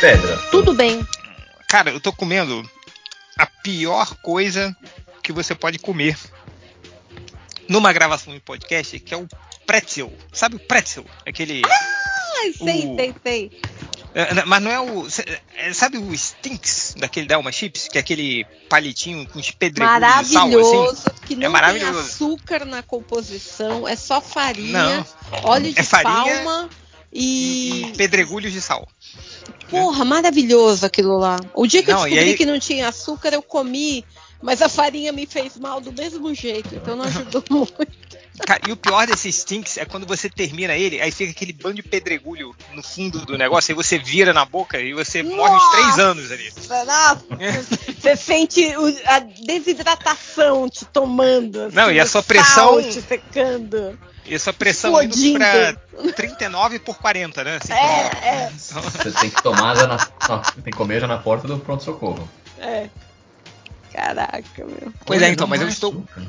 [0.00, 0.36] Pedra.
[0.50, 1.06] Tudo bem.
[1.68, 2.68] Cara, eu tô comendo
[3.38, 4.74] a pior coisa
[5.22, 6.16] que você pode comer
[7.68, 9.28] numa gravação em podcast, que é o
[9.66, 10.12] pretzel.
[10.32, 11.04] Sabe o pretzel?
[11.26, 11.62] Aquele.
[11.66, 13.60] Ai, sei, O- sei, sei.
[14.12, 15.06] É, não, Mas não é o.
[15.54, 17.86] é, Sabe o Stinks daquele Delma Chips?
[17.86, 21.26] Que é aquele palitinho com os pedregulhos de sal, Maravilhoso, assim?
[21.26, 21.92] que não maravilhoso.
[21.92, 25.06] tem açúcar na composição, é só farinha, Não.
[25.44, 26.68] óleo de É farinha palma
[27.12, 27.92] E, e...
[27.96, 28.88] pedregulhos de sal.
[29.68, 31.38] Porra, maravilhoso aquilo lá.
[31.54, 34.04] O dia que Não, eu descobri aí- que não tinha açúcar, eu comi,
[34.42, 37.74] mas a farinha me fez mal do mesmo jeito, então não ajudou muito.
[38.46, 41.74] Cara, e o pior desses Stinks é quando você termina ele, aí fica aquele bando
[41.74, 45.70] de pedregulho no fundo do negócio, aí você vira na boca e você morre uns
[45.70, 46.02] três Nossa!
[46.02, 46.52] anos ali.
[46.86, 47.24] Nossa,
[48.00, 48.64] você sente
[49.04, 51.62] a desidratação te tomando.
[51.64, 53.98] assim, Não, e a o sua pressão- te secando.
[54.24, 55.74] E essa pressão indo pra
[56.14, 57.58] 39 por 40, né?
[57.62, 59.96] Assim, É, é, Você tem que tomar já na.
[59.96, 62.28] na- tem que comer já na porta do pronto-socorro.
[62.58, 62.88] é.
[63.92, 64.92] Caraca, meu.
[65.04, 65.90] Pois é, então, mas eu estou.
[65.90, 66.22] açúcar.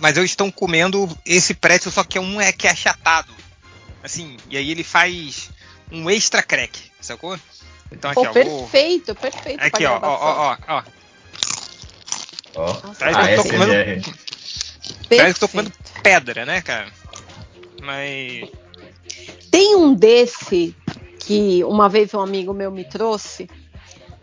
[0.00, 3.30] Mas eu estou comendo esse pretzel, só que é um é que é achatado.
[4.02, 5.50] Assim, e aí ele faz
[5.92, 7.38] um extra crack, sacou?
[7.92, 8.32] Então aqui, Pô, ó.
[8.32, 9.60] perfeito, perfeito.
[9.62, 10.82] Aqui, ó, ó, ó, ó,
[12.54, 12.72] ó.
[12.98, 14.14] Parece que eu tô comendo- ASMR.
[15.08, 15.72] Parece que eu tô comendo
[16.02, 16.88] pedra, né, cara?
[17.82, 18.50] Mas.
[19.50, 20.74] Tem um desse
[21.20, 23.48] que uma vez um amigo meu me trouxe,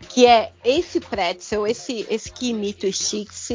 [0.08, 3.52] que é esse pretzel, esse, esse que imita o Stix.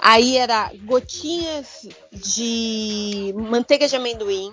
[0.00, 4.52] Aí era gotinhas de manteiga de amendoim.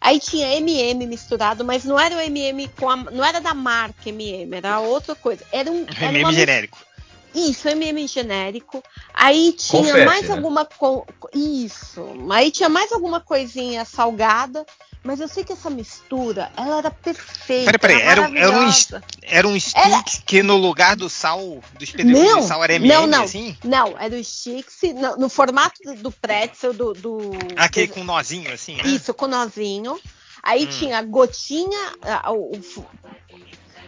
[0.00, 4.08] Aí tinha MM misturado, mas não era o MM com a, não era da marca
[4.08, 5.44] MM, era outra coisa.
[5.52, 6.78] Era um era MM genérico.
[7.34, 8.82] Isso, MM genérico.
[9.14, 10.34] Aí tinha Confete, mais né?
[10.34, 11.06] alguma co...
[11.34, 12.04] Isso.
[12.30, 14.64] Aí tinha mais alguma coisinha salgada.
[15.04, 17.78] Mas eu sei que essa mistura, ela era perfeita.
[17.78, 18.70] Peraí, peraí, era, um- era um,
[19.22, 23.06] era um stick que no lugar do sal, dos pedregulhos de sal era MM, não,
[23.06, 23.24] não.
[23.24, 23.56] assim?
[23.64, 26.92] Não, era o Stix, no, no formato do, pretzel, do.
[26.94, 28.82] do Aquele do- com nozinho, assim, né?
[28.88, 29.98] Isso, com nozinho.
[30.42, 30.68] Aí Hum.
[30.68, 32.50] tinha gotinha, a, o-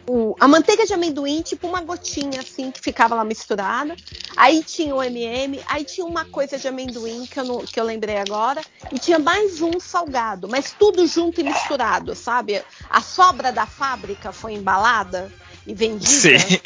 [0.06, 3.94] o- a manteiga de amendoim, tipo uma gotinha assim, que ficava lá misturada.
[4.37, 7.84] Aí tinha o MM, aí tinha uma coisa de amendoim que eu, não- que eu
[7.84, 8.60] lembrei agora.
[8.93, 12.62] E tinha mais um salgado, mas tudo junto e misturado, sabe?
[12.89, 15.33] A sobra da fábrica foi embalada
[15.66, 16.39] e vendida.
[16.39, 16.60] Sim.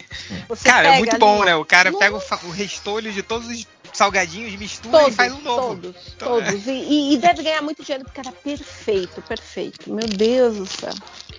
[0.49, 1.55] Você Cara, é muito ali bom, né?
[1.57, 2.05] O cara Nossa.
[2.05, 5.77] pega o, o restolho de todos os salgadinhos, mistura Todos, e faz um novo.
[5.77, 6.45] todos, Então, é.
[6.51, 6.67] todos.
[6.67, 9.93] E, e- e deve ganhar muito dinheiro porque era perfeito, perfeito.
[9.93, 10.93] Meu Deus do céu.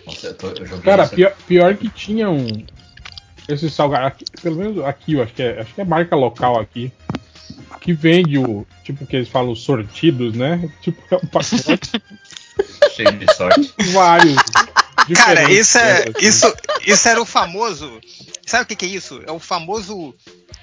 [0.05, 2.65] Nossa, eu, tô, eu Cara, pior, pior que tinha um.
[3.47, 4.07] Esse salgado.
[4.07, 6.91] aqui- Pelo menos aqui, eu acho que é, acho que é marca local aqui.
[7.81, 8.65] Que vende o.
[8.83, 10.69] Tipo que eles falam os sortidos, né?
[10.81, 11.79] Tipo, é um pacote
[12.95, 13.73] Cheio de sorte.
[13.91, 14.35] vários.
[15.15, 16.11] Cara, isso, é, assim.
[16.27, 16.55] isso,
[16.87, 17.99] isso era o famoso.
[18.45, 19.21] Sabe o que, que é isso?
[19.27, 20.15] É o famoso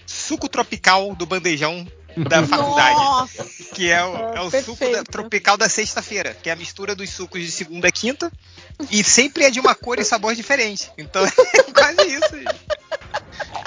[0.07, 1.87] suco tropical do bandejão
[2.17, 2.95] da faculdade.
[2.97, 6.95] Nossa, Que é o, é o suco da- tropical da sexta-feira, que é a mistura
[6.95, 8.31] dos sucos de segunda a quinta.
[8.91, 10.91] E sempre é de uma cor e sabor diferente.
[10.99, 11.31] Então é
[11.73, 12.35] quase isso.
[12.35, 12.45] aí.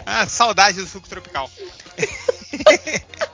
[0.06, 1.50] Ah, saudade do suco tropical.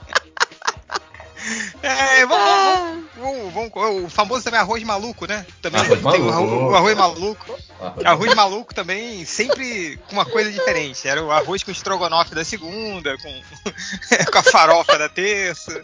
[1.82, 5.44] É, vamos, Ah, vamos, vamos- vamos- o famoso também arroz maluco, né?
[5.60, 6.30] Também Arroz tem o maluco.
[6.32, 7.58] arroz, o arroz maluco.
[7.82, 11.06] Ah, Arroz maluco também, sempre com uma coisa diferente.
[11.08, 13.42] Era o arroz com estrogonofe da segunda, com,
[14.32, 15.80] com a farofa da terça.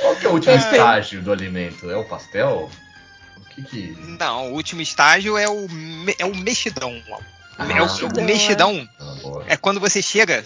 [0.00, 0.74] Qual que é o último Perfeito.
[0.76, 1.90] estágio do alimento?
[1.90, 2.70] É o pastel?
[3.38, 3.96] O que que.
[4.18, 7.00] Não, o último estágio é o, me- é o mexidão.
[7.58, 9.44] Ah, é o, mexidão, o mexidão Ah, boa.
[9.48, 10.44] é quando você chega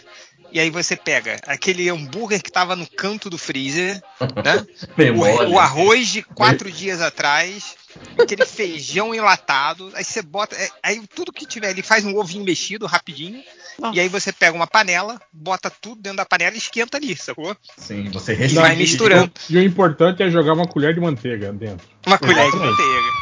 [0.53, 4.01] e aí você pega aquele hambúrguer que tava no canto do freezer,
[4.45, 4.67] né?
[5.49, 7.75] O, o arroz de quatro dias atrás,
[8.21, 10.55] aquele feijão enlatado, aí você bota.
[10.57, 13.43] é, Aí tudo que tiver ali faz um ovinho mexido rapidinho.
[13.79, 13.97] Nossa.
[13.97, 17.57] E aí você pega uma panela, bota tudo dentro da panela e esquenta ali, sacou?
[17.77, 18.61] Sim, você E recheia.
[18.61, 19.31] vai misturando.
[19.49, 21.87] E o importante é jogar uma colher de manteiga dentro.
[22.07, 23.19] Uma colher de manteiga.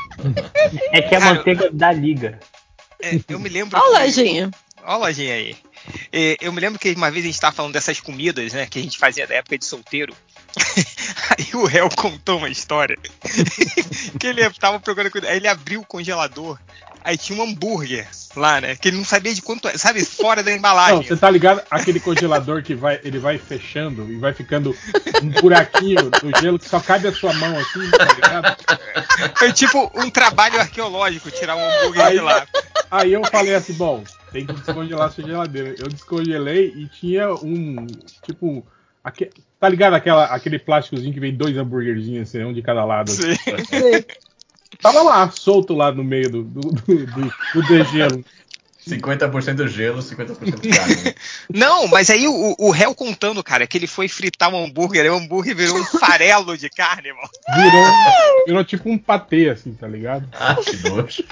[0.93, 2.41] É que a Cara, manteiga da liga.
[3.03, 3.79] É, eu me lembro.
[3.79, 4.51] Olha, lojinha.
[4.83, 5.57] Olha a lojinha aí.
[6.13, 8.67] É, Eu me lembro que uma vez a gente tava falando dessas comidas, né?
[8.67, 10.15] Que a gente fazia da época de solteiro.
[11.39, 12.97] Aí o réu contou uma história.
[14.19, 15.29] que ele tava procurando comida.
[15.31, 16.59] Aí ele abriu o congelador.
[17.05, 18.75] Aí tinha um hambúrguer lá, né?
[18.75, 19.69] Que ele não sabia de quanto.
[19.69, 21.03] é, Sabe, fora da Não, embalagem.
[21.07, 21.63] você tá ligado?
[21.71, 24.77] Aquele congelador que vai, ele vai fechando e vai ficando
[25.23, 28.57] um buraquinho do gelo que só cabe a sua mão assim, tá ligado?
[29.37, 32.47] Foi tipo um trabalho arqueológico tirar um hambúrguer de Aí- lá.
[32.91, 35.75] Aí eu falei assim, bom, tem que descongelar sua geladeira.
[35.79, 37.87] Eu descongelei e tinha um,
[38.25, 38.67] tipo,
[39.07, 39.31] aque-
[39.61, 43.13] tá ligado aquela, aquele plásticozinho que vem dois hambúrguerzinhos, assim, um de cada lado.
[43.13, 43.35] assim.
[43.35, 43.65] Sim.
[43.65, 44.05] Sim.
[44.83, 48.25] Tava lá, solto lá no meio do, do, do, do, do degelo.
[48.87, 50.37] 50% gelo, 50%
[50.77, 50.95] carne.
[51.05, 51.15] né?
[51.53, 55.11] Não, mas aí o, o réu contando, cara, que ele foi fritar um hambúrguer, aí
[55.11, 57.29] o hambúrguer virou um farelo de carne, irmão.
[57.55, 57.85] Virou,
[58.47, 60.29] virou tipo um patê, assim, tá ligado?
[60.33, 61.25] Ah, que nojo.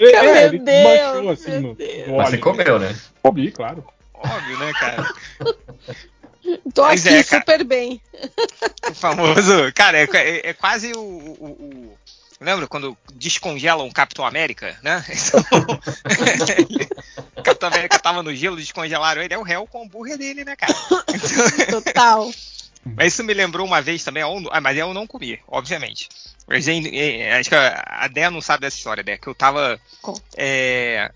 [0.00, 2.08] É, Meu ele Deus, manchou assim meu no, Deus.
[2.08, 2.96] no Mas você comeu, né?
[3.22, 3.84] Comi, claro.
[4.14, 5.14] Óbvio, né, cara?
[6.74, 8.00] Tô Mas aqui é, super bem.
[8.90, 9.72] O famoso.
[9.74, 11.98] Cara, é, é- é quase o, o- o-
[12.40, 15.04] Lembra quando descongelam o Capitão América, né?
[17.36, 20.44] o Capitão América tava no gelo, descongelaram ele, é o réu com o hambúrguer dele,
[20.44, 20.72] né, cara?
[21.68, 22.30] Total.
[22.96, 24.22] Mas isso me lembrou uma vez também,
[24.52, 26.08] ah, mas eu não comi, obviamente.
[26.46, 29.78] Mas, acho que a Dé não sabe dessa história, Dé, que eu tava
[30.36, 31.10] é,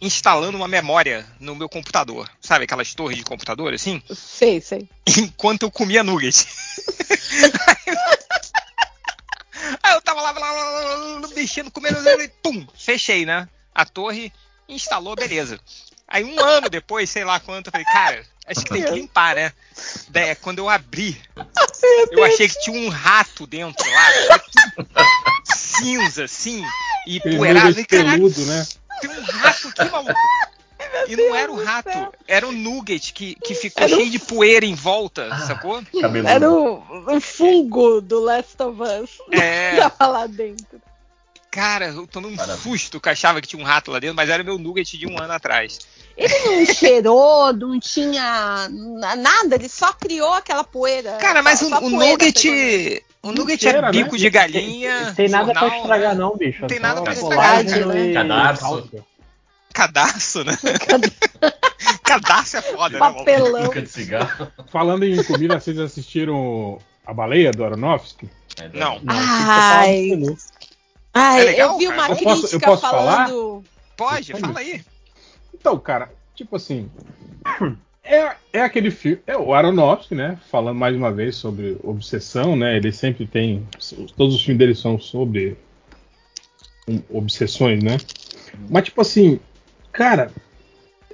[0.00, 2.30] instalando uma memória no meu computador.
[2.40, 4.02] Sabe aquelas torres de computador, assim?
[4.14, 4.88] Sei, sei.
[5.06, 6.46] enquanto eu comia nugget.
[9.82, 13.48] Aí eu tava lá, lá, lá, lá, lá, mexendo, comendo, e pum, fechei, né?
[13.74, 14.32] A torre
[14.68, 15.58] instalou, beleza.
[16.08, 19.34] Aí um ano depois, sei lá quanto, eu falei, cara, acho que tem que limpar,
[19.34, 19.52] né?
[20.08, 21.20] Daí, quando eu abri,
[22.12, 24.40] eu achei que tinha um rato dentro lá,
[25.44, 26.64] cinza, assim,
[27.06, 27.80] e poeirado.
[27.80, 28.66] E, caralho, peludo, né?
[29.00, 30.14] Tem um rato aqui, maluco.
[31.08, 34.64] E não era o rato, era o nugget que, que ficou Era cheio de poeira
[34.66, 35.38] em volta, Ah.
[35.40, 35.82] sacou?
[36.00, 36.28] Cabeludo.
[36.28, 36.82] Era o,
[37.16, 39.10] o fungo do Last of Us.
[39.32, 39.76] É.
[39.90, 40.80] Tava lá dentro.
[41.50, 42.62] Cara, eu tomei um Maravilha.
[42.62, 45.06] susto que eu achava que tinha um rato lá dentro, mas era meu nugget de
[45.06, 45.78] um ano atrás.
[46.16, 51.12] Ele não cheirou, não tinha na- nada, ele só criou aquela poeira.
[51.16, 53.02] Cara, mas só- o, só o nugget.
[53.22, 54.18] O nugget cheira, é bico né?
[54.18, 55.00] de galinha.
[55.06, 56.20] Não tem nada pra jornal, estragar, né?
[56.20, 56.60] não, bicho.
[56.62, 58.10] Não tem É nada pra estragar, né?
[58.10, 58.90] e Cadarço.
[59.74, 60.56] Cadastro, né?
[62.02, 62.98] Cadastro é foda, né?
[62.98, 63.68] Papelão.
[63.68, 64.48] De cigarro.
[64.72, 68.30] Falando em comida, vocês assistiram A Baleia do Aronofsky?
[68.58, 69.86] É, Não, Não, Ai.
[69.86, 70.36] tem
[71.12, 71.96] Ai, É legal, eu vi cara?
[71.98, 73.64] uma Eu posso- crítica eu posso falando.
[73.96, 74.40] pode, Pode.
[74.46, 74.82] fala aí.
[75.58, 76.88] Então, cara, tipo assim.
[78.04, 79.18] É, é aquele filme.
[79.26, 80.38] É o Aronofsky, né?
[80.50, 82.76] Falando mais uma vez sobre obsessão, né?
[82.76, 83.66] Ele sempre tem.
[84.16, 85.56] Todos os filmes dele são sobre
[86.88, 87.96] um, obsessões, né?
[88.70, 89.40] Mas, tipo assim,
[89.92, 90.30] cara.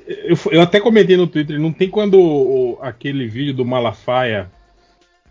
[0.06, 4.50] Eu, eu até comentei no Twitter, não tem quando o- aquele vídeo do Malafaia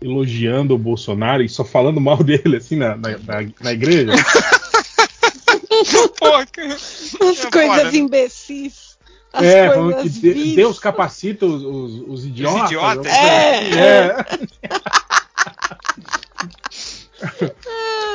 [0.00, 4.12] elogiando o Bolsonaro e só falando mal dele, assim, na, na, na- na igreja.
[6.18, 6.34] Pô.
[6.34, 7.18] As É
[7.50, 7.90] coisas foda, né?
[7.98, 8.91] imbecis.
[9.32, 10.54] As é, falando que de-.
[10.54, 12.70] Deus capacita os, os, os idiotas.
[12.70, 13.06] idiotas.
[13.06, 13.70] É.
[13.70, 14.16] É.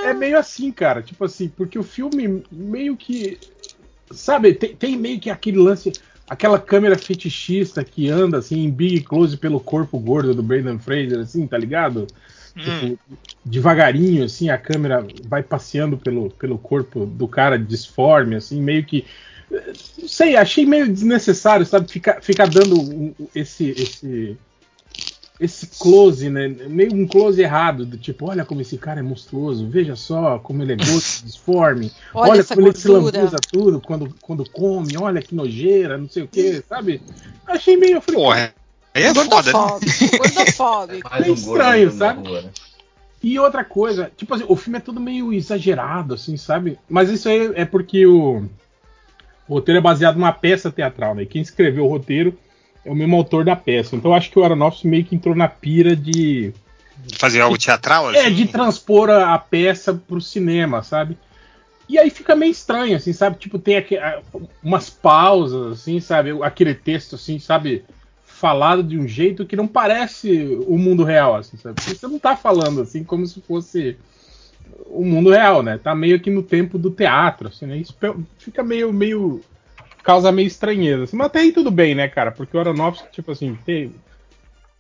[0.08, 1.02] É meio assim, cara.
[1.02, 3.38] Tipo assim, porque o filme meio que.
[4.12, 5.92] Sabe, tem, tem meio que aquele lance.
[6.30, 11.20] Aquela câmera fetichista que anda assim em big close pelo corpo gordo do Brandon Fraser,
[11.20, 12.06] assim, tá ligado?
[12.56, 12.62] Hum.
[12.62, 13.00] Tipo,
[13.46, 19.06] devagarinho, assim, a câmera vai passeando pelo, pelo corpo do cara disforme, assim, meio que.
[19.50, 21.90] Não sei, achei meio desnecessário, sabe?
[21.90, 24.38] Ficar, ficar dando esse, esse.
[25.40, 26.48] Esse close, né?
[26.48, 30.64] Meio um close errado, do tipo, olha como esse cara é monstruoso, veja só como
[30.64, 33.20] ele é gordo, disforme, Olha, olha como ele se gordura.
[33.20, 37.04] lambuza tudo quando, quando come, olha que nojeira, não sei o que, sabe?
[37.46, 38.02] Achei meio.
[38.02, 38.56] falei, Porra,
[38.96, 39.52] aí é foda, né?
[40.18, 41.08] Gordofóbico.
[41.14, 42.28] Um gordo estranho, sabe?
[42.28, 42.50] rua, né?
[43.22, 46.80] E outra coisa, tipo assim, o filme é todo meio exagerado, assim, sabe?
[46.90, 48.46] Mas isso aí é porque o,
[49.48, 51.26] o roteiro é baseado numa peça teatral, né?
[51.26, 52.38] Quem escreveu o roteiro
[52.84, 53.96] é o mesmo autor da peça.
[53.96, 56.54] Então eu acho que o Aronofsky meio que entrou na pira de.
[57.14, 58.18] Fazer algo teatral, assim?
[58.18, 61.18] É, de transpor a, a peça pro cinema, sabe?
[61.88, 63.38] E aí fica meio estranho, assim, sabe?
[63.38, 63.98] Tipo, tem aqui,
[64.62, 66.32] umas pausas, assim, sabe?
[66.44, 67.86] Aquele texto, assim, sabe?
[68.26, 71.76] Falado de um jeito que não parece o mundo real, assim, sabe?
[71.76, 73.98] Porque Você não tá falando, assim, como se fosse
[74.86, 75.78] o mundo real, né?
[75.78, 77.78] Tá meio que no tempo do teatro, assim, né?
[77.78, 77.96] Isso
[78.38, 79.42] fica meio, meio...
[80.04, 81.18] causa meio estranheza, assim.
[81.18, 82.32] Mas até aí tudo bem, né, cara?
[82.32, 83.94] Porque o Aronofsky, tipo assim, tem...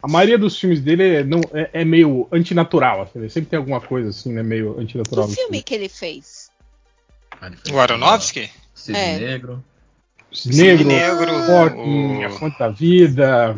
[0.02, 3.30] A maioria dos filmes dele é, não, é, é meio antinatural, assim, né?
[3.30, 4.44] Sempre tem alguma coisa, assim, né?
[4.44, 5.28] Meio antinatural.
[5.28, 6.52] Que filme que ele fez?
[7.42, 8.50] Ah, ele fez O Aronofsky?
[8.76, 9.18] Cisne É.
[9.18, 9.64] Negro,
[10.46, 13.58] Negro, Negro, Forking, o- A Fonte da Vida,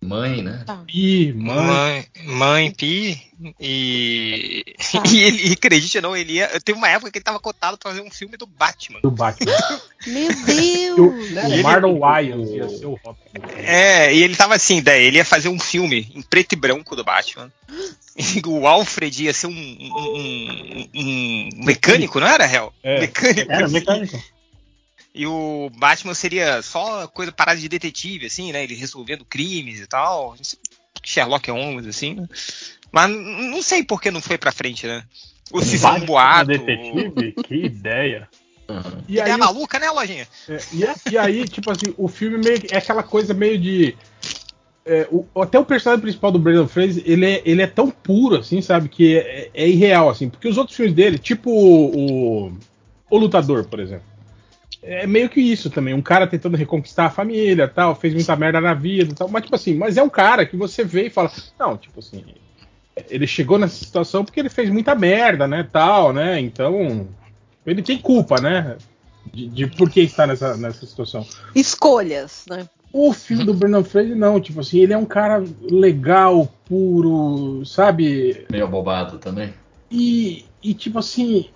[0.00, 0.62] Mãe, né?
[0.64, 0.76] Tá.
[0.86, 1.66] Pi, Mãe.
[1.66, 3.20] Mãe, mãe Pi
[3.60, 4.64] e.
[4.92, 5.02] Tá.
[5.10, 6.48] E ele, acredite ou não, ele ia.
[6.60, 9.00] Teve uma época que ele tava cotado pra fazer um filme do Batman.
[9.00, 9.52] do Batman.
[10.06, 10.30] Meu
[11.08, 11.58] o Deus!
[11.58, 13.18] o Marlon Wayans ia ser o Robin.
[13.56, 16.94] É, e ele tava assim, daí ele ia fazer um filme em preto e branco
[16.94, 17.50] do Batman.
[18.16, 22.72] E o Alfred ia ser um, um, um- um mecânico, não era, Hel?
[22.82, 23.00] É.
[23.00, 23.52] Mecânico.
[23.52, 24.18] Era mecânico.
[25.18, 28.62] E o Batman seria só coisa parada de detetive, assim, né?
[28.62, 30.36] Ele resolvendo crimes e tal.
[31.04, 32.28] Sherlock Holmes, assim, né?
[32.92, 35.02] Mas não sei por que não foi pra frente, né?
[35.50, 36.46] O se for um boato.
[36.46, 37.32] detetive?
[37.42, 38.28] Que ideia.
[38.68, 39.02] Uhum.
[39.08, 40.28] E Ideia aí, maluca, né, Lojinha?
[40.48, 43.96] É, e, é- e aí, tipo assim, o filme meio é aquela coisa meio de.
[44.86, 48.36] é, o- até o personagem principal do Brandon Fraser, ele é, ele é tão puro,
[48.36, 48.88] assim, sabe?
[48.88, 50.28] Que é, é irreal, assim.
[50.30, 52.58] Porque os outros filmes dele, tipo o, o,
[53.10, 54.06] o Lutador, por exemplo.
[54.90, 55.92] É meio que isso também.
[55.92, 59.28] Um cara tentando reconquistar a família tal, fez muita merda na vida e tal.
[59.28, 61.30] Mas, tipo assim, mas é um cara que você vê e fala.
[61.60, 62.24] Não, tipo assim.
[63.10, 65.68] Ele chegou nessa situação porque ele fez muita merda, né?
[65.70, 66.40] Tal, né?
[66.40, 67.06] Então.
[67.66, 68.78] Ele tem culpa, né?
[69.30, 71.26] De, de por que está nessa, nessa situação.
[71.54, 72.66] Escolhas, né?
[72.90, 78.46] O filme do Brendan Fraser, não, tipo assim, ele é um cara legal, puro, sabe?
[78.50, 79.52] Meio abobado também.
[79.90, 81.50] E, e tipo assim.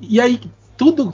[0.00, 0.40] E aí,
[0.76, 1.12] tudo.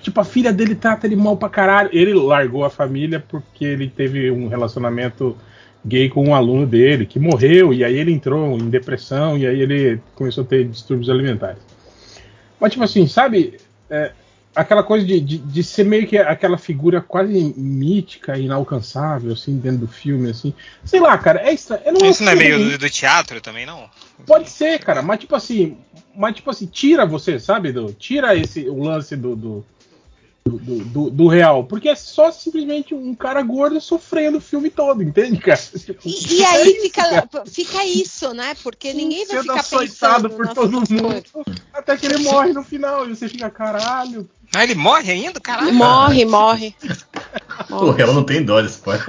[0.00, 1.90] Tipo, a filha dele trata ele mal pra caralho.
[1.92, 5.36] Ele largou a família porque ele teve um relacionamento
[5.84, 7.72] gay com um aluno dele que morreu.
[7.72, 9.36] E aí ele entrou em depressão.
[9.38, 11.62] E aí ele começou a ter distúrbios alimentares.
[12.58, 13.58] Mas, tipo assim, sabe?
[13.90, 14.12] é,
[14.54, 19.80] aquela coisa de, de, de ser meio que aquela figura quase mítica, inalcançável, assim, dentro
[19.80, 20.54] do filme, assim.
[20.84, 21.82] Sei lá, cara, é estranho.
[21.84, 22.70] Eu não Isso não é meio ruim.
[22.70, 23.88] do, do teatro também, não?
[24.26, 25.76] Pode ser, cara, mas tipo assim,
[26.14, 29.64] mas tipo assim, tira você, sabe, do, tira esse o lance do do,
[30.48, 35.02] do, do- do- real, porque é só simplesmente um cara gordo sofrendo o filme todo,
[35.02, 35.58] entende, cara?
[35.58, 37.28] Tipo, E, e é aí isso, fica, cara.
[37.46, 38.54] fica isso, né?
[38.62, 41.24] Porque ninguém vai Sendo ficar açoitado pensando por todo mundo,
[41.72, 44.28] até que ele morre no final e você fica, caralho.
[44.54, 45.40] Ah, ele morre ainda?
[45.40, 45.74] Caralho.
[45.74, 46.74] Morre, morre.
[47.70, 47.96] O morre.
[47.96, 49.04] réu não tem dó de spoiler.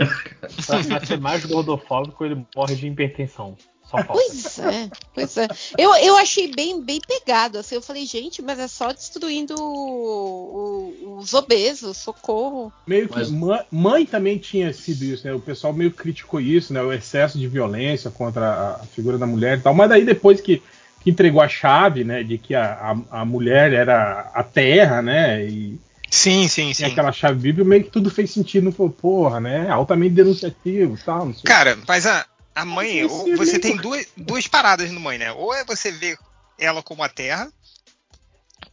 [0.66, 3.58] Pra ser mais gordofóbico, ele morre de hipertensão.
[3.90, 4.14] Só falta.
[4.14, 5.48] Pois é, pois é.
[5.78, 7.58] Eu, eu achei bem, bem pegado.
[7.58, 12.72] Assim, eu falei, gente, mas é só destruindo o- o- os obesos, socorro.
[12.86, 15.34] Meio que Mas- mãe, também tinha sido isso, né?
[15.34, 16.82] O pessoal meio criticou isso, né?
[16.82, 19.74] O excesso de violência contra a, figura da mulher e tal.
[19.74, 20.62] Mas daí depois que,
[21.02, 22.24] que entregou a chave, né?
[22.24, 25.46] De que a, a, a mulher era a terra, né?
[25.46, 25.80] E
[26.10, 26.74] Sim, sim, sim.
[26.74, 28.64] tinha aquela chave bíblica, meio que tudo fez sentido.
[28.66, 29.70] Não falou, porra, né?
[29.70, 31.26] Altamente denunciativo e tal.
[31.26, 31.44] Não sei.
[31.44, 32.26] Cara, mas a,
[32.58, 35.32] a mãe, ou você tem duas, duas paradas no mãe, né?
[35.32, 36.18] Ou é você vê
[36.58, 37.54] ela como a terra,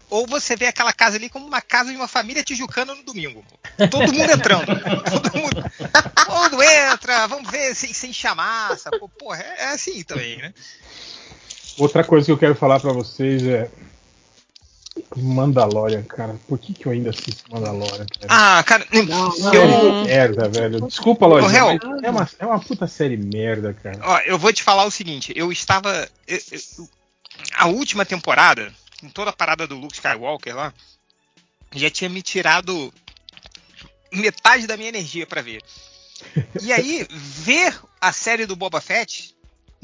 [0.09, 3.45] ou você vê aquela casa ali como uma casa de uma família tijucana no domingo.
[3.91, 4.65] Todo mundo entrando.
[5.11, 5.71] todo mundo.
[6.15, 8.79] Todo mundo entra, vamos ver sem, sem chamar.
[8.79, 9.07] Sacou?
[9.07, 10.55] Porra, é, é assim também, né?
[11.77, 13.71] Outra coisa que eu quero falar pra vocês é.
[15.17, 16.39] Mandalorian, cara.
[16.49, 18.27] Por que, que eu ainda assisto Mandalorian, cara?
[18.29, 18.87] Ah, cara,
[19.33, 20.87] série eu, merda, velho.
[20.87, 21.53] Desculpa, mas
[22.03, 23.99] é uma, é uma puta série merda, cara.
[24.03, 26.09] ó, eu vou te falar o seguinte, eu estava.
[26.27, 26.89] eu- eu-
[27.57, 30.73] a última temporada, com toda a parada do Luke Skywalker lá,
[31.75, 32.93] já tinha me tirado
[34.13, 35.61] metade da minha energia pra ver.
[36.63, 39.34] E aí, ver a série do Boba Fett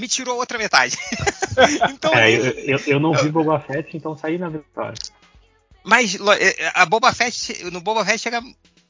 [0.00, 0.96] me tirou outra metade.
[1.90, 4.94] então, É, eu, eu, eu não vi Boba Fett, então saí na vitória.
[5.84, 8.42] mas lo- é, a Boba Fett, no Boba Fett chega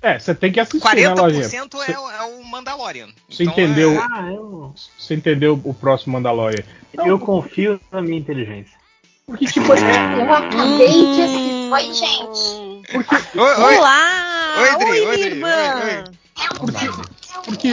[0.03, 1.49] É, você tem que assistir, né, Lojinha?
[1.49, 3.09] 40% é, o- é o Mandalorian.
[3.29, 3.93] Você Então, entendeu?
[3.93, 6.65] é- Ah, eu, Você entendeu o próximo Mandalorian?
[7.05, 8.79] eu confio na minha inteligência.
[9.27, 11.73] Porque, tipo, é, Eu acabei de assistir.
[11.73, 13.39] Oi, gente.
[13.39, 14.55] Oi, oi, Olá!
[14.59, 15.49] Oi, Dri, oi, minha Dri, irmã!
[15.49, 16.05] oi, oi.
[16.47, 16.87] Eu, porque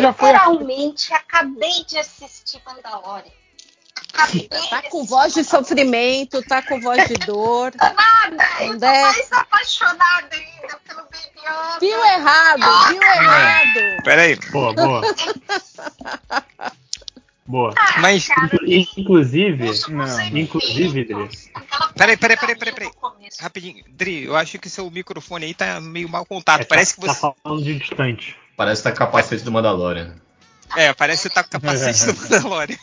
[0.01, 3.31] já foi a- literalmente acabei de assistir Mandalorian.
[4.13, 7.71] Acabei Tá com voz de sofrimento, tá com voz de dor.
[7.77, 9.01] Nada, eu tô André.
[9.01, 11.79] mais apaixonada ainda pelo Baby Yoda.
[11.79, 14.03] Viu errado, viu errado.
[14.03, 15.01] Peraí, Boa, boa.
[17.45, 17.73] boa.
[18.01, 18.27] mas.
[18.29, 20.37] Inclu- Inclusive, Não.
[20.37, 21.29] inclusive, Dri,
[21.95, 22.91] Peraí, peraí, peraí, peraí, peraí.
[23.39, 26.61] Rapidinho, Dri, eu acho que seu microfone aí tá meio mal contato.
[26.61, 27.21] é, parece tá, que você.
[27.21, 28.35] tá falando de distante.
[28.57, 30.15] Parece que tá capacete do Mandalorian.
[30.75, 32.77] É, parece que tá com o capacete do Mandalorian.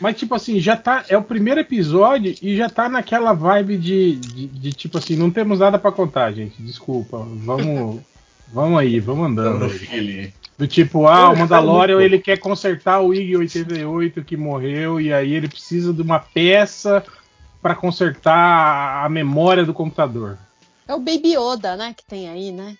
[0.00, 1.04] Mas, tipo assim, já tá.
[1.08, 5.30] É o primeiro episódio e já tá naquela vibe de, de, de, tipo assim, não
[5.30, 6.60] temos nada pra contar, gente.
[6.62, 7.18] Desculpa.
[7.18, 8.00] Vamos.
[8.52, 9.66] vamos aí, vamos andando.
[9.90, 10.32] Aí.
[10.58, 15.34] Do tipo, ah, o Eu Mandalorian ele quer consertar o IG-88 que morreu e aí
[15.34, 17.04] ele precisa de uma peça
[17.60, 20.38] pra consertar a memória do computador.
[20.88, 22.76] É o Baby Yoda, né, que tem aí, né?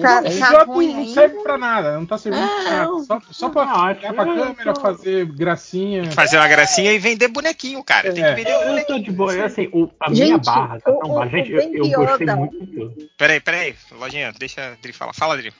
[0.00, 3.02] Tá, O tá ruim não serve pra nada, não tá servindo pra nada.
[3.04, 6.10] Só, só pra olhar pra que eu câmera, tô- fazer gracinha.
[6.12, 8.12] Fazer uma gracinha e vender bonequinho, cara.
[8.12, 8.28] Tem É.
[8.30, 8.98] que vender Eu, eu bonequinho.
[8.98, 11.36] tô de boa, eu, assim, o- a minha Gente, barra tá tão baixa.
[11.36, 13.08] Gente, eu, eu gostei muito.
[13.18, 13.74] Peraí, peraí.
[13.98, 15.12] Lojinha, deixa a Dri falar.
[15.12, 15.52] Fala, Dri.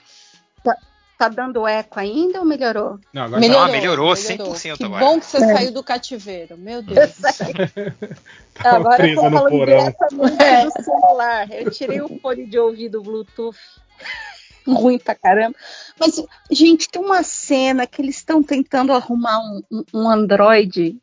[1.17, 2.97] Tá dando eco ainda ou melhorou?
[3.13, 3.63] Não, agora Melhorou.
[3.63, 5.05] Ah, melhorou 100% que agora.
[5.05, 7.11] bom que você saiu do cativeiro, meu Deus.
[8.55, 9.77] tava Agora eu tô falando porão.
[9.77, 10.65] diretamente É.
[10.65, 11.51] do celular.
[11.51, 13.55] Eu tirei o fone de ouvido Bluetooth.
[14.67, 15.55] Ruim pra caramba.
[15.99, 20.97] Mas, gente, tem uma cena que eles estão tentando arrumar um, um- um Android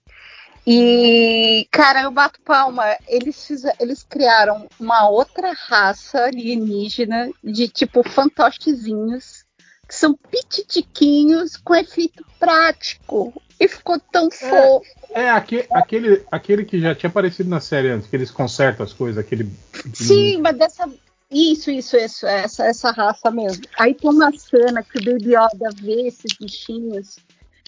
[0.70, 2.84] E, cara, eu bato palma.
[3.08, 9.44] Eles, fizeram, eles criaram uma outra raça alienígena de tipo fantochezinhos,
[9.88, 13.32] que são pititiquinhos com efeito prático.
[13.58, 14.84] E ficou tão fofo.
[15.10, 18.92] É aque- aquele, aquele que já tinha aparecido na série antes, que eles consertam as
[18.92, 19.50] coisas, aquele.
[19.94, 20.88] Sim, mas dessa.
[21.30, 23.62] Isso, isso, isso, essa, essa raça mesmo.
[23.78, 27.16] Aí tem uma cena que o Baby Yoda vê esses bichinhos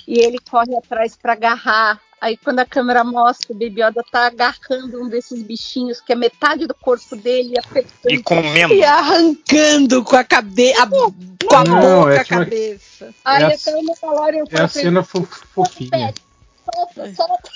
[0.08, 2.00] e ele corre atrás para agarrar.
[2.20, 6.16] Aí quando a câmera mostra, o Baby Yoda tá agarrando um desses bichinhos, que é
[6.16, 8.12] metade do corpo dele, e apertando.
[8.12, 8.74] E comendo.
[8.74, 10.86] E arrancando com a cabeça.
[10.86, 13.14] Com a Não, boca é a cabeça.
[13.24, 16.12] Aí É até o Mandalorian É a cena fo- fofinha.
[16.74, 17.50] Solta, solta.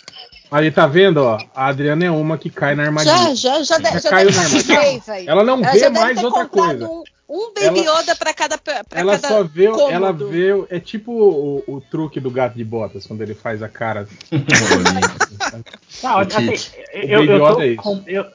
[0.51, 1.39] Aí tá vendo, ó?
[1.55, 3.35] A Adriana é uma que cai na armadilha.
[3.35, 5.31] Já, já, já, Já já caiu deve na armadilha.
[5.31, 6.89] Ela não Ela vê já deve mais ter outra coisa.
[6.89, 8.59] Um, um Baby Ela- Yoda pra cada.
[8.59, 9.91] Pra Ela cada só vê, cômodo.
[9.93, 13.69] ela vê, é tipo o, o truque do gato de botas, quando ele faz a
[13.69, 14.07] cara.
[16.03, 18.27] Não, O assim, eu, eu, tô, é eu,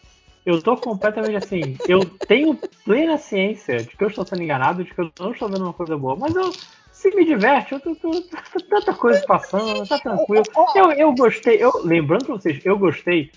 [0.45, 1.77] eu tô completamente assim.
[1.87, 5.47] Eu tenho plena ciência de que eu estou sendo enganado, de que eu não estou
[5.49, 6.51] vendo uma coisa boa, mas eu.
[6.99, 10.43] Se me diverte, eu tô, tô- tô- tanta coisa passando, tá tranquilo.
[10.75, 13.31] Eu, eu gostei, eu, lembrando pra vocês, eu gostei,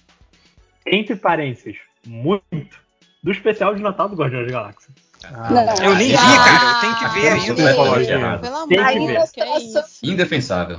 [0.85, 2.76] entre parênteses, muito,
[3.23, 4.90] do especial de Natal do Guardiões da Galáxia.
[5.31, 5.85] Não.
[5.87, 6.71] Eu nem vi, Ah, cara.
[6.73, 7.47] Eu tenho que ver eu ainda.
[7.54, 8.11] completamente gente.
[8.11, 8.40] errado.
[8.40, 9.42] Pelo amor Tem de que Deus, ver.
[9.42, 9.83] é isso?
[10.02, 10.78] Indefensável.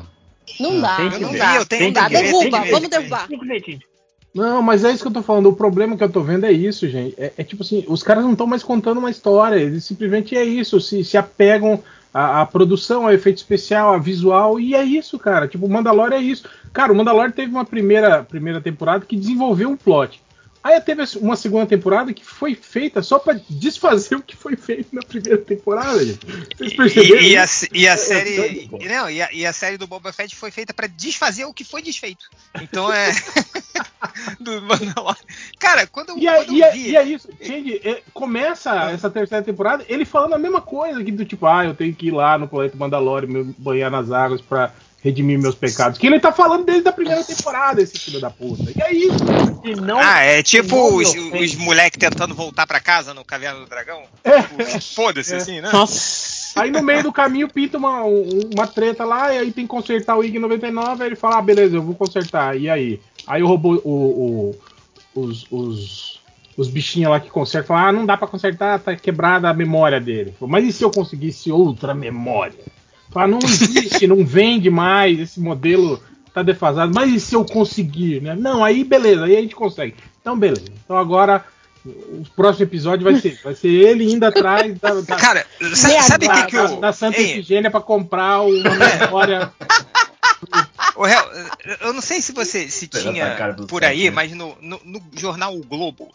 [0.59, 1.55] Não dá, não não dá.
[1.55, 2.89] eu tenho Não dá, que ver, derruba, que ver, vamos ver.
[2.89, 3.27] derrubar.
[3.29, 3.79] Ver.
[4.35, 5.47] Não, mas é isso que eu tô falando.
[5.47, 7.15] O problema que eu tô vendo é isso, gente.
[7.17, 9.55] É, é tipo assim, os caras não estão mais contando uma história.
[9.55, 10.81] Eles simplesmente é isso.
[10.81, 11.81] Se, se apegam
[12.13, 15.47] à, à produção, ao efeito especial, a visual, e é isso, cara.
[15.47, 16.47] Tipo, o Mandalorian é isso.
[16.71, 20.22] Cara, o Mandalorian teve uma primeira, primeira temporada que desenvolveu um plot.
[20.63, 24.95] Aí teve uma segunda temporada que foi feita só pra desfazer o que foi feito
[24.95, 26.25] na primeira temporada, gente.
[26.57, 27.21] Vocês perceberam?
[27.21, 28.67] E, e a, e a É série.
[28.69, 28.77] pô.
[28.77, 31.63] não, e, a, e a série do Boba Fett foi feita pra desfazer o que
[31.65, 32.25] foi desfeito.
[32.61, 33.11] Então é.
[34.39, 35.15] do Mandalorian.
[35.59, 36.89] Cara, quando E é, quando e eu é- vi.
[36.91, 37.81] e é isso, entende?
[37.83, 41.73] É, começa essa terceira temporada ele falando a mesma coisa, que do tipo, ah, eu
[41.75, 44.73] tenho que ir lá no planeta Mandalorian, me banhar nas águas pra
[45.03, 45.97] redimir meus pecados.
[45.99, 48.71] Que ele tá falando desde a primeira temporada, esse filho da puta.
[48.75, 49.17] E é isso.
[49.63, 53.59] E não, Ah, é tipo não os, os moleques tentando voltar pra casa no Caverna
[53.59, 54.03] do Dragão?
[54.23, 54.41] É.
[54.41, 55.37] Tipo, Foda-se, É.
[55.37, 55.69] assim, né?
[55.73, 56.33] Nossa.
[56.61, 59.69] Aí no meio do caminho pinta uma, um- uma treta lá, e aí tem que
[59.69, 62.55] consertar o IG 99, aí ele fala, ah, beleza, eu vou consertar.
[62.57, 62.99] E aí?
[63.27, 64.53] Aí o robô, o,
[65.15, 66.19] o- os, os,
[66.55, 69.99] os bichinhos lá que consertam falam, ah, não dá pra consertar, tá quebrada a memória
[69.99, 70.33] dele.
[70.41, 72.53] Mas e se eu conseguisse outra memória?
[73.13, 76.01] Fala, não existe, não vende mais, esse modelo
[76.33, 76.91] tá defasado.
[76.95, 78.35] Mas e se eu conseguir, né?
[78.35, 79.95] Não, aí beleza, aí a gente consegue.
[80.19, 80.65] Então beleza.
[80.83, 81.45] Então agora
[81.85, 85.45] o próximo episódio vai ser, vai ser ele indo atrás da, da, Cara,
[85.75, 86.79] sabe, sabe o da, que, que da- eu.
[86.79, 88.69] da Santa Ei, Efigênia pra comprar uma
[89.01, 89.51] memória.
[90.95, 91.23] Ô, Hel,
[91.81, 93.35] eu não sei se você se tinha
[93.67, 94.09] por aí, né?
[94.11, 96.11] mas no, no, no jornal O Globo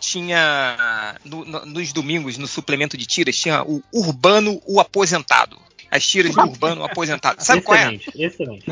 [0.00, 5.56] tinha no- no- nos domingos no suplemento de tiras tinha o Urbano o aposentado.
[5.90, 7.42] As tiras do Urbano aposentado.
[7.44, 7.94] Sabe qual é?
[7.94, 8.64] excelente, excelente.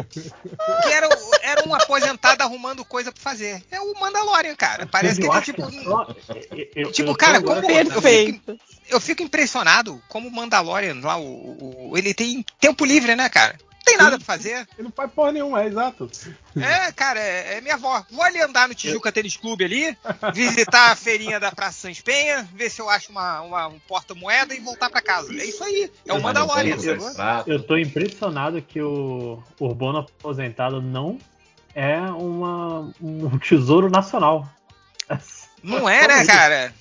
[0.83, 1.09] Que era,
[1.43, 3.63] era um aposentado arrumando coisa pra fazer.
[3.71, 4.87] É o Mandalorian, cara.
[4.87, 6.17] Parece que eu ele acho tipo que só-
[6.51, 8.59] eu- eu- Tipo, cara, como- Perfeito.
[8.89, 13.59] eu fico impressionado como o Mandalorian lá, o, o- ele tem tempo livre, né, cara?
[13.83, 14.67] Não tem nada pra fazer.
[14.79, 16.09] Ele não faz porra nenhuma, é exato.
[16.57, 18.05] É, cara, é, é minha avó.
[18.13, 19.99] Vou ali andar no Tijuca Tênis Clube ali,
[20.33, 24.55] visitar a feirinha da Praça Sans Penha, ver se eu acho uma, uma- um porta-moeda
[24.55, 25.33] e voltar pra casa.
[25.33, 25.91] É isso aí.
[26.07, 27.45] É o Mandalorian, sacou?
[27.47, 31.19] Eu tô impressionado que o Urbano aposentado não
[31.75, 34.49] é uma, um tesouro nacional.
[35.63, 36.75] Não é, né, cara?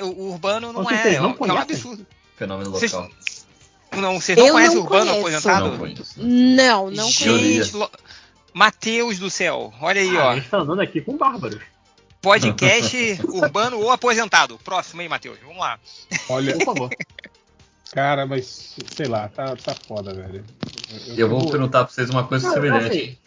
[0.00, 1.14] O, o Urbano não Vocês é.
[1.14, 2.06] É não um, é um absurdo.
[2.36, 3.10] Fenômeno Vocês- local.
[3.96, 5.20] Não, vocês não Eu conhecem não o Urbano conheço.
[5.48, 5.68] aposentado?
[5.70, 6.14] Não conheço.
[6.22, 7.78] Não, conheço.
[7.78, 7.90] Lo-
[8.52, 9.72] Mateus do céu.
[9.80, 10.30] Olha aí, Ah, ó.
[10.30, 11.60] a gente tá andando aqui com bárbaros.
[12.22, 14.58] Podcast urbano ou aposentado.
[14.64, 15.38] Próximo aí, Matheus.
[15.42, 15.78] Vamos lá.
[16.28, 16.90] Olha, Por favor.
[17.92, 20.44] cara, mas sei lá, tá, tá foda, velho.
[21.16, 22.86] Eu vou perguntar pra vocês uma coisa Não, semelhante.
[22.86, 23.18] assim,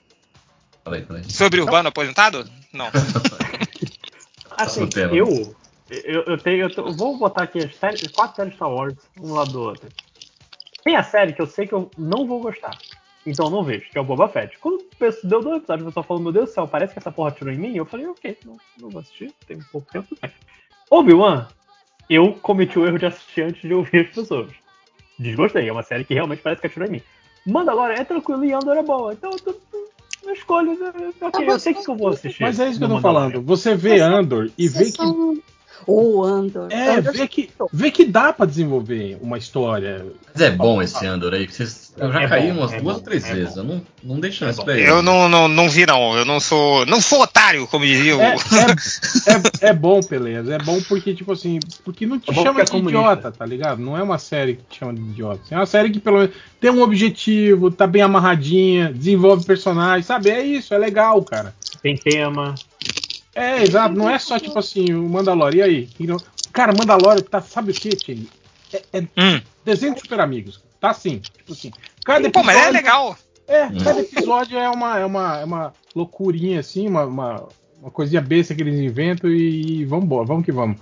[0.84, 1.24] Falei, falei.
[1.30, 2.50] Sobre urbano aposentado?
[2.72, 2.88] Não.
[4.58, 5.56] assim, eu,
[5.90, 6.64] eu, eu tenho.
[6.64, 9.62] Eu, tô- eu vou botar aqui as séries, quatro séries Star Wars, um lado do
[9.62, 9.90] outro.
[10.88, 12.72] Tem a série que eu sei que eu não vou gostar.
[13.26, 14.58] Então eu não vejo, que é o Boba Fett.
[14.58, 14.86] Quando
[15.22, 17.54] deu dois episódios, o pessoal falou, meu Deus do céu, parece que essa porra tirou
[17.54, 17.76] em mim.
[17.76, 20.16] Eu falei, ok, não, não vou assistir, tem um pouco tempo.
[20.90, 21.46] Obi-Wan,
[22.10, 24.50] eu cometi o erro de assistir antes de ouvir as pessoas.
[25.20, 27.02] Desgostei, é uma série que realmente parece que atirou em mim.
[27.46, 29.12] Mandalorian é tranquilo e Andor é boa.
[29.12, 29.90] Então eu, tô, tô,
[30.24, 32.42] eu escolho, né, ok, eu sei que eu vou assistir.
[32.42, 33.42] Mas é isso que eu tô falando.
[33.42, 35.02] Você vê Andor e vê que.
[35.86, 36.72] O Andor.
[36.72, 40.06] É, Andor vê que, vê que dá pra desenvolver uma história.
[40.34, 41.48] Mas é bom esse Andor aí.
[41.48, 43.54] que Vocês Eu já É caí bom, umas é duas ou três é vezes.
[43.56, 43.60] bom.
[43.62, 44.90] Eu não, não dei chance É pra ele.
[44.90, 46.16] Eu não, não, não vi, não.
[46.18, 46.86] Eu não sou.
[46.86, 48.22] Não sou otário, como dizia o.
[48.22, 50.54] É, é, é, é bom, beleza.
[50.56, 53.00] É bom porque, tipo assim, porque não te É chama de comunista.
[53.00, 53.80] idiota, tá ligado?
[53.82, 55.42] Não é uma série que te chama de idiota.
[55.50, 60.30] É uma série que pelo menos tem um objetivo, tá bem amarradinha, desenvolve personagens, sabe?
[60.30, 61.54] É isso, é legal, cara.
[61.82, 62.56] Tem tema.
[63.40, 63.96] É, exato.
[63.96, 65.68] Não é só, tipo assim, o Mandalorian.
[65.68, 65.90] E aí?
[66.52, 68.18] Cara, Mandalorian tá, sabe o que, Tchê?
[68.74, 69.42] É, é Hum.
[69.64, 70.62] desenho de super amigos.
[70.80, 71.72] Tá assim, tipo assim.
[72.04, 73.18] Cada Pô, mas é episódio- legal.
[73.48, 77.48] É, cada episódio é uma, é uma, é uma loucurinha, assim, uma, uma,
[77.82, 80.78] uma coisinha besta que eles inventam e, e vambora, vamos que vamos.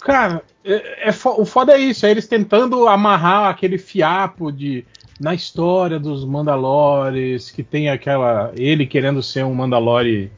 [0.00, 4.84] Cara, é, é fo- o foda é isso, é eles tentando amarrar aquele fiapo de
[5.20, 8.52] na história dos Mandalores, que tem aquela.
[8.56, 10.30] ele querendo ser um Mandalore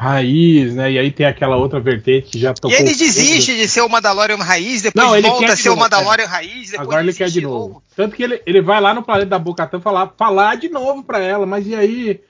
[0.00, 0.92] raiz, né?
[0.92, 2.70] E aí tem aquela outra vertente que já E tocou.
[2.70, 2.98] ele fogo.
[2.98, 6.26] desiste de ser o Mandalorian raiz, depois Não, ele volta a ser o novo, Mandalorian
[6.26, 7.82] raiz, depois Agora ele quer de novo.
[7.96, 11.18] Tanto que ele, ele vai lá no planeta da Bocatan falar, falar de novo pra
[11.18, 12.20] ela, mas e aí?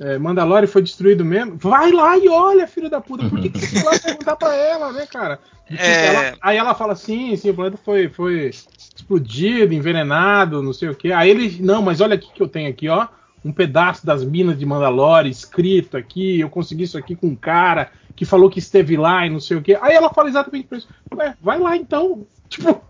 [0.00, 1.56] É, Mandalore foi destruído mesmo?
[1.58, 3.28] Vai lá e olha, filho da puta.
[3.28, 5.40] Por que, que você lá perguntar pra ela, né, cara?
[5.66, 6.06] Tipo, É.
[6.06, 8.50] ela- aí ela fala assim, sim, o planeta foi, foi
[8.96, 11.12] explodido, envenenado, não sei o que.
[11.12, 13.06] Aí ele, não, mas olha aqui que eu tenho aqui, ó.
[13.44, 16.40] Um pedaço das minas de Mandalore escrito aqui.
[16.40, 19.56] Eu consegui isso aqui com um cara que falou que esteve lá e não sei
[19.56, 19.76] o que.
[19.76, 20.88] Aí ela fala exatamente isso.
[21.14, 22.26] Ué, vai lá então.
[22.48, 22.82] Tipo,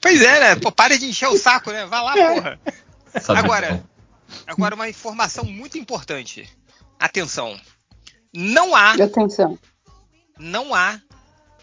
[0.00, 0.56] Pois é, né?
[0.56, 1.84] Pô, para de encher o saco, né?
[1.86, 2.34] Vai lá, É.
[2.34, 2.60] porra.
[3.20, 3.84] Sabe Agora, então.
[4.46, 6.48] agora uma informação muito importante.
[6.98, 7.58] Atenção.
[8.32, 9.58] Não há, Atenção.
[10.38, 10.98] não há,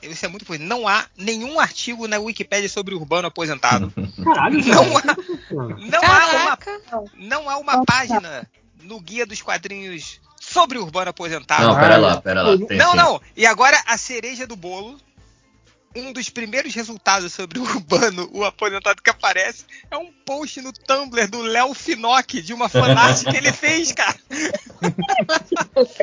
[0.02, 3.92] isso é muito importante, não há nenhum artigo na Wikipédia sobre urbano aposentado.
[4.24, 5.16] Caralho, Não há,
[5.78, 6.58] não há uma,
[7.16, 8.48] não há uma página
[8.82, 11.68] no guia dos quadrinhos sobre urbano aposentado.
[11.68, 12.58] Não, pera lá, pera lá.
[12.58, 12.98] Tem Não, sim.
[12.98, 13.22] não.
[13.36, 14.98] E agora a cereja do bolo.
[15.96, 20.72] Um dos primeiros resultados sobre o Urbano, o aposentado que aparece, é um post no
[20.72, 24.16] Tumblr do Léo Finocchi, de uma fanart que ele fez, cara.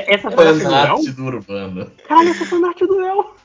[0.09, 0.87] Essa foi a arte do Léo?
[0.87, 1.93] Fanart do Urbano.
[2.09, 3.37] Caralho, essa arte do Léo.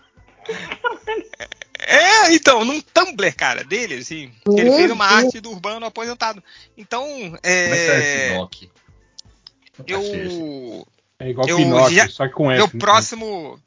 [1.79, 4.31] É, então, num Tumblr, cara, dele, assim.
[4.55, 6.43] ele fez uma arte do Urbano aposentado.
[6.77, 8.47] Então, Como é que esse é.
[9.87, 10.37] Esse.
[10.37, 10.87] Eu.
[11.19, 12.57] É igual Eu Pinóquio, já- só que com F.
[12.57, 12.79] Meu né?
[12.79, 13.59] próximo.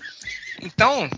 [0.63, 1.09] Então,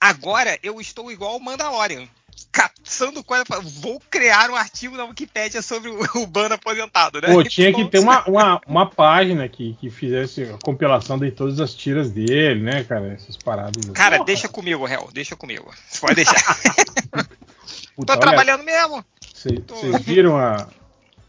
[0.00, 2.08] agora eu estou igual o Mandalorian.
[2.56, 3.44] Caçando coisa.
[3.44, 7.28] pra- Vou criar um artigo na Wikipédia sobre o Urbano aposentado, né?
[7.32, 11.60] Pô, tinha que ter uma, uma, uma página que, que fizesse a compilação de todas
[11.60, 13.12] as tiras dele, né, cara?
[13.12, 13.84] Essas paradas.
[13.92, 15.70] Cara, Porra, deixa comigo, Hel, deixa comigo.
[16.00, 16.56] Pode deixar.
[17.94, 19.04] puta, Tô olha, trabalhando mesmo.
[19.34, 20.66] cê- Vocês viram a,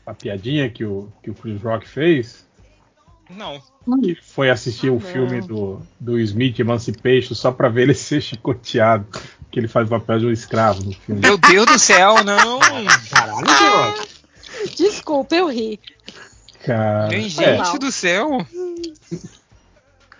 [0.05, 2.45] a piadinha que o, que o Chris Rock fez?
[3.29, 3.61] Não.
[4.01, 4.99] Que foi assistir o não.
[5.01, 9.05] filme do, do Smith Emancipation só pra ver ele ser chicoteado.
[9.57, 11.19] Que ele faz o papel de um escravo no filme.
[11.19, 12.59] Meu Deus do céu, não.
[13.09, 14.07] Caralho, Piroca.
[14.77, 15.79] Desculpa, eu ri.
[16.63, 18.45] Cara, Meu é, gente do céu.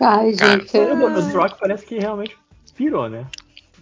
[0.00, 0.76] Ai, Cara, gente.
[0.76, 2.36] O The Rock parece que realmente
[2.74, 3.26] pirou, né?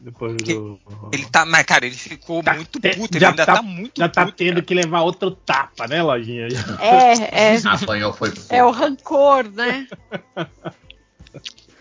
[0.02, 0.78] Depois do.
[1.10, 1.46] Ele tá.
[1.46, 3.14] Mas, cara, ele ficou Tá muito te- puto.
[3.16, 4.36] Ele já ainda tá- tá, muito já tá puto.
[4.36, 4.62] tendo cara.
[4.62, 6.48] que levar outro tapa, né, Lojinha?
[6.80, 8.30] É, é, Apanhou foi.
[8.50, 9.86] é o rancor, né?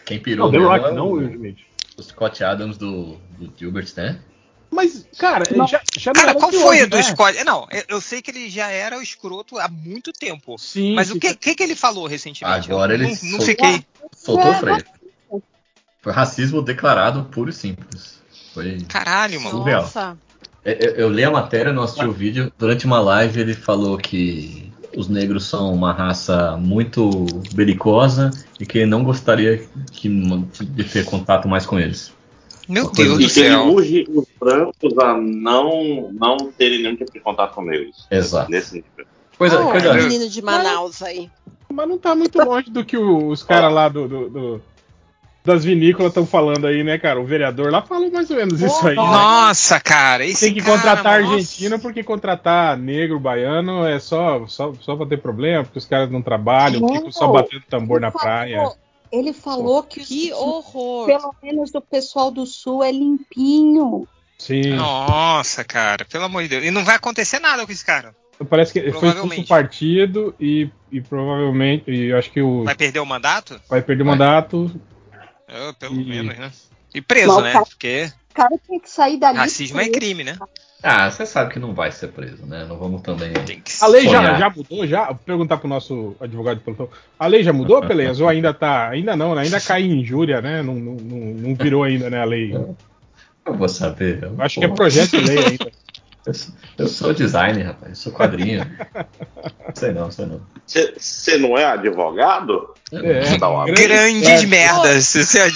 [0.05, 1.57] Quem pirou Não, The Rock, é não Will Smith.
[1.97, 4.19] O Scott Adams do, do Gilbert, né?
[4.71, 5.65] Mas, cara, Não.
[5.67, 7.03] já, já não Cara, qual foi a do né?
[7.03, 7.43] Scott?
[7.45, 10.57] Não, eu, eu sei que ele já era o escroto há muito tempo.
[10.57, 12.69] Sim, Mas sim, o que, que, que ele falou recentemente?
[12.71, 13.85] Agora eu ele não, não soltou- fiquei.
[14.13, 14.85] Soltou o É, freio.
[16.01, 18.19] Foi racismo declarado puro e simples.
[18.53, 18.79] Foi.
[18.89, 19.57] Caralho, mano.
[19.59, 19.81] Surreal.
[19.83, 20.17] Nossa.
[20.63, 22.51] Eu, eu- eu li a matéria, não assisti o vídeo.
[22.57, 24.64] Durante uma live ele falou que
[24.95, 31.47] os negros são uma raça muito belicosa e que não gostaria que- de ter contato
[31.47, 32.13] mais com eles.
[32.67, 33.73] Meu Deus do E ele céu.
[33.73, 38.07] urge os brancos a não, não terem nenhum tipo de contato com negros.
[38.09, 38.49] Exato.
[38.49, 39.05] Nesse nível.
[39.37, 41.29] Coisa, Ô, coisa, o menino de Manaus aí.
[41.71, 44.61] Mas não tá muito longe do que os caras lá do, do- do-
[45.45, 47.19] das vinícolas estão falando aí, né, cara?
[47.21, 48.95] O vereador lá falou mais ou menos isso aí.
[48.95, 49.01] né?
[49.01, 50.25] Nossa, cara.
[50.25, 51.33] Esse Tem que cara, contratar nossa.
[51.35, 56.09] argentino porque contratar negro, baiano é só, só, só pra ter problema, porque os caras
[56.09, 56.89] não trabalham, Não.
[56.89, 58.69] ficam só batendo tambor na praia.
[59.11, 61.05] Ele falou que, os- Que horror.
[61.05, 64.07] pelo menos o pessoal do sul é limpinho.
[64.37, 64.73] Sim.
[64.73, 66.65] Nossa, cara, pelo amor de Deus.
[66.65, 68.13] E não vai acontecer nada com esse cara.
[68.49, 72.99] Parece que foi expulso do partido e, e provavelmente, e acho que o, Vai perder
[72.99, 73.61] o mandato?
[73.69, 74.13] vai perder o Vai.
[74.17, 74.69] mandato.
[75.55, 76.51] É, pelo E- menos, né?
[76.93, 77.53] E preso, né?
[77.53, 79.37] cara- Porque O cara tem que sair dali.
[79.37, 80.37] racismo é crime, né?
[80.83, 82.65] Ah, você sabe que não vai ser preso, né?
[82.67, 83.31] Não vamos também.
[83.33, 85.05] Tem que A lei já, já mudou, já?
[85.07, 86.89] Vou perguntar pro nosso advogado de plantão.
[87.17, 88.19] A lei já mudou, Peleias?
[88.19, 88.89] Ou ainda tá.
[88.89, 89.41] Ainda não, né?
[89.43, 90.61] Ainda cai em injúria, né?
[90.61, 91.17] Não, não, não,
[91.49, 92.53] não virou ainda, né, a lei.
[92.53, 92.75] Eu
[93.55, 94.23] vou saber.
[94.23, 95.71] Eu acho que é projeto de lei ainda.
[96.25, 97.89] Eu sou, eu sou designer, rapaz.
[97.91, 98.65] Eu sou quadrinho.
[99.75, 100.41] sei não, sei não.
[100.65, 102.73] Você não é advogado?
[103.03, 104.47] É, uma- grande Grandes certo.
[104.47, 105.49] merdas, você é.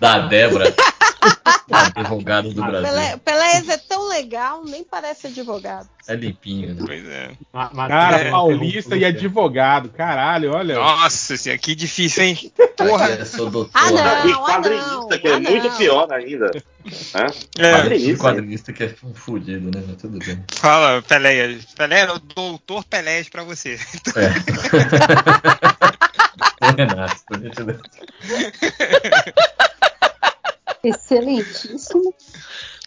[0.00, 0.74] Da Débora.
[1.70, 2.82] advogado do Brasil.
[2.88, 5.88] Pelé, Pelé é tão legal, nem parece advogado.
[6.06, 6.82] É limpinho, né?
[6.84, 7.30] Pois é.
[7.52, 9.88] Ma- Cara, é, paulista e é, advogado.
[9.88, 10.74] Caralho, olha.
[10.74, 12.52] Nossa que difícil, hein?
[12.76, 13.08] Porra.
[13.10, 13.70] Eu sou doutor.
[13.72, 14.28] Ah, não.
[14.28, 15.76] e ah, quadrinista, não, que é ah, muito não.
[15.76, 16.50] pior ainda.
[16.84, 17.26] Né?
[17.56, 18.22] É, Quadrinista.
[18.22, 19.82] quadrinista que é um fudido, né?
[19.88, 20.44] Mas tudo bem.
[20.52, 21.56] fala, Pelé.
[21.74, 23.78] Pelé era o doutor Pelé pra você.
[24.14, 25.93] É.
[26.74, 27.80] Renato, por gentileza.
[30.82, 32.14] Excelentíssimo.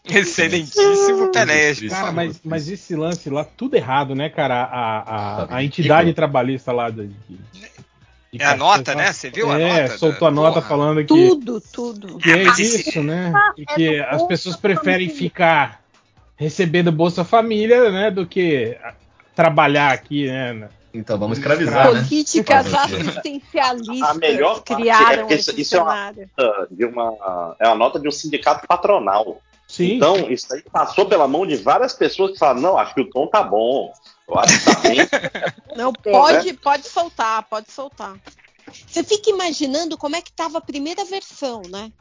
[0.06, 1.71] Excelentíssimo Pelé.
[1.71, 4.63] Isso, Cara, mas, mas esse lance lá, tudo errado, né, cara?
[4.63, 5.00] A,
[5.43, 6.13] a, a entidade ridículo.
[6.15, 7.08] trabalhista lá de.
[7.08, 7.58] de-
[8.32, 9.12] de É a nota, né?
[9.13, 9.97] Você viu a é, nota?
[9.97, 10.67] soltou a nota Porra.
[10.67, 12.17] falando que, Tudo, tudo.
[12.17, 13.32] que é isso, né?
[13.34, 15.15] Ah, Porque é do as Bolsa pessoas preferem Família.
[15.15, 15.82] ficar
[16.36, 18.12] recebendo Bolsa Família, né?
[18.12, 18.78] Do que
[19.34, 20.67] trabalhar aqui, né?
[20.98, 22.00] Então vamos escravizar, né?
[22.02, 22.76] Políticas o quê?
[22.76, 26.30] A assistencialistas melhor parte criaram é que isso- esse isso é uma- cenário.
[26.72, 29.42] De uma, é a nota de um sindicato patronal.
[29.68, 29.96] Sim.
[29.96, 33.10] Então, isso aí passou pela mão de várias pessoas que falam, não, acho que o
[33.10, 33.92] tom tá bom.
[34.28, 34.98] Eu acho que tá bem.
[35.78, 38.16] Não, É, pode, pode soltar, pode soltar.
[38.86, 41.92] Você fica imaginando como é que estava a primeira versão, né?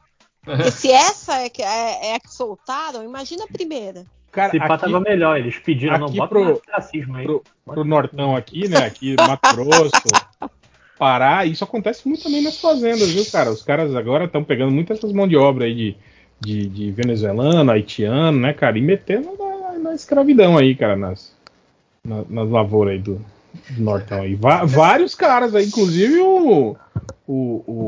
[0.44, 4.04] Porque se essa é, que- é, é a que soltaram, imagina a primeira.
[4.36, 5.38] Cara, Se pá, tava melhor.
[5.38, 7.24] Eles pediram, não, bota pro- racismo aí.
[7.24, 8.84] pro, pro Nortão aqui, né?
[8.84, 9.90] Aqui, Mato Grosso,
[10.98, 13.50] Pará, isso acontece muito também nas fazendas, viu, cara?
[13.50, 15.96] Os caras agora estão pegando muitas essas mãos de obra aí de,
[16.40, 18.78] de, de venezuelano, haitiano, né, cara?
[18.78, 21.34] E metendo na, na escravidão aí, cara, nas,
[22.02, 23.20] na- nas lavouras aí do,
[23.70, 24.34] do Nortão aí.
[24.34, 26.74] Va- vários caras aí, inclusive o,
[27.26, 27.86] o,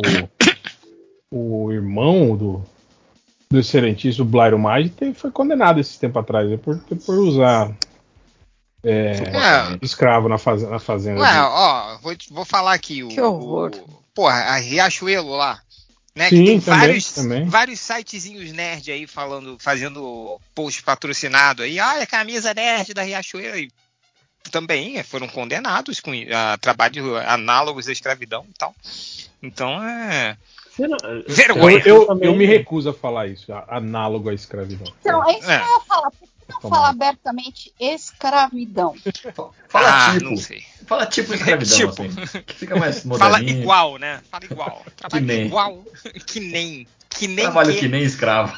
[1.30, 2.62] o, o irmão do,
[3.50, 7.74] do excelentíssimo Blairo Maggi foi condenado esse tempo atrás né, por, por usar
[8.84, 11.20] é, É, escravo na, faz, na fazenda.
[11.20, 13.02] Ué, ó, vou, vou falar aqui.
[13.02, 13.70] O, Que horror.
[13.74, 15.61] o- porra, a Riachuelo lá.
[16.14, 17.44] Né, Sim, que tem também, vários, também.
[17.46, 21.78] vários sitezinhos nerd aí falando, fazendo post patrocinado aí.
[21.78, 23.56] Ah, a camisa nerd da Riachuelo.
[23.56, 23.70] E
[24.50, 28.74] também foram condenados com a trabalho análogos à escravidão e tal.
[29.42, 30.37] Então é.
[30.78, 31.82] Não- Eu, Vergonha.
[31.84, 34.92] eu, também- eu me recuso a falar isso, análogo à escravidão.
[35.00, 35.58] Então, é isso É.
[35.58, 36.10] que eu ia falar.
[36.10, 38.94] Por que não falar abertamente escravidão?
[39.68, 40.30] Fala ah, tipo.
[40.30, 40.62] não sei.
[40.86, 41.90] Fala tipo escravidão, Tipo.
[42.02, 42.42] assim.
[42.42, 43.62] Que fica mais Fala moderninho.
[43.62, 44.20] igual, né?
[44.30, 44.82] Fala igual.
[44.96, 45.46] Trabalho nem.
[45.46, 45.84] igual.
[46.26, 46.86] Que nem.
[47.10, 47.44] Que nem.
[47.44, 48.56] Trabalho que, que nem escravo.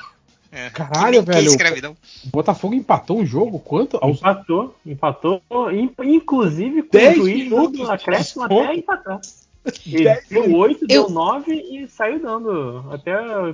[0.53, 1.47] é, Caralho, que nem que velho.
[1.49, 1.97] escravidão.
[2.25, 3.99] O Botafogo empatou um jogo quanto?
[4.05, 9.21] Empatou, empatou, in- inclusive com 10 o juiz minutos dando acréscimo até empatar.
[9.87, 13.13] Ele 10 deu 8, Eu- deu 9 e saiu dando até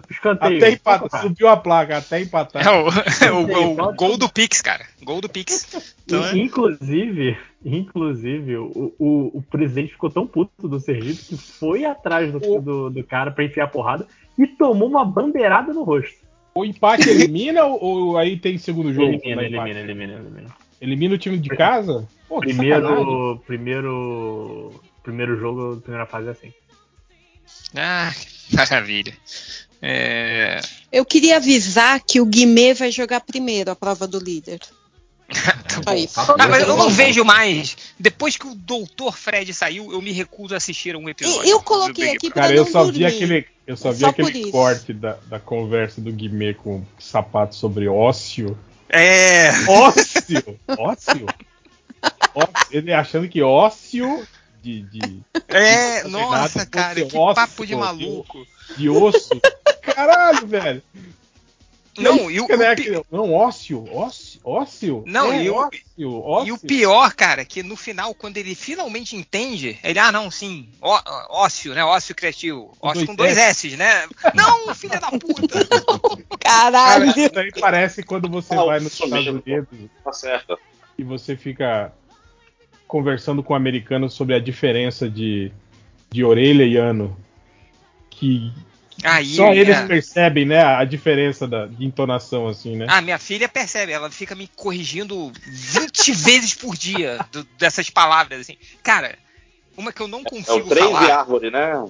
[0.08, 0.56] escanteio.
[0.58, 2.64] até empatar, subiu a placa, até empatar.
[2.64, 2.88] É o,
[3.24, 4.84] é o- o gol do Pix, cara.
[5.02, 5.94] Gol do Pix.
[6.04, 11.84] Então, E, inclusive, inclusive o, o, o presidente ficou tão puto do serviço que foi
[11.84, 14.06] atrás do, do, do cara pra enfiar porrada
[14.38, 16.14] e tomou uma bandeirada no rosto.
[16.54, 19.08] O empate elimina ou, ou aí tem segundo jogo?
[19.08, 20.48] Elimina, elimina, elimina, elimina.
[20.80, 22.06] Elimina o time de casa?
[22.28, 22.38] Pô.
[22.40, 24.72] Primeiro, primeiro,
[25.06, 26.52] primeiro jogo, primeira fase é assim.
[27.76, 28.12] ah,
[28.52, 29.16] maravilha.
[29.80, 34.58] É, Eu queria avisar que o Guimê vai jogar primeiro a prova do líder.
[35.86, 36.08] Aí.
[36.16, 37.76] Ah, mas eu não vejo mais.
[37.98, 41.48] Depois que o Doutor Fred saiu, eu me recuso a assistir um episódio.
[41.48, 42.34] Eu coloquei aqui Brother.
[42.34, 43.06] Cara, pra eu não só vi dormir.
[43.06, 47.54] aquele, eu só vi Só aquele corte da, da conversa do Guimê com o sapato
[47.54, 48.58] sobre ócio.
[48.88, 49.50] É.
[49.68, 50.58] Ócio!
[50.78, 51.26] Ócio!
[52.34, 52.66] Ócio.
[52.70, 54.26] Ele achando que ócio
[54.66, 58.44] de, de, É, tem nossa, cara, que osso, papo de maluco.
[58.76, 59.40] de osso.
[59.80, 60.82] Caralho, velho!
[61.98, 65.02] Não, e o, Né, o pi- Não, ócio, ócio, ócio.
[65.06, 66.48] Não, é, e o- ócio, ócio.
[66.48, 70.68] E o pior, cara, que no final, quando ele finalmente entende, ele, ah, não, sim,
[70.82, 71.00] ó,
[71.30, 71.82] ócio, né?
[71.84, 72.76] Ócio criativo.
[72.82, 73.68] Ócio dois com dois S.
[73.68, 74.06] S, né?
[74.34, 75.58] Não, filha da puta!
[76.38, 77.06] Caralho!
[77.14, 79.26] Cara, isso aí parece quando você Ah, vai nos isso Estados.
[79.28, 80.58] Unidos Tá certo.
[80.98, 81.92] e você fica
[82.86, 85.50] conversando com um americano sobre a diferença de,
[86.10, 87.16] de orelha e ano.
[88.10, 88.52] Que
[89.04, 92.86] Aí, só eles percebem, né, a diferença da, de entonação, assim, né?
[92.88, 98.40] Ah, minha filha percebe, ela fica me corrigindo 20 vezes por dia do- dessas palavras,
[98.40, 98.56] assim.
[98.82, 99.18] Cara,
[99.76, 101.18] uma que eu não É o consigo de falar.
[101.18, 101.86] árvore, né?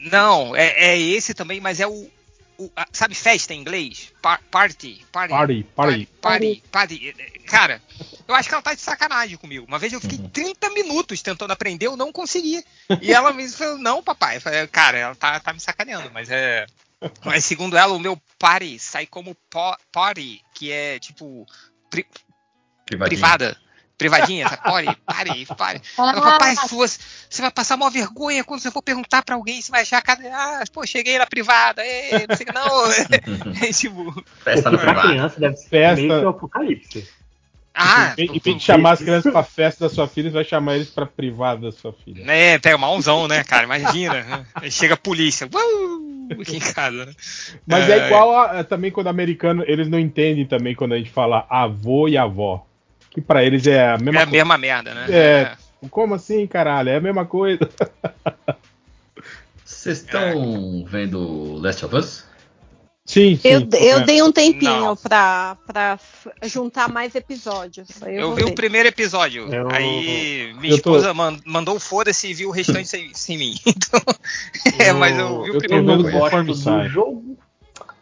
[0.00, 2.10] Não, é, é esse também, mas é o.
[2.58, 4.12] o- a- sabe festa em inglês?
[4.22, 5.32] Pa- party, party.
[5.34, 6.06] Party, party.
[6.20, 7.14] Party, party.
[7.46, 7.82] Cara,
[8.26, 9.66] eu acho que ela tá de sacanagem comigo.
[9.66, 12.64] Uma vez eu fiquei 30 minutos tentando aprender, eu não consegui.
[13.00, 14.36] E ela me falou, não, papai.
[14.36, 16.66] Eu falei, cara, ela tá, tá me sacaneando, mas é.
[17.24, 21.46] Mas segundo ela, o meu party sai como po- party, que é tipo
[21.90, 22.06] pri-
[22.86, 23.20] Privadinho.
[23.20, 23.60] privada.
[24.10, 24.62] Privadinha, sabe?
[24.62, 25.80] Pare, pare, pare.
[25.98, 26.98] Ela fala, pai, você,
[27.30, 30.22] você vai passar uma vergonha quando você for perguntar pra alguém, você vai achar cada.
[30.32, 31.82] Ah, pô, cheguei na privada,
[32.28, 33.64] não sei o que, não.
[33.68, 34.24] É tipo.
[34.42, 35.08] Festa pra privado.
[35.08, 37.08] criança deve ser Festa- meio que o apocalipse.
[37.76, 40.76] Ah, Em vez de chamar as crianças pra festa da sua filha, você vai chamar
[40.76, 42.24] eles pra privada da sua filha.
[42.24, 43.64] né, pega malzão, né, cara?
[43.64, 44.22] Imagina.
[44.22, 44.46] né?
[44.54, 45.48] Aí chega a polícia.
[45.52, 47.12] Uh, aqui em casa, né?
[47.66, 51.10] Mas é, igual a- é também quando americano, eles não entendem também quando a gente
[51.10, 52.64] fala avô e avó.
[53.14, 55.06] Que pra eles é a É mesma a mesma merda, né?
[55.08, 55.56] É.
[55.90, 56.88] Como assim, caralho?
[56.90, 57.60] É a mesma coisa.
[59.64, 62.24] Vocês estão vendo Last of Us?
[63.06, 63.48] Sim, sim.
[63.48, 64.04] Eu, eu é.
[64.04, 65.98] dei um tempinho pra, pra
[66.44, 67.88] juntar mais episódios.
[68.06, 68.50] Eu vou vi ver.
[68.50, 69.46] o primeiro episódio.
[69.52, 73.12] Eu- Aí minha eu tô- esposa man- mandou o foda-se e viu o restante sem,
[73.12, 73.54] sem mim.
[73.66, 74.00] Então,
[74.78, 75.86] é, mas eu vi o eu tô primeiro.
[75.86, 77.38] vendo Eu não Conforme gosto do jogo.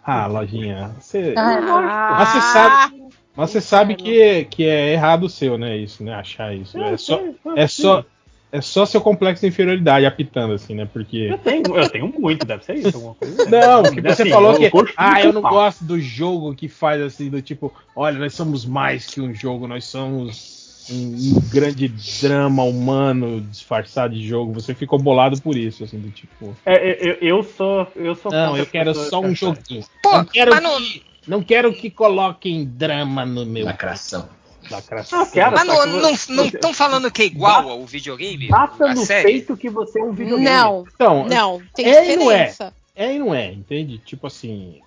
[0.05, 0.95] Ah, lojinha.
[1.01, 1.35] Você...
[1.37, 3.03] Ah, você sabe-
[3.37, 5.77] Mas você sabe que, que é errado o seu, né?
[5.77, 6.15] Isso, né?
[6.15, 6.79] Achar isso.
[6.79, 7.21] É só,
[7.57, 8.05] é só,
[8.53, 10.87] é só seu complexo de inferioridade apitando, assim, né?
[10.93, 11.29] Porque.
[11.31, 13.47] Eu tenho, eu tenho muito, deve ser isso, alguma coisa.
[13.49, 14.71] Não, que você Assim, falou que.
[14.97, 15.55] Ah, eu não papo.
[15.55, 19.67] gosto do jogo que faz assim, do tipo, olha, nós somos mais que um jogo,
[19.67, 21.89] nós somos um, um grande
[22.21, 24.53] drama humano disfarçado de jogo.
[24.53, 26.55] Você ficou bolado por isso, assim, do tipo.
[26.67, 27.87] É, é, eu, eu sou.
[27.97, 29.85] Eu sou Não, eu quero só um joguinho.
[30.03, 34.29] Pô, não quero mas não, que, não quero que coloquem drama no meu Lacração.
[34.71, 35.19] lacração.
[35.21, 38.49] Não, quero, mas não, que não, você- não estão falando que é igual ao videogame?
[38.49, 39.25] Passa a no série?
[39.33, 40.45] peito que você é um videogame.
[40.49, 42.35] Não, Então, não, tem É e não é.
[42.45, 42.75] diferença.
[42.95, 43.99] É e não é, entende?
[43.99, 44.81] Tipo assim.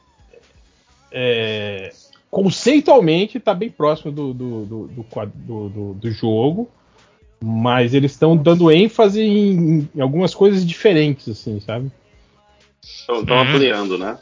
[1.11, 1.91] é,
[2.29, 6.69] conceitualmente tá bem próximo do, do, do, do, quad- do- do- do jogo,
[7.41, 11.91] mas eles estão dando ênfase em, em algumas coisas diferentes, assim, sabe?
[12.83, 13.39] Estão Uhum.
[13.41, 14.17] ampliando, né?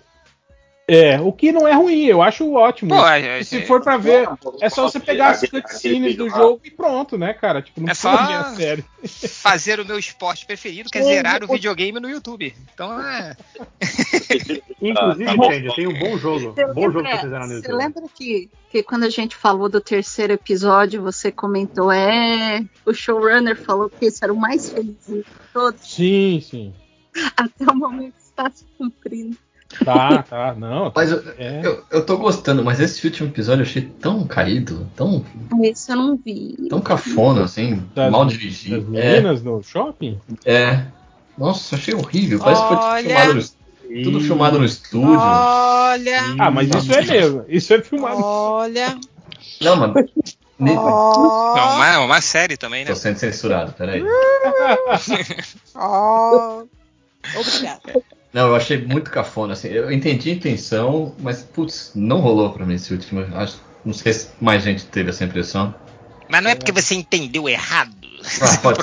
[0.86, 2.90] É, o que não é ruim, eu acho ótimo.
[2.94, 4.28] Pô, é, E se é- for pra ver,
[4.60, 7.62] é só você pegar as cutscenes do jogo e pronto, né, cara?
[7.62, 8.84] Tipo, não É precisa só- a série.
[9.30, 12.54] fazer o meu esporte preferido, que é zerar o videogame no YouTube.
[12.74, 13.34] Então é.
[14.82, 16.52] Inclusive, Ah, tá gente, tem um bom jogo.
[16.54, 17.78] Você Bom jogo lembra, pra vocês zerar no você YouTube.
[17.78, 23.56] lembra que, que quando a gente falou do terceiro episódio, você comentou, é, o showrunner
[23.56, 26.74] falou que esse era o mais feliz de todos, Sim, sim.
[27.38, 29.38] até o momento está se cumprindo.
[29.84, 30.92] Tá, tá, não.
[30.96, 31.62] Mas eu, É.
[31.64, 35.24] eu, eu tô gostando, mas esse último episódio eu achei tão caído, tão,
[35.64, 36.56] Esse eu não vi.
[36.70, 38.98] tão cafona, assim, Das- mal Das dirigido.
[38.98, 40.20] É, meninas no shopping?
[40.46, 40.86] é.
[41.38, 42.40] Nossa, achei horrível.
[42.40, 43.02] Parece que foi tudo Olha.
[43.04, 45.10] filmado, no, tudo filmado no estúdio.
[45.20, 47.46] Olha, Ah, mas isso é mesmo.
[47.48, 48.22] Isso é filmado.
[48.24, 48.98] olha,
[49.60, 49.94] Não, mano.
[50.60, 52.92] ó, Não, uma, uma série também, né?
[52.92, 54.04] Tô sendo censurado, peraí.
[55.76, 56.64] ó.
[57.36, 58.02] Obrigada.
[58.34, 59.68] Não, eu achei muito cafona, assim.
[59.70, 63.22] Eu entendi a intenção, mas, putz, não rolou pra mim esse último.
[63.22, 65.74] Eu Acho, não sei se mais gente teve essa impressão.
[66.28, 67.94] Mas não é porque você entendeu errado.
[68.42, 68.80] Ah, pode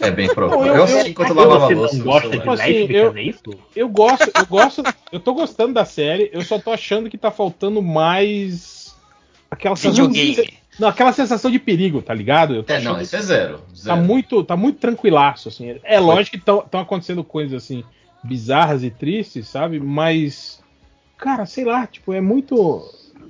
[0.00, 0.66] É bem provável.
[0.66, 1.96] Não, Eu, eu- assisti enquanto Mas lavava a você louça.
[1.96, 2.48] não gosta de.
[2.48, 3.40] Assim, eu- é isso?
[3.74, 7.30] Eu gosto, eu gosto, eu tô gostando da série, eu só tô achando que tá
[7.30, 8.94] faltando mais
[9.50, 10.58] aquela sensação de, Videogame.
[10.78, 12.54] não, aquela sensação de perigo, tá ligado?
[12.56, 13.62] Eu tô É, não, isso é zero.
[13.72, 13.96] que zero.
[13.96, 15.78] tá muito, tá muito tranquilaço assim.
[15.84, 17.82] É lógico que estão acontecendo coisas assim
[18.22, 19.78] bizarras e tristes, sabe?
[19.80, 20.60] Mas
[21.16, 22.84] cara, sei lá, tipo, é muito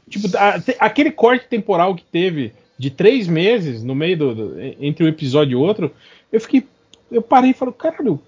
[0.08, 4.60] tipo a- te- aquele corte temporal que teve de três meses no meio do, do-
[4.80, 5.90] entre um episódio e outro,
[6.32, 6.66] eu fiquei,
[7.10, 8.20] eu parei e falei, caralho,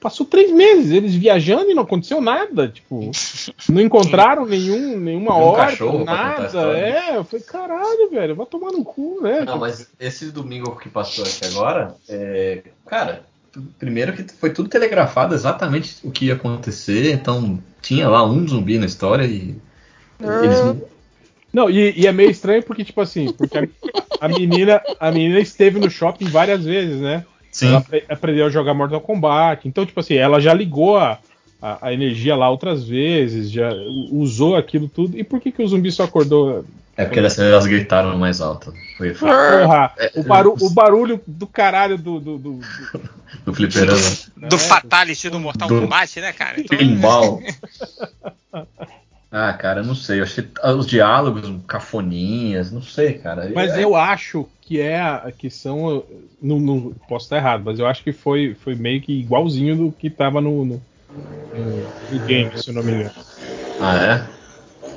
[0.00, 3.10] passou três meses eles viajando e não aconteceu nada, tipo,
[3.68, 8.84] não encontraram nenhum, nenhuma Nenhum hora, nada, é, eu falei, caralho, velho, vai tomar no
[8.84, 9.44] cu, né?
[9.44, 13.24] Não, mas esse domingo que passou aqui agora, é, cara,
[13.78, 18.78] primeiro que foi tudo telegrafado exatamente o que ia acontecer, então tinha lá um zumbi
[18.78, 19.54] na história e
[20.20, 20.60] eles
[21.52, 23.66] Não, e, e é meio estranho porque, tipo assim, porque a,
[24.20, 27.24] a menina, a menina esteve no shopping várias vezes, né?
[27.50, 29.66] sim, Ela apre- aprendeu a jogar Mortal Kombat.
[29.66, 31.18] Então, tipo assim, ela já ligou a,
[31.60, 33.70] a, a energia lá outras vezes, já
[34.12, 35.18] usou aquilo tudo.
[35.18, 36.64] E por que, que o zumbi só acordou?
[37.02, 38.72] É porque dessa vez elas gritaram mais alto.
[38.96, 42.20] Foi Porra, É, o, baru, o barulho do caralho do.
[42.20, 43.00] do, do- do-
[43.46, 43.98] do fliperama.
[44.36, 44.58] Do É.
[44.58, 46.60] Fatality do Mortal Do- Kombat, né, cara?
[46.60, 47.42] Então, Pinball.
[49.32, 50.18] Ah, cara, eu não sei.
[50.18, 50.44] Eu achei
[50.76, 53.48] os diálogos cafoninhas, não sei, cara.
[53.54, 56.02] Mas É- eu acho que é a- que são.
[56.42, 59.92] Não, não posso estar errado, mas eu acho que foi, foi meio que igualzinho do
[59.92, 60.82] que tava no, no,
[61.54, 63.12] no- no game, se eu não me engano.
[63.80, 64.39] Ah, é?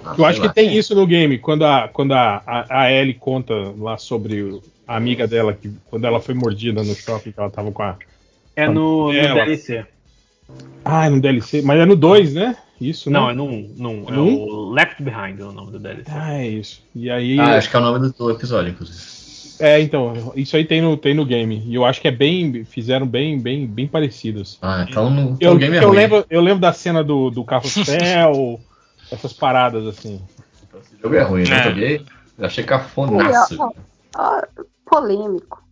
[0.05, 0.53] Ah, Eu acho que lá.
[0.53, 4.95] tem isso no game, quando a, quando a, a, a Ellie conta lá sobre a
[4.97, 7.95] amiga dela, que quando ela foi mordida no shopping, que ela tava com a.
[8.55, 9.11] É no, no.
[9.13, 9.85] DLC.
[10.83, 11.61] Ah, é no DLC.
[11.61, 12.55] Mas é no 2, né?
[12.81, 13.31] Isso, Não, né?
[13.31, 13.69] é num.
[13.77, 16.03] num é o Left Behind é o nome do DLC.
[16.11, 16.81] Ah, é isso.
[16.93, 17.39] E aí.
[17.39, 19.13] Ah, acho que é o nome do, do episódio, inclusive.
[19.59, 21.63] É, então, isso aí tem no, tem no game.
[21.65, 22.65] E eu acho que é bem.
[22.65, 24.57] Fizeram bem, bem, bem parecidos.
[24.61, 25.95] Ah, então no Eu, o game é eu, ruim.
[25.97, 28.59] lembro, eu lembro da cena do, do carrossel,
[29.13, 30.21] essas paradas assim.
[30.81, 31.63] Esse jogo é ruim, eu É.
[31.63, 32.05] joguei.
[32.37, 33.57] Eu achei cafonaço.
[33.61, 33.71] Ó,
[34.15, 34.41] ó,
[34.89, 35.63] polêmico.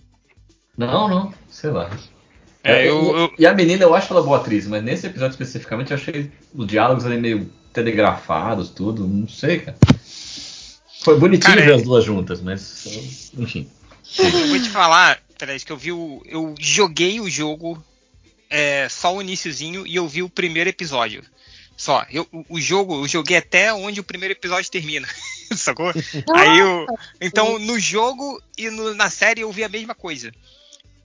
[0.77, 1.89] Não, não, sei lá.
[2.63, 5.07] É, É, eu- e, eu- e a menina eu acho ela boa atriz, mas nesse
[5.07, 9.77] episódio especificamente eu achei os diálogos ali meio telegrafados, tudo, não sei, cara.
[11.03, 13.67] Foi bonitinho Cara, ver é- as duas juntas, mas enfim.
[14.19, 16.21] Eu vou te falar, peraí, que eu vi o.
[16.25, 17.83] Eu joguei o jogo
[18.49, 21.23] é, só o iniciozinho e eu vi o primeiro episódio.
[21.81, 22.05] Só.
[22.11, 25.07] Eu, o- o jogo, eu joguei até onde o primeiro episódio termina.
[25.57, 25.91] Sacou?
[26.35, 26.85] Aí eu.
[27.19, 30.31] Então, no jogo e no- na série eu vi a mesma coisa.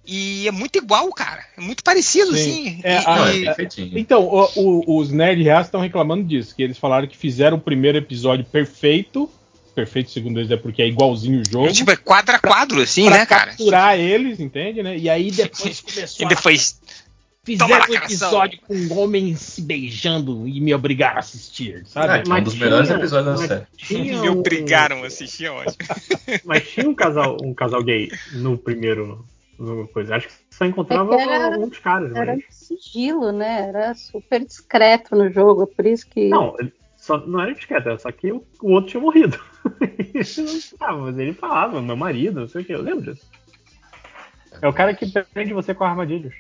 [0.07, 1.43] E é muito igual, cara.
[1.57, 2.41] É muito parecido, Sim.
[2.41, 2.81] assim.
[2.85, 3.57] É, E- a- Não, é.
[3.95, 4.51] Então, o-
[4.85, 8.45] o- os Nerd Reais estão reclamando disso, que eles falaram que fizeram o primeiro episódio
[8.45, 9.31] perfeito.
[9.75, 11.73] Perfeito, segundo eles, é porque é igualzinho o jogo.
[11.73, 13.47] tipo, é quadro a quadro, assim, pra né, cara?
[13.51, 14.97] capturar eles, entende, né?
[14.99, 16.81] E aí depois começou E depois.
[16.83, 17.06] a...
[17.47, 22.29] Fizeram um episódio com homens se beijando e me obrigaram a assistir, sabe?
[22.29, 23.67] É, um dos melhores episódios da série.
[23.77, 25.77] Tinha Me um- obrigaram a assistir, ótimo.
[26.45, 29.25] Mas tinha um casal, um casal gay no primeiro
[29.59, 30.17] no coisa.
[30.17, 32.45] Acho que só encontrava É que era- um dos caras, Era mas.
[32.51, 33.69] sigilo, né?
[33.69, 36.29] Era super discreto no jogo, é por isso que.
[36.29, 36.55] Não,
[36.97, 39.39] só, não era discreto, era só que o, o outro tinha morrido.
[40.15, 43.25] Estava, mas ele falava, meu marido, não sei o que, eu lembro disso.
[44.61, 46.35] É o cara que prende você com armadilhas.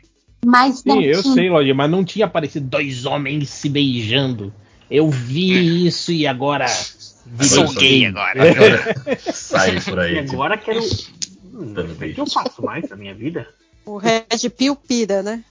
[0.44, 4.52] Mas não Sim, eu tinha- sei, Lodinha, mas não tinha aparecido dois homens se beijando.
[4.90, 6.68] Eu vi isso e agora.
[6.68, 8.50] Sou Agora gay agora.
[8.50, 10.22] Agora sai por E aí.
[10.24, 10.80] tipo, agora quero.
[10.80, 13.48] Hum, Dando o que eu faço mais na minha vida?
[13.84, 15.42] O Red Pill pira, né?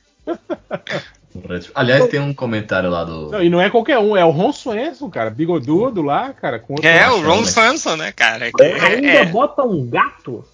[1.74, 3.32] Aliás, tem um comentário lá do.
[3.32, 6.74] Não, e não é qualquer um, é o Ron Swenson, cara, bigodudo lá, cara, com
[6.74, 7.44] outro É, o Ron?
[7.44, 8.46] Swanson, né, cara?
[8.46, 10.46] Ainda É, é, bota um gato?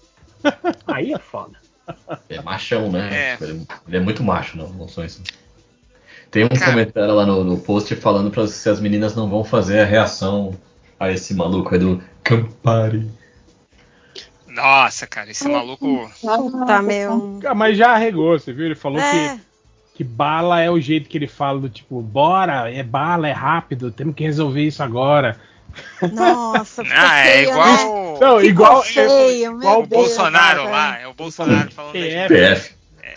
[0.88, 1.61] Aí é foda.
[2.28, 3.08] É machão, né?
[3.12, 3.38] É.
[3.40, 5.22] Ele, ele é muito macho, não, não sou isso.
[6.30, 6.70] Tem um Cara.
[6.72, 10.56] comentário lá no, no post falando pra se as meninas não vão fazer a reação
[10.98, 13.10] a esse maluco aí do Campari.
[14.48, 16.10] Nossa, cara, esse maluco.
[16.20, 17.40] Puta, meu.
[17.44, 18.66] Ah, Mas já arregou, você viu?
[18.66, 19.40] Ele falou É, que,
[19.96, 23.90] que bala é o jeito que ele fala do tipo, bora, é bala, é rápido,
[23.90, 25.38] temos que resolver isso agora.
[26.12, 27.52] Nossa, ficou Ah, é feio, né?
[27.52, 30.98] igual Não, Ficou igual feio, igual meu o Bolsonaro Deus, lá.
[31.00, 31.92] É o Bolsonaro falando.
[31.92, 32.28] PF.
[32.28, 32.74] PF.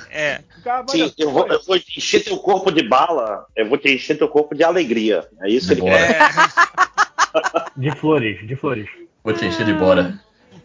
[0.09, 0.41] É.
[0.63, 3.93] Cara, Sim, eu vou, eu vou te encher teu corpo de bala, eu vou te
[3.93, 5.27] encher teu corpo de alegria.
[5.41, 5.97] É isso que ele Bora.
[5.97, 6.21] quer.
[6.21, 7.65] é.
[7.75, 8.89] De flores, de flores.
[9.23, 10.17] Vou te encher de bora.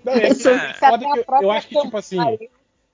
[0.05, 2.19] Não, é que é eu- eu acho que, tipo assim,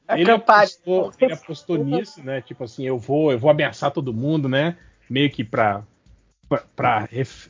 [0.08, 2.40] A ele apostou, ele apostou nisso, né?
[2.40, 4.76] Tipo assim, eu vou, eu vou ameaçar todo mundo, né?
[5.10, 5.82] Meio que pra,
[6.48, 7.48] pra, pra, ref-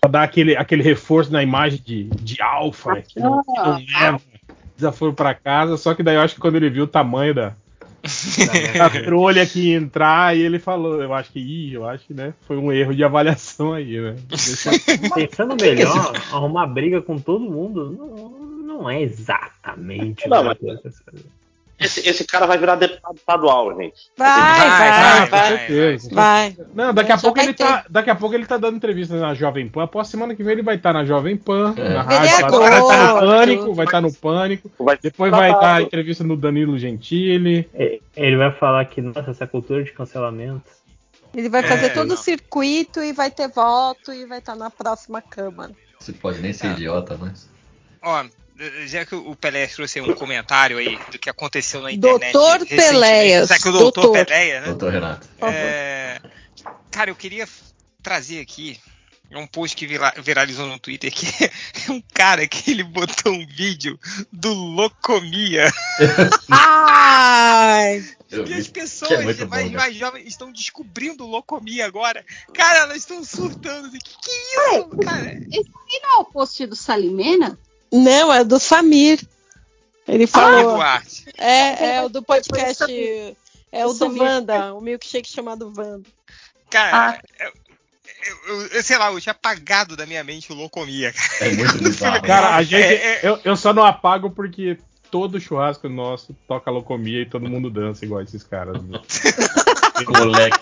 [0.00, 3.76] pra dar aquele, aquele reforço na imagem de, de alfa, né, que não, que não
[4.00, 4.20] leva
[4.76, 5.76] desaforo pra casa.
[5.76, 7.54] Só que daí eu acho que quando ele viu o tamanho da,
[8.76, 12.14] da trolha que ia entrar, e ele falou, eu acho que, ih, eu acho que,
[12.14, 12.32] né?
[12.46, 14.16] Foi um erro de avaliação aí, né?
[15.14, 20.58] Pensando melhor, arrumar briga com todo mundo não, não é exatamente Não, o mas-.
[21.78, 24.10] Esse, esse cara vai virar deputado estadual, gente.
[24.16, 25.50] Vai, Vai, vai, vai, vai.
[25.52, 26.10] Com certeza.
[26.12, 26.56] Vai.
[26.74, 29.32] Não, daqui a Já pouco ele tá, daqui a pouco ele tá dando entrevista na
[29.34, 29.84] Jovem Pan.
[29.84, 31.88] Após semana que vem ele vai estar na Jovem Pan, É.
[31.94, 33.26] na rádio, vai, Vereador, vai estar no tudo.
[33.30, 34.70] Pânico, vai estar no Pânico.
[34.80, 37.68] Vai Depois vai estar a entrevista no Danilo Gentili.
[37.74, 40.62] É, Ele vai falar que, nossa, essa cultura de cancelamento.
[41.34, 42.14] Ele vai fazer É, todo não.
[42.14, 45.72] o circuito e vai ter voto e vai estar na próxima Câmara.
[46.00, 47.48] Você pode nem ser idiota, mas.
[48.02, 48.24] Ó,
[48.86, 52.32] já que o Pelé trouxe um comentário aí do que aconteceu na internet.
[52.32, 52.90] Doutor recentemente.
[52.92, 54.26] Peléas, Será que o doutor, doutor.
[54.26, 54.66] Peléas, né?
[54.68, 55.28] Doutor Renato.
[55.42, 56.20] É,
[56.90, 57.48] Cara, eu queria
[58.02, 58.78] trazer aqui
[59.30, 61.50] um post que vira- viralizou no Twitter que é
[61.92, 63.98] um cara que ele botou um vídeo
[64.32, 65.70] do Locomia.
[66.50, 68.04] Ai!
[68.30, 68.72] Eu E as vi.
[68.72, 69.76] pessoas é mais, né?
[69.76, 72.24] mais jovens estão descobrindo Locomia agora.
[72.54, 73.90] Cara, elas estão surtando.
[73.90, 75.34] Que que é isso, cara?
[76.02, 77.58] Não é o post do Salimena?
[77.92, 79.20] Não, é do Samir.
[80.06, 80.74] Ele Ah, falou.
[80.74, 81.24] Duarte.
[81.36, 82.84] É, é o do podcast.
[83.70, 84.18] É o do.
[84.18, 86.08] Wanda, o milkshake chamado Wanda.
[86.70, 87.52] Cara, eu,
[88.48, 91.12] eu- eu- sei lá, eu tinha apagado da minha mente o Locomia.
[91.12, 91.46] cara.
[91.46, 92.22] É muito bizarro.
[92.22, 92.82] Cara, a gente.
[92.82, 93.20] É, é.
[93.22, 94.78] Eu, eu só não apago porque
[95.10, 98.82] todo churrasco nosso toca locomia e todo mundo dança igual esses caras.
[98.82, 99.00] né?
[100.08, 100.58] Moleque.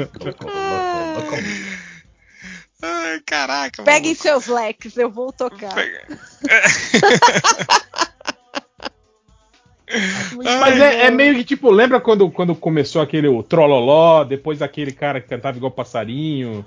[2.82, 4.22] Ai, caraca, Peguem maluco.
[4.22, 5.74] seus leques, eu vou tocar.
[5.74, 6.02] Pega-
[10.44, 14.92] Mas é, é meio que tipo, lembra quando, quando começou aquele o Trololó, depois aquele
[14.92, 16.64] cara que cantava igual passarinho,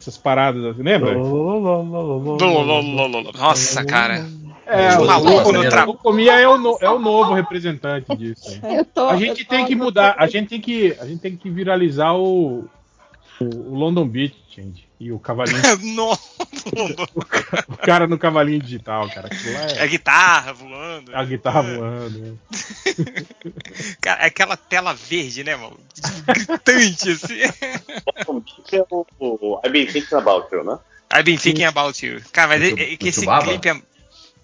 [0.00, 1.14] essas paradas, assim, lembra?
[3.36, 4.24] Nossa, cara.
[4.64, 7.00] É, O o, maluco o, no o, tra- o Comia é o, no- é o
[7.00, 8.60] novo representante disso.
[8.62, 11.20] Eu tô, A eu gente tô- tem que mudar, a gente tem que, a gente
[11.20, 12.68] tem que viralizar o,
[13.42, 14.88] o, London Beach, gente.
[15.00, 15.58] E o cavalinho,
[15.96, 16.22] Nossa,
[17.68, 19.28] o cara no cavalinho digital, cara.
[19.76, 21.16] É é guitarra voando.
[21.16, 22.18] a guitarra voando.
[22.20, 22.36] né?
[24.00, 25.78] Cara, é aquela tela verde, né, mano?
[26.26, 27.40] Gritante, assim.
[28.28, 30.78] O que é o, I've been thinking about you, né?
[31.12, 32.20] I've been thinking about you.
[32.32, 33.82] Cara, mas Do- é, é que esse clipe é.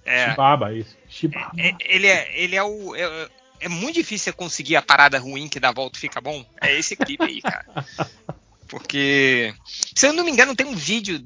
[0.05, 0.97] É, Chibaba, isso.
[1.09, 1.53] Chibaba.
[1.57, 2.33] é- ele é.
[2.35, 2.97] Ele é o.
[2.97, 3.29] É,
[3.61, 6.45] é muito difícil você conseguir a parada ruim que dá volta e fica bom.
[6.61, 7.65] É esse clipe aí, cara.
[8.69, 9.55] Porque.
[9.95, 11.25] Se eu não me engano, tem um vídeo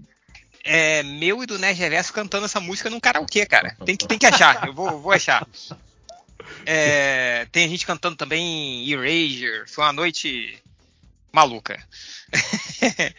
[0.65, 3.77] é, meu e do Nerd Reverso cantando essa música num karaokê, cara.
[3.85, 5.47] Tem que, tem que achar, eu vou, vou achar.
[6.65, 9.69] É, tem a gente cantando também Erasure.
[9.69, 10.59] Foi uma noite
[11.33, 11.83] maluca.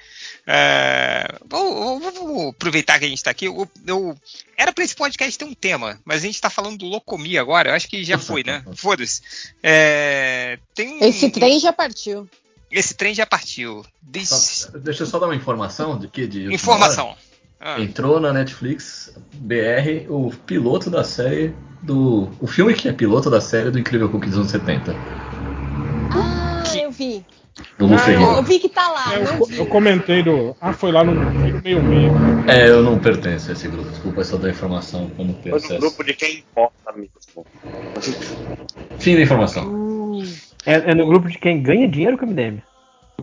[0.46, 3.46] É, vou, vou- vou aproveitar que a gente está aqui.
[3.46, 4.18] Eu, eu-
[4.58, 7.70] era para esse podcast ter um tema, mas a gente está falando do Locomia agora.
[7.70, 8.62] Eu acho que já foi, né?
[8.76, 9.22] Foda-se.
[9.64, 12.30] É, um- Esse trem já partiu.
[12.74, 13.86] Esse trem já partiu.
[14.12, 14.30] This-
[14.72, 17.16] Só- deixa eu só dar uma informação de que de Informação.
[17.60, 17.80] Ah.
[17.80, 22.30] Entrou na Netflix BR o piloto da série do.
[22.42, 24.94] O filme que é piloto da série do Incrível Hulk dos anos 70.
[26.12, 27.26] Ah, Que- eu vi.
[27.78, 28.32] Do Ah, Ferrigno.
[28.38, 29.14] Eu vi que tá lá.
[29.14, 30.56] É, eu eu, eu comentei do.
[30.60, 31.14] Ah, foi lá no
[31.62, 32.12] meio meio.
[32.48, 35.60] É, eu não pertenço a esse grupo, desculpa, eu só dou informação quando tem Foi
[35.60, 35.80] no acesso.
[35.80, 37.46] grupo de quem importa mesmo.
[39.00, 39.66] Fim da informação.
[39.68, 40.24] Hum.
[40.66, 42.62] É, é no grupo de quem ganha dinheiro com o MDM.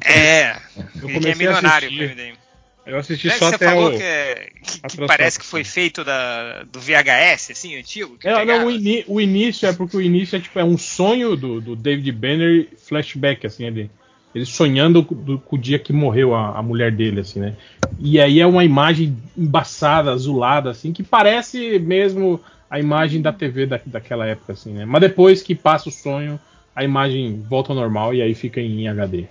[0.05, 0.57] é,
[1.03, 2.17] Eu ele é comecei a milionário com o assistir.
[2.17, 2.39] MDM.
[2.87, 3.97] Eu assisti Né, só você até falou o.
[3.97, 8.17] que, é- que- que parece que foi feito da, do VHS, assim, antigo?
[8.19, 10.77] que É, não, o, ini- o início é porque o início é tipo é um
[10.79, 13.91] sonho do, do David Banner flashback, assim, ele,
[14.35, 17.55] ele sonhando com- do- com o dia que morreu a, a mulher dele, assim, né?
[17.99, 23.67] E aí é uma imagem embaçada, azulada, assim, que parece mesmo a imagem da TV
[23.67, 24.85] da, daquela época, assim, né?
[24.85, 26.41] Mas depois que passa o sonho,
[26.75, 29.27] a imagem volta ao normal e aí fica em HD.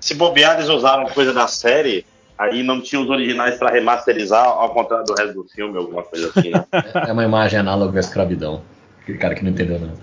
[0.00, 2.06] Se bobear, eles usaram coisa da série,
[2.38, 6.28] aí não tinha os originais pra remasterizar, ao contrário do resto do filme, alguma coisa
[6.28, 6.64] assim, né?
[7.08, 8.62] É uma imagem análoga à escravidão.
[9.02, 9.96] Aquele cara que não entendeu nada.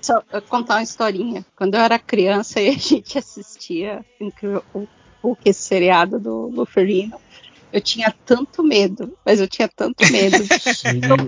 [0.00, 1.44] Só contar uma historinha.
[1.56, 4.04] Quando eu era criança e a gente assistia
[5.22, 7.16] Hulk, esse seriado do Luferino,
[7.74, 10.36] eu tinha tanto medo, mas eu tinha tanto medo.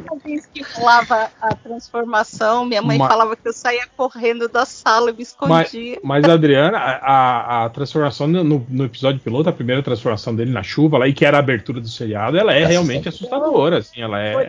[0.08, 4.64] Toda vez que rolava a transformação, minha mãe Ma- falava que eu saía correndo da
[4.64, 5.98] sala e me escondia.
[6.04, 10.98] Mas, Adriana, a, a- transformação no, no episódio piloto, a primeira transformação dele na chuva,
[10.98, 14.48] lá, e que era a abertura do seriado, ela é realmente assustadora, assim, ela é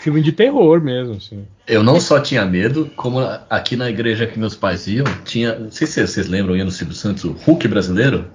[0.00, 1.46] filme de terror mesmo, assim.
[1.66, 5.58] Eu não só tinha medo, como aqui na igreja que meus pais iam, tinha.
[5.58, 8.30] Não sei se vocês lembram, ia no Silvio Santos, o Hulk brasileiro.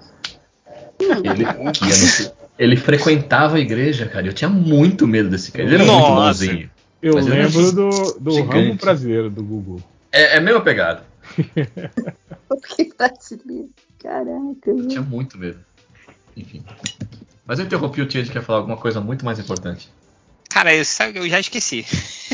[0.99, 1.95] Ele, que ia
[2.31, 4.27] no- ele frequentava a igreja, cara.
[4.27, 5.63] Eu tinha muito medo desse cara.
[5.63, 6.45] Ele era muito Nossa.
[6.45, 6.69] bonzinho.
[7.01, 7.89] Eu lembro do,
[8.19, 8.55] do gigante.
[8.55, 9.81] ramo brasileiro do Google.
[10.11, 11.03] É, é a mesma pegada.
[12.47, 13.69] Porque brasileiro.
[13.99, 15.59] Caraca, Eu tinha muito medo.
[16.35, 16.63] Enfim.
[17.45, 19.89] Mas eu interrompi o Tia de quer falar alguma coisa muito mais importante.
[20.49, 21.85] Cara, eu, sabe, eu já esqueci.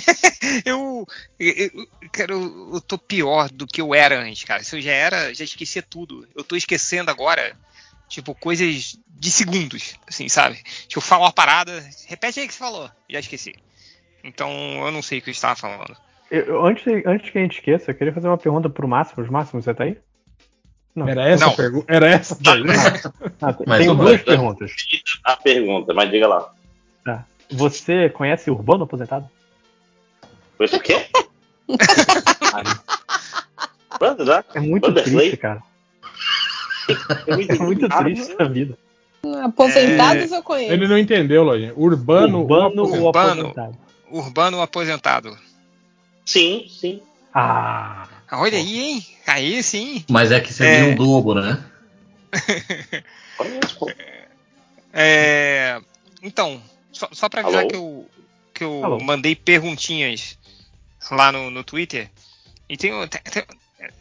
[0.65, 1.07] eu,
[1.39, 4.63] eu, eu, cara, eu, eu tô pior do que eu era antes, cara.
[4.63, 6.27] Se eu já era, já esquecia tudo.
[6.35, 7.55] Eu tô esquecendo agora,
[8.07, 10.55] tipo, coisas de segundos, assim, sabe?
[10.87, 11.71] Tipo, eu falo uma parada,
[12.07, 13.55] repete aí o que você falou, já esqueci.
[14.23, 14.49] Então,
[14.85, 15.95] eu não sei o que eu estava falando.
[16.31, 19.29] Eu- antes, antes que a gente esqueça, eu queria fazer uma pergunta pro Máximos.
[19.29, 19.97] Máximos, você tá aí?
[20.95, 21.07] Não.
[21.07, 21.53] Era essa Não.
[21.53, 21.93] a pergunta?
[21.93, 23.13] Era essa a pergunta?
[23.41, 24.71] Ah, tem- Mas tenho uma- duas perguntas.
[25.23, 26.53] A pergunta, mas diga lá.
[27.51, 29.29] Você conhece Urbano Aposentado?
[30.59, 31.05] Isso o quê?
[32.53, 34.43] Né?
[34.55, 35.15] É muito Vanderlei?
[35.29, 35.61] triste, cara.
[37.27, 38.77] É muito triste essa vida.
[39.43, 40.73] Aposentados eu conheço.
[40.73, 41.73] Ele não entendeu, Lojinha.
[41.75, 43.41] Urbano, Urbano ou ou Urbano.
[43.47, 43.77] aposentado?
[44.11, 45.37] Urbano aposentado.
[46.25, 47.01] Sim, sim.
[47.33, 49.05] Ah, Olha aí, hein?
[49.27, 50.03] Aí sim.
[50.09, 50.77] Mas é que você É.
[50.77, 51.63] viu um Globo, né?
[54.91, 55.81] É,
[56.21, 56.61] então,
[56.91, 57.69] só, só pra avisar Alô?
[57.69, 58.09] que eu,
[58.53, 58.99] que eu Alô?
[59.03, 60.37] mandei perguntinhas
[61.11, 62.09] lá no, no Twitter.
[62.69, 63.43] E tem, tem- tem-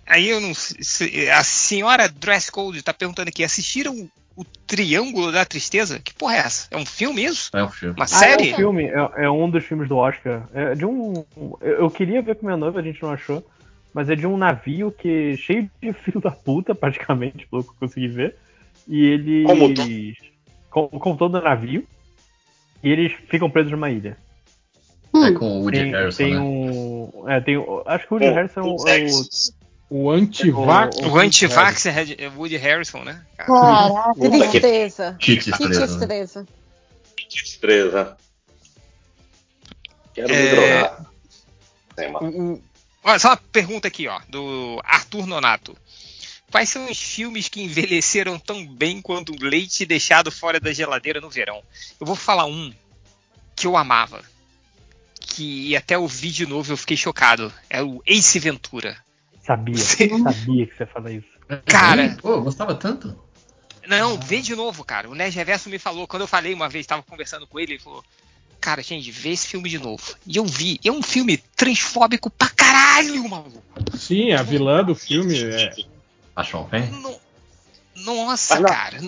[0.07, 0.83] aí eu não sei.
[0.83, 5.99] se- A senhora Dresscode tá perguntando aqui: assistiram o Triângulo da Tristeza?
[5.99, 6.67] Que porra é essa?
[6.71, 7.51] É um filme isso?
[7.55, 7.95] É um filme.
[7.97, 8.51] Uma Ah, série?
[8.51, 10.49] é um filme, é, é um dos filmes do Oscar.
[10.55, 11.25] É de um.
[11.61, 13.47] Eu queria ver com minha noiva, a gente não achou.
[13.95, 17.75] Mas é de um navio que cheio de filho da puta, praticamente, pelo que eu
[17.81, 18.37] consegui ver.
[18.89, 19.47] E eles.
[19.47, 19.75] Como
[20.71, 21.87] Com, com todo navio.
[22.83, 24.17] E eles ficam presos numa ilha.
[25.15, 26.41] É com o Woody Tem, Harrison, tem né?
[26.41, 27.11] um.
[27.15, 27.25] o.
[27.29, 27.83] É, tem o.
[27.85, 28.77] Acho que o Woody É, Harrison é o.
[29.93, 30.03] é o-.
[30.05, 30.97] O anti-vax.
[30.97, 33.25] O- O anti-vax é Woody Harrison, né?
[33.37, 34.31] Cara, Caraca, que-
[34.61, 35.17] Tristeza.
[35.21, 35.87] Kit Que estrela.
[35.87, 36.49] tristeza.
[37.61, 38.17] Treza.
[40.15, 40.55] Quero me É.
[40.55, 41.07] drogar.
[42.23, 42.63] O- o-
[43.05, 45.77] Olha, só uma pergunta aqui, ó, do Arthur Nonato.
[46.51, 51.21] Quais são os filmes que envelheceram tão bem quanto o leite deixado fora da geladeira
[51.21, 51.63] no verão?
[51.99, 52.73] Eu vou falar um
[53.57, 54.23] que eu amava.
[55.19, 57.53] Que até vi de novo eu fiquei chocado.
[57.71, 58.97] É o Ace Ventura.
[59.43, 61.27] Sabia, Você- sabia que você ia falar isso.
[61.67, 62.17] Cara.
[62.23, 63.17] Pô, eu gostava tanto.
[63.87, 65.09] Não, vê de novo, cara.
[65.11, 67.83] O Nerd Reverso me falou, quando eu falei uma vez, tava conversando com ele, ele
[67.83, 68.05] falou:
[68.61, 70.15] Cara, gente, vê esse filme de novo.
[70.25, 70.79] E eu vi.
[70.85, 73.61] É um filme transfóbico pra caralho, maluco.
[73.99, 75.75] Sim, a vilã do filme é.
[76.37, 76.87] A Sean Penn?
[76.93, 77.21] No-
[77.97, 79.01] Nossa, cara.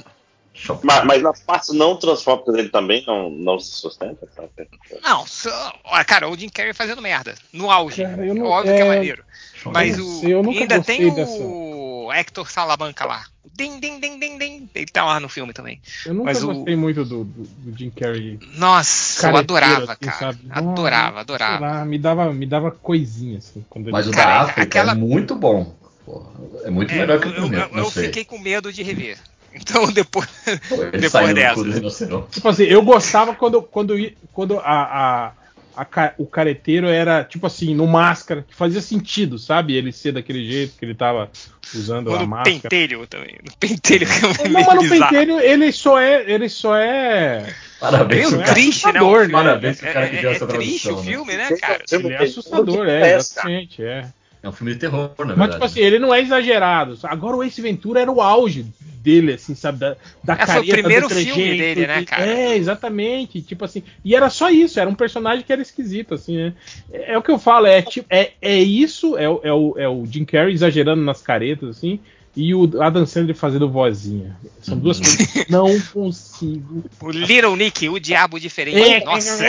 [0.83, 4.29] Mas, mas nas partes não transfóbicas ele também não, não se sustenta?
[4.37, 4.51] sabe?
[5.03, 5.51] Não, só,
[6.07, 7.35] cara, o Jim Carrey fazendo merda.
[7.53, 8.03] No auge.
[8.03, 9.25] Cara, eu não- Óbvio que é é- maneiro.
[9.67, 10.29] Mas o.
[10.29, 11.33] eu ainda tem dessa.
[11.43, 13.25] o Hector Salamanca lá.
[13.45, 14.71] O Din, din, din, din, din.
[14.75, 15.81] Ele tá lá no filme também.
[16.05, 18.39] Eu nunca Mas o- gostei muito do, do, do Jim Carrey.
[18.57, 20.19] Nossa, eu careteiro, adorava, assim, cara.
[20.19, 20.39] sabe?
[20.51, 21.67] Adorava, adorava.
[21.67, 24.93] lá, me dava, me dava coisinha, assim, quando ele Mas o Cara, da África aquela-
[24.93, 25.75] é muito bom.
[26.05, 26.27] Porra,
[26.65, 27.69] é muito É, melhor que eu, o eu- primeiro.
[27.71, 28.05] eu não sei.
[28.05, 29.19] fiquei com medo de rever.
[29.55, 30.29] Então depois.
[31.01, 32.23] Depois dessa.
[32.31, 33.95] Tipo assim, eu gostava quando, quando,
[34.33, 35.33] quando a,
[35.77, 39.75] a, a o careteiro era, tipo assim, no máscara, que fazia sentido, sabe?
[39.75, 41.31] Ele ser daquele jeito que ele tava
[41.75, 42.61] usando a No máscara.
[42.63, 43.37] pentelho também.
[43.45, 46.31] No pentelho que é Não, mas no pentelho ele só é.
[46.31, 47.55] Ele só é.
[47.81, 49.03] Parabéns, é triste, né?
[49.03, 49.29] O- né?
[49.29, 51.03] Parabéns É, cara que deu é- essa é triste o né?
[51.03, 51.85] filme, né, cara?
[51.91, 54.07] Ele é assustador, é, exatamente, é.
[54.45, 55.39] É um filme de terror, na verdade.
[55.39, 56.99] Mas, tipo assim, ele não é exagerado.
[57.05, 58.67] Agora o Ace Ventura era o auge
[59.03, 59.79] dele, assim, sabe?
[59.79, 62.27] Da, da É, foi o careta, primeiro do filme trejeito, dele, né, cara?
[62.27, 63.41] É, exatamente.
[63.41, 63.83] Tipo assim.
[64.05, 66.53] E era só isso, era um personagem que era esquisito, assim, né?
[66.93, 69.75] É, é o que eu falo, é, tipo, é, é isso, é, o- é, o,
[69.79, 71.99] é o Jim Carrey exagerando nas caretas, assim.
[72.37, 74.37] E o Adam Sandler fazendo vozinha.
[74.61, 75.05] São duas Uhum.
[75.05, 76.85] coisas que não consigo.
[77.01, 78.77] O Little Nick, o diabo diferente.
[78.77, 79.45] É, Nossa.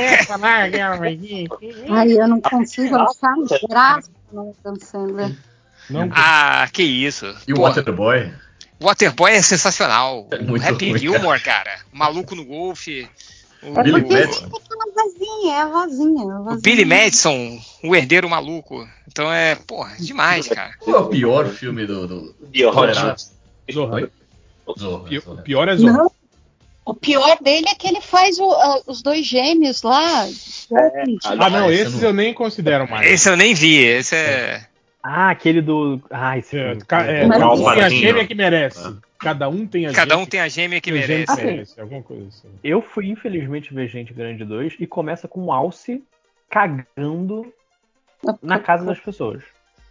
[1.89, 3.33] Ai, eu não consigo achar
[3.67, 4.09] graça
[4.41, 5.35] Adam Sandler.
[5.89, 7.25] Não, Ah, que isso.
[7.47, 8.31] E o Waterboy?
[8.81, 10.27] Waterboy é sensacional.
[10.31, 11.79] É muito o Happy ruim, Gilmore, cara.
[11.93, 13.07] O Maluco no golfe.
[13.63, 14.45] O, Billy o- Madison.
[14.45, 16.21] Aquela vozinha, é a vozinha.
[16.23, 16.61] a o vozinha.
[16.61, 18.87] Billy Madison, o herdeiro maluco.
[19.07, 20.73] Então é, porra, demais, cara.
[20.79, 22.07] Qual é o pior filme do.
[22.07, 22.35] do...
[22.51, 22.73] Pior.
[22.73, 23.21] Tolerado?
[23.71, 23.95] Zorra.
[23.95, 24.09] Oi?
[24.77, 25.39] Zorra, Pi- Zorra.
[25.39, 26.07] O pior é Zorra.
[26.85, 26.91] Não.
[26.93, 30.25] O pior dele é que ele faz o- a- os dois gêmeos lá.
[31.23, 33.09] Ah, não, esse eu esses não- eu nem considero mais.
[33.11, 34.65] Esse eu nem vi, esse é.
[35.01, 36.01] Ah, aquele do.
[36.09, 36.75] Ah, esse É, é,
[37.27, 38.95] cada um tem a gêmea que merece.
[39.19, 41.31] Cada um tem a Cada um gêmea tem a gêmea que merece.
[41.31, 42.49] Ah, merece, Alguma coisa assim.
[42.63, 46.03] Eu fui, infelizmente, ver Gente Grande 2 e começa com o Alce
[46.49, 47.51] cagando
[48.41, 49.41] na casa das pessoas.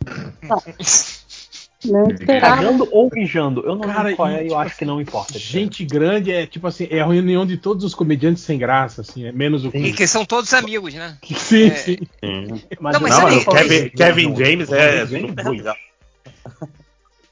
[1.85, 2.57] Não esperava.
[2.57, 3.61] Cagando ou mijando.
[3.67, 5.39] Eu não Cara, sei qual e, é, eu tipo acho que não importa.
[5.39, 9.27] Gente grande é tipo assim, é a reunião de todos os comediantes sem graça, assim,
[9.27, 11.19] é menos o E que são todos amigos, né?
[11.37, 11.75] Sim, É.
[11.75, 11.99] sim.
[12.23, 15.53] Não, mas não, sabe- mas o Kevin, Kevin James não, é super não.
[15.53, 15.77] legal.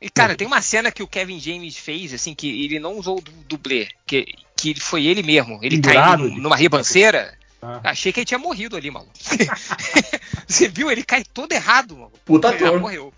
[0.01, 3.19] E, cara, tem uma cena que o Kevin James fez, assim, que ele não usou
[3.19, 4.27] o du- dublê, que,
[4.57, 5.61] que foi ele mesmo.
[5.63, 7.33] Ele caiu numa ribanceira.
[7.65, 7.81] Ah.
[7.85, 9.13] Achei que ele tinha morrido ali, maluco.
[10.49, 10.91] Você viu?
[10.91, 12.19] Ele cai todo errado, maluco.
[12.25, 13.15] Puta Ele morreu.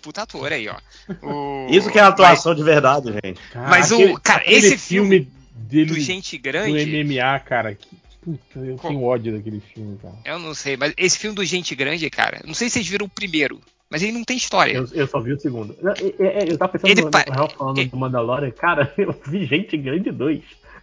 [0.00, 0.76] Puta ator aí, ó.
[1.22, 3.40] O- Isso que é atuação de verdade, gente.
[3.52, 6.72] Cara, Mas o- aquele- cara, aquele esse filme dele Do Gente do Grande.
[7.02, 7.88] MMA, cara, que
[8.22, 10.14] puta, eu tenho ódio daquele filme, cara.
[10.24, 13.06] Eu não sei, mas esse filme do Gente Grande, cara, não sei se vocês viram
[13.06, 14.72] o primeiro, mas ele não tem história.
[14.72, 15.76] Eu, eu só vi o segundo.
[15.82, 18.50] Eu, eu, eu tava pensando Ele no, pa- Real falando ele- do Mandalorian.
[18.52, 20.40] Cara, eu vi Gente Grande 2.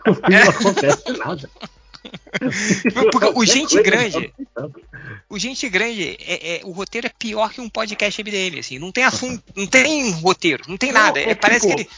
[0.08, 1.50] O filme não acontece nada.
[3.12, 4.34] Porque o Gente Grande,
[5.30, 8.92] o Gente Grande, é, é- o roteiro é pior que um podcast MDM, assim, não
[8.92, 11.20] tem assunto, não tem roteiro, não tem nada.
[11.20, 11.90] é É, parece tipo- que, ele,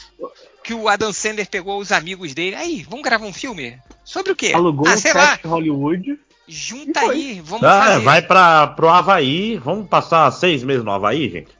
[0.64, 3.78] que o Adam Sandler pegou os amigos dele, aí, vamos gravar um filme?
[4.04, 4.52] Sobre o quê?
[4.54, 6.18] Alugou ah, um sei lá, Hollywood.
[6.46, 8.04] junta E aí, vamos Ah, fazer.
[8.04, 9.56] vai pra, pro Havaí.
[9.58, 11.57] Vamos passar seis meses no Havaí, gente?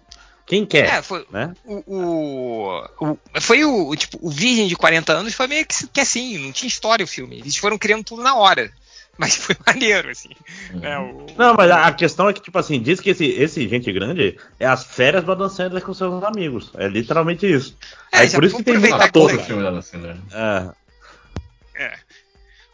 [0.48, 0.86] Quem quer?
[0.86, 1.54] É, foi, Né?
[1.64, 6.00] o, o, o- foi o, tipo, o Virgem de 40 anos foi meio que, que
[6.00, 7.38] assim, não tinha história o filme.
[7.38, 8.70] Eles foram criando tudo na hora.
[9.18, 10.30] Mas foi maneiro, assim.
[10.74, 13.68] né, o- Não, mas a a questão é que, tipo assim, diz que esse, esse
[13.68, 16.70] Gente Grande é as férias do Adam Sandler com seus amigos.
[16.76, 17.76] É literalmente isso.
[18.12, 19.30] É, Aí por isso que tem muito ator.
[19.32, 20.16] Todo filme da Adam Sandler.
[20.32, 21.94] É.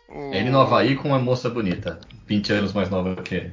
[0.08, 1.98] o- É ele no Havaí com uma moça bonita.
[2.26, 3.52] 20 anos mais nova que ele.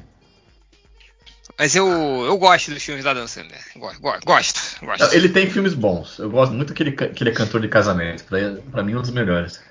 [1.61, 1.87] Mas eu,
[2.25, 3.59] eu gosto dos filmes da Dan Sandler.
[3.75, 5.13] Gosto, gosto, gosto.
[5.15, 6.17] Ele tem filmes bons.
[6.17, 8.23] Eu gosto muito que ele, que ele é cantor de casamento.
[8.23, 8.39] Pra,
[8.71, 9.61] pra mim, um dos melhores.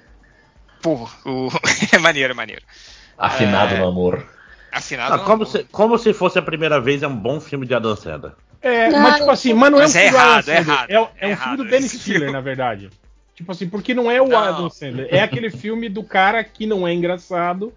[0.80, 1.49] Pô, o...
[1.93, 2.62] é maneiro, é maneiro.
[3.18, 3.78] Afinado É.
[3.78, 4.24] no amor.
[4.70, 7.66] Afinal, Ah, não- como, se, como se fosse a primeira vez, é um bom filme
[7.66, 8.34] de Adam Sandler.
[8.62, 10.57] É, Ah, mas tipo assim, mas não é um é filme do errado, Adam é
[10.59, 10.76] Sandler.
[10.76, 12.32] errado, É, é um é errado filme do Dennis Stiller, filme.
[12.32, 12.91] na verdade.
[13.34, 14.38] Tipo assim, porque não é o Não.
[14.38, 15.09] Adam Sandler.
[15.11, 17.74] É aquele filme do cara que não é engraçado,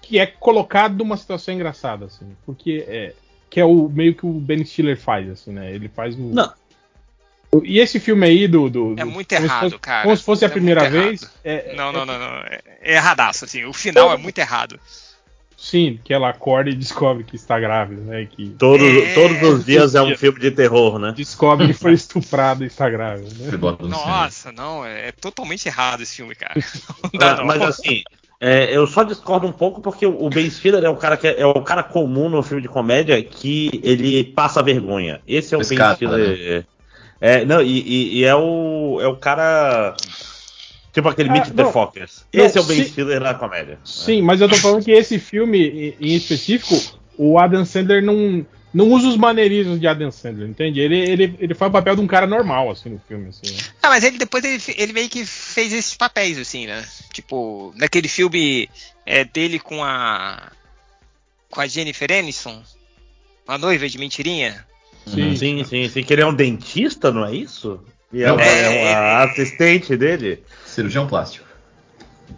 [0.00, 2.36] que é colocado numa situação engraçada, assim.
[2.46, 3.12] Porque é.
[3.54, 5.72] Que é o meio que o Ben Stiller faz, assim, né?
[5.72, 6.22] Ele faz o.
[6.22, 6.52] Não.
[7.62, 8.68] E esse filme aí do.
[8.68, 10.02] do- É muito errado, fosse- cara.
[10.02, 11.30] Como se fosse a É primeira muito vez.
[11.44, 12.36] é- Não, é- não, não, não.
[12.38, 13.64] É, é erradaço, assim.
[13.64, 14.80] O final é muito errado.
[15.56, 18.26] Sim, que ela acorda e descobre que está grávida, né?
[18.26, 19.14] Que Todos, É.
[19.14, 21.14] todos os dias é um filme de terror, né?
[21.16, 23.56] descobre que foi estuprada e está grávida, né?
[23.88, 26.54] Nossa, não, é, totalmente errado esse filme, cara.
[27.14, 27.46] Não dá, não.
[27.46, 28.02] mas assim,
[28.46, 31.40] é, eu só discordo um pouco porque o Ben Stiller é o cara que é,
[31.40, 35.20] é o cara comum no filme de comédia que ele passa vergonha.
[35.26, 36.66] Esse é o Ben Stiller.
[37.20, 39.94] É, não, e, e- e é o é o cara
[40.92, 41.72] tipo aquele Ah, Meet the não.
[41.72, 42.24] Fockers.
[42.34, 42.88] Não, Esse é o Ben sim.
[42.90, 43.78] Stiller na comédia.
[43.84, 46.74] Sim, mas eu tô falando que esse filme, em- específico,
[47.16, 50.80] o Adam Sandler não, não usa os maneirismos de Adam Sandler, entende?
[50.80, 53.52] Ele, ele, ele faz o papel de um cara normal, assim, no filme, assim.
[53.52, 53.58] né?
[53.82, 56.84] Ah, mas ele depois ele, ele meio que fez esses papéis, assim, né?
[57.14, 58.68] Tipo, naquele filme
[59.06, 60.50] é, dele com a.
[61.48, 62.60] com a Jennifer Aniston,
[63.46, 64.66] a noiva de mentirinha.
[65.06, 65.36] Sim.
[65.36, 67.80] Sim, sim, sim, que ele é um dentista, não é isso?
[68.12, 70.42] E ela É, é, uma assistente dele.
[70.66, 71.46] Cirurgião plástico.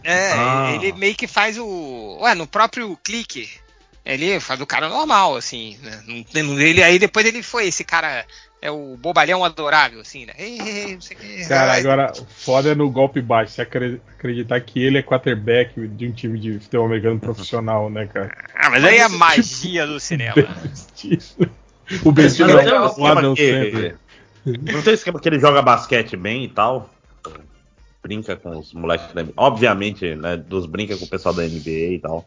[0.04, 0.72] É, Ah.
[0.74, 2.18] ele meio que faz o.
[2.20, 3.48] Ué, no próprio clique.
[4.06, 6.00] Ele faz o cara normal, assim, né?
[6.06, 8.24] Não- não- Ele, aí depois ele foi, esse cara
[8.62, 10.32] é o bobalhão adorável, assim, né?
[10.38, 11.48] Ei, ei, ei, não sei o que.
[11.48, 15.86] Cara, agora, o foda é no golpe baixo, você acre- acreditar que ele é quarterback
[15.88, 18.32] de um time de futebol americano profissional, né, cara?
[18.54, 20.34] Ah, mas aí é a magia do cinema.
[22.04, 23.96] o Mas Stiller, tem um o Adam Sandler.
[24.44, 26.88] Não tem esquema que ele joga basquete bem e tal.
[28.02, 29.32] Brinca com os moleques da NBA.
[29.36, 30.36] Obviamente, né?
[30.36, 32.24] Dos brinca com o pessoal da NBA e tal.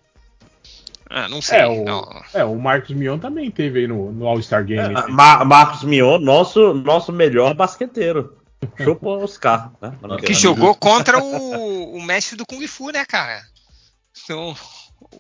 [1.09, 1.59] Ah, não sei.
[1.59, 2.23] É, o, não.
[2.33, 4.93] é, o Marcos Mion também teve aí no, no All-Star Game.
[4.95, 8.37] Ah, Ma- Marcos Mion, nosso, nosso melhor basqueteiro.
[8.77, 9.93] Chupa o Oscar, né?
[10.25, 13.41] Que jogou contra o, o mestre do Kung Fu, né, cara?
[14.23, 14.55] Então,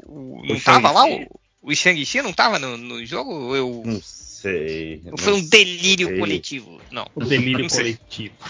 [0.05, 1.05] o- não O tava lá?
[1.05, 1.39] O,
[1.71, 3.55] o Shang-Chi não tava no, no jogo?
[3.55, 5.01] Eu, Não sei.
[5.05, 6.19] não foi um delírio sei.
[6.19, 6.81] coletivo.
[6.91, 7.07] Não.
[7.15, 8.35] O delírio Não coletivo.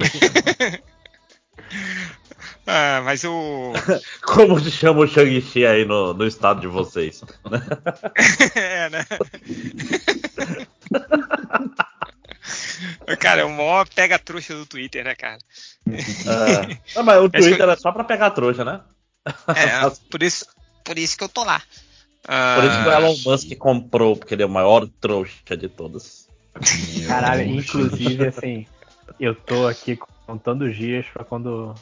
[2.66, 3.72] Ah, mas o.
[4.22, 7.22] Como se chama o Shang-Chi aí no, no estado de vocês?
[8.54, 9.06] é, né?
[13.18, 15.38] cara, é o maior pega trouxa do Twitter, né, cara?
[16.26, 18.80] Ah, não, mas o Twitter é só pra pegar trouxa, né?
[19.48, 20.46] É, por isso,
[20.84, 21.60] por isso que eu tô lá.
[22.26, 25.68] Ah, Por isso que o Elon Musk comprou, porque ele é o maior trouxa de
[25.68, 26.28] todos.
[27.06, 28.66] Caralho, inclusive, assim,
[29.18, 29.98] eu tô aqui
[30.30, 31.74] contando os dias pra quando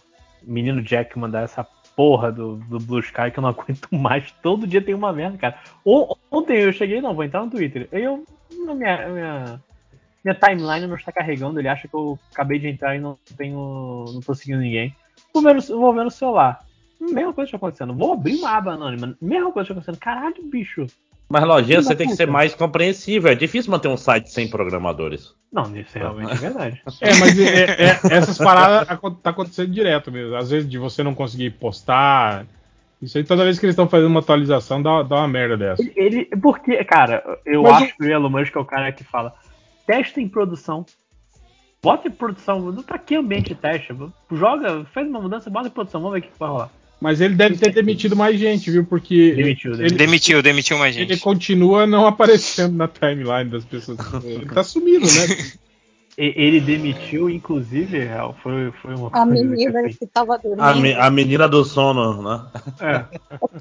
[0.42, 4.30] o menino Jack mandar essa porra do, do Blue Sky que eu não aguento mais.
[4.42, 5.58] Todo dia tem uma merda, cara.
[6.30, 7.88] Ontem eu cheguei, não, vou entrar no Twitter.
[7.92, 8.24] Eu.
[8.50, 9.60] Minha, minha,
[10.24, 14.06] minha timeline não está carregando, ele acha que eu acabei de entrar e não tenho.
[14.12, 14.94] não tô seguindo ninguém.
[15.32, 16.64] Vou ver vou ver no celular.
[16.98, 17.94] Mesma coisa está acontecendo.
[17.94, 19.16] Vou abrir uma aba anônima.
[19.20, 20.00] Mesma coisa está acontecendo.
[20.00, 20.86] Caralho, bicho.
[21.28, 23.30] Mas, Lojinha, você tem que ser mais compreensível.
[23.30, 25.34] É difícil manter um site sem programadores.
[25.52, 26.82] Não, isso realmente é verdade.
[27.00, 28.88] É, mas é- é- essas paradas
[29.22, 30.34] tá acontecendo direto mesmo.
[30.36, 32.46] Às vezes de você não conseguir postar.
[33.00, 35.82] Isso aí toda vez que eles estão fazendo uma atualização dá, dá uma merda dessa.
[35.94, 39.34] Ele, porque, cara, eu Mas acho que o Elon Musk é o cara que fala:
[39.86, 40.84] testa em produção.
[41.82, 42.74] Bota em produção.
[42.82, 43.94] Pra que ambiente de teste?
[44.32, 46.70] Joga, faz uma mudança, bota em produção, vamos ver o que vai rolar.
[47.00, 48.84] Mas ele deve ter demitido mais gente, viu?
[48.84, 51.12] Porque Demitiu, ele, Demitiu, demitiu mais gente.
[51.12, 53.98] ele continua não aparecendo na timeline das pessoas.
[54.24, 55.36] Ele tá sumido, né?
[56.20, 60.38] Ele demitiu, inclusive, real, foi, foi uma A coisa que, menina assim, que tava A,
[60.38, 60.80] dormindo.
[60.80, 62.44] me- a menina do sono, né?
[62.80, 63.04] É.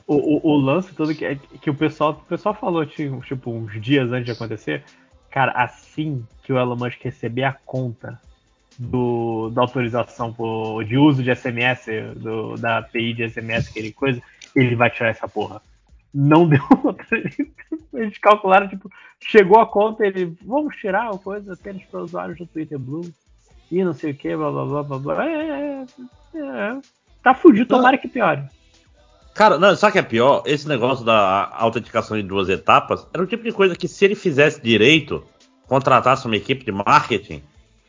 [0.07, 3.51] O, o, o lance todo que, é que o pessoal, o pessoal falou, tipo, tipo,
[3.51, 4.83] uns dias antes de acontecer,
[5.29, 8.19] cara, assim que o Elon Musk receber a conta
[8.77, 14.21] do, da autorização por- de uso de SMS, do, da API de SMS, aquele coisa,
[14.55, 15.61] ele vai tirar essa porra.
[16.13, 16.59] Não deu
[17.11, 17.51] ele-
[17.93, 22.45] Eles calcularam, tipo, chegou a conta, ele, vamos tirar a coisa apenas para usuários do
[22.45, 23.09] Twitter Blue.
[23.71, 25.25] E não sei o que, blá blá blá blá blá.
[25.29, 25.85] É,
[26.35, 26.77] é, é.
[27.21, 28.43] Tá fudido, tomara que piore.
[29.33, 30.41] Cara, não, sabe o que é pior?
[30.45, 34.15] Esse negócio da autenticação de duas etapas era o tipo de coisa que, se ele
[34.15, 35.23] fizesse direito,
[35.67, 37.43] contratasse uma equipe de marketing,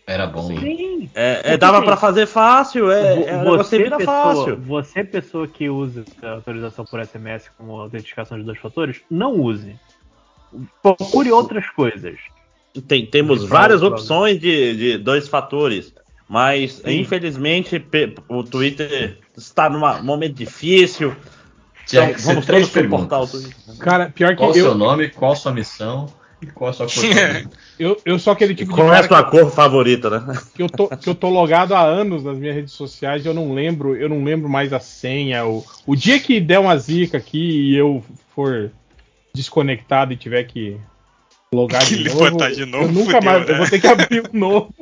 [0.09, 0.49] Era bom.
[0.49, 1.11] Sim.
[1.15, 1.85] é, é, dava Sim.
[1.85, 2.91] pra fazer fácil.
[2.91, 4.57] É, é, você, pessoa, fácil.
[4.57, 9.79] você, pessoa que usa a autorização por SMS como autenticação de dois fatores, não use.
[10.83, 12.19] Procure outras coisas.
[12.87, 15.93] Tem, temos De várias prova, opções de, de dois fatores,
[16.27, 17.01] mas Sim.
[17.01, 17.85] infelizmente
[18.31, 21.15] o Twitter está num momento difícil.
[21.85, 23.51] Tinha Então, que vamos três perguntas.
[23.79, 26.07] Cara, pior que Qual o seu eu, nome, qual a sua missão
[26.41, 27.51] e qual a sua cor favorita?
[27.79, 30.39] eu, eu sou aquele tipo de Qual é a sua cor favorita, né?
[30.55, 33.35] que eu, tô, que eu tô logado há anos nas minhas redes sociais e eu
[33.35, 35.45] não lembro, eu não lembro mais a senha.
[35.47, 38.71] O, o dia que der uma zica aqui e eu for
[39.35, 40.77] desconectado e tiver que
[41.53, 43.53] logar Que de novo, de novo, eu nunca fudeu, mais, né?
[43.53, 44.75] eu vou ter que abrir um novo.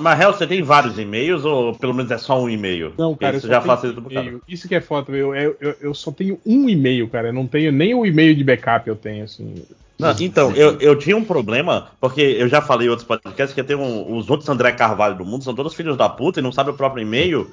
[0.00, 2.92] Mas, Hel, você tem vários e-mails ou pelo menos é só um e-mail?
[2.96, 4.20] Não, cara, Isso já facilita um bocado.
[4.26, 4.42] e-mail.
[4.46, 7.28] Isso que é foda, eu, eu, eu, eu só tenho um e-mail, cara.
[7.28, 9.54] Eu não tenho nem o e-mail de backup eu tenho, assim.
[10.02, 13.62] Não, então, eu, eu tinha um problema, porque eu já falei em outros podcasts que
[13.62, 16.52] tem um, os outros André Carvalho do mundo, são todos filhos da puta e não
[16.52, 17.50] sabem o próprio e-mail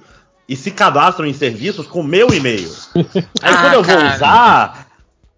[0.47, 2.69] e se cadastram em serviços com o meu e-mail.
[2.95, 4.15] Aí Ah, quando eu vou cara.
[4.15, 4.87] usar,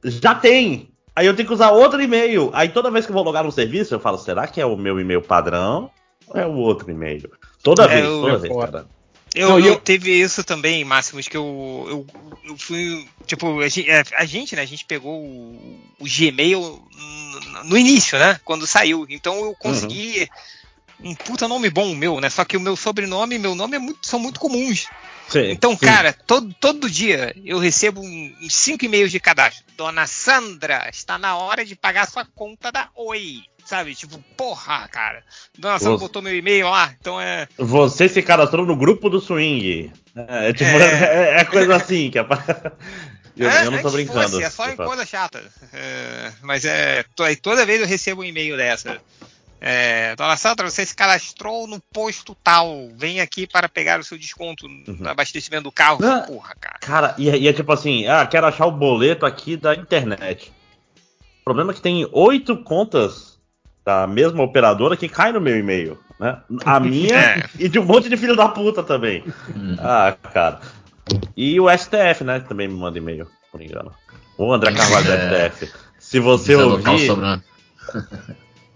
[0.04, 0.90] já tem.
[1.14, 2.50] Aí eu tenho que usar outro e-mail.
[2.54, 4.78] Aí toda vez que eu vou logar no serviço, eu falo, será que é o
[4.78, 5.92] meu e-mail padrão
[6.28, 7.30] ou é o outro e-mail?
[7.62, 8.86] Toda É, vez, toda vez, cara.
[9.34, 12.08] Eu, Não, eu eu- teve isso também, Máximos, que eu, eu,
[12.44, 13.08] eu fui.
[13.26, 14.62] Tipo, a gente, a gente, né?
[14.62, 16.82] A gente pegou o, o Gmail
[17.64, 18.40] no, início, né?
[18.44, 19.06] Quando saiu.
[19.10, 20.30] Então eu consegui
[21.04, 22.30] um puta nome bom meu, né?
[22.30, 24.88] Só que o meu sobrenome e meu nome é muito, são muito comuns.
[25.32, 25.86] Sim, Então, sim.
[25.86, 29.64] cara, todo, todo dia eu recebo uns cinco e-mails de cadastro.
[29.78, 33.44] Dona Sandra, está na hora de pagar sua conta da Oi.
[33.66, 33.94] Sabe?
[33.96, 35.24] Tipo, porra, cara.
[35.58, 36.94] Dona Sandra Você- botou meu e-mail lá.
[37.00, 37.48] Então é.
[37.58, 39.92] Você se cadastrou no grupo do swing.
[40.16, 41.36] É, é tipo, É.
[41.38, 42.26] é, é coisa assim que é
[43.38, 44.30] eu, é, eu não tô antes brincando.
[44.32, 45.42] fosse, é só coisa chata.
[45.72, 47.06] É, mas é.
[47.42, 49.00] toda vez eu recebo um e-mail dessa.
[49.64, 52.90] É, Dona Sandra, você se cadastrou no posto tal.
[52.96, 56.00] Vem aqui para pegar o seu desconto no abastecimento do carro.
[56.02, 56.24] Não.
[56.24, 56.80] Porra, cara.
[56.82, 60.52] Cara, e, é- e é tipo assim, ah, quero achar o boleto aqui da internet.
[61.42, 63.40] O problema é que tem oito contas
[63.86, 66.40] da mesma operadora que cai no meu e-mail, né?
[66.66, 67.50] A minha É.
[67.60, 69.24] e de um monte de filho da puta também.
[69.56, 69.76] Hum.
[69.80, 70.60] Ah, cara.
[71.38, 72.40] E o STF, né?
[72.40, 73.94] que Também me manda e-mail, por engano.
[74.38, 75.50] O André Carvalho do É.
[75.52, 75.72] STF.
[76.00, 77.44] Se você Precisa alocar o ouvir.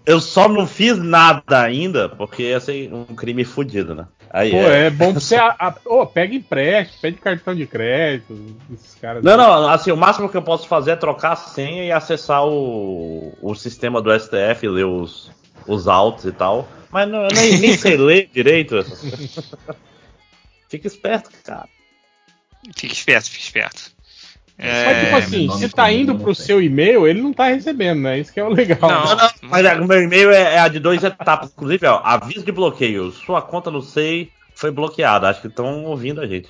[0.05, 4.07] Eu só não fiz nada ainda, porque ia ser um crime fudido, né?
[4.29, 5.35] Aí Pô, é bom pra você.
[5.35, 8.37] A, a- ô, pega empréstimo, pede cartão de crédito.
[8.73, 9.23] Esses caras.
[9.23, 12.45] Não, não, assim, o máximo que eu posso fazer é trocar a senha e acessar
[12.45, 15.31] o, o sistema do STF, ler os,
[15.65, 16.67] os autos e tal.
[16.91, 18.77] Mas não, eu nem, nem sei ler direito.
[18.77, 19.53] essas coisas.
[20.69, 21.67] Fica esperto, cara.
[22.75, 23.94] Fica esperto, fica esperto.
[24.57, 28.01] Mas, É, tipo assim, se tá indo não pro seu e-mail, ele não tá recebendo,
[28.01, 28.19] né?
[28.19, 28.79] Isso que é o legal.
[28.81, 29.05] Não.
[29.05, 31.51] Não, não, mas é, o meu e-mail é, é a de duas etapas.
[31.51, 33.11] Inclusive, ó, aviso de bloqueio.
[33.11, 35.29] Sua conta no SEI foi bloqueada.
[35.29, 36.47] Acho que estão ouvindo a gente.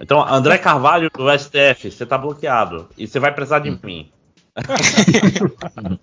[0.00, 2.88] Então, André Carvalho do STF, você tá bloqueado.
[2.96, 4.10] E você vai precisar de mim.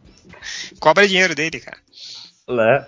[0.79, 1.77] cobra dinheiro dele, cara.
[2.49, 2.85] Né?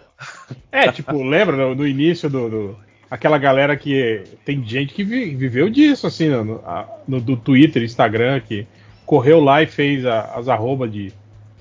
[0.71, 2.79] É, tipo, lembra no, no início do, do-
[3.09, 4.23] Aquela galera que.
[4.45, 6.61] Tem gente que vi- viveu disso, assim, no,
[7.07, 8.67] no- do Twitter, Instagram, que
[9.05, 11.11] correu lá e fez a- as arrobas de.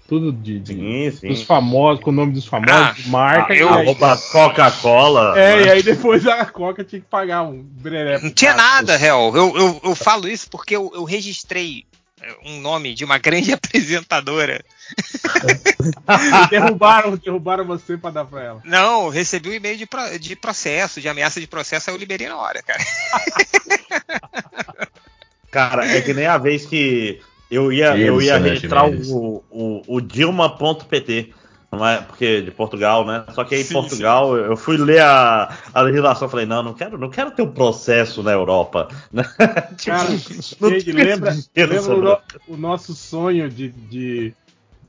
[0.07, 1.29] Tudo de, de- Sim, sim.
[1.29, 2.73] dos famosos, com o nome dos famosos,
[3.07, 3.55] Ah, marca.
[3.55, 5.39] eu- aí- Arroba Coca-Cola.
[5.39, 5.63] é, né?
[5.67, 8.19] e aí depois a Coca tinha que pagar um breré.
[8.19, 9.37] Não tinha nada, real.
[9.37, 11.85] Eu, eu, eu falo isso porque eu, eu registrei
[12.45, 14.65] um nome de uma grande apresentadora.
[16.51, 18.63] derrubaram, derrubaram você pra dar pra ela.
[18.65, 22.29] Não, recebi um e-mail de, pro- de processo, de ameaça de processo, aí eu liberei
[22.29, 22.83] na hora, cara.
[25.51, 30.01] Cara, é que nem a vez que eu ia, eu ia registrar o, o, o
[30.01, 31.33] Dilma.pt,
[31.71, 32.01] não é?
[32.01, 33.25] Porque de Portugal, né?
[33.35, 36.63] Só que aí em Sim, Portugal eu fui ler a, a legislação e falei, não,
[36.63, 38.89] não quero, não quero ter um processo na Europa.
[39.13, 39.25] né?
[39.77, 40.09] Tipo, Cara,
[40.83, 44.35] tem lembra, lembra o, o nosso sonho de, de,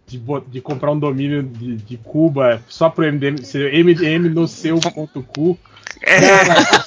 [0.07, 3.36] de, de comprar um domínio de, de Cuba só pro MDM,
[3.84, 5.59] MDM no seu ponto cu.
[6.01, 6.19] É,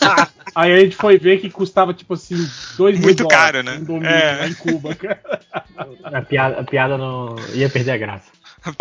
[0.01, 2.37] Cara, aí a gente foi ver que custava tipo assim,
[2.79, 3.77] 2 mil Muito dólares caro, né?
[3.79, 4.37] Um domínio É.
[4.39, 5.21] lá em Cuba, cara.
[6.05, 8.31] A piada, a piada não ia perder a graça.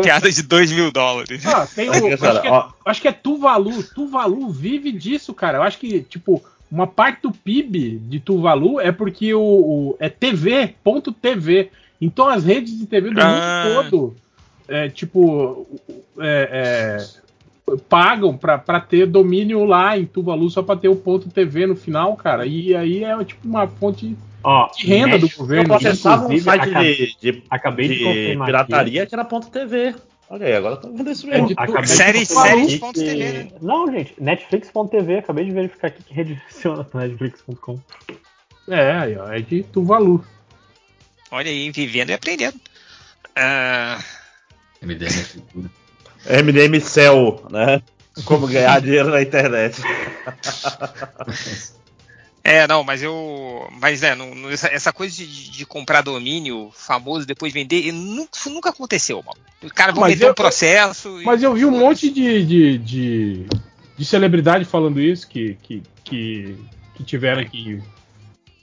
[0.01, 1.45] Piada de 2 mil dólares.
[1.45, 3.84] Ah, tem o, Olha, acho, que é, acho que é Tuvalu.
[3.84, 5.57] Tuvalu vive disso, cara.
[5.59, 10.09] Eu acho que, tipo, uma parte do PIB de Tuvalu é porque o, o- é
[10.09, 11.69] TV, ponto TV.
[11.99, 13.63] Então as redes de TV do Ah.
[13.65, 14.15] mundo todo,
[14.67, 15.67] é, tipo,
[16.19, 16.97] é,
[17.67, 21.65] é, pagam pra, pra ter domínio lá em Tuvalu só pra ter o ponto TV
[21.67, 22.45] no final, cara.
[22.45, 25.70] E aí é tipo uma fonte Ó, de renda do Netflix- Eu governo.
[25.70, 29.96] processava um site acabei- de, de, acabei de de confirmar pirataria que era ponto TV.
[30.30, 31.48] Olha aí, agora tô vendo isso É mesmo.
[31.50, 33.48] de tu- Acabei Série- de confirmar séries aqui ponto que- TV, né?
[33.62, 37.80] Não, gente, Netflix.tv, acabei de verificar aqui que redireciona para Netflix.com.
[38.70, 40.24] É, aí, ó, é de Tuvalu.
[41.32, 42.60] Olha aí, vivendo e aprendendo.
[43.36, 44.00] Ah,
[44.82, 45.10] MDM
[46.28, 46.42] é.
[46.42, 47.82] MDM Cell, né?
[48.26, 49.82] Como ganhar dinheiro na internet.
[52.44, 53.68] É, não, mas eu.
[53.80, 57.86] Mas é, não- não- essa, essa coisa de, de comprar domínio famoso e depois vender,
[57.88, 57.94] eu
[58.34, 59.38] isso nunca aconteceu, mano.
[59.64, 61.22] O cara vai meter eu- um processo.
[61.22, 63.46] e- Mas eu vi um monte de, de, de,
[63.96, 66.58] de celebridade falando isso, que, que, que,
[66.96, 67.80] que tiveram que,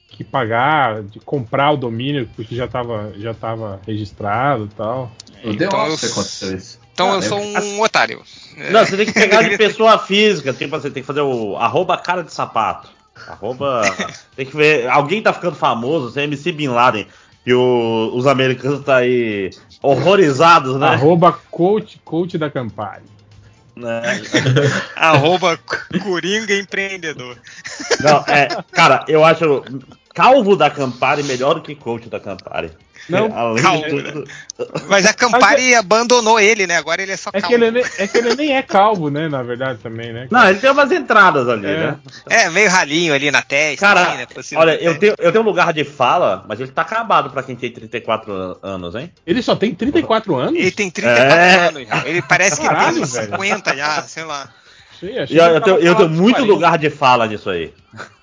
[0.09, 5.13] que pagar, de comprar o domínio, porque já estava já tava registrado e tal.
[5.45, 6.81] O The Então eu- Office aconteceu isso.
[6.93, 8.25] Então Ah, eu sou um otário.
[8.73, 11.97] Não, você tem que pegar de pessoa física, tipo, você tem que fazer o arroba
[11.97, 12.98] cara de sapato.
[13.27, 13.83] Arroba.
[14.37, 14.89] tem que ver.
[14.89, 17.07] Alguém tá ficando famoso, você é MC Bin Laden.
[17.47, 19.51] E o- os americanos tá aí
[19.83, 20.89] horrorizados, né?
[20.89, 23.05] Arroba coach, coach da Campari.
[23.75, 24.03] Né?
[24.97, 25.57] Arroba
[26.03, 27.37] Coringa Empreendedor.
[28.01, 29.63] Não, é, cara, eu acho
[30.19, 32.73] calvo da Campari melhor do que coach da Campari.
[33.09, 34.29] Não, Além calvo, de tudo.
[34.89, 36.77] Mas a Campari abandonou ele, né?
[36.77, 37.47] Agora ele é só É calvo.
[37.47, 39.29] que, ele, nem- é que ele nem é calvo, né?
[39.29, 40.27] Na verdade, também, né?
[40.31, 41.77] Não, ele tem umas entradas ali, É.
[41.77, 41.97] né?
[42.29, 43.87] É, meio ralinho ali na testa.
[43.87, 44.61] Cara, assim, né?
[44.61, 47.55] Olha, eu tenho, eu tenho um lugar de fala, mas ele tá acabado pra quem
[47.55, 49.13] tem 34 an- anos, hein?
[49.25, 50.59] Ele só tem 34 anos?
[50.59, 51.69] Ele tem 34 É.
[51.69, 52.07] anos já.
[52.09, 53.31] Ele parece que Caralho, tem uns velho.
[53.31, 54.49] 50 já, sei lá.
[54.99, 56.53] Que eu, ele eu tenho, eu tenho muito 40.
[56.53, 57.73] lugar de fala nisso aí.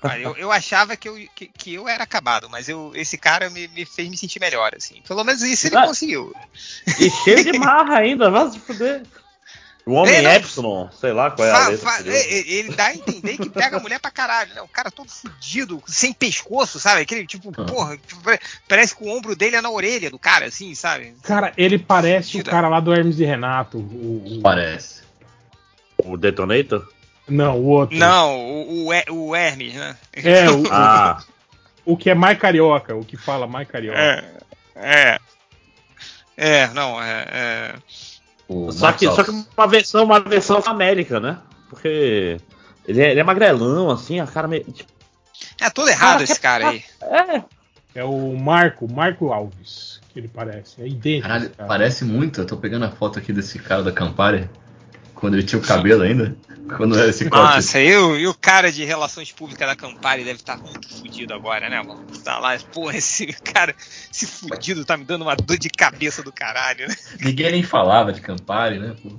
[0.02, 3.50] Cara, eu, eu achava que eu, que, que eu era acabado, mas eu, esse cara
[3.50, 5.02] me, me fez me sentir melhor, assim.
[5.08, 5.88] Pelo menos isso ele Ah.
[5.88, 6.34] conseguiu.
[7.00, 9.04] E cheio de marra ainda, vai se fuder.
[9.88, 10.32] O homem É, não.
[10.32, 11.88] Epsilon, sei lá qual é a letra.
[11.88, 14.62] fa- é, é, ele dá a entender que pega a mulher pra caralho, né?
[14.64, 17.02] O cara todo fudido, sem pescoço, sabe?
[17.02, 17.66] Aquele tipo, Ah.
[17.66, 21.16] porra, pare- parece que o ombro dele é na orelha do cara, assim, sabe?
[21.22, 23.78] Cara, ele parece o cara lá do Hermes e Renato.
[23.78, 24.95] O, o- Parece.
[26.04, 26.88] O Detonator?
[27.28, 27.98] Não, o outro.
[27.98, 29.96] Não, o, o, o Hermes, né?
[30.14, 31.24] É, o, Ah,
[31.86, 34.00] o que é mais carioca, o que fala mais carioca.
[34.00, 34.24] É.
[34.76, 35.20] É.
[36.38, 37.26] É, não, é.
[37.32, 37.76] é-
[38.48, 41.40] O só que, só que uma versão, uma versão América, né?
[41.70, 42.38] Porque
[42.88, 44.64] ele é, ele é magrelão, assim, a cara meio.
[44.66, 44.92] Tipo,
[45.62, 46.84] É todo errado Cara, esse cara aí.
[47.02, 47.44] é,
[47.96, 50.82] É o Marco, Marco Alves, que ele parece.
[50.82, 51.28] É idêntico.
[51.28, 52.42] Caralho, parece muito.
[52.42, 54.50] Eu tô pegando a foto aqui desse cara da Campari.
[55.16, 56.36] Quando ele tinha o cabelo ainda.
[56.78, 57.56] Quando era esse corte.
[57.56, 61.34] Nossa, e o, e o cara de relações públicas da Campari deve estar muito fudido
[61.34, 62.06] agora, né, mano?
[62.24, 63.74] Tá lá, porra, esse cara,
[64.12, 66.96] esse fudido tá me dando uma dor de cabeça do caralho, né?
[67.22, 68.96] Ninguém nem falava de Campari, né?
[69.02, 69.10] pô?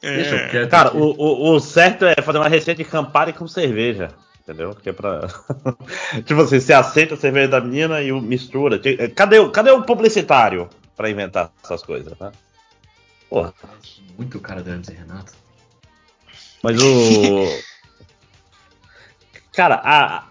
[0.00, 0.70] Deixa eu quieto.
[0.70, 4.08] Cara, o, o, o certo é fazer uma receita de Campari com cerveja.
[4.42, 4.74] Entendeu?
[4.74, 5.28] Que é pra.
[6.26, 8.80] tipo assim, você aceita a cerveja da menina e o mistura.
[9.14, 12.32] Cadê, o- cadê o publicitário pra inventar essas coisas, né?
[13.32, 13.54] Porra.
[14.18, 15.32] Muito cara do Hermes e Renato.
[16.62, 17.46] Mas o.
[19.54, 20.24] Cara, a.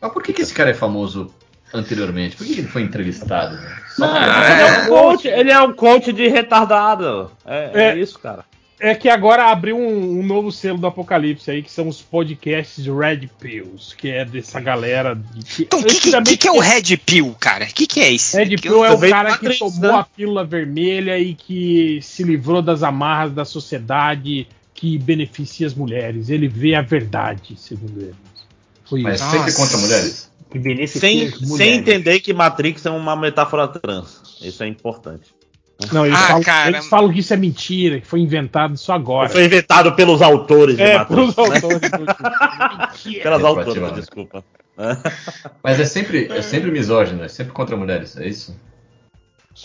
[0.00, 1.32] Mas por que, que esse cara é famoso
[1.72, 2.36] anteriormente?
[2.36, 3.54] Por que, que ele foi entrevistado?
[3.54, 3.82] né?
[3.98, 7.30] Não, ele, é um coach, ele é um coach de retardado.
[7.46, 7.96] É, é É.
[7.96, 8.44] isso, cara.
[8.84, 12.84] É que agora abriu um, um novo selo do Apocalipse aí, que são os podcasts
[12.84, 15.14] Red Pills, que é dessa galera.
[15.14, 17.64] De, que, Então, o que, que, que, é o Red Pill, cara?
[17.64, 18.36] O que, que é isso?
[18.36, 19.98] Red Pill é o cara que tomou né?
[20.00, 26.28] a pílula vermelha e que se livrou das amarras da sociedade que beneficia as mulheres.
[26.28, 28.16] Ele vê a verdade, segundo ele.
[28.84, 29.30] Foi Mas isso.
[29.30, 29.56] sempre Nossa.
[29.58, 30.32] contra mulheres.
[30.50, 31.78] Que beneficia Sem, as sem mulheres.
[31.78, 34.40] entender que Matrix é uma metáfora trans.
[34.42, 35.32] Isso é importante.
[35.92, 36.68] Não, eles, Ah, falam, cara.
[36.70, 39.28] eles falam que isso é mentira, que foi inventado só agora.
[39.28, 41.34] Foi inventado pelos autores de É, Matrix.
[41.34, 41.54] pros né?
[41.56, 41.90] autores.
[43.22, 44.44] Pelas autoras, desculpa.
[45.62, 48.56] Mas é sempre, é sempre misógino, é sempre contra mulheres, é isso?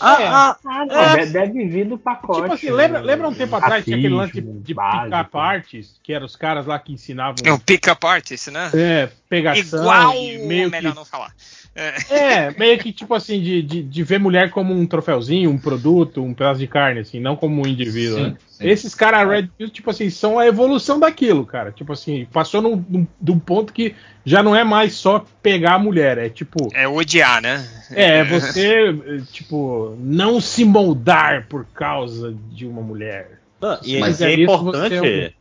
[0.00, 1.24] Ah, ah, Ah, É.
[1.24, 2.42] de- deve vir do pacote.
[2.42, 3.06] Tipo assim, lembra, né?
[3.06, 6.66] lembra um tempo atrás tinha aquele lance de, de pick-up artists, que eram os caras
[6.66, 8.70] lá que ensinavam É o pick-up artist, né?
[8.74, 11.32] é, pegação, Igual, e meio melhor que não falar.
[11.78, 11.94] É.
[12.10, 16.20] É, meio que tipo assim, de, de, de ver mulher como um troféuzinho, um produto,
[16.20, 18.16] um pedaço de carne, assim, não como um indivíduo.
[18.16, 18.36] Sim, né?
[18.48, 18.68] sim.
[18.68, 21.70] Esses caras Red Pill, tipo assim, são a evolução daquilo, cara.
[21.70, 25.78] Tipo assim, passou num, num, num ponto que já não é mais só pegar a
[25.78, 26.68] mulher, é tipo.
[26.74, 27.64] É odiar, né?
[27.92, 33.38] É, você, eh, tipo, não se moldar por causa de uma mulher.
[33.60, 35.34] Não, e Mas é é importante.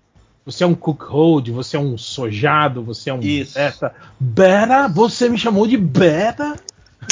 [0.47, 3.53] Você é é um cookhold, você é um sojado, você é um Isso.
[3.55, 3.93] beta.
[4.17, 4.87] Beta?
[4.87, 6.55] Você me chamou de beta?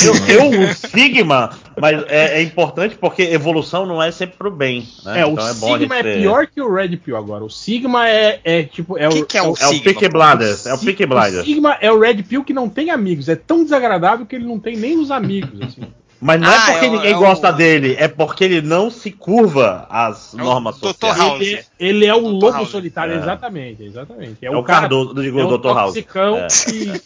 [0.03, 4.87] Eu, eu, o Sigma, mas é, é importante porque evolução não é sempre pro bem.
[5.03, 5.19] Né?
[5.21, 7.43] É, o então é Sigma é ter- pior que o Red Pill agora.
[7.43, 8.97] O Sigma é, é tipo.
[8.97, 10.17] É O que o, que é o É o Sigma, Peaky pô?
[10.19, 10.65] Blinders.
[10.65, 11.43] É o O.
[11.43, 13.29] Sigma é o Red Pill que não tem amigos.
[13.29, 15.61] É tão desagradável que ele não tem nem os amigos.
[15.61, 15.81] Assim.
[16.21, 18.61] Mas não Ah, é porque é o- ninguém é o- gosta dele, é porque ele
[18.61, 21.17] não se curva às É normas sociais.
[21.17, 21.41] House.
[21.41, 22.25] Ele, ele é o Dr.
[22.31, 22.69] lobo House.
[22.69, 23.17] solitário, É.
[23.17, 24.37] exatamente, exatamente.
[24.41, 25.67] É, É o, Cardoso, digo, é o Dr.
[25.73, 25.93] House.
[25.93, 26.47] toxicão É.
[26.47, 27.01] que,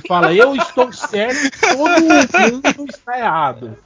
[0.00, 3.76] que fala, eu estou certo, todo mundo está errado.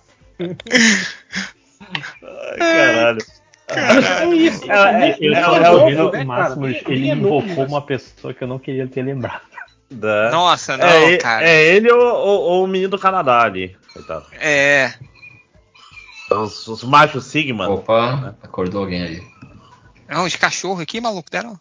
[2.23, 3.19] Ai, caralho.
[3.67, 4.71] É isso.
[4.71, 8.45] É, é, Eu é, é, é, é, o máximo, ele é invocou uma pessoa que
[8.45, 9.41] eu não queria ter lembrado.
[9.91, 10.31] Né?
[10.31, 11.49] Nossa, não, é, cara.
[11.49, 13.77] é ele ou, ou- ou o menino do Canadá ali.
[13.95, 14.27] Coitado.
[14.35, 14.93] É.
[16.31, 17.69] Os, os machos Sigma.
[17.69, 19.23] Opa, acordou alguém aí.
[20.09, 21.59] Não, os cachorros aqui, maluco, deram.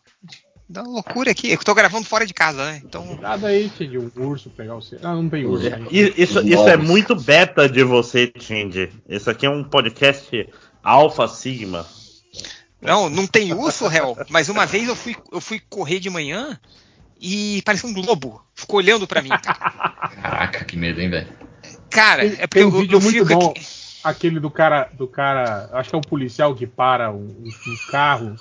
[0.68, 1.52] Dá uma loucura aqui.
[1.52, 2.82] Eu tô gravando fora de casa, né?
[2.84, 3.18] Então.
[3.22, 4.98] Nada aí, de um urso pegar o seu.
[5.04, 5.68] Ah, não tem urso.
[5.68, 5.84] aí.
[5.92, 8.92] I- Isso, isso é muito beta de você, Tindy.
[9.08, 10.50] Esse aqui é um podcast
[10.84, 11.86] Alpha Sigma.
[12.82, 14.18] Não, não tem urso, réu.
[14.30, 16.60] Mas uma vez eu fui, eu fui correr de manhã
[17.22, 18.44] e parecia um lobo.
[18.56, 19.30] Ficou olhando pra mim.
[19.30, 21.28] Cara, Caraca, que medo, hein, velho?
[21.94, 23.54] Cara, Tem, é porque tem um eu, vídeo eu muito bom.
[23.54, 23.68] aqui.
[24.04, 28.38] Aquele do cara, do cara, acho que é um policial que para um, um carro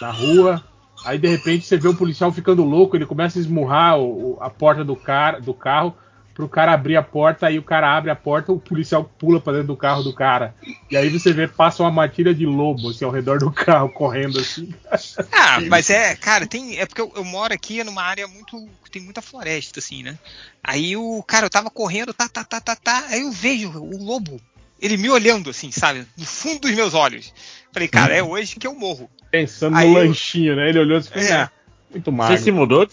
[0.00, 0.62] na rua.
[1.04, 4.38] Aí de repente você vê o policial ficando louco, ele começa a esmurrar o- o-
[4.40, 5.94] a porta do, cara, do carro
[6.34, 9.52] pro cara abrir a porta, aí o cara abre a porta, o policial pula pra
[9.52, 10.52] dentro do carro do cara.
[10.90, 14.38] E aí você vê, passa uma matilha de lobo assim, ao redor do carro, correndo
[14.40, 14.74] assim.
[15.32, 16.78] Ah, mas é, cara, tem.
[16.78, 18.68] É porque eu, eu moro aqui numa área muito.
[18.90, 20.18] tem muita floresta, assim, né?
[20.62, 23.04] Aí o cara, eu tava correndo, tá, tá, tá, tá, tá.
[23.08, 24.40] Aí eu vejo o lobo,
[24.80, 26.04] ele me olhando, assim, sabe?
[26.18, 27.32] No fundo dos meus olhos.
[27.72, 29.08] Falei, cara, é hoje que eu morro.
[29.30, 30.68] Pensando Aí no eu- lanchinho, né?
[30.68, 31.32] Ele olhou assim, É.
[31.32, 31.50] ah,
[31.90, 32.38] muito Você magro.
[32.38, 32.88] se mudou?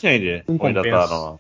[0.48, 1.40] Não Ou ainda tá no...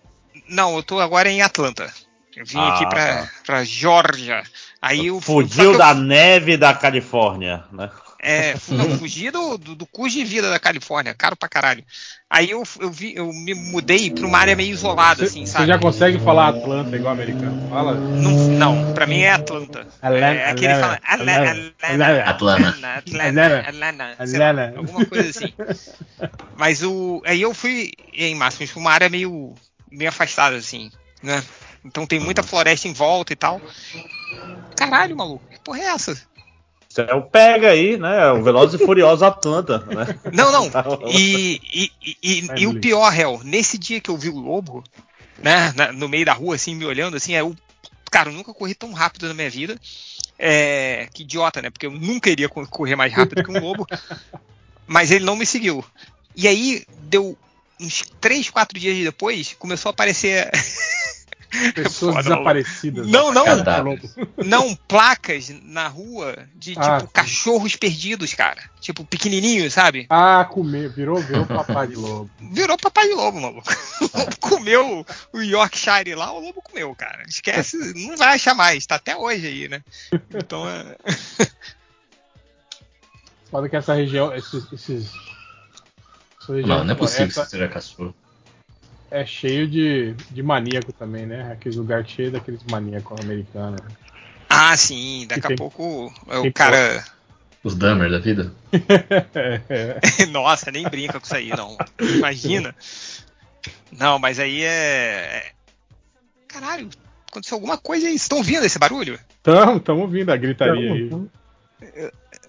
[0.51, 1.91] Não, eu tô agora em Atlanta.
[2.35, 3.29] Eu vim Ah, aqui pra, tá.
[3.45, 4.43] pra Georgia.
[4.81, 7.89] Aí eu Fugiu da eu- neve da Califórnia, né?
[8.23, 11.83] É, não, fugi do, do, do custo de vida da Califórnia, caro pra caralho.
[12.29, 15.65] Aí eu, eu, vi, eu me mudei pra uma área meio isolada, assim, Você sabe?
[15.67, 17.67] já consegue falar Atlanta igual americano?
[17.69, 17.95] Fala.
[17.95, 19.87] Não, não, pra mim é Atlanta.
[20.01, 25.53] Atlanta, é aquele fala Atlanta, Atlanta, Atlanta, Atlanta, alguma coisa assim.
[26.55, 29.55] Mas o, aí eu fui em Máximos pra uma área meio,
[29.91, 31.43] meio afastada, assim, né?
[31.83, 33.61] Então tem muita floresta em volta e tal.
[34.75, 36.19] Caralho, maluco, que porra é essa?
[36.97, 38.31] É o pega aí, né?
[38.31, 40.19] O Veloz e Furioso Atlanta, né?
[40.33, 40.69] Não, não.
[41.09, 44.83] E, e, e, e- e o pior, Hel, nesse dia que eu vi o lobo,
[45.41, 47.55] né, na- no meio da rua, assim, me olhando, assim, é o.
[48.11, 49.79] Cara, eu nunca corri tão rápido na minha vida.
[50.37, 51.69] É, que idiota, né?
[51.69, 53.87] Porque eu nunca iria co- correr mais rápido que um lobo.
[54.85, 55.83] Mas ele não me seguiu.
[56.35, 57.37] E aí, deu
[57.81, 60.49] uns 3, 4 dias depois, começou a aparecer.
[61.75, 63.07] Pessoas Foda, desaparecidas.
[63.09, 63.43] Não, não.
[63.43, 64.15] Cadáveres.
[64.37, 67.07] Não, placas na rua de, tipo, Ah, sim.
[67.11, 68.61] cachorros perdidos, cara.
[68.79, 70.05] Tipo, pequenininhos, sabe?
[70.09, 72.31] Ah, comer, virou, virou papai de lobo.
[72.53, 73.67] Virou papai de lobo, maluco.
[73.99, 77.21] O lobo comeu o Yorkshire lá, o lobo comeu, cara.
[77.27, 77.75] Esquece,
[78.07, 79.83] não vai achar mais, tá até hoje aí, né?
[80.33, 80.95] Então é.
[83.51, 84.71] Foda que essa região, esses.
[84.71, 85.11] esses
[86.51, 88.13] Não, não é possível que seja cachorro.
[89.09, 91.51] é cheio de, de maníaco também, né?
[91.51, 93.81] Aqueles lugares cheios daqueles maníacos americanos.
[94.49, 97.03] Ah, sim, daqui E a tem- pouco é tem o cara.
[97.63, 98.51] Os Dummer da vida.
[99.35, 99.61] É,
[100.19, 100.25] é.
[100.25, 101.77] Nossa, nem brinca com isso aí, não.
[101.99, 102.75] Imagina.
[103.91, 105.51] Não, mas aí é.
[106.47, 106.89] Caralho,
[107.29, 108.15] aconteceu alguma coisa aí.
[108.15, 109.19] Estão ouvindo esse barulho?
[109.43, 111.11] Tamo, tamo ouvindo a gritaria aí.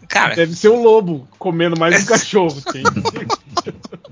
[0.09, 2.83] Cara, Deve ser um lobo comendo mais um cachorro, sim.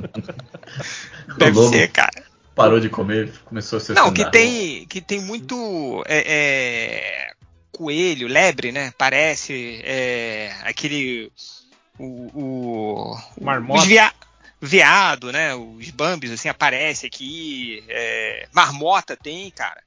[1.38, 2.24] deve ser, cara.
[2.54, 7.32] Parou de comer, começou a ser Não, que tem, que tem muito é, é,
[7.72, 8.92] coelho, lebre, né?
[8.98, 11.32] Parece é, aquele
[11.98, 13.80] o, o Marmota.
[13.80, 14.12] os vea,
[14.60, 15.54] veado, né?
[15.54, 17.82] Os bambis assim aparece aqui.
[17.88, 19.80] é, marmota tem, cara.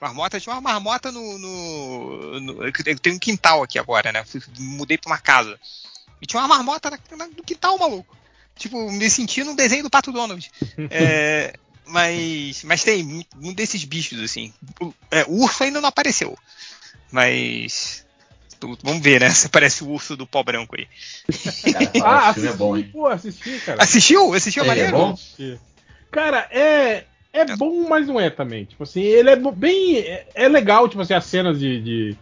[0.00, 4.24] Marmota tinha uma marmota no, no, no eu tenho um quintal aqui agora, né?
[4.24, 5.58] Fui- mudei pra uma casa
[6.20, 8.16] e tinha uma marmota na- na- no quintal, maluco.
[8.62, 10.48] Tipo, me senti num desenho do Pato Donald.
[10.88, 11.52] É,
[11.84, 14.52] mas, mas tem um- desses bichos, assim.
[14.80, 16.38] O, é, o urso ainda não apareceu.
[17.10, 18.06] Mas.
[18.60, 19.30] tu- Vamos ver, né?
[19.34, 20.86] Se parece o urso do pó branco aí.
[22.04, 22.88] Ah, Ah, filme é bom, hein?
[22.92, 23.82] Pô, assisti, cara.
[23.82, 24.32] Assistiu?
[24.32, 24.92] Assistiu, é maneiro?
[24.92, 25.10] bom?
[25.12, 25.58] Assisti.
[26.10, 28.64] Cara, é, é bom, mas não é também.
[28.64, 29.96] Tipo assim, ele é bem.
[29.98, 32.16] É, é legal, tipo assim, as cenas de, de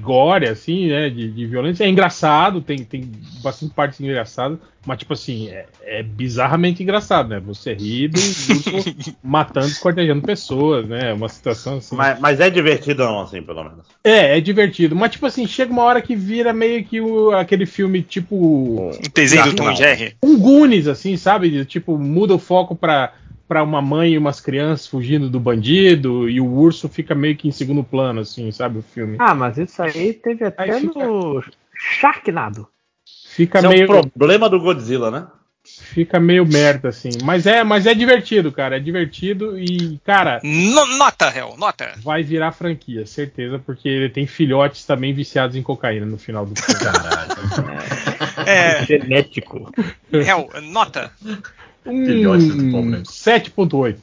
[0.00, 1.10] gore, assim, né?
[1.10, 1.84] De, de violência.
[1.84, 3.10] É engraçado, tem, tem
[3.42, 7.40] bastante partes engraçadas, mas, tipo assim, é, é bizarramente engraçado, né?
[7.40, 11.12] Você ri do urso matando, escortejando pessoas, né?
[11.12, 11.94] Uma situação assim.
[11.94, 13.84] Mas, mas é divertidão, assim, pelo menos.
[14.02, 14.96] É, é divertido.
[14.96, 18.90] Mas, tipo assim, chega uma hora que vira meio que o, aquele filme, tipo.
[18.90, 19.76] Um desenho do Tom Não.
[19.76, 20.16] Jerry.
[20.22, 21.64] um Goonies, assim, sabe?
[21.66, 23.12] Tipo, muda o foco pra,
[23.50, 27.48] pra uma mãe e umas crianças fugindo do bandido e o urso fica meio que
[27.48, 28.78] em segundo plano, assim, sabe?
[28.78, 29.16] O filme.
[29.18, 31.42] Ah, mas isso aí teve até Aí fica- no
[31.74, 32.68] Sharknado.
[33.34, 35.26] Fica Isso é meio, um problema do Godzilla, né?
[35.64, 37.10] fica meio merda, assim.
[37.24, 38.76] Mas é, mas é divertido, cara.
[38.76, 41.92] É divertido e, cara, No- nota, Hel, nota.
[41.98, 46.54] vai virar franquia, certeza, porque ele tem filhotes também viciados em cocaína no final do
[46.54, 46.80] filme.
[46.80, 47.30] Caralho.
[48.46, 49.70] É, Genético.
[50.12, 51.12] Hel, nota.
[51.90, 53.10] Um Filhotes do pau branco.
[53.10, 53.96] 7.8.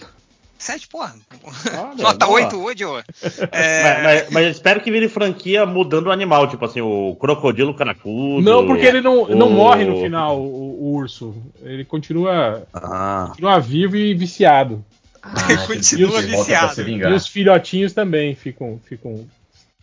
[0.60, 1.16] 7, porra.
[1.44, 2.42] Olha, Nota boa.
[2.42, 2.98] 8 hoje, ô.
[3.52, 7.16] É, Mas, mas- mas eu espero que vire franquia mudando o animal, tipo assim, o
[7.20, 8.42] crocodilo canacudo.
[8.42, 11.36] Não, porque ele não, não o- morre no final, o, o urso.
[11.62, 14.84] Ele continua, Ah, continua vivo e viciado.
[15.22, 16.74] Ah, Ele continua pra viciado.
[16.76, 19.28] se E os filhotinhos também ficam, ficam,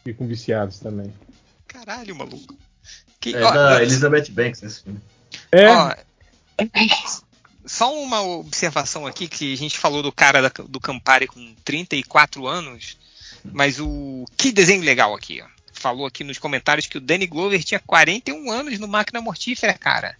[0.02, 1.12] ficam viciados também.
[1.68, 2.54] Caralho, maluco.
[3.20, 4.98] Que, É ó, da Elizabeth Banks esse filme.
[5.52, 5.94] É, Ó,
[7.66, 12.46] só uma observação aqui que a gente falou do cara da- do Campari com 34
[12.46, 12.96] anos,
[13.44, 15.46] mas o que desenho legal aqui, ó.
[15.72, 20.16] Falou aqui nos comentários que o Danny Glover tinha 41 anos no Máquina Mortífera, cara.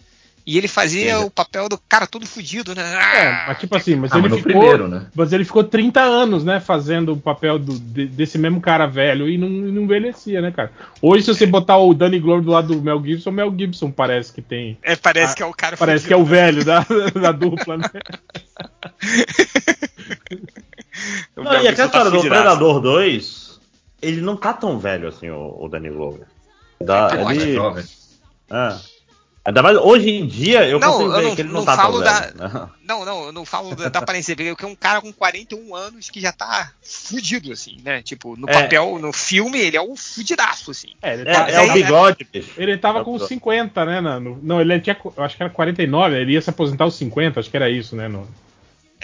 [0.47, 1.23] E ele fazia Sim.
[1.25, 2.83] o papel do cara todo fudido, né?
[3.15, 4.51] é, mas tipo assim, mas Ah, ele mas ficou.
[4.61, 5.07] primeiro, né?
[5.15, 9.27] Mas ele ficou 30 anos, né, fazendo o papel do- de- desse mesmo cara velho
[9.27, 10.71] e não, não envelhecia, né, cara?
[11.01, 13.89] Hoje, se você botar o Danny Glover do lado do Mel Gibson, o Mel Gibson
[13.89, 14.77] parece que tem.
[14.83, 16.85] É, parece Ah, que é o cara Parece que é o velho da,
[17.19, 17.89] da dupla, né?
[21.35, 22.21] O Não, e aquela tá história do.
[22.21, 23.59] Predador 2,
[24.01, 26.25] ele não tá tão velho assim, o, o Danny Glover.
[26.81, 27.83] Dá, É, ele, jovem.
[28.49, 28.75] é.
[29.45, 31.65] Ainda mais hoje em dia eu Não, consigo eu ver não- que ele não, não
[31.65, 32.37] tá falo tão da- velho.
[32.37, 32.69] né?
[32.85, 35.73] Não, não, eu não falo da, da aparência dele, porque é um cara com 41
[35.75, 37.99] anos que já tá fudido, assim, né?
[38.03, 38.61] Tipo, no É.
[38.61, 40.89] papel, no filme, ele é um fudidaço, assim.
[41.01, 42.51] É, ele, É, tá- é o bigode, bicho.
[42.57, 43.27] ele tava É com bigode.
[43.29, 44.01] 50, né?
[44.01, 44.95] no- não, ele tinha.
[45.17, 47.95] eu Acho que era 49, ele ia se aposentar aos 50, acho que era isso,
[47.95, 48.07] né?
[48.07, 48.27] No,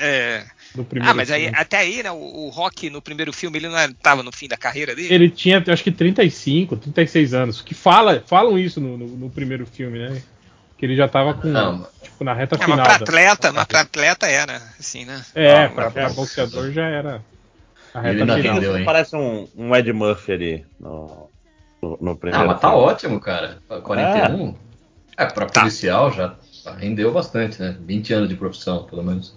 [0.01, 0.43] É.
[0.75, 3.67] no primeiro Ah, mas aí, até aí, né, o, o Rock no primeiro filme, ele
[3.69, 5.13] não era- tava no fim da carreira dele?
[5.13, 7.61] Ele tinha, acho que 35, 36 anos.
[7.61, 10.21] Que fala, falam isso no, no, no primeiro filme, né?
[10.77, 11.47] Que ele já tava com.
[11.47, 12.83] Não, tipo, na reta É, mas final.
[12.85, 15.23] pra da- atleta, mas pra atleta era, assim, né?
[15.35, 16.09] É, pra, mas pra é.
[16.13, 17.23] boxeador já era.
[17.93, 18.77] A Ele reta ainda final.
[18.79, 18.85] hein?
[18.85, 21.29] Parece um, um Ed Murphy ali no,
[21.81, 22.83] no, primeiro Ah, mas tá filme.
[22.85, 23.57] ótimo, cara.
[23.83, 24.55] 41.
[25.17, 25.59] É, pra Tá.
[25.61, 26.35] policial já
[26.77, 27.75] rendeu bastante, né?
[27.81, 29.35] 20 anos de profissão, pelo menos.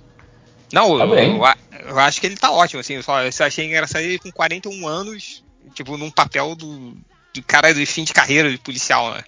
[0.75, 2.95] Não, Tá eu, eu eu acho que ele tá ótimo, assim.
[2.95, 5.43] Eu só eu só achei engraçado ele com 41 anos,
[5.75, 6.93] tipo, num papel do,
[7.33, 9.23] do cara de fim de carreira de policial, né?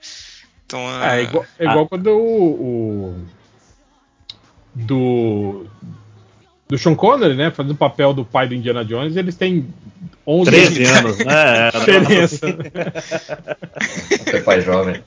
[0.65, 3.27] Então, É, igual, é igual quando o, o-
[4.75, 5.67] do
[6.69, 9.73] do Sean Connery, né, fazendo o papel do pai do Indiana Jones, eles têm
[10.27, 11.71] 11 13 anos, né?
[11.71, 12.47] de diferença.
[14.21, 15.03] Até pai jovem.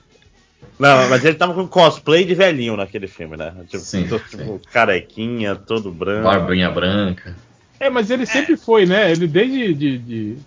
[0.77, 3.53] Não, mas ele tava com cosplay de velhinho naquele filme, né?
[3.67, 6.23] Tipo, Sim, todo, tipo, carequinha, todo branco.
[6.23, 7.35] Barbinha branca.
[7.79, 9.11] É, mas ele sempre foi, né?
[9.11, 10.37] Ele desde de, de,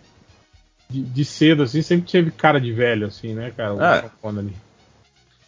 [0.88, 3.74] de, de cedo, assim, sempre teve cara de velho, assim, né, cara?
[3.74, 4.10] O É.
[4.20, 4.54] Connery.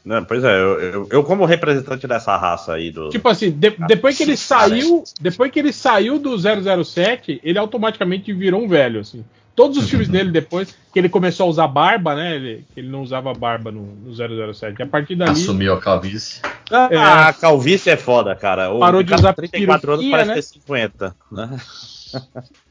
[0.05, 3.09] Não, pois é, eu, eu, eu como representante dessa raça aí do.
[3.09, 8.31] Tipo assim, de- depois que ele saiu, depois que ele saiu do 007, ele automaticamente
[8.35, 9.25] virou um velho, assim.
[9.55, 12.35] Todos os filmes dele depois que ele começou a usar barba, né?
[12.35, 14.13] Ele, ele não usava barba no, no
[14.53, 14.83] 007.
[14.83, 16.41] A partir dali Assumiu a calvície.
[16.71, 18.73] Ah, a calvície é foda, cara.
[18.73, 20.35] O Parou de usar 34 anos parece né?
[20.35, 21.17] ter 50.
[21.31, 21.61] Né?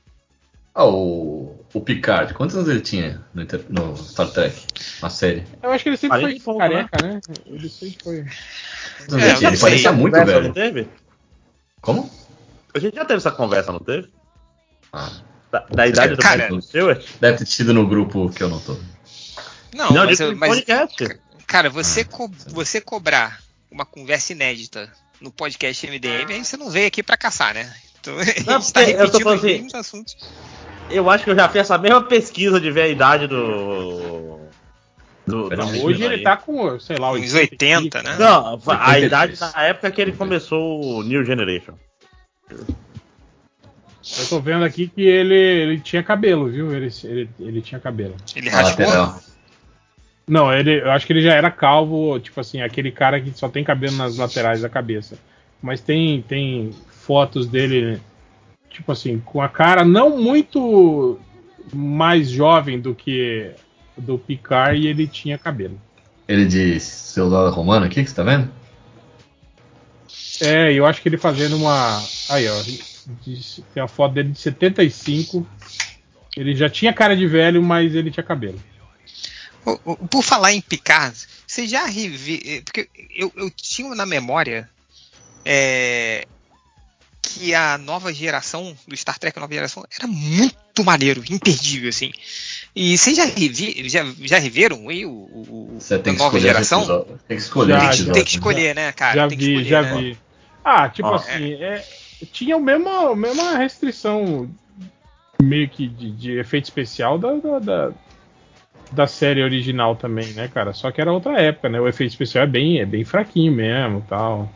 [0.75, 4.55] Ah, o, o Picard, quantos anos ele tinha no, Inter- no Star Trek?
[5.03, 5.43] Na série?
[5.61, 7.21] eu acho que ele sempre Parece foi pouco, careca, né?
[7.45, 8.25] Ele sempre foi.
[9.07, 10.47] Quantos É, ele parecia muito velho.
[10.47, 10.87] Não teve?
[11.79, 12.09] Como?
[12.73, 14.09] A gente já teve essa conversa, não teve?
[14.91, 15.11] Ah,
[15.53, 17.05] Da, da idade do Cara, Patrick Stewart?
[17.21, 18.73] deve ter sido no grupo que eu não tô.
[19.75, 21.19] Não, Não, mas, digo eu- mas podcast.
[21.45, 23.39] cara, você, co- você cobrar
[23.69, 27.71] uma conversa inédita no podcast MDM, aí você não veio aqui pra caçar, né?
[27.99, 30.17] Então, a gente tá eu tô repetindo falando os assim, mesmos assuntos.
[30.89, 34.39] Eu acho que eu já fiz essa mesma pesquisa de ver a idade do.
[35.27, 36.13] do, do Não, Hoje aí.
[36.15, 38.15] ele tá com, sei lá, Uns 80, né?
[38.17, 39.03] Não, a 83.
[39.05, 41.75] idade na época que ele começou o New Generation.
[44.19, 46.73] Eu tô vendo aqui que ele, ele tinha cabelo, viu?
[46.73, 48.15] Ele, ele, ele tinha cabelo.
[48.35, 48.85] Ele raspou.
[50.27, 53.47] Não, ele, eu acho que ele já era calvo, tipo assim, aquele cara que só
[53.47, 55.17] tem cabelo nas laterais da cabeça.
[55.61, 58.01] Mas tem, tem fotos dele,
[58.69, 61.19] tipo assim, com a cara não muito
[61.73, 63.51] mais jovem do que
[63.97, 65.79] do Picard e ele tinha cabelo.
[66.27, 68.49] Ele de celular romano aqui, que você tá vendo?
[70.41, 72.01] É, eu acho que ele fazendo uma.
[72.29, 72.92] Aí, ó.
[73.21, 75.47] De- tem a foto dele de 75.
[76.35, 78.61] Ele já tinha cara de velho, mas ele tinha cabelo.
[80.09, 81.15] Por falar em Picard,
[81.47, 82.61] você já revi...
[82.65, 84.69] Porque eu, eu tinha na memória
[85.45, 86.25] é,
[87.21, 92.11] que a nova geração do Star Trek Nova Geração era muito maneiro, imperdível, assim.
[92.75, 96.21] E vocês já, revi, já, já reviram aí o, o, o Você tem a que
[96.23, 97.05] nova escolher geração?
[97.27, 98.23] Tem que escolher Já, Tem, que- tem que né?
[98.37, 99.15] escolher, né, cara?
[99.15, 100.01] já tem que vi, escolher, já né?
[100.01, 100.17] vi.
[100.65, 101.15] Ah, tipo Ó.
[101.15, 101.85] assim, é,
[102.25, 104.49] tinha o mesmo, a mesma restrição
[105.41, 107.91] meio que de, de efeito especial da, da, da,
[108.91, 110.73] da série original também, né, cara?
[110.73, 111.79] Só que era outra época, né?
[111.79, 114.49] O efeito especial é bem, é bem fraquinho mesmo tal.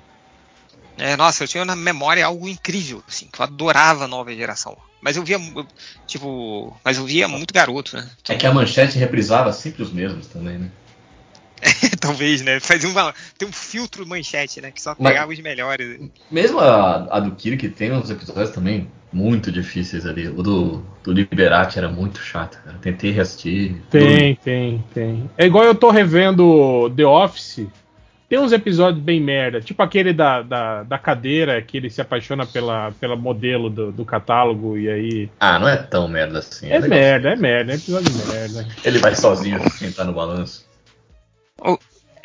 [0.98, 4.76] É, nossa, eu tinha na memória algo incrível, assim, que eu adorava a nova geração.
[5.00, 5.68] Mas eu via, eu,
[6.08, 8.10] tipo, mas eu via muito garoto, né?
[8.28, 10.72] É que a manchete reprisava sempre os mesmos também, né?
[12.00, 12.60] Talvez, né?
[12.60, 14.72] Fazia uma, tem um filtro manchete, né?
[14.72, 16.00] Que só Mas- pegava os melhores.
[16.32, 20.28] Mesmo a, a do Kirk tem uns episódios também muito difíceis ali.
[20.28, 22.78] O do, do Liberati era muito chato, cara.
[22.82, 23.76] Tentei reassistir.
[23.90, 25.30] Tem, tem, tem.
[25.38, 27.68] É igual eu tô revendo The Office.
[28.30, 29.62] Tem uns episódios bem merda.
[29.62, 34.04] Tipo aquele da, da, da cadeira, que ele se apaixona pela, pela modelo do, do
[34.04, 35.30] catálogo e aí.
[35.40, 36.68] Ah, não é tão merda assim.
[36.70, 36.90] É legal.
[36.90, 38.68] merda, é merda, é episódio de merda.
[38.84, 40.67] Ele vai sozinho sentar no balanço.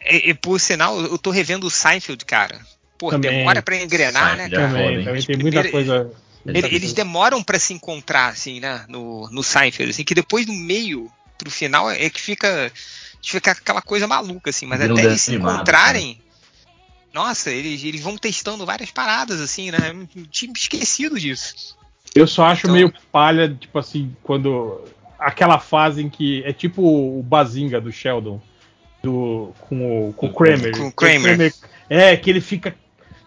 [0.05, 2.61] E, e, por sinal, eu tô revendo o Seinfeld, cara.
[2.99, 3.31] Pô, Também.
[3.39, 4.73] demora pra engrenar, né, Seinfeld é cara?
[4.85, 6.11] Também, também tem muita coisa.
[6.45, 8.85] Ele- eles demoram pra se encontrar, assim, né?
[8.89, 12.71] No, no Seinfeld, assim, que depois no meio pro final é que fica,
[13.23, 14.67] fica aquela coisa maluca, assim.
[14.67, 16.21] Mas até eles se desenho animado, encontrarem.
[17.15, 19.79] Nossa, eles, eles vão testando várias paradas, assim, né?
[20.17, 21.77] Eu tinha esquecido disso.
[22.15, 24.83] Eu só acho Então- meio palha, tipo assim, quando.
[25.19, 26.43] Aquela fase em que.
[26.45, 28.41] É tipo o Bazinga do Sheldon.
[29.03, 30.77] Do, com, o, com o Kramer.
[30.77, 31.53] Com o Kramer.
[31.91, 32.75] É, que ele fica.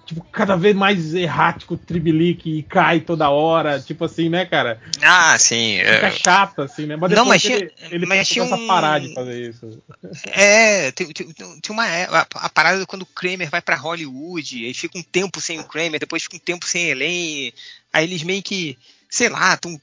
[0.05, 3.79] Tipo, cada vez mais errático, tribilique e cai toda hora.
[3.81, 4.79] Tipo assim, né, cara?
[5.01, 5.79] Ah, sim.
[5.79, 6.95] Fica É, chato, assim, né?
[6.95, 9.81] Mas Não, mas ele, ele mas tinha começa um- a parar de fazer isso.
[10.27, 11.87] é tem, tem, tem uma.
[11.87, 15.59] é, A, a parada quando o Kramer vai pra Hollywood, aí fica um tempo sem
[15.59, 17.51] o Kramer, depois fica um tempo sem Elaine.
[17.91, 18.77] Aí eles meio que,
[19.09, 19.81] sei lá, estão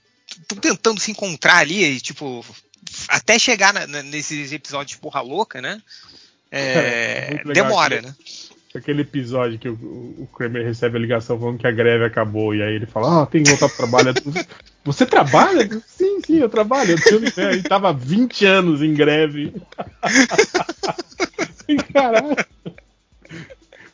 [0.60, 2.44] tentando se encontrar ali, e, tipo,
[3.08, 5.80] até chegar na- na- nesses episódios porra louca, né?
[6.50, 8.14] É, legal demora, né?
[8.74, 12.62] Aquele episódio que o, o Kramer recebe a ligação falando que a greve acabou, e
[12.62, 14.14] aí ele fala, ah, tem que voltar pro trabalho.
[14.84, 15.68] Você trabalha?
[15.86, 16.96] Sim, sim, eu trabalho.
[17.06, 17.22] Eu.
[17.50, 19.52] Ele tava 20 anos em greve.
[21.92, 22.36] Caralho.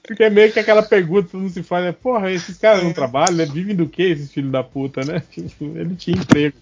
[0.02, 1.92] Porque é meio que aquela pergunta que não se faz, né?
[1.92, 3.44] Porra, esses caras não trabalham, né?
[3.44, 5.22] Vivem do que esses filhos da puta, né?
[5.60, 6.56] Ele tinha emprego.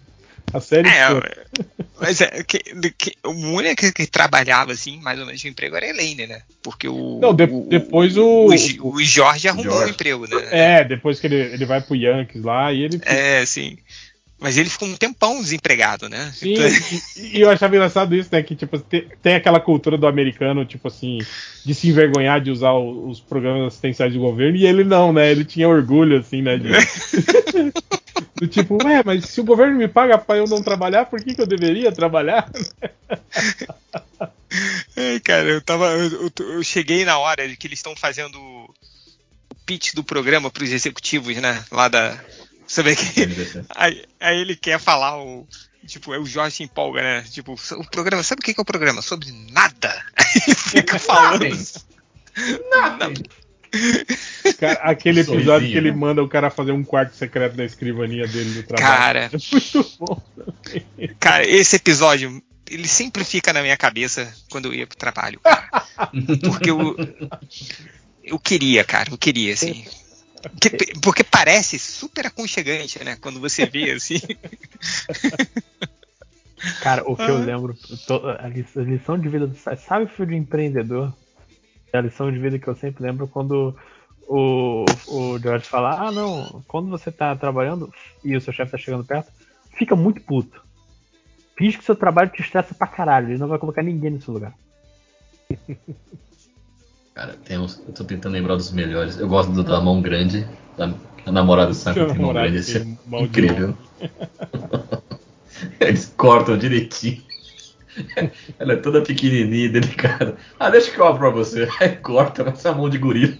[0.56, 1.46] A série É, toda.
[2.00, 2.58] mas é, que,
[2.96, 6.42] que, o único que, trabalhava assim, mais ou menos de emprego era a Elaine, né?
[6.62, 7.18] Porque o.
[7.20, 8.48] Não, de- o- depois o-
[8.80, 9.86] O, o Jorge arrumou Jorge.
[9.86, 10.46] um emprego, né?
[10.50, 13.00] É, depois que ele, ele vai pro Yankees lá e ele.
[13.04, 13.78] É, sim.
[14.38, 16.30] Mas ele ficou um tempão desempregado, né?
[16.34, 16.68] Sim, Então-
[17.16, 18.42] e, e eu achava engraçado isso, né?
[18.42, 21.18] Que tipo, te- tem aquela cultura do americano, tipo assim,
[21.64, 25.30] de se envergonhar de usar o- os programas assistenciais do governo, e ele não, né?
[25.30, 26.58] Ele tinha orgulho, assim, né?
[26.58, 26.68] de-
[28.36, 31.34] do tipo, ué, mas se o governo me paga pra eu não trabalhar, por que,
[31.34, 32.50] que eu deveria trabalhar?
[34.96, 35.86] Ai, cara, eu tava.
[35.92, 38.74] Eu, eu- eu cheguei na hora de que eles estão fazendo o
[39.66, 41.62] pitch do programa pros executivos, né?
[41.70, 42.18] Lá da.
[42.66, 43.26] Sabe que.
[43.74, 45.46] Aí, aí ele quer falar o.
[45.86, 47.22] Tipo, é o Jorge se empolga, né?
[47.30, 48.22] Tipo, o programa.
[48.22, 49.02] Sabe o que é o programa?
[49.02, 50.04] Sobre nada.
[50.16, 51.46] Aí fica falando.
[54.58, 55.96] Cara, aquele episódio Sorrisinho, que ele né?
[55.96, 58.96] manda o cara fazer um quarto secreto na escrivania dele do trabalho.
[58.96, 59.30] Cara.
[59.32, 60.22] É muito bom.
[61.20, 65.68] Cara, esse episódio, ele sempre fica na minha cabeça quando eu ia pro trabalho, cara.
[66.48, 66.96] Porque eu.
[68.22, 69.84] Eu queria, cara, eu queria, assim.
[70.60, 70.70] Que-
[71.00, 73.16] porque parece super aconchegante, né?
[73.20, 74.20] Quando você vê, assim.
[76.80, 77.28] Cara, o que Ah.
[77.28, 77.76] eu lembro,
[78.40, 81.14] a li- a lição de vida do Sa- sabe o filho de empreendedor?
[81.92, 83.76] É a lição de vida que eu sempre lembro quando
[84.28, 87.92] o, o George fala: Ah, não, quando você tá trabalhando
[88.24, 89.32] e o seu chefe tá chegando perto,
[89.76, 90.64] fica muito puto.
[91.56, 94.30] Finge que o seu trabalho te estressa pra caralho, ele não vai colocar ninguém nesse
[94.30, 94.52] lugar.
[97.16, 99.18] Cara, tem uns, eu tô tentando lembrar dos melhores.
[99.18, 100.46] Eu gosto do da mão grande.
[100.76, 100.92] Da,
[101.24, 102.58] a namorada sabe que tem mão grande.
[102.58, 103.74] Esse é incrível.
[105.80, 107.22] Eles cortam direitinho.
[108.58, 110.36] Ela é toda pequenininha e delicada.
[110.58, 111.68] Ah, deixa que eu abro pra você.
[111.80, 113.36] Aí corta, mas essa mão de gorila.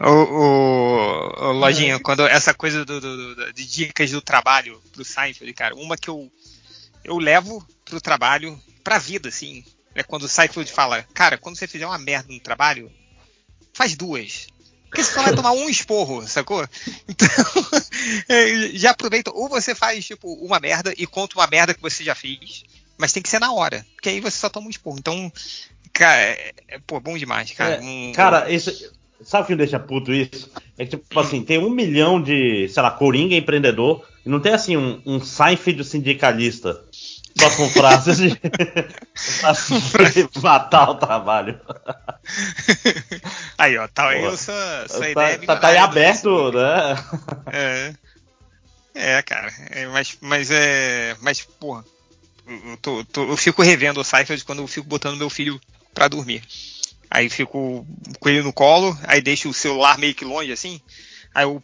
[0.00, 5.04] O, o, o Lojinha, quando essa coisa do, do- do- de dicas do trabalho pro
[5.04, 6.30] Seinfeld, cara, uma que eu,
[7.04, 9.64] eu levo pro trabalho, pra vida, assim,
[9.94, 12.90] é quando o Seinfeld fala, cara, quando você fizer uma merda no trabalho,
[13.74, 14.46] faz duas.
[14.88, 16.66] Porque você só vai tomar um esporro, sacou?
[17.08, 17.28] Então,
[18.28, 22.02] é, já aproveita, ou você faz, tipo, uma merda e conta uma merda que você
[22.02, 22.64] já fez,
[22.96, 24.96] mas tem que ser na hora, porque aí você só toma um esporro.
[24.98, 25.30] Então,
[25.92, 27.74] cara, é, é, pô, bom demais, cara.
[27.76, 28.72] É, Um- cara, isso,
[29.22, 30.50] sabe o que me deixa puto isso?
[30.78, 34.52] É que, tipo assim, tem um milhão de, sei lá, coringa empreendedor e não tem
[34.52, 36.84] assim um, um Seinfeld sindicalista.
[37.38, 38.30] Só com frases de,
[40.42, 41.60] matar o trabalho.
[43.56, 44.52] Aí, ó, tá aí essa,
[44.84, 45.38] essa Tá, ideia.
[45.46, 46.94] tá, tá aí aberto, né?
[47.52, 47.94] É.
[48.94, 49.52] É, cara.
[49.70, 51.16] É, mas, mas é.
[51.20, 51.84] Mas, porra.
[52.46, 55.60] Eu, eu tô- tô- eu fico revendo o Seinfeld quando eu fico botando meu filho
[55.94, 56.42] pra dormir.
[57.10, 57.86] Aí fico
[58.20, 60.80] com ele no colo, aí deixo o celular meio que longe assim.
[61.34, 61.62] Aí eu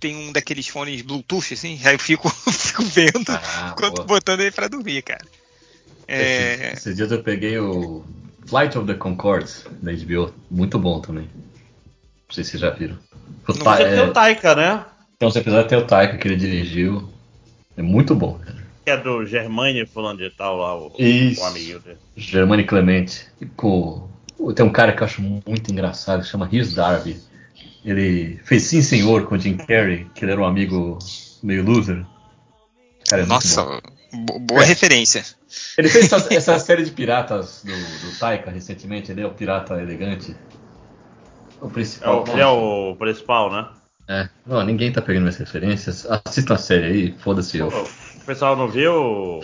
[0.00, 4.06] tenho um daqueles fones Bluetooth assim, aí eu fico, fico vendo Ah, enquanto boa.
[4.06, 5.24] botando ele pra dormir, cara.
[6.08, 8.04] É, Esses dias eu peguei o
[8.46, 10.34] Flight of the Conchords da HBO.
[10.50, 11.28] Muito bom também.
[11.34, 12.98] Não sei se vocês já viram.
[13.46, 14.84] O Não, Ta- Você é, tem o Taika, né?
[15.18, 17.08] Tem uns episódios até o Taika que ele dirigiu.
[17.76, 18.58] É muito bom, cara.
[18.84, 21.40] Que é do Germani fulano de tal lá, o, Isso.
[21.42, 21.98] o amiguinho dele.
[22.16, 23.26] Germani Clemente.
[23.40, 24.08] E com...
[24.56, 27.20] Tem um cara que eu acho muito engraçado, que chama Rhys Darby.
[27.84, 30.98] Ele fez Sim Senhor com o Jim Carrey, que ele era um amigo
[31.42, 32.04] meio loser.
[33.08, 33.64] Cara, é nossa,
[34.12, 34.66] bo- boa É.
[34.66, 35.24] referência.
[35.78, 39.80] Ele fez essa, essa série de piratas do, do Taika recentemente, ele é o pirata
[39.80, 40.36] elegante.
[41.60, 42.24] O É principal.
[42.24, 43.68] o, ele é o principal, né?
[44.08, 44.28] É.
[44.46, 46.06] Não, ninguém tá pegando minhas referências.
[46.26, 47.68] Assista a série aí, foda-se eu.
[47.68, 49.40] O pessoal não viu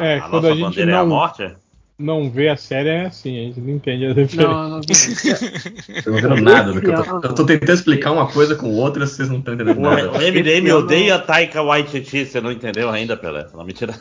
[0.00, 1.56] É, a quando nossa a gente bandeira é a não, morte?
[1.98, 4.48] Não vê a série é assim, a gente não entende a referência.
[4.48, 4.80] Não, não.
[6.04, 7.28] Eu não entendo nada do que eu tô.
[7.28, 10.10] Eu tô tentando explicar uma coisa com outra, vocês não estão entendendo nada.
[10.10, 13.46] o MDM odeia Taika Waititi, você não entendeu ainda, Pelé?
[13.54, 13.94] Não, mentira.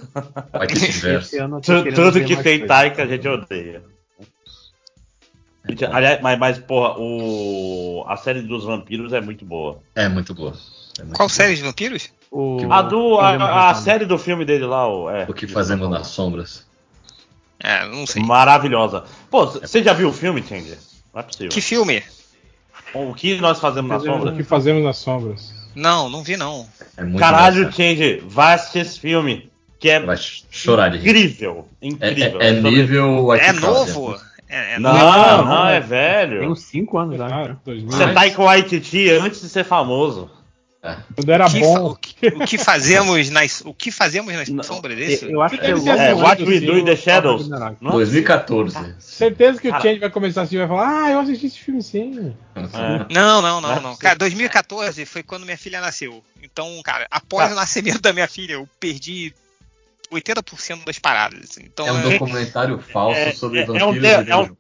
[1.93, 2.65] Tudo que tem.
[2.65, 3.83] Taika a gente odeia.
[5.67, 8.03] Mentira, Aliás, mas, mas, porra, o...
[8.07, 9.79] a série dos vampiros é muito boa.
[9.95, 10.53] É muito boa.
[10.99, 11.29] É muito Qual boa.
[11.29, 12.11] série de vampiros?
[12.29, 12.59] O...
[12.69, 13.19] A do.
[13.19, 15.09] A, a série do filme dele lá, o.
[15.09, 16.65] É, O que fazemos nas sombras.
[17.59, 18.21] É, não sei.
[18.23, 19.03] Maravilhosa.
[19.29, 20.77] Pô, você já viu o filme, Change?
[21.13, 21.49] Não é possível.
[21.49, 22.03] Que filme?
[22.93, 25.53] O que nós fazemos na Fazemos- O que fazemos nas sombras.
[25.75, 26.67] Não, não vi não.
[26.97, 27.71] É muito Caralho.
[27.71, 29.49] Change, vai assistir esse filme.
[29.79, 31.09] Que é Vai ch- chorar de rir.
[31.09, 31.67] incrível.
[31.81, 32.41] É, Incrível.
[32.41, 33.33] é, é nível.
[33.33, 34.15] É Crowd, novo?
[34.47, 35.43] É, é Não, novo?
[35.49, 36.51] não, é Tem velho.
[36.51, 37.27] uns 5 anos já.
[37.27, 37.57] Cara.
[37.65, 37.91] 2000.
[37.91, 40.29] Você tá aí com o Waititi antes de ser famoso.
[40.85, 40.97] É.
[41.15, 41.85] Quando era O que, bom.
[41.91, 45.31] o, que, o que fazemos nas, o que fazemos nas Não, sombras desse?
[45.31, 47.43] Eu acho que é É, What We Do in the o Shadows.
[47.43, 47.77] Ragnarok.
[47.81, 48.95] Não é 2014.
[48.99, 51.81] Certeza que o Change vai começar assim e vai falar, ah, eu assisti esse filme
[51.81, 52.35] sim.
[52.53, 53.13] É.
[53.13, 53.95] Não, não, não, Não é.
[53.95, 56.21] Cara, 2014 foi quando minha filha nasceu.
[56.43, 57.53] Então, cara, após Cara.
[57.53, 59.33] o nascimento da minha filha, eu perdi
[60.11, 61.49] 80% das paradas.
[61.49, 61.61] assim.
[61.63, 64.35] Então, É um é- documentário falso é- sobre é- é vampiros um e de- é
[64.35, 64.57] um-.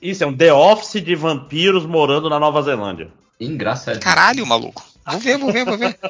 [0.00, 3.10] Isso, é um The Office de vampiros morando na Nova Zelândia.
[3.38, 3.98] Engraçado.
[4.00, 4.82] caralho, maluco.
[5.06, 5.96] Vou ver, vou ver, vou ver.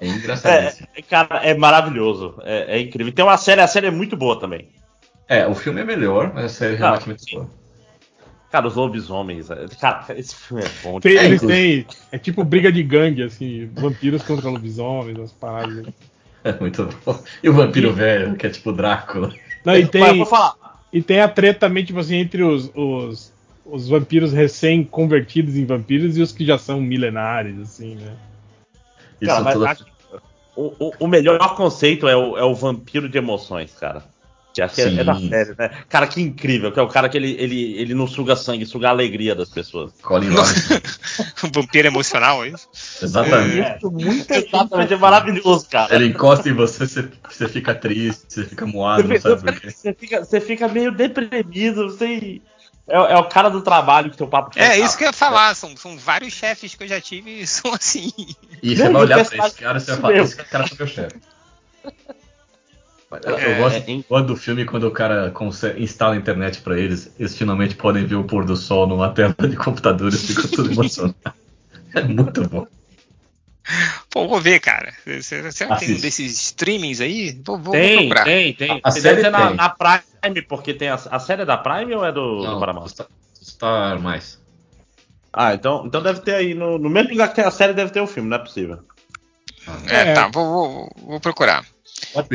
[0.00, 0.88] É engraçadíssimo.
[0.94, 2.38] É, cara, é maravilhoso.
[2.44, 3.12] É, é incrível.
[3.12, 4.68] Tem uma série, a série é muito boa também.
[5.28, 7.36] É, o filme é melhor, mas a série é relativamente sim.
[7.36, 7.50] boa.
[8.50, 9.50] Cara, os lobisomens.
[9.50, 11.00] é- Cara, esse filme é bom.
[11.00, 11.86] Tem- É, eles têm.
[12.12, 15.86] É tipo briga de gangue, assim, vampiros contra lobisomens, as paradas.
[16.44, 17.18] É muito bom.
[17.42, 19.34] E o vampiro velho, que é tipo Drácula.
[19.64, 20.54] Não, e Mas tem, vou falar.
[20.92, 23.32] e tem a treta também, tipo assim, entre os, os,
[23.68, 28.16] os vampiros recém-convertidos em vampiros e os que já são milenares, assim, né?
[29.20, 29.86] Isso Cara, mas tudo- acho-
[30.54, 34.02] o, o- o melhor conceito é o, é o vampiro de emoções, cara.
[34.54, 35.68] Que acho que é, é da série, né?
[35.86, 38.88] Cara, que incrível, que é o cara que ele, ele, ele não suga sangue, suga
[38.88, 39.92] a alegria das pessoas.
[40.00, 40.28] Colin.
[41.44, 42.66] Um vampiro emocional, é isso?
[43.02, 43.76] Exatamente.
[43.76, 45.94] Isso, muita Exatamente, é maravilhoso, cara.
[45.94, 49.60] Ele encosta em você, você, você fica triste, você fica moado, não Você, sabe por
[49.60, 49.70] quê.
[49.70, 52.40] você fica, você fica meio deprimido, você.
[52.88, 55.54] É, é o cara do trabalho que teu papo É, isso que eu ia falar.
[55.54, 58.12] São, são vários chefes que eu já tive e são assim.
[58.62, 60.66] E você Não, vai olhar pra esse cara e você vai Isso falar, esse cara
[60.68, 61.16] foi meu chefe.
[63.24, 66.60] Eu, É, eu gosto é, gosto do filme quando o cara consegue, instala a internet
[66.60, 70.16] pra eles, eles finalmente podem ver o pôr do sol numa tela de computador e
[70.16, 71.14] ficam tudo emocionado.
[71.94, 72.66] É muito bom.
[74.10, 74.94] Pô, vou ver, cara.
[75.22, 77.32] Será que tem um desses streamings aí?
[77.44, 78.24] Vou, vou, vou Tem, procurar.
[78.24, 78.80] tem, tem.
[78.82, 79.56] A Deve série ser na, tem.
[79.56, 82.88] na Prime, porque tem a, a série é da Prime ou é do, do Paramount?
[82.88, 83.06] Star,
[83.42, 84.38] Star mais.
[85.32, 86.54] Ah, então, então deve ter aí.
[86.54, 88.78] No, no mesmo lugar que tem a série, deve ter o filme, não é possível.
[89.88, 90.14] É, É.
[90.14, 91.64] tá, vou, vou, vou procurar.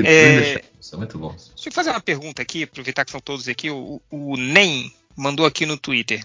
[0.06, 0.44] É.
[0.44, 1.30] shadows, é muito bom.
[1.56, 3.70] Deixa eu fazer uma pergunta aqui, aproveitar que são todos aqui.
[3.70, 6.22] O, o NEM mandou aqui no Twitter.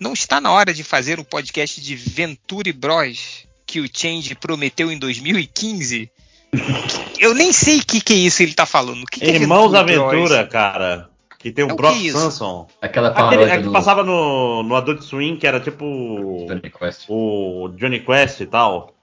[0.00, 4.90] Não está na hora de fazer um podcast de Venture Bros que o Change prometeu
[4.90, 6.10] em 2015?
[7.18, 9.04] Eu nem sei o que, que é isso ele tá falando.
[9.06, 9.72] Que, que é Irmãos?
[9.72, 11.08] Aventura, cara.
[11.38, 12.12] Que tem o É o Brock que é?
[12.12, 12.66] Samson.
[12.82, 17.04] Aquela Aquele é que do passava no, no Adult Swim, que era tipo Johnny Quest.
[17.08, 18.94] o Johnny Quest e tal.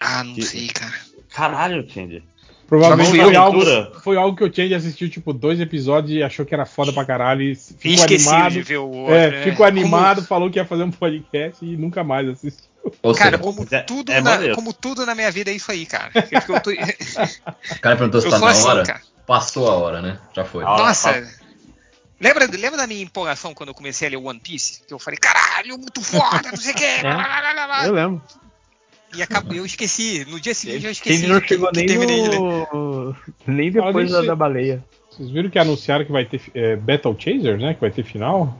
[0.00, 0.94] Ah, não sei, cara.
[1.30, 2.22] Caralho, Tindy.
[2.68, 3.60] Provavelmente foi algo,
[4.02, 7.04] foi algo que o Change assistiu, tipo, dois episódios e achou que era foda pra
[7.04, 8.52] caralho e E ficou esqueci animado.
[8.52, 9.14] de ver o outro.
[9.14, 9.42] É, né?
[9.42, 12.67] ficou animado, Como- falou que ia fazer um podcast e nunca mais assistiu.
[13.02, 15.70] Ou Cara, seja, como É- tudo, é na, como tudo na minha vida é isso
[15.70, 16.10] aí, cara.
[16.32, 18.82] Eu, tô- o cara perguntou se tá na assim, hora.
[18.84, 19.02] cara.
[19.26, 20.18] Passou a hora, né?
[20.34, 20.64] Já foi.
[20.64, 21.28] Ah, Nossa.
[22.20, 24.80] Lembra, lembra da minha empolgação quando eu comecei a ler One Piece?
[24.86, 26.84] Que eu falei, caralho, muito foda, não sei o que.
[27.86, 28.22] Eu lembro.
[29.14, 30.24] E acabou, eu esqueci.
[30.28, 31.24] No dia seguinte eu esqueci.
[31.24, 32.38] Ele não que- chegou que nem ler.
[32.40, 33.16] no...
[33.46, 34.84] Nem depois da, da baleia.
[35.10, 37.74] Vocês viram que anunciaram que vai ter é, Battle Chaser, né?
[37.74, 38.58] Que vai ter final?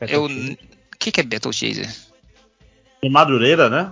[0.00, 0.24] Eu.
[0.24, 0.56] O
[0.98, 1.88] que, que é Battle Chaser?
[3.04, 3.90] Em Madureira, né?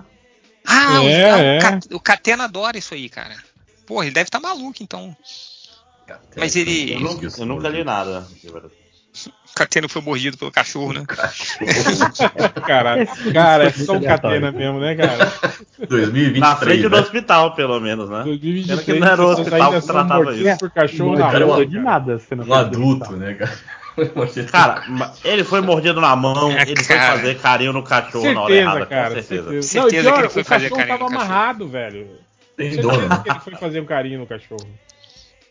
[0.65, 1.59] Ah, o- É, o, é.
[1.59, 3.35] Ca- o Catena adora isso aí, cara.
[3.85, 5.16] Porra, ele deve estar maluco, então.
[6.37, 8.24] Mas ele- Eu, nu- eu nunca li nada.
[8.45, 11.03] O Catena foi mordido pelo cachorro, né?
[12.65, 15.32] Cara, cara, é só um catena mesmo, né, cara?
[15.89, 17.01] 2023, Na frente do né?
[17.01, 18.23] hospital, pelo menos, né?
[18.23, 20.59] 2023, que não era o hospital que tratava isso.
[20.59, 21.66] por cachorro Não, na rua.
[21.66, 23.59] de nada não Um do adulto, né, cara?
[24.51, 27.16] Cara, ma- ele foi mordido na mão, É, ele foi cara.
[27.16, 29.43] fazer carinho no cachorro na hora Certeza, errada, cara, com certeza.
[29.43, 29.62] certeza.
[29.62, 31.32] Certeza Não, e que pior, ele foi o fazer cachorro carinho tava no cachorro.
[31.32, 32.09] amarrado, velho.
[32.56, 33.22] Tem Certeza dono.
[33.22, 34.66] que ele foi fazer um carinho no cachorro.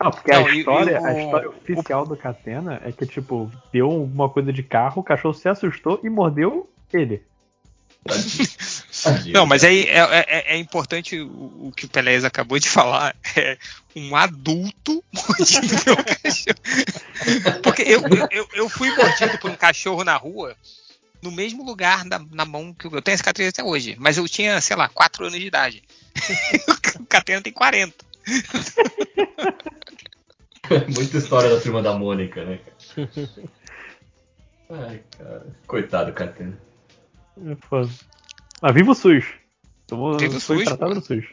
[0.01, 3.89] Não, porque Não, a, história, o- a história oficial do Catena é que, tipo, deu
[3.89, 7.21] uma coisa de carro, o cachorro se assustou e mordeu ele.
[9.33, 13.15] Não, mas aí é, é- é importante o, o que o Pelés acabou de falar.
[13.95, 17.61] É um adulto mordido pelo cachorro.
[17.63, 18.01] Porque eu,
[18.31, 20.55] eu, eu- fui mordido por um cachorro na rua,
[21.23, 23.95] no mesmo lugar na, na mão que eu, eu tenho a cicatriz até hoje.
[23.99, 25.83] Mas eu tinha, sei lá, 4 anos de idade.
[26.99, 27.95] o Catena tem 40.
[30.95, 33.09] Muita história da turma da Mônica, né, cara?
[34.69, 35.47] Ai, cara.
[35.65, 36.57] Coitado, Catena.
[37.43, 37.89] É foda.
[38.61, 39.25] Mas viva o SUS.
[39.87, 41.25] Tomou, foi SUS, tratado no SUS.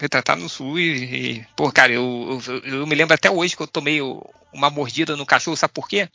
[0.00, 3.62] retratado no sul e, e- pô, cara, eu, eu, eu me lembro até hoje que
[3.62, 4.00] eu tomei
[4.52, 6.08] uma mordida no cachorro, sabe por quê?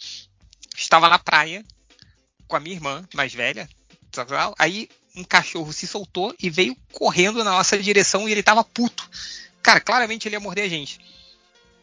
[0.76, 1.64] Estava na praia
[2.48, 3.68] com a minha irmã mais velha,
[4.58, 9.08] aí um cachorro se soltou e veio correndo na nossa direção e ele tava puto.
[9.62, 11.00] Cara, claramente ele ia morder a gente.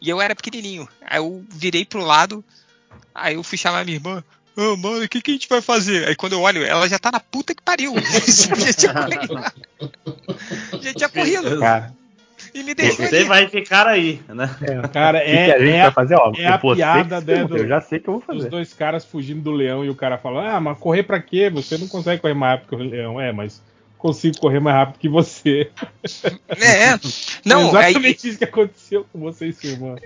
[0.01, 0.89] E eu era pequenininho.
[1.03, 2.45] Aí eu virei pro lado,
[3.15, 4.25] aí eu fui chamar minha irmã.
[4.57, 6.07] Ah, mano, o que, que a gente vai fazer?
[6.09, 7.95] Aí quando eu olho, ela já tá na puta que pariu.
[7.99, 9.53] já tinha corrido.
[10.83, 11.61] Já tinha corrido.
[11.61, 11.93] Cara,
[12.55, 13.25] E me deixou Você ali.
[13.25, 14.51] vai ficar aí, né?
[14.63, 16.15] é, Cara, o que a gente é, é vai fazer?
[16.17, 18.49] Ó, é a piada, né, do- Eu já sei que eu vou os fazer.
[18.51, 21.49] dois caras fugindo do leão e o cara fala: Ah, mas correr pra quê?
[21.51, 23.21] Você não consegue correr mais rápido que o leão.
[23.21, 23.63] É, mas
[24.01, 25.71] consigo correr mais rápido que você.
[26.49, 26.99] É,
[27.45, 29.97] não, aí, exatamente isso que aconteceu com você e sua irmã.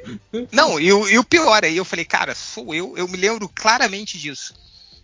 [0.53, 3.49] não e, o, e o pior, aí eu falei, cara, sou eu, eu me lembro
[3.49, 4.55] claramente disso.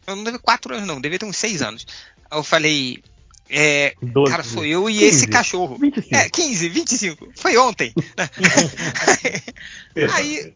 [0.06, 1.86] Eu não devia quatro anos, não, devia ter uns seis anos.
[2.30, 3.02] Aí eu falei,
[3.48, 5.76] é, 12, cara, sou eu e 15, esse cachorro.
[5.78, 6.14] 25.
[6.14, 7.92] É, 15, 25, foi ontem.
[10.14, 10.54] aí,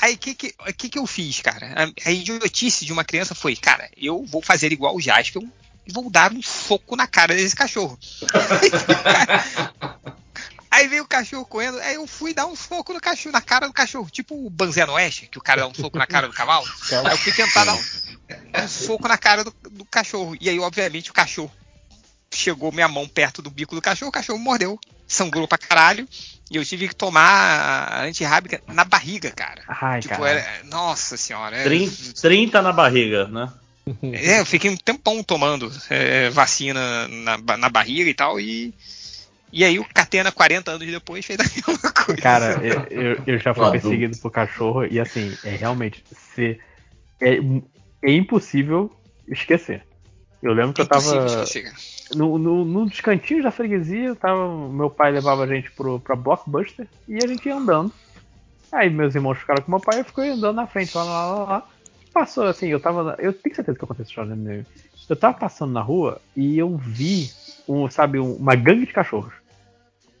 [0.00, 1.74] aí que que, que que eu fiz, cara?
[1.76, 5.48] A, a idiotice de uma criança foi, cara, eu vou fazer igual o Jaspion
[5.86, 7.98] e vou dar um soco na cara desse cachorro.
[10.70, 13.68] Aí veio o cachorro correndo, aí eu fui dar um soco no cachorro, na cara
[13.68, 16.26] do cachorro, tipo o Banzé no Oeste, que o cara dá um soco na cara
[16.26, 16.66] do cavalo.
[17.06, 20.36] Aí eu fui tentar dar um, um soco na cara do, do cachorro.
[20.40, 21.52] E aí, obviamente, o cachorro
[22.32, 26.08] chegou minha mão perto do bico do cachorro, o cachorro mordeu, sangrou pra caralho.
[26.50, 29.62] E eu tive que tomar antirrábica na barriga, cara.
[29.68, 30.28] Ai, tipo, cara.
[30.28, 31.56] era- nossa senhora.
[31.56, 33.48] é- 30, 30 na barriga, né?
[34.02, 38.74] É, eu fiquei um tempão tomando é, vacina na, na barriga e tal, e,
[39.52, 42.20] e aí o Catena, 40 anos depois, fez a mesma coisa.
[42.20, 46.02] Cara, eu, eu, eu já fui perseguido por cachorro e assim, é realmente
[46.34, 46.58] se,
[47.20, 47.38] é,
[48.02, 48.90] é impossível
[49.28, 49.82] esquecer.
[50.42, 51.72] Eu lembro que eu Impossível tava esquecer,
[52.14, 56.16] no, no, num dos cantinhos da freguesia, tava, meu pai levava a gente pro, pra
[56.16, 57.92] Blockbuster e a gente ia andando.
[58.72, 61.26] Aí meus irmãos ficaram com meu pai e eu fiquei andando na frente, lá, lá,
[61.26, 61.68] lá, lá.
[62.14, 63.16] Passou assim, eu tava.
[63.18, 64.64] Eu tenho certeza que eu contei essa história, né?
[65.08, 67.28] Eu tava passando na rua e eu vi,
[67.68, 69.32] um, sabe, um- uma gangue de cachorros.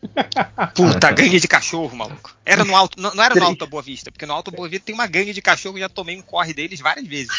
[0.74, 2.36] Puta, gangue de cachorro, maluco.
[2.44, 3.44] Era no alto, não, não era no.
[3.44, 6.16] Alto Boa Vista, porque no Alto Boa Vista tem uma gangue de cachorro, já tomei
[6.18, 7.30] um corre deles várias vezes.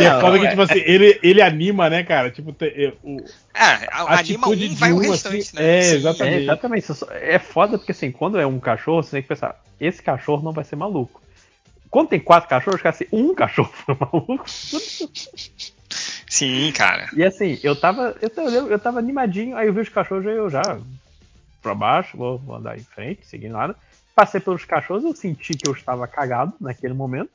[0.00, 2.30] E é foda que, é- tipo assim, ele, ele anima, né, cara?
[2.30, 3.18] Tipo, te- é, o,
[3.52, 3.62] É,
[3.92, 5.62] a- A anima um, de vai o um, restante, assim, né?
[5.64, 6.34] é, exatamente.
[6.38, 6.86] É, exatamente.
[7.20, 10.52] É foda porque assim, quando é um cachorro, você tem que pensar, esse cachorro não
[10.52, 11.20] vai ser maluco.
[11.90, 14.44] Quando tem quatro cachorros, cara, assim, um cachorro foi maluco.
[16.28, 17.08] Sim, cara.
[17.16, 18.14] E assim, eu tava.
[18.20, 20.78] Eu, tava- eu tava animadinho, aí eu vi os cachorros, aí eu já
[21.62, 23.74] pra baixo, vou, vou andar em frente, seguir nada.
[24.14, 27.30] Passei pelos cachorros, eu senti que eu estava cagado naquele momento.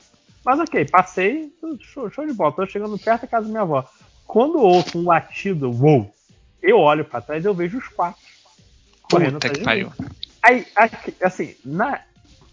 [0.46, 1.52] Mas ok, passei,
[1.82, 3.88] show, show de bola, tô chegando perto da casa da minha avó.
[4.28, 6.14] Quando eu ouço um latido, uou,
[6.62, 8.22] eu olho pra trás e eu vejo os quatro.
[9.04, 9.92] correndo Puta que pariu.
[10.42, 12.02] Aí, aqui, assim, na,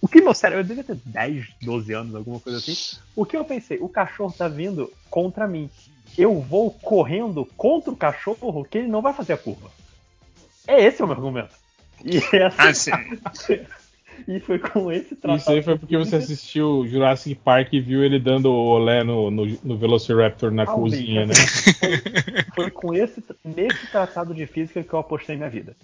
[0.00, 2.98] o que meu cérebro, eu devia ter 10, 12 anos, alguma coisa assim.
[3.14, 3.78] O que eu pensei?
[3.80, 5.68] O cachorro tá vindo contra mim.
[6.16, 9.70] Eu vou correndo contra o cachorro que ele não vai fazer a curva.
[10.66, 11.54] É esse o meu argumento.
[12.04, 12.18] E,
[12.56, 12.90] Ah, sim.
[14.26, 15.40] e foi com esse tratado.
[15.40, 19.30] Isso aí foi porque você assistiu Jurassic Park e viu ele dando o olé no,
[19.30, 21.32] no, no Velociraptor na Talvez, cozinha, né?
[21.32, 25.76] assim, Foi, foi com esse, nesse tratado de física que eu apostei minha vida.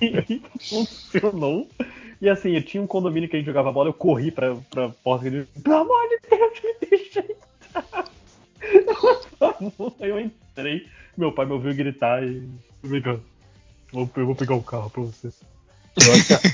[0.00, 1.68] e, funcionou.
[2.20, 4.88] E assim, eu tinha um condomínio que a gente jogava bola, eu corri pra, pra
[4.88, 8.04] porta e disse, pelo amor de Deus, me deixa entrar.
[10.00, 12.48] Eu entrei, meu pai me ouviu gritar e.
[12.82, 13.16] Vem cá,
[13.92, 15.30] vou, eu vou pegar o carro pra você.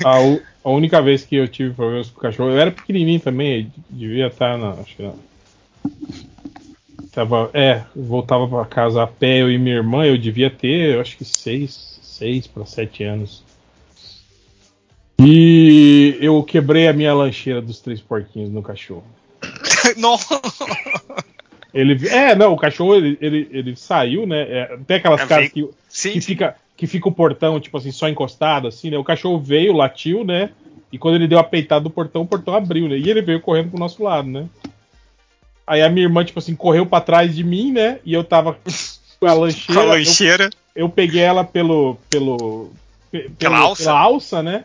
[0.04, 0.18] A,
[0.64, 4.26] a única vez que eu tive problemas com o cachorro, eu era pequenininho também, devia
[4.26, 4.72] estar na.
[4.72, 5.12] Acho que na,
[7.12, 11.00] tava, é, voltava pra casa a pé, eu e minha irmã, eu devia ter, eu
[11.00, 13.42] acho que seis, seis para sete anos.
[15.18, 19.04] E eu quebrei a minha lancheira dos três porquinhos no cachorro.
[19.96, 20.16] Não.
[21.72, 24.42] Ele, é, não, o cachorro ele, ele, ele saiu, né?
[24.42, 26.26] É, tem aquelas É, casas que, Sim, que sim.
[26.26, 28.96] fica que fica o portão, tipo assim, só encostado, assim, né?
[28.96, 30.48] O cachorro veio, latiu, né?
[30.90, 32.96] E quando ele deu a peitada do portão, o portão abriu, né?
[32.96, 34.46] E ele veio correndo pro nosso lado, né?
[35.66, 37.98] Aí a minha irmã, tipo assim, correu pra trás de mim, né?
[38.02, 38.54] E eu tava
[39.20, 39.80] com a Com lancheira.
[39.80, 40.50] a eu, lancheira.
[40.74, 41.98] eu peguei ela pelo.
[42.08, 42.70] pelo,
[43.12, 43.84] pe- Pela pelo- alça?
[43.84, 44.64] pela alça, né?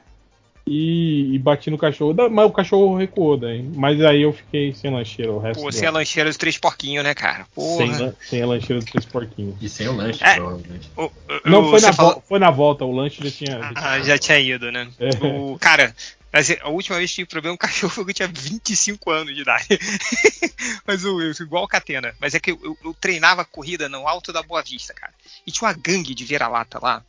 [0.67, 2.15] E, e bati no cachorro.
[2.31, 3.61] Mas o cachorro recuou daí.
[3.61, 7.03] Mas aí eu fiquei sem lancheira o resto Pô, sem a lancheira dos três porquinhos,
[7.03, 7.45] né, cara?
[7.55, 8.15] sem, Porra.
[8.21, 9.55] sem a lancheira dos três porquinhos.
[9.61, 10.35] E sem o lanche, É.
[10.35, 10.89] provavelmente.
[10.97, 11.11] O- o-
[11.45, 13.59] Não, o- foi na, falou- foi na volta, o lanche já tinha.
[13.59, 14.89] já tinha- Ah, já tinha ido, né?
[14.99, 15.09] É.
[15.27, 15.95] O, cara,
[16.33, 19.11] mas a última vez que tive problema com o cachorro foi que eu tinha 25
[19.11, 19.67] anos de idade.
[20.87, 22.13] mas o, eu- igual o Catena.
[22.19, 25.13] Mas é que eu, eu- eu treinava corrida no alto da Boa Vista, cara.
[25.45, 27.03] E tinha uma gangue de vira-lata lá.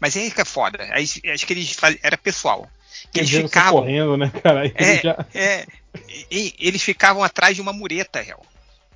[0.00, 0.78] Mas aí que é foda.
[0.90, 2.68] Aí, acho que eles faziam, era pessoal.
[3.12, 3.80] Que eles você ficavam.
[3.80, 4.66] correndo, né, cara?
[4.74, 5.66] É, já- é.
[5.98, 8.44] E- e- eles ficavam atrás de uma mureta, real.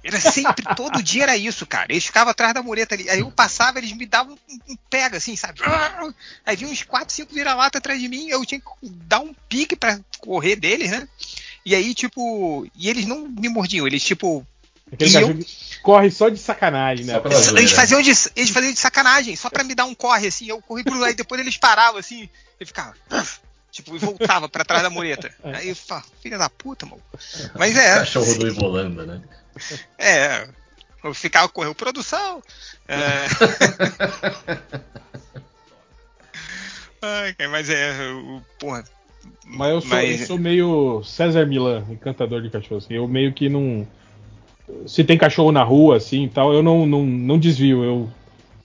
[0.03, 1.87] Era sempre, todo dia era isso, cara.
[1.91, 3.09] Eles ficavam atrás da mureta ali.
[3.11, 5.61] Aí eu passava, eles me davam um, um pega, assim, sabe?
[6.47, 9.77] Aí vinha uns 4, 5 vira-lata atrás de mim, eu tinha que dar um pique
[9.77, 11.07] pra correr deles, né?
[11.67, 12.67] E aí, tipo.
[12.75, 14.47] E eles não me mordiam, eles, tipo.
[14.93, 17.13] Aquele E que corre só de sacanagem, né?
[17.59, 20.47] Eles faziam, de, eles faziam de sacanagem, só pra me dar um corre, assim.
[20.49, 22.29] Eu corri pro aí depois eles paravam, assim,
[22.59, 22.95] e ficava.
[23.73, 25.31] Tipo, e voltava pra trás da mureta.
[25.45, 27.03] Aí eu falava, filha da puta, mano.
[27.57, 27.95] Mas é.
[28.01, 29.21] Cachorro do Ivolanda, né?
[29.99, 30.49] É,
[31.05, 32.43] eu ficava correndo produção.
[32.89, 32.97] É...
[37.03, 38.85] Ai, mas é, o- porra.
[39.47, 42.79] Mas eu sou, Mas- eu sou meio César Milan, encantador de cachorro.
[42.79, 42.95] Assim.
[42.95, 43.87] Eu meio que não.
[44.87, 47.83] Se tem cachorro na rua, assim e tal, eu não, não, não desvio.
[47.83, 48.11] Eu,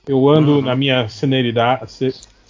[0.07, 0.61] eu ando Uhum.
[0.61, 1.07] na minha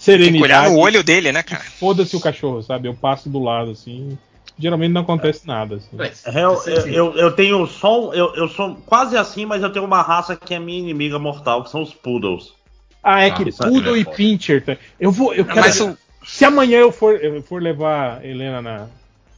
[0.06, 0.24] serenidade.
[0.24, 1.62] se- Tem que olhar no olho dele, né, cara?
[1.64, 2.88] Foda-se o cachorro, sabe?
[2.88, 4.16] Eu passo do lado, assim.
[4.58, 5.76] Geralmente não acontece nada.
[5.76, 5.96] Assim.
[6.24, 8.08] É, Eu, eu, eu, eu tenho só.
[8.08, 11.18] um- Eu, eu sou quase assim, mas eu tenho uma raça que é minha inimiga
[11.18, 12.54] mortal, que são os poodles.
[13.02, 14.16] Ah, é Ah, que isso é Poodle e foda.
[14.16, 14.64] Pincher.
[14.64, 14.76] tá?
[14.98, 15.34] Eu vou.
[15.34, 18.86] Eu quero, Se amanhã eu for, eu for levar a Helena na,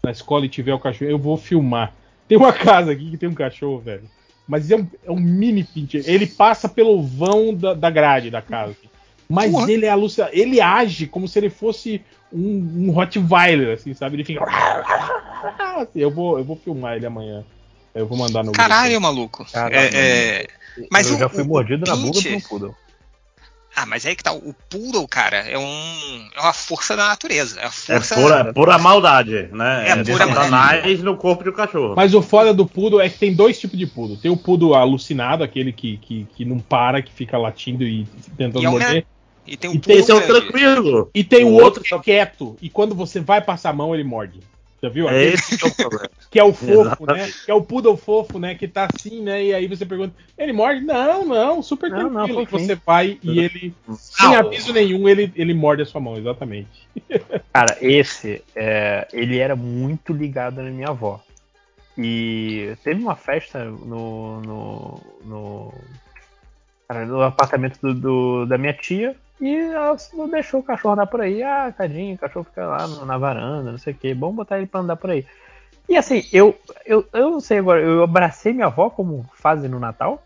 [0.04, 1.92] na escola e tiver o cachorro, eu vou filmar.
[2.28, 4.04] Tem uma casa aqui que tem um cachorro, velho.
[4.46, 6.02] Mas é um, é um mini pincher.
[6.06, 8.74] Ele passa pelo vão da, da grade da casa.
[9.28, 9.70] Mas Porra.
[9.70, 10.30] ele é alucinado.
[10.34, 12.00] Ele age como se ele fosse
[12.32, 14.16] um, um Rottweiler, assim, sabe?
[14.16, 14.42] Ele fica.
[15.76, 17.44] Assim, eu, vou, eu vou filmar ele amanhã.
[17.94, 19.02] Eu vou mandar no caralho, grupo.
[19.06, 19.46] maluco.
[19.52, 19.74] Caralho.
[19.76, 20.46] É, é,
[20.90, 22.74] mas eu o- já fui o- mordido o na bunda por um poodle.
[23.76, 24.32] Ah, mas aí que tá.
[24.32, 27.60] O Poodle, cara, é, um, é uma força da natureza.
[27.60, 28.14] É a É força.
[28.16, 29.84] pura, pura maldade, né?
[29.88, 31.94] É É, pura Satanás no corpo de um cachorro.
[31.94, 34.16] Mas o foda do Poodle é que tem dois tipos de Poodle.
[34.16, 38.04] Tem o Poodle alucinado, aquele que, que, que não para, que fica latindo e
[38.36, 39.06] tentando E é morder.
[39.48, 41.10] E tem um E tem Esse é o tranquilo.
[41.14, 42.56] E tem o, O outro, outro que é quieto.
[42.60, 44.40] E quando você vai passar a mão, ele morde.
[44.80, 45.08] Já viu?
[45.08, 46.10] É esse que é o problema.
[46.30, 47.26] que é o fofo, Exatamente.
[47.26, 47.32] né?
[47.44, 48.54] Que é o poodle fofo, né?
[48.54, 49.42] Que tá assim, né?
[49.44, 50.82] E aí você pergunta, ele morde?
[50.82, 52.46] Não, não, super Não, não, tranquilo.
[52.46, 52.66] fofinho.
[52.68, 56.88] você vai e ele, sem aviso nenhum, ele, ele morde a sua mão, exatamente.
[57.52, 61.20] Cara, esse, é, ele era muito ligado na minha avó.
[61.96, 65.74] E teve uma festa no, no, no,
[66.86, 69.96] cara, no apartamento do, do- da minha tia e ela
[70.30, 71.42] deixou o cachorro andar por aí.
[71.42, 74.14] Ah, tadinho, o cachorro fica lá na varanda, não sei o que.
[74.14, 75.24] Vamos botar ele pra andar por aí.
[75.88, 79.78] E assim, eu, eu, eu não sei agora, eu abracei minha avó como fazem no
[79.80, 80.22] Natal,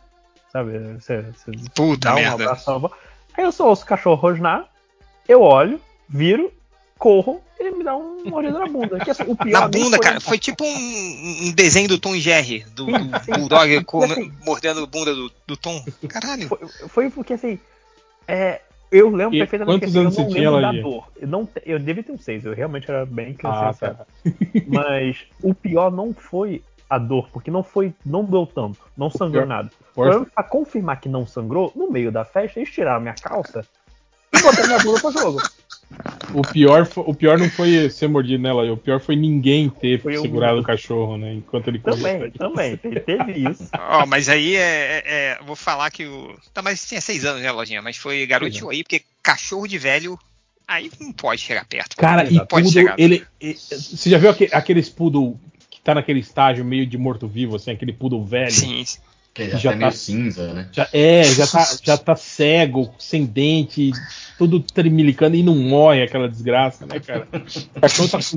[0.52, 0.76] sabe?
[0.94, 2.34] Você, você Puta dá um merda.
[2.44, 2.90] abraço à avó.
[3.36, 4.66] Aí eu só ouço o cachorro rosnar,
[5.28, 6.52] eu olho, viro,
[6.98, 8.98] corro, ele me dá um mordido na bunda.
[8.98, 10.20] Que, assim, o pior Na bunda, foi- cara.
[10.20, 13.38] Foi tipo um, um desenho do Tom Jerry, do, do.
[13.38, 15.84] Bulldog Assim- mordendo a bunda do, do Tom.
[16.08, 16.48] Caralho.
[16.48, 17.58] Foi, foi porque assim.
[18.26, 18.60] É,
[18.92, 21.08] eu lembro E perfeitamente quantos que assim, anos eu não lembro da dor.
[21.20, 23.94] Eu, não, eu devia ter uns seis, eu realmente era bem Ah, criança.
[23.94, 24.06] tá.
[24.66, 27.94] Mas o pior não foi a dor, porque não foi.
[28.04, 29.70] Não doeu tanto, não sangrou nada.
[29.94, 33.64] Que pra confirmar que não sangrou, no meio da festa, eles tiraram minha calça
[34.32, 35.42] e botaram minha bunda pro jogo.
[36.34, 40.16] O pior, o pior não foi ser mordido nela, o pior foi ninguém ter Foi
[40.16, 40.62] segurado mesmo.
[40.62, 41.34] o cachorro, né?
[41.34, 42.32] Enquanto ele Também, corria.
[42.38, 42.76] também.
[42.76, 43.68] te- Teve isso.
[43.78, 46.34] Ó, mas aí é, é- é- Vou falar que o.
[46.54, 47.82] Tá, mas tinha seis anos, né, Lojinha?
[47.82, 50.18] Mas foi garoto aí, porque cachorro de velho.
[50.66, 51.96] Aí não pode chegar perto.
[51.96, 52.94] Cara, e pode poodle, chegar.
[52.98, 55.38] ele, e- Você já viu aque- aqueles poodle
[55.68, 58.50] que tá naquele estágio meio de morto-vivo, assim, aquele poodle velho?
[58.52, 58.84] Sim.
[59.34, 60.68] Que já, Já tá meio tá- cinza, né?
[60.72, 63.90] Já, é, já tá, já tá cego, sem dente,
[64.36, 67.26] tudo tremilicando e não morre aquela desgraça, né, cara?
[67.76, 68.36] O cachorro tá com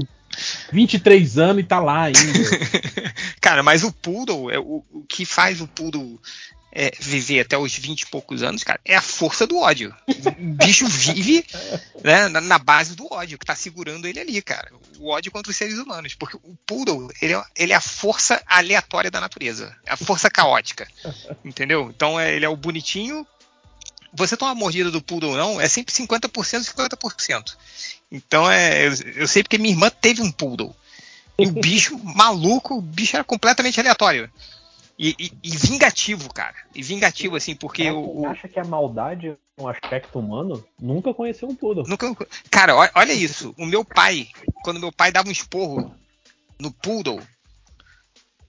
[0.72, 2.19] 23 anos e tá lá ainda.
[3.41, 6.19] Cara, mas o Poodle, é, o, o que faz o Poodle
[6.77, 9.95] é, viver até os 20 e poucos anos, cara, é a força do ódio.
[10.38, 11.45] O bicho vive
[12.03, 14.69] né, na, na base do ódio que tá segurando ele ali, cara.
[14.99, 16.14] O ódio contra os seres humanos.
[16.15, 19.73] Porque o Poodle, ele é, ele é a força aleatória da natureza.
[19.85, 20.85] É a força caótica.
[21.45, 21.89] Entendeu?
[21.95, 23.26] Então é, ele é o bonitinho.
[24.14, 27.56] Você toma uma mordida do Poodle ou não, é sempre 50% 50%.
[28.11, 28.85] Então é.
[28.85, 30.76] Eu, eu sei porque minha irmã teve um Poodle.
[31.39, 34.30] E o bicho maluco, o bicho era completamente aleatório.
[34.97, 36.55] E, e- e vingativo, cara.
[36.73, 38.22] E vingativo, assim, porque Quem o.
[38.22, 41.85] o- acha que a maldade é um aspecto humano, nunca conheceu um poodle.
[41.88, 42.15] nunca-
[42.49, 43.53] cara, olha isso.
[43.57, 44.30] O meu pai,
[44.63, 45.93] quando meu pai dava um esporro
[46.57, 47.22] no Poodle,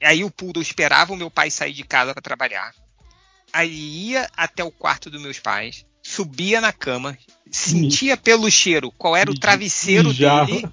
[0.02, 2.72] aí o Poodle esperava o meu pai sair de casa para trabalhar.
[3.52, 7.16] Aí ia até o quarto dos meus pais, subia na cama,
[7.50, 10.46] sentia pelo cheiro qual era o travesseiro mijava.
[10.46, 10.68] dele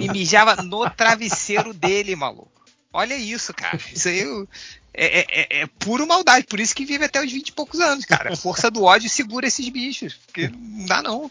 [0.00, 2.57] e mijava no travesseiro dele, maluco.
[2.98, 3.78] Olha isso, cara.
[3.94, 4.48] Isso aí eu-
[4.92, 6.46] é, é- é- é puro maldade.
[6.46, 8.32] Por isso que vive até os 20 e poucos anos, cara.
[8.32, 10.14] A força do ódio segura esses bichos.
[10.26, 11.30] Porque não dá, não.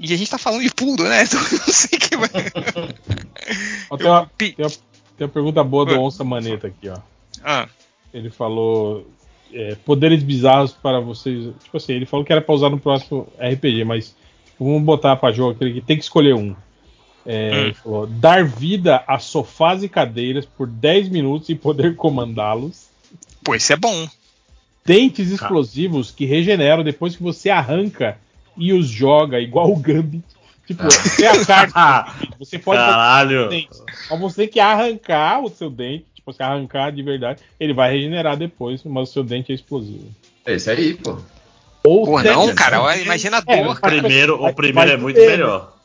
[0.00, 1.22] E a gente tá falando de poodle, né?
[1.30, 2.28] Então não sei que vai.
[3.90, 6.00] Ó, tem, uma, tem, uma, tem uma pergunta boa do Ah.
[6.00, 6.98] Onça Maneta aqui, ó.
[7.44, 7.68] Ah,
[8.12, 9.08] Ele falou
[9.52, 11.52] é, poderes bizarros para vocês.
[11.62, 14.08] Tipo assim, ele falou que era pra usar no próximo RPG, mas
[14.46, 16.56] tipo, vamos botar pra jogo aquele que tem que escolher um.
[17.24, 17.54] É, Hum.
[17.66, 22.86] ele falou, dar vida a sofás e cadeiras por 10 minutos e poder comandá-los.
[23.44, 24.08] pô, isso é bom.
[24.84, 28.18] Dentes explosivos que regeneram depois que você arranca
[28.56, 30.24] e os joga, igual o Gambit.
[30.66, 32.12] Tipo, você é a carta.
[32.38, 33.48] Você pode Caralho.
[33.48, 33.82] dentes.
[34.10, 36.06] Mas você tem que arrancar o seu dente.
[36.14, 37.40] Tipo, você arrancar de verdade.
[37.58, 40.06] Ele vai regenerar depois, mas o seu dente é explosivo.
[40.46, 41.18] Esse aí, pô.
[41.84, 42.80] Ou Pô, não, cara.
[42.80, 43.94] Olha, imagina a É, dor, O cara.
[43.94, 45.76] primeiro, o primeiro vai é muito ter, melhor.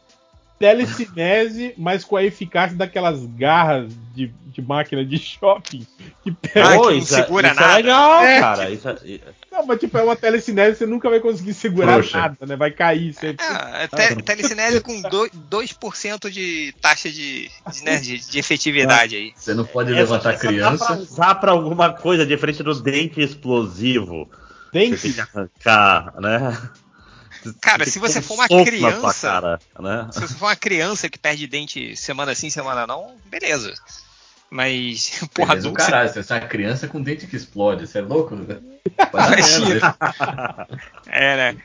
[0.60, 5.86] Telecinese, mas com a eficácia daquelas garras de, de máquina de shopping
[6.24, 6.68] que pega.
[6.68, 7.74] Ah, que não é- segura isso nada.
[7.74, 8.40] é legal, É.
[8.40, 8.70] cara.
[8.70, 9.20] Isso é-
[9.52, 12.18] Não, mas tipo, é uma telecinese, você nunca vai conseguir segurar Trouxa.
[12.18, 12.56] nada, né?
[12.56, 13.14] Vai cair.
[13.14, 13.36] Você...
[13.40, 19.34] Ah, te, telecinese com do- 2% de taxa de, de, né, de- de efetividade aí.
[19.36, 20.94] Você não pode essa- levantar essa Dá pra criança.
[20.94, 24.28] usar pra alguma coisa diferente do dente explosivo.
[24.68, 25.14] Você tem Dente?
[25.14, 26.70] que arrancar, né?
[27.62, 30.08] Cara, se você for uma criança- cara, né?
[30.12, 33.74] Se você for uma criança que perde dente semana sim, semana não, beleza.
[34.50, 35.78] Mas, porra, Beleza, o adulto.
[35.78, 38.34] caralho, você é uma criança com dente que explode, você é louco?
[39.14, 39.70] Imagina.
[39.70, 40.68] merda.
[41.08, 41.62] É, né?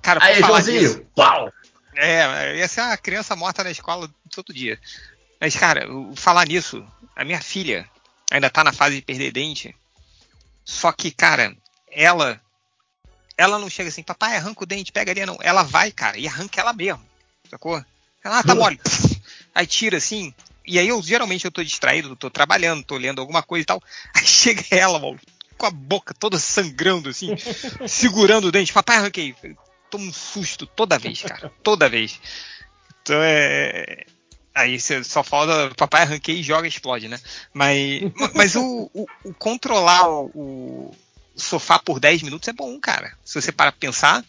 [0.00, 1.52] Cara, Aí, Joãozinho, disso- pau!
[1.94, 4.78] É, ia ser uma criança morta na escola todo dia.
[5.40, 6.84] Mas, cara, o- falar nisso,
[7.14, 7.88] a minha filha
[8.30, 9.74] ainda tá na fase de perder dente.
[10.64, 11.54] Só que, cara,
[11.90, 12.40] ela.
[13.36, 15.38] Ela não chega assim, papai, arranca o dente, pega ali, não.
[15.40, 17.02] Ela vai, cara, e arranca ela mesmo.
[17.50, 17.82] Sacou?
[18.24, 18.80] Ela ah, tá mole.
[19.54, 20.32] Aí tira assim.
[20.64, 23.82] E aí eu geralmente eu tô distraído, tô trabalhando, tô lendo alguma coisa e tal.
[24.14, 25.18] Aí chega ela, mano,
[25.58, 27.34] com a boca toda sangrando, assim,
[27.88, 28.72] segurando o dente.
[28.72, 29.34] Papai, arranquei.
[29.90, 31.52] Toma um susto toda vez, cara.
[31.62, 32.20] Toda vez.
[33.02, 34.04] Então é.
[34.54, 37.18] Aí você só falta papai arranquei e joga explode, né?
[37.54, 38.02] Mas,
[38.34, 40.94] mas o, o- o controlar o
[41.36, 43.12] sofá por 10 minutos é bom, cara.
[43.24, 44.24] Se você parar pra pensar.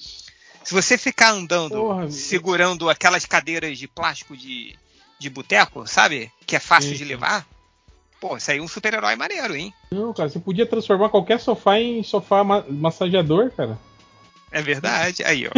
[0.63, 4.73] Se você ficar andando, Porra, segurando aquelas cadeiras de plástico de,
[5.19, 6.31] de boteco, sabe?
[6.47, 7.45] Que é fácil Sim, de levar.
[8.21, 9.73] Pô, isso aí é um super-herói maneiro, hein?
[9.91, 13.77] Não, cara, você podia transformar qualquer sofá em sofá ma- massageador, cara.
[14.51, 15.21] É verdade.
[15.25, 15.51] Aí, ó.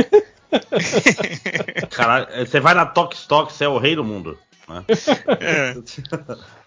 [1.92, 4.38] Caralho, você vai na Tox Tox, você é o rei do mundo.
[4.68, 4.84] né?
[5.40, 5.76] É.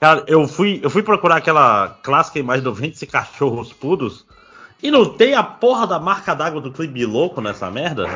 [0.00, 4.24] Cara, eu fui, eu fui procurar aquela clássica imagem do Ventes e Cachorros Puros
[4.82, 8.08] e não tem a porra da marca d'água do Clipe Louco nessa merda.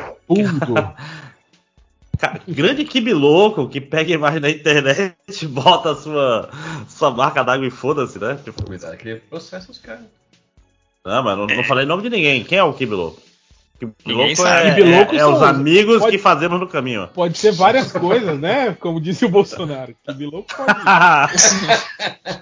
[2.17, 5.15] Cara, grande Kibi louco que pega a imagem na internet,
[5.47, 6.49] bota a sua,
[6.87, 8.39] sua marca d'água e foda-se, né?
[8.43, 10.05] Tipo, Cuidado que ele processa os caras.
[11.05, 12.43] não, mas não, não falei nome de ninguém.
[12.43, 13.21] Quem é o Kibi louco?
[14.35, 14.81] Sabe.
[14.83, 17.07] é, é, é são- os amigos pode- que fazemos no caminho.
[17.13, 18.75] Pode ser várias coisas, né?
[18.79, 19.93] Como disse o Bolsonaro.
[20.05, 20.73] Que louco pode,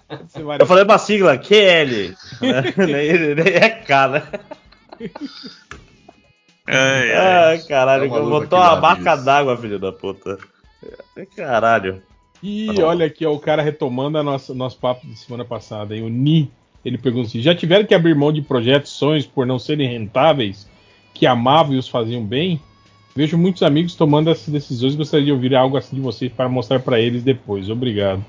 [0.07, 2.13] pode ser Eu falei uma sigla, QL.
[2.41, 2.73] Né?
[3.55, 4.23] é K, né?
[6.67, 7.43] Ai, ai.
[7.47, 10.37] Ai, caralho, É luva botou uma marca d'água, filho da puta.
[11.35, 12.01] Caralho.
[12.41, 15.95] E olha aqui, ó, o cara retomando a nossa, nosso papo de semana passada.
[15.95, 16.51] E o Ni,
[16.83, 20.67] ele pergunta assim: já tiveram que abrir mão de projetos, sonhos por não serem rentáveis,
[21.13, 22.61] que amavam e os faziam bem?
[23.15, 26.49] Vejo muitos amigos tomando essas decisões e gostaria de ouvir algo assim de vocês para
[26.49, 27.69] mostrar para eles depois.
[27.69, 28.25] Obrigado.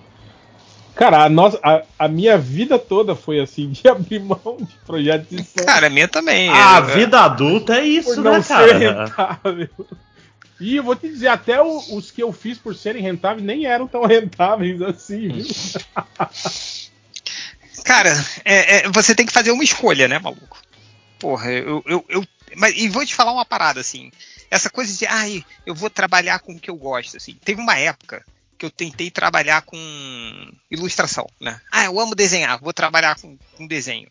[0.95, 5.29] Cara, a, nossa, a, a minha vida toda foi assim, de abrir mão de projetos
[5.29, 6.51] de som Cara, a minha também.
[6.51, 8.79] A é- vida adulta é isso, por não né, ser cara?
[8.79, 9.69] rentável.
[10.61, 13.67] E eu vou te dizer, até o- os que eu fiz por serem rentáveis nem
[13.67, 15.47] eram tão rentáveis assim, viu?
[17.85, 18.11] Cara,
[18.45, 20.59] é- é, você tem que fazer uma escolha, né, maluco?
[21.19, 22.25] Porra, eu, eu, eu-
[22.57, 24.11] mas, e vou te falar uma parada, assim.
[24.51, 27.35] Essa coisa de, ai, eu vou trabalhar com o que eu gosto, assim.
[27.45, 28.25] Teve uma época
[28.57, 29.77] que eu tentei trabalhar com
[30.71, 31.61] ilustração, né?
[31.73, 34.09] Ah, eu amo desenhar, vou trabalhar com, com desenho.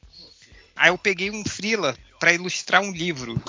[0.76, 3.42] Aí eu peguei um freela pra ilustrar um livro.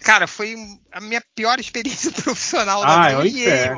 [0.00, 0.56] Cara, foi
[0.92, 3.76] a minha pior experiência profissional Ah, da vida.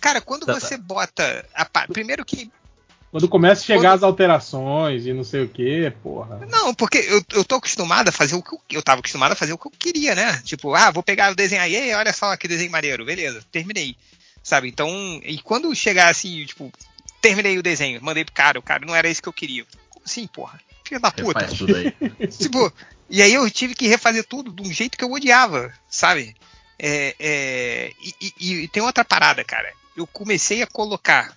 [0.00, 1.44] Cara, quando Tá, você bota.
[1.54, 2.50] a primeiro que
[3.14, 6.44] Quando começa a chegar Quando- as alterações e não sei o que, porra.
[6.50, 9.36] Não, porque eu, eu tô acostumado a fazer o que eu, eu tava acostumado a
[9.36, 10.42] fazer o que eu queria, né?
[10.44, 13.96] Tipo, ah, vou pegar o desenho aí, "Ei, olha só que desenho maneiro, beleza, terminei.
[14.42, 14.66] Sabe?
[14.68, 14.88] Então,
[15.24, 16.72] e quando chegar assim, tipo,
[17.22, 19.64] terminei o desenho, mandei pro cara, o cara não era isso que eu queria.
[19.90, 20.60] Como assim, porra?
[20.84, 21.38] Filha da puta.
[21.38, 21.92] Refaz tudo aí.
[22.36, 22.72] tipo,
[23.08, 26.34] e aí eu tive que refazer tudo de um jeito que eu odiava, sabe?
[26.76, 29.72] É, é, e, e- e tem outra parada, cara.
[29.96, 31.32] Eu comecei a colocar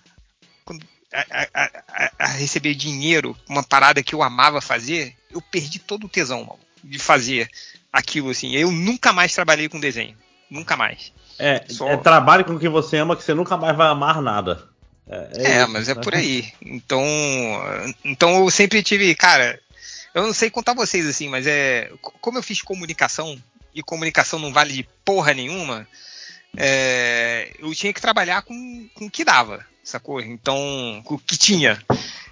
[0.64, 6.04] quando- a, a- a- receber dinheiro, uma parada que eu amava fazer, eu perdi todo
[6.04, 7.48] o tesão, maluco, de fazer
[7.92, 8.54] aquilo assim.
[8.54, 10.16] Eu nunca mais trabalhei com desenho.
[10.50, 11.12] Nunca mais.
[11.38, 14.20] É, Só- é trabalho com o que você ama que você nunca mais vai amar
[14.22, 14.68] nada.
[15.06, 16.02] É, É, isso, mas é né?
[16.02, 16.52] por aí.
[16.62, 17.02] Então,
[18.04, 19.58] então eu sempre tive, cara,
[20.14, 23.40] eu não sei contar vocês assim, mas é co- como eu fiz comunicação
[23.74, 25.86] e comunicação não vale de porra nenhuma,
[26.56, 30.20] é, eu tinha que trabalhar com, com o que dava, sacou?
[30.20, 31.82] Então, o que tinha.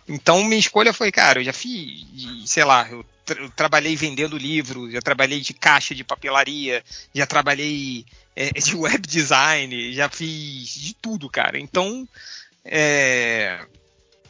[0.09, 2.05] Então minha escolha foi, cara, eu já fiz,
[2.47, 6.85] sei lá, eu, tra- eu trabalhei vendendo livro, já trabalhei de caixa de papelaria,
[7.15, 8.05] já trabalhei
[8.37, 11.59] é, de web design, já fiz de tudo, cara.
[11.59, 12.07] Então,
[12.65, 13.59] é,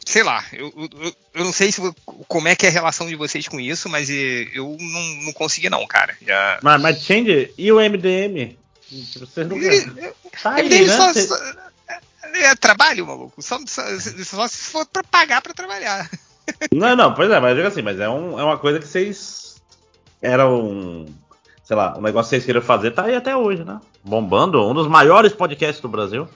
[0.05, 1.79] sei lá, eu, eu, eu não sei se
[2.27, 5.33] como é que é a relação de vocês com isso, mas é, eu não, não
[5.33, 6.17] consegui não, cara.
[6.25, 6.59] Já...
[6.63, 8.57] Mas, mas Change, e o MDM?
[8.89, 10.97] Vocês não E- Tá aí, MDM né?
[10.97, 11.66] só- Cê- só-
[12.35, 13.41] é trabalho, maluco.
[13.41, 16.09] Só, só, só se for pra pagar pra trabalhar.
[16.71, 18.87] Não, não, pois é, mas eu digo assim, mas é, um- é uma coisa que
[18.87, 19.61] vocês
[20.21, 21.05] eram,
[21.63, 23.79] sei lá, um negócio que vocês queriam fazer, tá aí até hoje, né?
[24.03, 26.27] Bombando, um dos maiores podcasts do Brasil.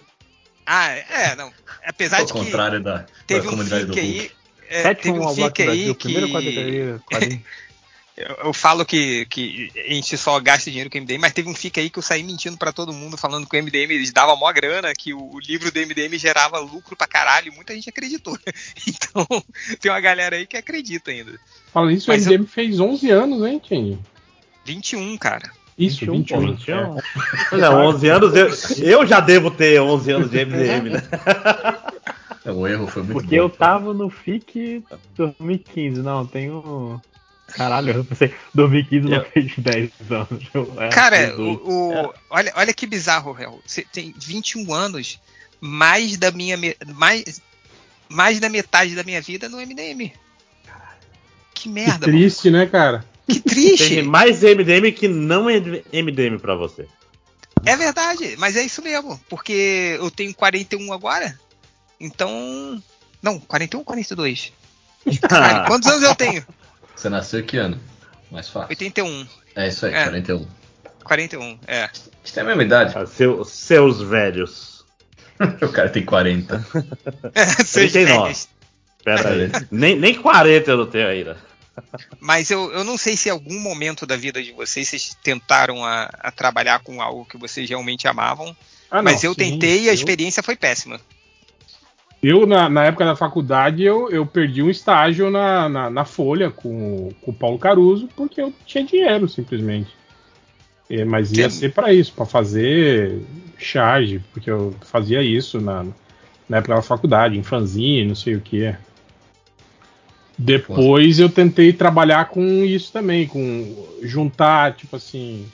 [0.65, 1.51] Ah, é, não.
[1.85, 4.31] Apesar Ao de que contrário da, da teve um comunidade do aí.
[4.69, 7.41] é, Sétimo teve um ao fic aí Brasil, primeiro que quadrilha, quadrilha.
[8.17, 11.49] eu, eu falo que, que a gente só gasta dinheiro com o MDM, mas teve
[11.49, 14.11] um fic aí que eu saí mentindo pra todo mundo, falando que o MDM eles
[14.11, 17.73] davam mó grana, que o, o livro do MDM gerava lucro pra caralho, e muita
[17.73, 18.38] gente acreditou.
[18.88, 19.25] Então,
[19.79, 21.38] tem uma galera aí que acredita ainda.
[21.73, 24.03] Fala isso, Mas o MDM fez 11 anos, hein, Tinho?
[24.65, 25.51] 21, cara.
[25.77, 26.47] Isso, 21, 21.
[26.47, 26.95] Pô, tinha-
[27.49, 28.49] Pois é, 11 anos, eu,
[28.85, 31.01] eu já devo ter 11 anos de MDM, né?
[32.43, 33.43] É, O erro foi muito Porque bom.
[33.43, 34.83] eu tava no FIC
[35.15, 36.99] 2015, não, tenho.
[37.53, 40.44] Caralho, eu pensei, 2015 não fez 10 anos.
[40.80, 41.53] É, Cara, o,
[42.07, 43.60] o- olha, olha que bizarro, Real.
[43.65, 45.19] Você tem 21 anos,
[45.60, 47.41] mais da minha me- mais,
[48.10, 50.11] mais da metade da minha vida no MDM.
[51.53, 52.98] Que Que merda, triste, né, cara?
[52.98, 53.06] mano.
[53.28, 54.02] que triste.
[54.02, 55.57] mais MDM que não é
[55.94, 56.88] MDM pra você.
[57.65, 61.40] É verdade, mas é isso mesmo, porque eu tenho 41 agora.
[61.99, 62.82] Então,
[63.22, 64.52] não, 41 ou 42?
[65.30, 66.44] Caralho, quantos anos eu tenho?
[67.02, 67.80] Você nasceu que ano?
[68.30, 68.69] Mais fácil.
[68.69, 69.28] 81.
[69.56, 70.03] É isso aí, É.
[70.03, 70.48] 41.
[71.03, 71.86] 41, é.
[71.86, 71.88] A
[72.23, 72.94] gente tem a mesma idade.
[72.95, 74.86] Ah, seu- seus velhos.
[75.64, 76.64] o cara tem 40.
[77.65, 78.22] Seus 39.
[78.23, 78.48] velhos.
[79.03, 79.49] Pera aí.
[79.72, 81.38] Nem, nem 40 eu não tenho ainda.
[82.19, 85.84] Mas eu, eu não sei se em algum momento da vida de vocês vocês tentaram
[85.84, 88.56] a, a trabalhar com algo que vocês realmente amavam.
[88.91, 91.02] Ah, mas não, eu sim, tentei e a eu- experiência foi péssima.
[92.23, 96.52] Eu, na, na época da faculdade, eu, eu perdi um estágio na, na, na Folha
[96.52, 99.89] com, o- com o Paulo Caruso, porque eu tinha dinheiro, simplesmente.
[100.89, 103.22] É, mas ia ser para isso, para fazer
[103.57, 105.84] charge, porque eu fazia isso na,
[106.48, 108.76] na época da faculdade, em fanzine, não sei o que.
[110.38, 115.45] Depois eu tentei trabalhar com isso também, com juntar, tipo assim,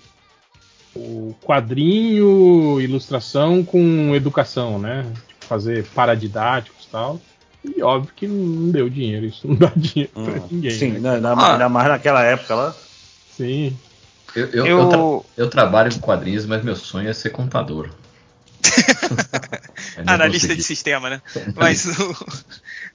[0.96, 5.06] o quadrinho, ilustração com educação, né?
[5.48, 7.22] Fazer paradidáticos e tal.
[7.64, 10.72] E óbvio que não deu dinheiro, isso não dá dinheiro pra Hum, ninguém.
[10.72, 11.12] Sim, né?
[11.16, 11.54] ainda, Ah.
[11.54, 12.76] ainda mais naquela época lá.
[13.36, 13.78] Sim.
[14.36, 15.00] Eu, eu, Eu- eu, tra-
[15.38, 17.90] eu trabalho com quadrinhos, mas meu sonho é ser contador.
[17.90, 17.98] Não
[20.14, 21.22] Analista de sistema, né?
[21.56, 22.16] Mas o,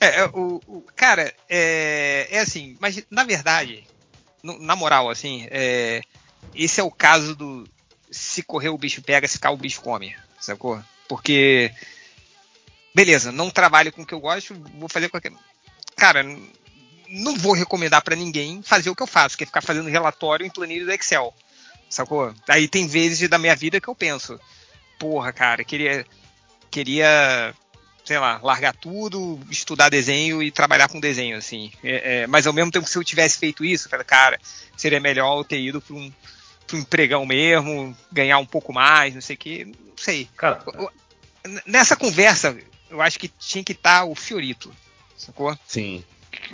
[0.01, 3.85] é, é, o, o- cara, é, é assim, mas na verdade,
[4.43, 6.01] no- na moral, assim, é,
[6.55, 7.69] esse é o caso do
[8.11, 10.83] se correr o bicho pega, se cair o bicho come, sacou?
[11.09, 11.71] Porque
[12.95, 15.33] beleza, não trabalho com o que eu gosto, vou fazer qualquer.
[15.97, 16.23] Cara,
[17.09, 20.47] não vou recomendar pra ninguém fazer o que eu faço, que é ficar fazendo relatório
[20.47, 21.35] em planilha do Excel.
[21.89, 22.35] Sacou?
[22.49, 24.41] Aí tem vezes da minha vida que eu penso,
[24.99, 26.07] porra, cara, queria.
[26.71, 27.55] Queria.
[28.05, 31.71] Sei lá, largar tudo, estudar desenho e trabalhar com desenho, assim.
[31.85, 34.41] É, é, mas ao mesmo tempo, se eu tivesse feito isso, cara,
[34.77, 36.13] seria melhor eu ter ido pra um,
[36.67, 39.65] pra um empregão mesmo, ganhar um pouco mais, não sei o que.
[39.67, 40.29] Não sei.
[40.37, 40.65] Cara,
[41.65, 42.57] Nessa conversa,
[42.93, 44.73] eu acho que tinha que estar o Fiorito.
[45.17, 45.57] Sacou?
[45.67, 46.05] sim.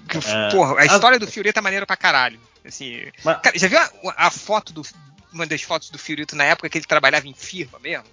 [0.09, 0.51] Que o- É.
[0.51, 2.39] Porra, a história do Fiorito é maneira pra caralho.
[2.67, 3.91] Assim, Mas- cara, já viu a,
[4.27, 4.83] a foto do.
[5.33, 8.05] Uma das fotos do Fiorito na época que ele trabalhava em firma mesmo?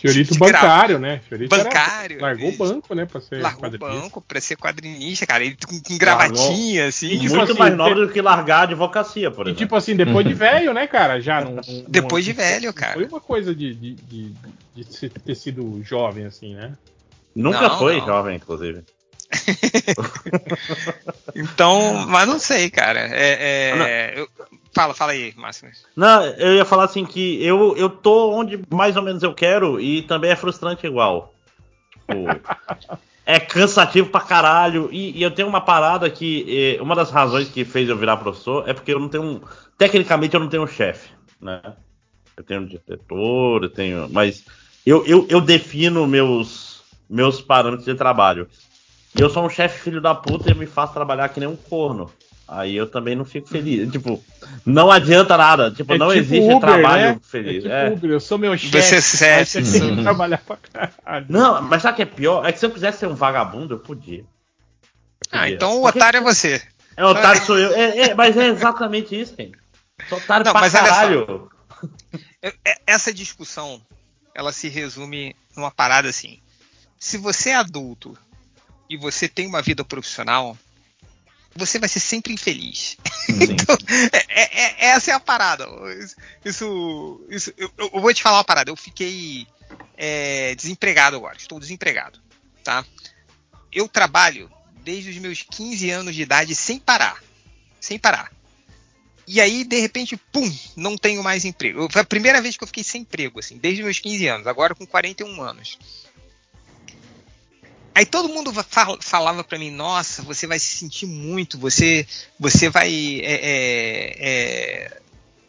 [0.00, 1.20] Fiorito De bancário, né?
[1.28, 2.20] Fiorito era- Bancário.
[2.20, 3.04] largou o banco, né?
[3.06, 4.00] Pra ser Largou o quadrinista.
[4.02, 5.44] banco pra ser quadrinista, cara.
[5.44, 7.18] Ele com, com gravatinha, assim.
[7.18, 9.58] tipo Muito assim, mais nobre do que largar a advocacia, por E exemplo.
[9.58, 11.20] tipo assim, depois de velho, né, cara?
[11.20, 11.56] Já não.
[11.56, 12.94] não- Depois de velho, cara.
[12.94, 14.34] Foi uma coisa de, de, de,
[14.76, 16.72] de ter sido jovem, assim, né?
[17.40, 18.06] Nunca Não, foi não.
[18.06, 18.82] jovem, inclusive.
[21.34, 23.00] Então, mas não sei, cara.
[23.00, 24.28] É, é, eu-
[24.74, 25.68] fala, fala aí, Márcio.
[25.96, 29.80] Não, eu ia falar assim que eu, eu tô onde mais ou menos eu quero
[29.80, 31.32] e também é frustrante igual.
[31.92, 32.24] Tipo,
[33.24, 34.88] é cansativo pra caralho.
[34.92, 36.76] E, e eu tenho uma parada que.
[36.78, 39.40] eh, uma das razões que fez eu virar professor é porque eu não tenho um.
[39.78, 41.10] Tecnicamente eu não tenho um chefe,
[41.40, 41.60] né?
[42.36, 44.08] Eu tenho um diretor, eu tenho.
[44.10, 44.44] Mas
[44.84, 46.69] eu, eu, eu defino meus,
[47.10, 48.48] meus parâmetros de trabalho.
[49.18, 51.48] E eu sou um chefe filho da puta e eu me faço trabalhar que nem
[51.48, 52.10] um corno.
[52.46, 53.90] Aí eu também não fico feliz.
[53.92, 54.22] Tipo,
[54.64, 55.70] não adianta nada.
[55.70, 57.20] Tipo, É não tipo existe Uber, trabalho né?
[57.22, 57.56] feliz.
[57.56, 57.90] É tipo É.
[57.90, 58.70] Uber, eu sou meu chefe.
[58.82, 59.00] Você é
[59.44, 59.96] chefe, Você tem sim.
[59.96, 61.26] que trabalhar pra caralho.
[61.28, 62.44] Não, mas sabe o que é pior?
[62.46, 64.20] É que se eu quisesse ser um vagabundo, eu podia.
[64.20, 64.24] Eu
[65.32, 65.54] Ah, podia.
[65.54, 66.62] então o Porque- otário é você.
[66.96, 67.72] É, otário sou eu.
[67.72, 69.56] É, é, mas é exatamente isso, gente.
[70.08, 71.48] Sou otário Não, pra mas caralho.
[72.42, 73.80] É- Essa discussão,
[74.34, 76.38] ela se resume numa parada assim.
[77.00, 78.16] Se você é adulto
[78.88, 80.56] e você tem uma vida profissional,
[81.56, 82.98] você vai ser sempre infeliz.
[83.30, 83.76] Então,
[84.12, 85.66] é- é- é- essa é a parada.
[86.44, 88.70] Isso, isso eu, eu vou te falar uma parada.
[88.70, 89.46] Eu fiquei
[89.96, 91.36] é, desempregado agora.
[91.38, 92.20] Estou desempregado,
[92.62, 92.84] tá?
[93.72, 94.50] Eu trabalho
[94.82, 97.22] desde os meus 15 anos de idade sem parar,
[97.80, 98.30] sem parar.
[99.26, 101.88] E aí, de repente, pum, não tenho mais emprego.
[101.90, 104.74] Foi a primeira vez que eu fiquei sem emprego, assim, desde meus 15 anos, agora
[104.74, 105.78] com 41 anos.
[107.94, 112.06] Aí todo mundo va- fal- falava pra mim, nossa, você vai se sentir muito, você,
[112.38, 114.16] você vai é, é,
[114.86, 115.00] é,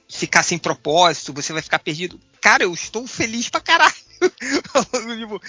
[0.10, 2.20] ficar sem propósito, você vai ficar perdido.
[2.42, 3.94] Cara, eu estou feliz pra caralho.
[5.20, 5.42] Tipo,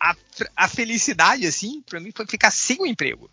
[0.00, 0.16] a, a-
[0.56, 3.30] a felicidade, assim, pra mim foi ficar sem o emprego.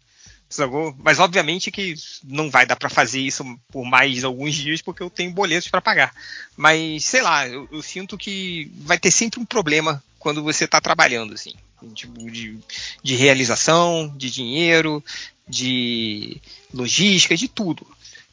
[0.49, 0.95] Sacou?
[0.99, 5.09] Mas obviamente que não vai dar pra fazer isso por mais alguns dias porque eu
[5.09, 6.13] tenho boletos pra pagar.
[6.55, 10.79] Mas sei lá, eu, eu sinto que vai ter sempre um problema quando você tá
[10.79, 11.53] trabalhando assim,
[11.89, 12.57] tipo de,
[13.03, 15.03] de realização, de dinheiro,
[15.47, 16.41] de
[16.73, 17.85] logística, de tudo.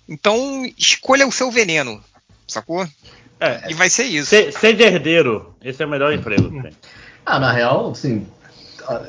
[0.09, 2.03] Então escolha o seu veneno,
[2.47, 2.87] sacou?
[3.39, 4.27] É, E vai ser isso.
[4.31, 6.53] ser, ser de herdeiro, esse é o melhor emprego.
[7.25, 8.27] Ah, na real, assim,
[8.89, 9.03] ah,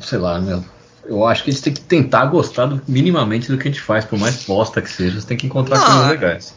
[0.00, 0.64] sei lá, meu.
[1.04, 3.80] Eu acho que a gente tem que tentar gostar do- minimamente do que a gente
[3.80, 6.54] faz, por mais bosta que seja, você tem que encontrar Não, coisas legais.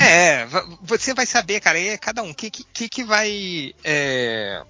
[0.00, 0.46] É,
[0.82, 2.30] você vai saber, cara, é cada um.
[2.30, 3.72] O que, que, que vai.
[3.84, 4.60] É,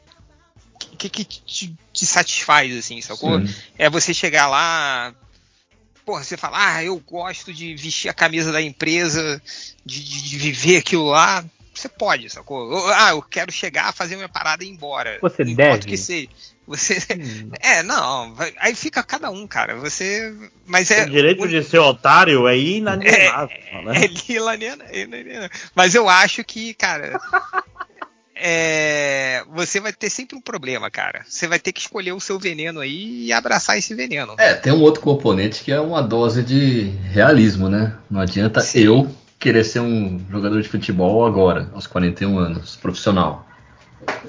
[0.95, 3.41] que, que te, te satisfaz, assim, sacou?
[3.41, 3.55] Sim.
[3.79, 5.15] É você chegar lá.
[6.05, 9.41] Porra, você fala, ah, eu gosto de vestir a camisa da empresa,
[9.87, 11.43] de, de- de viver aquilo lá.
[11.75, 12.71] Você pode, sacou?
[12.71, 15.19] Ou, Ah, eu quero chegar, fazer minha parada e ir embora.
[15.23, 15.79] Você deve.
[15.87, 16.29] que seja.
[16.67, 16.99] Você.
[17.61, 18.35] É, não.
[18.35, 19.77] vai- Aí fica cada um, cara.
[19.77, 20.33] Você.
[20.67, 21.05] Mas é.
[21.05, 23.57] o direito de ser otário é inalienável.
[23.85, 24.05] né?
[24.05, 25.51] É nena, é lila.
[25.75, 27.19] Mas eu acho que, cara.
[28.47, 31.23] é, você vai ter sempre um problema, cara.
[31.27, 34.35] Você vai ter que escolher o seu veneno aí e abraçar esse veneno.
[34.37, 37.95] É, tem um outro componente que é uma dose de realismo, né?
[38.11, 38.81] Não adianta Sim.
[38.81, 43.49] eu querer ser um jogador de futebol agora, aos 41 anos, profissional.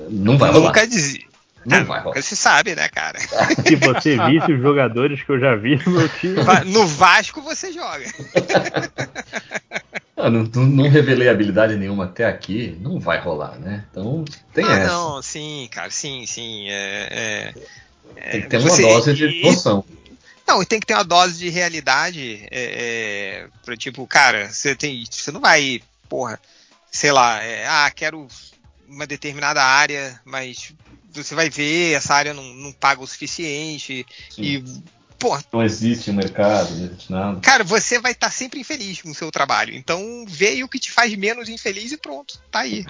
[0.10, 0.68] Não vai rolar.
[0.68, 1.26] Nunca dizer.
[1.66, 2.06] Não Ah, vai rolar.
[2.16, 3.20] nunca se sabe, né, cara?
[3.68, 6.36] Se você visse os jogadores que eu já vi no meu time.
[6.72, 8.06] No Vasco você joga.
[10.26, 13.86] Ah, não, não- revelei habilidade nenhuma até aqui, não vai rolar, né?
[13.92, 14.88] Então tem ah, essa.
[14.92, 16.68] não, sim, cara, sim, sim.
[16.68, 17.54] É,
[18.16, 19.86] é, Tem que ter você- uma dose de e- noção.
[20.48, 22.44] Não, e tem que ter uma dose de realidade.
[22.50, 25.04] É, é, pra, tipo, cara, você tem.
[25.08, 25.80] Você não vai,
[26.10, 26.40] porra,
[26.92, 28.28] sei lá, é, ah, quero
[28.88, 30.74] uma determinada área, mas
[31.12, 34.04] você vai ver, essa área não, não paga o suficiente.
[34.40, 34.64] E,
[35.28, 37.40] porra, Não existe mercado, não existe nada.
[37.40, 39.74] cara, você vai estar sempre infeliz com o seu trabalho.
[39.74, 42.86] Então, vê aí o que te faz menos infeliz e pronto, tá aí.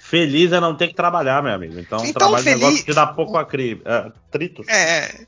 [0.00, 1.78] Feliz é não ter que trabalhar, meu amigo.
[1.78, 3.80] Então, Então, trabalho é um feliz- negócio que dá pouco acri...
[3.84, 4.64] é, trito.
[4.68, 5.24] É,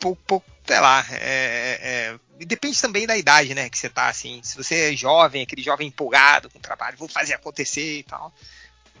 [0.00, 1.04] pouco, pouco, sei lá.
[1.12, 3.68] é, é, e depende também da idade, né?
[3.68, 4.40] Que você tá assim.
[4.42, 8.32] Se você é jovem, aquele jovem empolgado com o trabalho, vou fazer acontecer e tal.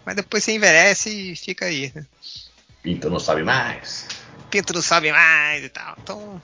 [0.04, 1.90] Mas depois você envelhece e fica aí.
[1.94, 2.04] né?
[2.82, 4.06] Pinto não sabe mais.
[4.50, 5.96] Pinto não sabe mais e tal.
[6.02, 6.42] Então,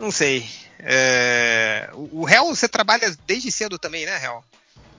[0.00, 0.46] não sei.
[0.80, 4.42] É, o, réu você trabalha desde cedo também, né, réu?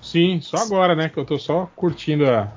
[0.01, 1.09] Sim, só agora, né?
[1.09, 2.51] Que eu tô só curtindo a,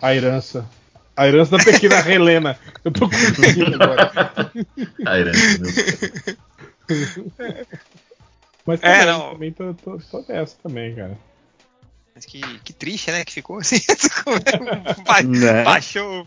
[0.00, 0.68] a herança.
[1.16, 2.58] A herança da pequena Helena.
[2.84, 4.10] Eu tô curtindo agora.
[5.06, 6.36] A herança, meu.
[8.66, 9.32] Mas É, também, não.
[9.32, 11.18] também tô, tô, tô nessa também, cara.
[12.14, 13.24] Mas que, que triste, né?
[13.24, 13.80] Que ficou assim.
[15.06, 15.62] ba- Né?
[15.64, 16.26] Baixou.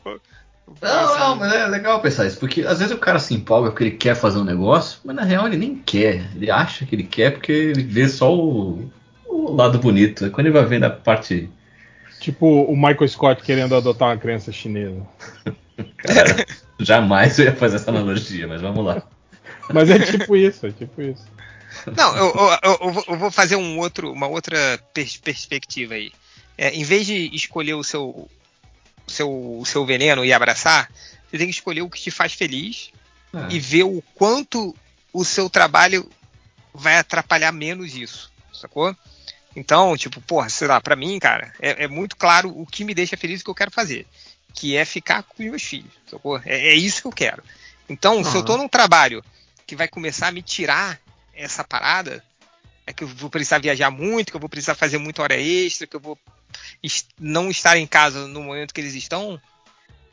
[0.81, 3.83] Não, não, mas é legal pensar isso, porque às vezes o cara se empolga porque
[3.85, 6.29] ele quer fazer um negócio, mas na real ele nem quer.
[6.35, 8.91] Ele acha que ele quer porque ele vê só o,
[9.25, 10.25] o lado bonito.
[10.25, 11.49] Aí Quando ele vai ver na parte.
[12.19, 15.01] Tipo o Michael Scott querendo adotar uma criança chinesa.
[15.97, 16.45] Cara,
[16.79, 19.01] jamais eu ia fazer essa analogia, mas vamos lá.
[19.73, 21.25] Mas é tipo isso, é tipo isso.
[21.95, 26.11] Não, eu, eu- eu- eu vou- fazer um outro, uma outra pers- perspectiva aí.
[26.57, 28.27] É, em vez de escolher o seu,
[29.07, 30.91] seu, o seu veneno e abraçar,
[31.25, 32.91] você tem que escolher o que te faz feliz
[33.33, 34.75] Ah, e ver o quanto
[35.13, 36.09] o seu trabalho
[36.73, 38.95] vai atrapalhar menos isso, sacou?
[39.55, 42.93] Então, tipo, porra, sei lá, pra mim, cara, é, é muito claro o que me
[42.93, 44.05] deixa feliz e o que eu quero fazer,
[44.53, 46.39] que é ficar com os meus filhos, sacou?
[46.45, 47.43] É, é isso que eu quero.
[47.89, 49.23] Então, se eu tô num trabalho
[49.65, 50.99] que vai começar a me tirar
[51.33, 52.23] essa parada,
[52.85, 55.87] é que eu vou precisar viajar muito, que eu vou precisar fazer muita hora extra,
[55.87, 56.17] que eu vou
[57.19, 59.39] não estar em casa no momento que eles estão,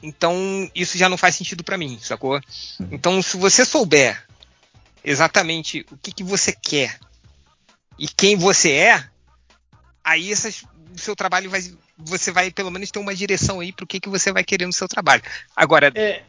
[0.02, 2.40] então isso já não faz sentido pra mim, sacou?
[2.90, 4.22] Então, se você souber
[5.02, 6.98] exatamente o que, que você quer
[7.98, 9.04] e quem você é,
[10.02, 10.64] aí essas,
[10.94, 11.62] o seu trabalho vai.
[11.96, 14.72] Você vai pelo menos ter uma direção aí pro que, que você vai querer no
[14.72, 15.22] seu trabalho.
[15.54, 16.22] Agora, É,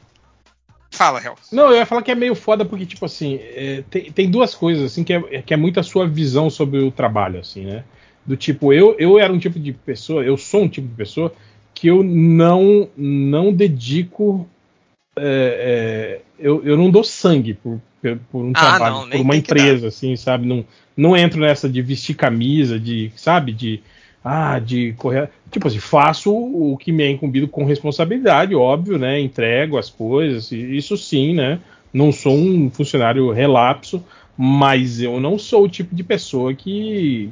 [0.92, 1.36] fala, Hel.
[1.52, 4.54] Não, eu ia falar que é meio foda porque, tipo assim, é, tem, tem duas
[4.54, 7.84] coisas, assim, que é, que é muito a sua visão sobre o trabalho, assim, né?
[8.26, 11.32] Do tipo, eu, eu era um tipo de pessoa, eu sou um tipo de pessoa
[11.74, 14.48] que eu não, não dedico.
[15.18, 17.80] é, é, eu, eu não dou sangue por,
[18.32, 20.48] por, um Ah, trabalho, não, por uma empresa, assim, sabe?
[20.48, 20.66] Não,
[20.96, 23.52] não entro nessa de vestir camisa, de, sabe?
[23.52, 23.82] De.
[24.24, 25.30] Ah, de correr.
[25.52, 29.20] Tipo assim, faço o que me é incumbido com responsabilidade, óbvio, né?
[29.20, 31.60] Entrego as coisas, isso sim, né?
[31.94, 34.04] Não sou um funcionário relapso,
[34.36, 37.30] mas eu não sou o tipo de pessoa que,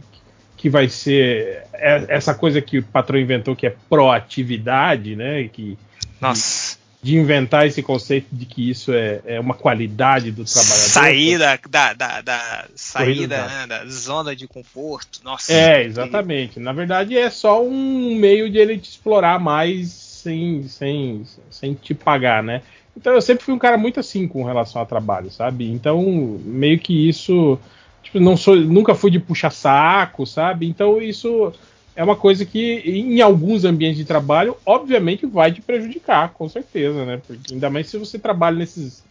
[0.63, 5.49] que vai ser é- essa coisa que o patrão inventou que é proatividade, né?
[5.49, 5.77] Que,
[6.21, 6.77] Nossa.
[7.01, 10.89] de inventar esse conceito de que isso é, é uma qualidade do trabalhador.
[10.89, 15.19] Sair da, da, da, da saída né, da zona de conforto.
[15.21, 15.51] Nossa.
[15.51, 16.61] É, exatamente.
[16.61, 21.93] Na verdade, é só um meio de ele te explorar mais sem, sem, sem te
[21.93, 22.61] pagar, né?
[22.95, 25.69] Então eu sempre fui um cara muito assim com relação ao trabalho, sabe?
[25.69, 26.01] Então,
[26.45, 27.59] meio que isso.
[28.03, 30.67] Tipo, não sou, nunca fui de puxar saco, sabe?
[30.67, 31.51] Então isso
[31.95, 37.05] é uma coisa que, em alguns ambientes de trabalho, obviamente vai te prejudicar, com certeza,
[37.05, 37.21] né?
[37.25, 39.03] Porque, ainda mais se você trabalha nesses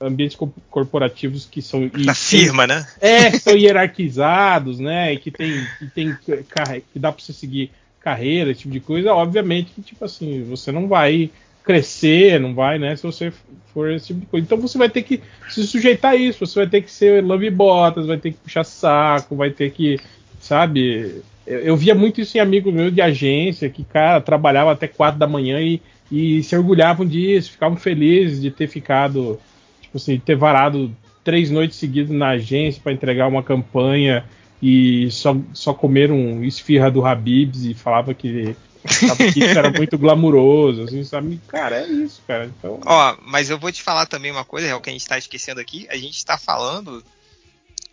[0.00, 1.90] ambientes co- corporativos que são.
[2.04, 2.86] Da firma, né?
[3.00, 5.12] é, que são hierarquizados, né?
[5.12, 7.70] E que tem, que tem que dá para você seguir
[8.00, 9.14] carreira, esse tipo de coisa.
[9.14, 11.30] Obviamente que, tipo assim, você não vai
[11.70, 12.96] crescer, não vai, né?
[12.96, 13.32] Se você
[13.72, 14.44] for esse tipo de coisa.
[14.44, 16.44] Então você vai ter que se sujeitar a isso.
[16.44, 19.98] Você vai ter que ser love botas, vai ter que puxar saco, vai ter que,
[20.40, 21.22] sabe?
[21.46, 25.20] Eu, eu via muito isso em amigos meus de agência, que, cara, trabalhava até quatro
[25.20, 25.80] da manhã e,
[26.10, 29.38] e se orgulhavam disso, ficavam felizes de ter ficado
[29.80, 30.90] tipo assim, ter varado
[31.22, 34.24] três noites seguidas na agência para entregar uma campanha
[34.62, 38.56] e só, só comer um esfirra do Habibs e falava que,
[38.88, 41.40] sabe, isso era muito glamuroso, assim, sabe?
[41.48, 42.46] Cara, é isso, cara.
[42.46, 45.06] Então, Ó, mas eu vou te falar também uma coisa, é o que a gente
[45.06, 45.86] tá esquecendo aqui.
[45.90, 47.04] A gente tá falando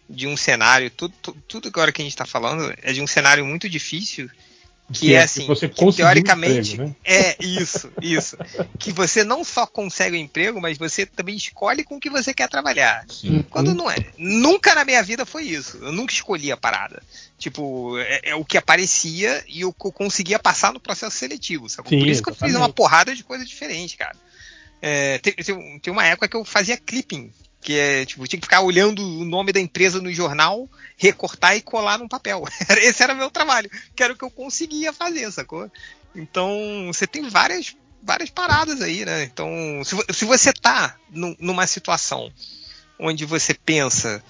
[0.09, 3.07] de um cenário, tudo, tudo, tudo agora que a gente tá falando é de um
[3.07, 4.29] cenário muito difícil.
[4.93, 6.95] Que, é assim, você que conseguir um teoricamente emprego, né?
[7.03, 8.37] é isso, isso.
[8.79, 12.47] que você não só consegue o emprego, mas você também escolhe com que você quer
[12.47, 13.05] trabalhar.
[13.09, 13.43] sim.
[13.49, 13.97] Quando não é.
[14.17, 15.77] Nunca na minha vida foi isso.
[15.81, 17.03] Eu nunca escolhi a parada.
[17.37, 21.67] Tipo, é, é o que aparecia e que eu conseguia passar no processo seletivo.
[21.69, 21.89] Sacou?
[21.89, 24.15] Sim, Por isso que eu fiz uma porrada de coisa diferente, cara.
[24.81, 27.29] É, tem- tem uma época que eu fazia clipping.
[27.61, 31.55] Que é, tipo, eu tinha que ficar olhando o nome da empresa no jornal, recortar
[31.57, 32.43] e colar num papel.
[32.81, 35.69] Esse era meu trabalho, que era o que eu conseguia fazer, sacou?
[36.15, 36.49] Então,
[36.87, 39.23] você tem várias, várias paradas aí, né?
[39.23, 39.49] Então,
[39.83, 42.31] se, se você tá num- numa situação
[42.99, 44.23] onde você pensa,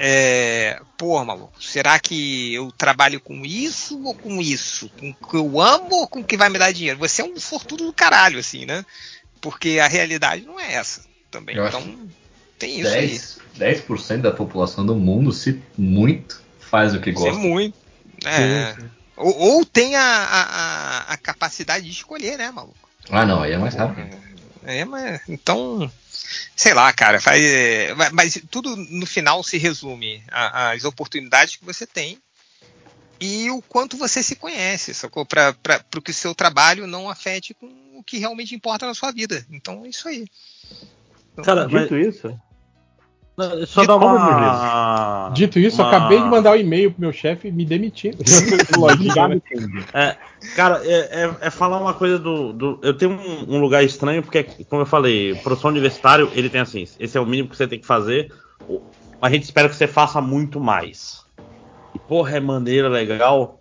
[0.00, 4.90] é, pô, maluco, será que eu trabalho com isso ou com isso?
[4.98, 6.98] Com o que eu amo ou com o que vai me dar dinheiro?
[6.98, 8.84] Você é um sortudo do caralho, assim, né?
[9.40, 11.56] Porque a realidade não é essa também.
[11.56, 12.08] Eu então,
[12.58, 13.08] tem isso aí.
[13.08, 17.38] 10%, 10 da população do mundo, se muito, faz o que Isso é gosta.
[17.40, 17.76] muito.
[18.24, 18.76] É.
[19.16, 22.88] Ou, ou tem a, a, a- capacidade de escolher, né, maluco?
[23.10, 24.16] Ah, não, aí é mais rápido.
[24.64, 25.90] É, mas então,
[26.54, 31.64] sei lá, cara, faz, é, mas- mas tudo no final se resume às oportunidades que
[31.64, 32.18] você tem
[33.20, 35.26] e o quanto você se conhece, sacou?
[35.26, 35.54] Para
[36.04, 37.66] que o seu trabalho não afete com
[37.96, 39.44] o que realmente importa na sua vida.
[39.50, 40.24] Então é isso aí.
[41.32, 42.40] Então, Cara, mas, Dito isso, não,
[43.66, 45.30] só como, uma.
[45.34, 48.16] Dito isso, uma- acabei de mandar um e-mail pro meu chefe me demitindo.
[48.76, 49.40] Lógico, né?
[49.52, 49.84] entendi.
[50.54, 52.52] Cara, é, é- é falar uma coisa do.
[52.52, 56.60] do- eu tenho um, um lugar estranho, porque, como eu falei, professor universitário, ele tem
[56.60, 58.32] assim: esse é o mínimo que você tem que fazer.
[59.20, 61.24] A gente espera que você faça muito mais.
[61.94, 63.58] E, porra, é maneira legal.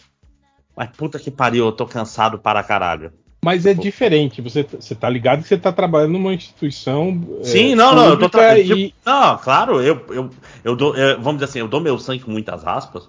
[0.75, 3.11] Mas puta que pariu, eu tô cansado para caralho.
[3.47, 4.41] Mas é diferente.
[4.41, 7.25] Você, você tá ligado que você tá trabalhando numa instituição.
[7.39, 10.29] é, Sim, não, não, eu tô tra- e- tipo, Não, claro, eu, eu,
[10.65, 10.93] eu dou.
[10.97, 13.07] é, vamos dizer assim, eu dou meu sangue com muitas aspas.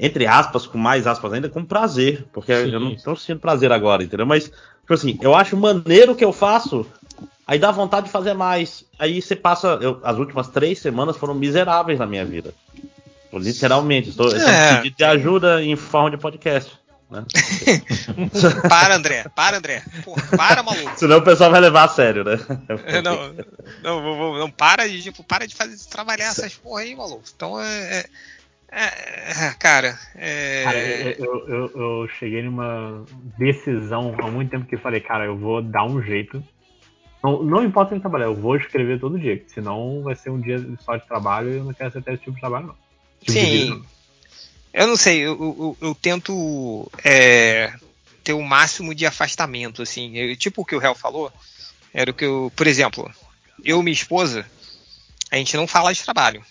[0.00, 2.24] Entre aspas, com mais aspas ainda, com prazer.
[2.32, 2.70] Porque Sim.
[2.72, 4.24] eu não tô sentindo prazer agora, entendeu?
[4.24, 6.86] Mas, tipo assim, eu acho maneiro o que eu faço.
[7.46, 8.86] Aí dá vontade de fazer mais.
[8.98, 9.78] Aí você passa.
[9.82, 12.54] eu- as últimas três semanas foram miseráveis na minha vida.
[13.32, 14.08] Literalmente.
[14.10, 14.76] Estou, estou É.
[14.78, 16.72] pedindo de ajuda em forma de podcast.
[17.10, 17.24] Né?
[18.68, 19.82] Para, André, para, André.
[20.04, 20.98] Porra, para, maluco.
[20.98, 22.36] Senão o pessoal vai levar a sério, né?
[23.02, 23.32] Não,
[23.82, 27.24] não, não, para de, tipo, para de fazer, de trabalhar essas porra aí, maluco.
[27.34, 28.04] Então é.
[28.70, 30.64] é- é- cara, é.
[30.64, 33.04] Cara, eu, eu, eu cheguei numa
[33.38, 36.42] decisão há muito tempo que eu falei, cara, eu vou dar um jeito.
[37.22, 40.40] Não, não importa em trabalhar, eu vou escrever todo dia, que senão vai ser um
[40.40, 42.76] dia só de trabalho e eu não quero ser esse tipo de trabalho, não.
[43.20, 43.97] Tipo de vida, Sim.
[44.78, 47.74] Eu não sei, eu, eu, eu tento é,
[48.22, 50.16] ter o máximo de afastamento, assim.
[50.16, 51.32] Eu- tipo o que o Réu falou,
[51.92, 52.52] era o que eu.
[52.54, 53.12] Por exemplo,
[53.64, 54.46] eu e minha esposa,
[55.32, 56.44] a gente não fala de trabalho.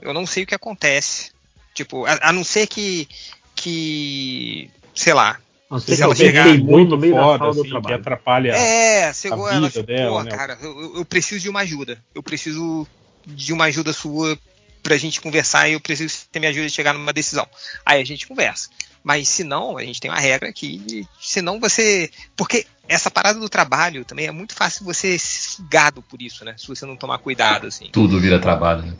[0.00, 1.32] Eu não sei o que acontece.
[1.74, 3.08] Tipo, a, a não ser que.
[3.56, 4.70] que.
[4.94, 5.40] sei lá.
[5.68, 5.80] não.
[5.80, 8.52] Sei Se ela chegar muito no meio da foda, assim, que atrapalha.
[8.52, 10.30] É, chegou a ela vida tipo, dela, pô, né?
[10.30, 12.00] cara, eu- eu preciso de uma ajuda.
[12.14, 12.86] Eu preciso
[13.26, 14.38] de uma ajuda sua
[14.82, 17.46] pra gente conversar e eu preciso ter minha ajuda de chegar numa decisão.
[17.84, 18.68] Aí a gente conversa.
[19.02, 22.10] Mas se não, a gente tem uma regra aqui se não você.
[22.36, 26.54] Porque essa parada do trabalho também é muito fácil você ser sugado por isso, né?
[26.58, 28.94] Se você não tomar cuidado, assim Tudo vira trabalho, né?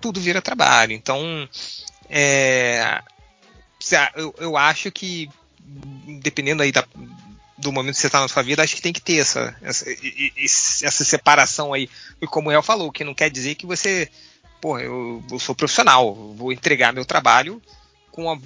[0.00, 0.92] tudo vira trabalho.
[0.92, 1.48] Então,
[2.08, 3.00] é,
[3.92, 5.28] a- eu, eu acho que,
[6.22, 6.86] dependendo aí da-
[7.58, 9.86] do momento que você está na sua vida, acho que tem que ter essa, essa,
[10.84, 11.88] essa separação aí.
[12.20, 14.08] E como o El falou, que não quer dizer que você,
[14.60, 17.62] pô, eu, eu sou profissional, vou entregar meu trabalho
[18.10, 18.38] com, a-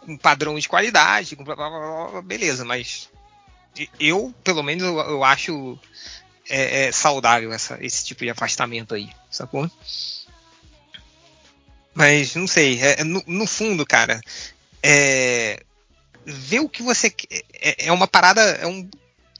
[0.00, 3.08] com um padrão de qualidade, com blá, blá, blá, blá, beleza, mas
[3.98, 5.78] eu, pelo menos, eu, eu acho
[6.48, 9.70] é, é saudável essa, esse tipo de afastamento aí, sacou?
[11.94, 14.20] Mas não sei, é- é no, no fundo, cara,
[14.82, 15.62] é,
[16.24, 17.12] ver o que você
[17.54, 18.88] é, é uma parada, é um,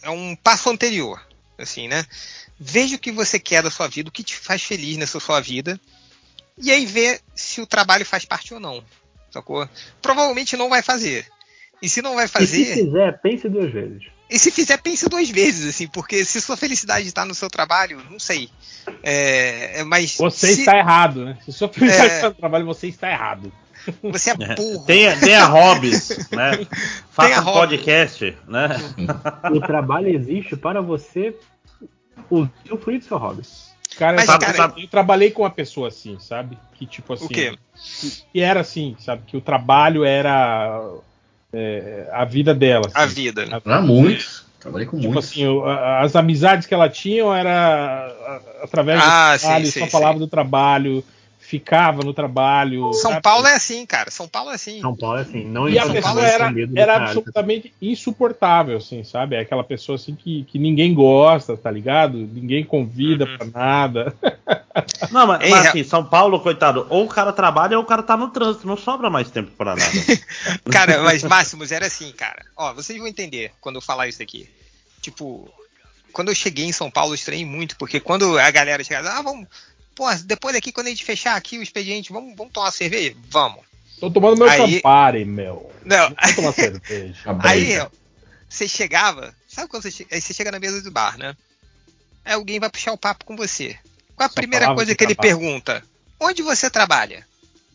[0.03, 1.21] é um passo anterior,
[1.63, 2.05] assim, né?
[2.59, 5.41] Veja o que você quer da sua vida, o que te faz feliz nessa sua
[5.41, 5.81] vida,
[6.59, 8.85] e aí ver se o trabalho faz parte ou não,
[9.31, 9.69] sacou?
[10.03, 11.27] Provavelmente não vai fazer.
[11.83, 14.03] E se não vai E se fazer, fizer, pense duas vezes.
[14.29, 18.05] e se fizer, pense duas vezes, assim, porque se sua felicidade está no seu trabalho,
[18.11, 18.51] não sei.
[19.03, 21.39] É, é, mas Você se está errado, né?
[21.43, 22.27] Se sua prioridade É.
[22.27, 22.31] é.
[22.31, 23.51] trabalho, você está errado.
[24.03, 24.85] Você é burro.
[24.87, 26.67] Tenha, tenha hobbies, né?
[27.11, 27.59] Faça Tenha um hobby.
[27.77, 28.69] podcast, né?
[29.53, 31.35] O trabalho existe para você
[32.31, 33.43] usufruir do seu hobby.
[33.99, 36.57] Cara, Mas, sabe, cara, sabe, eu trabalhei com uma pessoa assim, sabe?
[36.75, 37.25] Que tipo assim.
[37.25, 37.59] O quê?
[38.33, 39.23] Que era assim, sabe?
[39.27, 40.81] Que o trabalho era
[41.53, 42.87] é, a vida dela.
[42.87, 42.97] assim.
[42.97, 43.45] A vida.
[43.47, 43.61] né?
[43.65, 44.47] Ah, muitos.
[44.61, 45.31] Trabalhei com Tipo muitos.
[45.31, 49.91] assim, a- as amizades que ela tinha era através Ah, do trabalho, sim, só sim,
[49.91, 50.19] falava sim.
[50.21, 51.05] do trabalho,
[51.51, 52.93] ficava no trabalho.
[52.95, 53.23] São sabe?
[53.23, 54.09] Paulo é assim, cara.
[54.09, 54.81] São Paulo é assim.
[54.81, 56.79] São Paulo é assim, não E a São importa Paulo pessoa era, você medo do
[56.79, 59.35] era absolutamente insuportável, assim, sabe?
[59.35, 62.17] É aquela pessoa assim que, que ninguém gosta, tá ligado?
[62.19, 63.37] Ninguém convida Uhum.
[63.37, 64.15] pra nada.
[65.11, 68.03] Não, mas, Ei, mas assim, São Paulo, coitado, ou o cara trabalha ou o cara
[68.05, 69.91] tá no trânsito, não sobra mais tempo pra nada.
[70.71, 72.45] Cara, mas Máximos era assim, cara.
[72.57, 74.49] Ó, vocês vão entender quando eu falar isso aqui.
[75.01, 75.53] Tipo,
[76.13, 79.23] quando eu cheguei em São Paulo, eu estranhei muito, porque quando a galera chegava, ah,
[79.23, 79.49] vamos.
[80.01, 83.15] Pô, depois daqui, quando a gente fechar aqui o expediente, vamos, vamos tomar uma cerveja?
[83.29, 83.61] Vamos.
[84.01, 85.71] Tô tomando meu Aí- Campari, meu.
[85.85, 86.09] Não.
[86.09, 87.15] Vou tomar cerveja.
[87.45, 87.87] Aí, ó,
[88.49, 91.37] você chegava, sabe quando você, che- aí você chega na mesa do bar, né?
[92.25, 93.77] Aí alguém vai puxar o papo com você.
[94.17, 95.39] Qual a Só primeira coisa que ele trabalho.
[95.39, 95.85] pergunta?
[96.19, 97.27] onde você trabalha?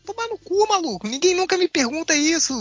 [0.03, 1.07] Tomar no cu, maluco.
[1.07, 2.53] Ninguém nunca me pergunta isso.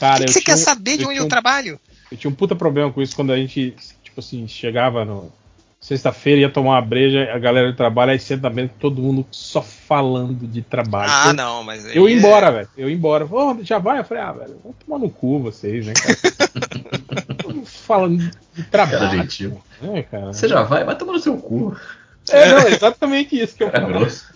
[0.00, 1.80] Cara, que, você tinha quer saber de eu onde eu um- trabalho?
[2.10, 3.72] Eu tinha um puta problema com isso quando a gente,
[4.02, 5.32] tipo assim, chegava no.
[5.80, 9.62] Sexta-feira ia tomar uma breja, a galera do trabalho, aí senta mesmo, todo mundo só
[9.62, 11.10] falando de trabalho.
[11.10, 11.86] Ah, eu, não, mas.
[11.86, 12.68] aí eu ia é- embora, velho.
[12.76, 13.24] Eu ia embora.
[13.24, 13.98] Ô, já vai?
[13.98, 17.34] Eu falei, ah, velho, vamos tomar no cu vocês, né, cara?
[17.42, 19.22] Todo falando de Cara trabalho.
[19.22, 19.60] gentil.
[19.94, 20.26] É, cara.
[20.34, 20.84] Você já vai?
[20.84, 21.74] Vai tomar no seu cu.
[22.28, 23.98] É, não, é exatamente isso que eu Cara falo.
[24.00, 24.26] grosso.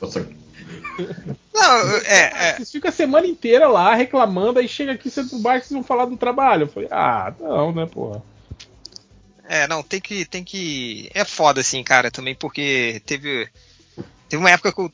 [1.55, 2.53] Não, é, é.
[2.57, 5.73] Vocês ficam a semana inteira lá reclamando, aí chega aqui, senta no bar e vocês
[5.73, 6.62] vão falar do trabalho.
[6.62, 8.23] Eu falei, ah, não, né, porra.
[9.47, 11.11] É, não, tem que, tem que.
[11.15, 13.49] É foda, assim, cara, também, porque teve.
[14.29, 14.91] Teve uma época que eu,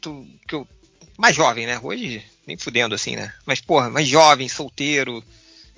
[0.46, 0.68] que eu.
[1.16, 1.78] Mais jovem, né?
[1.82, 3.32] Hoje, nem fudendo, assim, né?
[3.46, 5.22] Mas, porra, mais jovem, solteiro,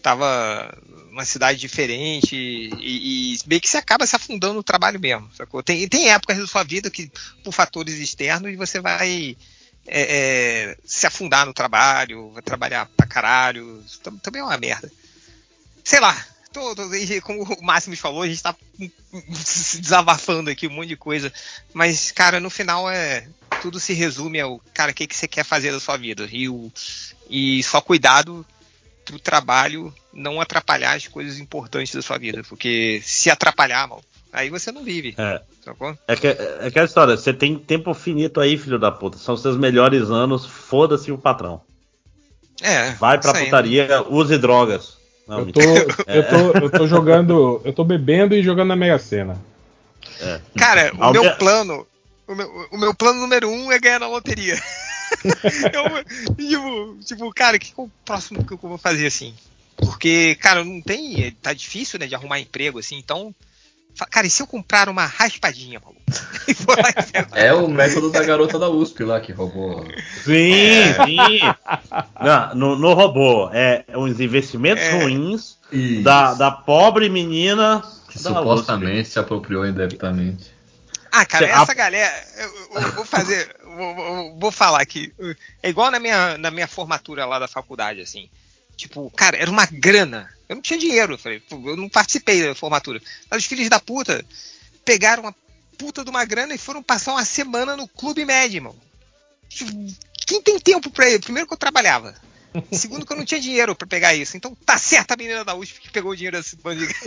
[0.03, 0.77] tava
[1.11, 5.63] numa cidade diferente e, e meio que você acaba se afundando no trabalho mesmo, sacou?
[5.63, 7.11] Tem, tem épocas da sua vida que,
[7.45, 9.37] por fatores externos, você vai.
[9.87, 13.85] é, é, se afundar no trabalho, vai trabalhar pra caralho.
[14.23, 14.91] Também é uma merda.
[15.85, 16.17] Sei lá,
[16.53, 16.89] tô, tô-
[17.23, 18.55] como o Máximo falou, a gente tá
[19.35, 21.33] se desabafando aqui um monte de coisa.
[21.73, 23.27] Mas, cara, no final é.
[23.61, 26.29] Tudo se resume ao, cara, o que, que você quer fazer da sua vida?
[26.33, 26.73] E, o,
[27.31, 28.45] e só cuidado
[29.05, 32.43] pro trabalho não atrapalhar as coisas importantes da sua vida.
[32.49, 34.03] Porque se atrapalhar, mano,
[34.33, 35.15] aí você não vive.
[35.17, 35.41] É.
[35.65, 35.97] Sacou?
[36.09, 39.17] É, que, é aquela história, você tem tempo finito aí, filho da puta.
[39.17, 41.63] São seus melhores anos, foda-se o patrão.
[42.61, 42.93] É.
[42.93, 43.45] Vai pra né?
[43.45, 45.02] putaria, use drogas.
[45.33, 47.63] Não, Eu tô, eu, tô, eu tô jogando.
[47.65, 49.41] Eu tô bebendo e jogando na Mega Sena.
[50.59, 51.87] Cara, o Ao meu me- plano.
[52.29, 54.61] O meu, o meu plano número um é ganhar na loteria.
[55.73, 59.35] eu, tipo, tipo, cara, o que, que é o próximo que eu vou fazer assim?
[59.77, 61.31] Porque, cara, não tem.
[61.43, 63.35] Tá difícil, né, de arrumar emprego, assim, então.
[64.11, 66.01] Cara, e se eu comprar uma raspadinha, maluco?
[66.49, 69.85] E e É o método da garota da USP lá que roubou.
[70.25, 71.39] Sim, sim.
[72.21, 74.91] Não, no, no robô, é uns investimentos É.
[75.03, 75.57] ruins
[76.03, 77.83] da, da pobre menina.
[78.09, 80.51] que da supostamente se apropriou indebitamente.
[81.11, 82.25] Ah, cara, essa galera.
[82.39, 83.55] Eu, eu vou fazer.
[83.65, 85.13] Vou, vou- vou falar aqui.
[85.63, 88.29] É igual na minha, na minha formatura lá da faculdade, assim.
[88.77, 90.29] Tipo, cara, era uma grana.
[90.49, 91.15] Eu não tinha dinheiro.
[91.15, 93.01] Eu, falei, eu não participei da formatura.
[93.31, 94.25] Mas os filhos da puta
[94.85, 95.35] pegaram uma
[95.79, 98.75] puta de uma grana e foram passar uma semana no Clube Med, irmão.
[99.49, 99.71] Tipo,
[100.27, 101.21] Quem tem tempo pra ir?
[101.21, 102.15] Primeiro que eu trabalhava.
[102.71, 104.37] Segundo que eu não tinha dinheiro pra pegar isso.
[104.37, 106.93] Então tá certa a menina da USP que pegou o dinheiro desse bando de...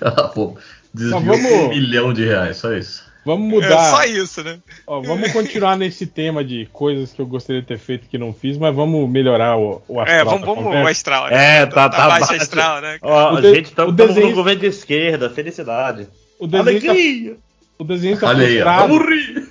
[0.00, 0.58] Ah, Pô,
[0.92, 3.04] desviou Mas vamos- um milhão de reais, só isso.
[3.24, 3.90] Vamos É mudar.
[3.90, 4.58] só isso, né?
[4.86, 8.32] Ó, vamos continuar nesse tema de coisas que eu gostaria de ter feito que não
[8.32, 10.18] fiz, mas vamos melhorar o, o astral.
[10.20, 11.26] É, vamos, vamos o astral.
[11.30, 11.58] né?
[11.62, 12.42] É, tá, tá baixo baixo.
[12.42, 12.98] astral, né?
[13.00, 16.08] Ó, O de- gente, estamos o desenho- no governo de esquerda, felicidade.
[16.38, 17.36] O desenhista, Alegria!
[17.78, 18.34] o desenhista ó.
[18.34, 18.88] frustrado.
[18.88, 19.48] Vamos rir!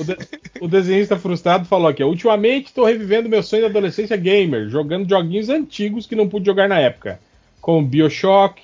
[0.00, 0.18] O, de-
[0.62, 5.08] o desenhista frustrado falou aqui: ó, ultimamente estou revivendo meu sonho da adolescência gamer, jogando
[5.08, 7.20] joguinhos antigos que não pude jogar na época,
[7.60, 8.60] como Bioshock.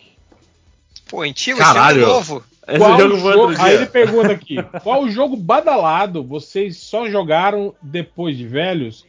[1.08, 2.00] Pô, antigo, Caralho.
[2.02, 2.42] esse é novo.
[2.76, 7.74] Qual jogo foi jo- outro Aí ele pergunta aqui: qual jogo badalado vocês só jogaram
[7.80, 9.06] depois de velhos?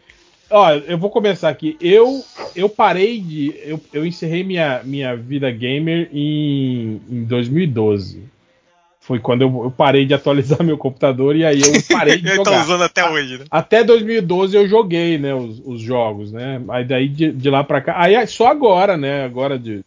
[0.50, 1.78] Ó, eu vou começar aqui.
[1.80, 2.24] Eu
[2.56, 3.54] eu parei de.
[3.64, 8.24] Eu, eu encerrei minha, minha vida gamer em, em 2012.
[9.00, 12.36] Foi quando eu, eu parei de atualizar meu computador e aí eu parei de tá
[12.36, 12.64] jogar.
[12.64, 13.46] usando até hoje, né?
[13.50, 16.62] Até 2012 eu joguei, né, os, os jogos, né?
[16.70, 17.96] Aí daí de, de lá pra cá.
[17.98, 19.24] Aí é só agora, né?
[19.26, 19.82] Agora de.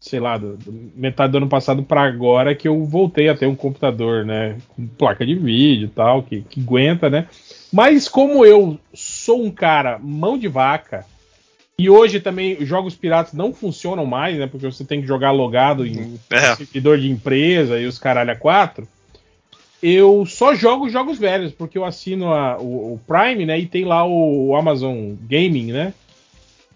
[0.00, 3.46] Sei lá, do, do- metade do ano passado pra agora que eu voltei a ter
[3.46, 4.56] um computador, né?
[4.74, 7.26] Com placa de vídeo e tal, que, que aguenta, né?
[7.70, 11.04] Mas como eu sou um cara mão de vaca,
[11.78, 14.46] e hoje também os jogos piratas não funcionam mais, né?
[14.46, 16.56] Porque você tem que jogar logado em É.
[16.56, 18.88] servidor de empresa e os caralho a quatro,
[19.82, 23.58] eu só jogo jogos velhos, porque eu assino a- o, o Prime, né?
[23.58, 25.92] E tem lá o, o Amazon Gaming, né?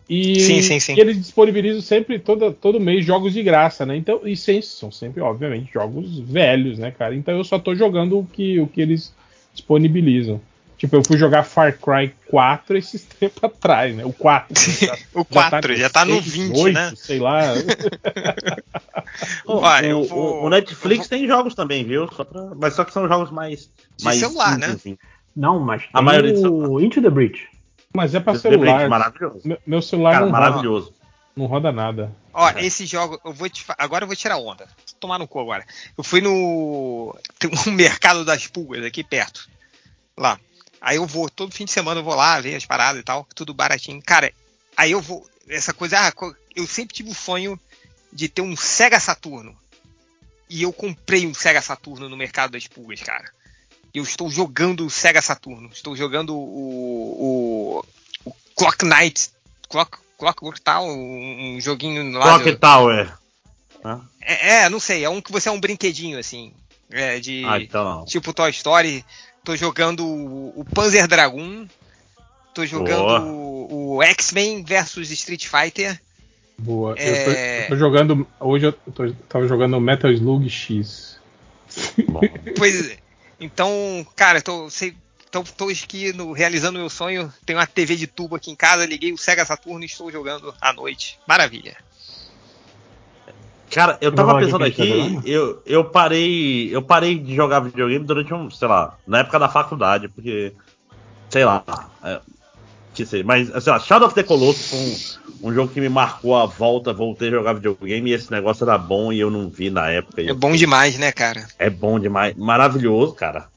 [0.08, 0.94] E, Sim, sim, sim.
[0.96, 3.96] e eles disponibilizam sempre, todo, todo mês, jogos de graça, né?
[3.96, 7.14] Então, e sem- são sempre, obviamente, jogos velhos, né, cara?
[7.14, 9.14] Então eu só tô jogando o que, o que eles
[9.54, 10.40] disponibilizam.
[10.76, 14.04] Tipo, eu fui jogar Far Cry 4 esses tempos atrás, né?
[14.04, 14.52] O 4.
[14.54, 14.98] né?
[15.14, 16.92] O 4, já tá no seis, 20, oito, né?
[16.96, 17.54] Sei lá.
[19.46, 22.08] O, vou- o Netflix tem jogos também, viu?
[22.12, 23.70] Só pra- mas só que são jogos mais.
[23.96, 24.66] De mais celular, né?
[24.66, 24.98] simples, assim.
[25.36, 27.46] Não, mas A tem maioria de o Into the Breach.
[27.94, 28.74] Mas é pra The celular.
[28.74, 29.40] Blade, maravilhoso.
[29.44, 30.94] Meu, meu celular Cara, não, roda, maravilhoso.
[31.36, 32.12] não roda nada.
[32.32, 34.66] Ó, esse jogo, eu vou te agora eu vou tirar onda.
[34.66, 35.64] Vou tomar no cu agora.
[35.96, 39.48] Eu fui no tem um mercado das pulgas aqui perto.
[40.16, 40.38] Lá.
[40.80, 43.26] Aí eu vou todo fim de semana eu vou lá ver as paradas e tal,
[43.34, 44.02] tudo baratinho.
[44.02, 44.32] Cara,
[44.76, 46.12] aí eu vou essa coisa, ah,
[46.56, 47.58] eu sempre tive o sonho
[48.12, 49.56] de ter um Sega Saturno.
[50.50, 53.30] E eu comprei um Sega Saturno no mercado das pulgas, cara.
[53.94, 55.70] Eu estou jogando o Sega Saturno.
[55.72, 57.82] Estou jogando o,
[58.24, 59.30] o, o Clock Knight.
[59.68, 62.24] Clock, Clockwork Tower, um, um joguinho lá.
[62.24, 63.12] Clock do- Tower.
[64.20, 65.04] É, é, não sei.
[65.04, 66.52] É um que você é um brinquedinho, assim.
[66.90, 67.44] É, de.
[67.46, 68.04] Ah, então não.
[68.04, 69.04] Tipo Toy Story.
[69.44, 71.66] Tô jogando o, o Panzer Dragoon.
[72.54, 73.20] Tô jogando Boa.
[73.20, 76.00] o, o X-Men versus Street Fighter.
[76.56, 76.94] Boa.
[76.96, 77.10] É.
[77.10, 78.26] Eu, tô, eu tô jogando.
[78.40, 81.18] Hoje eu tô, tava jogando Metal Slug X.
[82.08, 82.20] Bom.
[82.56, 83.03] Pois é.
[83.44, 84.96] Então, cara, tô, sei,
[85.30, 87.32] tô, tô aqui no, realizando meu sonho.
[87.44, 90.54] Tenho uma TV de tubo aqui em casa, liguei o Sega Saturno e estou jogando
[90.60, 91.18] à noite.
[91.28, 91.76] Maravilha.
[93.70, 95.26] Cara, eu tava pensando tá aqui, jogando?
[95.28, 96.74] eu, eu parei.
[96.74, 100.54] Eu parei de jogar videogame durante um, sei lá, na época da faculdade, porque.
[101.28, 101.64] Sei lá.
[103.24, 104.78] Mas, sei lá, Shadow of the Colossus foi
[105.42, 108.64] um, um jogo que me marcou a volta, voltei a jogar videogame e esse negócio
[108.64, 110.22] era bom e eu não vi na época.
[110.22, 111.46] É bom demais, né, cara?
[111.58, 112.34] É bom demais.
[112.36, 113.48] Maravilhoso, cara.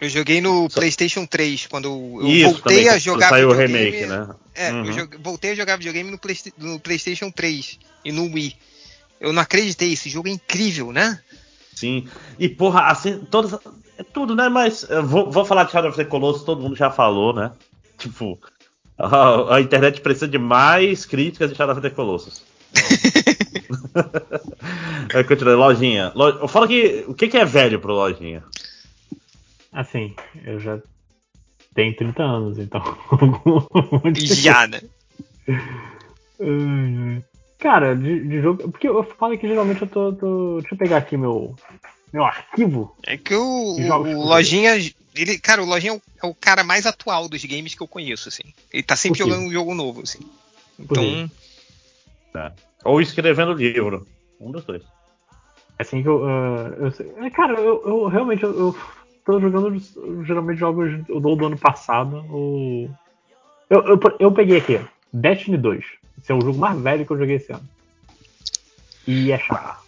[0.00, 1.88] Eu joguei no Só- PlayStation 3, quando
[2.22, 3.90] eu Isso, voltei também, a jogar saiu o videogame.
[3.90, 4.28] remake, né?
[4.54, 4.84] É, Uhum.
[4.86, 8.54] eu joguei- voltei a jogar videogame no, Playsta- no PlayStation 3 e no Wii.
[9.20, 11.20] Eu não acreditei, esse jogo é incrível, né?
[11.74, 12.06] Sim.
[12.38, 13.52] E, porra, assim, todas.
[13.98, 14.48] É tudo, né?
[14.48, 17.50] Mas eu vou, vou falar de Shadow of the Colossus, todo mundo já falou, né?
[17.98, 18.38] Tipo,
[18.98, 22.42] a, a internet precisa de mais críticas de Shadow of the Colossus.
[25.14, 26.12] é, continua, lojinha.
[26.14, 27.04] Lo, eu falo que.
[27.06, 28.42] O que, que é velho pro lojinha?
[29.72, 30.14] Assim,
[30.44, 30.78] eu já
[31.74, 32.82] tenho 30 anos, então.
[34.16, 34.80] Já, né?
[37.58, 38.70] Cara, de, de jogo.
[38.70, 41.54] Porque eu falo que geralmente eu tô, tô- Deixa eu pegar aqui meu.
[42.12, 42.96] Meu arquivo.
[43.06, 44.72] É que o, o Lojinha.
[45.18, 47.88] Ele, cara, o Lojinha é o, é o cara mais atual dos games que eu
[47.88, 48.44] conheço, assim.
[48.72, 50.20] Ele tá sempre jogando um jogo novo, assim.
[50.78, 51.02] Então,
[52.34, 52.52] Né?
[52.84, 54.06] Ou escrevendo livro.
[54.40, 54.82] Um dos dois.
[55.78, 56.24] Assim que eu.
[56.24, 58.42] ah, eu é, cara, eu, eu realmente.
[58.42, 58.76] Eu, eu
[59.24, 59.76] tô jogando
[60.24, 62.24] geralmente jogos do, do ano passado.
[62.30, 62.88] O...
[63.68, 64.80] Eu, eu, eu peguei aqui,
[65.12, 65.84] Destiny 2.
[66.18, 67.68] Esse é o jogo mais velho que eu joguei esse ano.
[69.06, 69.87] E é chato.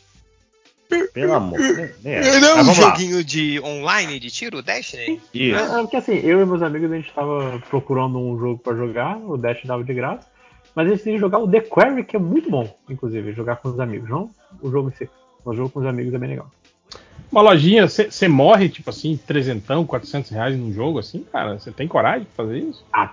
[1.12, 1.60] Pelo amor.
[1.60, 2.90] É, ele é Mas um vamos lá.
[2.90, 5.20] joguinho de online de tiro, Destiny?
[5.32, 5.56] Isso.
[5.58, 8.74] É, é porque assim, eu e meus amigos a gente tava procurando um jogo pra
[8.74, 10.26] jogar, o Dash dava de graça,
[10.74, 13.68] mas a gente decidi jogar o The Quarry, que é muito bom, inclusive, jogar com
[13.70, 14.30] os amigos, não
[14.60, 15.08] o jogo em si.
[15.44, 16.50] O jogo com os amigos é bem legal.
[17.30, 21.58] Uma lojinha, você morre, tipo assim, trezentão, 400 reais num jogo, assim, cara?
[21.58, 22.84] Você tem coragem de fazer isso?
[22.92, 23.12] Ah,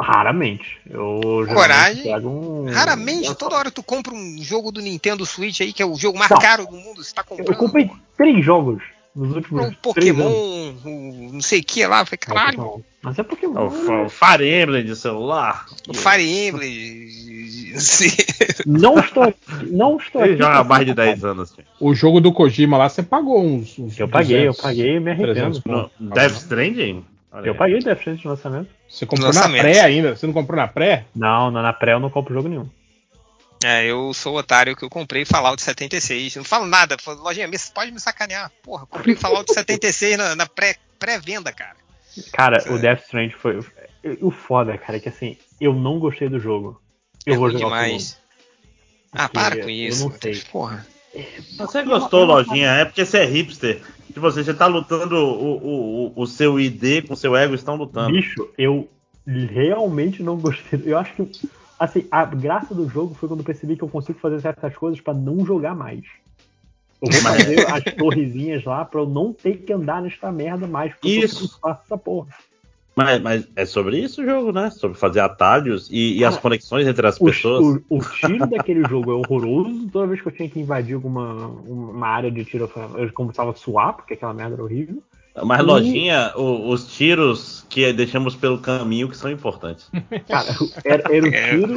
[0.00, 0.78] raramente.
[0.88, 1.20] Eu
[1.52, 2.02] Coragem?
[2.04, 5.82] pego um- Raramente, eu, toda hora tu compra um jogo do Nintendo Switch aí, que
[5.82, 6.38] é o jogo mais Não.
[6.38, 7.48] caro do mundo, você tá comprando.
[7.48, 8.82] eu comprei três jogos
[9.14, 10.30] nos últimos um três Pokémon,
[10.84, 12.00] um não sei o que lá.
[12.00, 13.56] Eu falei, caralho, Não, Mas é Pokémon.
[13.58, 15.66] É o, Fa- o Fire Emblem de celular.
[15.88, 17.08] o Fire Emblem.
[18.66, 19.34] não estou,
[19.70, 21.06] não estou Ele joga há mais de falar.
[21.08, 21.50] 10 anos.
[21.50, 21.66] gente.
[21.80, 25.00] O jogo do Kojima lá, você pagou uns, uns Eu paguei, eu 200, paguei e
[25.00, 25.34] me arrependo.
[25.34, 25.90] 300 conto.
[25.98, 27.04] No Death Stranding?
[27.32, 27.58] Olha Eu aí.
[27.58, 28.77] paguei Death Stranding de lançamento.
[28.88, 29.62] Você comprou Lançamento.
[29.64, 30.16] na pré ainda?
[30.16, 31.04] Você não comprou na pré?
[31.14, 32.68] Não, na pré eu não compro jogo nenhum.
[33.64, 36.36] É, eu sou o otário que eu comprei Fallout 76.
[36.36, 38.50] Não falo nada, falo, lojinha, me- pode me sacanear.
[38.62, 41.76] Porra, comprei Fallout 76 na, na pré- pré-venda, cara.
[42.32, 42.70] Cara, É.
[42.72, 43.58] o Death Stranding foi.
[44.22, 46.80] O foda, cara, é que assim, eu não gostei do jogo.
[47.26, 48.18] Eu é vou jogar o demais.
[49.12, 50.08] Ah, para com eu isso.
[50.08, 50.36] não sei.
[50.52, 50.86] Porra.
[51.56, 52.68] Você gostou, lojinha?
[52.70, 53.82] É porque você é hipster.
[54.06, 57.76] Tipo, você, você tá lutando o, o, o, seu ID com o seu ego estão
[57.76, 58.12] lutando.
[58.12, 58.88] Bicho, eu
[59.26, 60.82] realmente não gostei.
[60.84, 61.48] Eu acho que.
[61.78, 65.00] Assim, a graça do jogo foi quando eu percebi que eu consigo fazer certas coisas
[65.00, 66.02] pra não jogar mais.
[67.00, 70.66] Eu vou Mas- fazer as torrezinhas lá pra eu não ter que andar nesta merda
[70.66, 70.92] mais.
[70.92, 71.44] Porque Isso.
[71.44, 72.28] eu faço essa porra.
[73.04, 74.70] Mas, mas é sobre isso o jogo, né?
[74.70, 77.82] Sobre fazer atalhos e, e as conexões entre as O, pessoas.
[77.88, 79.88] o, o tiro daquele jogo é horroroso.
[79.92, 83.54] Toda vez que eu tinha que invadir alguma uma área de tiro, eu começava a
[83.54, 85.02] suar, porque aquela merda era horrível.
[85.44, 89.88] Mas, e- lojinha, o- os tiros que deixamos pelo caminho que são importantes.
[90.26, 90.48] Cara,
[90.84, 91.50] era, era o É.
[91.50, 91.74] tiro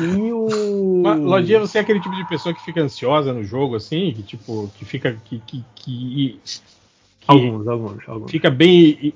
[0.00, 1.02] e o.
[1.04, 4.12] Mas, Lojinha, você é aquele tipo de pessoa que fica ansiosa no jogo, assim?
[4.12, 5.16] Que, tipo, que fica...
[5.24, 8.30] Que, que, que, que Alguns, alguns, alguns.
[8.30, 9.14] fica bem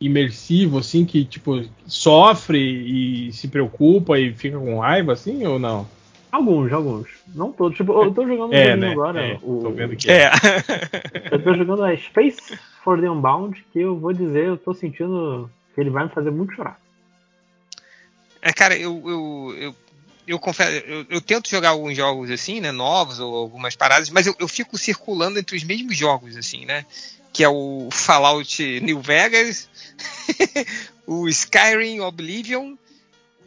[0.00, 1.04] imersivo, assim?
[1.04, 5.44] Que, tipo, sofre e se preocupa e fica com raiva, assim?
[5.46, 5.88] Ou não?
[6.30, 7.08] Alguns, alguns.
[7.34, 7.76] Não todos.
[7.76, 8.92] Tipo, eu tô jogando um É, joguinho né?
[8.92, 9.20] agora.
[9.26, 10.24] É, o- tô vendo que é.
[10.24, 10.30] É.
[11.32, 15.50] Eu tô jogando a Space for the Unbound, que eu vou dizer, eu tô sentindo
[15.74, 16.78] que ele vai me fazer muito chorar.
[18.40, 19.76] É, cara, eu, eu, eu,
[20.26, 24.26] eu confesso, eu, eu tento jogar alguns jogos assim, né, novos ou algumas paradas, mas
[24.26, 26.84] eu, eu fico circulando entre os mesmos jogos, assim, né?
[27.38, 29.68] Que é o Fallout New Vegas,
[31.06, 32.74] o Skyrim Oblivion,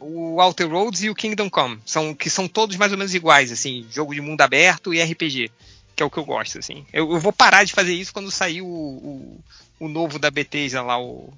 [0.00, 1.78] o Outer Roads e o Kingdom Come.
[1.84, 5.50] São, que são todos mais ou menos iguais, assim, jogo de mundo aberto e RPG.
[5.94, 6.86] que é o que eu gosto, assim.
[6.90, 9.40] Eu, eu vou parar de fazer isso quando sair o, o,
[9.78, 11.30] o novo da Bethesda lá, o,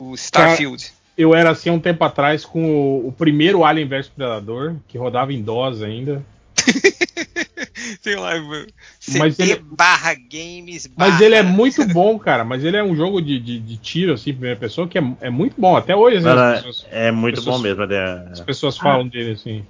[0.00, 0.92] o Starfield.
[1.16, 4.98] Eu era assim há um tempo atrás com o, o primeiro Alien vs Predador, que
[4.98, 6.26] rodava em DOS ainda.
[8.02, 8.66] Sei lá, mano.
[9.18, 12.44] Mas CD ele- barra games Mas barra- ele é muito bom, cara.
[12.44, 15.30] Mas ele é um jogo de, de, de tiro, assim, primeira pessoa, que é, é
[15.30, 15.76] muito bom.
[15.76, 17.82] Até hoje, assim, Cara, as, pessoas, é muito pessoas- bom mesmo.
[17.84, 19.64] é- as pessoas falam dele, assim.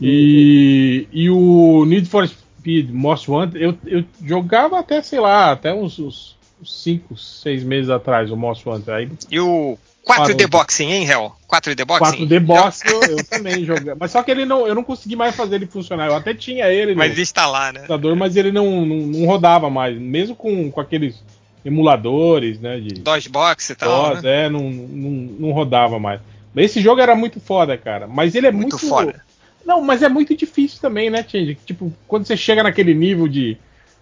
[0.00, 5.72] E, e o Need for Speed Most Wanted, eu, eu jogava até, sei lá, até
[5.74, 8.90] uns 5, 6 meses atrás, o Most Wanted.
[8.90, 10.48] Aí E o 4D Parou.
[10.48, 11.36] Boxing, hein, Hel?
[11.48, 12.26] 4D Boxing?
[12.26, 13.96] 4D Box eu, eu também jogava.
[14.00, 16.06] Mas só que ele não, eu não consegui mais fazer ele funcionar.
[16.06, 17.80] Eu até tinha ele no Mas instalar, né?
[17.80, 19.98] computador, mas ele não, não, não rodava mais.
[19.98, 21.22] Mesmo com, com aqueles
[21.64, 22.80] emuladores, né?
[22.80, 24.46] De DOSBox e tal, DOS, né?
[24.46, 26.20] é, não, não, não rodava mais.
[26.56, 28.06] Esse jogo era muito foda, cara.
[28.06, 29.22] Mas ele é muito, Muito foda.
[29.64, 31.56] Não, mas é muito difícil também, né, Change?
[31.64, 33.56] Tipo, quando você chega naquele nível de,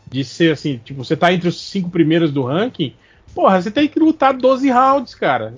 [0.08, 2.94] de ser assim, tipo, você tá entre os cinco primeiros do ranking,
[3.34, 5.54] porra, você tem que lutar 12 rounds, cara.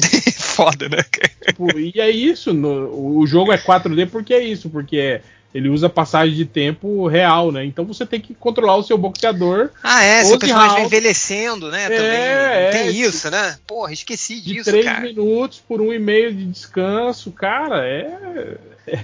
[0.38, 0.98] foda, né?
[1.46, 5.22] Tipo, e é isso, no- o jogo é 4D porque é isso, porque é-
[5.52, 7.64] ele usa passagem de tempo real, né?
[7.64, 11.70] Então você tem que controlar o seu boxeador Ah, é, seu 12 personagem vai envelhecendo,
[11.72, 11.84] né?
[11.86, 12.02] É, também.
[12.18, 13.56] é, Tem tipo, isso, né?
[13.66, 15.00] Porra, esqueci de disso, 3 cara.
[15.00, 18.58] minutos por um e meio de descanso, cara, é.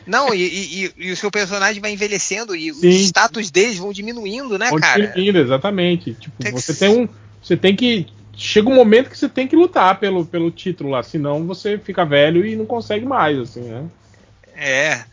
[0.06, 2.89] Não, e, e- e- o seu personagem vai envelhecendo e Sim.
[2.89, 5.06] os status deles vão diminuindo, né, Onde cara?
[5.09, 6.14] termina, exatamente.
[6.14, 7.09] Tipo, Tem que você ser- tem um.
[7.43, 8.06] Você tem que.
[8.36, 12.04] Chega um momento que você tem que lutar pelo, pelo título lá, senão você fica
[12.04, 13.84] velho e não consegue mais, assim, né?
[14.54, 15.04] É.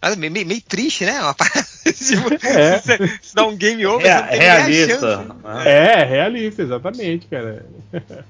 [0.00, 1.20] Mas meio, meio- meio triste, né?
[1.20, 2.78] Uma parada, tipo, É.
[2.78, 5.00] se, você- se dá um game over, Rea- você não tem nem a realista.
[5.00, 5.28] chance.
[5.42, 5.64] né?
[5.66, 7.66] É, realista, exatamente, cara.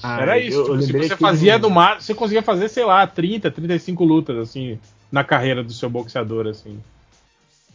[0.00, 0.62] Ah, Era isso.
[0.62, 4.78] tipo, se você fazia do mar, você conseguia fazer, sei lá, 30, 35 lutas, assim,
[5.10, 6.80] na carreira do seu boxeador, assim.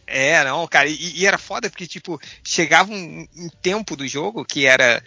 [0.06, 4.42] É, não, cara, e, e era foda porque, tipo, chegava um, um tempo do jogo
[4.42, 5.02] que era,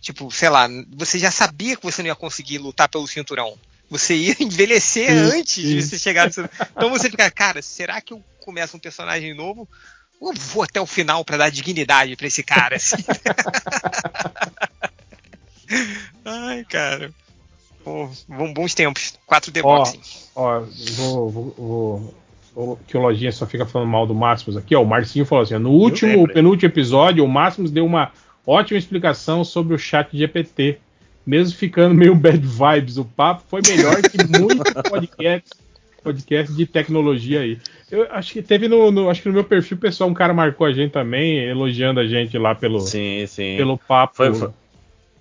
[0.00, 3.54] tipo, sei lá, você já sabia que você não ia conseguir lutar pelo cinturão.
[3.90, 5.88] Você ia envelhecer Sim, antes de sim.
[5.88, 6.50] você chegar no cinturão.
[6.76, 9.68] Então você fica, cara, será que eu começo um personagem novo?
[10.20, 12.96] Ou vou até o final pra dar dignidade pra esse cara, assim?
[16.24, 17.10] Ai, cara.
[17.84, 19.14] Pô, bom- bons tempos.
[19.30, 20.00] 4D Ó, Boxing.
[20.34, 20.60] Ó,
[20.96, 22.14] vou, vou,
[22.54, 24.82] vou- que o Lojinha só fica falando mal do Máximos aqui, ó.
[24.82, 28.10] O Marcinho falou assim: no último, penúltimo episódio, o Máximos deu uma
[28.50, 30.78] ótima explicação sobre o chat GPT.
[31.26, 35.52] Mesmo ficando meio bad vibes, o papo foi melhor que muitos podcasts
[36.02, 37.58] podcast de tecnologia aí.
[37.90, 40.66] Eu acho que teve no, no- acho que no meu perfil pessoal um cara marcou
[40.66, 43.56] a gente também, elogiando a gente lá pelo, Sim, sim.
[43.58, 44.16] pelo papo.
[44.16, 44.50] Foi- foi-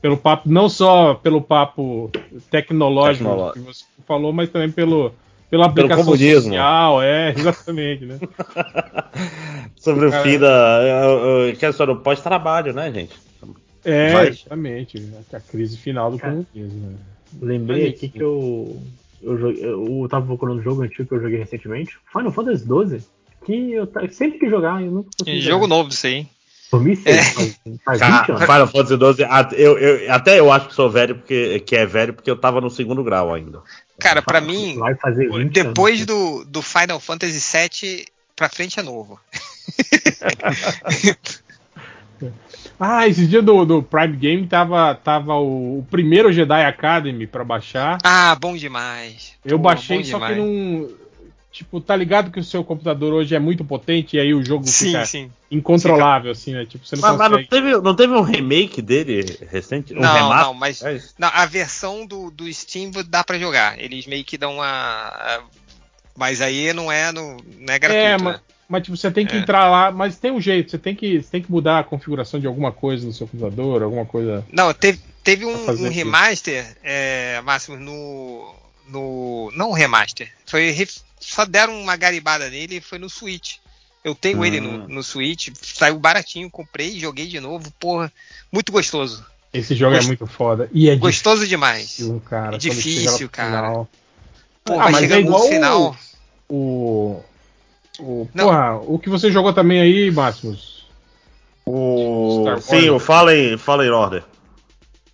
[0.01, 2.09] Pelo papo, não só pelo papo
[2.51, 3.59] tecnológico Tecnológico.
[3.59, 5.11] que você falou, mas também pelo,
[5.49, 6.41] pela aplicação comunismo.
[6.43, 8.19] social, é, exatamente, né?
[9.77, 10.79] Sobre o Cara- fim da.
[11.57, 13.15] Que é só no pós-trabalho, né, gente?
[13.85, 14.27] É, Vai.
[14.29, 15.09] exatamente.
[15.31, 16.33] A crise final do Cara.
[16.53, 16.89] comunismo.
[16.89, 16.95] né?
[17.41, 18.81] Lembrei Mas, aqui que eu,
[19.21, 23.01] eu, joguei, eu tava procurando um jogo antigo que eu joguei recentemente, Final Fantasy XII,
[23.45, 25.41] que eu sempre que jogar, eu nunca consegui.
[25.41, 25.67] Jogo jogar.
[25.67, 26.25] novo isso aí.
[26.71, 27.23] 2006, É.
[27.23, 28.41] faz, faz Cara, 20 anos.
[28.43, 31.85] Final Fantasy 12, at- eu, eu- até eu acho que sou velho, porque que é
[31.85, 33.61] velho porque eu tava no segundo grau ainda.
[33.99, 36.05] Cara, pra mim, Vai fazer 20 depois anos.
[36.07, 39.19] do, do Final Fantasy VII pra frente é novo.
[42.79, 47.43] Ah, esse dia do, do Prime Game tava, tava o, o primeiro Jedi Academy pra
[47.43, 47.97] baixar.
[48.03, 49.33] Ah, bom demais.
[49.45, 50.35] Eu Pô, baixei, só demais.
[50.35, 50.89] que não.
[51.57, 54.67] Tipo, tá ligado que o seu computador hoje é muito potente e aí o jogo
[54.67, 55.31] Sim, fica sim.
[55.49, 56.67] incontrolável, assim, né?
[56.67, 57.49] Tipo, você não Mas, mas não, consegue.
[57.49, 59.91] teve, não teve um remake dele recente?
[59.91, 60.45] Um Não, remaster?
[60.45, 63.79] não, mas É não, a versão do, do Steam dá pra jogar.
[63.79, 65.41] Eles meio que dão uma.
[66.15, 68.05] Mas aí não é, no, não é gratuito.
[68.05, 68.17] É, né?
[68.17, 69.39] mas, mas tipo, você tem que É.
[69.39, 72.39] entrar lá, mas tem um jeito, você tem que, você tem que mudar a configuração
[72.39, 74.45] de alguma coisa no seu computador, alguma coisa.
[74.51, 78.66] Não, teve, teve um, um remaster, é, Máximo, no.
[78.87, 80.31] No não remaster.
[80.45, 83.55] Foi, ref- só deram uma garibada nele e foi no Switch.
[84.03, 84.85] Eu tenho ele no, Hum.
[84.87, 88.11] no Switch, saiu baratinho, comprei, joguei de novo, porra,
[88.51, 89.25] muito gostoso.
[89.53, 90.69] Esse jogo Gost- é muito foda.
[90.73, 91.81] E é Gostoso demais.
[91.89, 92.55] difícil, cara.
[92.55, 93.67] É difícil, cara.
[93.67, 93.87] final.
[94.63, 95.97] Pô, Ah, mas é chegando igual no o- final.
[96.49, 97.23] O.
[97.99, 98.45] O, Não.
[98.45, 100.85] porra, o que você jogou também aí, Máximos?
[101.65, 102.43] O...
[102.43, 102.61] Star.
[102.61, 104.23] Sim, o Fallen, Fallen Order.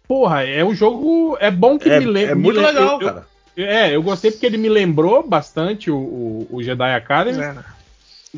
[0.08, 1.38] Porra, é um jogo.
[1.40, 2.32] É bom que É, me lembra.
[2.32, 3.28] é muito legal, cara.
[3.58, 7.40] É, eu gostei porque ele me lembrou bastante o, o, o Jedi Academy.
[7.42, 7.56] É.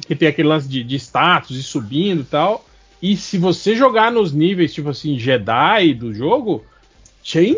[0.07, 2.65] que tem aquele lance de, de status e subindo e tal.
[3.01, 6.65] E se você jogar nos níveis, tipo assim, Jedi do jogo,
[7.23, 7.57] change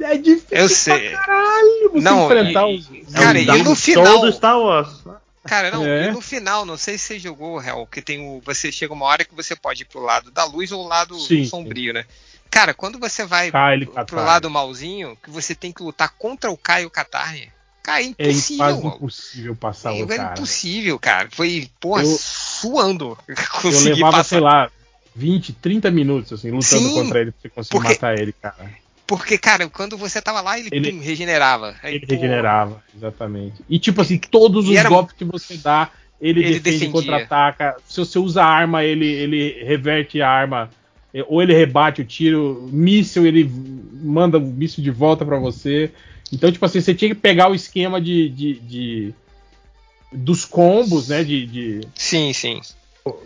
[0.00, 1.10] é difícil Eu sei.
[1.10, 3.12] pra caralho você Não, enfrentar e- os.
[3.12, 5.04] Cara, e no final- do Star Wars.
[5.44, 6.08] Cara, não, É.
[6.08, 8.40] e no final, não sei se você jogou, Hell, que tem o.
[8.44, 11.18] Você chega uma hora que você pode ir pro lado da luz ou o lado
[11.18, 12.04] Sim, sombrio, né?
[12.50, 14.24] Cara, quando você vai ele pro Catarne.
[14.26, 17.50] lado malzinho, que você tem que lutar contra o Caio Catarne,
[17.82, 18.56] cara, é É impossível.
[18.64, 18.96] quase mano.
[18.96, 20.32] impossível passar o Era cara.
[20.32, 21.28] impossível, cara.
[21.32, 23.18] Foi, porra, Eu- suando.
[23.64, 24.24] Eu levava, passar.
[24.24, 24.70] sei lá,
[25.14, 28.70] 20, 30 minutos, assim, lutando Sim, contra ele pra você conseguir porque- matar ele, cara.
[29.06, 31.76] Porque, cara, quando você tava lá, ele, Ele- pum, regenerava.
[31.82, 33.54] Aí, Ele pô, regenerava, exatamente.
[33.68, 35.90] E tipo assim, todos os era- golpes que você dá,
[36.20, 36.92] ele, Ele defende, defendia.
[36.92, 37.76] contra-ataca.
[37.86, 40.70] Se você usa a arma, ele, ele reverte a arma.
[41.14, 43.50] Eh, Ou ele rebate o tiro, míssil, ele
[44.02, 45.90] manda o míssil de volta pra você.
[46.32, 48.28] Então, tipo assim, você tinha que pegar o esquema de.
[48.28, 49.14] de- de-
[50.12, 51.22] dos combos, né?
[51.24, 52.60] De, de- Sim, sim.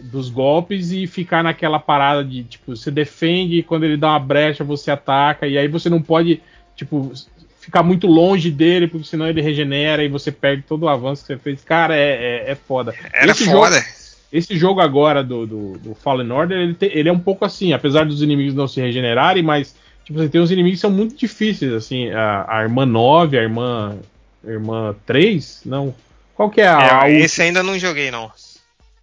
[0.02, 4.19] dos golpes e ficar naquela parada de, tipo, você defende e quando ele dá uma
[4.19, 6.43] brecha, você ataca, e aí você não pode,
[6.77, 7.12] tipo,
[7.59, 11.28] ficar muito longe dele, porque senão ele regenera e você perde todo o avanço que
[11.28, 11.62] você fez.
[11.65, 12.94] Cara, é, é, é foda.
[13.12, 13.77] Era Esse foda.
[13.78, 13.86] Jogo,
[14.32, 17.73] esse jogo agora do, do, do Fallen Order, ele, te- ele é um pouco assim,
[17.73, 19.74] apesar dos inimigos não se regenerarem, mas,
[20.05, 23.43] tipo, você tem uns inimigos que são muito difíceis, assim, a, a irmã 9, a
[23.43, 23.98] irmã,
[24.47, 25.94] a irmã 3, não...
[26.35, 28.31] Qual que é a, É, esse ainda não joguei, não.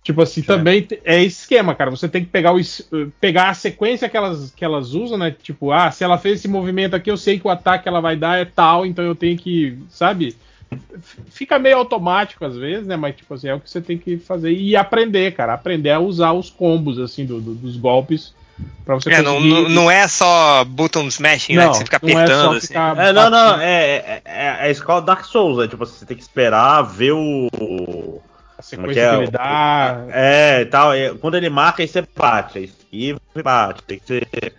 [0.04, 1.92] Tipo assim, também te- é esse esquema, cara.
[1.92, 2.60] Você tem que pegar, o,
[3.20, 5.36] pegar a sequência que elas, que elas usam, né?
[5.44, 8.00] Tipo, ah, se ela fez esse movimento aqui, eu sei que o ataque que ela
[8.00, 10.36] vai dar é tal, então eu tenho que, sabe?
[11.30, 12.96] Fica meio automático às vezes, né?
[12.96, 14.52] Mas, tipo assim, é o que você tem que fazer.
[14.52, 15.54] E aprender, cara.
[15.54, 18.34] Aprender a usar os combos, assim, do- do- dos golpes.
[18.84, 19.50] Pra você É, não, conseguir...
[19.54, 21.66] não, não é só button smashing, né?
[21.66, 22.68] Não, Que você fica não é apertando, só assim.
[22.68, 26.06] ficar É, não, não, é, é, é, é a escola Dark Souls, é tipo, você
[26.06, 28.22] tem que esperar ver o.
[28.58, 30.06] a sequência que é que ele dá.
[30.10, 30.94] É, e tal.
[30.94, 32.58] é, quando ele marca, aí você bate.
[32.58, 33.84] Aí esquiva e bate.
[33.84, 34.28] Tem que ser.
[34.42, 34.52] É.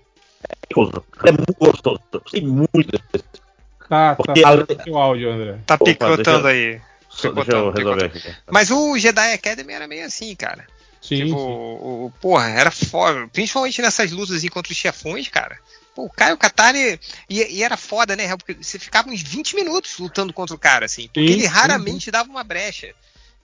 [1.25, 2.01] É muito gostoso.
[2.13, 2.71] Gostei muito
[3.13, 3.25] desse.
[3.89, 4.15] Tá, tá.
[4.17, 5.59] Porque falando a- seu áudio, André.
[5.67, 6.81] Tá Opa, picotando deixa aí.
[7.09, 8.35] Só- Deixa Picotando, eu resolver picotando.
[8.37, 8.43] aqui.
[8.51, 10.67] Mas o Jedi Academy era meio assim, cara.
[11.01, 11.35] Sim, tipo, sim.
[11.37, 13.27] O, o- porra, era foda.
[13.33, 15.59] Principalmente nessas lutas aí contra os chefões, cara.
[15.95, 17.01] Pô, o Caio Katari.
[17.29, 18.37] E, e era foda, né?
[18.37, 21.07] Porque você ficava uns 20 minutos lutando contra o cara, assim.
[21.09, 22.95] Porque Sim, ele sim, raramente dava uma brecha.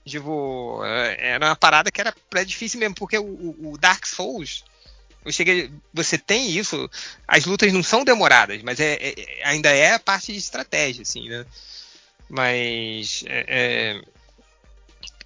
[0.05, 4.63] Tipo, é, era uma parada que era pré-difícil mesmo, porque o, o- o Dark Souls.
[5.25, 5.71] Eu cheguei.
[5.93, 6.91] Você tem isso.
[7.27, 11.29] As lutas não são demoradas, mas é, é- ainda é a parte de estratégia, assim,
[11.29, 11.45] né?
[12.29, 13.25] Mas.
[13.27, 14.01] é- é,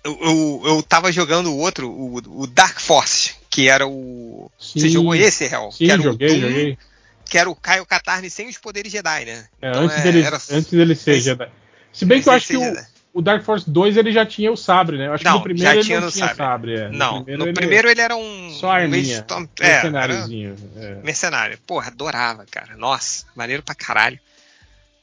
[0.04, 4.50] eu, eu, eu tava jogando o outro, o, o Dark Force, que era o.
[4.58, 4.88] Você Sim.
[4.90, 5.70] jogou esse, Hel?
[5.72, 6.78] Sim, que era joguei, o Doom, joguei.
[7.24, 9.48] Que era o Caio Katarni sem os poderes Jedi, né?
[9.60, 11.50] É, Então, antes, é, dele, era- antes dele ser esse- Jedi.
[11.92, 12.76] Se bem que eu acho que o.
[13.18, 15.08] o Dark Force 2 ele já tinha o sabre, né?
[15.08, 16.36] Eu acho Não, que no primeiro já ele tinha não no tinha sabre.
[16.36, 16.74] sabre.
[16.76, 16.88] é.
[16.90, 18.50] Não, no ele- primeiro ele era um.
[18.50, 19.26] Só arminha.
[19.32, 20.54] um é, mercenáriozinho.
[20.76, 20.94] é.
[21.02, 21.58] mercenário.
[21.66, 22.76] Porra, adorava, cara.
[22.76, 24.20] Nossa, maneiro pra caralho.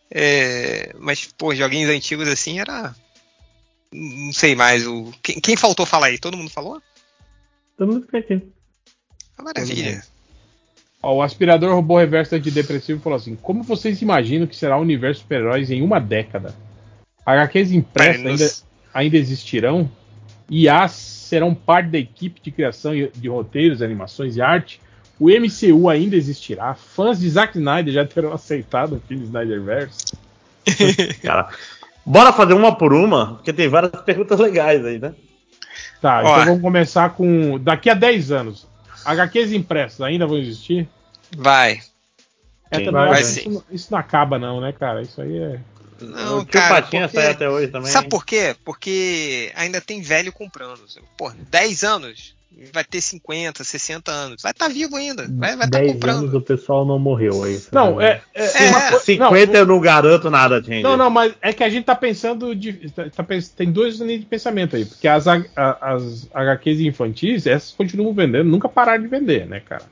[0.10, 2.96] É, mas, pô, joguinhos antigos assim era.
[3.92, 4.88] Não sei mais.
[4.88, 5.12] O...
[5.22, 6.18] Quem, quem faltou falar aí?
[6.18, 6.82] Todo mundo falou?
[7.78, 8.42] Todo mundo fica aqui.
[9.38, 10.02] Ah, maravilha.
[11.04, 15.22] Ó, o aspirador robô reverso antidepressivo falou assim: Como vocês imaginam que será o universo
[15.22, 16.56] super-heróis em uma década?
[17.26, 18.52] HQs impressas ainda,
[18.94, 19.90] ainda existirão?
[20.50, 24.80] IAs serão parte da equipe de criação de roteiros, animações e arte?
[25.20, 26.76] O MCU ainda existirá?
[26.76, 30.14] Fãs de Zack Snyder já terão aceitado o filme Snyderverse?
[31.24, 31.50] Cara,
[32.06, 35.14] bora fazer uma por uma, porque tem várias perguntas legais aí, né?
[36.02, 36.34] Tá, Ó.
[36.34, 37.58] então vamos começar com.
[37.60, 38.68] Daqui a 10 anos,
[39.06, 40.88] HQs impressas ainda vão existir?
[41.36, 41.80] Vai.
[42.70, 45.02] É, também vai isso, não- isso não acaba, não, né, cara?
[45.02, 45.60] Isso aí é.
[46.06, 47.92] Não, o tio cara, Patinha porque- sai até hoje também.
[47.92, 48.56] Sabe por quê?
[48.64, 50.80] Porque ainda tem velho comprando.
[51.18, 52.36] Pô, 10 anos,
[52.74, 54.42] vai ter 50, 60 anos.
[54.42, 55.28] Vai estar vivo ainda.
[55.30, 56.18] Vai estar 10 comprando.
[56.20, 57.62] anos o pessoal não morreu aí.
[57.72, 58.22] Não, é.
[58.34, 60.82] é, É, uma co- 50 não, eu não garanto nada, gente.
[60.84, 62.56] Não, não, mas é que a gente tá pensando.
[62.56, 63.26] De, tá- tá
[63.58, 64.86] tem dois níveis de pensamento aí.
[64.86, 69.84] Porque as, as HQs infantis, essas continuam vendendo, nunca pararam de vender, né, cara?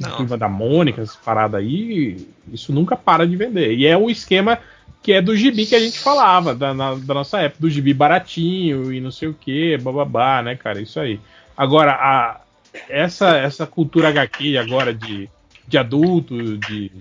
[0.00, 0.16] Não.
[0.18, 3.72] Turma da Mônica, essas paradas aí, isso nunca para de vender.
[3.74, 4.58] E é o esquema
[5.08, 7.94] que é do gibi que a gente falava, da, na- da nossa época, do gibi
[7.94, 10.82] baratinho e não sei o que, bababá, né, cara?
[10.82, 11.18] Isso aí.
[11.56, 12.40] Agora, a,
[12.90, 15.26] essa, essa cultura HQ agora de,
[15.66, 16.92] de adulto, de,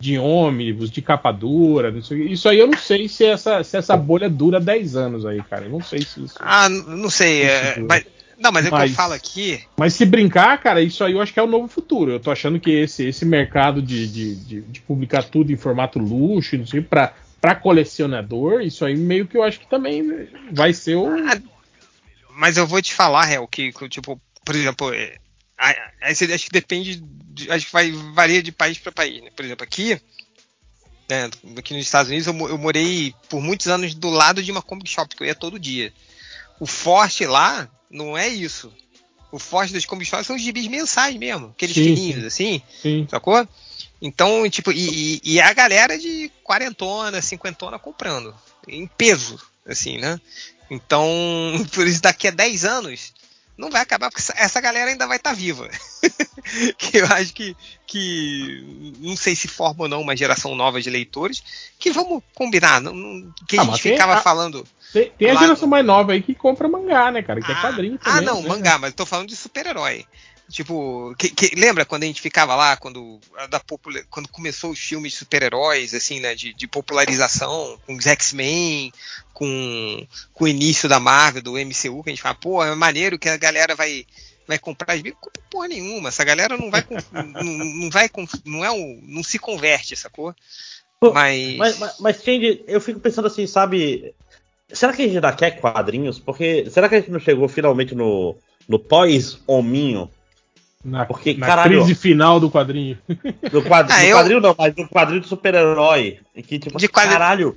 [0.00, 3.62] de ônibus, de capa dura, não sei o isso aí eu não sei se essa,
[3.62, 5.66] se essa bolha dura 10 anos aí, cara.
[5.66, 6.36] Eu não sei se isso.
[6.40, 7.42] Ah, não sei.
[7.42, 8.06] é, Isso, mas,
[8.38, 9.60] não, mas é o que eu falo aqui.
[9.76, 12.12] Mas se brincar, cara, isso aí eu acho que é o novo futuro.
[12.12, 15.98] Eu tô achando que esse, esse mercado de, de, de, de publicar tudo em formato
[15.98, 20.72] luxo, não sei, pra, pra colecionador, isso aí meio que eu acho que também vai
[20.72, 21.08] ser o.
[21.08, 21.42] Ah,
[22.36, 25.18] Mas eu vou te falar, Hel, que, que, tipo, por exemplo, é,
[26.00, 29.30] acho que depende, de- acho que vai, varia de país para país, né?
[29.34, 30.00] Por exemplo, aqui,
[31.08, 34.62] né, aqui nos Estados Unidos, eu, eu morei por muitos anos do lado de uma
[34.62, 35.92] comic shop, que eu ia todo dia.
[36.60, 38.72] o forte lá não é isso.
[39.32, 43.06] O forte das Combi Store são os gibis mensais mesmo, aqueles Sim, fininhos, assim, Sim.
[43.10, 43.48] sacou?
[44.04, 48.34] Então, tipo, e, e- e a galera de quarentona, cinquentona comprando,
[48.66, 50.20] em peso, assim, né?
[50.68, 51.08] Então,
[51.72, 53.12] por isso daqui a 10 anos,
[53.56, 55.68] não vai acabar, porque essa- galera ainda vai estar viva.
[56.76, 57.56] que eu acho que,
[57.86, 61.42] que não sei se forma ou não uma geração nova de leitores,
[61.78, 64.66] que vamos combinar, não, não- que Ah, a gente ficava a- falando.
[64.92, 67.40] Tem, tem a geração no- mais nova aí que compra mangá, né, cara?
[67.40, 68.24] Que é Ah, quadrinho Ah, também.
[68.26, 68.48] não, né?
[68.48, 70.04] mangá, mas eu tô falando de super-herói.
[70.52, 74.78] Tipo, que- que- lembra quando a gente ficava lá, quando, da popula- quando começou os
[74.78, 78.92] filmes de super-heróis, assim, né, de, de popularização, com os X-Men,
[79.32, 83.18] com, com o início da Marvel, do MCU, que a gente fala, pô, é maneiro
[83.18, 84.04] que a galera vai,
[84.46, 85.16] vai comprar Bíblias.
[85.18, 88.10] Compra porra nenhuma, essa galera não vai, não, não vai,
[88.44, 90.34] não é um, não se converte, sacou?
[91.00, 94.14] Pô, Mas, Mas, mas, mas Change, eu fico pensando assim, sabe?
[94.70, 96.18] Será que a gente ainda quer quadrinhos?
[96.18, 98.36] Porque será que a gente não chegou finalmente no,
[98.68, 100.10] no pós-hominho?
[100.84, 102.98] Na, Porque, na caralho, crise final do quadrinho.
[103.52, 106.18] No, quadro, Ah, no eu- quadrinho não, mas no quadrinho de super-herói.
[106.46, 107.56] Que tipo, De quadri- caralho,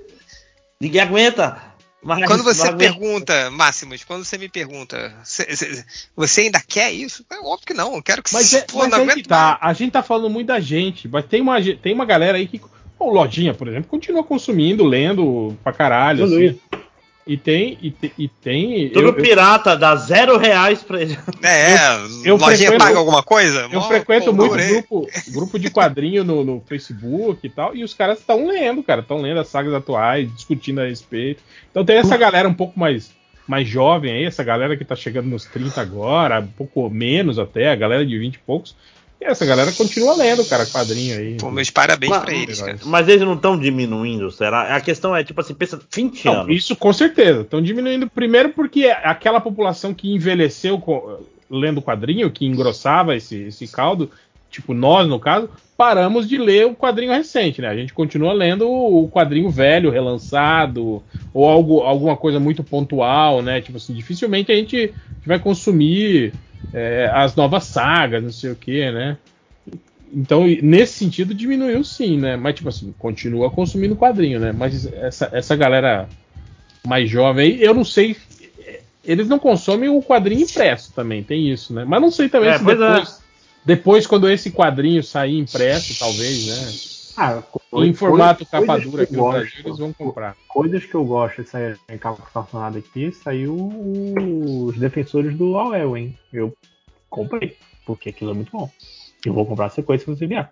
[0.79, 1.57] ninguém aguenta.
[2.03, 5.83] Mas Quando você pergunta, Máximos, quando você me pergunta, cê- cê-
[6.15, 7.25] você ainda quer isso?
[7.31, 9.57] É óbvio que não, eu quero que Mas, se é, pô, mas não que tá.
[9.59, 12.61] A gente tá falando muito da gente, mas tem uma, tem uma galera aí que.
[12.97, 16.25] O Lojinha, por exemplo, continua consumindo, lendo pra caralho.
[16.25, 16.59] Tudo assim.
[17.27, 17.77] E tem.
[17.81, 21.17] E, te- e tem Tudo eu, eu, pirata, dá zero reais pra ele.
[21.41, 21.75] É,
[22.23, 23.61] eu lojinha frequento- paga alguma coisa?
[23.61, 27.83] eu Mó frequento pô, muito grupo, grupo de quadrinho no, no Facebook e tal, e
[27.83, 31.41] os caras estão lendo, cara, estão lendo as sagas atuais, discutindo a respeito.
[31.71, 33.09] Então tem essa galera um pouco mais,
[33.47, 37.71] mais jovem aí, essa galera que tá chegando nos 30 agora, um pouco menos até,
[37.71, 38.75] a galera de 20 e poucos.
[39.25, 41.37] Essa galera continua lendo, cara, quadrinho aí.
[41.37, 42.79] Pô, meus parabéns Mas- pra eles, cara.
[42.85, 44.75] Mas eles não estão diminuindo, será?
[44.75, 46.55] A questão é, tipo assim, pensa 20 Não, anos.
[46.55, 47.41] isso com certeza.
[47.41, 53.67] Estão diminuindo primeiro porque aquela população que envelheceu co- lendo quadrinho, que engrossava esse, esse
[53.67, 54.09] caldo,
[54.55, 57.67] tipo nós no caso, paramos de ler o quadrinho recente, né?
[57.67, 61.03] A gente continua lendo o quadrinho velho, relançado,
[61.33, 63.61] ou algo, alguma coisa muito pontual, né?
[63.61, 64.93] Tipo assim, dificilmente a gente
[65.25, 66.33] vai consumir
[66.73, 69.17] é, as novas sagas, não sei o que, né?
[70.13, 72.37] Então, nesse sentido, diminuiu sim, né?
[72.37, 74.53] Mas, tipo assim, continua consumindo quadrinho, né?
[74.53, 76.07] Mas essa, essa galera
[76.87, 78.15] mais jovem aí, eu não sei.
[79.03, 81.83] Eles não consomem o quadrinho impresso também, tem isso, né?
[81.85, 83.24] Mas não sei também É, se pois é.
[83.65, 86.95] Depois, quando esse quadrinho sair impresso, talvez, né?
[87.17, 87.41] Ah,
[87.73, 89.39] Em formato capa coisas dura que aqui no gosto.
[89.39, 90.35] Brasil, eles vão comprar.
[90.47, 95.73] Coisas que eu gosto de sair em capa estacionada aqui, saiu os defensores do All
[95.73, 96.15] Elwin.
[96.31, 96.53] Eu
[97.09, 98.69] comprei, porque aquilo é muito bom.
[99.25, 100.51] Eu vou comprar a sequência se você vier.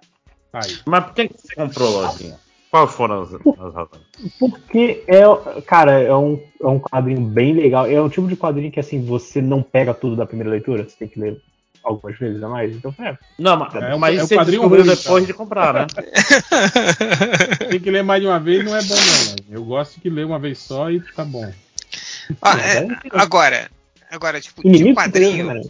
[0.53, 0.79] Aí.
[0.85, 2.39] Mas por que que você comprou, Lojinha?
[2.71, 4.01] Quais foram as, as razões?
[4.39, 5.21] Porque é,
[5.61, 7.85] cara, é um, é um quadrinho bem legal.
[7.85, 10.95] É um tipo de quadrinho que assim, você não pega tudo da primeira leitura, você
[10.97, 11.39] tem que ler
[11.83, 12.73] algumas vezes a mais.
[12.75, 13.17] Então, é.
[13.37, 15.25] Não, mas, É um- mas é você quadrinho descobriu ruim, depois cara.
[15.25, 15.87] de comprar, né?
[17.69, 19.25] Tem que ler mais de uma vez, não é bom, não.
[19.31, 19.35] né?
[19.51, 21.51] Eu gosto que ler uma vez só e tá bom.
[22.41, 23.69] Ah, é, agora,
[24.09, 25.61] agora, tipo, de quadrinho, né?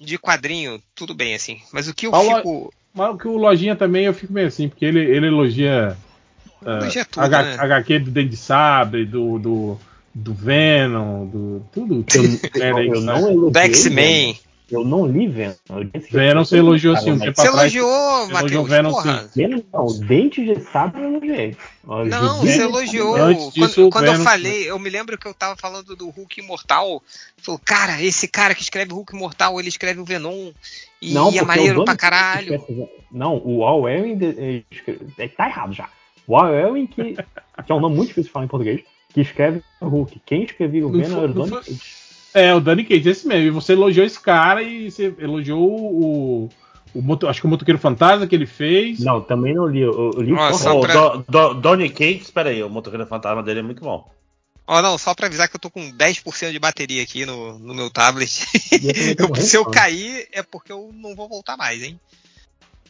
[0.00, 1.58] de quadrinho, tudo bem, assim.
[1.72, 2.72] Mas o que eu Paulo- fico.
[2.92, 5.96] Mas o que o Lojinha também eu fico meio assim, porque ele, ele elogia
[6.64, 7.56] Elogia tudo, H- né?
[7.58, 9.78] HQ do Dente de Sabre, do, do,
[10.14, 12.04] do Venom, do tudo.
[12.14, 12.22] Eu,
[12.76, 14.38] aí eu que não elogiei Do X-Men.
[14.68, 15.54] Eu não li Venom.
[15.70, 17.72] Eu disse que- Venom você elogiou sim um tempo Você atrás.
[17.74, 17.88] elogiou,
[18.28, 18.68] elogiou Matheus.
[18.68, 19.30] Venom, porra.
[19.34, 21.56] Venom não, Dente de Sabre eu elogiei.
[21.88, 23.16] Eu Não, você elogiou.
[23.16, 26.08] Antes disso, quando quando eu Venom- falei, eu me lembro que eu tava falando do
[26.10, 27.00] Hulk Imortal.
[27.36, 30.50] Falou, cara, esse cara que escreve Hulk Imortal, ele escreve o Venom.
[31.00, 32.60] E Não, é maneiro pra caralho.
[33.12, 34.18] Não, o Al Ewing
[35.36, 35.88] tá errado já.
[36.26, 38.80] O Al Ewing, que, que é um nome muito difícil de falar em português,
[39.14, 40.20] que escreve o Hulk.
[40.26, 42.05] Quem escrevia o Venom era o Donny Cates.
[42.38, 43.46] É, o Danny Cage, esse mesmo.
[43.46, 46.50] E você elogiou esse cara e você elogiou o.
[46.94, 49.00] o moto- acho que o Motoqueiro Fantasma que ele fez.
[49.00, 49.80] Não, também não li.
[49.80, 53.42] Eu, eu li só O pra- Do, Do, Donny Cates, espera aí, o motoqueiro fantasma
[53.42, 54.10] dele é muito bom.
[54.66, 57.72] Ó, não, só pra avisar que eu tô com 10% de bateria aqui no, no
[57.72, 58.44] meu tablet.
[59.18, 59.74] Eu Eu- se eu morrendo.
[59.74, 61.98] cair, é porque eu não vou voltar mais, hein?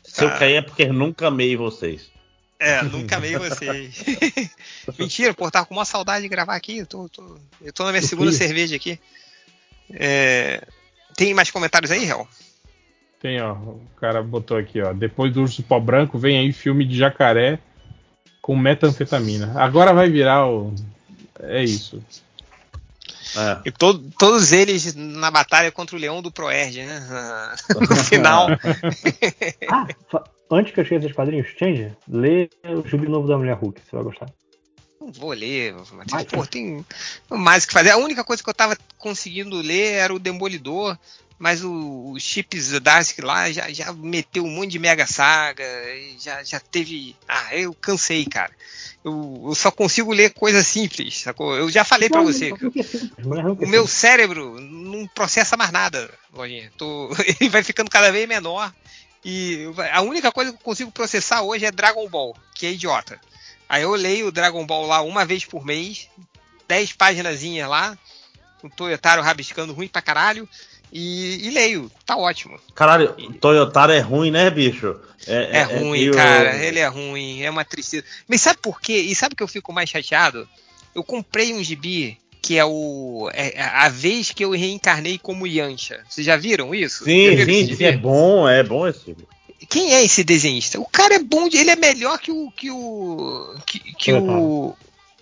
[0.03, 0.39] Se eu Ah.
[0.39, 2.11] cair é porque nunca amei vocês.
[2.59, 4.03] É, nunca amei vocês.
[4.99, 6.79] Mentira, pô, tava com uma saudade de gravar aqui.
[6.79, 8.99] Eu tô, tô- eu tô na minha Eu segunda cerveja aqui.
[9.93, 10.63] É,
[11.17, 12.27] tem mais comentários aí, Hel?
[13.21, 13.53] Tem, ó.
[13.55, 14.93] O cara botou aqui, ó.
[14.93, 17.59] Depois do Urso Pó Branco, vem aí filme de jacaré
[18.43, 19.53] com metanfetamina.
[19.61, 20.75] Agora vai virar o.
[21.41, 22.03] É isso.
[23.37, 23.61] É.
[23.69, 27.03] E to- todos eles na batalha contra o leão do Proerd, né?
[27.81, 28.49] No final.
[29.69, 29.87] Ah,
[30.51, 33.81] antes que eu chegue a esses quadrinhos, Change, lê o Jubi Novo da Mulher Hulk,
[33.81, 34.27] você vai gostar.
[35.07, 36.25] Não vou ler, mas, Vai.
[36.25, 36.85] pô, tem
[37.31, 37.91] mais o que fazer.
[37.91, 40.99] A única coisa que eu tava conseguindo ler era o Demolidor,
[41.39, 45.65] mas o, o Chips Zdarsky lá já, já meteu um monte de mega saga,
[46.19, 47.15] já, já teve.
[47.29, 48.51] Ah, eu cansei, cara.
[49.05, 51.55] Eu, eu só consigo ler coisas simples, sacou?
[51.57, 52.49] Eu já falei pra você.
[52.49, 53.11] simples?
[53.61, 56.73] O meu cérebro não processa mais nada, Lojinha.
[56.77, 57.11] Tô-
[57.41, 58.75] ele vai ficando cada vez menor.
[59.25, 63.21] E a única coisa que eu consigo processar hoje é Dragon Ball, que é idiota.
[63.69, 66.09] Aí eu leio o Dragon Ball lá uma vez por mês,
[66.69, 67.97] 10 páginas lá,
[68.63, 70.49] o Toyotaro rabiscando ruim pra caralho,
[70.93, 71.91] e, e leio.
[72.05, 72.59] Tá ótimo.
[72.75, 74.97] Caralho, Toyotaro é ruim, né, bicho?
[75.27, 76.57] É, ruim, meio- cara.
[76.65, 78.05] Ele é ruim, é uma tristeza.
[78.29, 78.99] Mas sabe por quê?
[78.99, 80.49] E sabe que eu fico mais chateado?
[80.95, 86.05] Eu comprei um gibi que é o é a vez que eu reencarnei como Yancha.
[86.09, 87.05] Vocês já viram isso?
[87.05, 87.85] Sim, viram sim, gibi?
[87.85, 89.27] é bom, é bom esse filme.
[89.69, 90.79] Quem é esse desenhista?
[90.79, 94.77] O cara é bom, ele é melhor que o que o que, que o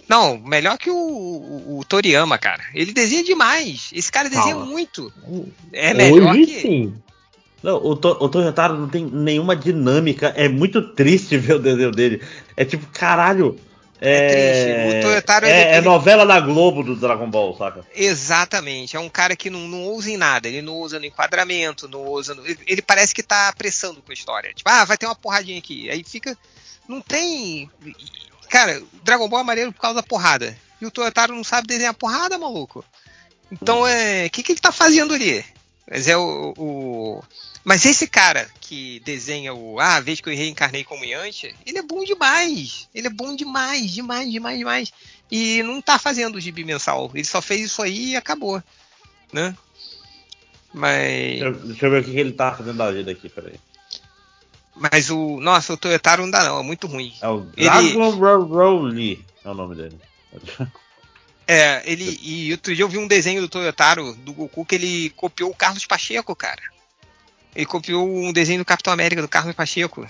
[0.09, 2.63] não, melhor que o, o, o Toriyama, cara.
[2.75, 3.91] Ele desenha demais.
[3.93, 4.67] Esse cara desenha Calma.
[4.67, 5.13] muito.
[5.73, 6.95] É melhor Hoje que sim.
[7.63, 11.91] Não, o, To- o Toyotaro não tem nenhuma dinâmica, é muito triste ver o desenho
[11.91, 12.23] dele.
[12.57, 13.59] É tipo, caralho.
[14.09, 14.29] É,
[14.93, 14.99] triste.
[14.99, 17.85] O Toyotaro, é, ele- é ele- novela da Globo do Dragon Ball, saca?
[17.95, 18.97] Exatamente.
[18.97, 20.49] É um cara que não, não ousa em nada.
[20.49, 22.35] Ele não usa no enquadramento, não usa.
[22.35, 22.47] No...
[22.47, 24.53] Ele, parece que tá apressando com a história.
[24.55, 25.89] Tipo, ah, vai ter uma porradinha aqui.
[25.91, 26.37] Aí fica.
[26.89, 27.71] Não tem.
[28.49, 30.57] Cara, Dragon Ball é maneiro por causa da porrada.
[30.81, 32.85] E o Toyotaro não sabe desenhar porrada, maluco.
[33.51, 34.27] Então é.
[34.27, 35.45] O que, que ele tá fazendo ali?
[35.91, 37.23] Mas é o, o-
[37.63, 39.79] Mas esse cara que desenha o.
[39.79, 42.89] Ah, a vez que eu reencarnei como Yantia, ele é bom demais.
[42.95, 44.93] Ele é bom demais, demais, demais, demais.
[45.31, 47.11] E não tá fazendo o gibi mensal.
[47.15, 48.63] Ele só fez isso aí e acabou.
[49.33, 49.55] Né?
[50.73, 51.01] Mas.
[51.41, 53.55] Deixa, eu- deixa eu ver o que ele tá fazendo da vida aqui, peraí.
[54.75, 55.39] Mas o.
[55.41, 56.61] Nossa, o Toyotaro não dá, não.
[56.61, 57.13] É muito ruim.
[57.21, 59.99] É o Ele- Dragon Ro- Rowley, é o nome dele.
[61.47, 62.19] É, ele.
[62.23, 65.55] E outro dia eu vi um desenho do Toyotaro, do Goku, que ele copiou o
[65.55, 66.63] Carlos Pacheco, cara.
[67.55, 70.09] Ele copiou um desenho do Capitão América do Carlos Pacheco.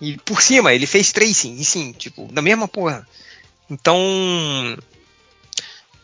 [0.00, 3.06] E por cima, ele fez tracing, e sim, tipo, da mesma porra.
[3.70, 3.98] Então.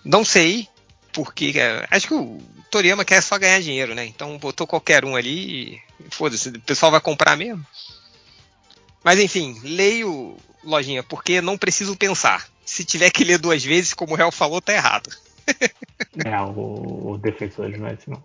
[0.04, 0.68] Não sei,
[1.12, 1.52] porque.
[1.56, 4.04] é, acho que o Toriyama quer só ganhar dinheiro, né?
[4.06, 5.82] Então botou qualquer um ali e.
[6.10, 7.64] Foda-se, o pessoal vai comprar mesmo.
[9.04, 12.48] Mas enfim, leio, lojinha, porque não preciso pensar.
[12.64, 15.10] Se tiver que ler duas vezes, como o Real falou, tá errado.
[16.24, 18.22] É, o, o Defensores não é assim, não.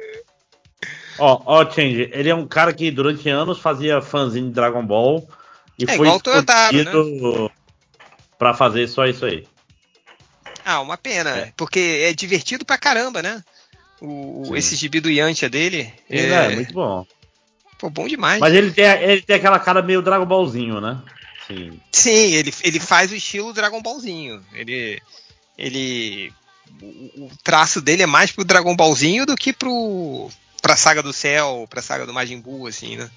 [1.18, 5.28] Ó, ó, Change, ele é um cara que durante anos fazia fãzinho de Dragon Ball
[5.80, 6.16] e É foi né?
[6.16, 7.52] escolhido
[8.38, 9.48] pra fazer só isso aí.
[10.66, 11.54] Ah, uma pena, É.
[11.56, 13.42] porque é divertido pra caramba, né?
[14.02, 14.58] O, Sim.
[14.58, 17.06] esse gibi do Yantia dele Ele é, é muito bom.
[17.80, 18.40] pô, bom demais.
[18.40, 21.02] Mas ele tem, ele tem aquela cara meio Dragon Ballzinho, né?
[21.48, 21.80] Sim.
[21.92, 24.44] Sim, ele, ele faz o estilo Dragon Ballzinho.
[24.54, 25.02] Ele.
[25.58, 26.32] Ele.
[26.82, 30.30] O, o traço dele é mais pro Dragon Ballzinho do que pro.
[30.62, 33.10] pra saga do céu, pra saga do Majin Buu, assim, né?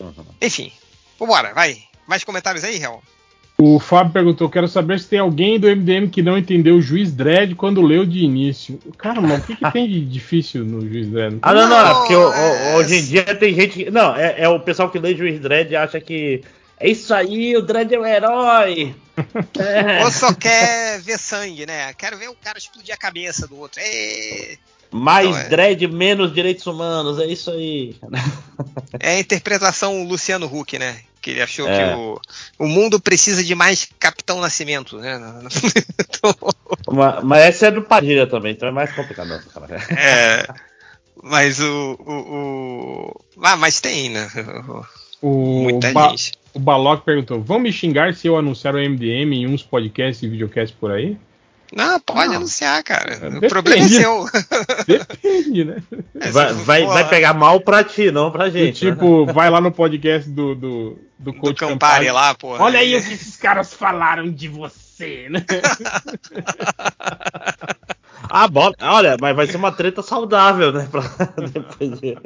[0.00, 0.12] Uhum.
[0.40, 0.72] Enfim.
[1.18, 1.78] Vambora, vai.
[2.06, 3.02] Mais comentários aí, Real?
[3.58, 7.12] O Fábio perguntou: quero saber se tem alguém do MDM que não entendeu o Juiz
[7.12, 8.78] Dredd quando leu de início.
[8.98, 11.38] Cara, mano, o que, que tem de difícil no Juiz Dredd?
[11.42, 13.90] Ah, não, não, é Não, porque é- hoje em dia tem gente que.
[13.90, 16.42] Não, é, é o pessoal que lê Juiz Dredd e acha que.
[16.82, 18.94] É isso aí, o Dredd é o herói.
[19.58, 20.02] É.
[20.04, 21.92] Ou só quer ver sangue, né?
[21.94, 23.80] Quero ver o cara explodir a cabeça do outro.
[23.80, 24.58] Ê!
[24.90, 25.48] Mais Não, é.
[25.48, 27.96] Dredd, menos direitos humanos, é isso aí.
[29.00, 31.00] É a interpretação Luciano Huck, né?
[31.20, 31.76] Que ele achou É.
[31.90, 32.20] que o,
[32.58, 35.18] o mundo precisa de mais Capitão Nascimento, né?
[36.00, 36.34] Então,
[36.92, 39.32] Mas, mas essa é do Padilha também, então é mais complicado.
[39.96, 40.46] É,
[41.22, 44.28] mas o, o, o- Ah, mas tem, né?
[45.22, 46.32] O, Muita Ba- gente.
[46.54, 50.28] O Balok perguntou: vão me xingar se eu anunciar o MDM em uns podcasts e
[50.28, 51.16] videocasts por aí?
[51.74, 52.36] Não, pode Não.
[52.36, 53.16] anunciar, cara.
[53.16, 53.46] Depende.
[53.46, 54.24] O problema é seu.
[54.86, 55.82] Depende, né?
[56.20, 58.84] É, Vai, vai, vai pegar mal pra ti, não pra gente.
[58.84, 58.90] né?
[58.92, 62.48] tipo, vai lá no podcast do, do, do do Coach Campari lá, pô.
[62.58, 65.42] Olha aí o que esses caras falaram de você, né?
[68.34, 70.88] Ah, bom, olha, mas vai ser uma treta saudável, né?
[70.90, 71.02] Pra
[71.48, 72.16] depois de-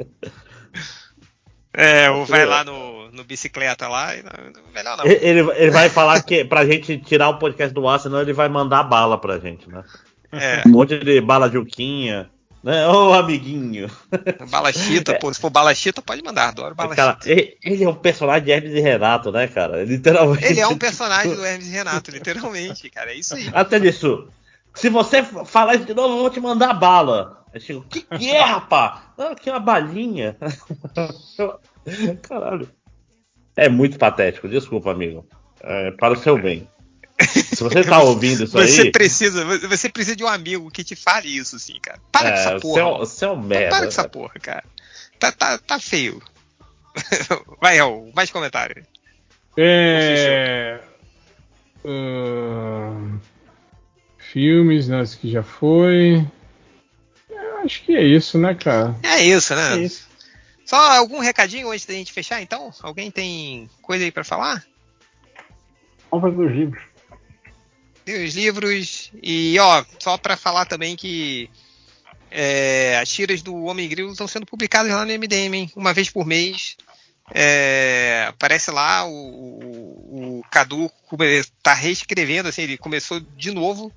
[1.73, 4.31] É, ou vai lá no, no bicicleta lá e não,
[4.73, 5.05] melhor não.
[5.05, 8.49] Ele, ele vai falar que pra gente tirar o podcast do ar, senão ele vai
[8.49, 9.83] mandar bala pra gente, né?
[10.31, 12.29] É, Um monte de bala Juquinha,
[12.63, 12.87] né?
[12.87, 13.89] Ô, amiguinho.
[14.49, 17.29] bala chita, pô, se for bala chita, pode mandar, adoro bala Cara, chita.
[17.31, 19.83] ele, ele é um personagem de Hermes e Renato, né, cara?
[19.83, 20.45] Literalmente.
[20.45, 23.49] Ele é um personagem do Hermes e Renato, literalmente, cara, é isso aí.
[23.53, 24.27] Até disso.
[24.73, 27.36] Se você falar isso de novo, eu vou te mandar bala.
[27.53, 29.13] Eu chego, que que é, rapá?
[29.17, 30.37] Não, que é uma balinha.
[32.23, 32.69] Caralho.
[33.55, 35.27] É muito patético, desculpa, amigo.
[35.61, 36.69] É, para o seu bem.
[37.19, 38.91] Se você tá ouvindo isso Você aí.
[38.91, 41.99] precisa, você precisa de um amigo que te fale isso, assim, cara.
[42.11, 43.05] Para com é, essa você, é, porra.
[43.21, 43.69] é um merda.
[43.69, 44.63] Para com essa porra, cara.
[45.19, 46.21] Tá, tá, tá feio.
[47.59, 48.85] Vai, El, mais comentário.
[49.57, 50.79] É.
[51.83, 53.17] ahn,
[54.17, 55.01] filmes, né?
[55.01, 56.23] Esse que já foi.
[57.63, 58.95] Acho que é isso, né, cara?
[59.03, 59.75] É isso, né?
[59.75, 60.07] É isso.
[60.65, 62.73] Só algum recadinho antes da gente fechar, então?
[62.81, 64.63] Alguém tem coisa aí pra falar?
[66.09, 66.83] Compra dos livros.
[68.03, 69.11] Tem os livros.
[69.23, 71.49] E, ó, só pra falar também que
[72.29, 75.71] é, as tiras do Homem Grilo estão sendo publicadas lá no MDM, hein?
[75.75, 76.75] Uma vez por mês.
[77.33, 80.89] É, aparece lá o, o, o Cadu
[81.61, 83.91] tá reescrevendo, assim, ele começou de novo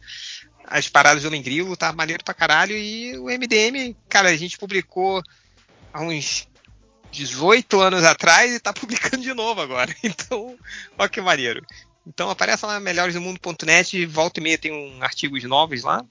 [0.71, 2.77] as paradas do Homem Grilo, tá maneiro pra caralho.
[2.77, 5.23] E o MDM, cara, a gente publicou
[5.93, 6.49] há uns
[7.13, 9.95] 18 anos atrás e tá publicando de novo agora.
[10.03, 10.57] Então,
[10.97, 11.65] ó que maneiro.
[12.07, 16.05] Então aparece lá melhoresdomundo.net, volta e meia tem um artigos novos lá.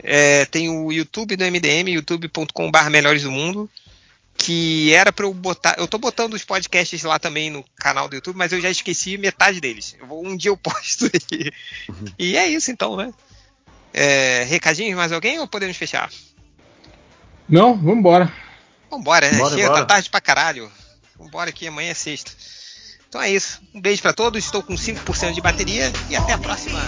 [0.00, 3.68] É, tem o YouTube do MDM, youtube.com.br Melhores do Mundo,
[4.36, 5.74] que era pra eu botar.
[5.78, 9.16] Eu tô botando os podcasts lá também no canal do YouTube, mas eu já esqueci
[9.18, 9.96] metade deles.
[10.06, 11.50] Vou- um dia eu posto aí.
[12.18, 13.12] E é isso então, né?
[14.00, 16.08] É, recadinhos mais alguém ou podemos fechar?
[17.48, 18.32] Não, vambora.
[18.88, 19.38] Vambora, né?
[19.38, 19.80] Bora, Chega, bora.
[19.80, 20.70] tá tarde pra caralho.
[21.18, 22.30] Vambora aqui, amanhã é sexta.
[23.08, 23.60] Então é isso.
[23.74, 24.44] Um beijo pra todos.
[24.44, 26.78] Estou com 5% de bateria e até a próxima.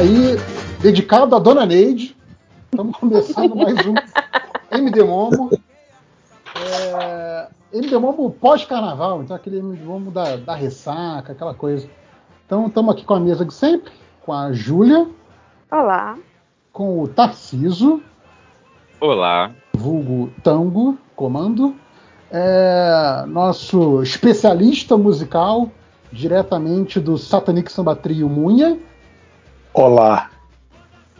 [0.00, 0.36] Aí,
[0.80, 2.16] dedicado à Dona Neide,
[2.70, 3.92] estamos começando mais um
[4.72, 5.50] MD Momo.
[6.56, 11.86] É, MD Momo pós-carnaval, então aquele MD Momo da, da ressaca, aquela coisa.
[12.46, 15.06] Então estamos aqui com a mesa de sempre, com a Júlia,
[15.70, 16.16] Olá.
[16.72, 18.02] com o Tarciso,
[18.98, 19.50] Olá.
[19.74, 21.76] vulgo Tango, comando,
[22.30, 25.70] é, nosso especialista musical,
[26.10, 28.78] diretamente do Satanic Samba Trio Munha,
[29.72, 30.30] Olá.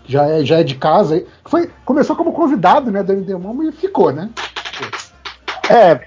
[0.06, 1.14] já é, já é de casa.
[1.14, 1.26] aí.
[1.44, 4.30] Foi, começou como convidado né, do MD Momo e ficou, né?
[5.68, 6.00] É,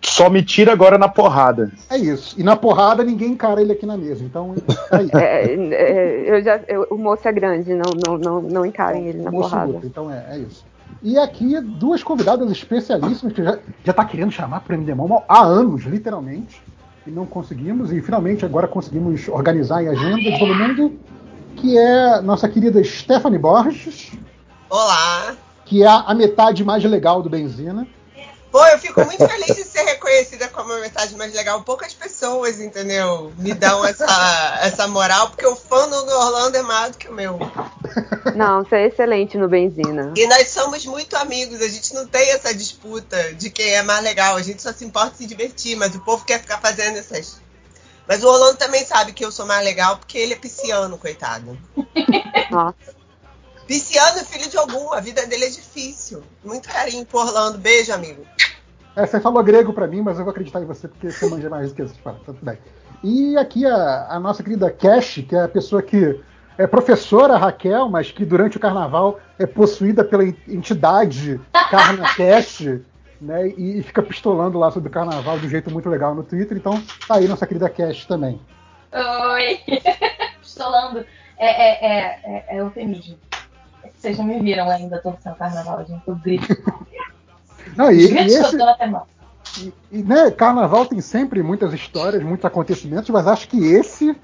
[0.00, 1.72] só me tira agora na porrada.
[1.90, 2.38] É isso.
[2.38, 4.22] E na porrada ninguém encara ele aqui na mesa.
[4.22, 4.54] Então,
[4.88, 5.10] tá aí.
[5.14, 9.22] É, é, eu já, eu- o moço é grande, não, não, não, não encarem ele
[9.22, 9.72] na O moço porrada.
[9.72, 10.64] luta, então é, é isso.
[11.02, 15.42] E aqui duas convidadas especialíssimas que já, já tá querendo chamar para MD Momo há
[15.42, 16.62] anos, literalmente.
[17.06, 17.92] E não conseguimos.
[17.92, 20.92] E finalmente agora conseguimos organizar em agenda de todo mundo.
[21.56, 24.12] Que é nossa querida Stephanie Borges,
[24.68, 25.36] Olá!
[25.64, 27.86] que é a metade mais legal do Benzina.
[28.54, 31.60] Pô, eu fico muito feliz de ser reconhecida como a metade mais legal.
[31.62, 33.32] Poucas pessoas, entendeu?
[33.36, 37.12] Me dão essa, essa moral, porque o fã do Orlando é maior do que o
[37.12, 37.36] meu.
[38.36, 40.12] Não, você é excelente no Benzina.
[40.16, 44.04] E nós somos muito amigos, a gente não tem essa disputa de quem é mais
[44.04, 46.96] legal, a gente só se importa em se divertir, mas o povo quer ficar fazendo
[46.96, 47.42] essas.
[48.06, 51.56] Mas o Orlando também sabe que eu sou mais legal porque ele é pisciano, coitado.
[52.50, 52.94] Nossa.
[53.66, 56.22] Pisciano é filho de algum, a vida dele é difícil.
[56.44, 57.56] Muito carinho pro Orlando.
[57.58, 58.22] Beijo, amigo.
[58.94, 61.48] É, você falou grego pra mim, mas eu vou acreditar em você porque você manja
[61.48, 62.26] mais do que essas paradas.
[62.26, 62.58] Tá tudo bem.
[63.02, 66.20] E aqui a, a nossa querida Cash, que é a pessoa que
[66.56, 72.68] é professora Raquel, mas que durante o carnaval é possuída pela en- entidade Carna Cash,
[73.20, 73.48] né?
[73.48, 76.56] E, fica pistolando lá sobre o carnaval de um jeito muito legal no Twitter.
[76.56, 78.40] Então tá aí nossa querida Cash também.
[78.92, 79.60] Oi!
[80.40, 81.04] Pistolando.
[81.36, 83.16] É, é, é, é, é eufemismo.
[83.96, 86.02] Vocês não me viram ainda torcendo carnaval, gente.
[86.06, 86.46] Eu grito.
[87.76, 89.08] Não, e, e esse, mal.
[89.90, 94.14] E, né, carnaval tem sempre muitas histórias, muitos acontecimentos, mas acho que esse,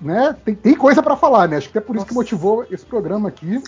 [0.00, 1.56] né, tem, tem coisa pra falar, né?
[1.56, 3.60] Acho que é por isso que motivou esse programa aqui.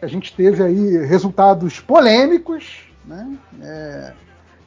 [0.00, 3.36] A gente teve aí resultados polêmicos, né?
[3.62, 4.12] É,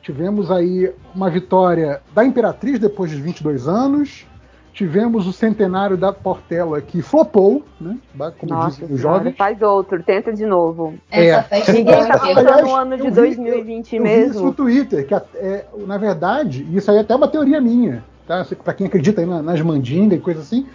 [0.01, 4.25] tivemos aí uma vitória da Imperatriz depois de 22 anos.
[4.71, 7.97] Tivemos o centenário da Portela que flopou, né?
[8.37, 9.35] Como Nossa dizem os jovens.
[9.35, 10.93] faz outro, tenta de novo.
[11.11, 11.43] É.
[11.73, 14.53] Ninguém tá Aliás, pensando no ano de eu vi- 2020 eu vi isso no mesmo.
[14.53, 18.45] Twitter, que é, na verdade, isso aí é até uma teoria minha, tá?
[18.63, 20.65] Pra quem acredita aí na- nas mandingas e coisa assim,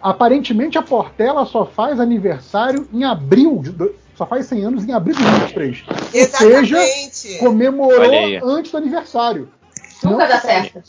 [0.00, 3.62] aparentemente a Portela só faz aniversário em abril,
[4.16, 5.84] só faz 100 anos em abril de 2023.
[5.88, 7.38] Ou seja, Exatamente.
[7.38, 9.50] comemorou antes do aniversário.
[10.02, 10.82] Nunca dá certo.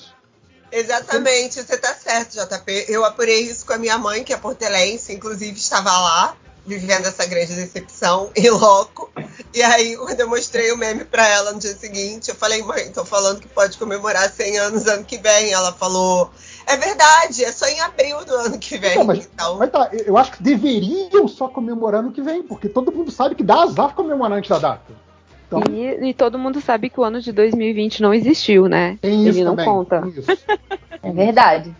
[0.71, 2.85] Exatamente, você tá certo, JP.
[2.89, 6.35] Eu apurei isso com a minha mãe, que é portelense, inclusive estava lá.
[6.65, 9.11] vivendo essa grande decepção em loco.
[9.53, 12.89] E aí, quando eu mostrei o meme pra ela no dia seguinte, eu falei, mãe,
[12.91, 15.51] tô falando que pode comemorar 100 anos ano que vem.
[15.51, 16.31] Ela falou,
[16.67, 18.91] é verdade, é só em abril do ano que vem.
[18.91, 22.67] Então, mas, Então, mas tá, eu acho que deveriam só comemorar no que vem, porque
[22.69, 24.93] todo mundo sabe que dá azar comemorar antes da data.
[25.47, 28.97] Então, E, e todo mundo sabe que o ano de 2020 não existiu, né?
[29.01, 29.65] tem isso Ele não também.
[29.65, 30.01] conta.
[30.01, 30.31] tem isso,
[31.03, 31.75] É verdade.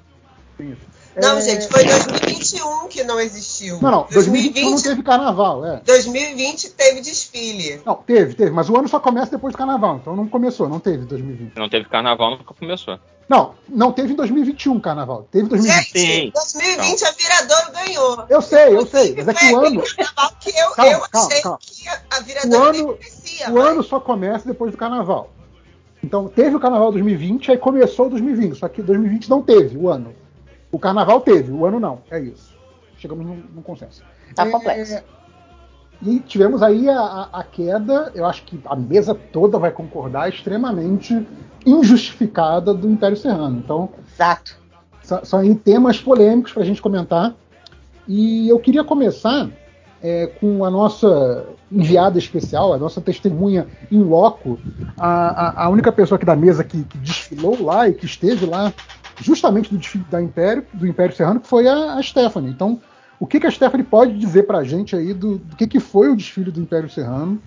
[0.57, 0.92] tem isso.
[1.15, 3.79] Não, É, gente, foi 2021 que não existiu.
[3.81, 5.81] Não, não, 2021 não 2020, teve carnaval, é.
[5.85, 7.81] 2020 teve desfile.
[7.85, 10.79] Não, teve, teve, mas o ano só começa depois do carnaval, então não começou, não
[10.79, 11.55] teve em 2020.
[11.55, 12.99] Não teve carnaval, nunca começou.
[13.29, 15.97] Não, não teve em 2021 carnaval, teve em 2020.
[15.99, 18.25] Gente, 2020 a Viradouro ganhou.
[18.29, 21.27] Eu sei, eu sei, mas é que o ano, carnaval que eu, Calma, eu calma,
[21.27, 21.59] achei calma.
[21.61, 23.51] que a- o Viradouro nem ano, merecia.
[23.51, 25.29] o ano só começa depois do carnaval.
[26.03, 29.87] Então teve o carnaval 2020, aí começou o 2020, só que 2020 não teve o
[29.87, 30.13] ano.
[30.73, 32.57] O carnaval teve, o ano não, é isso.
[32.97, 34.01] Chegamos num, num consenso.
[34.33, 35.03] Tá É, complexo.
[36.01, 41.25] E tivemos aí a, a- queda, eu acho que a mesa toda vai concordar, extremamente
[41.63, 43.59] injustificada do Império Serrano.
[43.63, 44.57] Então, Exato.
[45.03, 47.35] são, são aí temas polêmicos para a gente comentar.
[48.07, 49.47] E eu queria começar
[50.01, 54.59] é, com a nossa enviada especial, a nossa testemunha em loco,
[54.97, 55.07] a,
[55.61, 58.73] a- a única pessoa aqui da mesa que, que desfilou lá e que esteve lá
[59.21, 62.49] justamente do desfile da Império, do Império Serrano, que foi a, a Stephanie.
[62.51, 62.81] Então,
[63.19, 65.79] o que, que a Stephanie pode dizer para a gente aí do, do que, que
[65.79, 67.41] foi o desfile do Império Serrano?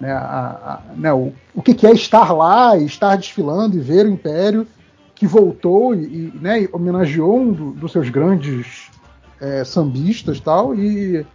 [0.00, 4.06] Né, a- a- né, o, o que, que é estar lá estar desfilando e ver
[4.06, 4.66] o Império
[5.14, 8.88] que voltou e, e, né, homenageou um do- dos seus grandes
[9.38, 10.74] é, sambistas e tal.
[10.74, 11.26] E o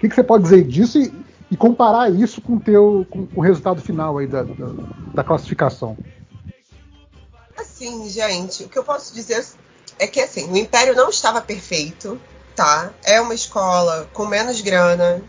[0.00, 1.12] que, que você pode dizer disso e,
[1.50, 4.70] e comparar isso com o teu com, com o resultado final aí da, da,
[5.14, 5.98] da classificação?
[7.84, 9.44] Assim, gente, o que eu posso dizer
[9.98, 12.18] é que assim, o Império não estava perfeito,
[12.56, 12.94] tá?
[13.04, 15.22] É uma escola com menos grana,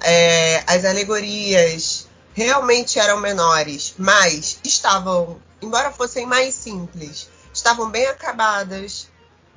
[0.00, 9.08] é, as alegorias realmente eram menores, mas estavam, embora fossem mais simples, estavam bem acabadas,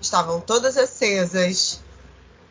[0.02, 1.80] estavam todas acesas,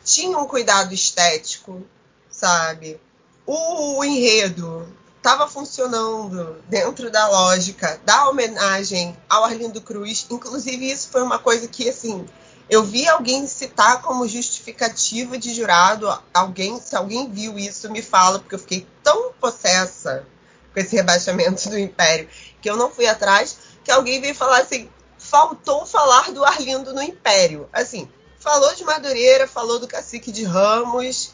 [0.02, 1.82] tinham um cuidado estético,
[2.30, 2.98] sabe?
[3.44, 4.88] O, o enredo
[5.26, 10.24] estava funcionando dentro da lógica da homenagem ao Arlindo Cruz.
[10.30, 12.24] Inclusive, isso foi uma coisa que, assim,
[12.70, 16.06] eu vi alguém citar como justificativa de jurado.
[16.32, 20.24] Alguém, se alguém viu isso, me fala, porque eu fiquei tão possessa
[20.72, 22.28] com esse rebaixamento do Império
[22.62, 23.58] que eu não fui atrás.
[23.82, 24.88] Que alguém veio falar assim:
[25.18, 27.68] faltou falar do Arlindo no Império.
[27.72, 31.32] Assim, falou de Madureira, falou do Cacique de Ramos,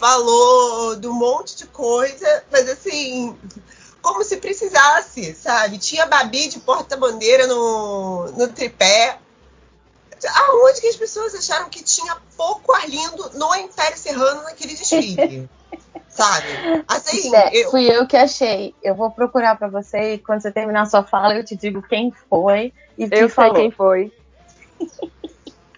[0.00, 3.36] falou do monte de coisa, mas assim,
[4.00, 5.76] como se precisasse, sabe?
[5.78, 9.18] Tinha Babi de porta-bandeira no, no tripé.
[10.34, 15.48] Aonde que as pessoas acharam que tinha pouco Arlindo no Império Serrano naquele desfile?
[16.08, 16.46] sabe?
[16.88, 18.74] Assim, É, eu, Fui eu que achei.
[18.82, 21.82] Eu vou procurar pra você e quando você terminar a sua fala, eu te digo
[21.82, 23.54] quem foi e Eu quem falou.
[23.54, 24.12] quem foi.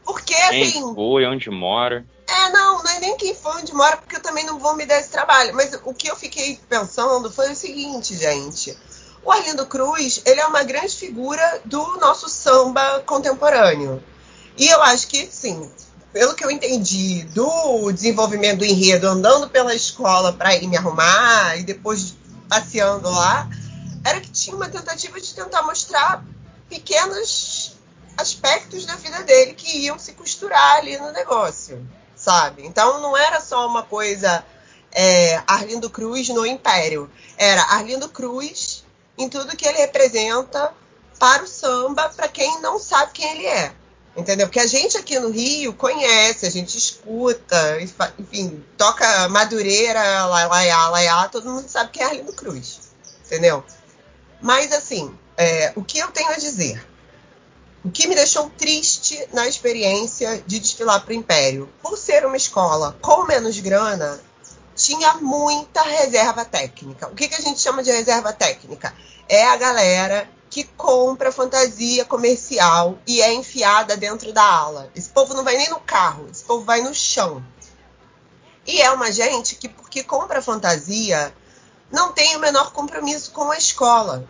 [0.05, 2.05] porque Quem assim, foi, onde mora.
[2.33, 4.87] É, não, não é nem quem foi onde mora, porque eu também não vou me
[4.87, 5.55] dar esse trabalho.
[5.55, 8.77] Mas o que eu fiquei pensando foi o seguinte, gente.
[9.23, 14.03] O Arlindo Cruz, ele é uma grande figura do nosso samba contemporâneo.
[14.57, 15.71] E eu acho que, sim,
[16.11, 21.59] pelo que eu entendi do desenvolvimento do enredo, andando pela escola para ir me arrumar
[21.59, 22.15] e depois
[22.49, 23.47] passeando lá,
[24.05, 26.25] era que tinha uma tentativa de tentar mostrar
[26.69, 27.77] pequenos
[28.17, 31.87] aspectos da vida dele que iam se costurar ali no negócio,
[32.23, 32.65] sabe?
[32.65, 34.45] Então não era só uma coisa
[34.93, 38.85] é, Arlindo Cruz no Império, era Arlindo Cruz
[39.19, 40.73] em tudo que ele representa
[41.19, 43.73] para o samba, para quem não sabe quem ele é.
[44.17, 44.47] Entendeu?
[44.47, 51.29] Porque a gente aqui no Rio conhece, a gente escuta, enfim, toca Madureira, Laiá, Laiá,
[51.29, 52.93] todo mundo sabe que é Arlindo Cruz.
[53.25, 53.65] Entendeu?
[54.41, 56.87] Mas assim, é, o que eu tenho a dizer?
[57.85, 62.37] O que me deixou triste na experiência de desfilar para o Império, por ser uma
[62.37, 64.21] escola com menos grana,
[64.75, 67.09] tinha muita reserva técnica.
[67.09, 68.95] O que, que a gente chama de reserva técnica?
[69.29, 74.91] É a galera que compra fantasia comercial e é enfiada dentro da ala.
[74.95, 77.43] Esse povo não vai nem no carro, esse povo vai no chão.
[78.65, 81.35] E é uma gente que, porque compra fantasia,
[81.91, 84.25] não tem o menor compromisso com a escola.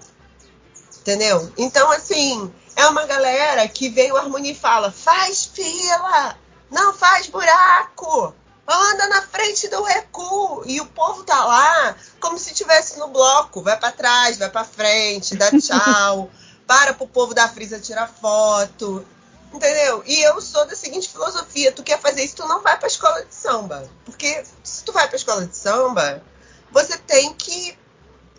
[1.00, 1.52] Entendeu?
[1.58, 6.36] Então, assim, é uma galera que vem o Harmonia e fala: faz fila,
[6.70, 8.34] não faz buraco,
[8.67, 10.62] anda na frente do recuo.
[10.67, 14.65] E o povo tá lá como se estivesse no bloco: vai para trás, vai para
[14.65, 16.31] frente, dá tchau,
[16.67, 19.07] para pro povo da Frisa tirar foto.
[19.52, 20.02] Entendeu?
[20.07, 23.25] E eu sou da seguinte filosofia: tu quer fazer isso, tu não vai pra escola
[23.25, 23.89] de samba.
[24.05, 26.23] Porque se tu vai pra escola de samba,
[26.70, 27.78] você tem que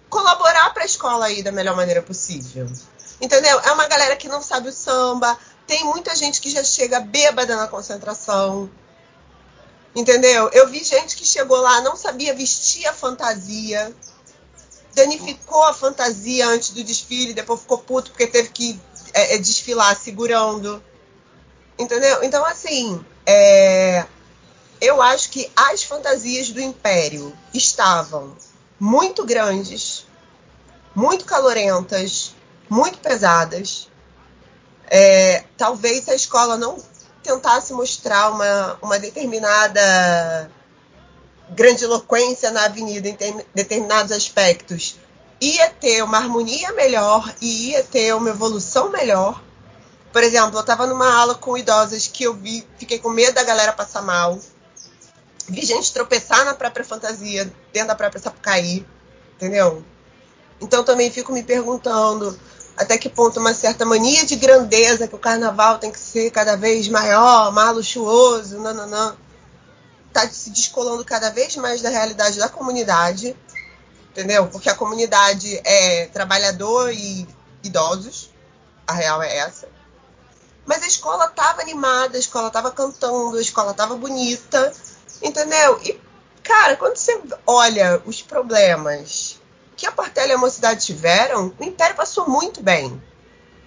[0.10, 2.68] colaborar pra escola aí da melhor maneira possível.
[3.24, 3.58] Entendeu?
[3.62, 7.56] É uma galera que não sabe o samba, tem muita gente que já chega bêbada
[7.56, 8.70] na concentração.
[9.96, 10.50] Entendeu?
[10.50, 13.96] Eu vi gente que chegou lá, não sabia vestir a fantasia,
[14.94, 18.78] danificou a fantasia antes do desfile, depois ficou puto porque teve que
[19.14, 20.84] é, é, desfilar segurando.
[21.80, 22.26] Entendeu?
[22.26, 24.06] Então, assim, é,
[24.82, 28.36] eu acho que as fantasias do Império estavam
[28.78, 30.06] muito grandes,
[30.94, 32.36] muito calorentas,
[32.74, 33.88] muito pesadas.
[34.88, 36.78] É, talvez a escola não
[37.22, 40.50] tentasse mostrar uma, uma determinada
[41.52, 44.98] grandiloquência na avenida em ter, determinados aspectos,
[45.40, 49.42] ia ter uma harmonia melhor e ia ter uma evolução melhor.
[50.12, 53.44] Por exemplo, eu estava numa aula com idosas que eu vi, fiquei com medo da
[53.44, 54.40] galera passar mal.
[55.48, 58.86] Vi gente tropeçar na própria fantasia, dentro da própria Sapucaí,
[59.36, 59.84] entendeu?
[60.62, 62.40] Então também fico me perguntando
[62.76, 66.56] até que ponto uma certa mania de grandeza que o carnaval tem que ser cada
[66.56, 69.16] vez maior, mais luxuoso, nananã,
[70.12, 73.36] tá se descolando cada vez mais da realidade da comunidade,
[74.12, 74.48] entendeu?
[74.48, 77.28] Porque a comunidade é trabalhador e
[77.64, 78.32] idosos,
[78.88, 79.68] a real é essa.
[80.66, 84.72] Mas a escola tava animada, a escola tava cantando, a escola tava bonita,
[85.22, 85.80] entendeu?
[85.84, 86.00] E,
[86.42, 89.42] cara, quando você olha os problemas
[89.84, 93.02] que a Portela e a Mocidade tiveram, o Império passou muito bem.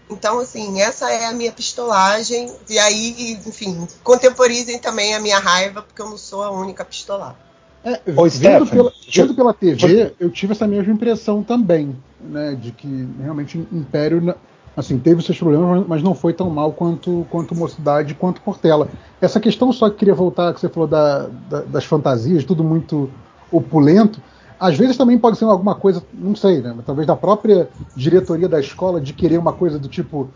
[0.09, 2.51] Então, assim, essa é a minha pistolagem.
[2.71, 7.37] E aí, enfim, contemporizem também a minha raiva, porque eu não sou a única pistolar.
[7.85, 12.55] É, vendo, pela, vendo pela TV, eu tive essa mesma impressão também, né?
[12.55, 14.35] De que realmente o Império
[14.75, 18.89] assim, teve seus problemas, mas não foi tão mal quanto, quanto Mocidade quanto Portela.
[19.21, 23.11] Essa questão só que queria voltar, que você falou da, da, das fantasias, tudo muito
[23.51, 24.21] opulento.
[24.59, 26.75] Às vezes também pode ser alguma coisa, não sei, né?
[26.85, 30.29] Talvez da própria diretoria da escola de querer uma coisa do tipo: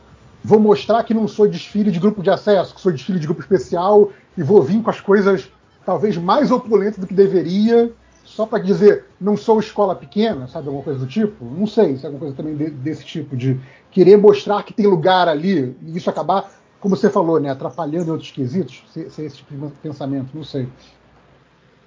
[0.45, 3.41] vou mostrar que não sou desfile de grupo de acesso, que sou desfile de grupo
[3.41, 5.51] especial e vou vir com as coisas
[5.87, 7.91] talvez mais opulentas do que deveria,
[8.23, 10.67] só para dizer não sou escola pequena, sabe?
[10.67, 11.43] Alguma coisa do tipo.
[11.45, 13.59] Não sei se é alguma coisa também de, desse tipo, de
[13.91, 17.49] querer mostrar que tem lugar ali e isso acabar, como você falou, né?
[17.49, 20.69] Atrapalhando outros quesitos, ser, ser esse tipo de pensamento, não sei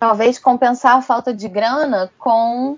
[0.03, 2.77] talvez compensar a falta de grana com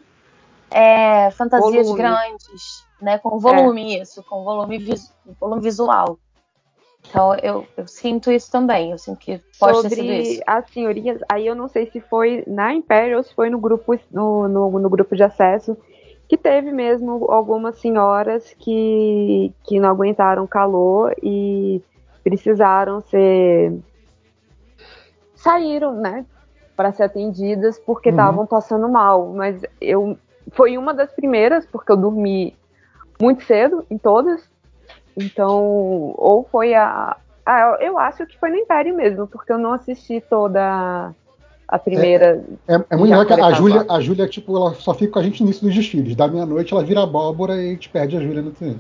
[0.69, 1.97] é, fantasias Volume.
[1.97, 3.17] grandes, né?
[3.17, 6.19] Com volume isso, com volume, vis- volume visual.
[7.09, 8.91] Então eu, eu sinto isso também.
[8.91, 10.41] Eu sinto que pode ter sido Sobre isso.
[10.45, 13.99] as senhorias, aí eu não sei se foi na Império ou se foi no grupo,
[14.11, 15.75] no, no, no grupo de acesso,
[16.27, 21.81] que teve mesmo algumas senhoras que, que não aguentaram o calor e
[22.23, 23.73] precisaram ser.
[25.35, 26.23] saíram, né?
[26.75, 28.15] Para ser atendidas porque Uhum.
[28.15, 29.31] estavam passando mal.
[29.33, 30.17] Mas eu.
[30.51, 32.55] Foi uma das primeiras, porque eu dormi
[33.19, 34.47] muito cedo em todas.
[35.17, 37.17] Então, ou foi a.
[37.45, 41.13] Ah, eu acho que foi no Império mesmo, porque eu não assisti toda
[41.67, 42.43] a primeira.
[42.67, 45.13] É, é muito Já legal que a Júlia, tá, a Júlia, tipo, ela só fica
[45.13, 46.15] com a gente no início dos desfiles.
[46.15, 48.79] Da meia-noite ela vira abóbora e gente perde a Júlia no treino.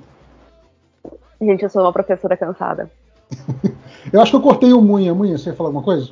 [1.41, 2.89] Gente, eu sou uma professora cansada.
[4.13, 5.15] Eu acho que eu cortei o Munha.
[5.15, 6.11] Munha, você ia falar alguma coisa?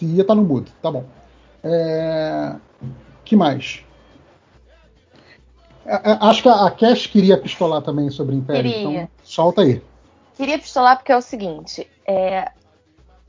[0.00, 0.70] Se ia, tá no mudo.
[0.80, 1.04] Tá bom.
[1.62, 2.56] É...
[3.22, 3.84] que mais?
[5.84, 8.72] É, é, Acho que a a Cash queria pistolar também sobre o Império.
[8.72, 9.02] Queria.
[9.02, 9.82] Então, solta aí.
[10.36, 12.50] Queria pistolar porque é o seguinte: é,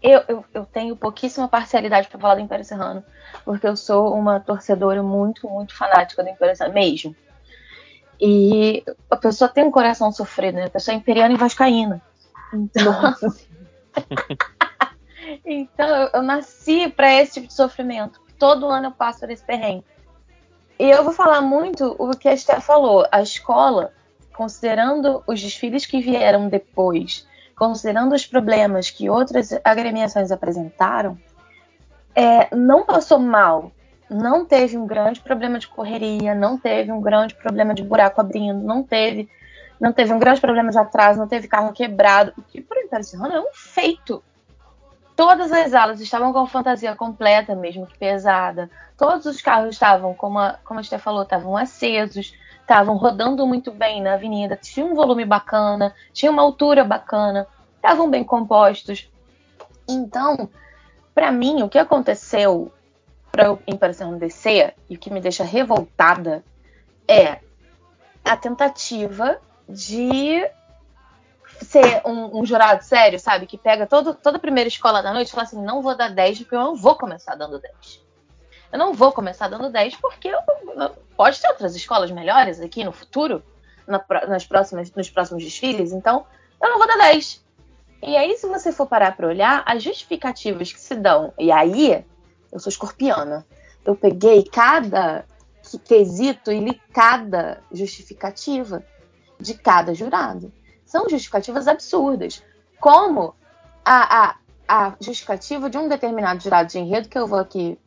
[0.01, 3.03] eu, eu, eu tenho pouquíssima parcialidade para falar do Império Serrano,
[3.43, 7.13] porque eu sou uma torcedora muito, muito fanática do Império Serrano, mesmo.
[8.17, 10.67] E a pessoa tem um coração sofrido, né?
[10.67, 12.01] A pessoa é imperiana e vascaína.
[12.53, 12.93] Então,
[15.45, 18.19] então eu, nasci para esse tipo de sofrimento.
[18.37, 19.85] Todo ano eu passo por esse perrengue.
[20.79, 23.05] E eu vou falar muito o que a Esther falou.
[23.11, 23.93] A escola,
[24.33, 31.17] considerando os desfiles que vieram depois, considerando os problemas que outras agremiações apresentaram,
[32.15, 33.71] é, não passou mal.
[34.09, 38.61] Não teve um grande problema de correria, não teve um grande problema de buraco abrindo,
[38.61, 39.29] não teve,
[39.79, 42.33] não teve um grande problema de atraso, não teve carro quebrado.
[42.37, 44.21] O que para o é um feito.
[45.21, 48.71] Todas as alas estavam com fantasia completa, mesmo que pesada.
[48.97, 53.71] Todos os carros estavam, como a, como a Esther falou, estavam acesos, estavam rodando muito
[53.71, 59.11] bem na avenida, tinha um volume bacana, tinha uma altura bacana, estavam bem compostos.
[59.87, 60.49] Então,
[61.13, 62.73] para mim, o que aconteceu
[63.31, 66.43] para o Império Serrano descer, e o que me deixa revoltada,
[67.07, 67.37] é
[68.25, 69.37] a tentativa
[69.69, 70.49] de
[71.65, 73.45] ser um, um jurado sério, sabe?
[73.45, 76.09] Que pega todo, toda a primeira escola da noite e fala assim: não vou dar
[76.09, 78.01] 10 porque eu não vou começar dando 10.
[78.71, 80.39] Eu não vou começar dando 10 porque eu,
[80.75, 83.43] eu- pode ter outras escolas melhores aqui no futuro,
[83.85, 86.25] na nas próximas, nos próximos desfiles, então
[86.61, 87.43] eu não vou dar 10.
[88.03, 92.03] E aí, se você for parar pra olhar, as justificativas que se dão, e aí,
[92.51, 93.45] eu sou escorpiana,
[93.85, 95.23] eu peguei cada
[95.69, 98.83] que- quesito e li cada justificativa
[99.39, 100.51] de cada jurado.
[100.91, 102.43] São justificativas absurdas.
[102.77, 103.33] Como
[103.85, 104.35] a, a,
[104.67, 107.79] a justificativa de um determinado jurado de enredo, que eu vou aqui,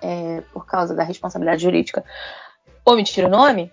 [0.00, 2.02] é, por causa da responsabilidade jurídica,
[2.82, 3.70] omitir o nome,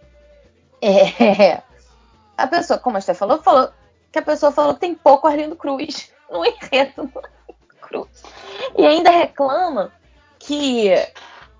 [0.81, 1.61] é,
[2.37, 3.69] a pessoa, como a Steph falou, falou
[4.11, 8.23] que a pessoa falou que tem pouco Arlindo Cruz no enredo do Arlindo Cruz.
[8.77, 9.93] E ainda reclama
[10.39, 10.89] que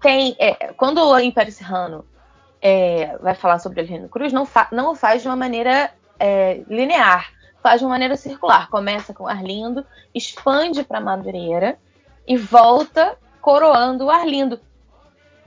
[0.02, 0.36] tem.
[0.38, 2.06] é, quando o Império Serrano
[2.62, 6.62] é, vai falar sobre Arlindo Cruz, não, fa- não o faz de uma maneira é,
[6.68, 8.70] linear, faz de uma maneira circular.
[8.70, 11.78] Começa com Arlindo, expande para Madureira
[12.28, 14.60] e volta coroando o Arlindo.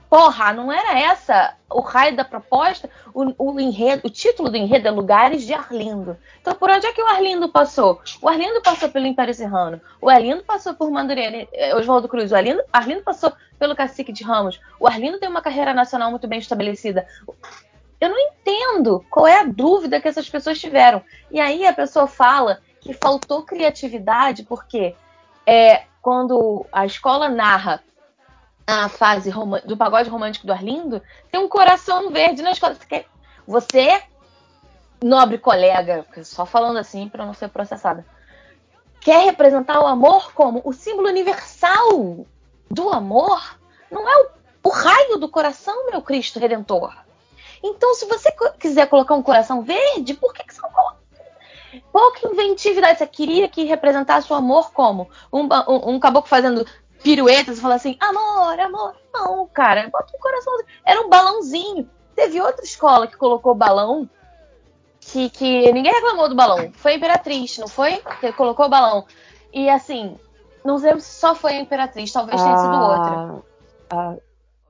[0.09, 2.89] Porra, não era essa o raio da proposta?
[3.13, 6.17] O, o enredo, o título do enredo é Lugares de Arlindo.
[6.39, 7.99] Então, por onde é que o Arlindo passou?
[8.21, 9.81] O Arlindo passou pelo Império Serrano.
[10.01, 12.31] O Arlindo passou por Madureira, eh, Oswaldo Cruz.
[12.31, 14.61] O Arlindo, Arlindo passou pelo Cacique de Ramos.
[14.79, 17.05] O Arlindo tem uma carreira nacional muito bem estabelecida.
[17.99, 21.01] Eu não entendo qual é a dúvida que essas pessoas tiveram.
[21.31, 24.95] E aí a pessoa fala que faltou criatividade porque
[25.45, 27.83] é, quando a escola narra
[28.67, 29.31] a fase
[29.65, 31.01] do pagode romântico do Arlindo,
[31.31, 32.75] tem um coração verde na escola.
[33.47, 34.03] Você
[35.01, 38.05] nobre colega, só falando assim para não ser processada,
[38.99, 42.25] quer representar o amor como o símbolo universal
[42.69, 43.57] do amor?
[43.89, 44.29] Não é o,
[44.63, 46.93] o raio do coração, meu Cristo Redentor.
[47.63, 50.97] Então, se você quiser colocar um coração verde, por que, que você não coloca?
[51.91, 52.99] Pouca inventividade.
[52.99, 56.65] Você queria que representasse o amor como um, um, um caboclo fazendo
[57.03, 58.95] piruetas e falar assim, amor, amor.
[59.13, 60.53] Não, cara, bota um coração.
[60.85, 61.89] Era um balãozinho.
[62.15, 64.09] Teve outra escola que colocou balão
[64.99, 66.71] que, que ninguém reclamou do balão.
[66.73, 68.01] Foi a Imperatriz, não foi?
[68.19, 69.05] Que colocou o balão.
[69.53, 70.17] E assim,
[70.63, 73.43] não lembro se só foi a Imperatriz, talvez tenha sido outra.
[73.89, 74.15] A,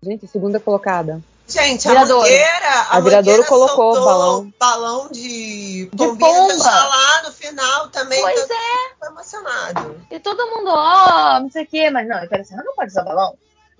[0.03, 1.21] gente, segunda colocada.
[1.47, 2.21] Gente, a Viradouro.
[2.21, 4.53] Mangueira, a, A Viradouro colocou soltou balão.
[4.59, 6.63] balão de De pomba.
[6.63, 8.21] tá lá no final também.
[8.21, 8.95] Pois todo é.
[8.99, 10.05] Foi emocionado.
[10.11, 13.03] E todo mundo, ó, não sei o quê, mas não, Império Serrano não pode usar
[13.03, 13.37] balão.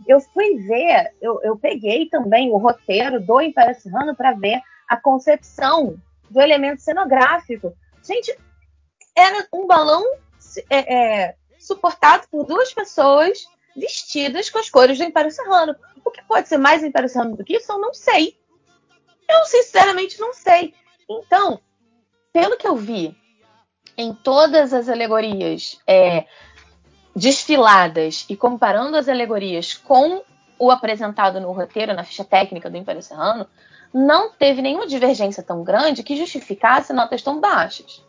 [0.08, 4.96] Eu fui ver, eu, eu peguei também o roteiro do Império Serrano para ver a
[4.96, 5.96] concepção
[6.30, 7.74] do elemento cenográfico.
[8.04, 8.38] Gente,
[9.16, 10.04] era um balão
[10.70, 15.76] é, é, suportado por duas pessoas vestidas com as cores do Império Serrano.
[16.08, 18.38] O que pode ser mais Serrano do que isso, eu não sei.
[19.28, 20.74] Eu sinceramente não sei.
[21.10, 21.60] Então,
[22.32, 23.14] pelo que eu vi
[23.98, 26.26] em todas as alegorias é,
[27.14, 30.24] desfiladas e comparando as alegorias com
[30.58, 33.46] o apresentado no roteiro, na ficha técnica do Império Serrano,
[33.94, 38.02] não teve nenhuma divergência tão grande que justificasse notas tão baixas.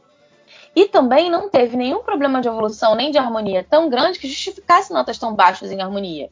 [0.72, 4.92] E também não teve nenhum problema de evolução nem de harmonia tão grande que justificasse
[4.92, 6.30] notas tão baixas em harmonia.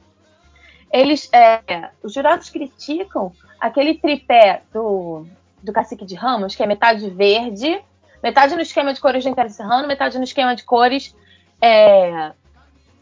[0.97, 5.27] Eles, é, os jurados criticam aquele tripé do,
[5.63, 7.79] do Cacique de Ramos, que é metade verde,
[8.23, 11.15] metade no esquema de cores do Império Serrano, metade no esquema de cores
[11.61, 12.33] é,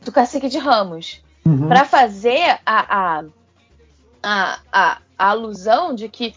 [0.05, 1.23] do Cacique de Ramos.
[1.47, 1.69] Uhum.
[1.69, 3.25] Para fazer a, a,
[4.25, 6.35] a, a, alusão de que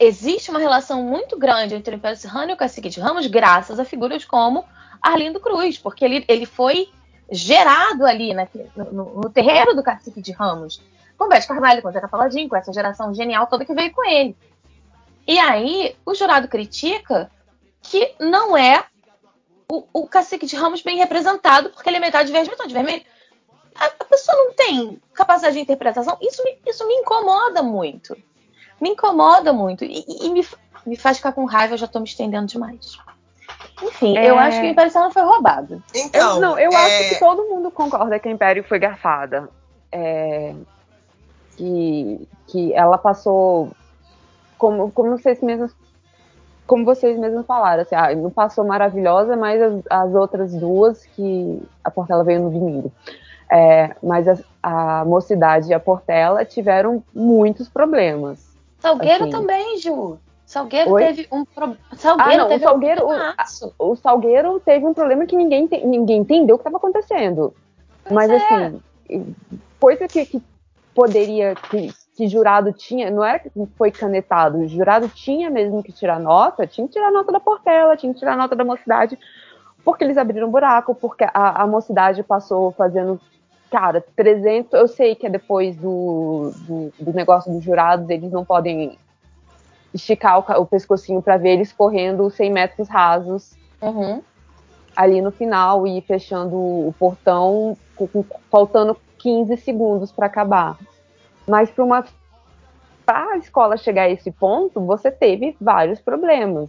[0.00, 3.78] existe uma relação muito grande entre o Império Serrano e o Cacique de Ramos, graças
[3.78, 4.64] a figuras como
[5.02, 6.88] Arlindo Cruz, porque ele, ele foi
[7.30, 10.80] gerado ali naquele- no, no- no terreiro do Cacique de Ramos,
[11.16, 14.36] com Bete Carvalho, com Zeca Paladinho, com essa geração genial toda que veio com ele.
[15.26, 17.30] E aí, o jurado critica
[17.82, 18.84] que não é
[19.70, 23.04] o, o Cacique de Ramos bem representado, porque ele é metade verde, metade vermelho.
[23.74, 26.16] A, a pessoa não tem capacidade de interpretação.
[26.22, 28.16] Isso me, isso me incomoda muito.
[28.80, 29.84] Me incomoda muito.
[29.84, 30.46] E, e- me,
[30.86, 32.98] me faz ficar com raiva, eu já tô me estendendo demais.
[33.82, 34.28] Enfim, É.
[34.28, 35.82] eu acho que o Império Serrano foi roubado.
[35.94, 39.48] Então, eu, não, eu é, acho que todo mundo concorda que o Império foi garfada.
[39.90, 40.54] É,
[41.56, 43.70] que, que ela passou
[44.56, 45.72] como, como vocês mesmos
[46.66, 51.62] como vocês mesmos falaram, assim, ah, não passou maravilhosa, mas as, as outras duas que
[51.82, 52.92] a Portela veio no domingo.
[53.50, 58.46] É, mas as- a, mocidade e a Portela tiveram muitos problemas.
[58.80, 59.32] Salgueiro Assim.
[59.32, 60.18] também, Ju.
[60.48, 61.04] Salgueiro Oi?
[61.04, 61.78] teve um problema.
[61.92, 63.12] Salgueiro Ah, não, o Salgueiro, um
[63.78, 67.54] o, o Salgueiro teve um problema que ninguém, ente- ninguém entendeu o que estava acontecendo.
[68.10, 68.36] Mas é.
[68.36, 68.82] assim,
[69.78, 70.42] coisa que, que
[70.94, 75.92] poderia, que que jurado tinha, não era que foi canetado, o jurado tinha mesmo que
[75.92, 79.16] tirar nota, tinha que tirar nota da Portela, tinha que tirar nota da mocidade,
[79.84, 83.20] porque eles abriram um buraco, porque a, a mocidade passou fazendo,
[83.70, 88.44] cara, 300, eu sei que é depois do, do, do negócio dos jurados, eles não
[88.44, 88.98] podem
[89.92, 94.22] esticar o, o pescocinho para ver eles correndo 100 metros rasos Uhum.
[94.96, 100.76] ali no final e fechando o portão, com- faltando 15 segundos para acabar.
[101.46, 102.04] Mas para uma
[103.06, 106.68] para a escola chegar a esse ponto, você teve vários problemas.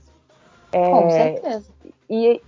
[0.71, 1.65] É, Com certeza.
[2.09, 2.41] E,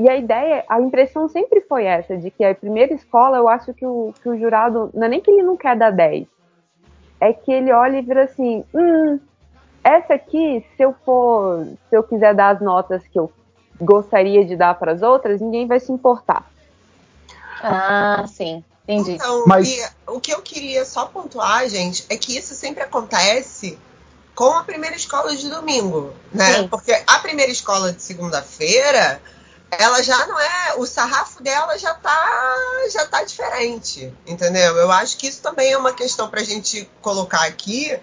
[0.00, 3.74] e a ideia, a impressão sempre foi essa, de que a primeira escola, eu acho
[3.74, 6.26] que o, que o jurado, não é nem que ele não quer dar 10,
[7.20, 9.18] é que ele olha e vira assim, hum,
[9.96, 13.32] essa aqui, se eu for, se eu quiser dar as notas que eu
[13.80, 16.50] gostaria de dar para as outras, ninguém vai se importar.
[17.62, 18.64] Ah, sim.
[18.88, 19.12] Entendi.
[19.12, 23.78] Então, Mas- e o que eu queria só pontuar, gente, é que isso sempre acontece
[24.34, 26.54] com a primeira escola de domingo, né?
[26.54, 26.68] Sim.
[26.68, 29.20] Porque a primeira escola de segunda-feira,
[29.70, 32.54] ela já não é, o sarrafo dela já tá,
[32.90, 34.76] já tá diferente, entendeu?
[34.76, 37.98] Eu acho que isso também é uma questão pra gente colocar aqui,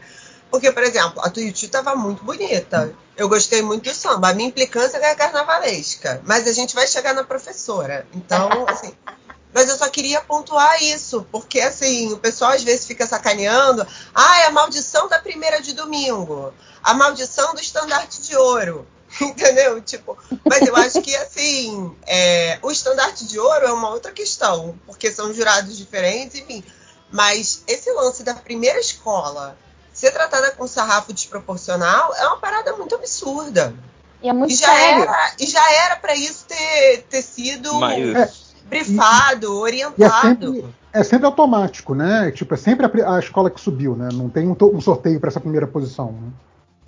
[0.49, 2.93] porque, por exemplo, a Tuiuti tava muito bonita.
[3.17, 4.29] Eu gostei muito do samba.
[4.29, 6.21] A minha implicância é carnavalesca.
[6.25, 8.07] Mas a gente vai chegar na professora.
[8.13, 8.93] Então, assim.
[9.53, 13.87] Mas eu só queria pontuar isso, porque assim, o pessoal às vezes fica sacaneando.
[14.13, 16.53] Ah, é a maldição da primeira de domingo.
[16.83, 18.85] A maldição do estandarte de ouro.
[19.21, 19.81] Entendeu?
[19.81, 24.77] Tipo, mas eu acho que assim, é, o estandarte de ouro é uma outra questão,
[24.85, 26.63] porque são jurados diferentes, enfim.
[27.09, 29.57] Mas esse lance da primeira escola
[29.95, 33.73] ser tratada com sarrafo desproporcional é uma parada muito absurda.
[34.21, 35.03] E é muito E já sério.
[35.03, 39.49] era, e já era para isso ter, ter sido Mas- brifado, E é
[39.87, 40.53] orientado.
[40.53, 42.31] sempre, é sempre automático, né?
[42.31, 44.09] Tipo, é sempre a, a escola que subiu, né?
[44.13, 46.11] Não tem um, um sorteio para essa primeira posição.
[46.11, 46.29] né?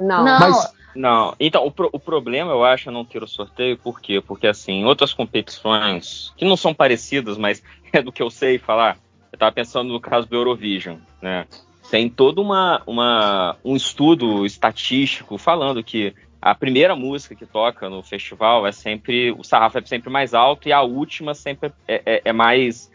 [0.02, 0.24] Não.
[0.26, 3.77] Não, Mas- Não, então o, pro- o problema eu acho é não ter o sorteio,
[3.77, 4.19] por quê?
[4.19, 7.61] Porque assim, outras competições, que não são parecidas, mas
[7.94, 8.98] é do que eu sei falar,
[9.32, 11.45] eu tava pensando no caso do Eurovision, né?
[11.90, 18.04] Tem todo uma, uma, um estudo estatístico falando que a primeira música que toca no
[18.04, 22.22] festival é sempre, o sarrafo é sempre mais alto e a última sempre é, é-
[22.26, 22.92] é mais,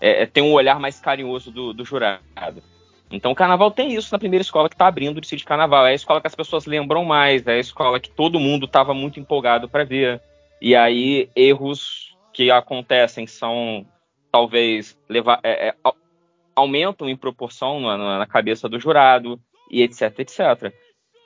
[0.00, 2.62] é- é- tem um olhar mais carinhoso do, do jurado.
[3.10, 5.86] Então o carnaval tem isso na primeira escola que está abrindo o desfile de carnaval.
[5.86, 8.92] É a escola que as pessoas lembram mais, é a escola que todo mundo estava
[8.94, 10.20] muito empolgado para ver.
[10.60, 13.86] E aí erros que acontecem são
[14.30, 15.74] talvez levar, é, é,
[16.54, 19.40] aumentam em proporção na, na- cabeça do jurado
[19.70, 20.72] e etc, etc.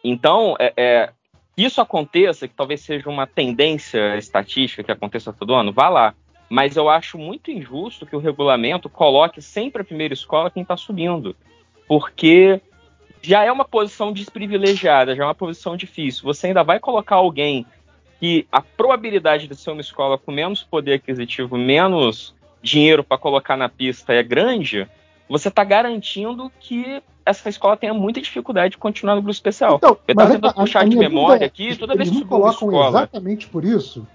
[0.04, 1.12] Então é, é,
[1.56, 6.14] isso aconteça, que talvez seja uma tendência estatística que aconteça todo ano, vá lá.
[6.48, 10.76] Mas eu acho muito injusto que o regulamento coloque sempre a primeira escola quem está
[10.76, 11.34] subindo
[11.86, 12.60] porque
[13.22, 16.24] já é uma posição desprivilegiada, já é uma posição difícil.
[16.24, 17.66] Você ainda vai colocar alguém
[18.20, 23.56] que a probabilidade de ser uma escola com menos poder aquisitivo, menos dinheiro para colocar
[23.56, 24.88] na pista é grande,
[25.28, 29.76] você está garantindo que essa escola tenha muita dificuldade de continuar no grupo especial.
[29.76, 32.36] Então, eu estava tentando a- puxar a de memória é, aqui, toda vez que subiu
[32.36, 32.88] uma colocam escola.
[33.00, 34.06] exatamente por isso?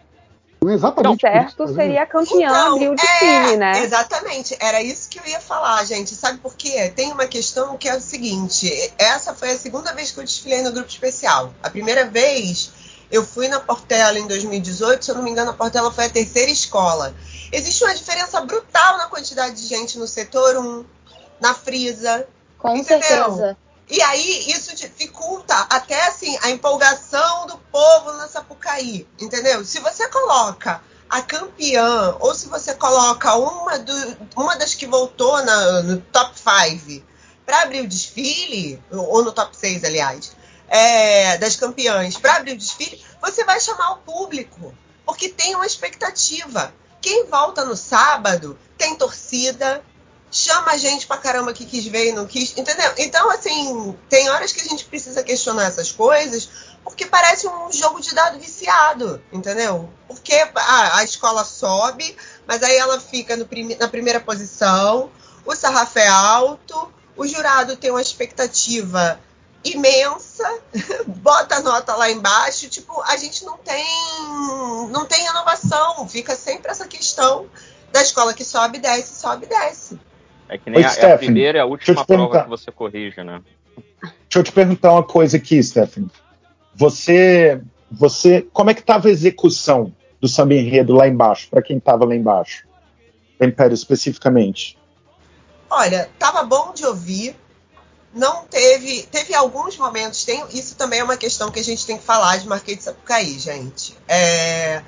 [0.63, 3.79] É exatamente por certo isso, seria campeã Então, abril de é, time, né?
[3.83, 6.11] Exatamente, era isso que eu ia falar, gente.
[6.13, 6.87] Sabe por quê?
[6.95, 10.61] Tem uma questão que é o seguinte: essa foi a segunda vez que eu desfilei
[10.61, 11.51] no grupo especial.
[11.63, 12.71] A primeira vez
[13.11, 16.09] eu fui na Portela em 2018, se eu não me engano, a Portela foi a
[16.09, 17.13] terceira escola.
[17.51, 20.85] Existe uma diferença brutal na quantidade de gente no setor 1,
[21.41, 22.27] na Frisa.
[22.57, 23.07] Com Entendeu?
[23.09, 23.57] certeza.
[23.89, 29.65] E aí isso dificulta até assim a empolgação do povo na Sapucaí, entendeu?
[29.65, 35.43] Se você coloca a campeã ou se você coloca uma, do- uma das que voltou
[35.43, 37.03] na- no top 5
[37.45, 40.31] para abrir o desfile, ou no top 6, aliás,
[40.69, 44.73] é, das campeãs para abrir o desfile, você vai chamar o público,
[45.05, 46.73] porque tem uma expectativa.
[47.01, 49.83] Quem volta no sábado tem torcida,
[50.31, 52.93] chama a gente pra caramba que quis ver e não quis, entendeu?
[52.97, 56.49] Então, assim, tem horas que a gente precisa questionar essas coisas,
[56.83, 59.89] porque parece um jogo de dado viciado, entendeu?
[60.07, 62.15] Porque a, a escola sobe,
[62.47, 65.11] mas aí ela fica na primeira posição,
[65.45, 69.19] o sarrafo é alto, o jurado tem uma expectativa
[69.63, 70.59] imensa,
[71.05, 73.85] bota a nota lá embaixo, tipo, a gente não tem
[74.89, 77.49] não tem renovação, fica sempre essa questão
[77.91, 79.99] da escola que sobe, desce, sobe, desce.
[80.51, 82.43] É que nem Oi, a, é a primeira e a última prova perguntar.
[82.43, 83.41] que você corrige, né?
[84.01, 86.11] Deixa eu te perguntar uma coisa aqui, Stephanie.
[86.75, 91.77] Você, você, como é que estava a execução do samba enredo lá embaixo, para quem
[91.77, 92.67] estava lá embaixo?
[93.39, 94.77] Império especificamente.
[95.69, 97.33] Olha, tava bom de ouvir,
[98.13, 99.03] não teve.
[99.03, 100.25] Teve alguns momentos.
[100.25, 102.83] Tem, isso também é uma questão que a gente tem que falar de Marquês de
[102.83, 103.95] Sapucaí, gente.
[104.05, 104.83] É,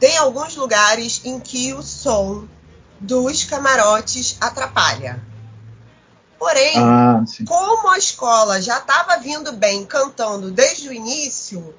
[0.00, 2.48] tem alguns lugares em que o som
[3.00, 5.22] dos camarotes atrapalha.
[6.38, 7.44] Porém, Ah, sim.
[7.44, 11.74] como a escola já estava vindo bem cantando desde o início,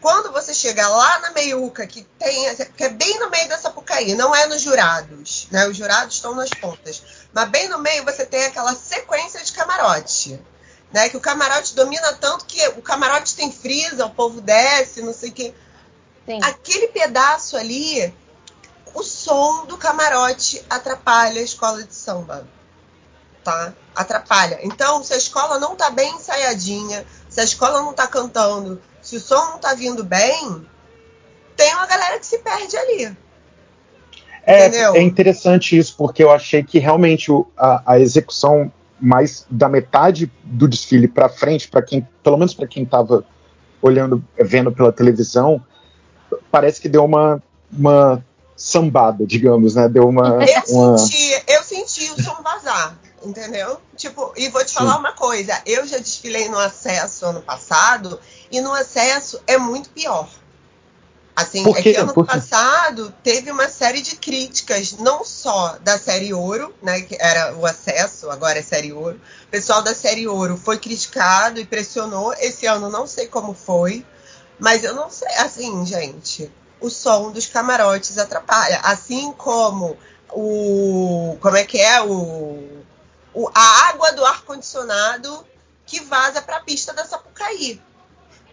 [0.00, 4.14] quando você chega lá na meiuca, que, tem, que é bem no meio da Sapucaí,
[4.16, 5.68] não é nos jurados, né?
[5.68, 7.02] Os jurados estão nas pontas.
[7.32, 10.40] Mas bem no meio você tem aquela sequência de camarote.
[10.92, 15.14] Né, que o camarote domina tanto que o camarote tem frisa, o povo desce, não
[15.14, 15.54] sei o quê.
[16.42, 18.12] Aquele pedaço ali,
[18.94, 22.46] o som do camarote atrapalha a escola de samba.
[23.42, 23.72] Tá?
[23.94, 24.60] Atrapalha.
[24.62, 29.16] Então, se a escola não tá bem ensaiadinha, se a escola não tá cantando, se
[29.16, 30.66] o som não tá vindo bem,
[31.56, 33.16] tem uma galera que se perde ali.
[34.44, 34.94] É, Entendeu?
[34.94, 40.68] é interessante isso, porque eu achei que realmente a, a execução mais da metade do
[40.68, 43.24] desfile para frente, para quem, pelo menos para quem estava
[43.80, 45.60] olhando, vendo pela televisão,
[46.50, 48.24] parece que deu uma, uma
[48.62, 49.88] sambada, digamos, né?
[49.88, 53.80] Deu uma, Eu uma- senti, eu senti o som vazar, entendeu?
[53.96, 54.98] Tipo, e vou te falar Sim.
[55.00, 58.20] uma coisa, eu já desfilei no acesso ano passado,
[58.52, 60.28] e no acesso é muito pior.
[61.34, 65.98] Assim, Por é que ano Por passado teve uma série de críticas, não só da
[65.98, 69.20] série Ouro, né, que era o acesso, agora é série Ouro.
[69.46, 72.32] O pessoal da série Ouro foi criticado e pressionou.
[72.34, 74.06] Esse ano não sei como foi,
[74.58, 79.96] mas eu não sei, assim, gente, o som dos camarotes atrapalha, assim como
[80.32, 82.82] o como é que é o,
[83.34, 85.46] o- a água do ar condicionado
[85.86, 87.80] que vaza para a pista da Sapucaí.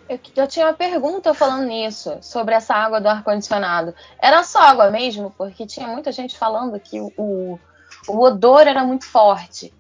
[0.09, 3.93] Eu, eu tinha uma pergunta falando nisso, sobre essa água do ar-condicionado.
[4.19, 5.33] Era só água mesmo?
[5.38, 7.59] Porque tinha muita gente falando que o, o,
[8.08, 9.72] o odor era muito forte.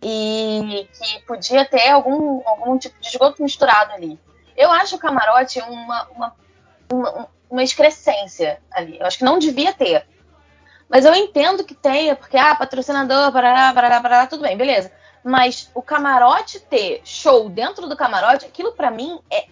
[0.00, 4.18] E que podia ter algum, algum tipo de esgoto misturado ali.
[4.56, 6.34] Eu acho o camarote uma, uma,
[6.92, 8.98] uma, uma excrescência ali.
[8.98, 10.06] Eu acho que não devia ter.
[10.88, 14.90] Mas eu entendo que tenha, porque, ah, patrocinador, parará, parará, parará, tudo bem, beleza.
[15.22, 19.46] Mas o camarote ter show dentro do camarote, aquilo pra mim é,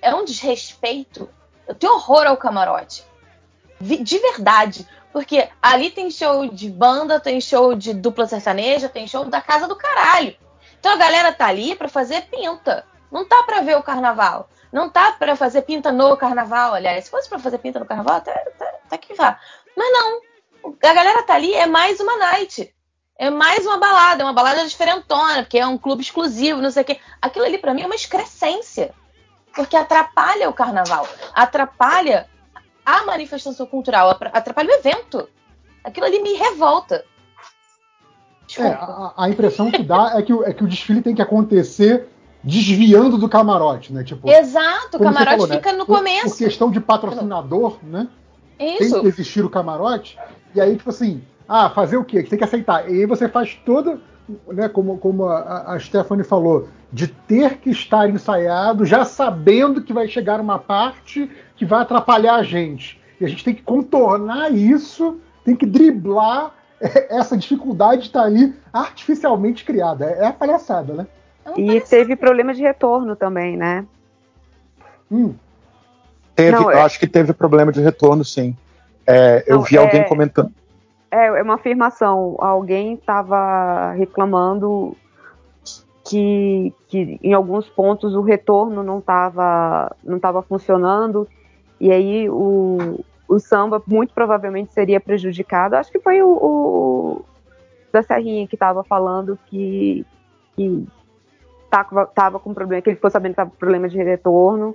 [0.00, 1.28] é um desrespeito.
[1.68, 3.04] Eu tenho horror ao camarote.
[3.80, 4.86] De verdade.
[5.12, 9.68] Porque ali tem show de banda, tem show de dupla sertaneja, tem show da casa
[9.68, 10.34] do caralho.
[10.80, 12.84] Então a galera tá ali pra fazer pinta.
[13.12, 14.48] Não tá pra ver o carnaval.
[14.72, 17.04] Não tá pra fazer pinta no carnaval, aliás.
[17.04, 19.38] Se fosse pra fazer pinta no carnaval, até, até, até que vá.
[19.76, 20.20] Mas não.
[20.82, 22.74] A galera tá ali, é mais uma night.
[23.18, 26.82] É mais uma balada, é uma balada diferentona, porque é um clube exclusivo, não sei
[26.82, 26.98] o quê.
[27.20, 28.94] Aquilo ali pra mim é uma excrescência.
[29.54, 31.06] Porque atrapalha o carnaval.
[31.34, 32.26] Atrapalha
[32.86, 35.28] a manifestação cultural, atra- atrapalha o evento.
[35.84, 37.04] Aquilo ali me revolta.
[38.58, 41.22] É, a, a impressão que dá é que, o- é que o desfile tem que
[41.22, 42.08] acontecer
[42.42, 44.02] desviando do camarote, né?
[44.02, 45.56] Tipo, Exato, o camarote falou, né?
[45.56, 46.30] fica no Por- começo.
[46.30, 48.08] Por questão de patrocinador, né?
[48.58, 49.00] Tem Isso.
[49.00, 50.18] que existir o camarote.
[50.54, 52.22] E aí, tipo assim, ah, fazer o quê?
[52.22, 52.88] Você tem que aceitar.
[52.90, 53.98] E aí você faz toda,
[54.48, 59.92] né, como, como a, a Stephanie falou, de ter que estar ensaiado, já sabendo que
[59.92, 63.00] vai chegar uma parte que vai atrapalhar a gente.
[63.20, 66.52] E a gente tem que contornar isso, tem que driblar
[67.08, 70.04] essa dificuldade de estar ali artificialmente criada.
[70.06, 71.06] É a palhaçada, né?
[71.56, 73.84] E teve problema de retorno também, né?
[75.10, 75.34] Hum.
[76.34, 78.56] teve, Não, eu é- acho que teve problema de retorno, sim.
[79.06, 80.50] É, eu Não, vi é- alguém comentando.
[81.10, 82.36] É, é uma afirmação.
[82.38, 84.96] Alguém estava reclamando
[86.08, 91.28] que, que em alguns pontos o retorno não estava não tava funcionando
[91.80, 95.74] e aí o, o samba muito provavelmente seria prejudicado.
[95.74, 97.24] Acho que foi o, o
[97.92, 100.06] da Serrinha que estava falando que,
[100.56, 100.86] que
[102.14, 104.74] tava, com problema, que ele ficou sabendo que estava com problema de retorno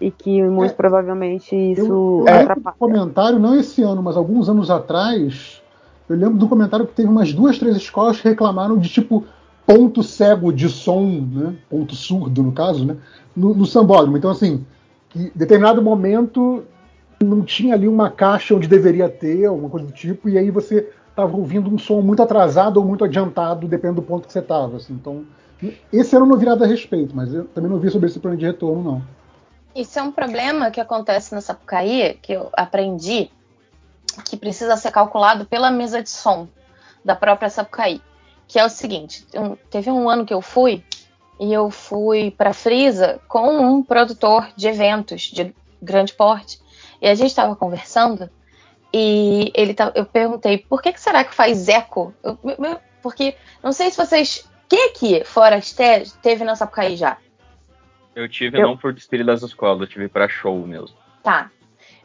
[0.00, 2.38] e que muito provavelmente isso Eu É.
[2.38, 5.62] lembro do comentário, não esse ano, mas alguns anos atrás,
[6.08, 9.24] eu lembro do comentário que teve umas duas, três escolas que reclamaram de tipo
[9.64, 11.54] ponto cego de som, né?
[11.70, 12.96] Ponto surdo, no caso, né?
[13.34, 14.16] No, no sambódromo.
[14.16, 14.66] Então, assim,
[15.08, 16.64] que em determinado momento
[17.22, 20.90] não tinha ali uma caixa onde deveria ter, alguma coisa do tipo, e aí você
[21.08, 24.78] estava ouvindo um som muito atrasado ou muito adiantado, dependendo do ponto que você estava.
[24.78, 24.94] Assim.
[24.94, 25.22] Então,
[25.92, 28.18] esse ano eu não vi nada a respeito, mas eu também não vi sobre esse
[28.18, 29.02] plano de retorno, não.
[29.74, 33.30] Isso é um problema que acontece na Sapucaí, que eu aprendi,
[34.26, 36.46] que precisa ser calculado pela mesa de som
[37.04, 38.00] da própria Sapucaí.
[38.46, 39.26] Que é o seguinte:
[39.70, 40.84] teve um ano que eu fui
[41.40, 46.60] e eu fui para Frisa com um produtor de eventos de grande porte.
[47.00, 48.28] E a gente estava conversando
[48.92, 52.12] e ele eu perguntei por que, que será que faz eco?
[52.22, 57.18] Eu- eu- porque não sei se vocês que que Forasté teve na Sapucaí já?
[58.14, 60.96] Eu tive Eu- não por desfile das escolas, eu tive pra show mesmo.
[61.22, 61.50] Tá.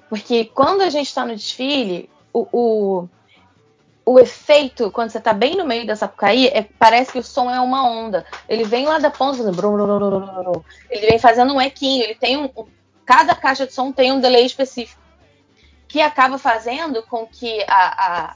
[0.10, 3.10] Porque quando a gente tá no desfile, o, o,
[4.06, 7.50] o efeito, quando você tá bem no meio da Sapucaí, é, parece que o som
[7.50, 8.26] é uma onda.
[8.50, 10.66] Ele vem lá da ponta fazendo.
[10.90, 12.04] Ele vem fazendo um equinho.
[12.04, 12.46] Ele tem um.
[12.58, 12.68] um-
[13.06, 15.02] Cada caixa de som tem um delay específico.
[15.88, 18.36] Que acaba fazendo com que a, a-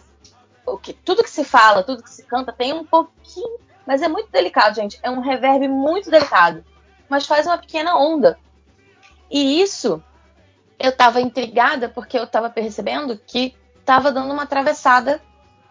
[0.66, 3.60] o que, tudo que se fala, tudo que se canta, tem um pouquinho.
[3.86, 5.00] Mas é muito delicado, gente.
[5.02, 6.64] É um reverb muito delicado.
[7.10, 8.38] Mas faz uma pequena onda.
[9.30, 10.02] E isso
[10.80, 15.22] eu tava intrigada porque eu tava percebendo que tava dando uma atravessada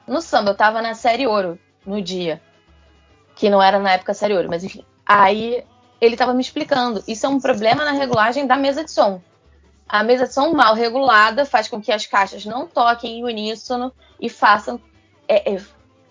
[0.06, 0.50] no samba.
[0.50, 2.40] Eu tava na série ouro no dia.
[3.34, 4.84] Que não era na época série ouro, mas enfim.
[5.06, 5.64] Aí
[6.00, 7.02] ele tava me explicando.
[7.06, 9.20] Isso é um problema na regulagem da mesa de som.
[9.88, 13.92] A mesa de som mal regulada faz com que as caixas não toquem em uníssono
[14.20, 14.80] e façam.
[15.26, 15.60] é, é,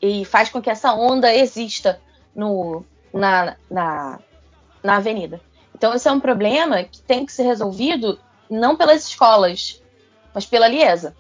[0.02, 2.00] e faz com que essa onda exista
[2.36, 4.20] no, na, na,
[4.84, 5.42] na avenida.
[5.76, 8.20] Então, esse é um problema que tem que ser resolvido
[8.50, 9.82] não pelas escolas,
[10.34, 11.16] mas pela Liesa.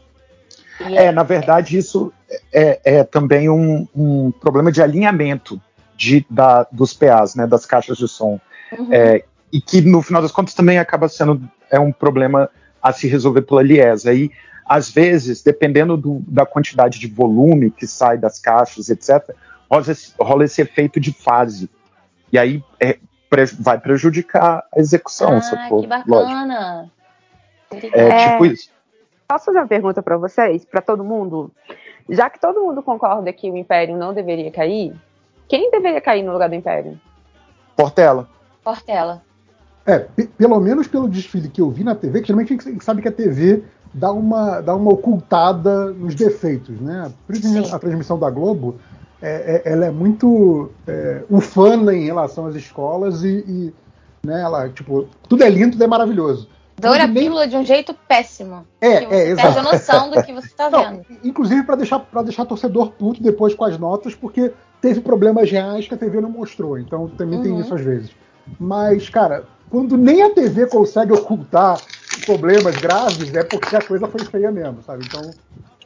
[0.80, 2.11] E É, na verdade, isso
[2.53, 5.61] é, é também um, um problema de alinhamento
[5.95, 8.40] de, da, dos PAs, né, das caixas de som.
[8.77, 8.88] Uhum.
[8.91, 12.49] É, e que, no final das contas, também acaba sendo é um problema
[12.82, 14.14] a se resolver pela Liesa.
[14.14, 14.32] E,
[14.69, 19.33] às vezes, dependendo do- da quantidade de volume que sai das caixas, etc.,
[19.69, 21.67] rola esse, rola esse efeito de fase.
[22.31, 22.99] E aí é,
[23.30, 25.81] pre- vai prejudicar a execução, ah, sacou?
[25.81, 26.09] que Lógico.
[26.11, 26.91] bacana.
[27.72, 28.31] É, É.
[28.31, 28.69] tipo isso.
[29.27, 31.51] Posso fazer uma pergunta para vocês, para todo mundo?
[32.07, 34.93] Já que todo mundo concorda que o Império não deveria cair,
[35.48, 36.99] quem deveria cair no lugar do Império?
[37.75, 38.27] Portela.
[38.64, 39.22] Portela.
[39.85, 42.83] É, pe- pelo menos pelo desfile que eu vi na TV, que geralmente a gente
[42.83, 47.11] sabe que a TV dá uma, dá uma ocultada nos defeitos, né?
[47.26, 47.74] Por isso Sim.
[47.74, 48.76] a transmissão da Globo,
[49.22, 53.74] é, é- ela é muito é, ufana em relação às escolas e, e,
[54.26, 56.48] né, ela, tipo, tudo é lindo, tudo é maravilhoso.
[56.80, 58.66] Doura a nem- pílula de um jeito péssimo.
[58.80, 59.59] É, é, perde exato.
[59.59, 61.06] a noção do que você tá Não, vendo.
[61.24, 65.85] inclusive para deixar para deixar torcedor puto depois com as notas, porque teve problemas reais
[65.88, 66.80] que a TV não mostrou.
[66.80, 67.59] Então também tem Uhum.
[67.59, 68.11] isso às vezes.
[68.58, 71.82] Mas, cara, quando nem a TV consegue ocultar
[72.25, 75.03] problemas graves, é porque a coisa foi feia mesmo, sabe?
[75.06, 75.31] Então,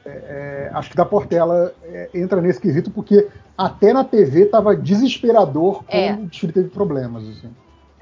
[0.06, 4.76] é, é, acho que da Portela é, entra nesse quesito, porque até na TV tava
[4.76, 6.14] desesperador como É.
[6.14, 7.24] o desfile teve problemas.
[7.24, 7.50] Assim.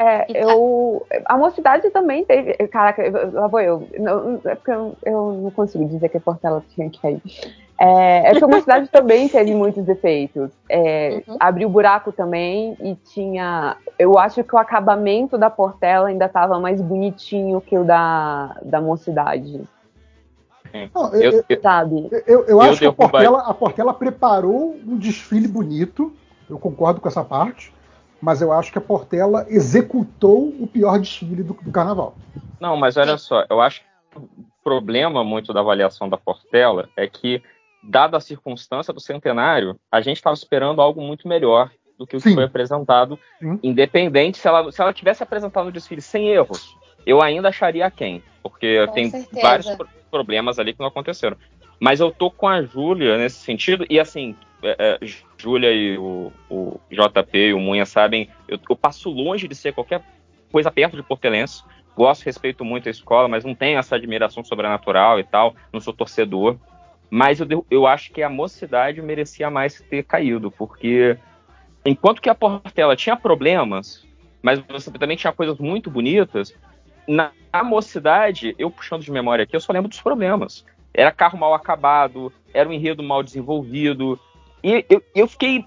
[0.01, 1.05] É, E tá- eu.
[1.25, 2.53] A mocidade também teve.
[2.69, 3.87] Caraca, eu- lá vou eu.
[3.99, 7.21] Não, é porque eu, eu não consigo dizer que a Portela tinha que cair.
[7.79, 10.49] É, é a mocidade também teve muitos defeitos.
[10.67, 11.37] É, Uhum.
[11.39, 13.77] Abriu buraco também e tinha.
[13.99, 18.81] Eu acho que o acabamento da Portela ainda estava mais bonitinho que o da, da
[18.81, 19.61] mocidade.
[20.95, 22.07] Não, eu, Eu, eu- Sabe?
[22.11, 26.11] eu- eu- eu acho que a Portela, a Portela preparou um desfile bonito,
[26.49, 27.73] eu concordo com essa parte,
[28.21, 32.15] mas eu acho que a Portela executou o pior desfile do, do carnaval.
[32.59, 34.29] Não, mas olha só, eu acho que o
[34.63, 37.41] problema muito da avaliação da Portela é que,
[37.81, 42.19] dada a circunstância do centenário, a gente estava esperando algo muito melhor do que o
[42.19, 42.35] que Sim.
[42.35, 43.59] foi apresentado, Sim.
[43.63, 46.75] independente se ela, se ela tivesse apresentado o desfile sem erros,
[47.05, 49.41] eu ainda acharia quem, porque Com tem certeza.
[49.41, 51.37] vários pro- problemas ali que não aconteceram.
[51.79, 55.07] Mas eu tô com a Júlia nesse sentido, e assim, é, é,
[55.37, 59.73] Júlia e o, o JP e o Munha sabem, eu, eu passo longe de ser
[59.73, 60.01] qualquer
[60.51, 61.63] coisa perto de portelense.
[61.95, 65.93] Gosto, respeito muito a escola, mas não tenho essa admiração sobrenatural e tal, não sou
[65.93, 66.57] torcedor.
[67.09, 71.17] Mas eu, eu acho que a mocidade merecia mais ter caído, porque
[71.85, 74.07] enquanto que a Portela tinha problemas,
[74.41, 76.55] mas você também tinha coisas muito bonitas,
[77.07, 80.65] na, na mocidade, eu puxando de memória aqui, eu só lembro dos problemas.
[80.93, 84.19] Era carro mal acabado, era um enredo mal desenvolvido.
[84.63, 85.65] E eu, eu fiquei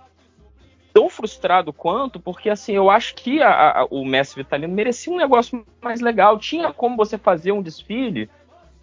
[0.92, 5.16] tão frustrado quanto, porque assim, eu acho que a- a- o Messi Vitalino merecia um
[5.16, 6.38] negócio mais legal.
[6.38, 8.30] Tinha como você fazer um desfile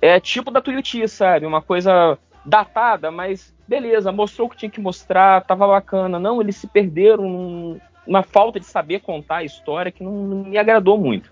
[0.02, 1.46] é tipo da Tuiuti, sabe?
[1.46, 6.20] Uma coisa datada, mas beleza, mostrou o que tinha que mostrar, tava bacana.
[6.20, 10.44] Não, eles se perderam num- numa falta de saber contar a história que não, não
[10.44, 11.32] me agradou muito.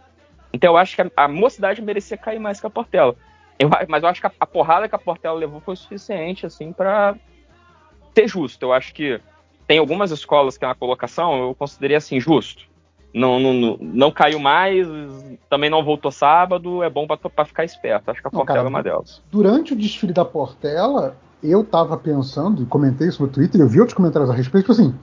[0.54, 3.16] Então eu acho que a, a mocidade merecia cair mais que a Portela.
[3.58, 6.72] Eu mas eu acho que a, a porrada que a Portela levou foi suficiente, assim,
[6.72, 7.16] para
[8.22, 8.64] ser justo.
[8.64, 9.20] Eu acho que
[9.68, 12.64] tem algumas escolas que na colocação eu considerei assim, justo.
[13.14, 14.88] Não, não, não, não caiu mais,
[15.50, 18.12] também não voltou sábado, é bom para ficar esperto.
[18.12, 19.22] Acho que a Não, Portela cara, é uma delas.
[19.32, 23.80] Durante o desfile da Portela, eu tava pensando, e comentei isso no Twitter, eu vi
[23.80, 24.94] outros comentários a respeito, tipo assim,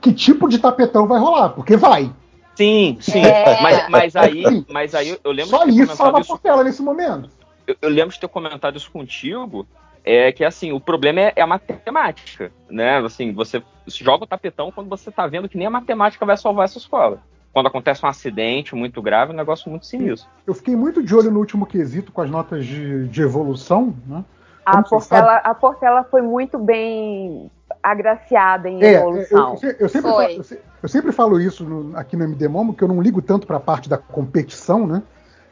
[0.00, 1.50] que tipo de tapetão vai rolar?
[1.50, 2.12] Porque vai.
[2.54, 3.20] Sim, sim.
[3.24, 3.60] É.
[3.62, 6.62] Mas, mas aí, mas aí eu lembro Só de ter isso salva a isso Portela
[6.62, 7.30] nesse momento.
[7.66, 9.66] eu, eu lembro de ter comentado isso contigo,
[10.04, 12.98] é que assim, o problema é, é a matemática, né?
[12.98, 16.66] Assim, você joga o tapetão quando você tá vendo que nem a matemática vai salvar
[16.66, 17.18] essa escola.
[17.52, 20.28] Quando acontece um acidente muito grave, é um negócio muito sinistro.
[20.46, 24.24] Eu fiquei muito de olho no último quesito com as notas de, de evolução, né?
[24.66, 27.50] A Como Portela, a Portela foi muito bem
[27.82, 29.58] agraciada em É, evolução.
[29.62, 32.48] eu, eu- eu sempre falo, eu, se- eu sempre falo isso no- aqui no MD
[32.48, 35.02] Momo, que eu não ligo tanto para a parte da competição, né?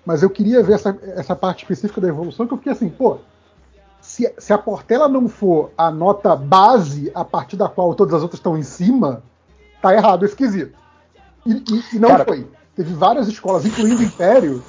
[0.04, 3.18] Mas eu queria ver essa, essa parte específica da evolução, que eu fiquei assim, pô,
[4.12, 8.20] se, se a Portela não for a nota base a partir da qual todas as
[8.20, 9.22] outras estão em cima,
[9.80, 10.78] tá errado esse quesito.
[11.46, 12.46] E, e- e não Cara- foi.
[12.76, 14.62] Teve várias escolas, incluindo o Império,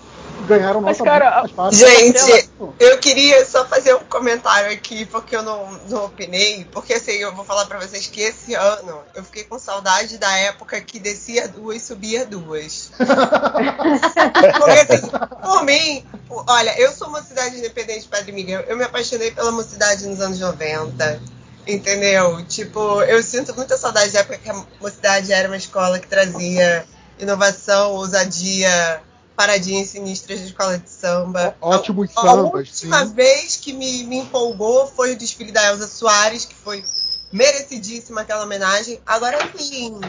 [0.47, 1.87] ganharam Mas, nota cara, muito mais fácil.
[1.87, 6.65] Gente, eu queria só fazer um comentário aqui, porque eu não, não opinei.
[6.71, 10.31] Porque assim, eu vou falar pra vocês que esse ano eu fiquei com saudade da
[10.37, 12.91] época que descia duas e subia duas.
[12.97, 15.09] porque assim,
[15.41, 18.61] por mim, por- olha, eu sou uma cidade independente, Padre Miguel.
[18.61, 21.21] Eu me apaixonei pela mocidade nos anos 90.
[21.65, 22.43] Entendeu?
[22.45, 26.85] Tipo, eu sinto muita saudade da época que a mocidade era uma escola que trazia
[27.17, 29.01] inovação, ousadia,
[29.35, 31.55] paradinhas sinistras de escola de samba.
[31.61, 33.13] Ótimos A sambas, última sim.
[33.13, 36.83] vez que me, me empolgou foi o desfile da Elza Soares, que foi
[37.31, 38.99] merecidíssima aquela homenagem.
[39.05, 39.99] Agora sim,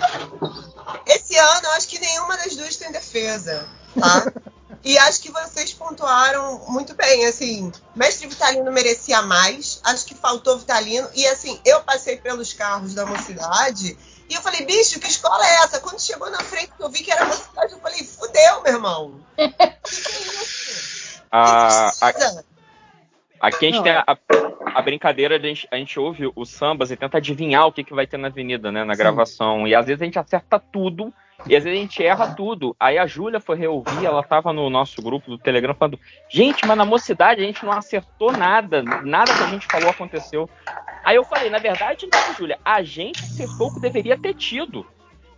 [1.06, 3.66] esse ano eu acho que nenhuma das duas tem defesa,
[3.98, 4.32] tá?
[4.84, 10.58] E acho que vocês pontuaram muito bem, assim, Mestre Vitalino merecia mais, acho que faltou
[10.58, 13.96] Vitalino, e assim, eu passei pelos carros da mocidade
[14.28, 15.80] e eu falei, bicho, que escola é essa?
[15.80, 19.20] Quando chegou na frente que eu vi que era mocidade, eu falei, fudeu, meu irmão.
[21.36, 22.44] A, a, Precisa.
[23.40, 24.04] aqui a gente Não, tem é.
[24.06, 24.16] a,
[24.76, 27.82] a brincadeira, de a gente, a gente ouve os sambas e tenta adivinhar o que,
[27.82, 28.84] que vai ter na avenida, né?
[28.84, 28.98] Na Sim.
[28.98, 29.66] gravação.
[29.66, 31.12] E às vezes a gente acerta tudo.
[31.46, 32.76] E às vezes a gente erra tudo.
[32.78, 35.98] Aí a Júlia foi reouvir, ela tava no nosso grupo do Telegram falando:
[36.30, 38.82] Gente, mas na mocidade a gente não acertou nada.
[38.82, 40.48] Nada que a gente falou aconteceu.
[41.04, 42.58] Aí eu falei: Na verdade, não, Júlia.
[42.64, 44.86] A gente acertou o que deveria ter tido.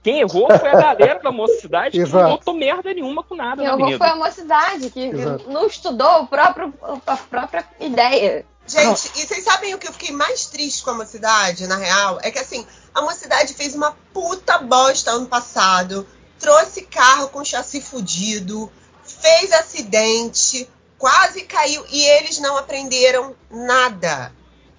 [0.03, 3.65] Quem errou foi a galera da mocidade que não botou merda nenhuma com nada Quem
[3.65, 5.51] na errou foi a mocidade, que Exato.
[5.51, 6.73] não estudou o próprio,
[7.05, 8.47] a própria ideia.
[8.69, 12.21] Gente, e vocês sabem o que eu fiquei mais triste com a mocidade, na real?
[12.23, 12.65] É que assim,
[12.95, 16.07] a mocidade fez uma puta bosta ano passado,
[16.39, 18.71] trouxe carro com chassi fudido,
[19.05, 24.33] fez acidente, quase caiu e eles não aprenderam nada.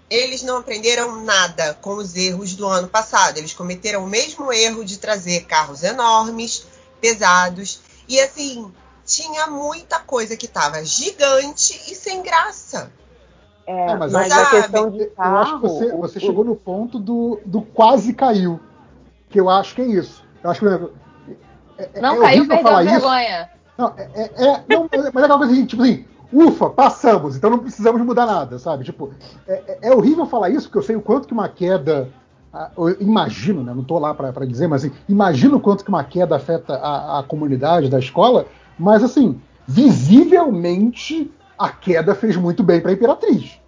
[0.10, 3.38] Eles não aprenderam nada com os erros do ano passado.
[3.38, 6.66] Eles cometeram o mesmo erro de trazer carros enormes,
[7.02, 8.72] pesados, e assim,
[9.06, 12.90] tinha muita coisa que tava gigante e sem graça.
[13.66, 16.22] É, É, mas, mas a acho, questão de eu acho que você, carro, você o-
[16.22, 18.62] chegou no ponto do, do quase caiu.
[19.30, 20.24] Que eu acho que é isso.
[20.42, 20.94] Eu acho que, por exemplo,
[21.78, 22.92] é- é Não horrível caiu, perdeu a falar isso.
[22.94, 23.50] vergonha.
[23.78, 27.50] Não, é, é- é- não, mas é aquela coisa assim, tipo assim, ufa, passamos, então
[27.50, 28.84] não precisamos mudar nada, sabe?
[28.84, 29.12] Tipo,
[29.48, 32.10] é, é- é horrível falar isso, porque eu sei o quanto que uma queda.
[32.76, 33.72] Eu imagino, né?
[33.74, 36.74] Não tô lá pra pra dizer, mas assim, imagino o quanto que uma queda afeta
[36.76, 38.48] a, a comunidade da escola,
[38.80, 43.60] mas assim, visivelmente a queda fez muito bem pra Imperatriz.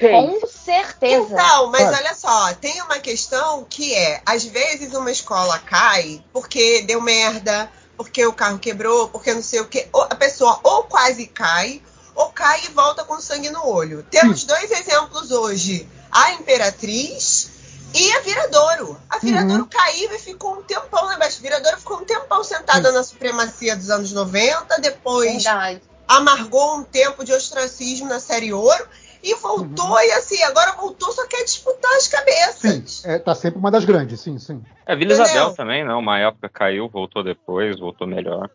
[0.00, 1.32] Com certeza.
[1.32, 6.82] Então, mas olha só, tem uma questão que é, às vezes uma escola cai porque
[6.82, 7.70] deu merda,
[8.02, 9.88] porque o carro quebrou, porque não sei o que.
[10.10, 11.80] A pessoa ou quase cai,
[12.16, 14.04] ou cai e volta com sangue no olho.
[14.10, 17.50] Temos dois exemplos hoje: a Imperatriz
[17.94, 19.00] e a Viradouro.
[19.08, 21.38] A Viradouro caiu e ficou um tempão lá embaixo.
[21.38, 25.80] A Viradouro ficou um tempão sentada na supremacia dos anos 90, depois Verdade.
[26.08, 28.84] amargou um tempo de ostracismo na série Ouro
[29.22, 32.90] e voltou e assim, agora voltou, só quer disputar as cabeças.
[32.90, 34.62] Sim, é, tá sempre uma das grandes, sim, sim.
[34.84, 35.32] É, Vila Entendeu?
[35.32, 35.94] Isabel também, né?
[35.94, 38.50] Uma época caiu, voltou depois, voltou melhor.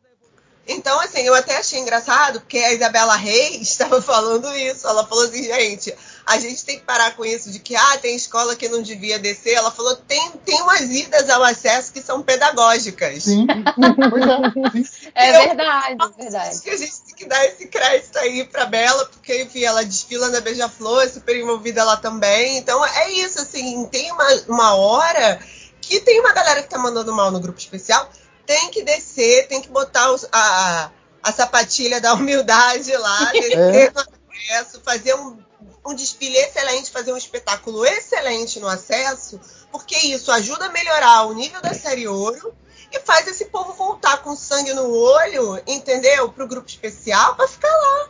[0.68, 4.86] Então, assim, eu até achei engraçado, porque a Isabela Reis estava falando isso.
[4.86, 8.16] Ela falou assim, gente, a gente tem que parar com isso de que, ah, tem
[8.16, 9.54] escola que não devia descer.
[9.54, 13.24] Ela falou, tem, tem umas idas ao acesso que são pedagógicas.
[13.24, 13.48] Sim,
[15.16, 16.50] É verdade, é verdade.
[16.50, 19.84] Acho que a gente tem que dar esse crédito aí pra Bela, porque, enfim, ela
[19.84, 22.58] desfila na Beija-Flor, é super envolvida lá também.
[22.58, 25.40] Então, é isso, assim, tem uma, uma hora
[25.82, 28.10] que tem uma galera que tá mandando mal no grupo especial,
[28.46, 30.92] tem que descer, tem que botar os- a,
[31.24, 33.92] a sapatilha da humildade lá, descer É.
[33.92, 35.38] no acesso, fazer um,
[35.86, 39.40] um desfile excelente, fazer um espetáculo excelente no acesso,
[39.72, 42.54] porque isso ajuda a melhorar o nível da série ouro
[42.91, 46.30] e faz esse povo voltar com sangue no olho, entendeu?
[46.30, 48.07] Pro grupo especial pra ficar lá.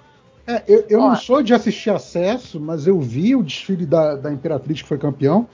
[0.56, 4.32] É, eu eu não sou de assistir acesso, mas eu vi o desfile da, da
[4.32, 5.48] Imperatriz que foi campeão.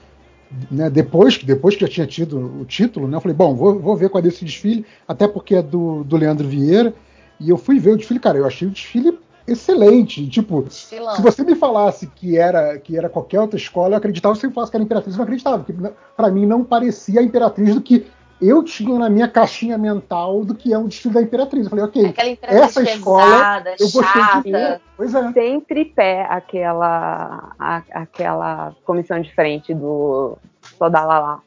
[0.70, 3.80] Né, depois, que- depois que já tinha tido o título, né, eu falei, bom, vou,
[3.80, 6.94] vou ver qual é desse desfile, até porque é do, do Leandro Vieira.
[7.40, 10.26] E eu fui ver o desfile, cara, eu achei o desfile excelente.
[10.28, 11.16] Tipo, Estilão.
[11.16, 14.34] se você me falasse que era, que era qualquer outra escola, eu acreditava.
[14.36, 15.58] Se eu falasse que era Imperatriz, eu não acreditava.
[15.64, 18.06] Porque pra mim não parecia a Imperatriz do que
[18.48, 21.64] eu tinha na minha caixinha mental do que é um desfile da Imperatriz.
[21.64, 24.60] Eu falei, ok, Aquela imperatriz essa escola pesada, eu gostei de ver.
[24.68, 24.80] chata.
[24.96, 25.32] Pois é.
[25.32, 30.36] Sem tripé, aquela, a- aquela comissão de frente do
[30.78, 31.40] Sodalalá.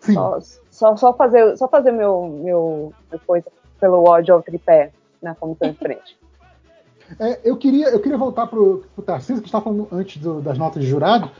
[0.00, 0.14] Sim.
[0.14, 0.38] Só,
[0.70, 3.46] só, só fazer, só fazer meu, meu, meu coisa
[3.80, 4.90] pelo ódio ao tripé
[5.22, 6.16] na comissão de frente.
[7.18, 10.58] É, eu, queria, eu queria voltar pro, pro Tarcísio, que estava falando antes do- das
[10.58, 11.30] notas de jurado.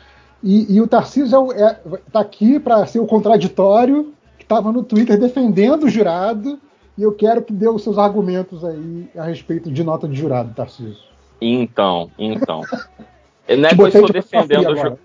[0.42, 1.74] E, e o Tarcísio é o- é,
[2.10, 4.14] tá aqui para ser o contraditório,
[4.48, 6.58] estava no Twitter defendendo o jurado.
[6.96, 10.52] E eu quero que dê os seus argumentos aí a respeito de nota de jurado,
[10.54, 11.04] Tarcísio.
[11.40, 12.62] Então, então.
[13.48, 14.98] Não é que eu estou defendendo o jurado.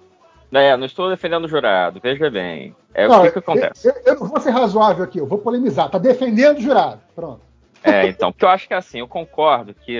[0.52, 2.76] É, não estou defendendo o jurado, veja bem.
[2.94, 3.88] É Não, o que, que acontece.
[3.88, 5.90] Eu, eu não vou ser razoável aqui, eu vou polemizar.
[5.90, 7.00] Tá defendendo o jurado.
[7.16, 7.42] Pronto.
[7.84, 9.98] É, então, porque eu acho que é assim, eu concordo que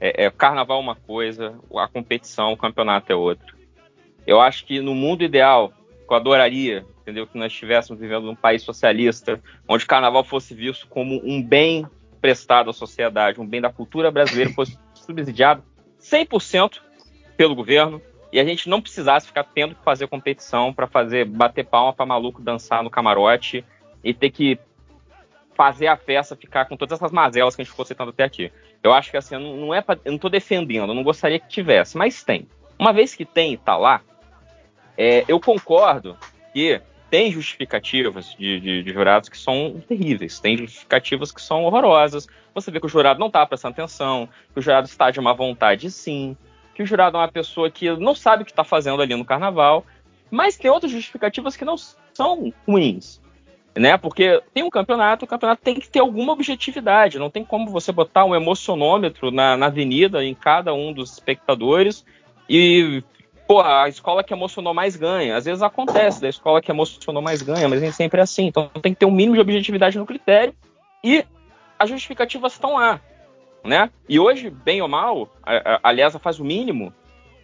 [0.00, 3.54] é, é, o carnaval é uma coisa, a competição, o campeonato é outra.
[4.26, 5.72] Eu acho que no mundo ideal,
[6.06, 10.54] que eu adoraria, entendeu, que nós estivéssemos vivendo num país socialista, onde o carnaval fosse
[10.54, 11.86] visto como um bem
[12.20, 15.62] prestado à sociedade, um bem da cultura brasileira, fosse subsidiado
[16.00, 16.80] 100%
[17.36, 18.00] pelo governo,
[18.32, 22.06] e a gente não precisasse ficar tendo que fazer competição para fazer bater palma para
[22.06, 23.64] maluco dançar no camarote
[24.02, 24.58] e ter que
[25.54, 28.50] fazer a festa ficar com todas essas mazelas que a gente ficou citando até aqui.
[28.82, 31.48] Eu acho que assim, não, é pra, eu não tô defendendo, eu não gostaria que
[31.48, 32.48] tivesse, mas tem.
[32.78, 34.00] Uma vez que tem e tá lá,
[34.96, 36.16] é, eu concordo
[36.54, 36.80] que
[37.12, 42.26] tem justificativas de, de- de jurados que são terríveis, tem justificativas que são horrorosas.
[42.54, 45.34] Você vê que o jurado não tá prestando atenção, que o jurado está de má
[45.34, 46.34] vontade sim,
[46.74, 49.26] que o jurado é uma pessoa que não sabe o que está fazendo ali no
[49.26, 49.84] carnaval,
[50.30, 53.20] mas tem outras justificativas que não são ruins
[53.74, 53.96] né?
[53.96, 57.18] Porque tem um campeonato, o campeonato tem que ter alguma objetividade.
[57.18, 62.04] Não tem como você botar um emocionômetro na, na avenida em cada um dos espectadores
[62.48, 63.02] e
[63.46, 65.36] pô, a escola que emocionou mais ganha.
[65.36, 68.46] Às vezes acontece da escola que emocionou mais ganha, mas nem sempre é assim.
[68.46, 70.54] Então tem que ter um mínimo de objetividade no critério
[71.02, 71.24] e
[71.78, 73.00] as justificativas estão lá,
[73.64, 73.90] né?
[74.08, 76.92] E hoje, bem ou mal, a, a, faz o mínimo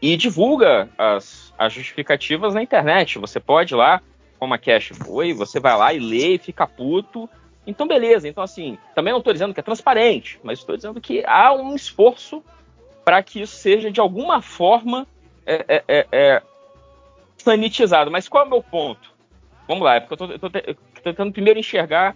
[0.01, 3.19] e divulga as, as justificativas na internet.
[3.19, 4.01] Você pode ir lá,
[4.39, 7.29] como a Cash foi, você vai lá e lê e fica puto.
[7.67, 8.29] Então, beleza.
[8.29, 11.75] Então, assim, também não estou dizendo que é transparente, mas estou dizendo que há um
[11.75, 12.43] esforço
[13.05, 15.07] para que isso seja, de alguma forma,
[15.49, 16.43] é, é, é, é,
[17.39, 18.11] sanitizado.
[18.11, 19.13] Mas qual é o meu ponto?
[19.67, 20.51] Vamos lá, é porque eu estou
[21.03, 22.15] tentando primeiro enxergar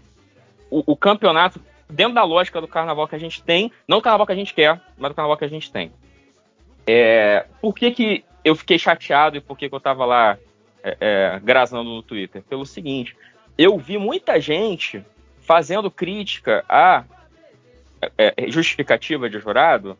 [0.71, 4.27] o, o campeonato dentro da lógica do carnaval que a gente tem, não do carnaval
[4.27, 5.93] que a gente quer, mas do carnaval que a gente tem.
[6.87, 10.39] É, por que, que eu fiquei chateado e por que, que eu estava lá
[10.83, 12.43] é, é, grasando no Twitter?
[12.43, 13.17] Pelo seguinte,
[13.57, 15.05] eu vi muita gente
[15.41, 17.05] fazendo crítica à
[18.19, 19.97] é, é, justificativa de jurado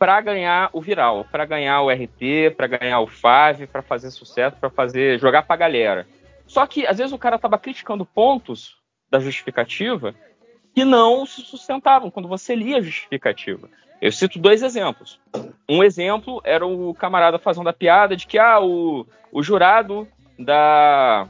[0.00, 4.56] para ganhar o viral, para ganhar o RT, para ganhar o Fave, para fazer sucesso,
[4.56, 6.06] para fazer jogar para galera.
[6.46, 8.78] Só que às vezes o cara estava criticando pontos
[9.10, 10.14] da justificativa
[10.74, 13.68] que não se sustentavam quando você lia a justificativa.
[14.00, 15.20] Eu cito dois exemplos.
[15.68, 21.28] Um exemplo era o camarada fazendo a piada de que ah, o, o jurado da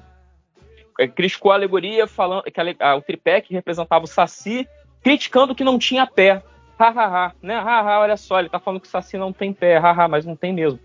[0.96, 4.68] eh, criticou a alegoria falando que a, a, o tripé que representava o Saci,
[5.02, 6.40] criticando que não tinha pé.
[6.80, 7.58] Hahaha, ha, ha, né?
[7.58, 10.24] Haha, ha, olha só, ele tá falando que o Saci não tem pé, haha, mas
[10.24, 10.78] não tem mesmo.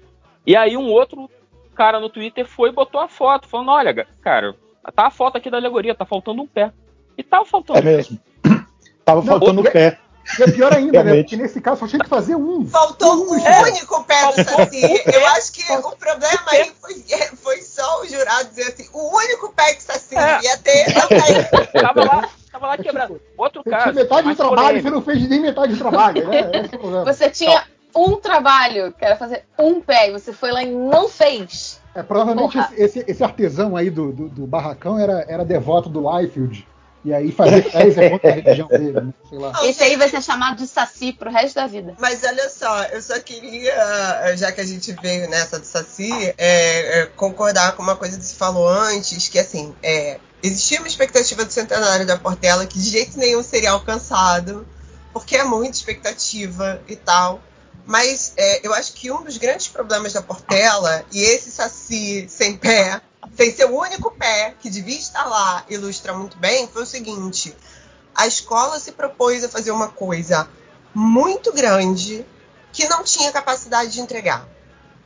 [0.45, 1.29] E aí um outro
[1.73, 4.53] cara no Twitter foi e botou a foto, falando: olha, cara,
[4.93, 6.71] tá a foto aqui da alegoria, tá faltando um pé.
[7.17, 8.19] E tava faltando É mesmo.
[9.05, 9.97] Tava Não, faltando outro- pé.
[10.39, 11.15] E é pior ainda, né?
[11.21, 12.65] Porque nesse caso só tinha que fazer um.
[12.67, 13.61] Faltou Um o só.
[13.63, 15.01] único pé do Saci.
[15.13, 16.95] Eu acho que o problema aí foi,
[17.41, 20.35] foi só o jurado dizer assim: o único pé que o Saci É.
[20.35, 20.85] devia ter.
[21.79, 23.21] Tava lá, tava lá quebrado.
[23.37, 23.83] Outro Você caso.
[23.83, 24.83] tinha metade do trabalho, polêmico.
[24.83, 26.39] você não fez nem metade do trabalho, né?
[26.53, 27.05] Esse é o problema.
[27.13, 27.63] Você tinha
[27.95, 31.79] um trabalho, que era fazer um pé, e você foi lá e não fez.
[31.93, 36.01] É, provavelmente esse, esse- esse artesão aí do, do, do barracão era, era devoto do
[36.17, 36.67] Liefeld.
[37.05, 39.13] E aí fazer fez é contra a religião dele, né?
[39.29, 39.53] Sei lá.
[39.63, 41.93] Esse aí vai ser chamado de saci pro resto da vida.
[41.99, 47.01] Mas olha só, eu só queria, já que a gente veio nessa do Saci, é,
[47.01, 51.45] é, concordar com uma coisa que se falou antes, que assim, é, existia uma expectativa
[51.45, 54.67] do centenário da Portela que de jeito nenhum seria alcançado,
[55.13, 57.39] porque é muita expectativa e tal.
[57.85, 62.57] Mas é, eu acho que um dos grandes problemas da Portela, e esse Saci sem
[62.57, 62.99] pé,
[63.35, 67.55] sem único pé que devia estar lá, ilustra muito bem, foi o seguinte:
[68.13, 70.47] a escola se propôs a fazer uma coisa
[70.93, 72.25] muito grande
[72.71, 74.47] que não tinha capacidade de entregar.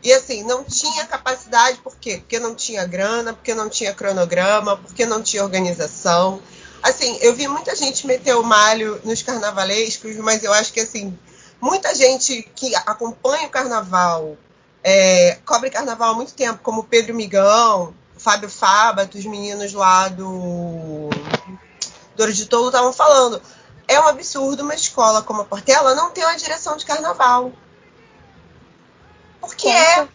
[0.01, 2.17] E assim, não tinha capacidade por quê?
[2.17, 6.41] Porque não tinha grana, porque não tinha cronograma, porque não tinha organização.
[6.81, 11.17] Assim, eu vi muita gente meter o malho nos carnavalescos, mas eu acho que assim,
[11.59, 14.37] muita gente que acompanha o carnaval,
[14.81, 21.09] é, cobre carnaval há muito tempo, como Pedro Migão, Fábio Fábato, os meninos lá do
[22.15, 23.41] Douro de Tolo estavam falando.
[23.87, 27.51] É um absurdo uma escola como a Portela não ter uma direção de carnaval.
[29.39, 30.07] Porque é.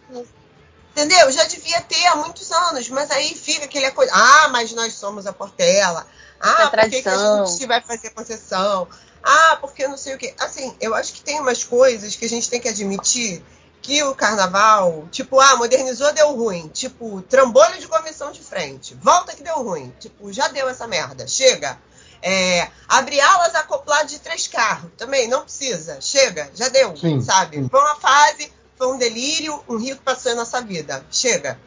[0.93, 1.33] Entendeu?
[1.33, 4.13] Já devia ter há muitos anos, mas aí fica aquele coisa.
[4.15, 6.07] Ah, mas nós somos a Portela.
[6.39, 8.87] Ah, É por que, a gente vai fazer concessão?
[9.23, 10.35] Ah, porque não sei o quê.
[10.39, 13.43] Assim, eu acho que tem umas coisas que a gente tem que admitir
[13.85, 16.69] que o carnaval, tipo, ah, modernizou, deu ruim.
[16.69, 18.95] Tipo, trambolho de comissão de frente.
[18.95, 19.93] Volta que deu ruim.
[20.01, 21.29] Tipo, já deu essa merda.
[21.29, 21.79] Chega.
[22.23, 24.91] É, abre alas acopladas de três carros.
[24.97, 26.01] Também, não precisa.
[26.01, 26.97] Chega, já deu.
[26.97, 27.69] Sim, sabe?
[27.69, 31.05] Foi uma fase, foi um delírio, um rio que passou em nossa vida.
[31.11, 31.61] Chega.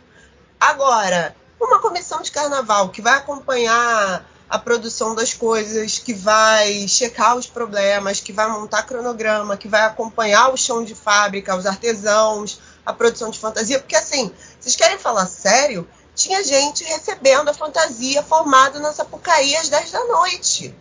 [0.59, 7.35] Agora, uma comissão de carnaval que vai acompanhar a produção das coisas, que vai checar
[7.35, 12.59] os problemas, que vai montar cronograma, que vai acompanhar o chão de fábrica, os artesãos,
[12.85, 15.87] a produção de fantasia, porque assim, vocês querem falar sério?
[16.15, 20.75] Tinha gente recebendo a fantasia formada na Sapucaí às 10 da noite.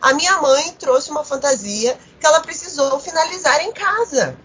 [0.00, 4.36] A minha mãe trouxe uma fantasia que ela precisou finalizar em casa.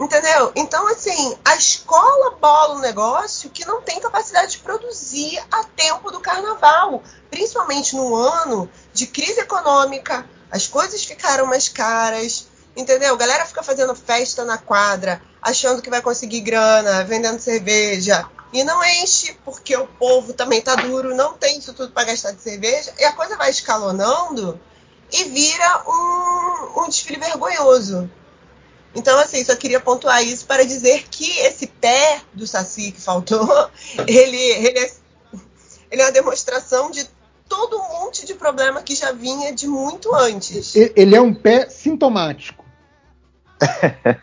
[0.00, 0.52] Entendeu?
[0.56, 6.10] Então, assim, a escola bola um negócio que não tem capacidade de produzir a tempo
[6.10, 7.02] do carnaval.
[7.30, 12.46] Principalmente no ano de crise econômica, as coisas ficaram mais caras.
[12.76, 13.14] Entendeu?
[13.14, 18.26] A galera fica fazendo festa na quadra, achando que vai conseguir grana, vendendo cerveja.
[18.52, 22.32] E não enche, porque o povo também tá duro, não tem isso tudo para gastar
[22.32, 22.92] de cerveja.
[22.98, 24.58] E a coisa vai escalonando
[25.10, 28.10] e vira um, um desfile vergonhoso.
[28.94, 33.70] Então, assim, só queria pontuar isso para dizer que esse pé do Saci que faltou,
[34.06, 34.90] ele, ele, é,
[35.90, 37.06] ele é uma demonstração de
[37.48, 40.74] todo um monte de problema que já vinha de muito antes.
[40.74, 42.64] Ele é um pé sintomático.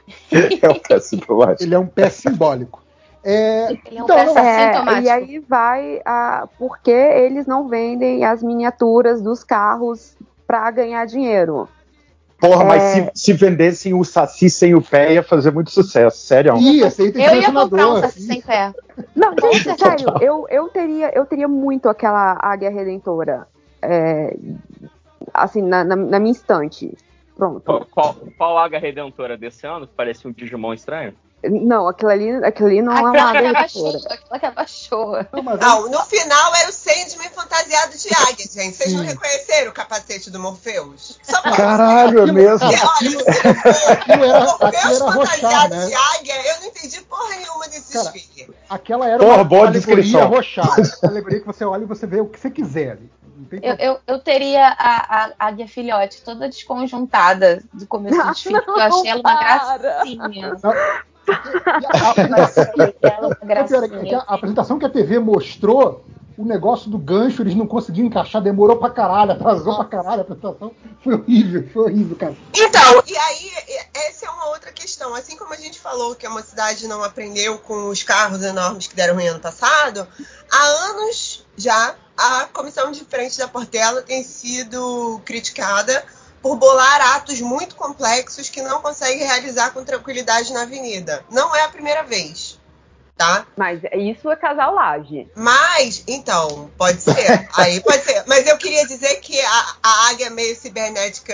[0.62, 1.64] É um pé sintomático.
[1.64, 2.84] Ele é um pé simbólico.
[3.24, 5.06] É, Ele é um então, pé É, sintomático.
[5.06, 10.16] e aí vai a, porque eles não vendem as miniaturas dos carros
[10.48, 11.68] para ganhar dinheiro.
[12.40, 12.94] Porra, mas É.
[13.06, 16.56] se, se vendessem o Saci sem o pé, ia fazer muito sucesso, sério.
[16.58, 18.74] Ia, Eu ia comprar um saci sem pé.
[19.16, 23.46] Não, gente, sério, eu, eu, teria, eu teria muito aquela águia redentora.
[23.82, 24.36] é,
[25.34, 26.96] assim, na, na, na minha estante.
[27.36, 27.62] Pronto.
[27.62, 29.88] Qual, qual, qual águia redentora desse ano?
[29.88, 31.14] Que parece um Digimon estranho?
[31.44, 34.14] Não, aquilo ali, aquilo ali não é uma Aquela que águia abaixou, redentora.
[34.16, 35.26] aquela que abaixou.
[35.32, 38.76] Não, mas Não, no final era o Sandman fantasiado de águia, gente.
[38.76, 39.08] Vocês não Sim.
[39.08, 41.18] reconheceram o capacete do Morpheus?
[41.24, 42.60] Só Caralho, é mesmo.
[42.60, 45.86] Porque, olha, aquilo era, o aquilo Morpheus era fantasiado né?
[45.88, 48.56] de águia, eu não entendi porra nenhuma desse Cara, desfile.
[48.70, 50.28] Aquela era Porra, uma boa alegoria descrição.
[50.28, 50.76] rochar.
[51.04, 53.10] Alegoria que você olha e você vê o que você quiser ali.
[53.64, 58.80] Eu, eu, eu teria a, a águia filhote toda desconjuntada do começo do desfile, porque
[58.80, 59.40] eu achei ela uma
[59.78, 60.58] gracinha.
[60.62, 60.74] Não.
[64.28, 66.04] A apresentação que a TV mostrou,
[66.38, 70.22] o negócio do gancho, eles não conseguiam encaixar, demorou pra caralho, atrasou pra caralho a
[70.22, 70.72] apresentação.
[71.04, 72.36] Foi horrível, foi horrível, cara.
[72.54, 73.52] Então, e aí,
[74.08, 75.14] essa é uma outra questão.
[75.14, 78.96] Assim como a gente falou que uma cidade não aprendeu com os carros enormes que
[78.96, 80.08] deram ruim ano passado,
[80.50, 86.04] há anos já a comissão de frente da Portela tem sido criticada
[86.42, 91.24] por bolar atos muito complexos que não consegue realizar com tranquilidade na avenida.
[91.30, 92.60] Não é a primeira vez,
[93.20, 93.46] tá?
[93.58, 95.28] Mas isso é casal laje.
[95.36, 97.50] Mas, então, pode ser.
[97.54, 98.24] Aí pode ser.
[98.26, 101.34] Mas eu queria dizer que a, a águia meio cibernética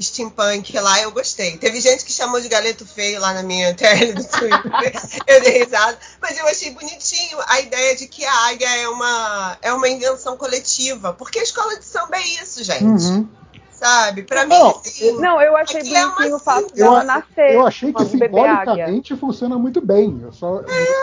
[0.00, 1.58] steampunk lá eu gostei.
[1.58, 4.92] Teve gente que chamou de galeto feio lá na minha tela do Twitter.
[5.26, 5.98] eu dei risada.
[6.18, 10.34] Mas eu achei bonitinho a ideia de que a águia é uma, é uma invenção
[10.34, 11.12] coletiva.
[11.12, 13.04] Porque a escola de samba é isso, gente.
[13.04, 13.28] Uhum.
[13.78, 14.24] Sabe?
[14.24, 17.54] Pra mim, Não, assim, Não, eu achei Aquilo é bonitinho o fato dela Eu, nascer.
[17.54, 18.58] eu achei que uma bebê águia.
[18.64, 20.18] simbolicamente funciona muito bem.
[20.20, 20.62] Eu só,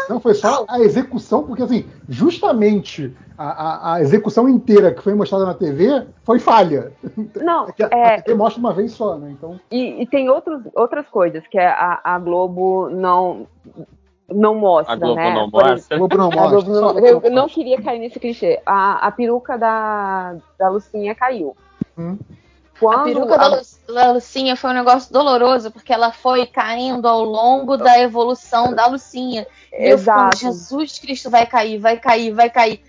[0.10, 3.46] não foi só a execução, porque assim, justamente a,
[3.92, 6.92] a- a execução inteira que foi mostrada na TV foi falha.
[7.42, 9.30] Não, É que a, é, a TV mostra uma vez só, né?
[9.32, 13.48] Então, E, e tem outros, outras coisas que a, a Globo não,
[14.30, 15.34] não mostra, A Globo né?
[15.34, 15.96] não mostra.
[15.96, 16.74] a Globo não A Globo mostra.
[16.82, 17.56] não- eu, eu não mostra.
[17.56, 18.62] queria cair nesse clichê.
[18.66, 21.56] A, a peruca da, da Lucinha caiu.
[21.98, 22.18] Hum.
[22.80, 27.08] Quando A peruca da, Lu- da Lucinha foi um negócio doloroso, porque ela foi caindo
[27.08, 29.48] ao longo da evolução da Lucinha.
[29.72, 30.38] Exato.
[30.38, 32.82] Jesus Cristo, vai cair, vai cair, vai cair.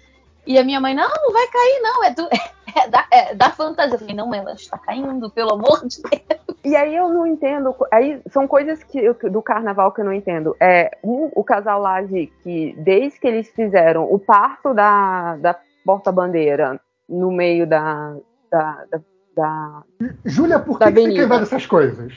[0.47, 2.29] E a minha mãe, não, não vai cair, não, é, do,
[2.77, 3.95] é, da, é da fantasia.
[3.95, 6.41] Eu falei, não, ela está caindo, pelo amor de Deus.
[6.65, 7.75] E aí eu não entendo.
[7.93, 10.57] Aí são coisas que eu- do carnaval que eu não entendo.
[10.61, 16.81] É um, o casal Laje que desde que eles fizeram o parto da, da porta-bandeira
[17.09, 18.17] no meio da,
[18.51, 19.01] da, da,
[19.37, 19.83] da.
[20.25, 22.13] Júlia, por Da que, que você quer ver essas coisas?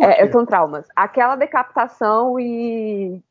[0.00, 0.86] É, são traumas.
[0.96, 3.22] Aquela decapitação e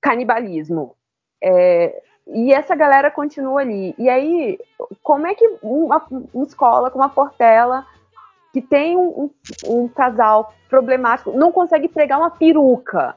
[0.00, 0.94] canibalismo.
[1.42, 3.94] É, e essa galera continua ali.
[3.98, 4.58] E aí,
[5.02, 7.86] como é que uma, uma escola como a Portela,
[8.52, 9.30] que tem um, um-
[9.84, 13.16] um casal problemático, não consegue pregar uma peruca?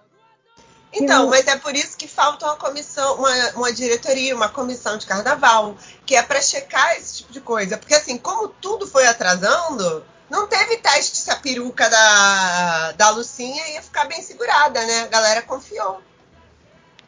[0.91, 4.97] Então, não- mas é por isso que falta uma comissão, uma, uma diretoria, uma comissão
[4.97, 7.77] de carnaval, que é para checar esse tipo de coisa.
[7.77, 13.67] Porque assim, como tudo foi atrasando, não teve teste se a peruca da, da Lucinha
[13.73, 15.01] ia ficar bem segurada, né?
[15.01, 16.01] A galera confiou.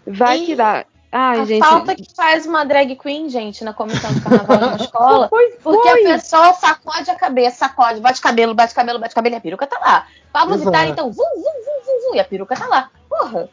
[0.05, 0.85] Vai E tirar.
[1.13, 1.59] Ai, a gente.
[1.59, 5.27] falta que faz uma drag queen, gente, na comissão de carnaval de uma escola.
[5.29, 6.05] Pois Porque foi.
[6.05, 9.67] a pessoa sacode a cabeça, sacode, bate cabelo, bate cabelo, bate cabelo e a peruca
[9.67, 10.07] tá lá.
[10.31, 10.77] Pablo Exato.
[10.87, 12.89] Então, vum, vum, vum, vum, vum, e a peruca tá lá.
[13.09, 13.49] Porra,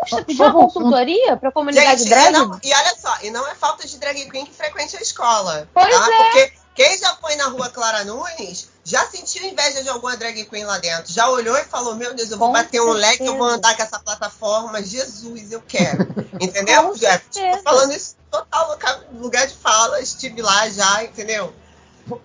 [0.00, 2.28] custa pedir uma consultoria pra comunidade Gente, drag?
[2.28, 5.00] e, não- e olha só, e não é falta de drag queen que frequente a
[5.00, 5.68] escola.
[5.72, 6.08] Pois tá?
[6.12, 6.16] é.
[6.16, 10.64] Porque quem já foi na rua Clara Nunes já sentiu inveja de alguma drag queen
[10.64, 11.12] lá dentro.
[11.12, 13.56] Já olhou e falou: Meu Deus, eu vou Com bater um leque, eu vou certeza.
[13.56, 14.82] andar com essa plataforma.
[14.82, 16.06] Jesus, eu quero.
[16.40, 17.24] Entendeu, Com Jeff?
[17.26, 17.62] Tô certeza.
[17.62, 18.78] falando isso total
[19.14, 21.52] lugar de fala, estive lá já, entendeu?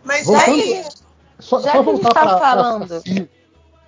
[0.04, 0.86] Mas Voltando- aí.
[1.40, 3.30] Só, Já só que a gente tá para falando- Saci,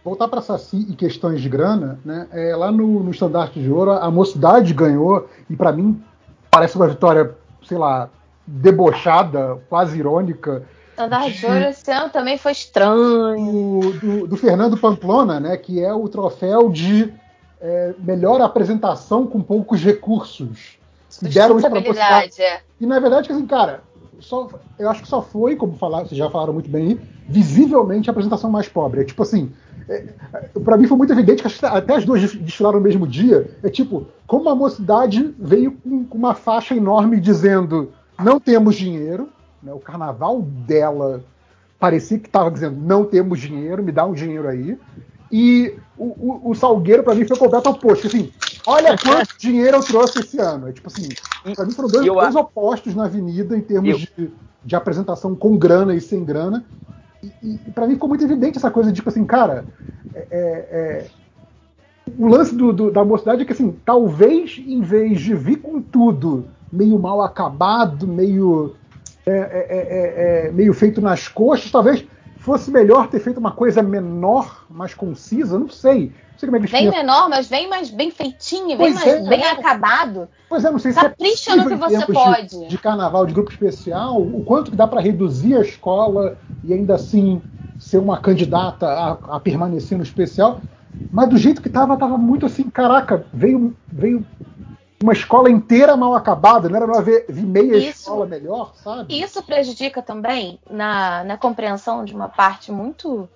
[0.03, 2.27] voltar para Saci e questões de grana, né?
[2.31, 6.01] é, lá no, no Estandarte de Ouro, a mocidade ganhou, e para mim
[6.49, 7.35] parece uma vitória,
[7.67, 8.09] sei lá,
[8.45, 10.63] debochada, quase irônica,
[10.99, 13.81] Andar de ouro esse ano também foi estranho.
[13.81, 15.55] do, do- do Fernando Pamplona, né?
[15.55, 17.13] Que é o troféu de
[17.61, 20.79] é, melhor apresentação com poucos recursos.
[21.21, 21.79] E deram isso pra.
[21.79, 22.61] Sustentabilidade, é.
[22.81, 23.81] E na verdade, assim, cara,
[24.19, 28.09] só, eu acho que só foi, como falar, vocês já falaram muito bem aí, visivelmente
[28.09, 29.01] a apresentação mais pobre.
[29.01, 29.51] É tipo assim,
[29.89, 30.05] é,
[30.63, 33.49] para mim foi muito evidente que que até as duas desfilaram no mesmo dia.
[33.63, 39.29] É tipo, como a mocidade veio com, com uma faixa enorme dizendo não temos dinheiro,
[39.63, 41.23] né, o carnaval dela
[41.79, 44.77] parecia que estava dizendo não temos dinheiro, me dá um dinheiro aí.
[45.31, 48.07] E o, o, o Salgueiro, para mim, foi completo oposto.
[48.07, 48.31] Assim,
[48.65, 50.69] olha quanto dinheiro eu trouxe esse ano.
[50.69, 51.09] É, tipo assim,
[51.55, 54.31] para mim foram dois, dois opostos na avenida em termos de,
[54.63, 56.65] de apresentação com grana e sem grana.
[57.23, 57.33] E,
[57.67, 59.65] e para mim ficou muito evidente essa coisa de, tipo assim, cara,
[60.13, 61.07] é, é,
[62.17, 65.81] o lance do, do- da mocidade é que, assim, talvez em vez de vir com
[65.81, 68.75] tudo meio mal acabado, meio,
[69.25, 72.05] é, é, é, é, meio feito nas coxas, talvez
[72.37, 76.13] fosse melhor ter feito uma coisa menor, mais concisa, não sei.
[76.37, 79.07] Não sei como é que Bem menor, mas bem mais bem feitinho, bem Pois mais
[79.07, 79.21] é.
[79.21, 80.29] bem acabado.
[80.47, 82.67] Pois é, não sei se Capricha é no que você termos de- pode.
[82.67, 86.95] De, carnaval, de grupo especial, o quanto que dá para reduzir a escola e ainda
[86.95, 87.41] assim
[87.79, 90.61] ser uma candidata a, a permanecer no especial.
[91.11, 94.25] Mas do jeito que tava, tava muito assim, caraca, veio, veio
[95.01, 98.01] uma escola inteira mal acabada, não era pra ver, vir meia Isso.
[98.01, 99.13] escola melhor, sabe?
[99.13, 103.29] E isso prejudica também na, na compreensão de uma parte muito,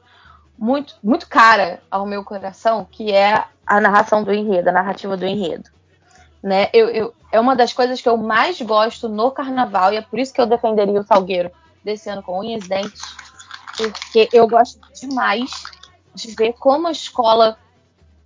[0.61, 5.25] muito, muito cara ao meu coração, que é a narração do enredo, a narrativa do
[5.25, 5.67] enredo.
[6.43, 6.69] Né?
[6.71, 10.19] Eu, eu- é uma das coisas que eu mais gosto no carnaval, e é por
[10.19, 11.49] isso que eu defenderia o Salgueiro
[11.83, 13.01] desse ano com unhas e dentes,
[13.75, 15.49] porque eu gosto demais
[16.13, 17.57] de ver como a escola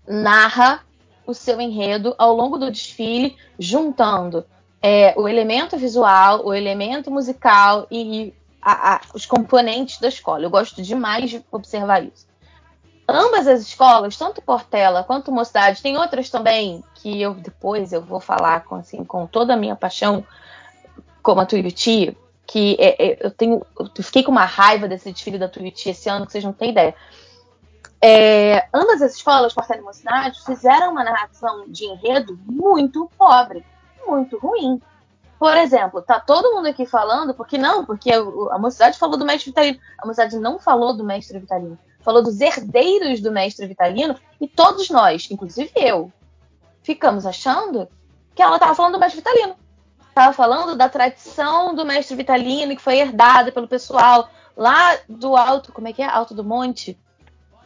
[0.05, 0.81] narra
[1.25, 4.45] o seu enredo ao longo do desfile, juntando
[4.81, 8.33] é, o elemento visual, o elemento musical e
[8.65, 10.43] a- a- os componentes da escola.
[10.43, 12.25] Eu gosto demais de observar isso.
[13.07, 18.19] Ambas as escolas, tanto Portela quanto Mocidade, tem outras também que eu depois eu vou
[18.19, 20.25] falar com, assim, com toda a minha paixão,
[21.21, 25.37] como a Tuiuti, que é- é- eu tenho, eu fiquei com uma raiva desse desfile
[25.37, 26.95] da Tuiuti esse ano que vocês não têm ideia.
[28.01, 33.63] É, ambas as escolas, Portela e Mocidade, fizeram uma narração de enredo muito pobre,
[34.07, 34.81] muito ruim.
[35.37, 39.51] Por exemplo, tá todo mundo aqui falando, porque não, porque a mocidade falou do mestre
[39.51, 39.79] Vitalino.
[39.97, 41.77] A mocidade não falou do mestre Vitalino.
[42.01, 46.11] Falou dos herdeiros do mestre Vitalino e todos nós, inclusive eu,
[46.83, 47.89] ficamos achando
[48.33, 49.55] que ela tava falando do mestre Vitalino.
[50.13, 55.73] Tava falando da tradição do mestre Vitalino que foi herdada pelo pessoal lá do alto,
[55.73, 56.05] como é que é?
[56.05, 56.97] Alto do Monte,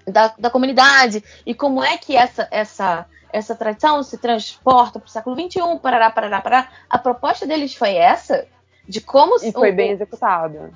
[0.08, 1.24] da, da comunidade.
[1.46, 6.10] E como é que essa, essa, essa tradição se transporta para o século XXI, parará,
[6.10, 6.70] parará, parará.
[6.90, 8.48] A proposta deles foi essa,
[8.88, 9.36] de como...
[9.44, 10.72] E foi o- bem executada.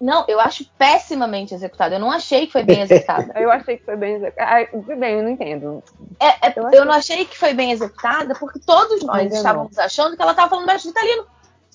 [0.00, 1.94] Não, eu acho pessimamente executado.
[1.94, 3.32] Eu não achei que foi bem executada.
[3.38, 4.68] Eu achei que foi bem executada.
[4.96, 5.82] Bem, eu não entendo.
[6.20, 9.36] É, é, Eu eu, não achei que foi bem executada porque todos nós não.
[9.36, 11.26] estávamos achando que ela estava falando do mestre Vitalino.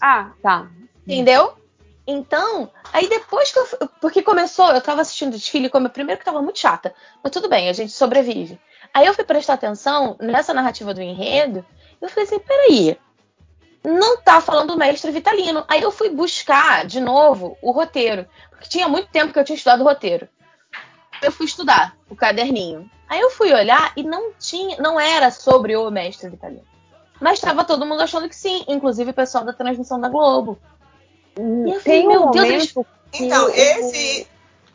[0.01, 0.67] Ah, tá.
[1.05, 1.53] Entendeu?
[2.07, 3.67] Então, aí depois que eu.
[4.01, 6.95] Porque começou, eu tava assistindo o desfile, como primeiro que tava muito chata.
[7.21, 8.59] Mas tudo bem, a gente sobrevive.
[8.93, 11.65] Aí eu fui prestar atenção nessa narrativa do enredo,
[12.01, 12.97] e eu falei assim: peraí.
[13.83, 15.63] não tá falando do mestre Vitalino.
[15.67, 19.55] Aí eu fui buscar de novo o roteiro, porque tinha muito tempo que eu tinha
[19.55, 20.27] estudado o roteiro.
[21.21, 22.89] Eu fui estudar o caderninho.
[23.07, 26.63] Aí eu fui olhar e não tinha, não era sobre o mestre Vitalino.
[27.19, 30.57] Mas estava todo mundo achando que sim, inclusive o pessoal da transmissão da Globo.
[31.37, 32.71] E eu falei, Tem um meu Deus, momento eles...
[33.11, 34.27] que Então, esse.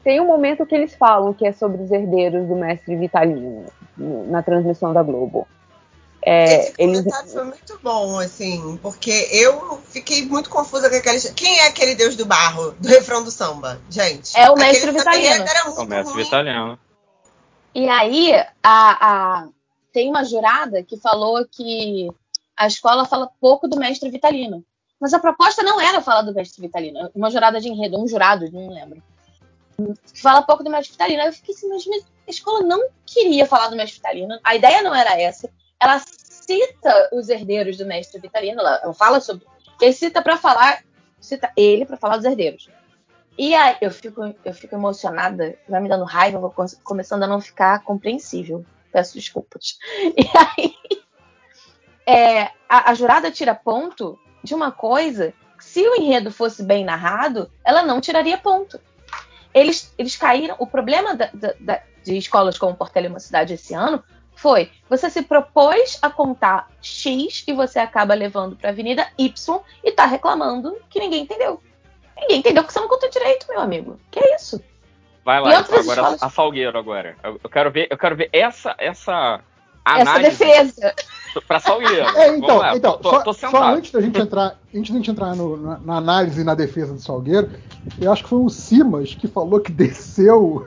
[0.02, 3.83] Tem um momento que eles falam que é sobre os herdeiros do mestre Vitalino no-
[3.96, 5.46] na transmissão da Globo.
[6.26, 11.20] É, Esse eles, comentário foi muito bom, assim, porque eu fiquei muito confusa com aquele.
[11.32, 14.34] Quem é aquele deus do barro, do refrão do samba, gente?
[14.34, 15.44] É o mestre Vitalino.
[15.66, 16.24] muito O mestre ruim.
[16.24, 16.78] Vitaliano.
[17.74, 18.32] E aí,
[18.62, 19.48] a, a-
[19.92, 22.08] tem uma jurada que falou que
[22.56, 24.64] a escola fala pouco do mestre Vitalino.
[24.98, 27.10] Mas a proposta não era falar do mestre Vitalino.
[27.14, 29.02] Uma jurada de enredo, um jurado, não lembro.
[30.22, 31.20] Fala pouco do mestre Vitalino.
[31.20, 31.84] Aí eu fiquei assim, mas
[32.26, 34.38] a escola não queria falar do mestre Vitalino.
[34.42, 35.50] A ideia não era essa.
[35.80, 38.60] Ela cita os herdeiros do mestre Vitalino.
[38.60, 39.46] Ela, ela fala sobre.
[39.80, 40.82] Ele cita para falar.
[41.20, 42.68] Cita ele para falar dos herdeiros.
[43.36, 47.26] E aí eu fico, eu fico emocionada, vai me dando raiva, vou com- começando a
[47.26, 48.64] não ficar compreensível.
[48.92, 49.78] Peço desculpas.
[50.16, 50.74] E aí
[52.06, 57.50] é, a, a jurada tira ponto de uma coisa se o enredo fosse bem narrado,
[57.64, 58.78] ela não tiraria ponto.
[59.52, 60.56] Eles, eles caíram.
[60.58, 64.02] O problema da- da- de escolas como Portela e uma cidade esse ano
[64.36, 69.60] foi você se propôs a contar X e você acaba levando para a Avenida Y
[69.82, 71.62] e tá reclamando que ninguém entendeu.
[72.20, 73.98] Ninguém entendeu que você não contou direito, meu amigo.
[74.10, 74.62] Que é isso?
[75.24, 76.22] Vai lá, então, agora escolas?
[76.22, 77.16] a Salgueiro agora.
[77.22, 79.40] Eu, eu quero ver, eu quero ver essa essa
[79.86, 80.94] Essa análise defesa.
[81.46, 81.94] pra Salgueiro.
[82.16, 84.96] É, Vamos então, lá, então tô, só, tô só antes da gente entrar, antes da
[84.96, 87.50] gente entrar no- na, na análise e na defesa do Salgueiro,
[88.00, 90.66] eu acho que foi o Simas que falou que desceu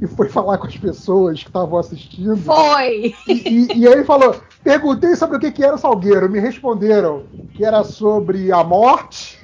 [0.00, 2.36] e foi falar com as pessoas que estavam assistindo.
[2.36, 3.14] Foi!
[3.26, 6.28] E, e- e aí ele falou: perguntei sobre o que, que era o Salgueiro.
[6.30, 7.24] Me responderam
[7.54, 9.38] que era sobre a morte,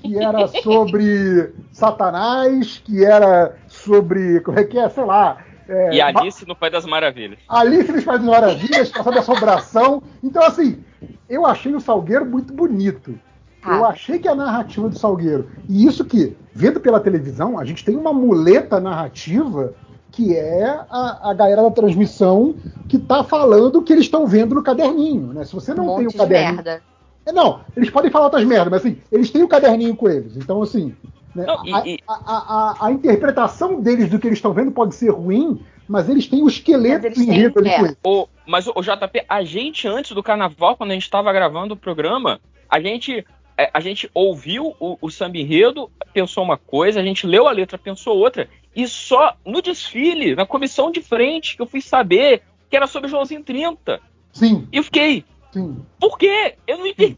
[0.00, 4.40] que era sobre Satanás, que era sobre.
[4.40, 4.88] Como é que é?
[4.88, 5.38] Sei lá.
[5.68, 7.38] É, E Alice no Pai das Maravilhas.
[7.48, 10.02] Alice nos Países Maravilhas, que é sobre assombração.
[10.22, 10.82] Então, assim,
[11.28, 13.18] eu achei o Salgueiro muito bonito.
[13.66, 15.48] Eu achei que a narrativa do Salgueiro.
[15.68, 19.74] E isso que, vendo pela televisão, a gente tem uma muleta narrativa
[20.10, 22.54] que é a, a galera da transmissão
[22.88, 25.32] que tá falando o que eles estão vendo no caderninho.
[25.32, 25.44] Né?
[25.44, 26.54] Se você não um tem o monte de caderninho.
[26.56, 26.82] merda.
[27.26, 30.36] É, não, eles podem falar outras merdas, mas assim, eles têm o caderninho com eles.
[30.36, 30.94] Então, assim,
[31.34, 34.52] né, Não, e- a, e- a- a- a- a interpretação deles do que eles estão
[34.52, 37.78] vendo pode ser ruim, mas eles têm o esqueleto Mas têm- enredo ali é.
[37.78, 37.96] com eles.
[38.04, 41.74] O, mas o, o JP, a gente antes do carnaval, quando a gente estava gravando
[41.74, 43.24] o programa, a gente
[43.56, 47.52] é, a gente ouviu o, o samba enredo, pensou uma coisa, a gente leu a
[47.52, 52.42] letra, pensou outra, e só no desfile, na comissão de frente, que eu fui saber
[52.68, 54.00] que era sobre Joãozinho 30.
[54.32, 55.24] Sim, E eu fiquei,
[55.54, 55.76] sim.
[55.98, 56.54] por quê?
[56.66, 57.16] Eu não entendi.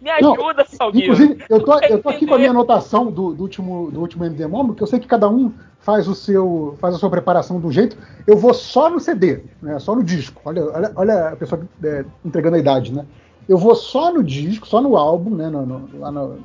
[0.00, 1.12] Me Não, ajuda, Salgueiro.
[1.12, 4.24] Inclusive, eu tô, eu tô aqui com a minha anotação do, do último, do último
[4.24, 7.60] MD Momo, que eu sei que cada um faz o seu faz a sua preparação
[7.60, 7.96] do jeito.
[8.26, 9.78] Eu vou só no CD, né?
[9.78, 10.40] Só no disco.
[10.44, 13.06] Olha, olha, olha a pessoa é, entregando a idade, né?
[13.48, 15.48] Eu vou só no disco, só no álbum, né?
[15.48, 16.38] No, no- lá no-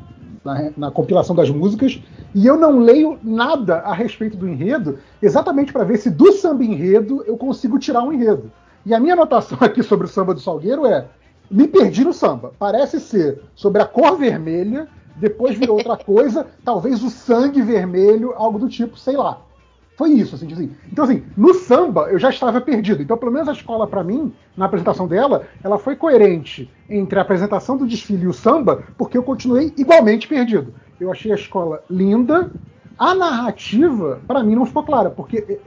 [0.43, 2.01] na, na compilação das músicas,
[2.33, 6.63] e eu não leio nada a respeito do enredo, exatamente para ver se do samba
[6.63, 8.51] enredo eu consigo tirar um enredo.
[8.87, 11.05] E a minha anotação aqui sobre o samba do Salgueiro é:
[11.51, 12.53] me perdi no samba.
[12.57, 18.57] Parece ser sobre a cor vermelha, depois virou outra coisa, talvez o sangue vermelho, algo
[18.57, 19.41] do tipo, sei lá.
[19.97, 20.71] Foi isso, assim, assim.
[20.89, 23.01] Então, assim, no samba eu já estava perdido.
[23.01, 27.23] Então, pelo menos a escola, para mim, na apresentação dela, ela foi coerente entre a
[27.23, 30.73] apresentação do desfile e o samba, porque eu continuei igualmente perdido.
[30.97, 32.49] Eu achei a escola linda.
[32.97, 35.59] A narrativa, para mim, não ficou clara, porque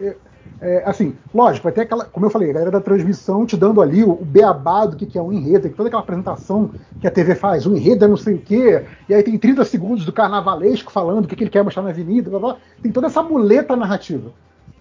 [0.61, 3.81] é, assim, lógico, vai ter aquela, como eu falei, a galera da transmissão te dando
[3.81, 7.11] ali o, o beabá do que, que é um enredo, toda aquela apresentação que a
[7.11, 10.13] TV faz, o enredo é não sei o quê, e aí tem 30 segundos do
[10.13, 12.57] carnavalesco falando o que, que ele quer mostrar na avenida, blá, blá.
[12.83, 14.33] tem toda essa muleta narrativa.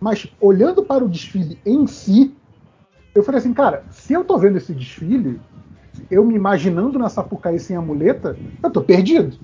[0.01, 2.35] Mas olhando para o desfile em si,
[3.15, 5.39] eu falei assim, cara, se eu tô vendo esse desfile,
[6.11, 9.37] eu me imaginando na Sapucaí sem a muleta, eu tô perdido.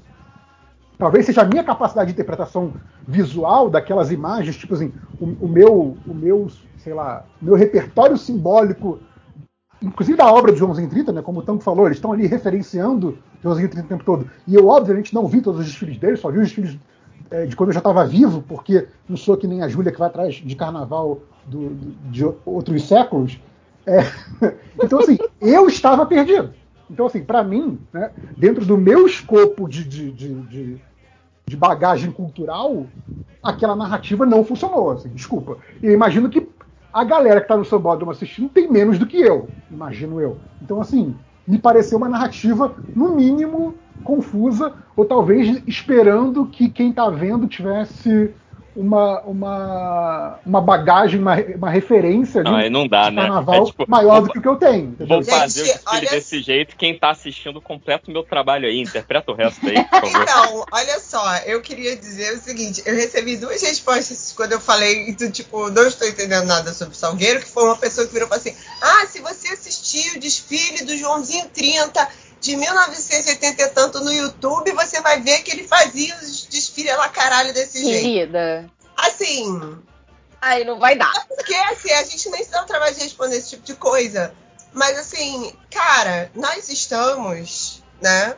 [0.97, 2.73] Talvez seja a minha capacidade de interpretação
[3.07, 8.99] visual daquelas imagens, tipo assim, o, o meu, o meu, sei lá, meu repertório simbólico,
[9.81, 13.17] inclusive da obra de Joãozinho 30, né, como o Tanco falou, eles estão ali referenciando
[13.43, 14.29] Joãozinho 30 o tempo todo.
[14.47, 16.79] E eu, obviamente, não vi todos os desfiles dele, só vi os desfiles
[17.29, 19.99] é, de quando eu já estava vivo, porque não sou que nem a Júlia que
[19.99, 23.39] vai atrás de carnaval do- do- de outros séculos.
[23.85, 23.99] É,
[24.81, 26.53] então, assim, eu estava perdido.
[26.89, 30.81] Então, assim, para mim, né, dentro do meu escopo de, de, de, de-
[31.57, 32.91] bagagem cultural,
[33.41, 34.91] aquela narrativa não funcionou.
[34.91, 35.57] Assim, desculpa.
[35.81, 36.47] E eu imagino que
[36.91, 40.41] a galera que está no sambódromo assistindo tem menos do que eu, imagino eu.
[40.61, 47.09] Então, assim, me pareceu uma narrativa, no mínimo, confusa, ou talvez esperando que quem está
[47.09, 48.35] vendo tivesse
[48.75, 53.21] uma, uma, uma bagagem, uma, uma referência Não, aí não dá, de né?
[53.21, 54.85] carnaval É tipo, maior vou- do que o que eu tenho.
[54.89, 55.07] entendeu?
[55.07, 56.75] Vou fazer o Gente, desfile olha- desse jeito.
[56.75, 58.81] Quem tá assistindo, completa o meu trabalho aí.
[58.81, 60.21] Interpreta o resto aí, por favor.
[60.23, 65.13] Então, olha só, eu queria dizer o seguinte: eu recebi duas respostas quando eu falei
[65.15, 68.29] do tipo, não estou entendendo nada sobre Salgueiro, que foi uma pessoa que virou e
[68.29, 72.07] falou assim: Ah, se você assistir o desfile do Joãozinho 30
[72.45, 77.09] de 1980 e tanto no YouTube, você vai ver que ele fazia os desfiles lá
[77.09, 78.03] caralho desse jeito.
[78.03, 78.69] Querida.
[78.95, 79.79] Assim,
[80.39, 81.11] Aí não vai dar.
[81.27, 84.31] porque assim, a gente nem se dá o trabalho de responder esse tipo de coisa.
[84.71, 88.35] Mas assim, cara, nós estamos, né,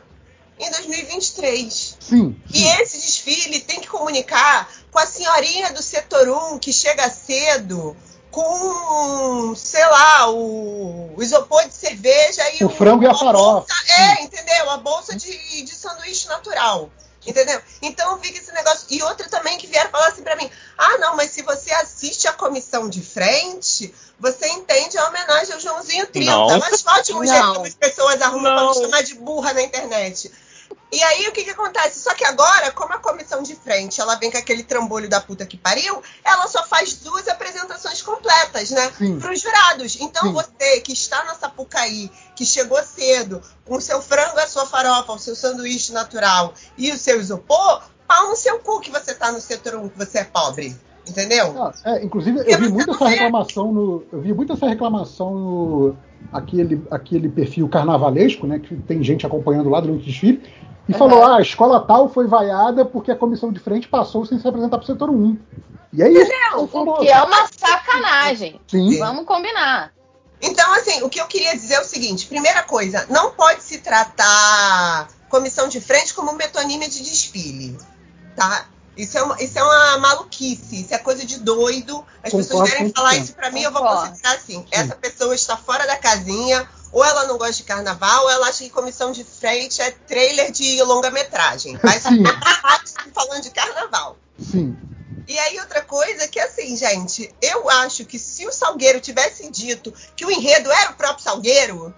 [0.58, 1.98] em 2023.
[2.00, 2.40] Sim.
[2.54, 7.94] E esse desfile tem que comunicar com a senhorinha do setor 1 que chega cedo
[8.30, 13.66] com, sei lá, o, o isopor de cerveja e O frango e a farofa.
[13.88, 14.70] é, entendeu?
[14.70, 16.90] A bolsa de, de sanduíche natural.
[17.26, 17.60] Entendeu?
[17.82, 18.86] Então fica esse negócio.
[18.88, 22.26] E outra também que vieram falar assim pra mim: ah, não, mas se você assiste
[22.26, 26.30] a comissão de frente, você entende a homenagem ao Joãozinho 30.
[26.30, 26.58] Não.
[26.58, 27.34] Mas ótimo o Não.
[27.54, 28.72] jeito que as pessoas arrumam Não.
[28.72, 30.32] pra me chamar de burra na internet.
[30.90, 32.00] E aí o que que acontece?
[32.00, 35.44] Só que agora, como a comissão de frente, ela vem com aquele trambolho da puta
[35.44, 38.90] que pariu, ela só faz duas apresentações completas, né?
[39.20, 39.98] Para os jurados.
[40.00, 40.32] Então Sim.
[40.32, 45.12] você que está na Sapucaí, que chegou cedo, com o seu frango, a sua farofa,
[45.12, 49.30] o seu sanduíche natural e o seu isopor, pau no seu cu que você tá
[49.30, 50.74] no setor 1, que você é pobre.
[51.06, 51.62] Entendeu?
[51.62, 54.04] Ah, é, inclusive, eu vi muito essa reclamação no.
[54.12, 55.96] Eu vi muito essa reclamação no.
[56.30, 58.58] Aquele, aquele perfil carnavalesco, né?
[58.58, 60.42] Que tem gente acompanhando lá durante o desfile.
[60.88, 64.38] E falou: ah, a escola tal foi vaiada porque a comissão de frente passou sem
[64.38, 65.38] se apresentar pro setor 1.
[65.92, 66.32] E é isso.
[66.56, 68.60] O que é uma sacanagem.
[68.66, 68.98] Sim.
[68.98, 69.92] Vamos combinar.
[70.40, 73.78] Então, assim, o que eu queria dizer é o seguinte: primeira coisa, não pode se
[73.78, 77.76] tratar comissão de frente como metonímia de desfile,
[78.34, 78.66] tá?
[78.96, 82.04] Isso é, uma, isso é uma maluquice, isso é coisa de doido.
[82.22, 82.96] As pessoas Concordo querem 100%.
[82.96, 87.04] falar isso pra mim, eu vou considerar assim: essa pessoa está fora da casinha, ou
[87.04, 90.82] ela não gosta de carnaval, ou ela acha que comissão de frente é trailer de
[90.82, 91.78] longa-metragem.
[92.00, 92.24] Sim.
[92.84, 94.16] saber falando de carnaval.
[94.38, 94.76] Sim.
[95.26, 99.92] E aí, outra coisa que, assim, gente, eu acho que se o Salgueiro tivesse dito
[100.16, 101.94] que o enredo era o próprio Salgueiro,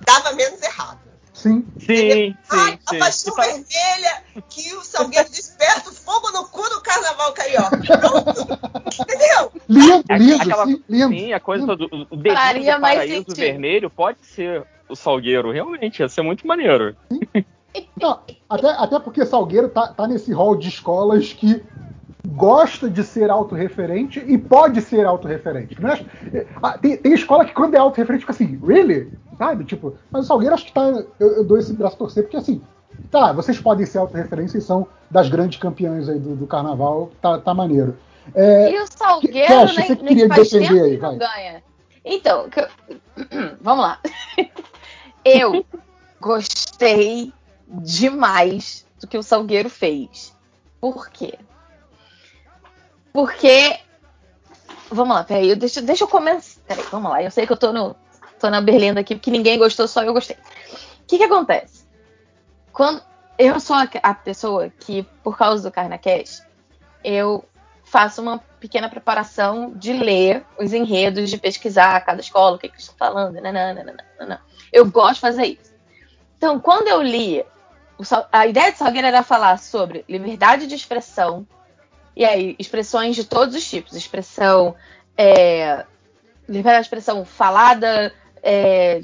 [0.00, 1.00] dava menos errado.
[1.32, 1.66] Sim.
[1.84, 6.80] Sim, Ai, sim, a paixão vermelha que o Salgueiro desperta o fogo no cu do
[6.80, 7.78] carnaval carioca.
[7.78, 8.46] Pronto.
[9.00, 9.52] Entendeu?
[9.68, 11.14] Lindo, lindo, aquela- sim, lindo.
[11.14, 11.76] Sim, a coisa lindo.
[11.76, 15.50] do, do dedinho do paraíso vermelho pode ser o Salgueiro.
[15.50, 16.94] Realmente, ia ser muito maneiro.
[18.00, 21.62] Não, até, até porque Salgueiro tá, tá nesse hall de escolas que
[22.26, 25.80] gosta de ser autorreferente e pode ser autorreferente.
[25.80, 26.04] Não é-
[26.62, 29.12] ah, tem, tem escola que quando é autorreferente fica assim, really?
[29.36, 29.64] Sabe?
[29.64, 30.86] Tipo, mas o Salgueiro acho que tá.
[31.18, 32.62] Eu, eu dou esse braço a torcer, porque assim,
[33.10, 37.38] tá, vocês podem ser autorreferência e são das grandes campeãs aí do, do carnaval, tá,
[37.38, 37.96] tá maneiro.
[38.34, 41.28] É, E o Salgueiro nem, você nem queria faz defender aí, que não vai.
[41.28, 41.64] ganha.
[42.04, 42.68] Então, que eu-
[43.60, 44.00] vamos lá.
[45.24, 45.64] Eu
[46.20, 47.32] gostei
[47.66, 50.36] demais do que o Salgueiro fez.
[50.80, 51.38] Por quê?
[53.12, 53.78] Porque.
[54.90, 56.60] Vamos lá, peraí, deixa, deixa eu começar.
[56.66, 57.22] Peraí, vamos lá.
[57.22, 57.96] Eu sei que eu tô, no,
[58.38, 60.36] tô na berlinda aqui, porque ninguém gostou, só eu gostei.
[60.36, 61.84] O que que acontece?
[62.72, 63.02] Quando
[63.38, 66.42] eu sou a, a pessoa que, por causa do Carnacast,
[67.02, 67.44] eu
[67.94, 72.74] faço uma pequena preparação de ler os enredos, de pesquisar cada escola, o que, que
[72.74, 73.34] eles estão falando.
[73.34, 74.42] nananana, nananana.
[74.72, 75.72] Eu gosto de fazer isso.
[76.36, 77.44] Então, quando eu li,
[78.32, 81.46] a ideia de Salgueiro era falar sobre liberdade de expressão,
[82.16, 83.94] e aí, expressões de todos os tipos.
[83.94, 84.74] Expressão.
[85.16, 85.86] É,
[86.48, 89.00] liberdade de expressão falada, é,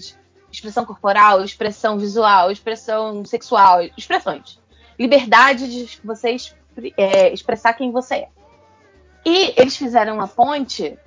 [0.51, 4.59] expressão corporal, expressão visual, expressão sexual, expressões.
[4.99, 6.35] Liberdade de você
[6.97, 8.40] é, expressar quem você é.
[9.25, 10.99] E eles fizeram uma ponte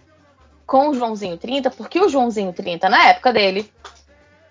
[0.66, 3.72] com o Joãozinho 30, porque o Joãozinho 30, na época dele,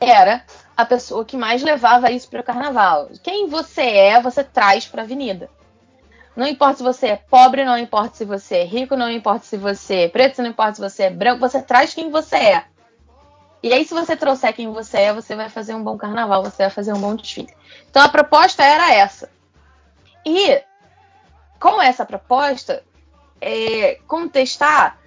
[0.01, 0.45] era
[0.77, 3.09] a pessoa que mais levava isso para o carnaval.
[3.23, 5.49] Quem você é, você traz para a avenida.
[6.35, 9.57] Não importa se você é pobre, não importa se você é rico, não importa se
[9.57, 12.65] você é preto, não importa se você é branco, você traz quem você é.
[13.63, 16.65] E aí, se você trouxer quem você é, você vai fazer um bom carnaval, você
[16.65, 17.55] vai fazer um bom desfile.
[17.89, 19.31] Então a proposta era essa.
[20.27, 20.63] E
[21.61, 22.83] com essa proposta,
[23.43, 24.99] é, contestar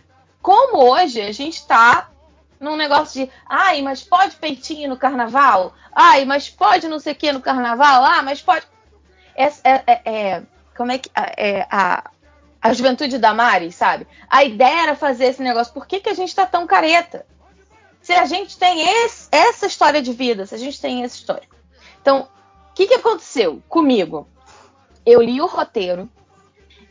[0.41, 2.09] como hoje a gente está
[2.59, 5.73] num negócio de ai, mas pode peitinho no carnaval?
[5.91, 8.03] Ai, mas pode não sei o que no carnaval?
[8.03, 8.65] Ah, mas pode.
[9.35, 10.43] É, é- é- é-
[10.77, 11.09] como é que.
[11.15, 12.11] É, a,
[12.61, 14.07] a juventude da Mari, sabe?
[14.29, 15.73] A ideia era fazer esse negócio.
[15.73, 17.25] Por que, que a gente tá tão careta?
[18.01, 21.55] se a gente tem esse- essa história de vida, se a gente tem esse histórico.
[21.99, 22.27] Então,
[22.69, 24.29] o que, que aconteceu comigo?
[25.03, 26.07] Eu li o roteiro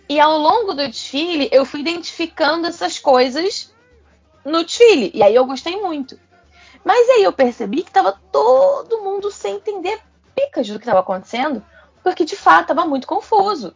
[0.08, 3.72] e ao longo do desfile eu fui identificando essas coisas
[4.44, 5.10] no desfile.
[5.14, 6.18] E aí eu gostei muito.
[6.84, 10.00] Mas aí eu percebi que tava todo mundo sem entender
[10.34, 11.64] picas do que estava acontecendo,
[12.02, 13.74] porque de fato estava muito confuso.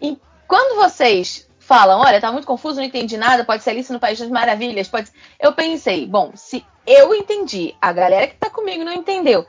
[0.00, 4.00] E quando vocês falam, olha, tá muito confuso, não entendi nada, pode ser Alice no
[4.00, 5.10] País das Maravilhas, pode.
[5.38, 9.44] Eu pensei, bom, se eu entendi, a galera que tá comigo não entendeu,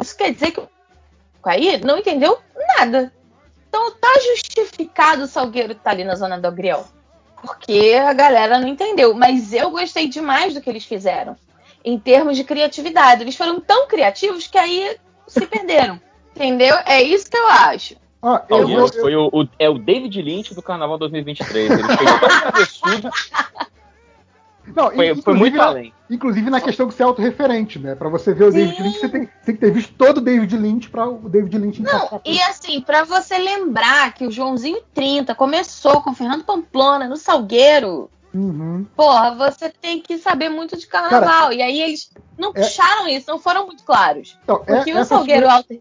[0.00, 0.68] isso quer dizer que o
[1.44, 2.38] aí não entendeu
[2.76, 3.12] nada.
[3.68, 4.47] Então tá justificado
[5.22, 6.84] o Salgueiro estar ali na zona do Agrião.
[7.40, 9.14] Porque a galera não entendeu.
[9.14, 11.36] Mas eu gostei demais do que eles fizeram.
[11.84, 13.22] Em termos de criatividade.
[13.22, 14.96] Eles foram tão criativos que aí
[15.26, 16.00] se perderam.
[16.34, 16.76] Entendeu?
[16.86, 17.96] É isso que eu acho.
[18.20, 21.70] Ó, eu, Salgueiro eu- foi o, o- é o David Lynch do Carnaval 2023.
[21.70, 21.96] Ele foi
[24.74, 25.92] não, foi, foi muito na- além.
[26.10, 27.94] Inclusive na questão de ser autorreferente, né?
[27.94, 30.56] Pra você ver o David Lynch, você tem, tem que ter visto todo o David
[30.56, 31.82] Lynch pra o David Lynch.
[31.82, 37.06] Não, e assim, pra você lembrar que o Joãozinho 30 começou com o Fernando Pamplona
[37.06, 38.86] no Salgueiro, Uhum.
[38.96, 41.52] porra, você tem que saber muito de carnaval.
[41.52, 44.38] e aí eles não é- puxaram isso, não foram muito claros.
[44.44, 45.74] Então, é- Porque o essa Salgueiro Alto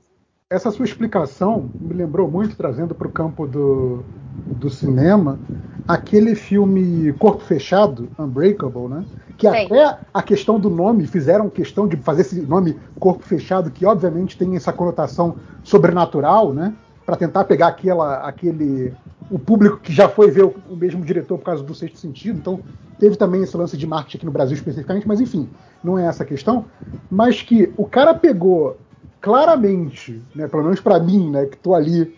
[0.50, 4.01] Essa sua explicação me lembrou muito, trazendo para o campo do,
[4.45, 5.38] do cinema,
[5.85, 9.03] aquele filme Corpo Fechado, Unbreakable, né?
[9.38, 9.66] Que Sei.
[9.66, 14.38] até a questão do nome, fizeram questão de fazer esse nome Corpo Fechado, que obviamente
[14.38, 15.35] tem essa conotação
[15.66, 16.74] sobrenatural, né?
[17.06, 18.93] Para tentar pegar aquela, aquele.
[19.30, 22.40] o público que já foi ver o, o mesmo diretor por causa do sexto sentido.
[22.40, 22.61] Então,
[22.98, 25.50] teve também esse lance de marketing aqui no Brasil especificamente, mas enfim,
[25.84, 26.64] não é essa a questão.
[27.11, 28.77] Mas que o cara pegou
[29.21, 32.15] claramente, né, pelo menos para mim, né, que tô ali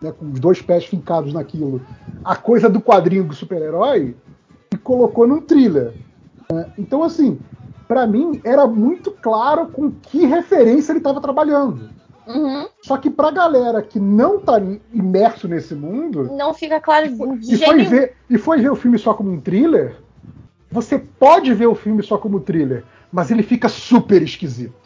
[0.00, 1.80] né, com os dois pés fincados naquilo,
[2.24, 4.16] a coisa do quadrinho do super-herói
[4.72, 5.94] e colocou num thriller.
[6.50, 6.72] né?
[6.78, 7.38] Então, assim,
[7.88, 11.90] para mim era muito claro com que referência ele estava trabalhando.
[12.26, 12.66] Uhum.
[12.82, 14.60] Só que pra galera que não tá
[14.92, 18.98] imerso nesse mundo não fica claro de e foi, ver, e foi ver o filme
[18.98, 19.96] só como um thriller,
[20.70, 24.85] você pode ver o filme só como thriller, mas ele fica super esquisito.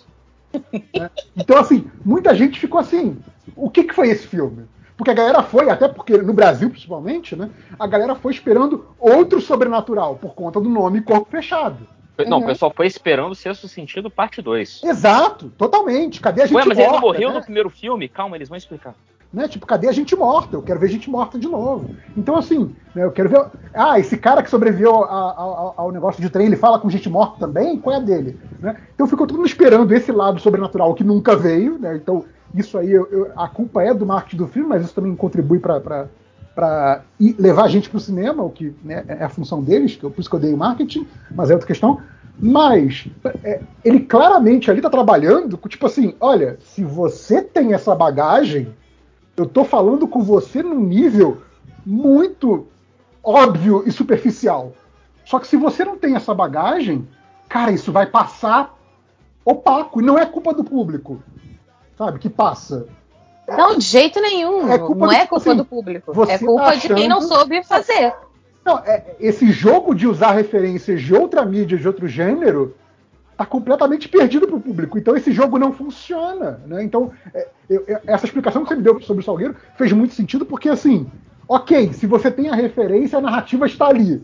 [0.98, 1.10] Né?
[1.36, 3.18] Então, assim, muita gente ficou assim:
[3.56, 4.64] o que, que foi esse filme?
[4.96, 7.48] Porque a galera foi, até porque no Brasil principalmente, né?
[7.78, 11.86] A galera foi esperando outro sobrenatural por conta do nome Corpo Fechado.
[12.26, 12.44] Não, Uhum.
[12.44, 14.82] o pessoal foi esperando o sexto sentido, parte 2.
[14.84, 16.20] Exato, totalmente.
[16.20, 17.36] Cadê a gente Ué, mas ele não morreu né?
[17.36, 18.08] no primeiro filme?
[18.08, 18.94] Calma, eles vão explicar.
[19.32, 19.48] Né?
[19.48, 20.56] Tipo, cadê a gente morta?
[20.56, 21.90] Eu quero ver gente morta de novo.
[22.16, 23.46] Então, assim, né, eu quero ver.
[23.72, 27.08] Ah, esse cara que sobreviveu a- a- ao negócio de trem, ele fala com gente
[27.08, 27.78] morta também?
[27.80, 28.40] Qual é a dele?
[28.60, 28.76] Né?
[28.94, 31.96] Então ficou todo mundo esperando esse lado sobrenatural que nunca veio, né?
[31.96, 35.14] Então, isso aí, eu- eu- a culpa é do marketing do filme, mas isso também
[35.14, 36.10] contribui para
[37.38, 40.10] levar a gente para o cinema, o que né, é a função deles, que eu,
[40.10, 42.02] por isso que eu dei o marketing, mas é outra questão.
[42.40, 43.06] Mas
[43.44, 48.74] é, ele claramente ali está trabalhando tipo assim, olha, se você tem essa bagagem,
[49.36, 51.42] eu tô falando com você num nível
[51.84, 52.66] muito
[53.22, 54.72] óbvio e superficial.
[55.24, 57.06] Só que se você não tem essa bagagem,
[57.48, 58.76] cara, isso vai passar
[59.44, 60.00] opaco.
[60.00, 61.22] E não é culpa do público,
[61.96, 62.86] sabe, que passa.
[63.48, 64.70] Não, de jeito nenhum.
[64.70, 66.12] É culpa não do- é culpa assim, do público.
[66.28, 68.14] É culpa tá de quem não achando- soube fazer.
[68.64, 72.76] Não, é- esse jogo de usar referências de outra mídia, de outro gênero,
[73.40, 74.98] tá completamente perdido pro público.
[74.98, 76.84] Então esse jogo não funciona, né?
[76.84, 80.44] Então é, eu- essa explicação que você me deu sobre o Salgueiro fez muito sentido
[80.44, 81.10] porque assim,
[81.48, 84.22] ok, se você tem a referência, a narrativa está ali.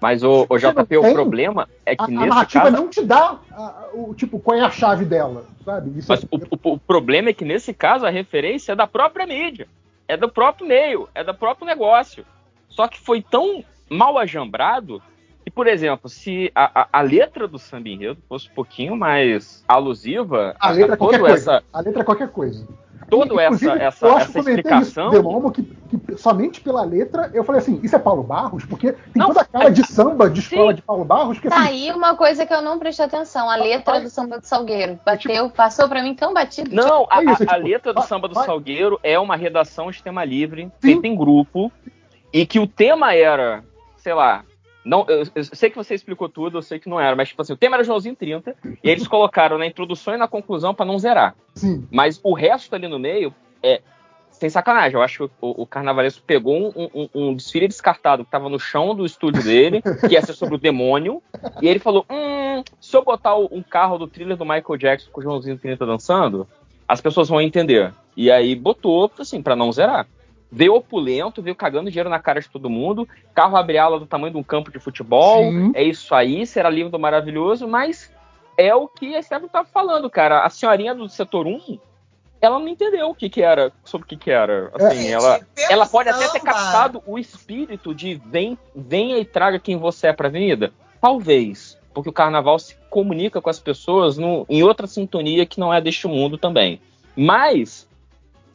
[0.00, 1.12] Mas o, o JP, o tem?
[1.12, 2.76] problema é que A, a nesse narrativa caso.
[2.76, 5.98] não te dá a- o tipo qual é a chave dela, sabe?
[5.98, 8.86] Isso Mas é- o, o- o problema é que nesse caso a referência é da
[8.86, 9.66] própria mídia,
[10.06, 12.24] é do próprio meio, é do próprio negócio.
[12.68, 15.02] Só que foi tão mal ajambrado
[15.44, 19.64] que, por exemplo, se a, a- a letra do samba enredo fosse um pouquinho mais
[19.68, 21.52] alusiva a letra é qualquer toda coisa.
[21.52, 22.66] essa, A letra é qualquer coisa.
[23.10, 25.12] toda essa, essa, eu acho essa que explicação.
[25.12, 28.64] Isso, que, que somente pela letra eu falei assim: isso é Paulo Barros?
[28.64, 31.38] Porque tem Não, toda a cara de samba de escola de Paulo Barros.
[31.38, 33.50] Que, Tá assim, aí uma coisa que eu não prestei atenção.
[33.50, 34.98] A letra do samba do Salgueiro.
[35.04, 36.74] Bateu, passou pra mim tão batido.
[36.74, 39.18] Não, a, É isso, a- a tipo, letra do vai- Samba do vai- Salgueiro é
[39.18, 41.70] uma redação de tema livre, feita em grupo,
[42.32, 43.62] e que o tema era,
[43.96, 44.44] sei lá,
[44.84, 47.40] não, eu, eu sei que você explicou tudo, eu sei que não era, mas tipo
[47.42, 50.84] assim, o tema era Joãozinho 30, e eles colocaram na introdução e na conclusão pra
[50.86, 51.34] não zerar.
[51.54, 51.86] Sim.
[51.90, 53.80] Mas o resto ali no meio é
[54.30, 54.94] sem sacanagem.
[54.96, 58.58] Eu acho que o, o Carnavalesco pegou um, um- um desfile descartado que tava no
[58.58, 61.22] chão do estúdio dele, que ia ser sobre o demônio,
[61.60, 65.10] e ele falou: Hum, se eu botar o- um carro do thriller do Michael Jackson
[65.12, 66.48] com o Joãozinho 30 dançando,
[66.88, 67.92] as pessoas vão entender.
[68.16, 70.06] E aí botou, assim, pra não zerar.
[70.54, 74.34] Veio opulento, veio cagando dinheiro na cara de todo mundo, carro abre ala do tamanho
[74.34, 75.72] de um campo de futebol, Sim.
[75.74, 78.12] é isso aí, será lindo, maravilhoso, mas
[78.58, 80.44] é o que a Stephanie tava falando, cara.
[80.44, 81.78] A senhorinha do setor 1,
[82.38, 84.70] ela não entendeu o que que era, sobre o que que era.
[84.74, 85.40] Assim, Gente, ela,
[85.70, 90.12] ela pode até ter captado o espírito de vem, venha e traga quem você é
[90.12, 90.70] pra avenida.
[91.00, 95.72] Talvez, porque o carnaval se comunica com as pessoas no- em outra sintonia que não
[95.72, 96.78] é deste mundo também.
[97.16, 97.88] Mas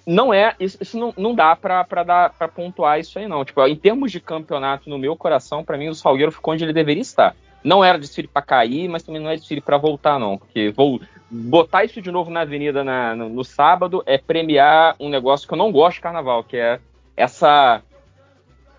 [0.08, 3.44] não é, isso, isso não, não dá pra, pra, dar, pra pontuar isso aí, não.
[3.44, 6.72] Tipo, em termos de campeonato, no meu coração, pra mim, o Salgueiro ficou onde ele
[6.74, 7.36] deveria estar.
[7.64, 10.38] Não era desfile pra cair, mas também não é desfile pra voltar, não.
[10.38, 15.10] Porque vou botar isso de novo na avenida na- no, no sábado é premiar um
[15.10, 16.80] negócio que eu não gosto de carnaval, que é
[17.18, 17.82] essa.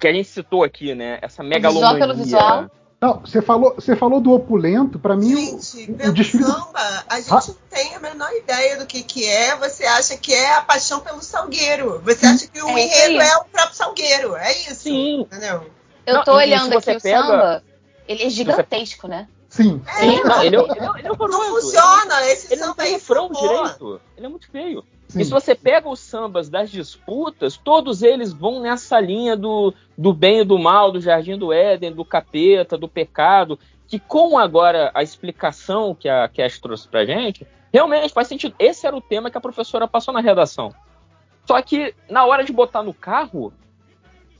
[0.00, 1.18] Que a gente citou aqui, né?
[1.20, 1.98] Essa megalomania.
[1.98, 2.70] pelo visual.
[3.00, 6.50] Não, você falou, você falou do opulento, pra mim o- Gente, o, pelo desfile do-
[6.50, 7.42] samba, a gente Ah.
[7.46, 9.54] não tem a menor ideia do que, que é.
[9.56, 12.00] Você acha que é a paixão pelo salgueiro.
[12.04, 14.34] Você acha que o É enredo é o próprio salgueiro.
[14.34, 14.74] É isso.
[14.82, 15.20] Sim.
[15.20, 15.70] Entendeu?
[16.04, 17.64] Eu Não, tô e olhando aqui o pega- samba,
[18.08, 19.28] ele é gigantesco, né?
[19.48, 19.80] Sim.
[19.98, 21.38] Sim, não, ele, é, ele, é, ele é horroroso.
[21.38, 22.26] Não funciona.
[22.26, 23.62] Esse Ele não samba tem aí refrão flopou.
[23.62, 24.00] direito.
[24.16, 24.84] Ele é muito feio.
[25.08, 25.20] Sim.
[25.20, 30.12] E se você pega os sambas das disputas, todos eles vão nessa linha do, do
[30.12, 34.90] bem e do mal, do jardim do Éden, do capeta, do pecado, que com agora
[34.94, 38.54] a explicação que a Cash trouxe pra gente, realmente faz sentido.
[38.58, 40.74] Esse era o tema que a professora passou na redação.
[41.46, 43.50] Só que na hora de botar no carro,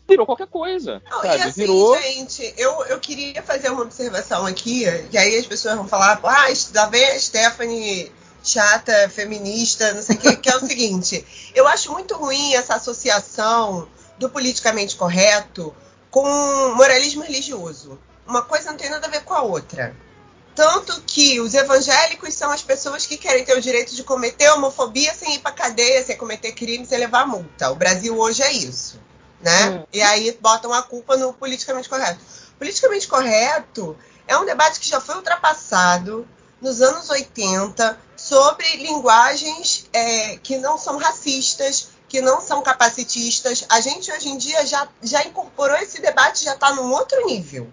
[0.07, 1.03] virou qualquer coisa.
[1.11, 1.39] Não, sabe?
[1.39, 1.99] e assim, virou.
[1.99, 6.47] gente, eu, eu queria fazer uma observação aqui, que aí as pessoas vão falar, ah,
[6.75, 8.13] lá vem a Stephanie
[8.49, 12.75] chata, feminista, não sei o que, que é o seguinte, eu acho muito ruim essa
[12.75, 15.75] associação do politicamente correto
[16.11, 16.25] com
[16.75, 17.99] moralismo religioso.
[18.27, 19.95] Uma coisa não tem nada a ver com a outra.
[20.55, 25.15] Tanto que os evangélicos são as pessoas que querem ter o direito de cometer homofobia
[25.15, 27.71] sem ir pra cadeia, sem cometer crime, sem levar multa.
[27.71, 29.01] O Brasil hoje é isso.
[29.41, 29.71] Né?
[29.71, 29.87] Hum.
[29.93, 32.19] E aí botam a culpa no politicamente correto.
[32.59, 33.97] Politicamente correto
[34.27, 36.27] é um debate que já foi ultrapassado
[36.61, 43.65] nos anos 80 sobre linguagens é, que não são racistas, que não são capacitistas.
[43.69, 47.71] A gente hoje em dia já, já incorporou esse debate, já está num outro nível.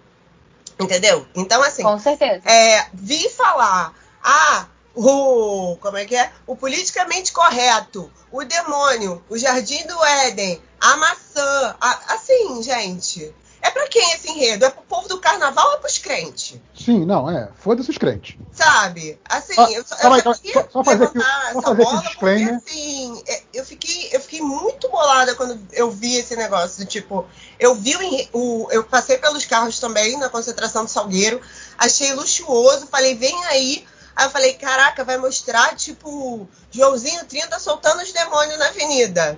[0.79, 1.25] Entendeu?
[1.33, 2.41] Então, assim, Com certeza.
[2.47, 6.31] é, vi falar, ah, o, como é que é?
[6.45, 13.33] O politicamente correto, o demônio, o jardim do Éden, a maçã, a- assim, gente,
[13.67, 14.65] é pra quem esse enredo?
[14.65, 16.59] É pro povo do carnaval ou é pros crentes?
[16.73, 17.49] Sim, não, é.
[17.59, 18.37] Foda-se os crentes.
[18.51, 19.19] Sabe?
[19.27, 21.81] Assim, Ah, eu só, calma eu só só- só fazer aqui- levantar só essa fazer
[21.81, 22.53] aqui bola disclaimer.
[22.59, 26.85] porque, assim, é, eu fiquei, eu fiquei muito bolada quando eu vi esse negócio.
[26.85, 27.25] Tipo,
[27.59, 27.95] eu vi
[28.33, 31.41] o, o- Eu passei pelos carros também na concentração do Salgueiro,
[31.77, 33.85] achei luxuoso, falei, vem aí.
[34.15, 39.37] Aí eu falei, caraca, vai mostrar, tipo, Joãozinho 30 soltando os demônios na avenida.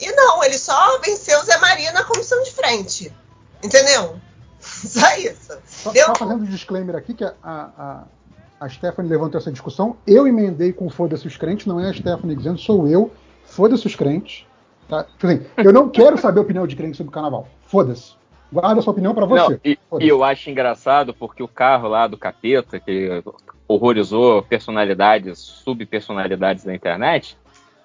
[0.00, 3.14] E não, ele só venceu o Zé Maria na comissão de frente.
[3.62, 4.16] Entendeu?
[4.60, 5.58] Só isso.
[5.64, 8.04] Só, Deu só fazendo um disclaimer aqui, que a, a,
[8.60, 9.96] a Stephanie levantou essa discussão.
[10.06, 13.10] Eu emendei com foda-se os crentes, não é a Stephanie dizendo, sou eu.
[13.46, 14.46] Foda-se os crentes.
[14.86, 15.04] Tá?
[15.04, 17.48] Tipo assim, eu não quero saber a opinião de crente sobre o carnaval.
[17.62, 18.12] Foda-se.
[18.52, 19.60] Guarda a sua opinião pra Não, você.
[19.64, 20.06] e, Foda-se.
[20.06, 23.22] e eu acho engraçado porque o carro lá do capeta, que
[23.66, 27.38] horrorizou personalidades, subpersonalidades da internet,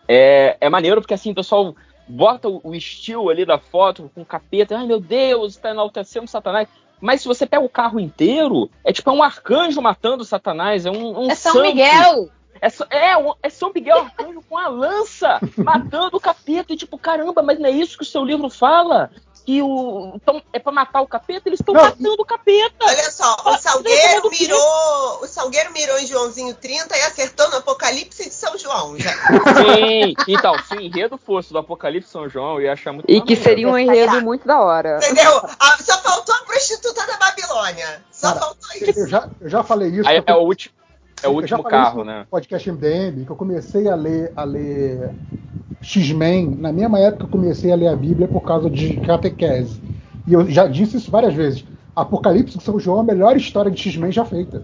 [0.07, 1.75] é, é maneiro porque assim o pessoal
[2.07, 6.67] bota o, estilo ali da foto com o capeta, ai meu Deus, tá enaltecendo Satanás.
[7.01, 10.91] Mas se você pega o carro inteiro, é tipo é um arcanjo matando Satanás, é
[10.91, 11.65] um, um É São santo.
[11.65, 12.29] Miguel.
[12.61, 16.73] É, é, é São Miguel Arcanjo com a lança, matando o capeta.
[16.73, 19.11] E tipo, caramba, mas não é isso que o seu livro fala?
[19.45, 20.13] Que o.
[20.15, 21.47] Então, é pra matar o capeta?
[21.47, 22.83] Eles estão matando o capeta.
[22.83, 28.23] Olha só, o Salgueiro mirou, o Salgueiro mirou em Joãozinho 30 e acertou no Apocalipse
[28.27, 28.97] de São João.
[28.97, 29.11] Já.
[29.11, 33.21] Sim, então, se o enredo fosse do Apocalipse São João, eu ia achar muito E
[33.21, 34.97] que seria um enredo muito da hora.
[34.97, 35.41] Entendeu?
[35.59, 38.03] Ah, só faltou a prostituta da Babilônia.
[38.11, 39.07] Só Cara, faltou Eu isso.
[39.07, 40.07] já, eu já falei isso.
[40.09, 40.73] Aí porque é o último,
[41.21, 42.25] é o eu último carro, né?
[42.31, 45.11] podcast MDM, que eu comecei a ler, a ler
[45.85, 49.79] X-Men, na mesma época eu comecei a ler a Bíblia por causa de catequese.
[50.27, 51.63] E eu já disse isso várias vezes.
[51.95, 54.63] Apocalipse de São João é a melhor história de X-Men já feita.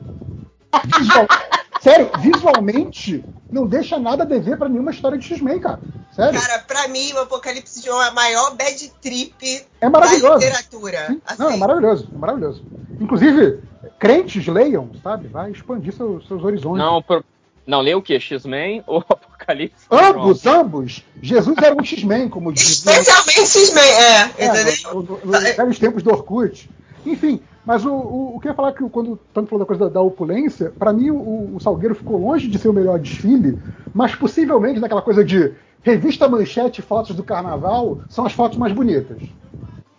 [0.98, 1.28] Visual-
[1.80, 5.80] Sério, visualmente, não deixa nada a dever pra nenhuma história de X-Men, cara.
[6.12, 6.40] Sério.
[6.42, 10.40] Cara, pra mim, o Apocalipse de João é a maior bad trip É maravilhoso.
[10.40, 11.08] da literatura.
[11.08, 12.64] Sim, Assim, Não, é maravilhoso, é maravilhoso.
[13.00, 13.60] Inclusive,
[13.98, 15.28] crentes leiam, sabe?
[15.28, 16.80] Vai expandir seus, seus horizontes.
[16.84, 17.24] Não, pro-
[17.66, 18.20] não, lê o quê?
[18.20, 19.04] X-Men ou
[19.52, 19.88] Apocalipse?
[19.92, 21.06] Ambos, ambos.
[21.22, 22.92] Jesus era um X-Men, como dizia.
[22.92, 24.74] Especialmente X-Men, é, É, entendeu?
[24.94, 26.70] no- no- Nos velhos tempos do Orkut.
[27.06, 29.86] Enfim, Mas o, o, o que eu ia falar que quando tanto falou da coisa
[29.86, 33.60] da, da opulência, pra mim o, o Salgueiro ficou longe de ser o melhor desfile,
[33.94, 39.22] mas possivelmente naquela coisa de revista Manchete fotos do carnaval são as fotos mais bonitas.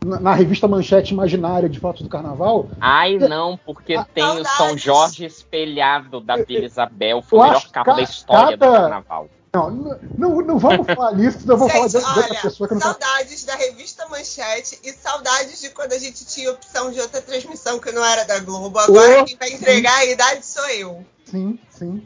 [0.05, 2.67] Na, na revista Manchete imaginária de fotos do carnaval.
[2.81, 7.23] Ai, não, porque tem o São Jorge espelhado da Vila Isabel.
[7.23, 9.29] Foi o melhor acho carro ca- da história do cada- carnaval.
[9.55, 9.71] Não,
[10.17, 12.73] não, não vamos falar nisso, senão eu vou falar de, de outra olha, pessoa que
[12.75, 16.91] eu não tá- saudades da revista Manchete e saudades de quando a gente tinha opção
[16.91, 18.79] de outra transmissão que não era da Globo.
[18.79, 21.05] Agora Oh, quem vai entregar a idade sou eu.
[21.27, 22.03] Sim, sim.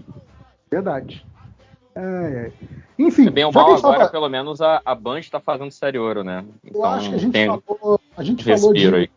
[0.68, 1.24] Verdade.
[1.94, 2.52] Ai, ai.
[2.98, 5.38] Enfim, É bem já o que a mal agora, pelo menos a, a Band tá
[5.38, 6.44] fazendo sério ouro, né?
[6.64, 9.10] eu Então acho que a gente tem falou, a gente falou de, a gente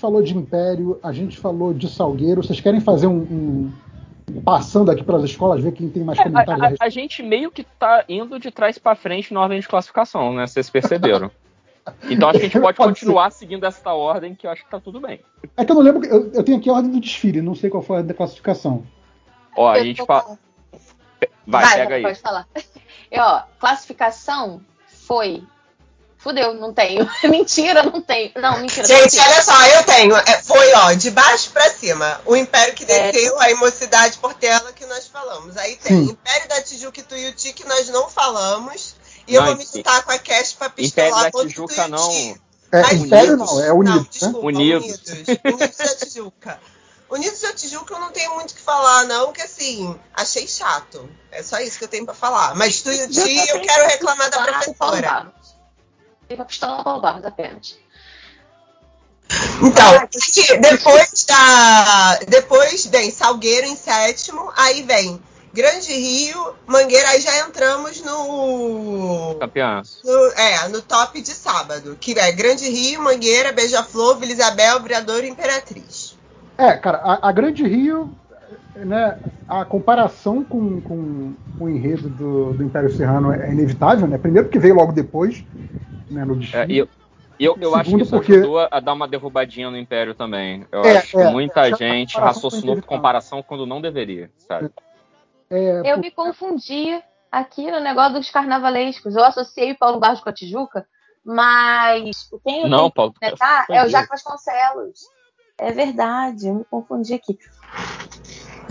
[0.00, 2.40] falou de Império, a gente falou de Salgueiro.
[2.40, 3.72] Vocês querem fazer um, um-
[4.44, 7.50] passando aqui pelas escolas, ver quem tem mais comentários a É, A, a gente meio
[7.50, 10.46] que tá indo de trás pra frente na ordem de classificação, né?
[10.46, 11.30] Vocês perceberam.
[12.08, 13.04] Então acho que a gente pode Pode ser.
[13.04, 15.20] continuar seguindo essa ordem, que eu acho que tá tudo bem.
[15.54, 17.68] É que eu não lembro, eu, eu tenho aqui a ordem do desfile, não sei
[17.68, 18.86] qual foi a ordem da classificação.
[19.54, 20.22] Ó, a gente fala.
[20.22, 20.38] com-
[21.46, 22.02] Vai, pega aí.
[22.02, 22.48] Pode falar.
[23.12, 25.44] E, ó, classificação foi.
[26.24, 27.08] Fudeu, não tenho.
[27.30, 28.32] mentira, não tenho.
[28.36, 28.86] Não, mentira.
[28.86, 30.16] Gente, olha só, eu tenho.
[30.16, 32.20] é, foi, ó, de baixo pra cima.
[32.24, 33.12] O Império que É.
[33.12, 35.56] desceu, a Mocidade Portela que nós falamos.
[35.56, 36.10] Aí tem Sim.
[36.12, 38.96] Império da Tijuca e Tuiuti que nós não falamos.
[39.28, 41.50] E eu Não, vou me juntar com a Cash pra Império pistolar da contra o
[41.50, 42.10] Tijuca, não.
[42.72, 44.08] É, Mas Império Unidos- não, é Unidos, né?
[44.10, 44.84] desculpa, Unidos.
[44.84, 45.38] Unidos.
[45.44, 46.60] Unidos da Tijuca.
[47.10, 51.08] Unidos da Tijuca eu não tenho muito o que falar, não, que assim, achei chato.
[51.30, 52.54] É só isso que eu tenho pra falar.
[52.56, 53.20] Mas Tuiuti
[53.50, 55.32] eu quero reclamar da professora.
[56.28, 57.78] Tem pra pistolar Paulo Barros apenas.
[59.62, 62.18] Então, aqui, depois da.
[62.28, 65.20] Depois vem Salgueiro em sétimo, aí vem
[65.52, 69.36] Grande Rio, Mangueira, aí já entramos no.
[69.40, 70.00] Campeãs.
[70.04, 71.96] no- é, no top de sábado.
[72.00, 76.18] Que é Grande Rio, Mangueira, Beija-Flor, Vila Isabel, Briador e Imperatriz.
[76.58, 78.14] É, cara, a, a Grande Rio,
[78.74, 79.16] né,
[79.48, 84.18] a comparação com, com o enredo do, do Império Serrano é inevitável, né?
[84.18, 85.44] Primeiro porque veio logo depois,
[86.10, 86.72] né, no É, desfile.
[86.74, 86.88] e eu,
[87.38, 90.66] eu, eu acho que isso porque- ajudou a, dar uma derrubadinha no Império também.
[90.70, 92.96] Eu É, acho que é, muita é, gente raciocinou por inevitável.
[92.96, 94.70] comparação quando não deveria, sabe?
[95.50, 99.14] É, Eu por- me confundi aqui no negócio dos carnavalescos.
[99.16, 100.86] Eu associei o Paulo Barros com a Tijuca,
[101.24, 103.12] mas quem eu Não, Paulo.
[103.12, 103.88] que comentar foi é o.
[103.88, 105.00] Jaco Vasconcelos.
[105.58, 107.38] É verdade, eu me confundi aqui.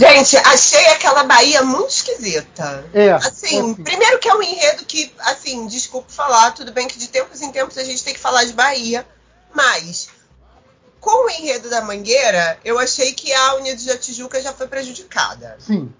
[0.03, 2.85] Gente, achei aquela Bahia muito esquisita.
[2.93, 3.75] é, Assim, é assim.
[3.75, 7.51] primeiro que é um enredo que, assim, desculpa falar, tudo bem que de tempos em
[7.51, 9.05] tempos a gente tem que falar de Bahia,
[9.53, 10.09] mas
[10.99, 15.55] com o enredo da Mangueira, eu achei que a Unidos da Tijuca já foi prejudicada,
[15.59, 15.91] Sim,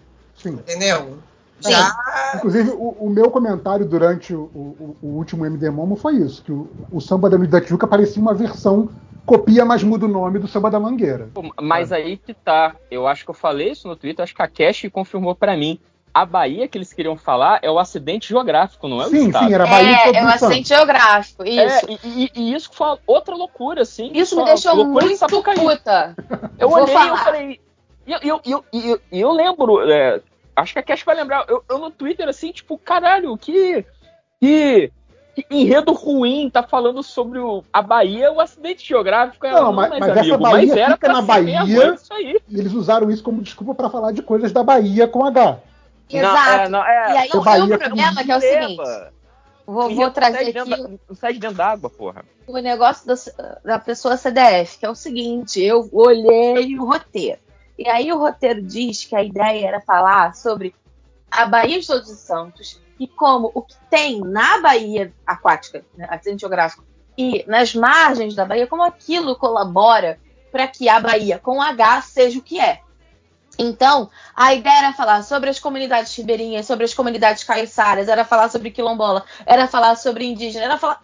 [0.42, 0.50] sim.
[0.50, 1.20] entendeu?
[1.62, 1.72] Sim.
[1.72, 2.34] Já.
[2.36, 6.52] Inclusive, o, o meu comentário durante o, o- o último MD Momo foi isso: que
[6.52, 8.90] o, samba da Unidade da Tijuca parecia uma versão
[9.26, 11.30] copia, mas muda o nome do samba da Mangueira.
[11.62, 12.76] Mas aí que tá.
[12.92, 15.80] Eu acho que eu falei isso no Twitter, acho que a Cash confirmou pra mim.
[16.14, 19.48] A Bahia que eles queriam falar é o acidente geográfico, não é o sim, estado.
[19.48, 20.44] sim, era Bahia de É, é um santos.
[20.44, 21.86] acidente geográfico, isso.
[21.92, 24.12] É, e, e- e isso foi outra loucura, assim.
[24.14, 26.16] Isso me deixou muito puta.
[26.60, 27.18] Eu Vou olhei e eu falar.
[27.24, 27.60] falei.
[28.06, 30.22] E eu, eu, eu, eu, e eu lembro, é,
[30.56, 33.84] acho que a Cash vai lembrar, eu, eu no Twitter assim, tipo, caralho, que,
[34.40, 34.92] que
[35.50, 39.46] enredo ruim tá falando sobre o, a Bahia, o acidente geográfico.
[39.46, 42.14] Ela, Não, mas, mas essa amigo, Bahia mas era fica na Bahia mesmo, é isso
[42.14, 42.40] aí.
[42.48, 45.60] e eles usaram isso como desculpa para falar de coisas da Bahia com H.
[46.10, 46.36] Exato.
[46.36, 48.84] Não, é, não, é, E aí o Bahia meu problema é que é o seguinte.
[49.66, 50.70] Vou, vou trazer sai aqui dentro
[51.10, 52.26] da- sai de dentro d'água, porra.
[52.46, 53.16] o negócio da,
[53.64, 57.40] da pessoa CDF, que é o seguinte, eu olhei o roteiro.
[57.80, 60.76] E aí o roteiro diz que a ideia era falar sobre
[61.34, 66.08] a Baía de Todos os Santos e como o que tem na Baía aquática, né,
[66.10, 66.84] acidente geográfico,
[67.18, 70.20] e nas margens da Bahia, como aquilo colabora
[70.52, 72.82] para que a Bahia com H seja o que é.
[73.58, 78.50] Então, a ideia era falar sobre as comunidades ribeirinhas, sobre as comunidades caiçaras, era falar
[78.50, 81.04] sobre quilombola, era falar sobre indígena, era falar.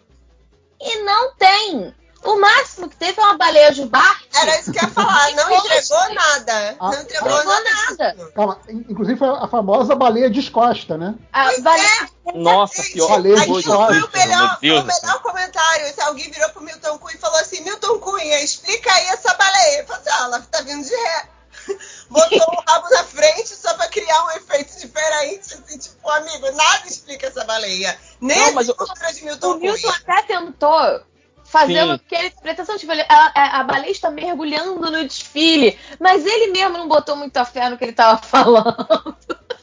[0.79, 1.93] E não tem!
[2.23, 4.27] O máximo que teve é uma baleia jubarte.
[4.33, 6.75] Era isso que eu ia falar, não entregou nada.
[6.79, 7.63] Ah, não entregou nada.
[7.97, 8.31] nada.
[8.35, 11.15] Calma, inclusive foi a famosa baleia descosta, né?
[11.31, 15.85] A baleia Nossa, Gente, pior Baleia de história, foi o melhor, foi o melhor comentário.
[15.85, 19.79] Esse alguém virou pro Milton Cunha e falou assim: Milton Cunha, explica aí essa baleia.
[19.79, 21.29] Eu falei assim: ah, ela tá vindo de ré.
[22.09, 25.53] Botou o rabo na frente só pra criar um efeito diferente.
[25.53, 27.97] Assim, tipo, amigo, nada explica essa baleia.
[28.19, 28.81] Nem Não, a mas eu- de
[29.21, 29.95] O Milton Milton Cunha.
[30.05, 31.01] até tentou
[31.49, 31.91] fazer Sim.
[31.91, 37.15] aquela interpretação, tipo, ele- a, a- está mergulhando no desfile, mas ele mesmo não botou
[37.15, 39.15] muita fé no que ele tava falando.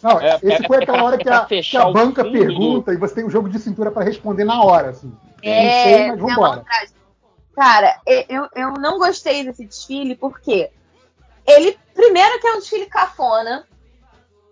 [0.02, 2.97] Não, É, esse é- foi aquela hora que a, que a banca fundo pergunta e
[2.97, 5.12] você tem um jogo de cintura para responder na hora, assim.
[5.42, 6.65] É, não sei, mas vambora.
[7.55, 10.68] Cara, eu, eu não gostei desse desfile porque
[11.47, 13.65] ele, primeiro, que é um desfile cafona.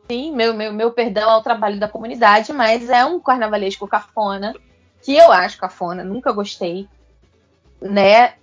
[0.08, 4.54] Sim, meu, meu, meu perdão ao trabalho da comunidade, mas é um carnavalesco cafona,
[5.02, 6.86] que eu acho cafona, nunca gostei,
[7.84, 8.34] né?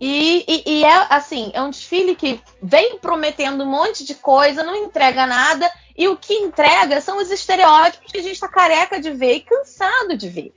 [0.00, 4.62] E, e- e é assim, é um desfile que vem prometendo um monte de coisa,
[4.62, 9.00] não entrega nada, e o que entrega são os estereótipos que a gente tá careca
[9.00, 10.54] de ver e cansado de ver.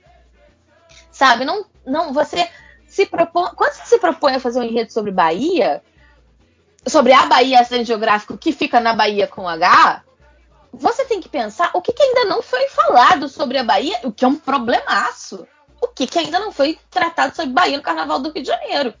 [1.10, 1.44] Sabe?
[1.44, 2.48] Não, não, você
[2.86, 3.50] se propõe.
[3.56, 5.82] Quando você se propõe a fazer um enredo sobre Bahia,
[6.86, 10.04] sobre a Bahia acidente geográfico que fica na Bahia com H,
[10.72, 14.12] você tem que pensar o que, que ainda não foi falado sobre a Bahia, o
[14.12, 15.46] que é um problemaço.
[15.82, 18.94] O que, que ainda não foi tratado sobre Bahia no Carnaval do Rio de Janeiro.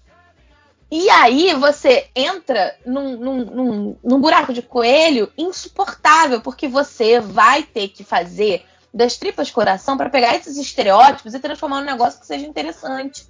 [0.90, 7.62] E aí você entra num, num, num, num buraco de coelho insuportável, porque você vai
[7.62, 12.26] ter que fazer das tripas coração para pegar esses estereótipos e transformar num negócio que
[12.26, 13.26] seja interessante.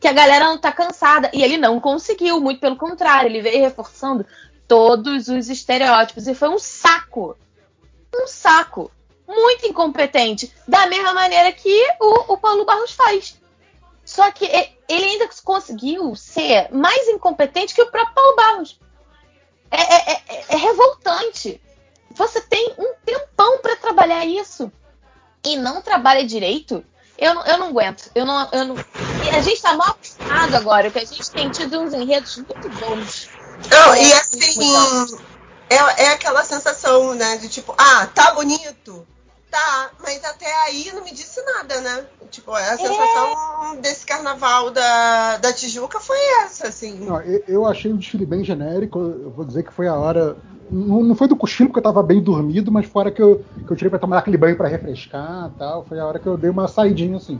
[0.00, 1.30] Que a galera não tá cansada.
[1.34, 4.24] E ele não conseguiu, muito pelo contrário, ele veio reforçando
[4.66, 6.26] todos os estereótipos.
[6.26, 7.36] E foi um saco.
[8.14, 8.90] Um saco.
[9.34, 10.52] Muito incompetente.
[10.68, 13.40] Da mesma maneira que o, o Paulo Barros faz.
[14.04, 14.44] Só que
[14.88, 18.78] ele ainda conseguiu ser mais incompetente que o próprio Paulo Barros.
[19.70, 21.60] É, é- é- é revoltante.
[22.10, 24.70] Você tem um tempão para trabalhar isso
[25.44, 26.84] e não trabalha direito.
[27.16, 28.10] Eu, não- eu não aguento.
[28.14, 28.76] Eu não, eu não...
[29.24, 32.68] E a gente tá mal acostumado agora, que a gente tem tido uns enredos muito
[32.68, 33.28] bons.
[33.70, 35.16] Não, e É, assim,
[35.70, 37.36] é, é aquela sensação, né?
[37.38, 39.06] De tipo, ah, tá bonito?
[39.52, 42.06] Tá, mas até aí não me disse nada, né?
[42.30, 46.94] Tipo, a sensação desse carnaval da, da Tijuca foi essa, assim.
[47.00, 48.98] Não, eu, eu achei o desfile bem genérico.
[48.98, 50.38] Eu vou dizer que foi a hora.
[50.70, 53.20] Não, não foi do cochilo porque eu tava bem dormido, mas foi a hora que
[53.20, 55.84] eu, que eu tirei pra tomar aquele banho pra refrescar e tal.
[55.84, 57.38] Foi a hora que eu dei uma saidinha assim.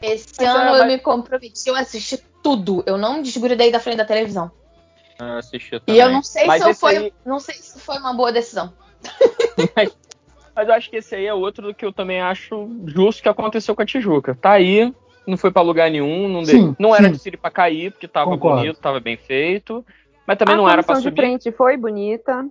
[0.00, 2.82] Esse Mas, ano é, eu mas- me comprometi, eu assisti tudo.
[2.86, 4.50] Eu não desgrudei da frente da televisão.
[5.20, 6.00] Eu assisti E também.
[6.00, 8.72] eu não sei Mas se eu foi, aí- não sei se foi uma boa decisão.
[9.76, 9.90] mas,
[10.54, 13.28] mas eu acho que esse aí é outro do que eu também acho justo que
[13.28, 14.34] aconteceu com a Tijuca.
[14.34, 14.92] Tá aí,
[15.26, 17.12] não foi pra lugar nenhum, não, de- Sim, não era sim.
[17.12, 18.60] desfile pra cair, porque tava Concordo.
[18.60, 19.84] bonito, tava bem feito.
[20.26, 21.22] Mas também a não era pra comissão de subir.
[21.22, 22.46] frente foi bonita.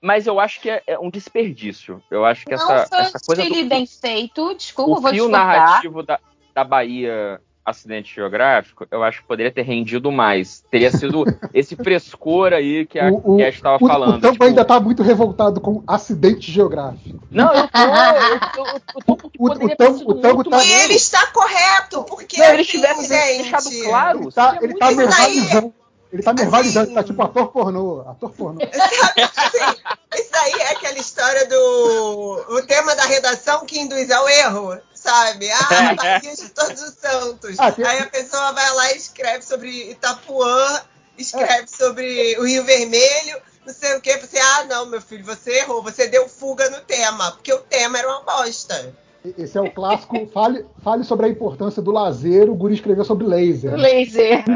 [0.00, 2.00] Mas eu acho que é, é um desperdício.
[2.10, 5.24] Eu acho que não essa, foi essa coisa do bem feito, desculpa, o vou fio
[5.24, 5.46] discordar.
[5.56, 6.20] narrativo da,
[6.54, 10.64] da Bahia acidente geográfico, eu acho que poderia ter rendido mais.
[10.70, 14.18] Teria sido esse frescor aí que a, O, que a estava o, falando.
[14.18, 17.18] o Tambo tipo, ainda tá muito revoltado com acidente geográfico.
[17.30, 20.94] Não, eu tô, eu, eu, eu, tô O- o sido o muito tá- E ele
[20.94, 24.20] está correto, porque assim, tivessem gente, deixado claro.
[24.22, 25.74] Ele tá, ele tá nervalizando.
[26.12, 28.00] Ele tá nervalizando, Assim- tá tipo ator pornô.
[28.08, 28.60] Ator pornô.
[28.72, 29.80] Sabe, assim,
[30.16, 35.50] isso aí é aquela história do o tema da redação que induz ao erro, sabe?
[35.50, 37.56] Ah, Bahia de Todos os Santos.
[37.58, 40.82] Ah, tem- Aí a pessoa vai lá e escreve sobre Itapuã,
[41.18, 44.16] escreve sobre o Rio Vermelho, não sei o quê.
[44.16, 47.98] Você, ah, não, meu filho, você errou, você deu fuga no tema, porque o tema
[47.98, 48.94] era uma bosta.
[49.36, 50.26] Esse é o clássico.
[50.32, 52.48] Fale, fale sobre a importância do lazer.
[52.50, 53.74] O Guri escreveu sobre laser.
[53.76, 54.44] Laser.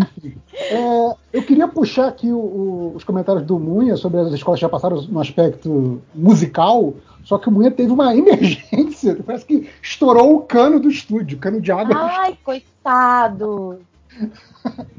[0.00, 0.74] É.
[0.74, 4.62] É, eu queria puxar aqui o- o- os comentários do Munha sobre as escolas que
[4.62, 10.36] já passaram no aspecto musical, só que o Munha teve uma emergência, parece que estourou
[10.36, 11.94] o cano do estúdio, o cano de água.
[11.96, 13.78] Ai, coitado.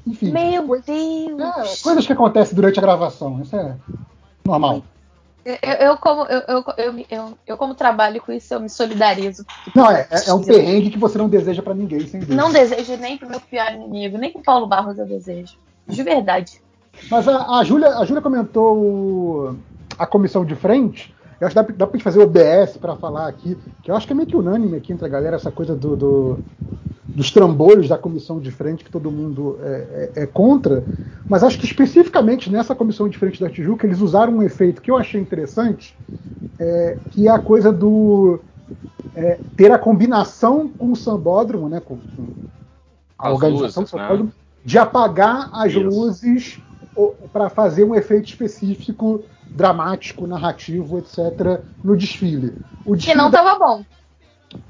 [0.08, 1.80] Enfim, Meu coisa- Deus.
[1.80, 3.76] é, coisas que acontecem durante a gravação, isso é
[4.46, 4.84] normal.
[5.62, 6.64] Eu, eu como, eu, eu,
[7.10, 9.46] eu, eu, como trabalho com isso, eu me solidarizo.
[9.76, 12.42] Não, é, é- é um perrengue que você não deseja pra ninguém, sem dúvida.
[12.42, 15.54] Não desejo nem pro meu pior inimigo, nem pro Paulo Barros eu desejo.
[15.88, 16.62] De verdade.
[17.10, 19.58] Mas a, a Júlia a Júlia comentou
[19.98, 21.14] a comissão de frente.
[21.40, 23.90] Eu acho que dá, pra- dá pra gente fazer o OBS pra falar aqui, que
[23.90, 26.40] eu acho que é meio que unânime aqui entre a galera essa coisa do, do-
[27.14, 30.88] dos trambolhos da comissão de frente que todo mundo é, é- é contra.
[31.28, 34.90] Mas acho que especificamente nessa comissão de frente da Tijuca eles usaram um efeito que
[34.92, 35.96] eu achei interessante,
[36.60, 38.40] é, que é a coisa do
[39.16, 42.30] é, ter a combinação com o sambódromo, né, com, com
[43.18, 44.04] a As organização luzes, do né?
[44.04, 45.82] sambódromo, de apagar as Isso.
[45.84, 46.60] luzes
[47.32, 49.24] para fazer um efeito específico,
[49.54, 52.58] dramático, narrativo, etc., no desfile.
[52.86, 53.84] O Que desfile não da- tava bom.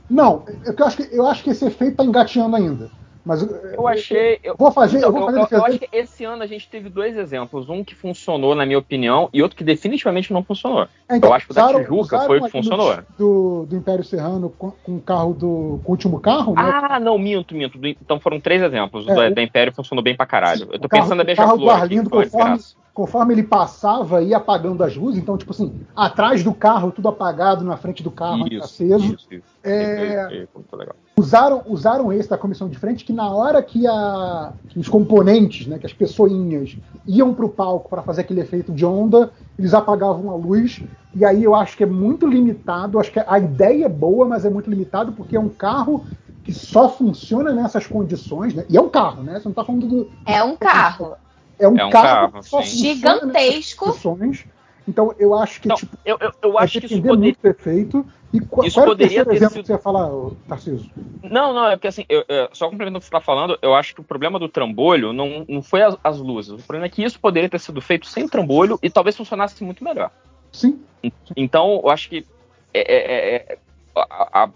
[0.10, 2.90] Não, eu, eu acho que, eu acho que esse efeito tá engateando ainda.
[3.26, 4.40] Mas Eu achei.
[4.42, 6.48] Eu, vou fazer, Então, eu vou fazer eu, defesa eu acho que esse ano a
[6.48, 7.70] gente teve dois exemplos.
[7.70, 10.88] Um que funcionou, na minha opinião, e outro que definitivamente não funcionou.
[11.08, 12.98] É, então, eu acho que o da Tijuca foi o que funcionou.
[13.18, 15.80] Do, do Império Serrano com, com o carro do.
[15.84, 16.62] com o último carro, né?
[16.66, 17.78] Ah, não, minto, minto.
[17.78, 19.06] Do- Então foram três exemplos.
[19.06, 20.68] O É, da, o- da Império funcionou bem pra caralho.
[20.72, 22.60] Eu tô carro- pensando na o carro do aqui, Arlindo uma conforme.
[23.00, 25.22] Conforme ele passava, ia apagando as luzes.
[25.22, 29.16] Então, tipo assim, atrás do carro, tudo apagado, na frente do carro, ainda aceso.
[29.16, 29.44] Isso, isso.
[29.64, 30.96] É, Isso, isso, muito legal.
[31.18, 35.66] usaram, usaram esse da comissão de frente que na hora que, a, que os componentes,
[35.66, 39.74] né, que as pessoinhas iam para o palco para fazer aquele efeito de onda, eles
[39.74, 40.84] apagavam a luz.
[41.16, 43.00] E aí eu acho que é muito limitado.
[43.00, 46.06] Acho que a ideia é boa, mas é muito limitado porque é um carro
[46.44, 48.66] que só funciona nessas condições, né?
[48.70, 49.40] E é um carro, né?
[49.40, 50.12] Você não está falando do.
[50.26, 51.16] É um carro.
[51.60, 53.98] É um, É um carro, nessas Gigantesco.
[54.88, 58.06] Então eu acho que Não, tipo, eu, eu, eu acho que isso muito do efeito.
[58.34, 60.10] E qual, isso qual era o poderia terceiro ter exemplo sido- que você ia falar,
[60.48, 60.90] Tarcísio?
[61.22, 63.76] Não, não, é porque assim, eu- eu- só complementando o que você está falando, eu
[63.76, 66.52] acho que o problema do trambolho não, não foi as, as luzes.
[66.54, 69.84] O problema é que isso poderia ter sido feito sem trambolho e talvez funcionasse muito
[69.84, 70.12] melhor.
[70.52, 70.80] Sim.
[71.36, 72.26] Então, eu acho que
[72.74, 73.58] é- é- é-
[73.96, 74.50] a, a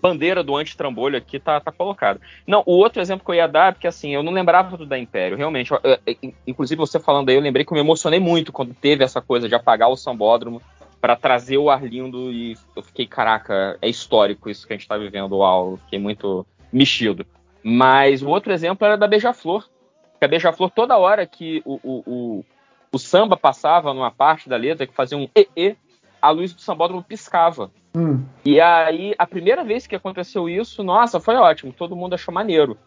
[0.00, 2.20] bandeira do anti-trambolho aqui tá, tá colocada.
[2.46, 4.98] Não, o outro exemplo que eu ia dar, porque assim, eu não lembrava do da
[4.98, 5.70] Império, realmente.
[5.70, 8.74] eu- eu- eu- inclusive, você falando aí, eu lembrei que eu me emocionei muito quando
[8.74, 10.62] teve essa coisa de apagar o sambódromo
[11.00, 14.96] para trazer o Arlindo e eu fiquei, caraca, é histórico isso que a gente tá
[14.96, 17.26] vivendo, uau, fiquei muito mexido.
[17.62, 19.68] Mas o outro exemplo era da Beija-Flor.
[20.20, 22.44] A Beija-Flor, toda hora que o, o, o,
[22.92, 25.76] o samba passava numa parte da letra que fazia um e-e,
[26.20, 27.70] a luz do sambódromo piscava.
[27.94, 28.24] Hum.
[28.44, 32.78] E aí, a primeira vez que aconteceu isso, nossa, foi ótimo, todo mundo achou maneiro.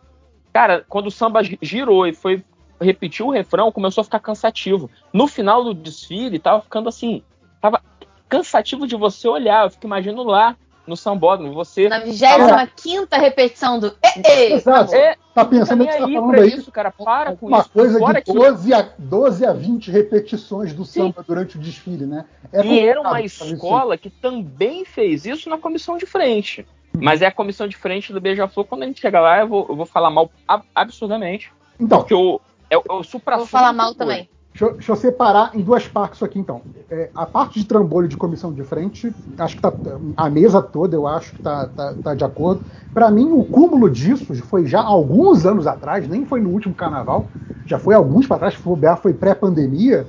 [0.51, 2.43] Cara, quando o samba gi- girou e foi
[2.81, 4.89] repetir o refrão, começou a ficar cansativo.
[5.13, 7.23] No final do desfile, tava ficando assim,
[7.61, 7.81] tava
[8.27, 9.65] cansativo de você olhar.
[9.65, 14.93] Eu fico imaginando lá no sambódromo, você Na 25 repetição do E, Exato.
[14.93, 17.69] É, Tá pensando que você tá falando pra aí isso, cara, para com uma isso.
[17.71, 22.05] coisa Fora de que- 12 a, 12 a 20 repetições do samba durante o desfile,
[22.05, 22.23] né?
[22.53, 26.65] É e era uma escola que também fez isso na comissão de frente.
[26.97, 28.65] Mas é a comissão de frente do Beija-Flor.
[28.65, 31.51] Quando a gente chegar lá, eu vou, eu vou falar mal ab- absurdamente.
[31.77, 32.39] Então, Porque o,
[32.69, 34.29] é, o- é o supra Vou falar mal também.
[34.57, 36.63] Deixa, deixa eu separar em duas partes aqui, então.
[36.89, 39.73] É, a parte de trambolho de comissão de frente, acho que tá,
[40.15, 42.63] a mesa toda, eu acho que tá, tá, tá de acordo.
[42.93, 47.31] Para mim, o cúmulo disso foi já alguns anos atrás, nem foi no último carnaval,
[47.65, 50.07] já foi alguns para trás, bobear, foi pré-pandemia.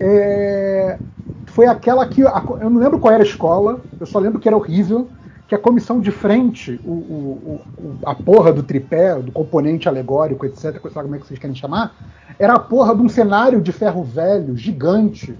[0.00, 1.00] É,
[1.46, 2.22] foi aquela que.
[2.22, 5.10] eu não lembro qual era a escola, eu só lembro que era horrível.
[5.48, 10.44] Que a comissão de frente, o, o- o- a porra do tripé, do componente alegórico,
[10.44, 11.94] etc., lá como é que vocês querem chamar,
[12.38, 15.36] era a porra de um cenário de ferro velho gigante.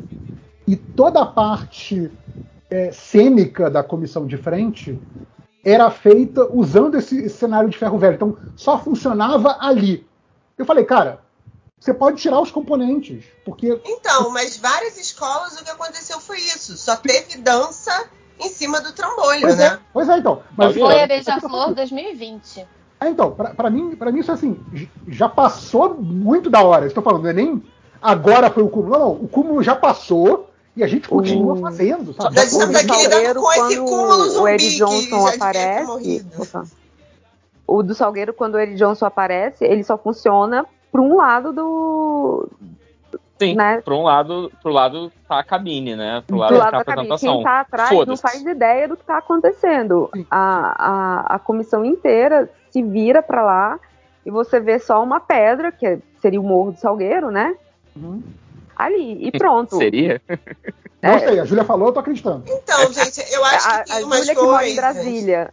[0.67, 2.11] E toda a parte
[2.71, 4.99] é, cênica da comissão de frente
[5.65, 8.15] era feita usando esse, esse cenário de ferro velho.
[8.15, 10.07] Então só funcionava ali.
[10.57, 11.21] Eu falei, cara,
[11.79, 16.77] você pode tirar os componentes, porque Então, mas várias escolas o que aconteceu foi isso.
[16.77, 17.91] Só teve dança
[18.41, 19.67] em cima do trambolho, Pois né?
[19.67, 20.43] é, pois é, então.
[20.57, 22.67] Mas, Foi a Beija-Flor 2020.
[23.01, 26.87] É, então, pra, pra mim, pra mim isso assim, j- já passou muito da hora.
[26.87, 27.63] Estou falando, não é nem
[28.01, 28.93] agora foi o cúmulo.
[28.93, 32.35] Não, não, o cúmulo já passou e a gente continua fazendo, sabe?
[32.35, 36.27] Tá O aqui lidando com esse quando cúmulo o zumbi Eddie que Johnson aparece.
[37.67, 42.49] O do Salgueiro, quando o Eddie Johnson aparece, ele só funciona para um lado do.
[43.39, 43.83] Sim, Né?
[43.83, 46.23] pro um lado, pro lado tá a cabine, né?
[46.27, 47.07] Pro lado, do tá lado a da cabine.
[47.13, 47.35] apresentação.
[47.37, 50.11] Quem tá atrás não faz ideia do que tá acontecendo.
[50.31, 53.79] A, a, a comissão inteira se vira para lá
[54.25, 57.55] e você vê só uma pedra, que é- seria o Morro do Salgueiro, né?
[57.95, 58.23] Uhum.
[58.75, 59.77] Ali, e pronto.
[59.77, 60.21] Seria?
[61.03, 62.43] Não sei, a Júlia falou, eu tô acreditando.
[62.49, 65.51] Então, gente, eu acho a, que tem a umas Júlia que mora em coisas Brasília.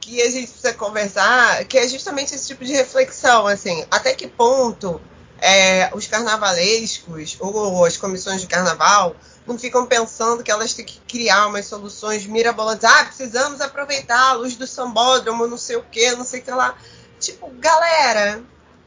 [0.00, 4.26] que a gente precisa conversar, que é justamente esse tipo de reflexão, assim, até que
[4.28, 5.00] ponto
[5.40, 11.00] é, os carnavalescos ou as comissões de carnaval não ficam pensando que elas têm que
[11.00, 12.84] criar umas soluções mirabolantes.
[12.84, 16.50] Ah, precisamos aproveitar a luz do sambódromo, não sei o que, não sei o que
[16.50, 16.76] lá.
[17.18, 18.42] Tipo, galera,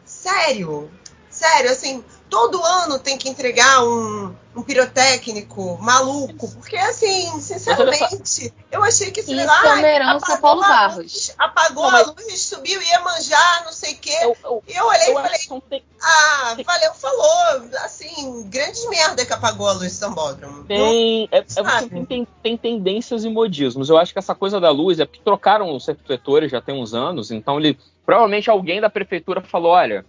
[0.06, 0.90] sério,
[1.30, 8.82] sério, assim, todo ano tem que entregar um, um pirotécnico maluco, porque assim, sinceramente, eu
[8.82, 11.36] achei que, sei Isso lá, herança apagou Paulo a Barros.
[11.38, 14.18] apagou Não, mas- a luz, subiu, ia manjar, não sei o quê.
[14.22, 19.34] Eu, eu, E eu olhei eu e falei, ah, valeu, falou, assim, grandes merda que
[19.34, 20.64] apagou a luz do sambódromo.
[20.64, 21.44] Tem, é, é
[21.90, 23.90] tem, tem, tem tendências e modismos.
[23.90, 26.94] Eu acho que essa coisa da luz é porque trocaram os refletores já tem uns
[26.94, 30.06] anos, então ele provavelmente alguém da prefeitura falou: olha,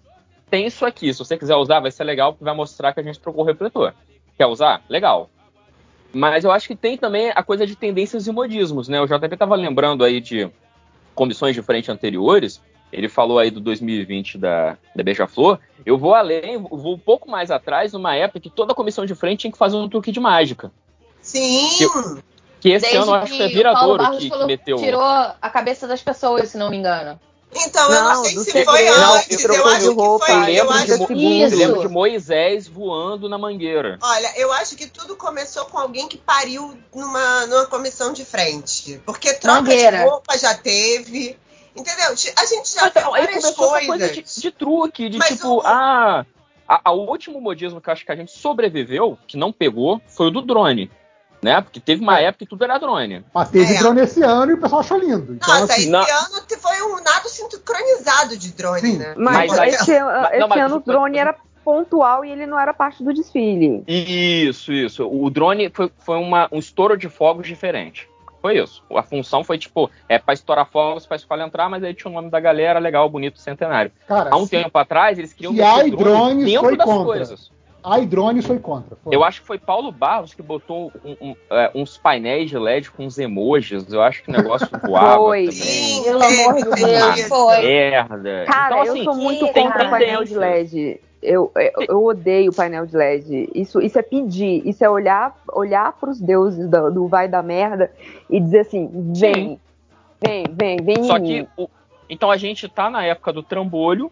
[0.53, 3.03] tem isso aqui, se você quiser usar, vai ser legal, porque vai mostrar que a
[3.03, 3.95] gente trocou o refletor.
[4.37, 4.83] Quer usar?
[4.87, 5.31] Legal.
[6.13, 9.01] Mas eu acho que tem também a coisa de tendências e modismos, né?
[9.01, 10.51] O JP estava lembrando aí de
[11.15, 12.61] comissões de frente anteriores.
[12.93, 15.59] Ele falou aí do 2020 da, da Beija-Flor.
[15.87, 19.41] Eu vou além, vou um pouco mais atrás, numa época que toda comissão de frente
[19.41, 20.71] tinha que fazer um truque de mágica.
[21.23, 21.67] Sim!
[22.61, 24.77] Que esse Desde ano eu acho que é que Viradouro que, que meteu.
[24.77, 27.19] tirou a cabeça das pessoas, se não me engano.
[27.55, 29.45] Então, eu não Não, sei se foi Não, antes.
[29.45, 30.27] eu Eu acho de que roupa.
[30.27, 30.35] foi.
[30.35, 33.99] Eu Eu lembro, de, acho que eu lembro de Moisés voando na mangueira.
[34.01, 39.01] Olha, eu acho que tudo começou com alguém que pariu numa, numa comissão de frente.
[39.05, 39.99] Porque troca Mangueira.
[39.99, 41.39] de roupa já teve.
[41.77, 42.07] Entendeu?
[42.37, 43.87] A gente já Então, viu aí várias começou essa coisas.
[43.87, 46.25] coisa de, de truque, de Mas tipo, o- ah,
[46.69, 50.01] a, a- o último modismo que eu acho que a gente sobreviveu, que não pegou,
[50.09, 50.91] foi o do drone.
[51.43, 51.61] Né?
[51.61, 52.25] Porque teve uma É.
[52.27, 53.25] época que tudo era drone.
[53.35, 53.79] Mas teve É.
[53.81, 55.33] drone esse ano e o pessoal achou lindo.
[55.35, 58.99] Então, Nossa, assim, esse não- ano foi um nado sincronizado de drone, Sim.
[58.99, 59.15] né?
[59.17, 62.31] Mas, Mas aí- esse, an- mas- esse não, mas- ano o drone era pontual e
[62.31, 63.83] ele não era parte do desfile.
[63.89, 65.09] Isso, isso.
[65.09, 68.09] O drone foi, foi uma, um estouro de fogos diferente.
[68.41, 68.83] Foi isso.
[68.97, 72.15] A função foi tipo, é pra estourar fogos, pra escola entrar, mas aí tinha o
[72.15, 73.93] nome da galera, legal, bonito, centenário.
[74.09, 77.05] cara, Há um se- tempo atrás, eles queriam a iDrones dentro foi das contra.
[77.05, 77.53] coisas.
[77.83, 78.97] A iDrone foi contra.
[79.03, 79.15] Foi.
[79.15, 82.91] Eu acho que foi Paulo Barros que botou um- um, é, uns painéis de LED
[82.91, 83.91] com uns emojis.
[83.93, 85.47] Eu acho que o negócio voava Foi.
[85.49, 86.03] também.
[86.05, 87.63] Pelo amor de Deus, foi.
[87.63, 88.45] Merda.
[88.47, 90.35] Cara, então, assim, eu sou muito contra painel de.
[90.35, 91.01] LED.
[91.23, 93.49] Eu, eu, eu odeio painel de LED.
[93.55, 97.93] Isso, isso é pedir, isso é olhar, olhar pros deuses do, do vai da merda
[98.29, 99.59] e dizer assim: vem, Sim.
[100.21, 101.49] vem, vem, vem Só em que, mim.
[101.57, 101.69] o-
[102.11, 104.11] então a gente tá na época do trambolho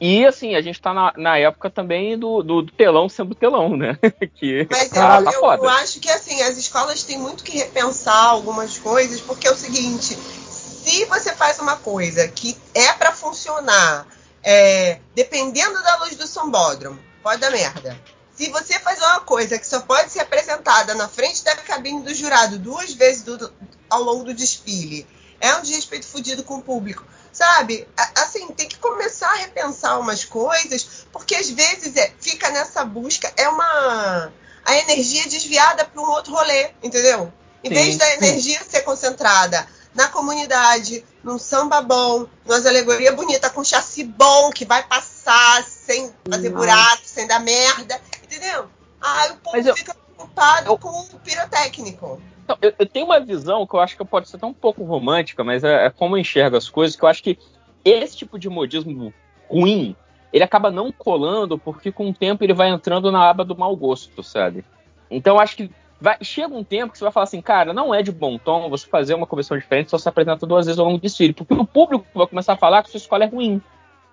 [0.00, 3.76] e, assim, a gente tá na, na época também do, do, do telão sendo telão,
[3.76, 3.98] né?
[4.34, 5.70] que Mas tá, eu, tá eu foda.
[5.72, 10.14] acho que assim, as escolas têm muito que repensar algumas coisas, porque é o seguinte,
[10.14, 14.06] se você faz uma coisa que é pra funcionar,
[14.42, 17.98] é, dependendo da luz do sambódromo, pode dar merda.
[18.32, 22.14] Se você faz uma coisa que só pode ser apresentada na frente da cabine do
[22.14, 23.50] jurado duas vezes do-
[23.88, 25.06] ao longo do desfile,
[25.40, 27.02] é um desrespeito fudido com o público.
[27.36, 27.86] Sabe?
[28.14, 33.30] Assim, tem que começar a repensar umas coisas, porque às vezes é- fica nessa busca,
[33.36, 34.32] é uma.
[34.64, 37.30] a energia desviada para um outro rolê, entendeu?
[37.62, 38.12] Em Sim, vez da sim.
[38.14, 44.64] energia ser concentrada na comunidade, num samba bom, numa alegoria bonita, com chassi bom, que
[44.64, 46.58] vai passar sem fazer Nossa.
[46.66, 48.68] buraco, sem dar merda, entendeu?
[49.00, 52.20] Aí o povo eu- fica preocupado eu- com o pirotécnico.
[52.46, 54.84] Então, eu, eu tenho uma visão que eu acho que pode ser até um pouco
[54.84, 57.36] romântica, mas é, é como eu enxergo as coisas, que eu acho que
[57.84, 59.12] esse tipo de modismo
[59.50, 59.96] ruim,
[60.32, 63.74] ele acaba não colando, porque com o tempo ele vai entrando na aba do mau
[63.74, 64.64] gosto, sabe?
[65.10, 65.68] Então eu acho que
[66.00, 68.70] vai- chega um tempo que você vai falar assim, cara, não é de bom tom
[68.70, 71.52] você fazer uma comissão diferente só se apresenta duas vezes ao longo do desfile, porque
[71.52, 73.60] o público vai começar a falar que sua escola é ruim.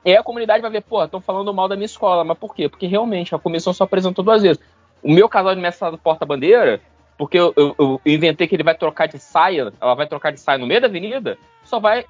[0.03, 2.55] E aí a comunidade vai ver, pô, estão falando mal da minha escola, mas por
[2.55, 2.67] quê?
[2.67, 4.59] Porque realmente a comissão só apresentou duas vezes.
[5.03, 6.81] O meu casal de mestre do porta-bandeira,
[7.25, 10.39] porque eu, eu- eu inventei que ele vai trocar de saia, ela vai trocar de
[10.39, 12.05] saia no meio da avenida, só vai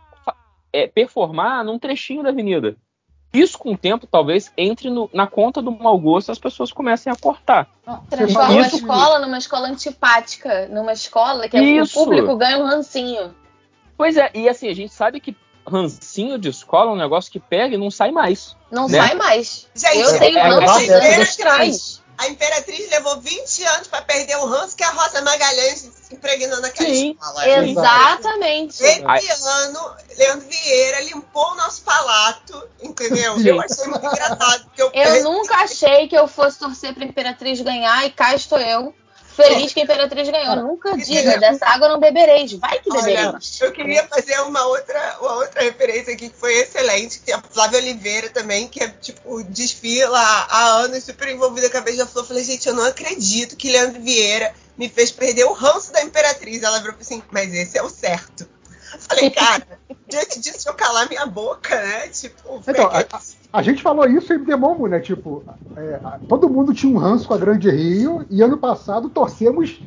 [0.72, 2.75] é, performar num trechinho da avenida.
[3.32, 6.72] Isso, com o tempo, talvez entre no- na conta do mau gosto e as pessoas
[6.72, 7.67] comecem a cortar.
[7.85, 12.00] Ah, Transforma uma que- escola numa escola antipática, numa escola que é Isso.
[12.00, 13.33] o público ganha um rancinho.
[13.98, 15.35] Pois é, e assim, a gente sabe que
[15.67, 18.56] rancinho de escola é um negócio que pega e não sai mais.
[18.72, 19.00] Não Né?
[19.00, 19.67] sai mais.
[19.75, 22.02] Gente, eu tenho é, é, é, anos é, atrás.
[22.17, 26.61] A Imperatriz levou 20 anos para perder o ranço que a Rosa Magalhães se impregnou
[26.61, 27.11] naquela Sim.
[27.11, 27.50] escola.
[27.50, 28.83] Exatamente.
[28.83, 33.40] Esse ano, Leandro Vieira limpou o nosso palato, entendeu?
[33.40, 34.64] Eu achei muito engraçado.
[34.66, 38.59] Porque eu, Eu nunca achei que eu fosse torcer pra Imperatriz ganhar e cá estou
[38.59, 38.93] eu.
[39.35, 40.55] Feliz que a Imperatriz ganhou.
[40.55, 42.53] Nunca diga, dessa água não bebereis.
[42.53, 43.59] Vai que Olha, bebereis.
[43.61, 47.41] eu queria fazer uma outra, uma outra referência aqui que foi excelente, que tem a
[47.41, 52.23] Flávia Oliveira também, que é tipo, desfila há anos, super envolvida com a Beija-Flor.
[52.23, 56.03] Eu falei, gente, eu não acredito que Leandro Vieira me fez perder o ranço da
[56.03, 56.63] Imperatriz.
[56.63, 58.47] Ela virou assim, mas esse é o certo.
[58.99, 59.65] Falei, cara,
[60.07, 62.07] diante disso, eu calar minha boca, né?
[62.09, 63.22] Tipo, Então, a, a-
[63.53, 64.99] a gente falou isso em Demongo, né?
[64.99, 65.43] Tipo,
[65.75, 69.81] é, todo mundo tinha um ranço com a Grande Rio e ano passado torcemos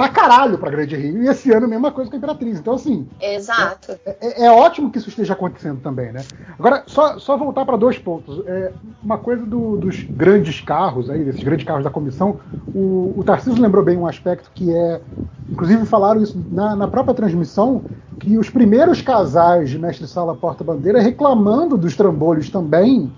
[0.00, 2.58] pra caralho pra Grande Rio e esse ano a mesma coisa com a Imperatriz.
[2.58, 3.98] Então, assim, Exato.
[4.06, 6.24] é, é ótimo que isso esteja acontecendo também, né?
[6.58, 8.42] Agora, só, só voltar para dois pontos.
[8.46, 8.72] É,
[9.02, 12.40] uma coisa do- dos grandes carros aí, desses grandes carros da comissão,
[12.72, 15.02] o, o Tarcísio lembrou bem um aspecto que é.
[15.50, 17.84] Inclusive falaram isso na, na própria transmissão,
[18.18, 23.12] que os primeiros casais de Mestre Sala Porta Bandeira reclamando dos trambolhos também,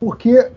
[0.00, 0.50] porque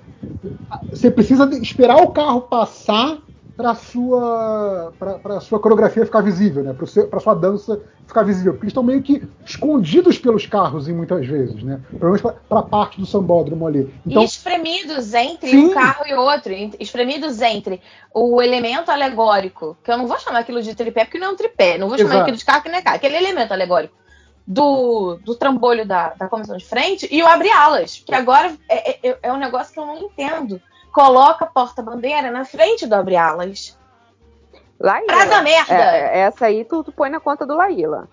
[0.92, 3.20] você precisa esperar o carro passar
[3.58, 6.74] para sua para sua coreografia ficar visível, né?
[6.74, 11.26] Para sua dança ficar visível, porque eles estão meio que escondidos pelos carros em muitas
[11.26, 11.82] vezes, né?
[11.90, 13.92] Pelo menos para parte do sambódromo ali.
[14.06, 15.66] Então, e espremidos entre Sim.
[15.66, 17.82] um carro e outro, espremidos entre
[18.14, 21.36] o elemento alegórico, que eu não vou chamar aquilo de tripé, porque não é um
[21.36, 22.22] tripé, não vou chamar Exato.
[22.22, 23.96] aquilo de carro que não é carro, aquele elemento alegórico
[24.46, 29.18] do, do trambolho da, da comissão de frente e o abre-alas, que agora é, é,
[29.24, 30.62] é um negócio que eu não entendo.
[30.98, 33.78] Coloca a porta-bandeira na frente do abre-alas.
[34.80, 35.06] Laíla.
[35.06, 35.72] Pra dar merda.
[35.72, 38.08] É, essa aí tu, tu põe na conta do Laíla.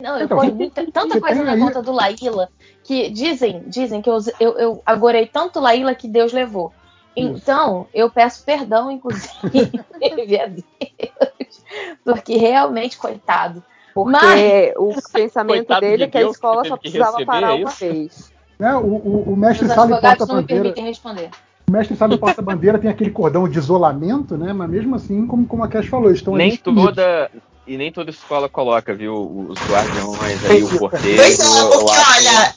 [0.00, 2.48] Não, eu Então, ponho muita- tanta coisa na aí- conta do Laíla
[2.84, 6.72] que dizem, dizem que eu, eu, eu agorei tanto Laíla que Deus levou.
[7.14, 9.28] Então, eu peço perdão, inclusive,
[10.42, 11.62] a Deus,
[12.02, 13.62] porque realmente, coitado.
[13.92, 17.10] Porque Mas- o pensamento Coitado dele de é que a Deus, escola que só precisava
[17.18, 17.78] receber, parar é uma isso?
[17.78, 18.32] vez.
[18.58, 18.74] Né?
[18.74, 21.28] O, o, o mestre Os advogados não me permitem responder.
[21.68, 24.52] O mestre Sala e Porta-Bandeira tem aquele cordão de isolamento, né?
[24.52, 26.84] Mas mesmo assim, como, como a Cash falou, estão ali Nem excluídos.
[26.84, 27.30] toda.
[27.66, 29.48] E nem toda escola coloca, viu?
[29.48, 31.16] Os guardiões aí, o porteiro.
[31.16, 32.54] Pois é, eu porque olha.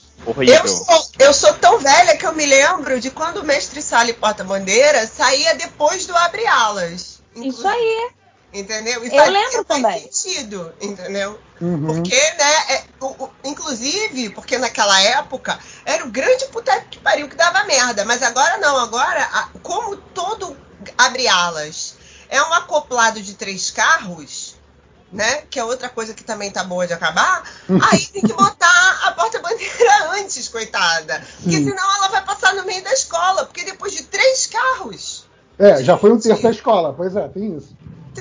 [0.62, 4.12] Eu sou, eu sou tão velha que eu me lembro de quando o mestre Sala
[4.12, 7.24] e Porta-Bandeira saía depois do Abre Alas.
[7.36, 8.10] Isso aí.
[8.52, 9.04] Entendeu?
[9.06, 10.12] E Eu faz- lembro faz também.
[10.12, 11.40] sentido, entendeu?
[11.62, 11.86] Uhum.
[11.86, 17.28] Porque, né, é, o- o- inclusive, porque naquela época era o grande puteco que pariu
[17.30, 20.58] que dava merda, mas agora não, agora, a- como todo
[20.98, 21.96] abre alas
[22.30, 24.56] é um acoplado de três carros,
[25.12, 27.44] né, que é outra coisa que também tá boa de acabar,
[27.92, 31.66] aí tem que botar a porta-bandeira antes, coitada, porque Sim.
[31.66, 35.26] senão ela vai passar no meio da escola, porque depois de três carros,
[35.58, 37.76] É, já foi um terço da escola, pois é, tem isso.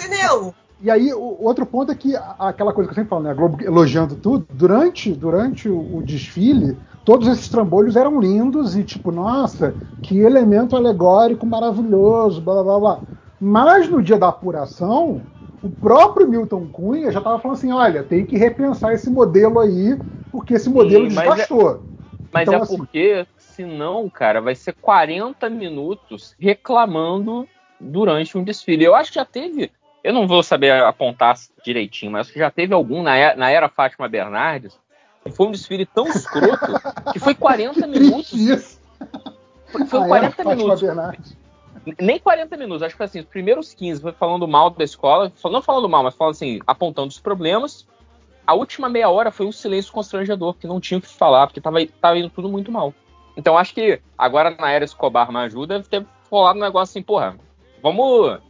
[0.08, 0.54] Entendeu?
[0.80, 3.30] E aí, o outro ponto é que aquela coisa que eu sempre falo, né?
[3.30, 8.84] A Globo elogiando tudo, durante, durante o, o desfile, todos esses trambolhos eram lindos e,
[8.84, 13.04] tipo, nossa, que elemento alegórico maravilhoso, blá blá blá blá.
[13.40, 15.26] Mas no dia da apuração,
[15.60, 20.00] o próprio Milton Cunha já estava falando assim: olha, tem que repensar esse modelo aí,
[20.30, 21.84] porque esse modelo Sim, mas é- desgastou.
[22.32, 27.48] Mas Então, é assim- porque, senão, cara, vai ser 40 minutos reclamando
[27.80, 28.84] durante um desfile.
[28.84, 29.72] Eu acho que já teve.
[30.08, 33.50] Eu não vou saber apontar direitinho, mas acho que já teve algum na era, na
[33.50, 34.80] era Fátima Bernardes.
[35.22, 36.72] que Foi um desfile tão escroto
[37.12, 38.80] que foi 40 minutos.
[39.66, 40.80] Foi, foi Ah, era 40 Fátima minutos.
[40.80, 41.36] Bernardes.
[42.00, 45.30] Nem 40 minutos, acho que foi assim, os primeiros 15 foi falando mal da escola,
[45.44, 47.86] não falando mal, mas falando assim, apontando os problemas.
[48.46, 51.60] A última meia hora foi um silêncio constrangedor, que não tinha o que falar, porque
[51.60, 52.94] tava, tava indo tudo muito mal.
[53.36, 57.02] Então acho que agora na era Escobar me ajuda, deve ter rolado um negócio assim,
[57.02, 57.36] porra,
[57.82, 58.47] vamos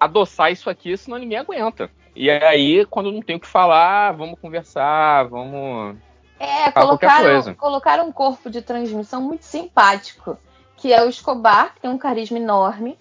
[0.00, 1.90] adoçar isso aqui, senão ninguém aguenta.
[2.16, 5.96] E aí, quando não tem o que falar, vamos conversar, vamos.
[6.38, 10.38] É, colocaram, colocaram um corpo de transmissão muito simpático,
[10.76, 12.98] que é o Escobar, que tem um carisma enorme,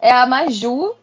[0.00, 0.94] é a Maju,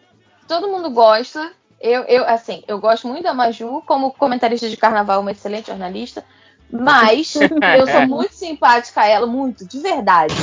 [0.48, 1.52] todo mundo gosta.
[1.80, 6.26] Eu, eu, assim, eu gosto muito da Maju, como comentarista de carnaval, uma excelente jornalista,
[6.72, 7.36] mas
[7.78, 10.34] eu sou muito simpática a ela, muito, de verdade.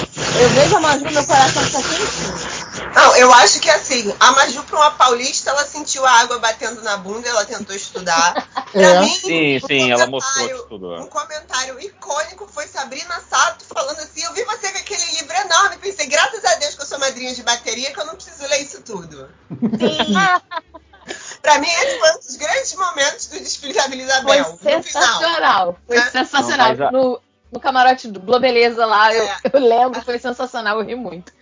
[0.41, 2.61] Eu vejo a Maju, meu coração fica quentinho.
[2.95, 6.83] Não, eu acho que assim, a Maju, pra uma paulista, ela sentiu a água batendo
[6.83, 8.35] na bunda, ela tentou estudar.
[8.71, 9.01] Pra É.
[9.01, 11.07] mim, Sim, sim, ela mostrou que um estudou.
[11.07, 15.77] comentário icônico foi Sabrina Sato falando assim: Eu vi você com aquele livro enorme.
[15.79, 18.61] Pensei, graças a Deus que eu sou madrinha de bateria, que eu não preciso ler
[18.62, 19.29] isso tudo.
[21.43, 24.59] pra mim, esse foi um dos grandes momentos do desfile da Vila Foi Isabel.
[24.59, 24.83] final.
[24.83, 25.79] sensacional.
[25.87, 26.11] Foi É.
[26.11, 26.69] sensacional.
[26.69, 27.21] Não, mas a- no,
[27.53, 29.37] no camarote do Globeleza lá, eu, É.
[29.53, 31.33] eu lembro, foi sensacional, eu ri muito.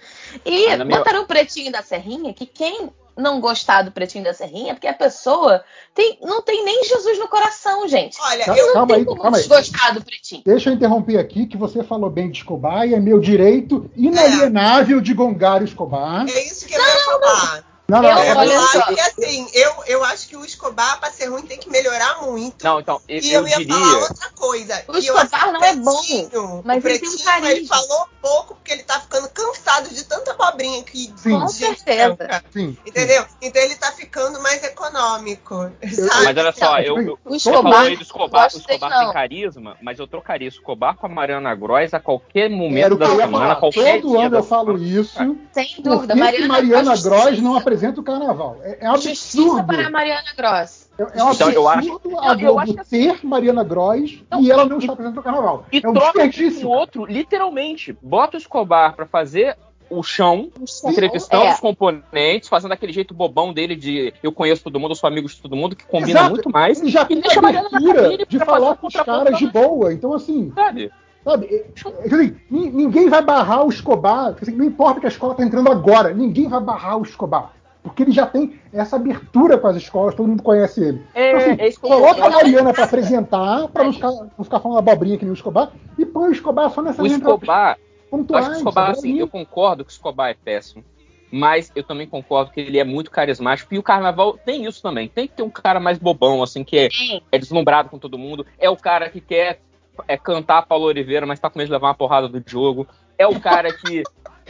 [0.44, 4.24] E Mas na minha- botaram o Pretinho da Serrinha, que quem não gostar do Pretinho
[4.24, 5.62] da Serrinha, é porque a pessoa
[5.94, 8.16] tem, não tem nem Jesus no coração, gente.
[8.20, 10.42] Olha, Calma, eu Não calma aí, como desgostar do Pretinho.
[10.44, 15.00] Deixa eu interromper aqui que você falou bem de Escobar e é meu direito inalienável
[15.00, 16.26] de gongar o Escobar.
[16.28, 17.69] é isso que eu ia falar.
[17.90, 18.82] Não, Eu- não, Eu olha acho só.
[18.94, 22.64] que assim, eu, eu acho que o Escobar, pra ser ruim, tem que melhorar muito.
[22.64, 23.74] Não, então, eu, E eu, eu ia diria.
[23.74, 24.84] falar outra coisa.
[24.88, 27.50] O Escobar não o é bom, mas o ele tem um carisma.
[27.50, 31.40] Ele falou pouco porque ele tá ficando cansado de tanta abobrinha que Sim.
[31.40, 32.14] Com certeza.
[32.14, 32.76] branca, sim.
[32.86, 33.24] Entendeu?
[33.42, 35.54] Então ele tá ficando mais econômico.
[35.82, 36.24] sabe?
[36.24, 39.12] Mas olha só, Não, eu, eu, O Escobar, aí do Escobar, o Escobar tem não.
[39.12, 43.56] carisma, mas eu trocaria Escobar com a Mariana Gross a qualquer momento o da semana,
[43.56, 45.36] qualquer Todo dia ano da eu falo isso.
[45.52, 46.14] sem dúvida.
[46.14, 48.56] Mariana, Mariana Gross Gross não apresenta o carnaval?
[48.62, 49.66] É, é um Justiça absurdo.
[49.66, 50.90] para a Mariana Gross.
[50.98, 53.26] É, é um Então, eu acho- absurdo eu- a eu Globo acho que assim- ter
[53.26, 55.64] Mariana Gross Não, e ela não e- está apresentando o carnaval.
[55.72, 57.96] E é um troca com outro, literalmente.
[58.02, 59.56] Bota o Escobar pra fazer
[59.88, 60.50] o chão,
[60.84, 61.52] entrevistando É.
[61.54, 65.26] os componentes, fazendo aquele jeito bobão dele de eu conheço todo mundo, eu sou amigo
[65.28, 66.30] de todo mundo, que combina Exato.
[66.30, 66.80] muito mais.
[66.80, 69.92] Ele já E tem a a abertura de falar com os caras de boa.
[69.92, 70.92] Então, assim, Sabe?
[71.24, 71.46] sabe?
[71.46, 71.66] é-
[72.06, 74.36] é- ninguém vai barrar o Escobar.
[74.40, 77.50] assim, não importa que a escola está entrando agora, ninguém vai barrar o Escobar.
[77.82, 81.02] Porque ele já tem essa abertura com as escolas, todo mundo conhece ele.
[81.14, 84.78] É, Então, assim, é coloca a Mariana para apresentar, para não ficar, não ficar falando
[84.78, 88.44] abobrinha que nem o Escobar, e põe o Escobar só nessas O Escobar, eu pontuais.
[88.44, 90.84] acho que o Escobar, assim, eu concordo que o Escobar é péssimo.
[91.32, 93.72] Mas eu também concordo que ele é muito carismático.
[93.72, 95.08] E o carnaval tem isso também.
[95.08, 96.88] Tem que ter um cara mais bobão, assim, que é,
[97.30, 98.44] é deslumbrado com todo mundo.
[98.58, 99.60] É o cara que quer
[100.08, 102.86] é, cantar Paulo Oliveira, mas tá com medo de levar uma porrada do Diogo.
[103.16, 104.02] É o cara que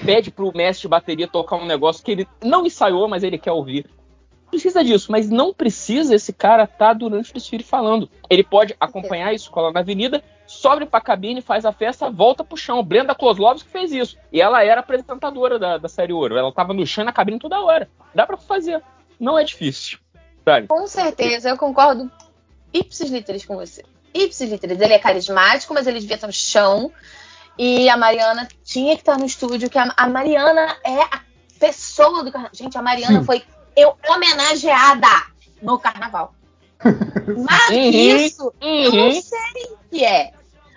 [0.04, 3.52] pede pro mestre de bateria tocar um negócio que ele não ensaiou, mas ele quer
[3.52, 3.86] ouvir.
[4.50, 8.10] precisa disso, mas não precisa esse cara estar durante o desfile falando.
[8.28, 12.56] Ele pode acompanhar a escola na avenida, sobe pra cabine, faz a festa, volta pro
[12.56, 12.82] chão.
[12.82, 14.16] Brenda Kozlovski fez isso.
[14.32, 16.36] E ela era apresentadora da, da série Ouro.
[16.36, 17.88] Ela tava no chão na cabine toda hora.
[18.14, 18.82] Dá pra fazer.
[19.18, 19.98] Não é difícil.
[20.66, 22.10] Com certeza, eu concordo
[22.72, 23.84] ipsis literis com você.
[24.12, 26.90] Ipsis literis, ele é carismático, mas ele devia estar no chão.
[27.62, 31.20] E a Mariana tinha que estar no estúdio, que a, a Mariana é a
[31.58, 32.54] pessoa do carnaval.
[32.54, 33.24] Gente, a Mariana Sim.
[33.26, 33.42] foi
[33.76, 35.06] eu, homenageada
[35.60, 36.32] no carnaval.
[36.82, 39.20] Mais do que Uhum, isso, eu não uhum.
[39.22, 40.32] sei o que é.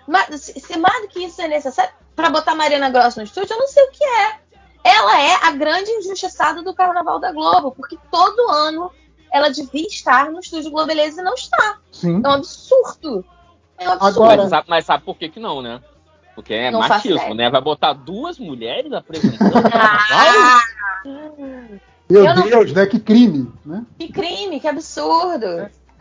[0.06, 3.22] Mas, se se mais do que isso é necessário pra botar a Mariana Gross no
[3.22, 4.38] estúdio, eu não sei o que é.
[4.84, 8.92] Ela é a grande injustiçada do carnaval da Globo, porque todo ano
[9.32, 11.78] ela devia estar no estúdio Globeleza e não está.
[11.90, 12.20] Sim.
[12.22, 13.24] É um absurdo.
[13.78, 14.22] É um absurdo.
[14.24, 15.80] Agora- Mas, sabe, mas sabe por que, que não, né?
[16.34, 17.48] Porque é Não machismo, né?
[17.50, 20.60] Vai botar duas mulheres apresentando Ah,
[22.10, 22.86] Meu Eu não- Deus, né?
[22.86, 23.84] Que crime, né?
[23.98, 25.46] que crime, que absurdo.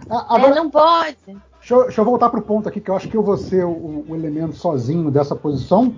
[0.09, 1.17] A- Agora, É, não pode.
[1.25, 3.37] Deixa eu, deixa eu voltar para o ponto aqui, que eu acho que eu vou
[3.37, 5.95] ser o, o elemento sozinho dessa posição,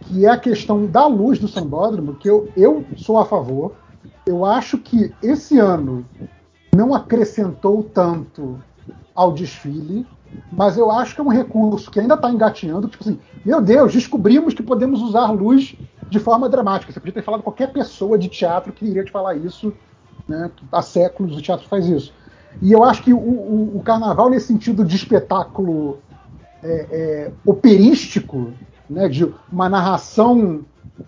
[0.00, 3.74] que é a questão da luz do sambódromo, que eu, eu sou a favor.
[4.26, 6.06] Eu acho que esse ano
[6.74, 8.58] não acrescentou tanto
[9.14, 10.06] ao desfile,
[10.50, 12.88] mas eu acho que é um recurso que ainda está engatinhando.
[12.88, 15.74] Tipo assim, meu Deus, descobrimos que podemos usar luz
[16.10, 16.92] de forma dramática.
[16.92, 19.72] Você podia ter falado qualquer pessoa de teatro que iria te falar isso.
[20.28, 20.50] Né?
[20.70, 22.12] Há séculos o teatro faz isso.
[22.60, 25.98] E eu acho que o, o- o carnaval, nesse sentido de espetáculo
[26.62, 28.52] é, é, operístico,
[28.88, 30.64] né, de uma narração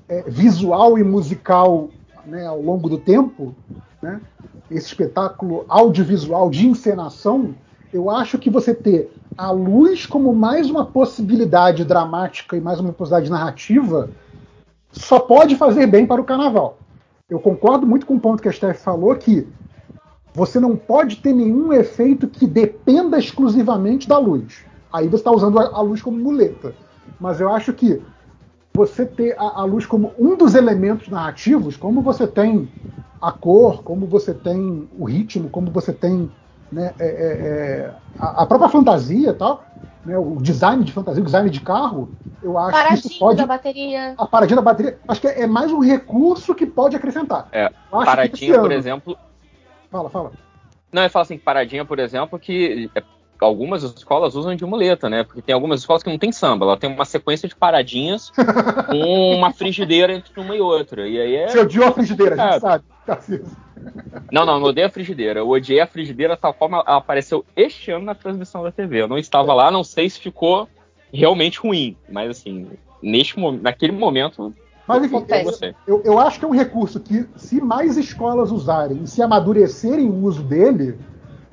[0.08, 1.90] é, visual e musical
[2.26, 3.54] né, ao longo do tempo,
[4.02, 4.20] né,
[4.70, 7.54] esse espetáculo audiovisual de encenação,
[7.94, 9.08] eu acho que você ter
[9.38, 14.10] a luz como mais uma possibilidade dramática e mais uma possibilidade narrativa
[14.90, 16.76] só pode fazer bem para o carnaval.
[17.30, 19.46] Eu concordo muito com o ponto que a Steph falou que
[20.34, 24.64] você não pode ter nenhum efeito que dependa exclusivamente da luz.
[24.92, 26.74] Aí você está usando a, luz como muleta.
[27.20, 28.02] Mas eu acho que
[28.74, 32.68] você ter a, a luz como um dos elementos narrativos, como você tem
[33.22, 36.28] a cor, como você tem o ritmo, como você tem
[36.70, 39.64] né, é, é, é, a, a própria fantasia tal,
[40.04, 43.38] né, o design de fantasia, o design de carro, eu acho que isso pode.
[43.38, 44.14] da bateria.
[44.18, 47.48] A paradinha da bateria, acho que é, é mais um recurso que pode acrescentar.
[47.50, 49.16] É, Eu acho que paradinha, por exemplo.
[49.90, 50.32] Fala, fala.
[50.92, 53.02] Não, eu falo assim, paradinha, por exemplo, que é,
[53.40, 55.24] algumas escolas usam de muleta, né?
[55.24, 58.30] Porque tem algumas escolas que não tem samba, ela tem uma sequência de paradinhas
[58.86, 61.08] com uma frigideira entre uma e outra.
[61.08, 61.48] E aí é.
[61.48, 62.84] Você odiou a frigideira, a gente sabe.
[63.06, 63.56] Tarcísio.
[64.30, 65.40] Não, não, não odeio a frigideira.
[65.40, 69.02] Eu odiei a frigideira tal forma ela apareceu este ano na transmissão da TV.
[69.02, 70.68] Eu não estava lá, não sei se ficou
[71.12, 72.66] realmente ruim, mas assim,
[73.02, 74.52] neste, naquele momento.
[74.86, 79.02] Mas enfim, eu eu, eu, acho que é um recurso que, se mais escolas usarem
[79.02, 80.98] e se amadurecerem o uso dele,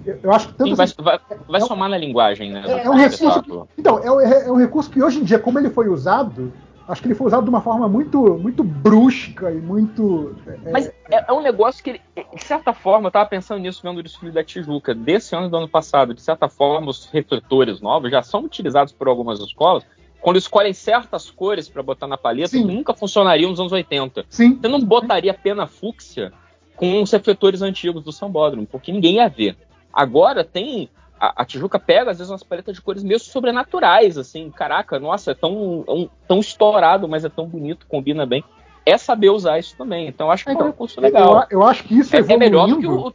[0.06, 2.64] eu, acho que tanto Sim, vai, assim, vai, vai somar na linguagem, né?
[2.66, 3.44] é do um recurso.
[3.44, 6.52] Que, então, é, um- é um recurso que hoje em dia, como ele foi usado,
[6.92, 10.36] acho que ele foi usado de uma forma muito, muito brusca e muito.
[10.66, 12.02] é, Mas é, é um negócio que, ele-
[12.36, 15.50] de certa forma, eu tava pensando nisso vendo o desfile da Tijuca, desse ano e
[15.50, 16.14] do ano passado.
[16.14, 19.86] De certa forma, os refletores novos já são utilizados por algumas escolas
[20.20, 24.24] quando escolhem certas cores para botar na paleta nunca funcionariam nos anos 80.
[24.30, 24.60] Sim.
[24.62, 26.32] Você não botaria pena fúcsia
[26.76, 29.58] com os refletores antigos do Sambódromo, porque ninguém ia ver.
[29.92, 30.90] Agora tem.
[31.22, 34.50] A, a Tijuca pega, às vezes, umas paletas de cores meio sobrenaturais, assim.
[34.50, 38.44] Caraca, nossa, é tão, é um- tão estourado, mas é tão bonito, combina bem.
[38.84, 40.08] É saber usar isso também.
[40.08, 41.46] Então, acho que é um Então, recurso legal.
[41.52, 43.14] Eu, eu acho que isso É, é melhor do que o.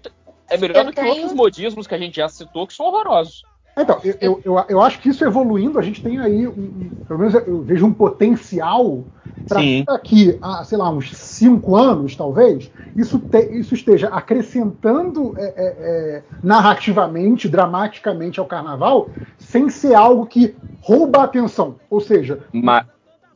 [0.48, 2.86] É melhor Eu do que tenho- outros modismos que a gente já citou, que são
[2.86, 3.42] horrorosos.
[3.78, 6.92] Então, eu, eu, eu, eu acho que isso evoluindo, a gente tem aí, um, um-
[7.06, 9.04] pelo menos eu vejo um potencial
[9.46, 15.44] para daqui a, sei lá, uns cinco anos, talvez, isso, te- isso esteja acrescentando é,
[15.44, 21.76] é, é, narrativamente, dramaticamente ao carnaval, sem ser algo que rouba a atenção.
[21.90, 22.86] Ou seja, Mas,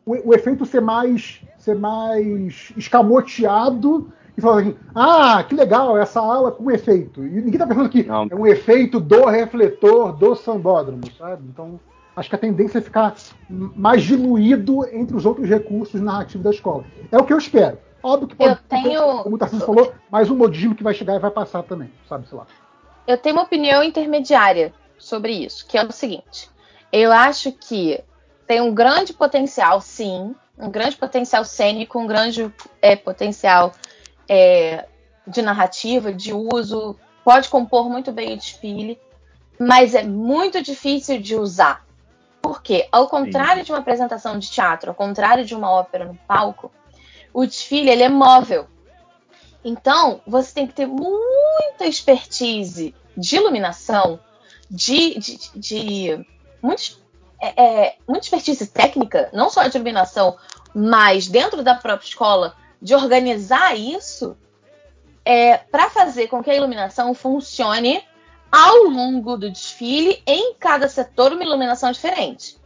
[0.06, 4.10] o, o efeito ser mais, ser mais escamoteado
[4.40, 7.24] e falar assim, ah, que legal, essa ala com efeito.
[7.24, 8.26] E ninguém tá pensando que Não.
[8.30, 11.44] é um efeito do refletor do sambódromo, sabe?
[11.48, 11.78] Então,
[12.16, 13.14] acho que a tendência é ficar
[13.48, 16.84] mais diluído entre os outros recursos narrativos da escola.
[17.10, 17.78] É o que eu espero.
[18.02, 21.14] Óbvio que pode, Eu tenho- como o Tarcísio falou, mais um modismo que vai chegar
[21.16, 22.46] e vai passar também, sabe, sei lá.
[23.06, 26.48] Eu tenho uma opinião intermediária sobre isso, que é o seguinte:
[26.92, 28.00] eu acho que
[28.46, 33.72] tem um grande potencial, sim, um grande potencial cênico, um grande é, potencial
[34.32, 34.86] é,
[35.26, 38.96] de narrativa, de uso, pode compor muito bem o desfile,
[39.58, 41.84] mas é muito difícil de usar.
[42.40, 46.70] Porque, ao contrário de uma apresentação de teatro, ao contrário de uma ópera no palco,
[47.34, 48.68] o desfile ele é móvel.
[49.64, 54.20] Então, você tem que ter muita expertise de iluminação,
[54.70, 56.26] de, de, de
[56.62, 57.02] muito,
[57.42, 60.38] é, é, muita expertise técnica, não só de iluminação,
[60.72, 64.36] mas dentro da própria escola, de organizar isso
[65.24, 68.02] é, para fazer com que a iluminação funcione
[68.50, 72.58] ao longo do desfile, em cada setor, uma iluminação diferente.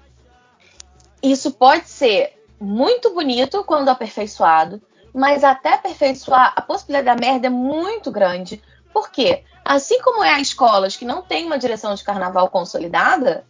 [1.22, 4.80] Isso pode ser muito bonito quando aperfeiçoado,
[5.12, 8.62] mas até aperfeiçoar, a possibilidade da merda é muito grande.
[8.92, 9.44] Por quê?
[9.64, 13.44] Assim como é as escolas que não têm uma direção de carnaval consolidada,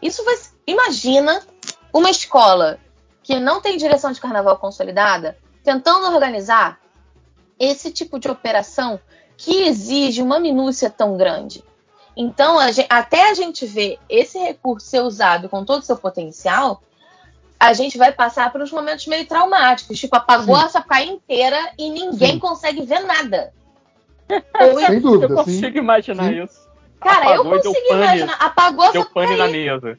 [0.00, 0.36] isso vai.
[0.66, 1.42] Imagina
[1.92, 2.78] uma escola
[3.22, 5.36] que não tem direção de carnaval consolidada
[5.66, 6.78] tentando organizar
[7.58, 9.00] esse tipo de operação
[9.36, 11.64] que exige uma minúcia tão grande.
[12.16, 15.96] Então, a gente, até a gente ver esse recurso ser usado com todo o seu
[15.96, 16.80] potencial,
[17.58, 19.98] a gente vai passar por uns momentos meio traumáticos.
[19.98, 20.78] Tipo, apagou Sim.
[20.88, 22.38] a inteira e ninguém Sim.
[22.38, 23.52] consegue ver nada.
[24.86, 25.44] Sem dúvida, Eu sim.
[25.44, 26.44] consigo imaginar Sim.
[26.44, 26.66] isso.
[27.00, 28.02] Cara, Apagou eu deu pane.
[28.02, 28.36] imaginar.
[28.38, 29.98] Apagou a Deu pane na mesa.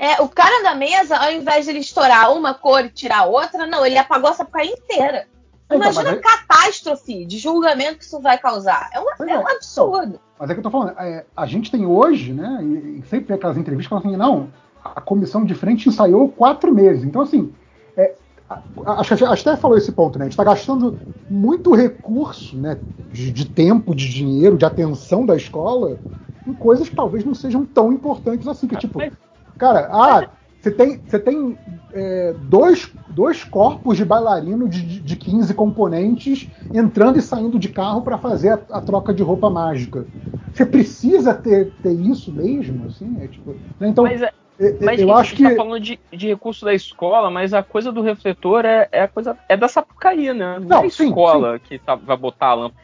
[0.00, 3.66] É, o cara da mesa, ao invés de ele estourar uma cor e tirar outra,
[3.66, 5.26] não, ele apagou a Sapucaí inteira.
[5.66, 8.88] Então, Imagina mas a catástrofe de julgamento que isso vai causar.
[8.94, 9.38] É, uma- é é.
[9.38, 10.18] um absurdo.
[10.38, 12.60] Mas é que eu tô falando, é, a gente tem hoje, né?
[12.62, 14.50] E, e sempre tem aquelas entrevistas que falam assim, não,
[14.82, 17.04] a comissão de frente ensaiou quatro meses.
[17.04, 17.52] Então, assim,
[17.94, 18.14] é,
[18.86, 20.24] acho que a gente até falou esse ponto, né?
[20.24, 20.98] A gente está gastando
[21.28, 22.78] muito recurso, né?
[23.12, 25.98] De, de tempo, de dinheiro, de atenção da escola
[26.46, 28.66] em coisas que talvez não sejam tão importantes assim.
[28.66, 28.98] Que, tipo,
[29.60, 30.30] cara, ah,
[30.60, 31.58] você tem, você tem
[31.92, 37.68] é, dois, dois corpos de bailarino de, de- de 15 componentes entrando e saindo de
[37.68, 40.08] carro para fazer a, a troca de roupa mágica.
[40.52, 43.20] Você precisa ter, ter isso mesmo, assim?
[43.20, 43.88] É, tipo, né?
[43.88, 45.56] Então, Mas, é- eu, mas eu a acho gente tá que.
[45.56, 49.38] falando de, de recurso da escola, mas a coisa do refletor é, é a coisa
[49.48, 50.58] é da Sapucaí, né?
[50.58, 52.80] Não, Não, é a sim, escola que tá- vai botar a lâmpada.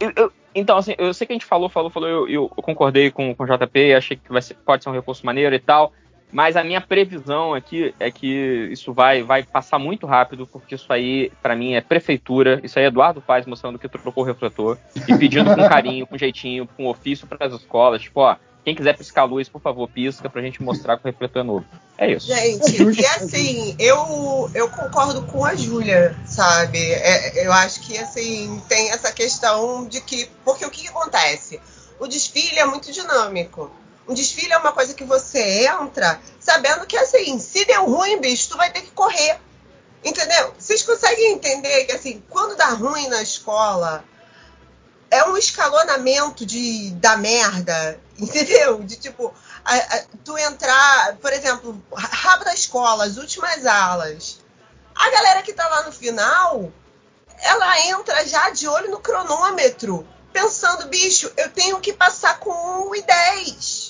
[0.00, 2.62] Eu- eu- então, assim, eu sei que a gente falou, falou, falou, eu, eu- eu
[2.62, 5.58] concordei com, com o JP, achei que vai ser- pode ser um recurso maneiro e
[5.58, 5.92] tal,
[6.32, 10.90] mas a minha previsão aqui é que isso vai, vai passar muito rápido, porque isso
[10.90, 14.78] aí, pra mim, é prefeitura, isso aí é Eduardo Paz mostrando que trocou o refletor
[15.06, 18.96] e pedindo com carinho, com jeitinho, com ofício para as escolas, tipo, ó, quem quiser
[18.96, 21.66] piscar a luz, por favor, pisca pra gente mostrar que o refletor é novo.
[21.98, 22.28] É isso.
[22.28, 26.78] Gente, e assim, eu, eu concordo com a Júlia, sabe?
[26.78, 30.28] É, eu acho que assim, tem essa questão de que.
[30.44, 31.60] Porque o que, que acontece?
[31.98, 33.70] O desfile é muito dinâmico.
[34.08, 38.48] Um desfile é uma coisa que você entra sabendo que assim, se deu ruim, bicho,
[38.50, 39.38] tu vai ter que correr.
[40.04, 40.52] Entendeu?
[40.58, 44.04] Vocês conseguem entender que assim, quando dá ruim na escola,
[45.10, 48.82] é um escalonamento de da merda, entendeu?
[48.82, 49.32] De tipo,
[49.64, 54.40] a- a- tu entrar, por exemplo, rabo da escola, as últimas alas.
[54.94, 56.72] A galera que tá lá no final,
[57.38, 62.50] ela entra já de olho no cronômetro, pensando, bicho, eu tenho que passar com
[62.90, 63.81] 1 e 10.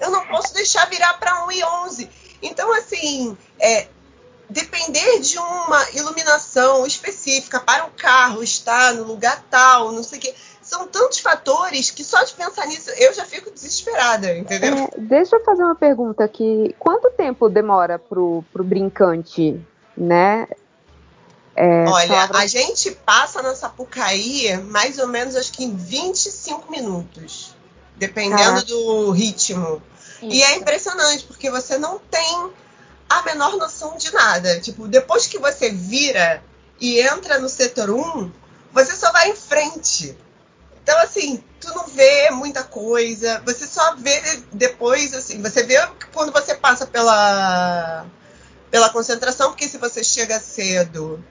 [0.00, 2.10] Eu não posso deixar virar para 1 e 11.
[2.42, 3.88] Então, assim, é,
[4.48, 10.22] depender de uma iluminação específica para o carro estar no lugar tal, não sei o
[10.22, 10.34] quê.
[10.60, 14.74] São tantos fatores que só de pensar nisso eu já fico desesperada, entendeu?
[14.76, 16.74] É, deixa eu fazer uma pergunta aqui.
[16.78, 19.60] Quanto tempo demora pro, pro brincante,
[19.96, 20.48] né?
[21.54, 27.55] É, Olha, a gente passa na Sapucaí mais ou menos acho que em 25 minutos,
[27.96, 28.66] dependendo Caraca.
[28.66, 29.82] do ritmo.
[30.22, 32.50] E é impressionante, porque você não tem
[33.08, 34.60] a menor noção de nada.
[34.60, 36.42] Tipo, depois que você vira
[36.80, 38.30] e entra no setor 1,
[38.72, 40.16] você só vai em frente.
[40.82, 45.76] Então, assim, tu não vê muita coisa, você só vê de- depois, assim, você vê
[46.12, 48.06] quando você passa pela,
[48.70, 51.22] pela concentração, porque se você chega cedo,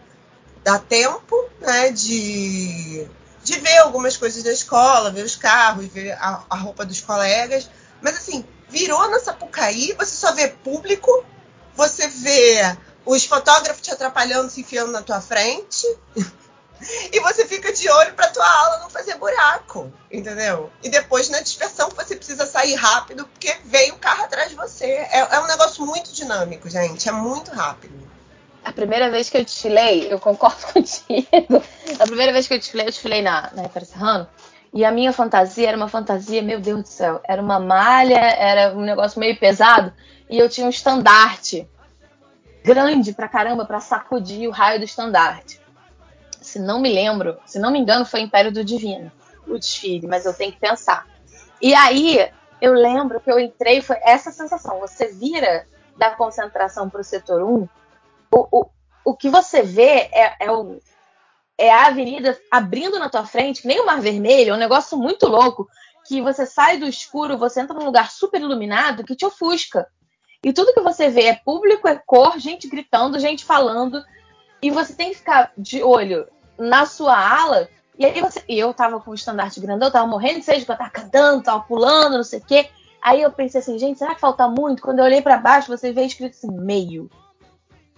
[0.64, 3.08] dá tempo, né, de,
[3.46, 7.70] de ver algumas coisas da escola, ver os carros, ver a, a roupa dos colegas.
[8.02, 11.24] Mas assim, virou na Sapucaí, você só vê público,
[11.76, 12.76] você vê
[13.06, 15.86] os fotógrafos te atrapalhando, se enfiando na tua frente.
[17.10, 20.70] E você fica de olho pra tua aula não fazer buraco, entendeu?
[20.84, 24.86] E depois na dispersão você precisa sair rápido porque vem o carro atrás de você.
[24.86, 27.08] É, é um negócio muito dinâmico, gente.
[27.08, 27.98] É muito rápido.
[28.66, 31.64] A primeira vez que eu desfilei, eu concordo contigo.
[32.00, 34.28] A primeira vez que eu desfilei, eu desfilei na, na Império Serrano.
[34.74, 38.76] E a minha fantasia era uma fantasia, meu Deus do céu, era uma malha, era
[38.76, 39.94] um negócio meio pesado.
[40.28, 41.70] E eu tinha um estandarte
[42.64, 45.62] grande pra caramba pra sacudir o raio do estandarte.
[46.42, 49.12] Se não me lembro, se não me engano, foi Império do Divino,
[49.48, 51.08] o desfile, mas eu tenho que pensar.
[51.62, 52.30] E aí,
[52.60, 54.80] eu lembro que eu entrei, foi essa sensação.
[54.80, 57.68] Você vira da concentração pro setor 1,
[58.36, 58.66] o,
[59.06, 60.80] o, que você vê é, é o,
[61.58, 64.98] é a avenida abrindo na tua frente, que nem o Mar Vermelho, é um negócio
[64.98, 65.68] muito louco,
[66.06, 69.88] que você sai do escuro, você entra num lugar super iluminado que te ofusca.
[70.44, 74.04] E tudo que você vê é público, é cor, gente gritando, gente falando,
[74.62, 77.68] e você tem que ficar de olho na sua ala.
[77.98, 80.78] E aí você, e eu tava com o estandarte grandão, tava morrendo de sede, eu
[80.78, 82.70] tava cantando, tava pulando, não sei o quê.
[83.02, 84.82] Aí eu pensei assim, gente, será que falta muito?
[84.82, 87.10] Quando eu olhei para baixo, você vê escrito assim, meio.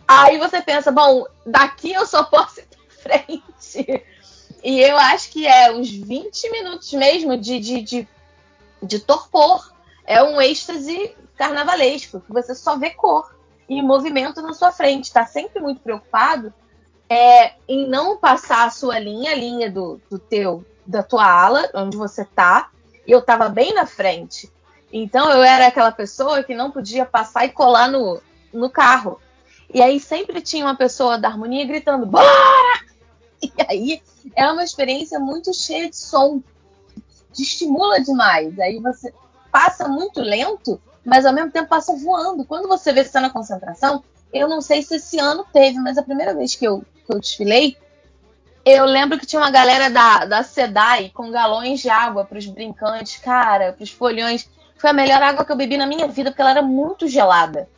[0.08, 4.06] Aí você pensa, bom, daqui eu só posso ir pra frente.
[4.64, 8.08] E eu acho que é uns 20 minutos mesmo de, de, de,
[8.82, 9.74] de torpor.
[10.06, 13.36] É um êxtase carnavalesco, que você só vê cor
[13.70, 15.12] e movimento na sua frente.
[15.12, 16.54] Tá sempre muito preocupado
[17.10, 21.70] é, em não passar a sua linha, a linha do, do teu, da tua ala,
[21.74, 22.70] onde você tá.
[23.06, 24.52] E eu tava bem na frente.
[24.92, 28.22] Então eu era aquela pessoa que não podia passar e colar no,
[28.54, 29.20] no carro.
[29.74, 32.28] E aí sempre tinha uma pessoa da harmonia gritando: Bora!
[33.40, 34.02] E aí
[34.36, 36.42] é uma experiência muito cheia de som.
[37.32, 38.58] Te estimula demais.
[38.60, 39.14] Aí você
[39.52, 42.44] passa muito lento, mas ao mesmo tempo passa voando.
[42.44, 46.00] Quando você vê que está na concentração, eu não sei se esse ano teve, mas
[46.00, 47.78] a primeira vez que eu, que eu desfilei,
[48.66, 52.46] eu lembro que tinha uma galera da, da SEDAI com galões de água para os
[52.48, 54.50] brincantes, cara, para os folhões.
[54.78, 57.70] Foi a melhor água que eu bebi na minha vida, porque ela era muito gelada.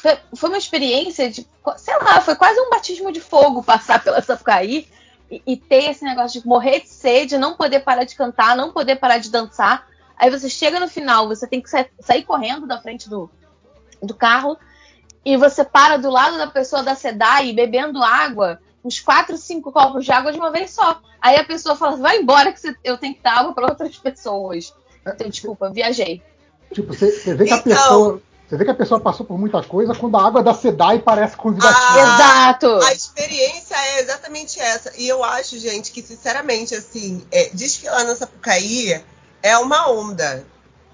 [0.00, 1.46] Foi, foi uma experiência de,
[1.76, 4.88] sei lá, foi quase um batismo de fogo passar pela Sapucaí
[5.30, 8.72] e, e ter esse negócio de morrer de sede, não poder parar de cantar, não
[8.72, 9.86] poder parar de dançar.
[10.16, 13.30] Aí você chega no final, você tem que sa sair correndo da frente do,
[14.02, 14.56] do carro
[15.22, 20.06] e você para do lado da pessoa da SEDAI bebendo água, uns quatro, cinco copos
[20.06, 20.98] de água de uma vez só.
[21.20, 23.96] Aí a pessoa fala, vai embora que você, eu tenho que dar água para outras
[24.00, 24.74] pessoas.
[25.06, 26.22] Então, desculpa, viajei.
[26.72, 28.22] Tipo, você, você vê que a então, pessoa.
[28.50, 31.36] Você vê que a pessoa passou por muita coisa quando a água da SEDAI parece
[31.36, 31.78] convidativa.
[31.78, 32.84] Ah, Exato!
[32.84, 34.92] A experiência é exatamente essa.
[34.96, 39.00] E eu acho, gente, que sinceramente, assim, é, desfilar na Sapucaí
[39.40, 40.44] é uma onda.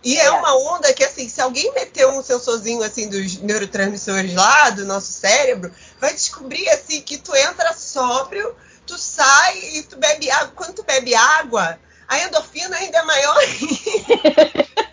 [0.04, 0.26] E é.
[0.26, 0.30] é.
[0.32, 5.10] uma onda que, assim, se alguém meter um sensorzinho, assim, dos neurotransmissores lá do nosso
[5.10, 8.54] cérebro, vai descobrir, assim, que tu entra sóbrio,
[8.86, 10.52] tu sai e tu bebe água.
[10.54, 13.36] Quando tu bebe água, a endorfina ainda é maior.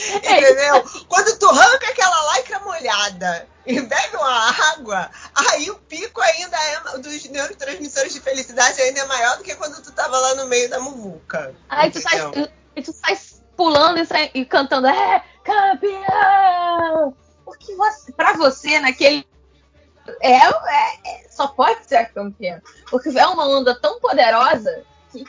[0.16, 0.84] Entendeu?
[1.08, 6.98] Quando tu arranca aquela lycra molhada e bebe uma água, aí o pico ainda é
[6.98, 10.68] dos neurotransmissores de felicidade ainda é maior do que quando tu tava lá no meio
[10.70, 11.54] da muvuca.
[11.68, 12.18] Aí tu sai,
[12.82, 13.18] tu sai
[13.56, 17.14] pulando e, sai, e cantando, é campeão!
[17.44, 19.26] Porque você, pra você, naquele.
[20.20, 22.60] É, é, é, só pode ser campeão.
[22.90, 25.24] Porque é uma onda tão poderosa que,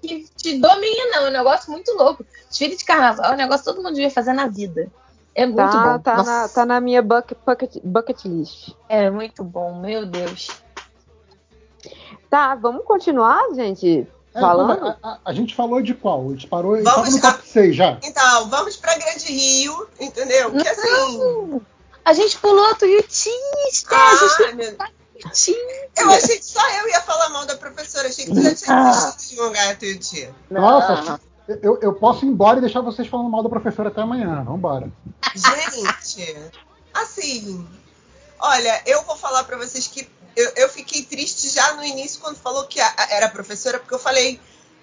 [0.00, 2.24] que te domina, é um negócio muito louco.
[2.48, 4.90] Desfile de carnaval é um negócio que todo mundo devia fazer na vida.
[5.34, 5.98] É muito tá, bom.
[6.00, 8.74] Tá na, tá na, minha bucket, bucket, bucket list.
[8.88, 10.48] É muito bom, meu Deus.
[12.28, 14.06] Tá, vamos continuar, gente?
[14.34, 14.88] É, falando?
[14.88, 16.26] A, a, a, gente falou de qual?
[16.26, 17.98] A gente parou vamos, no top 6 já.
[18.02, 20.50] Então, vamos pra Grande Rio, entendeu?
[20.50, 21.60] Porque assim.
[22.04, 23.30] A gente pulou Tuiuti,
[23.90, 24.54] ah, gente...
[24.54, 24.76] meu...
[25.96, 28.08] Eu achei que só eu ia falar mal da professora.
[28.08, 28.90] Achei que tu já tinha ah.
[28.90, 30.30] desistido de jogar a Tuiuti.
[30.50, 31.20] Nossa,
[31.62, 34.44] eu, eu posso ir embora e deixar vocês falando mal da professora até amanhã.
[34.44, 34.90] Vambora.
[35.34, 36.50] Gente,
[36.94, 37.66] assim.
[38.38, 42.36] Olha, eu vou falar para vocês que eu, eu, fiquei triste já no início quando
[42.36, 44.40] falou que a, a, era professora, porque eu falei,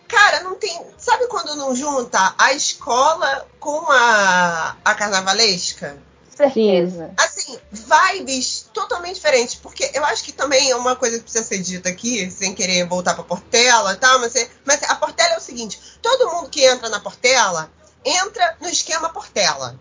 [0.07, 0.85] cara, não tem.
[0.97, 5.97] Sabe quando não junta a escola com a, a carnavalesca?
[6.35, 7.11] Certeza.
[7.17, 9.55] Assim, vibes totalmente diferentes.
[9.55, 12.85] Porque eu acho que também é uma coisa que precisa ser dita aqui, sem querer
[12.85, 16.49] voltar pra Portela e tal, mas, é, mas a Portela é o seguinte: todo mundo
[16.49, 17.71] que entra na Portela
[18.03, 19.79] entra no esquema Portela.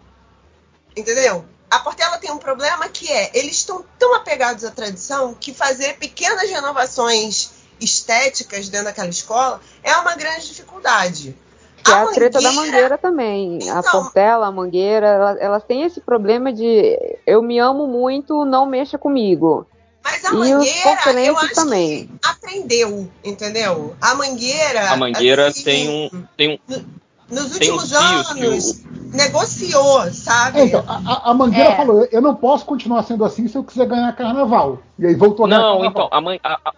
[0.96, 1.44] Entendeu?
[1.70, 5.98] A Portela tem um problema que é, eles estão tão apegados à tradição que fazer
[5.98, 7.50] pequenas renovações
[7.80, 11.36] estéticas dentro daquela escola é uma grande dificuldade.
[11.84, 13.58] Que a é a treta da mangueira também.
[13.60, 18.44] Então, a Portela, a mangueira, elas, elas têm esse problema de eu me amo muito,
[18.44, 19.66] não mexa comigo.
[20.02, 22.06] Mas a e mangueira, eu acho também.
[22.06, 23.94] que aprendeu, entendeu?
[24.00, 24.90] A mangueira.
[24.90, 26.24] A mangueira assim, tem um.
[26.36, 26.84] Tem um
[27.30, 30.60] nos últimos anos, negociou, sabe?
[30.60, 31.76] É, então, a, a Mangueira é.
[31.76, 34.82] falou: eu não posso continuar sendo assim se eu quiser ganhar carnaval.
[34.98, 36.34] E aí voltou a ganhar Não, carnaval.
[36.34, 36.74] então, a, a,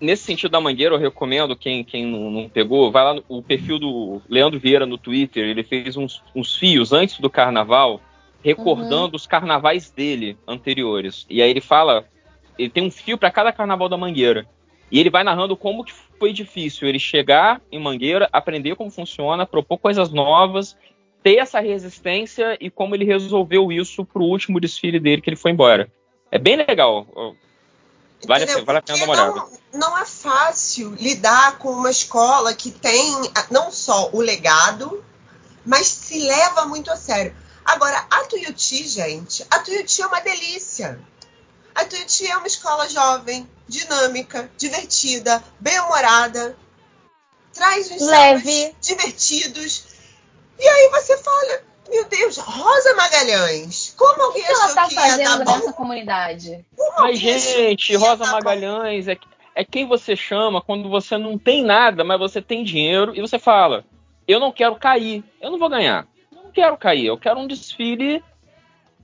[0.00, 3.42] nesse sentido da Mangueira, eu recomendo, quem, quem não, não, pegou, vai lá no o
[3.42, 8.00] perfil do Leandro Vieira no Twitter, ele fez uns, uns fios antes do carnaval,
[8.42, 9.16] recordando uhum.
[9.16, 11.26] os carnavais dele anteriores.
[11.28, 12.04] E aí ele fala,
[12.58, 14.46] ele tem um fio para cada carnaval da Mangueira.
[14.90, 19.44] E ele vai narrando como que foi difícil ele chegar em Mangueira, aprender como funciona,
[19.44, 20.76] propor coisas novas,
[21.22, 25.50] ter essa resistência e como ele resolveu isso pro último desfile dele que ele foi
[25.50, 25.90] embora.
[26.30, 27.06] É bem legal.
[28.26, 29.34] Vale, a- vale a pena dar uma olhada.
[29.72, 35.04] não, não é fácil lidar com uma escola que tem ah, não só o legado,
[35.64, 37.36] mas se leva muito a sério.
[37.64, 41.00] Agora, a Tuiuti, gente, a Tuiuti é uma delícia.
[41.74, 46.56] A Tuiuti é uma escola jovem, dinâmica, divertida, bem-humorada,
[47.52, 48.74] traz uns Leve.
[48.80, 49.84] divertidos.
[50.58, 55.02] E aí você fala, meu Deus, Rosa Magalhães, como O que ela tá que dar
[55.02, 55.56] fazendo bom?
[55.56, 56.64] nessa comunidade?
[56.76, 58.32] Como Mas, gente, Rosa bom?
[58.32, 59.16] Magalhães é,
[59.54, 63.38] é quem você chama quando você não tem nada, mas você tem dinheiro e você
[63.38, 63.84] fala:
[64.26, 66.06] Eu não quero cair, eu não vou ganhar.
[66.32, 68.22] Eu não quero cair, eu quero um desfile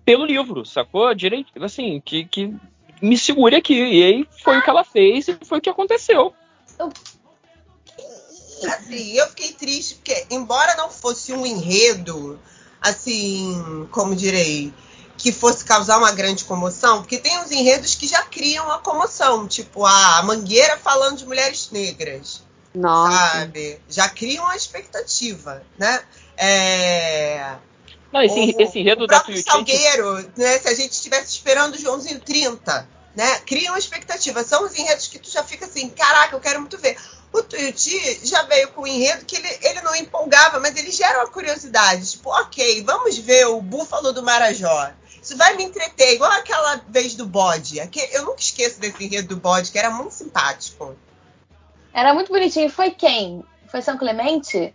[0.04, 1.14] pelo livro, sacou?
[1.14, 2.54] Direito, assim, que, que
[3.00, 3.74] me segure aqui.
[3.74, 6.34] E aí foi o que ela fez e foi o que aconteceu.
[8.64, 12.38] Assim, eu fiquei triste porque, embora não fosse um enredo,
[12.82, 14.72] assim, como direi,
[15.16, 19.46] que fosse causar uma grande comoção, porque tem uns enredos que já criam a comoção,
[19.46, 22.42] tipo a Mangueira falando de mulheres negras,
[22.74, 23.38] Nossa.
[23.38, 23.80] sabe?
[23.88, 26.02] Já criam a expectativa, né?
[26.36, 27.56] É...
[28.12, 29.50] Não, esse, o, esse enredo o da próprio Tuiuti.
[29.50, 30.58] Salgueiro, né?
[30.58, 33.38] Se a gente estivesse esperando o Joãozinho 30, né?
[33.46, 34.42] Criam expectativa.
[34.44, 36.96] São os enredos que tu já fica assim, caraca, eu quero muito ver.
[37.32, 41.20] O Tuiuti já veio com um enredo que ele, ele não empolgava, mas ele gera
[41.20, 42.12] uma curiosidade.
[42.12, 44.90] Tipo, ok, vamos ver o Búfalo do Marajó.
[45.22, 47.78] Isso vai me entreter, igual aquela vez do bode.
[48.12, 50.96] Eu nunca esqueço desse enredo do bode, que era muito simpático.
[51.94, 52.68] Era muito bonitinho.
[52.68, 53.44] Foi quem?
[53.68, 54.74] Foi São Clemente?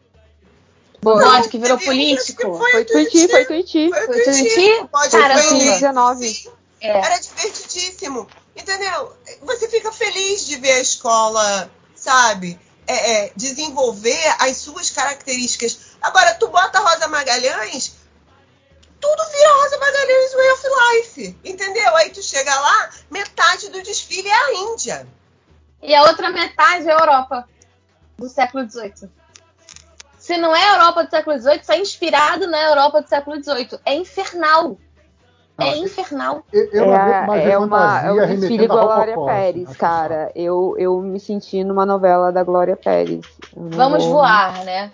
[1.04, 2.58] O bode que virou que político?
[2.58, 3.90] foi Tuiti, foi Tuiti.
[3.90, 4.54] Foi o Tuiuti.
[4.56, 4.72] Tuiuti?
[4.82, 6.28] O Cara, foi assim, eleito, 2019.
[6.28, 6.50] sim.
[6.82, 6.90] É.
[6.90, 8.28] Era divertidíssimo.
[8.56, 9.14] Entendeu?
[9.44, 11.70] Você fica feliz de ver a escola,
[12.08, 12.58] sabe?
[12.88, 15.98] É, é, desenvolver as suas características.
[16.02, 17.98] Agora, tu bota Rosa Magalhães,
[19.02, 21.40] tudo vira Rosa Magalhães Way of Life.
[21.44, 21.98] Entendeu?
[21.98, 25.08] Aí tu chega lá, metade do desfile é a Índia.
[25.82, 27.50] E a outra metade é a Europa
[28.18, 29.10] do século XVIII.
[30.18, 33.44] Se não é a Europa do século XVIII, isso é inspirado na Europa do século
[33.44, 33.80] XVIII.
[33.84, 34.78] É infernal.
[35.60, 36.44] É infernal.
[36.54, 40.32] Eu, eu É, é, uma, é o desfile remetendo a Glória assim, Pérez, cara.
[40.36, 43.26] Eu, eu me senti numa novela da Glória Pérez.
[43.56, 44.92] Vamos vou- voar, né?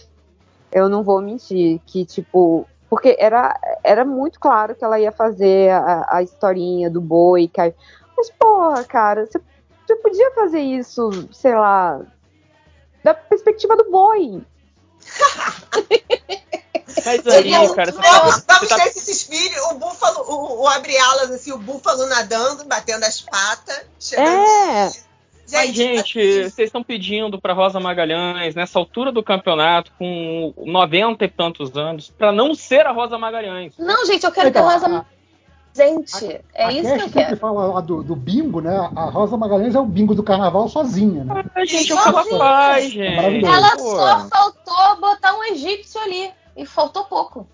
[0.71, 2.65] Eu não vou mentir, que tipo.
[2.89, 7.47] Porque era, era muito claro que ela ia fazer a, a historinha do boi.
[7.47, 7.73] Que...
[8.15, 9.41] Mas, porra, cara, você,
[9.85, 11.99] você podia fazer isso, sei lá,
[13.03, 14.41] da perspectiva do boi.
[16.87, 18.41] Mas Seria aí, muito cara, você melhor.
[18.41, 22.05] tá, Vamos, tá- ter esse desfile, o búfalo, o, o abre alas, assim, o búfalo
[22.07, 24.27] nadando, batendo as patas, chegando.
[24.27, 24.91] É,
[25.51, 31.25] Mas, gente, assim, vocês estão pedindo pra Rosa Magalhães, nessa altura do campeonato, com 90
[31.25, 33.73] e tantos anos, pra não ser a Rosa Magalhães.
[33.77, 35.05] Não, gente, eu quero Então, ter Rosa a-
[35.73, 36.41] presente.
[36.53, 37.37] É a isso que Cash eu sempre quero.
[37.37, 38.89] fala lá do, do bingo, né?
[38.95, 41.43] A Rosa Magalhães é o bingo do carnaval sozinha, né?
[41.55, 43.45] Ai, gente, é o Sim, que ela faz, gente.
[43.45, 43.95] Ela Pô.
[43.95, 46.31] só faltou botar um egípcio ali.
[46.55, 47.47] E faltou pouco.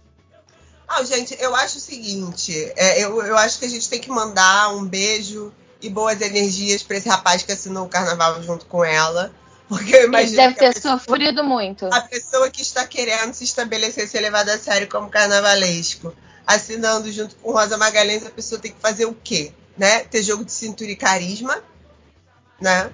[0.88, 4.10] Ah, gente, eu acho o seguinte: é, eu, eu acho que a gente tem que
[4.10, 8.84] mandar um beijo e boas energias pra esse rapaz que assinou o carnaval junto com
[8.84, 9.32] ela.
[9.70, 11.86] Porque eu Ele imagino deve que a ter pessoa, sofrido muito.
[11.86, 16.12] a pessoa que está querendo se estabelecer, ser levada a sério como carnavalesco,
[16.46, 19.54] assinando junto com Rosa Magalhães, a pessoa tem que fazer o quê?
[19.78, 20.00] Né?
[20.06, 21.64] Ter jogo de cintura e carisma,
[22.60, 22.92] né?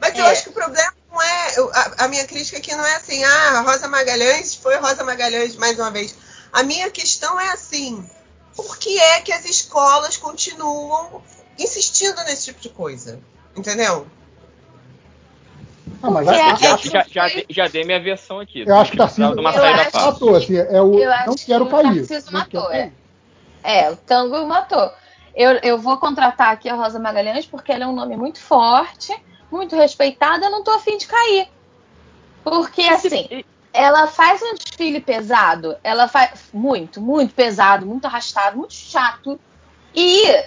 [0.00, 0.30] Mas eu É.
[0.32, 1.54] acho que o problema não é.
[1.72, 5.78] a, a minha crítica aqui não é assim, ah, Rosa Magalhães foi Rosa Magalhães mais
[5.78, 6.14] uma vez.
[6.52, 8.08] A minha questão é assim:
[8.54, 11.22] por que é que as escolas continuam
[11.58, 13.20] insistindo nesse tipo de coisa?
[13.56, 14.06] Entendeu?
[16.02, 18.62] Ah, mas é- Já, já, já, dei- já dei minha versão aqui.
[18.66, 20.12] eu acho que Tarcísio de uma Eu saída acho fácil.
[20.12, 22.06] matou, assim, é o Eu acho não quero que o cair.
[22.06, 22.92] Tarcísio não quero matou, é.
[23.64, 24.92] É, o tango matou.
[25.34, 29.12] Eu, eu vou contratar aqui a Rosa Magalhães porque ela é um nome muito forte,
[29.50, 30.46] muito respeitada.
[30.46, 31.48] Eu não tô afim de cair.
[32.44, 35.76] Porque, assim, ela faz um desfile pesado.
[35.82, 39.38] Ela faz muito, muito pesado, muito arrastado, muito chato
[39.94, 40.44] e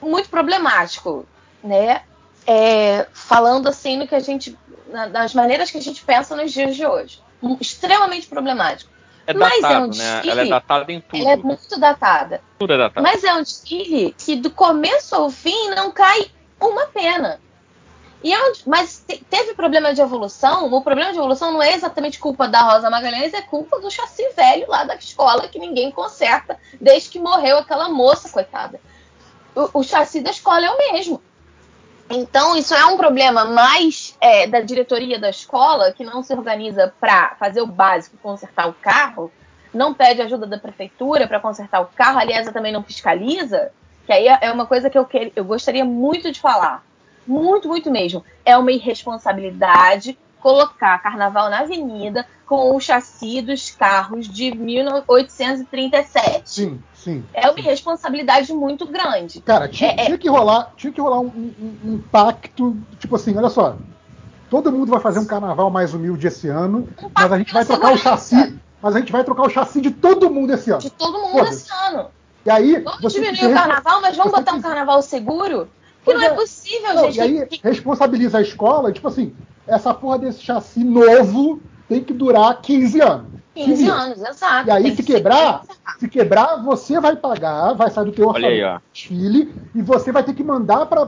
[0.00, 1.26] muito problemático,
[1.62, 2.02] né?
[2.46, 4.56] É, falando assim no que a gente.
[4.88, 7.20] na- das maneiras que a gente pensa nos dias de hoje.
[7.60, 8.90] Extremamente problemático.
[9.26, 9.88] É Mas é um né?
[9.88, 10.30] desfile.
[10.30, 11.20] Ela é datada em tudo.
[11.20, 12.40] Ela é muito datada.
[12.56, 13.02] Tudo é datado.
[13.02, 17.40] Mas é um desfile que do começo ao fim não cai uma pena.
[18.26, 20.66] E é mas te- teve problema de evolução.
[20.74, 24.28] O problema de evolução não é exatamente culpa da Rosa Magalhães, é culpa do chassi
[24.34, 28.80] velho lá da escola que ninguém conserta desde que morreu aquela moça, coitada.
[29.54, 31.22] O, o chassi da escola é o mesmo.
[32.10, 36.92] Então, isso é um problema mais é, da diretoria da escola, que não se organiza
[36.98, 39.30] para fazer o básico, consertar o carro,
[39.72, 43.70] não pede ajuda da prefeitura para consertar o carro, aliás, ela também não fiscaliza,
[44.04, 46.84] que aí é uma coisa que eu, que, eu gostaria muito de falar.
[47.26, 48.24] Muito, muito mesmo.
[48.44, 56.42] É uma irresponsabilidade colocar carnaval na avenida com o chassi dos carros de 1837.
[56.48, 57.24] Sim, sim.
[57.34, 59.40] É uma irresponsabilidade muito grande.
[59.40, 63.16] Cara, tinha, É- é- tinha que rolar, tinha que rolar um, um- um pacto, tipo
[63.16, 63.76] assim, olha só.
[64.48, 67.92] Todo mundo vai fazer um carnaval mais humilde esse ano, mas a gente vai trocar
[67.92, 68.56] o chassi.
[68.80, 70.80] Mas a gente vai trocar o chassi de todo mundo esse ano.
[70.80, 71.62] De todo mundo Foda-se.
[71.64, 72.06] esse ano.
[72.44, 75.68] E aí, Vamos diminuir o carnaval, mas vamos botar um carnaval seguro?
[76.06, 76.34] Que Pois não é, é.
[76.34, 77.16] possível, Não, gente.
[77.16, 79.34] e aí responsabiliza a escola, tipo assim,
[79.66, 83.26] essa porra desse chassi novo tem que durar 15 anos.
[83.54, 83.92] 15 Queria.
[83.94, 84.68] anos, exato.
[84.68, 85.62] E aí, se quebrar,
[85.98, 88.90] se quebrar, você vai pagar, vai sair do teu Olha aí, orçamento ó.
[88.92, 91.06] desfile, e você vai ter que mandar pra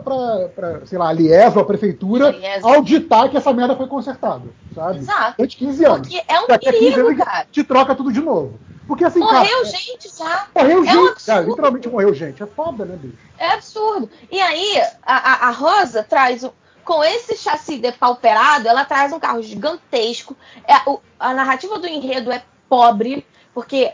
[0.87, 2.65] sei lá, a Lies ou a prefeitura Lies.
[2.65, 5.01] auditar que essa merda foi consertada, sabe?
[5.01, 5.35] Exato.
[5.37, 6.09] Durante 15 anos.
[6.09, 7.47] Porque é um Daqui 15 perigo, anos cara.
[7.53, 8.59] te troca tudo de novo.
[8.87, 10.47] Porque assim, Morreu cara, gente já.
[10.57, 11.27] morreu É um gente, absurdo.
[11.27, 12.43] cara, literalmente morreu gente.
[12.43, 13.15] É foda, né, bicho?
[13.37, 14.09] É absurdo.
[14.33, 16.51] E aí, a, a- Rosa traz, um-
[16.89, 20.35] com esse chassi depauperado, ela traz um carro gigantesco.
[20.67, 23.93] É, o- a narrativa do enredo é pobre, porque.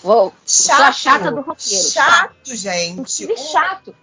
[0.00, 0.32] Vou,
[0.70, 1.82] a chata do roteiro.
[1.90, 2.92] Chato, gente.
[2.92, 3.96] Inclusive chato.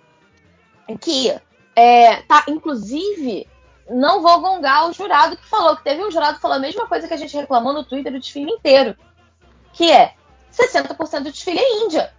[0.99, 1.39] Que,
[1.73, 3.47] é, tá, inclusive,
[3.89, 6.85] não vou gongar o jurado que falou, que teve um jurado que falou a mesma
[6.87, 8.93] coisa que a gente reclamou no Twitter do desfile inteiro.
[9.71, 10.15] Que é
[10.51, 12.13] 60% do desfile é Índia.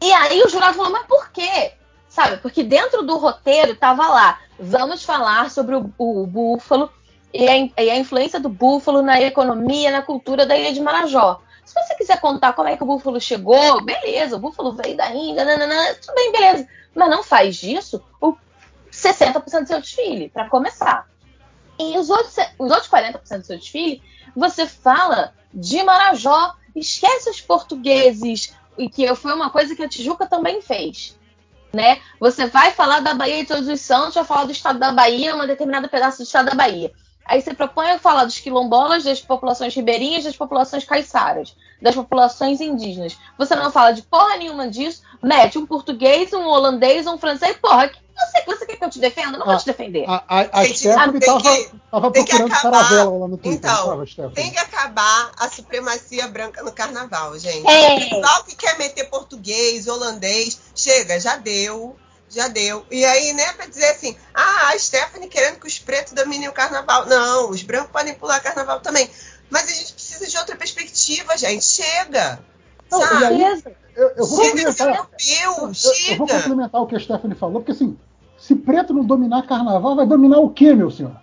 [0.00, 1.74] E aí o jurado falou, mas por quê?
[2.14, 2.36] Sabe?
[2.36, 6.88] Porque dentro do roteiro tava lá, vamos falar sobre o, o búfalo
[7.32, 11.42] e a, e a influência do búfalo na economia, na cultura da ilha de Marajó.
[11.64, 15.10] Se você quiser contar como é que o búfalo chegou, beleza, o búfalo veio da
[15.10, 16.68] Índia, nananã, tudo bem, beleza.
[16.94, 18.36] Mas não faz disso o
[18.92, 21.08] 60% do seu desfile, para começar.
[21.80, 24.00] E os outros, os outros 40% do seu desfile,
[24.36, 30.26] você fala de Marajó, esquece os portugueses, e que foi uma coisa que a Tijuca
[30.26, 31.18] também fez.
[31.74, 32.00] Né?
[32.20, 35.34] Você vai falar da Bahia de Todos os Santos, vai falar do estado da Bahia,
[35.34, 36.92] um determinado pedaço do estado da Bahia.
[37.26, 43.18] Aí você propõe falar dos quilombolas, das populações ribeirinhas, das populações caiçaras, das populações indígenas.
[43.38, 47.88] Você não fala de porra nenhuma disso, mete um português, um holandês, um francês, porra,
[47.88, 49.34] que você, você quer que eu te defenda?
[49.36, 50.04] Eu Não vou Ah, te defender.
[50.08, 52.72] A, a, a Gente, Stephanie tem tava, que- tava procurando acabar.
[52.88, 53.86] caravela lá no Twitter, Então,
[54.16, 54.30] tava?
[54.34, 57.66] Tem que acabar a supremacia branca no carnaval, gente.
[57.68, 57.94] É.
[57.96, 61.96] O pessoal que quer meter português, holandês, chega, já deu.
[62.30, 62.84] Já deu.
[62.90, 66.52] E aí, né, pra dizer assim, ah, a Stephanie querendo que os pretos dominem o
[66.52, 67.06] carnaval.
[67.06, 69.08] Não, os brancos podem pular carnaval também.
[69.50, 71.64] Mas a gente precisa de outra perspectiva, gente.
[71.64, 72.40] Chega.
[72.90, 73.62] Não, e aí,
[73.94, 74.72] eu, eu vou Chega
[75.30, 77.96] europeu, eu, eu vou complementar o que a Stephanie falou, porque assim,
[78.38, 81.16] se preto não dominar carnaval, vai dominar o quê, meu senhor?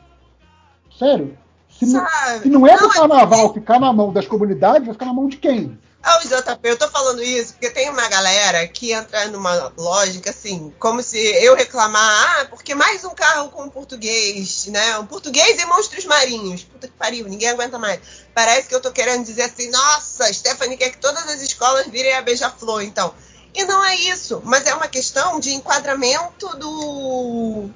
[0.97, 1.37] Sério?
[1.69, 2.05] Se não,
[2.41, 5.13] se não é do Não, é- carnaval ficar na mão das comunidades, vai ficar na
[5.13, 5.77] mão de quem?
[6.03, 10.31] Ah, o JP, eu tô falando isso porque tem uma galera que entra numa lógica
[10.31, 14.97] assim, como se eu reclamar, ah, porque mais um carro com português, né?
[14.97, 16.63] Um português e monstros marinhos.
[16.63, 17.99] Puta que pariu, ninguém aguenta mais.
[18.33, 22.13] Parece que eu tô querendo dizer assim, nossa, Stephanie quer que todas as escolas virem
[22.13, 23.13] a beija-flor, então.
[23.53, 27.69] E não é isso, mas é uma questão de enquadramento do,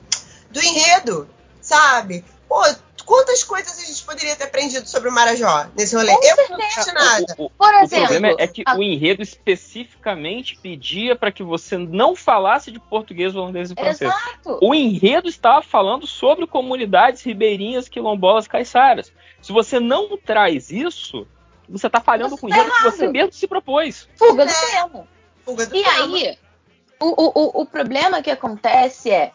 [0.50, 1.28] do enredo,
[1.62, 2.24] sabe?
[2.48, 2.62] Pô,
[3.06, 6.12] quantas coisas a gente poderia ter aprendido sobre o Marajó nesse rolê?
[6.14, 6.82] Com eu não certeza.
[6.82, 7.36] entendi nada.
[7.38, 11.78] O, Por o exemplo, problema é que a- o enredo especificamente pedia para que você
[11.78, 14.12] não falasse de português, holandês e francês.
[14.12, 14.60] Exato.
[14.62, 19.12] O enredo estava falando sobre comunidades ribeirinhas, quilombolas, caiçaras.
[19.42, 21.28] Se você não traz isso,
[21.68, 22.95] você está falhando Você com o tá enredo que errado.
[22.95, 24.08] você mesmo se propôs.
[24.18, 24.72] Fuga do É.
[24.72, 25.08] tema.
[25.74, 26.38] E aí,
[26.99, 29.32] o, o, o- problema que acontece é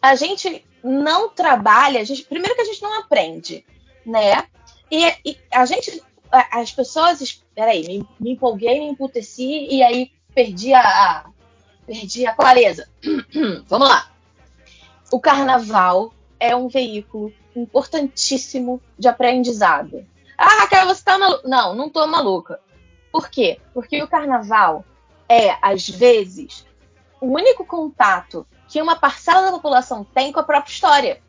[0.00, 3.64] a gente não trabalha, a gente, primeiro que a gente não aprende,
[4.06, 4.44] né?
[4.90, 10.72] E, e a gente, as pessoas, peraí, me, me empolguei, me emputeci e aí perdi
[10.72, 11.24] a, a-
[11.86, 12.88] perdi a clareza.
[13.68, 14.10] Vamos lá.
[15.12, 20.06] O carnaval é um veículo importantíssimo de aprendizado.
[20.38, 21.46] Ah, Raquel, você tá maluca?
[21.48, 22.60] Não, não tô maluca.
[23.12, 23.60] Por quê?
[23.74, 24.84] Porque o carnaval
[25.30, 26.66] é, às vezes,
[27.20, 31.22] o único contato que uma parcela da população tem com a própria história.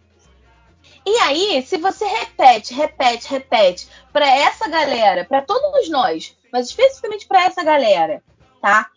[1.06, 7.28] E aí, se você repete, repete, repete para essa galera, para todos nós, mas especificamente
[7.28, 8.24] para essa galera,
[8.60, 8.90] tá?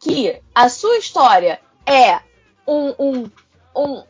[0.00, 2.20] Que a sua história é
[2.66, 3.30] um, um,
[3.76, 4.02] um,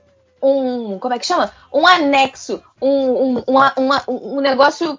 [0.43, 1.52] um como é que chama?
[1.73, 4.99] Um anexo, um, um, uma- uma- um negócio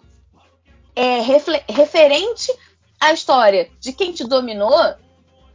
[0.94, 1.19] é,
[1.69, 2.53] referente
[3.00, 4.95] à história de quem te dominou,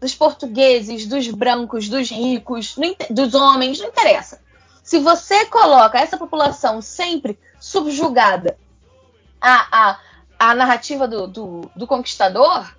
[0.01, 2.75] dos portugueses, dos brancos, dos ricos,
[3.11, 4.41] dos homens, não interessa.
[4.83, 8.57] Se você coloca essa população sempre subjugada
[9.41, 9.99] à, à,
[10.39, 12.75] à narrativa do, do, do conquistador,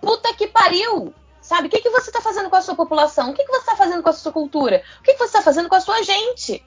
[0.00, 1.12] puta que pariu!
[1.40, 1.68] Sabe?
[1.68, 3.30] O que, que você está fazendo com a sua população?
[3.30, 4.82] O que, que você está fazendo com a sua cultura?
[4.98, 6.60] O que, que você está fazendo com a sua gente?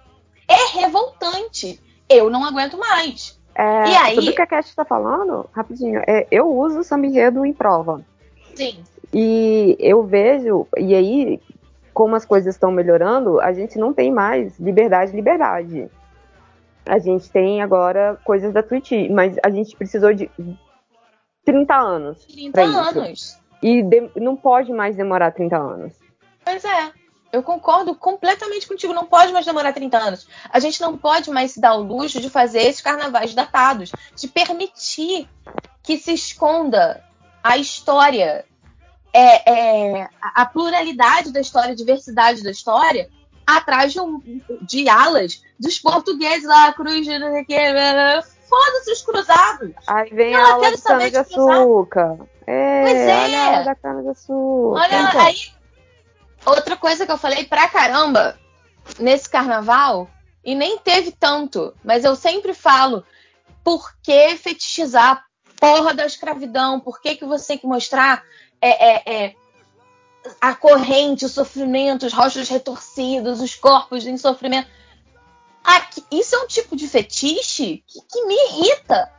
[0.47, 1.79] É revoltante.
[2.07, 3.37] Eu não aguento mais.
[3.53, 6.83] É, E aí- Sobre o que a Cat está falando, rapidinho, é, eu uso o
[6.83, 8.01] samba enredo em prova.
[8.59, 8.83] Sim.
[9.13, 11.41] E eu vejo, e aí,
[11.93, 15.89] como as coisas estão melhorando, a gente não tem mais liberdade, liberdade.
[16.85, 20.29] A gente tem agora coisas da Twitch, mas a gente precisou de
[21.45, 22.25] 30 anos.
[22.25, 22.99] 30 pra isso.
[22.99, 23.39] anos.
[23.61, 25.93] E de- não pode mais demorar 30 anos.
[26.43, 26.91] Pois é.
[27.31, 28.91] Eu concordo completamente contigo.
[28.93, 30.27] Não pode mais demorar 30 anos.
[30.51, 34.27] A gente não pode mais se dar o luxo de fazer esses carnavais datados, de
[34.27, 35.29] permitir
[35.83, 37.03] que se esconda
[37.43, 38.45] a história,
[39.13, 39.51] é,
[40.01, 43.09] é, a pluralidade da história, a diversidade da história,
[43.45, 44.21] atrás de, um-
[44.61, 48.23] de alas dos portugueses lá, cruz, não sei o.
[48.47, 49.71] Foda-se os cruzados.
[49.87, 52.17] Aí vem Não, a quero de saber de cana-de-açúcar.
[52.47, 53.23] É, Pois é.
[53.23, 54.79] olha a da cana-de-açúcar.
[54.81, 55.37] Olha, Então, aí.
[56.45, 58.39] Outra coisa que eu falei pra caramba
[58.97, 60.09] nesse carnaval,
[60.43, 63.03] e nem teve tanto, mas eu sempre falo:
[63.63, 65.23] por que fetichizar a
[65.59, 66.79] porra da escravidão?
[66.79, 68.23] Por que, que você tem que mostrar
[68.61, 69.35] é, é, é,
[70.41, 74.67] a corrente, o sofrimento, os rostos retorcidos, os corpos em sofrimento?
[75.63, 79.11] Aqui, isso é um tipo de fetiche que, que me irrita.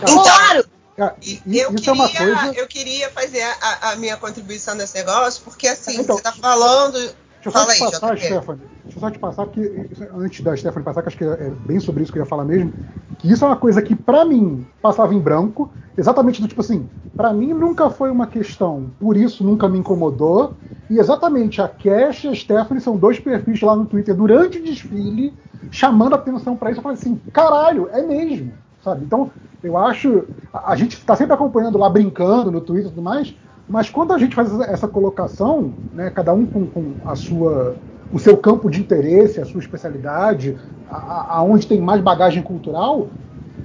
[0.00, 2.54] Claro, Ah, E i- eu, é uma queria, coisa.
[2.58, 7.14] eu queria fazer a, a minha contribuição nesse negócio, porque assim, Então, você tá falando.
[7.42, 8.26] Deixa eu só Fala te aí, passar, JP.
[8.26, 8.60] Stephanie.
[8.84, 11.78] Deixa eu só te passar, porque antes da Stephanie passar, que acho que é bem
[11.80, 12.74] sobre isso que eu ia falar mesmo,
[13.18, 16.88] que isso é uma coisa que, pra mim, passava em branco, exatamente do tipo assim,
[17.16, 20.56] pra mim nunca foi uma questão, por isso nunca me incomodou,
[20.88, 24.64] e exatamente a Cash e a Stephanie são dois perfis lá no Twitter durante o
[24.64, 25.36] desfile,
[25.70, 29.04] chamando atenção pra isso, eu falei assim, caralho, é mesmo, sabe?
[29.04, 33.02] Então, eu acho, a, a gente tá sempre acompanhando lá, brincando no Twitter e tudo
[33.02, 33.34] mais,
[33.68, 37.78] mas quando a gente faz essa, colocação, né, cada um com, com a sua,
[38.10, 43.12] o seu campo de interesse, a sua especialidade, aonde tem mais bagagem cultural,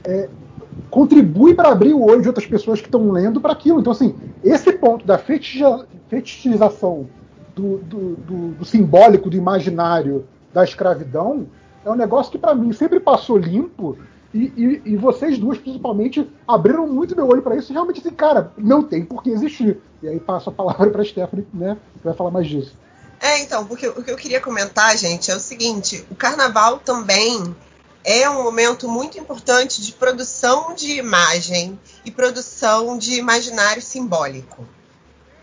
[0.06, 0.30] é,
[0.90, 3.80] contribui para abrir o olho de outras pessoas que estão lendo para aquilo.
[3.80, 5.18] Então, assim, esse ponto da
[6.10, 7.10] fetichização
[7.56, 11.50] do, do- do- do simbólico, do imaginário da escravidão,
[11.84, 14.00] é um negócio que para mim sempre passou limpo.
[14.34, 17.72] E, e- e vocês duas, principalmente, abriram muito meu olho para isso.
[17.72, 19.80] E realmente, assim, cara, não tem por que existir.
[20.02, 21.78] E aí passo a palavra para Stephanie, né?
[22.00, 22.76] Que vai falar mais disso.
[23.20, 27.56] É, então, porque o que eu queria comentar, gente, é o seguinte: o carnaval também
[28.04, 34.68] é um momento muito importante de produção de imagem e produção de imaginário simbólico,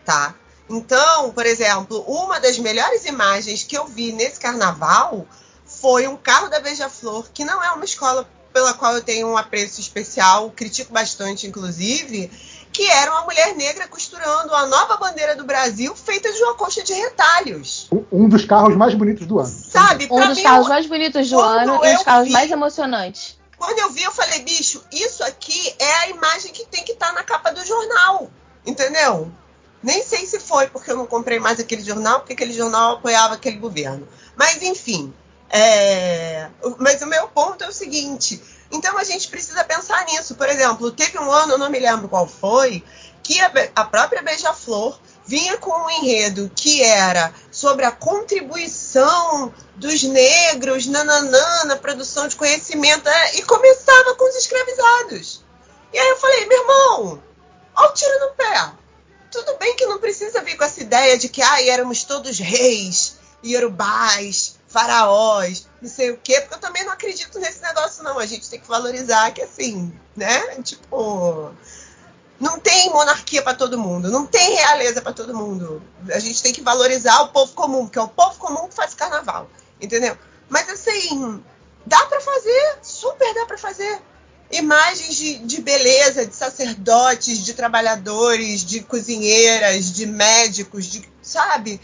[0.05, 0.35] tá?
[0.69, 5.27] Então, por exemplo, uma das melhores imagens que eu vi nesse carnaval
[5.65, 9.37] foi um carro da Beija-Flor, que não é uma escola pela qual eu tenho um
[9.37, 12.31] apreço especial, critico bastante, inclusive,
[12.73, 16.83] que era uma mulher negra costurando a nova bandeira do Brasil feita de uma coxa
[16.83, 17.89] de retalhos.
[18.13, 19.49] Um dos carros mais bonitos do ano.
[19.71, 20.09] Sabe?
[20.11, 23.39] um dos mim, carros mais bonitos do ano e um dos carros vi- mais emocionantes.
[23.57, 27.13] Quando eu vi, eu falei, bicho, isso aqui é a imagem que tem que estar
[27.13, 28.31] na capa do jornal.
[28.65, 29.31] Entendeu?
[29.83, 33.35] Nem sei se foi porque eu não comprei mais aquele jornal, porque aquele jornal apoiava
[33.35, 34.07] aquele governo.
[34.37, 35.13] Mas, enfim.
[35.51, 40.35] É, Mas o meu ponto é o seguinte: então a gente precisa pensar nisso.
[40.37, 42.85] Por exemplo, teve um ano, eu não me lembro qual foi,
[43.23, 50.03] que a, a própria Beija-Flor vinha com um enredo que era sobre a contribuição dos
[50.03, 55.45] negros nananã, na produção de conhecimento é, e começava com os escravizados.
[55.93, 57.23] E aí eu falei, meu irmão,
[57.77, 58.73] olha o tiro no pé.
[59.31, 63.17] Tudo bem que não precisa vir com essa ideia de que ai, éramos todos reis,
[63.43, 68.19] iorubás, faraós, não sei o quê, porque eu também não acredito nesse negócio, não.
[68.19, 70.41] A gente tem que valorizar que, assim, né?
[70.63, 71.53] Tipo,
[72.39, 75.83] não tem monarquia para todo mundo, não tem realeza para todo mundo.
[76.11, 78.95] A gente tem que valorizar o povo comum, porque é o povo comum que faz
[78.95, 80.17] carnaval, entendeu?
[80.49, 81.43] Mas assim,
[81.85, 84.01] dá para fazer, super dá para fazer.
[84.53, 91.81] Imagens de, de beleza, de sacerdotes, de trabalhadores, de cozinheiras, de médicos, de, sabe?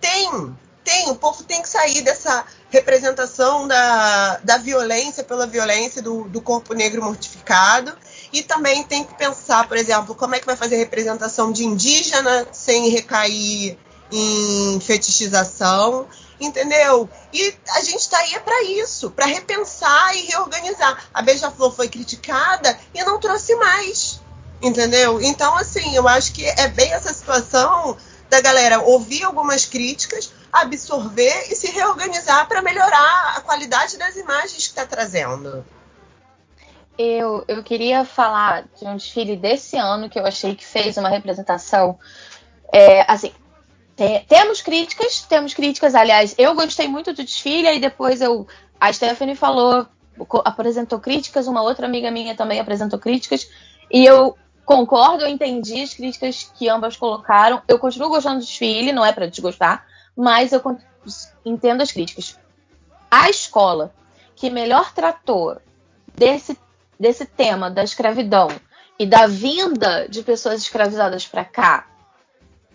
[0.00, 0.56] Tem,
[0.88, 1.10] tem.
[1.10, 6.72] O povo tem que sair dessa representação da, da violência pela violência do, do corpo
[6.72, 7.94] negro mortificado.
[8.32, 12.48] E também tem que pensar, por exemplo, como é que vai fazer representação de indígena
[12.52, 13.76] sem recair
[14.10, 16.06] em fetichização,
[16.40, 17.08] entendeu?
[17.32, 21.04] E a gente está aí para isso, para repensar e reorganizar.
[21.12, 24.20] A Beija-Flor foi criticada e não trouxe mais,
[24.62, 25.20] entendeu?
[25.20, 27.98] Então, assim, eu acho que é bem essa situação
[28.30, 34.54] da galera ouvir algumas críticas, absorver e se reorganizar para melhorar a qualidade das imagens
[34.54, 35.64] que está trazendo.
[36.98, 41.08] Eu, eu queria falar de um desfile desse ano que eu achei que fez uma
[41.08, 41.98] representação
[42.70, 43.32] É, assim,
[43.96, 45.94] te- temos críticas, temos críticas.
[45.94, 48.46] Aliás, eu gostei muito do desfile, e depois eu,
[48.78, 49.86] a Stephanie falou,
[50.44, 53.48] apresentou críticas, uma outra amiga minha também apresentou críticas,
[53.90, 57.62] e eu concordo, eu entendi as críticas que ambas colocaram.
[57.66, 59.86] Eu continuo gostando do desfile, não é para desgostar,
[60.18, 60.60] mas eu
[61.44, 62.36] entendo as críticas.
[63.08, 63.94] A escola
[64.34, 65.56] que melhor tratou
[66.12, 66.58] desse,
[66.98, 68.48] desse tema da escravidão
[68.98, 71.86] e da vinda de pessoas escravizadas para cá,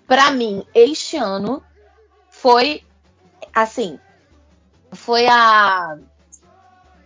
[0.07, 1.61] para mim, este ano
[2.29, 2.81] foi
[3.53, 3.99] assim,
[4.93, 5.97] foi a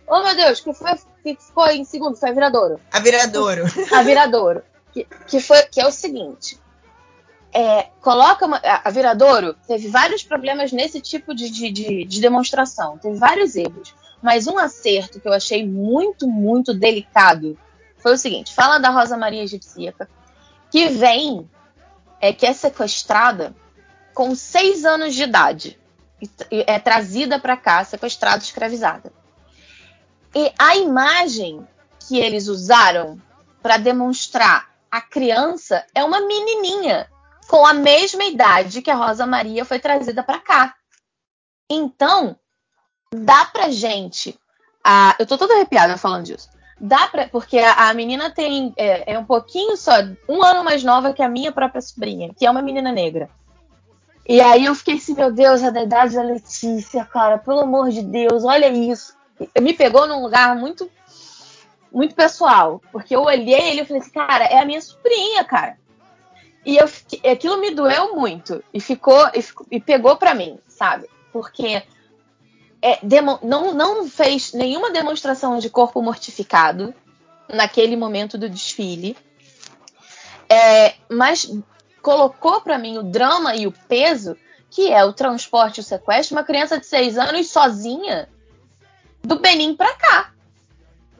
[0.06, 2.80] Oh meu Deus, que foi que ficou em segundo, foi a Viradouro.
[2.92, 3.64] A Viradouro.
[3.92, 4.62] A Viradouro.
[4.92, 6.58] Que, que, foi, que é o seguinte.
[7.52, 12.98] É, coloca uma, a Viradouro teve vários problemas nesse tipo de, de, de- de demonstração.
[12.98, 13.94] Teve vários erros.
[14.22, 17.58] Mas um acerto que eu achei muito, muito delicado
[17.98, 20.08] foi o seguinte: fala da Rosa Maria Egipcíaca,
[20.70, 21.48] que vem,
[22.20, 23.54] é, que é sequestrada
[24.12, 25.78] com seis anos de idade.
[26.20, 29.12] E, e é trazida para cá, sequestrada, escravizada.
[30.34, 31.66] E a imagem
[32.06, 33.20] que eles usaram
[33.62, 37.08] para demonstrar a criança é uma menininha
[37.48, 40.74] com a mesma idade que a Rosa Maria foi trazida para cá.
[41.70, 42.36] Então,
[43.12, 44.38] dá pra gente.
[44.84, 46.48] a- eu tô toda arrepiada falando disso.
[46.80, 49.92] Dá pra, porque a, a menina tem é, é um pouquinho só,
[50.28, 53.28] um ano mais nova que a minha própria sobrinha, que é uma menina negra.
[54.26, 57.90] E aí eu fiquei assim, meu Deus, a da idade da Letícia, cara, pelo amor
[57.90, 59.14] de Deus, olha isso.
[59.60, 60.88] Me pegou num lugar muito
[61.90, 65.78] muito pessoal, porque eu olhei ele e falei assim, cara, é a minha sobrinha, cara.
[66.68, 66.84] E eu,
[67.32, 71.08] aquilo me doeu muito e ficou e, ficou- e pegou pra mim, sabe?
[71.32, 71.82] Porque
[72.82, 76.94] é, demo- não, não fez nenhuma demonstração de corpo mortificado
[77.48, 79.16] naquele momento do desfile,
[80.50, 81.50] É, mas
[82.02, 84.36] colocou pra mim o drama e o peso
[84.70, 88.28] que é o transporte e o sequestro de uma criança de seis anos sozinha
[89.22, 90.32] do Benin pra cá.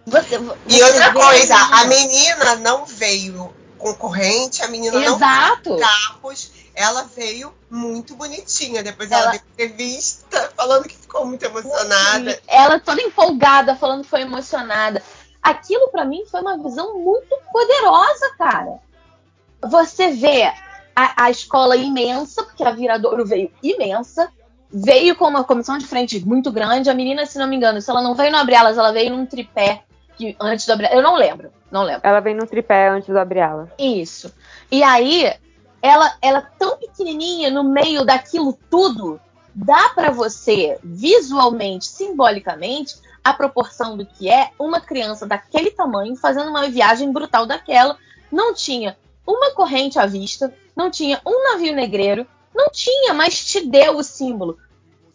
[0.07, 5.71] Você- E você outra vê coisa, a menina não veio concorrente, a menina Exato.
[5.71, 8.83] não carros, ela veio muito bonitinha.
[8.83, 12.39] Depois ela, Ela- deu entrevista falando que ficou muito emocionada.
[12.47, 15.03] Ela toda empolgada, falando que foi emocionada.
[15.43, 18.79] Aquilo pra mim foi uma visão muito poderosa, cara.
[19.63, 20.43] Você vê
[20.95, 24.31] a, a escola imensa, porque a Viradouro veio imensa,
[24.71, 26.91] veio com uma comissão de frente muito grande.
[26.91, 29.27] A menina, se não me engano, se ela não veio no Abrielas, ela veio num
[29.27, 29.83] tripé
[30.17, 30.97] que antes do Abrielas.
[30.97, 32.01] Eu não lembro, não lembro.
[32.03, 33.71] Ela vem no tripé antes do Abriela.
[33.79, 34.33] Isso.
[34.71, 35.33] E aí,
[35.83, 39.21] ela, ela tão pequenininha no meio daquilo tudo,
[39.55, 46.49] dá pra você visualmente, simbolicamente, a proporção do que é uma criança daquele tamanho fazendo
[46.49, 47.97] uma viagem brutal daquela.
[48.33, 53.67] Não tinha uma corrente à vista, não tinha um navio negreiro, não tinha, mas te
[53.67, 54.59] deu o símbolo.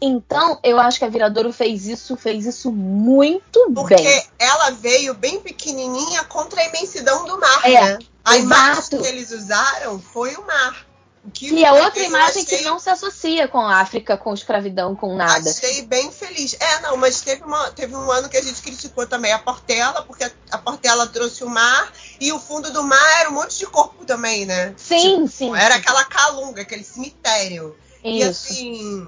[0.06, 4.24] Então, eu acho que a Viradouro fez isso, fez isso muito Porque bem.
[4.38, 8.00] ela veio bem pequenininha contra a imensidão do mar, É, né?
[8.26, 10.86] A imagem que eles usaram foi o mar.
[11.26, 14.34] O que Que é outra imagem achei- que não se associa com a África, com
[14.34, 15.50] escravidão, com nada.
[15.50, 16.54] Achei bem feliz.
[16.60, 20.02] É, não, mas teve, uma- teve um ano que a gente criticou também a Portela,
[20.02, 23.58] porque a, a Portela trouxe o mar e o fundo do mar era um monte
[23.58, 24.74] de corpo também, né?
[24.76, 25.56] Sim, sim.
[25.56, 25.80] Era sim.
[25.80, 27.74] aquela calunga, aquele cemitério.
[28.04, 28.52] E Isso.
[28.52, 29.08] assim,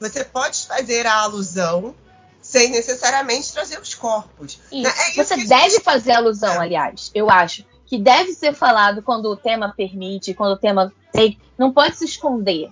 [0.00, 1.94] você pode fazer a alusão
[2.40, 4.58] sem necessariamente trazer os corpos.
[4.72, 4.82] Isso.
[4.82, 4.88] Né?
[4.96, 7.64] É isso Você deve gente- fazer alusão, aliás, eu acho.
[7.84, 11.38] Que deve ser falado quando o tema permite, quando o tema tem.
[11.56, 12.70] Não pode se esconder.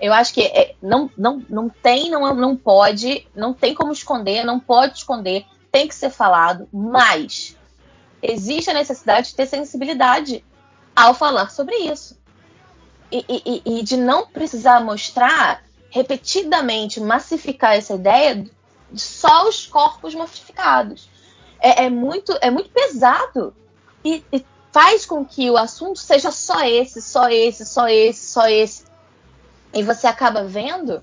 [0.00, 4.44] Eu acho que é- não, não, não tem, não, não pode, não tem como esconder,
[4.44, 7.56] não pode esconder, tem que ser falado, mas
[8.22, 10.44] existe a necessidade de ter sensibilidade
[10.96, 12.18] ao falar sobre isso.
[13.12, 18.50] E- e- e de não precisar mostrar repetidamente, massificar essa ideia de
[18.94, 21.08] só os corpos mortificados.
[21.60, 23.54] É, é muito, é muito pesado
[24.04, 28.48] e, e faz com que o assunto seja só esse, só esse, só esse, só
[28.48, 28.84] esse.
[29.72, 31.02] E você acaba vendo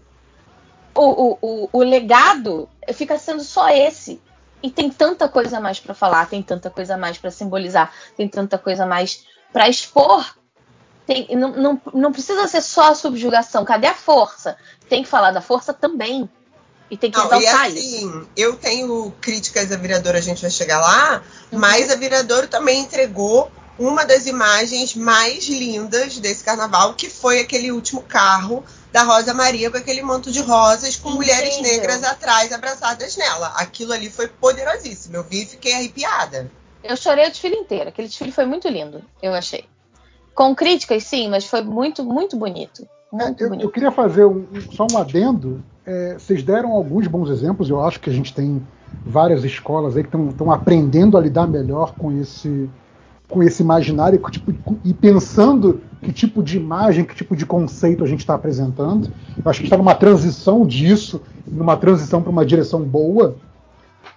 [0.96, 4.22] o, o, o, o legado fica sendo só esse.
[4.62, 8.58] E tem tanta coisa mais para falar, tem tanta coisa mais para simbolizar, tem tanta
[8.58, 10.26] coisa mais para expor.
[11.08, 13.64] Tem- não, não, não precisa ser só a subjugação.
[13.66, 14.58] Cadê a força?
[14.90, 16.30] Tem que falar da força também.
[16.92, 17.78] E tem que Não, e exaltar isso.
[17.96, 21.60] assim, eu tenho críticas à Viradouro, a gente vai chegar lá, Uhum.
[21.60, 27.72] mas a Viradouro também entregou uma das imagens mais lindas desse carnaval, que foi aquele
[27.72, 33.16] último carro da Rosa Maria com aquele manto de rosas com mulheres negras atrás abraçadas
[33.18, 33.50] nela.
[33.58, 35.18] Aquilo ali foi poderosíssimo.
[35.18, 36.50] Eu vi e fiquei arrepiada.
[36.84, 37.90] Eu chorei o desfile inteiro.
[37.90, 39.68] Aquele desfile foi muito lindo, eu achei.
[40.38, 42.88] Com críticas, sim, mas foi muito, muito bonito.
[43.12, 43.66] Muito Eu, bonito.
[43.66, 45.64] eu queria fazer um- só um adendo.
[45.84, 47.72] É, vocês deram alguns bons exemplos.
[47.72, 48.62] Eu acho que a gente tem
[49.04, 52.70] várias escolas aí que estão aprendendo a lidar melhor com esse
[53.28, 58.04] com esse imaginário e tipo- e pensando que tipo de imagem, que tipo de conceito
[58.04, 59.10] a gente está apresentando.
[59.44, 61.20] Eu acho que está numa transição disso,
[61.52, 63.36] numa transição para uma direção boa,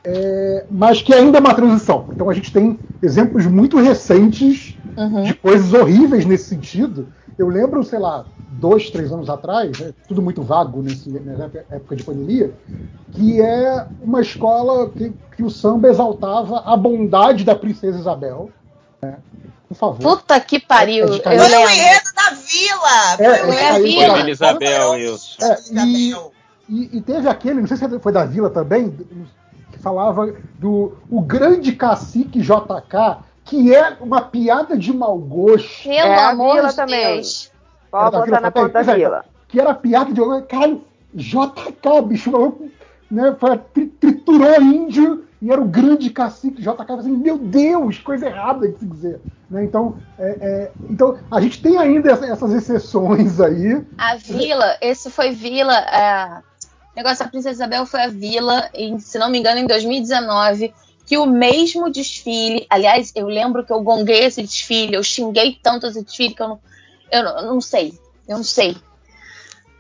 [0.05, 2.09] é, mas que ainda é uma transição.
[2.15, 5.23] Então a gente tem exemplos muito recentes Uhum.
[5.23, 7.09] de coisas horríveis nesse sentido.
[7.39, 8.27] Eu lembro, sei lá,
[8.61, 12.53] dois, três anos atrás, né, tudo muito vago nesse, nessa época de pandemia,
[13.13, 18.51] que é uma escola que, que o samba exaltava a bondade da princesa Isabel.
[19.03, 19.17] né?
[19.69, 20.03] Por favor.
[20.19, 21.05] Puta que pariu.
[21.05, 21.71] É de eu Foi o lembro.
[21.73, 23.17] enredo da vila!
[23.19, 23.25] É,
[23.65, 24.07] é, aí, Vila.
[24.07, 25.37] cara, Vila Isabel, isso.
[25.43, 26.11] É, e,
[26.69, 28.95] e- e teve aquele, não sei se foi da Vila também,
[29.71, 35.85] que falava do o grande cacique JK, que é uma piada de mau gosto.
[35.85, 37.15] Pelo É, a amor Vila de também.
[37.17, 37.51] Deus.
[37.91, 38.69] Pode Era da botar Vila na também?
[38.73, 39.25] ponta da é, vila.
[39.49, 40.21] Que era piada de.
[40.47, 42.69] Caralho, JK, bicho, maluco,
[43.11, 46.93] né, foi, tri- triturou índio e era o grande cacique JK.
[46.99, 49.21] Assim, meu Deus, coisa errada de se dizer.
[49.51, 53.85] Né, então, é, é, então, a gente tem ainda essa- essas exceções aí.
[53.99, 55.75] A Vila, esse foi Vila.
[55.77, 56.43] é,
[56.93, 60.75] O negócio da Princesa Isabel foi a Vila, em, se não me engano, em 2019.
[61.07, 62.67] Que o mesmo desfile.
[62.71, 66.49] Aliás, eu lembro que eu gonguei esse desfile, eu xinguei tanto esse desfile que eu
[66.49, 66.61] não.
[67.11, 67.99] Eu não, não sei.
[68.29, 68.77] Eu não sei.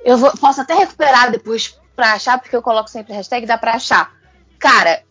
[0.04, 3.74] Eu vou- posso até recuperar depois pra achar, porque eu coloco sempre hashtag, dá pra
[3.74, 4.12] achar.
[4.58, 5.02] Cara,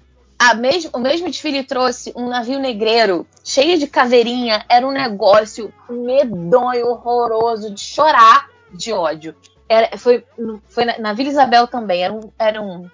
[0.57, 4.65] mes- o mesmo desfile trouxe um navio negreiro cheio de caveirinha.
[4.67, 9.35] Era um negócio medonho, horroroso, de chorar de ódio.
[9.69, 10.25] Era, foi
[10.67, 12.03] foi na, na Vila Isabel também.
[12.03, 12.89] Era um, era, um,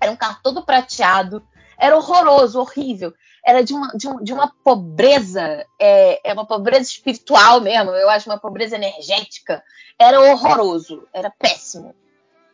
[0.00, 1.42] era um carro todo prateado.
[1.78, 3.12] Era horroroso, horrível.
[3.46, 7.90] Era de uma, de um- de uma pobreza, é, é uma pobreza espiritual mesmo.
[7.92, 9.62] Eu acho uma pobreza energética.
[9.98, 11.94] Era horroroso, era péssimo.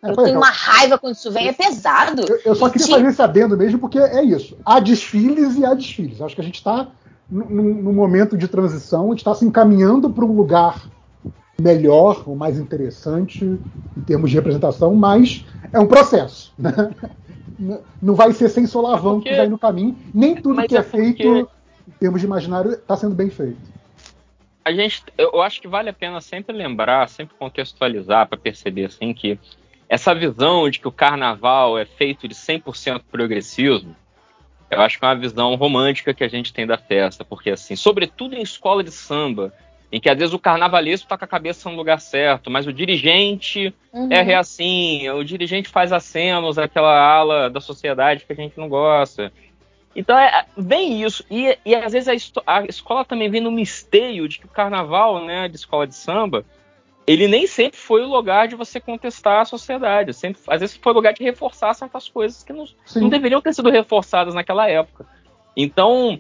[0.04, 2.24] É, Eu tenho uma raiva quando isso vem, é pesado.
[2.28, 4.58] Eu, eu só queria tinha- fazer esse adendo mesmo, porque é isso.
[4.66, 6.20] Há desfiles e há desfiles.
[6.20, 6.88] Acho que a gente está
[7.30, 10.82] num momento de transição, a gente está se encaminhando para um lugar
[11.60, 16.52] melhor, ou mais interessante em termos de representação, mas é um processo.
[16.58, 16.72] né?
[18.00, 19.96] Não vai ser sem solavancos Porque- aí no caminho.
[20.12, 21.50] Nem tudo Mas que é, é porque- feito
[21.86, 23.70] em termos de imaginário está sendo bem feito.
[24.64, 29.12] a gente, eu acho que vale a pena sempre lembrar, sempre contextualizar para perceber assim
[29.12, 29.38] que
[29.88, 33.94] essa visão de que o carnaval é feito de 100% progressismo,
[34.70, 37.74] eu acho que é uma visão romântica que a gente tem da festa, porque assim,
[37.76, 39.52] sobretudo em escola de samba,
[39.92, 42.72] em que às vezes o carnavalesco tá com a cabeça no lugar certo, mas o
[42.72, 44.08] dirigente Uhum.
[44.10, 49.30] é reacinho, o dirigente faz acenos àquela ala da sociedade que a gente não gosta.
[49.94, 51.22] Então é, vem isso.
[51.30, 52.08] E, e às vezes
[52.46, 55.94] a, a escola também vem no misteio de que o carnaval, né, de escola de
[55.94, 56.42] samba,
[57.06, 60.14] ele nem sempre foi o lugar de você contestar a sociedade.
[60.14, 62.64] Sempre, às vezes foi o lugar de reforçar certas coisas que não,
[62.96, 65.04] não deveriam ter sido reforçadas naquela época.
[65.54, 66.18] Então,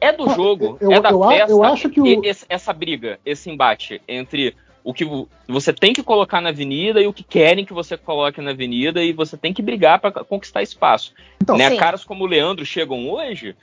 [0.00, 3.18] é, do jogo, eu- é da eu festa, eu acho que o- esse- essa briga,
[3.24, 7.22] esse embate entre o que vo- você tem que colocar na avenida e o que
[7.24, 11.12] querem que você coloque na avenida e você tem que brigar para conquistar espaço.
[11.42, 11.68] Então, né?
[11.70, 11.76] Sim.
[11.76, 13.54] Caras como o Leandro chegam hoje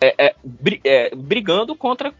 [0.00, 2.12] é, é, bri- é, brigando contra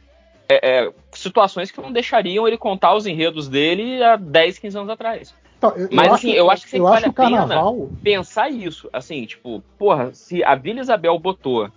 [0.50, 4.88] é, é, situações que não deixariam ele contar os enredos dele há 10, 15 anos
[4.90, 5.34] atrás.
[5.58, 7.90] Então, eu, Mas, eu assim, acho, eu acho que sempre eu vale acho a carnaval.
[8.02, 11.70] Pensar isso, assim, tipo, porra, se a Vila Isabel botou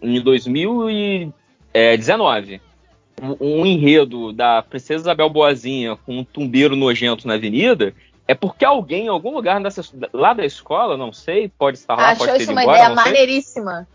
[0.00, 2.60] em 2019
[3.22, 7.94] um, um enredo da Princesa Isabel Boazinha com um tumbeiro nojento na avenida,
[8.28, 12.10] é porque alguém em algum lugar dessa, lá da escola, não sei, pode estar lá,
[12.10, 13.88] Achou pode ter isso uma embora, ideia maneiríssima.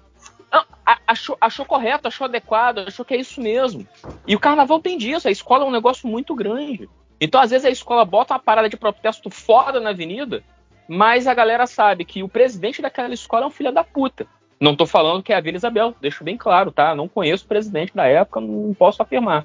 [0.52, 0.64] não,
[1.06, 3.86] achou, achou correto, achou adequado, achou que é isso mesmo.
[4.26, 6.90] E o carnaval tem disso, a escola é um negócio muito grande.
[7.20, 10.44] Então, às vezes, a escola bota uma parada de protesto foda na avenida,
[10.88, 14.26] mas a galera sabe que o presidente daquela escola é um filho da puta.
[14.62, 16.94] Não tô falando que é a Vila Isabel, deixo bem claro, tá?
[16.96, 19.44] Não conheço o presidente da época, não posso afirmar.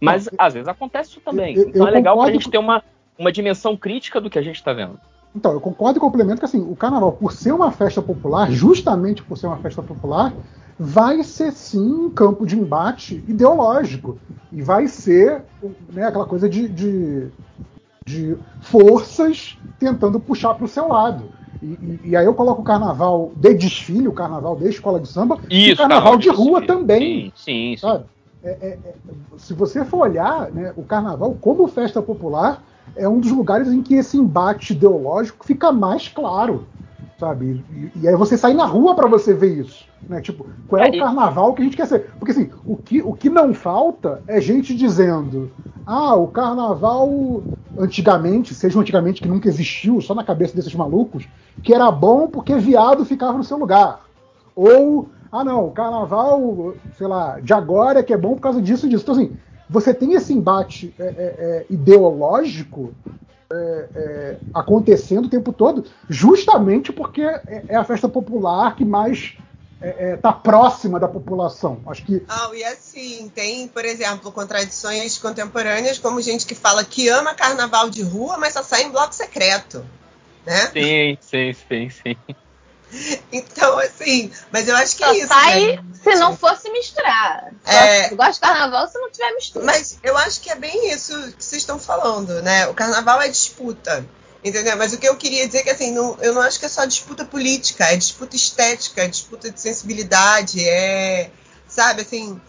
[0.00, 1.56] Mas às vezes acontece isso também.
[1.56, 2.82] eu- eu então é legal pra concordo gente ter uma,
[3.18, 5.00] uma dimensão crítica do que a gente tá vendo.
[5.34, 9.22] Então, eu concordo e complemento que assim, o carnaval, por ser uma festa popular, justamente
[9.22, 10.32] por ser uma festa popular,
[10.78, 14.18] vai ser sim um campo de embate ideológico.
[14.52, 15.42] E vai ser
[15.92, 17.28] né, aquela coisa de, de,
[18.08, 21.30] de forças tentando puxar para o seu lado.
[21.62, 25.08] E, e- e aí eu coloco o carnaval de desfile, o carnaval de escola de
[25.08, 27.32] samba, e o carnaval de rua também.
[27.36, 27.76] Sim, sim.
[27.76, 28.04] Sabe?
[28.42, 28.94] É- é- é-
[29.36, 32.62] se você for olhar, né, o carnaval, como festa popular,
[32.96, 36.66] é um dos lugares em que esse embate ideológico fica mais claro.
[37.20, 37.62] Sabe?
[37.70, 40.20] E, e aí você sai na rua para você ver isso, né?
[40.22, 42.10] Tipo, qual é o carnaval que a gente quer ser?
[42.18, 45.50] Porque assim, o que, o que não falta é gente dizendo,
[45.86, 47.42] ah, o carnaval
[47.78, 51.28] antigamente, seja um antigamente que nunca existiu, só na cabeça desses malucos,
[51.62, 54.00] que era bom porque viado ficava no seu lugar.
[54.56, 58.62] Ou, ah não, o carnaval, sei lá, de agora é que é bom por causa
[58.62, 59.04] disso e disso.
[59.04, 59.36] Então assim,
[59.68, 62.92] você tem esse embate é, é, é, ideológico
[63.52, 69.34] é, é, acontecendo o tempo todo, justamente porque é, é a festa popular que mais
[70.14, 71.80] está próxima da população.
[71.86, 72.22] Acho que.
[72.28, 77.88] Ah, e assim, tem, por exemplo, contradições contemporâneas, como gente que fala que ama carnaval
[77.88, 79.82] de rua, mas só sai em bloco secreto.
[80.44, 80.66] Né?
[80.66, 82.16] Sim, sim, sim, sim.
[83.32, 85.28] Então, assim, mas eu acho que Só é isso.
[85.28, 85.84] sai né?
[86.02, 87.52] se não fosse misturar.
[87.64, 88.08] Só É.
[88.10, 89.64] gosto de carnaval se não tiver mistura.
[89.64, 92.66] Mas eu acho que é bem isso que vocês estão falando, né?
[92.68, 94.04] O carnaval é disputa.
[94.42, 94.74] Entendeu?
[94.78, 96.68] Mas o que eu queria dizer é que assim, não- eu não acho que é
[96.68, 101.30] só disputa política, é disputa estética, é disputa de sensibilidade, é.
[101.68, 102.40] Sabe, assim,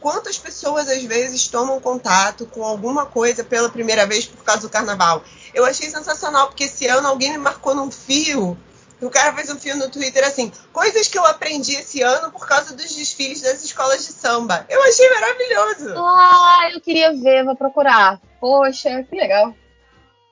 [0.00, 4.70] quantas pessoas às vezes tomam contato com alguma coisa pela primeira vez por causa do
[4.70, 5.24] carnaval?
[5.52, 8.56] Eu achei sensacional, porque esse ano alguém me marcou num fio.
[9.00, 12.46] O cara fez um fio no Twitter assim, coisas que eu aprendi esse ano por
[12.46, 14.66] causa dos desfiles das escolas de samba.
[14.68, 15.94] Eu achei maravilhoso.
[15.96, 18.20] Ah, eu queria ver, vou procurar.
[18.40, 19.54] Poxa, que legal.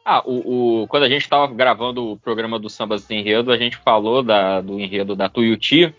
[0.04, 3.56] Ah, o, o- quando a gente estava gravando o programa do Sambas de Enredo, a
[3.58, 5.94] gente falou da- do enredo da Tuiuti.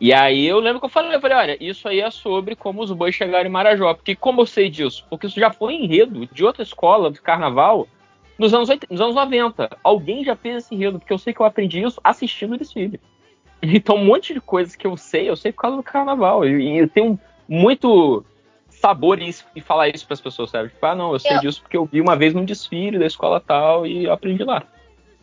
[0.00, 2.82] E aí eu lembro que eu falei, eu falei, olha, isso aí é sobre como
[2.82, 3.94] os bois chegaram em Marajó.
[3.94, 5.04] Porque como eu sei disso?
[5.08, 7.88] Porque isso já foi enredo de outra escola de carnaval
[8.38, 9.76] nos anos, 80 nos anos 90.
[9.82, 13.00] Alguém já fez esse enredo, porque eu sei que eu aprendi isso assistindo o desfile.
[13.62, 16.44] Então um monte de coisas que eu sei, eu sei por causa do carnaval.
[16.44, 18.22] E, e eu tenho muito
[18.68, 20.68] sabor em, em falar isso para as pessoas, sabe?
[20.68, 23.06] Tipo, ah, não, eu sei Eu- disso porque eu vi uma vez num desfile da
[23.06, 24.62] escola tal e eu aprendi lá.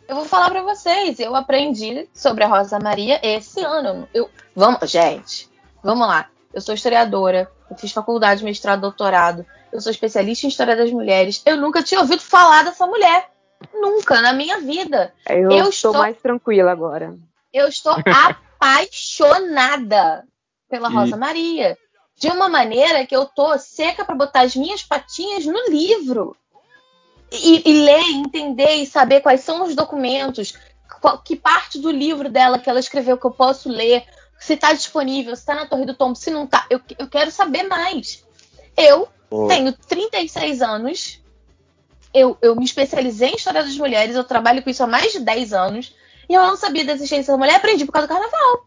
[0.06, 4.06] Eu vou falar pra vocês, eu aprendi sobre a Rosa Maria esse ano.
[4.12, 5.48] Eu, vamos, gente,
[5.82, 6.28] vamos lá.
[6.52, 9.46] Eu sou historiadora, eu fiz faculdade, mestrado, doutorado.
[9.74, 11.42] Eu sou especialista em história das mulheres.
[11.44, 13.28] Eu nunca tinha ouvido falar dessa mulher.
[13.72, 15.12] Nunca na minha vida.
[15.28, 17.16] Eu, Eu estou mais tranquila agora.
[17.52, 17.92] Eu estou
[18.58, 20.24] apaixonada
[20.68, 21.76] pela E- Rosa Maria.
[22.16, 26.36] De uma maneira que eu tô seca pra botar as minhas patinhas no livro.
[27.32, 30.54] E, e ler, entender e saber quais são os documentos,
[31.00, 34.04] qual- que parte do livro dela que ela escreveu que eu posso ler,
[34.38, 36.64] se tá disponível, se tá na Torre do Tombo, se não tá.
[36.70, 38.24] Eu, eu quero saber mais.
[38.76, 39.08] Eu
[39.48, 41.22] Tenho 36 anos.
[42.12, 45.20] Eu, eu me especializei em história das mulheres, eu trabalho com isso há mais de
[45.20, 45.94] 10 anos.
[46.28, 48.66] E eu não sabia da existência da mulher, aprendi por causa do carnaval.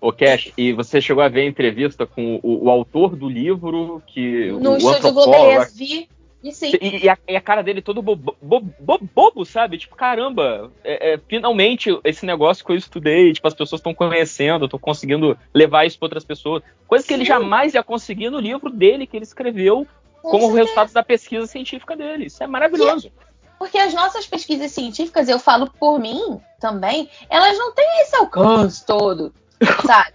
[0.00, 4.02] Ô, Cash, e você chegou a ver a entrevista com o, o autor do livro,
[4.06, 6.08] que No o estúdio Beleza, vi.
[6.42, 6.72] E sim.
[6.80, 9.76] E, e a, e a cara dele todo bobo, bobo, bobo, sabe?
[9.76, 14.64] Tipo, caramba, é- é, finalmente esse negócio que eu estudei, tipo, as pessoas estão conhecendo,
[14.64, 16.62] estão conseguindo levar isso para outras pessoas.
[16.88, 19.86] Coisa que ele jamais ia conseguir no livro dele que ele escreveu
[20.22, 20.58] Com como certeza.
[20.62, 22.26] resultado da pesquisa científica dele.
[22.26, 23.12] Isso é maravilhoso.
[23.58, 28.86] Porque as nossas pesquisas científicas, eu falo por mim também, elas não têm esse alcance
[28.86, 29.34] todo,
[29.86, 30.14] sabe?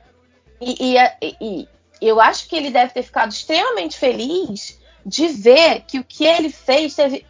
[0.59, 0.97] E-
[1.39, 1.67] e
[2.01, 6.49] eu acho que ele deve ter ficado extremamente feliz de ver que o que ele
[6.49, 7.25] fez teve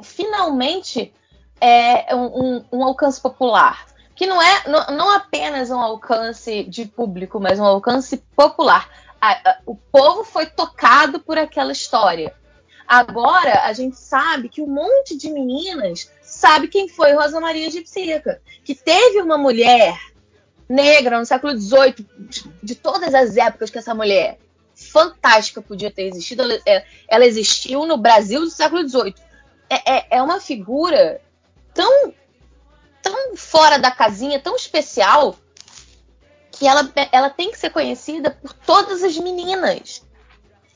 [0.00, 1.12] finalmente
[1.60, 3.86] é, um, um- alcance popular.
[4.14, 8.88] Que não é não, não apenas um alcance de público, mas um alcance popular.
[9.20, 12.34] A- a- o povo foi tocado por aquela história.
[12.86, 17.82] Agora a gente sabe que um monte de meninas sabe quem foi Rosa Maria de
[17.82, 19.94] Psica, que teve uma mulher
[20.68, 24.38] negra no século XVIII, de- de todas as épocas que essa mulher
[24.78, 29.14] fantástica podia ter existido, ela, é- ela existiu no Brasil do século XVIII.
[29.68, 31.20] É, é- é uma figura
[31.74, 32.14] tão,
[33.02, 35.36] tão fora da casinha, tão especial,
[36.52, 40.02] que ela, ela tem que ser conhecida por todas as meninas.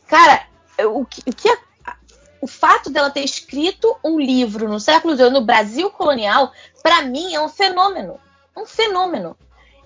[0.09, 0.47] Cara,
[0.85, 1.97] o que, o que a-
[2.41, 6.53] o fato dela ter escrito um livro no século XVIII, no Brasil colonial,
[6.83, 8.19] para mim é um fenômeno.
[8.57, 9.37] Um fenômeno.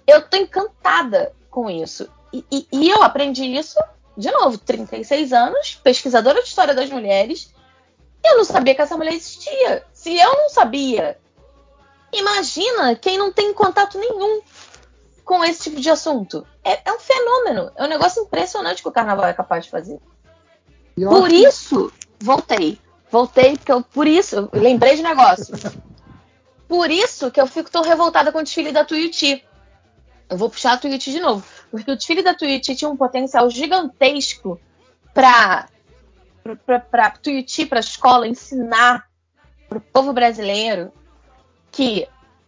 [0.06, 2.08] Eu tô encantada com isso.
[2.32, 3.78] E, e- e eu aprendi isso,
[4.16, 7.54] de novo, 36 anos, pesquisadora de história das mulheres.
[8.24, 9.84] Eu não sabia que essa mulher existia.
[9.92, 11.18] Se eu não sabia,
[12.12, 14.40] imagina quem não tem contato nenhum
[15.24, 16.46] com esse tipo de assunto.
[16.64, 17.70] É, é um fenômeno.
[17.76, 19.98] É um negócio impressionante que o carnaval é capaz de fazer.
[20.96, 22.80] Por isso, voltei.
[23.10, 25.54] Voltei, porque eu, por isso, eu lembrei de negócio.
[26.68, 29.44] Por isso que eu fico tão revoltada com o desfile da Tuiuti.
[30.28, 31.46] Eu vou puxar a Tuiuti de novo.
[31.70, 34.60] Porque o desfile da Tuiuti tinha um potencial gigantesco
[35.14, 35.68] para
[36.86, 39.08] para Tuiuti, para a escola, ensinar
[39.68, 40.92] para o povo brasileiro
[41.72, 42.06] que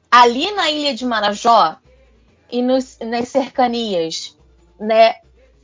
[0.08, 1.76] ali na ilha de Marajó
[2.50, 4.36] e nos- nas cercanias
[4.78, 5.16] né,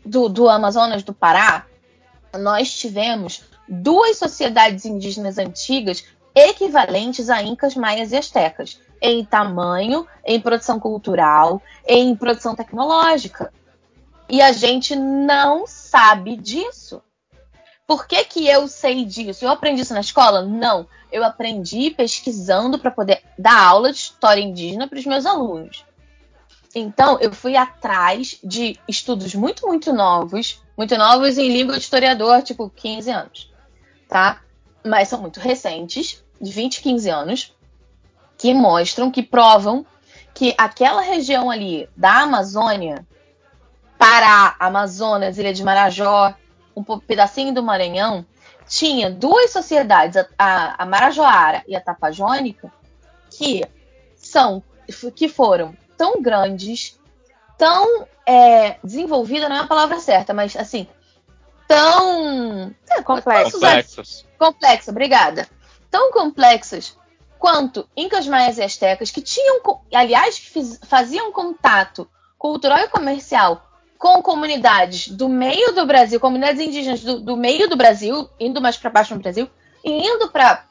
[0.04, 1.64] do, do Amazonas do Pará,
[2.40, 10.40] nós tivemos duas sociedades indígenas antigas equivalentes a incas, maias e astecas, em tamanho, em
[10.40, 13.52] produção cultural, em produção tecnológica.
[14.28, 17.02] E a gente não sabe disso.
[17.86, 19.44] Por que, que eu sei disso?
[19.44, 20.42] Eu aprendi isso na escola?
[20.42, 20.86] Não.
[21.12, 25.84] Eu aprendi pesquisando para poder dar aula de história indígena para os meus alunos.
[26.74, 32.42] Então, eu fui atrás de estudos muito, muito novos, muito novos em língua de historiador,
[32.42, 33.52] tipo 15 anos,
[34.08, 34.42] tá?
[34.84, 37.54] Mas são muito recentes, de 20, 15 anos,
[38.36, 39.86] que mostram, que provam
[40.34, 43.06] que aquela região ali da Amazônia,
[43.96, 46.34] Pará, Amazonas, Ilha de Marajó,
[46.76, 48.26] um pedacinho do Maranhão,
[48.66, 52.72] tinha duas sociedades, a- a, Marajoara e a Tapajônica,
[53.30, 53.62] que
[54.16, 54.62] são
[55.14, 56.98] que foram tão grandes,
[57.56, 60.86] tão é, desenvolvida não é a palavra certa, mas assim
[61.68, 63.52] tão é, Complexo.
[63.52, 64.26] Complexos.
[64.38, 65.48] complexa, obrigada.
[65.94, 66.98] Tão complexas
[67.38, 69.60] quanto Incas, Maias e Astecas, que tinham,
[69.94, 73.64] aliás, que fiz- faziam contato cultural e comercial
[73.96, 78.76] com comunidades do meio do Brasil, comunidades indígenas do, do meio do Brasil, indo mais
[78.76, 79.48] para baixo no Brasil,
[79.84, 80.64] e indo para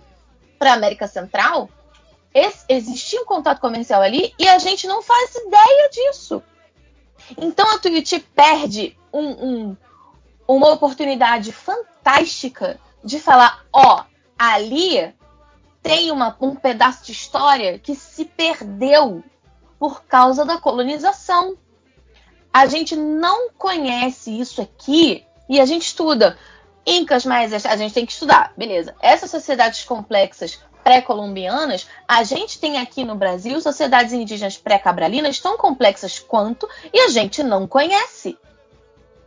[0.60, 1.70] a América Central,
[2.34, 6.44] esse- existia um contato comercial ali e a gente não faz ideia disso.
[7.38, 9.78] Então a Tuiuti perde um, um-
[10.46, 14.04] uma oportunidade fantástica de falar: ó,
[14.52, 15.14] ali
[15.82, 19.24] tem uma- um pedaço de história que se perdeu
[19.80, 21.58] por causa da colonização.
[22.52, 26.38] A gente não conhece isso aqui e a gente estuda.
[26.86, 28.96] Incas mais a gente tem que estudar, beleza.
[29.00, 36.20] Essas sociedades complexas pré-colombianas, a gente tem aqui no Brasil sociedades indígenas pré-cabralinas tão complexas
[36.20, 38.38] quanto e a gente não conhece.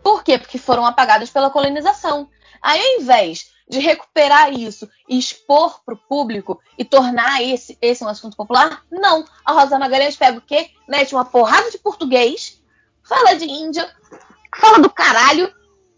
[0.02, 0.38] Por quê?
[0.38, 2.28] Porque foram apagadas pela colonização.
[2.60, 8.04] Aí, ao invés de recuperar isso e expor para o público e tornar esse, esse
[8.04, 9.24] um assunto popular, não.
[9.44, 10.70] A Rosa Magalhães pega o quê?
[10.88, 12.62] Mete uma porrada de português,
[13.02, 13.88] fala de Índia,
[14.56, 15.52] fala do caralho.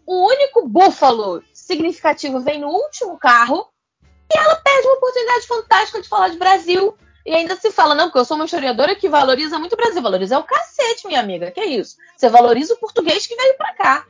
[0.05, 3.69] O único búfalo significativo vem no último carro
[4.03, 6.97] e ela perde uma oportunidade fantástica de falar de Brasil.
[7.25, 10.01] E ainda se fala, não, porque eu sou uma historiadora que valoriza muito o Brasil.
[10.01, 11.51] Valoriza o cacete, minha amiga.
[11.51, 11.97] Que isso?
[12.17, 14.07] Você valoriza o português que veio pra cá.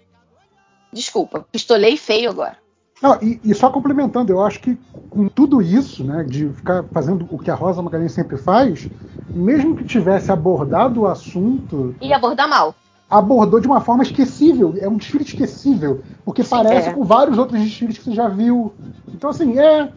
[0.93, 2.57] Desculpa, pistolei feio agora.
[3.01, 4.77] Não, e, e só complementando, eu acho que
[5.09, 8.89] com tudo isso, né, de ficar fazendo o que a Rosa Magalhães sempre faz,
[9.33, 12.75] mesmo que tivesse abordado o assunto, E abordar mal.
[13.09, 14.75] abordou de uma forma esquecível.
[14.79, 16.93] É um desfile esquecível, porque parece é.
[16.93, 18.73] com vários outros desfiles que você já viu.
[19.13, 19.91] Então, assim, é.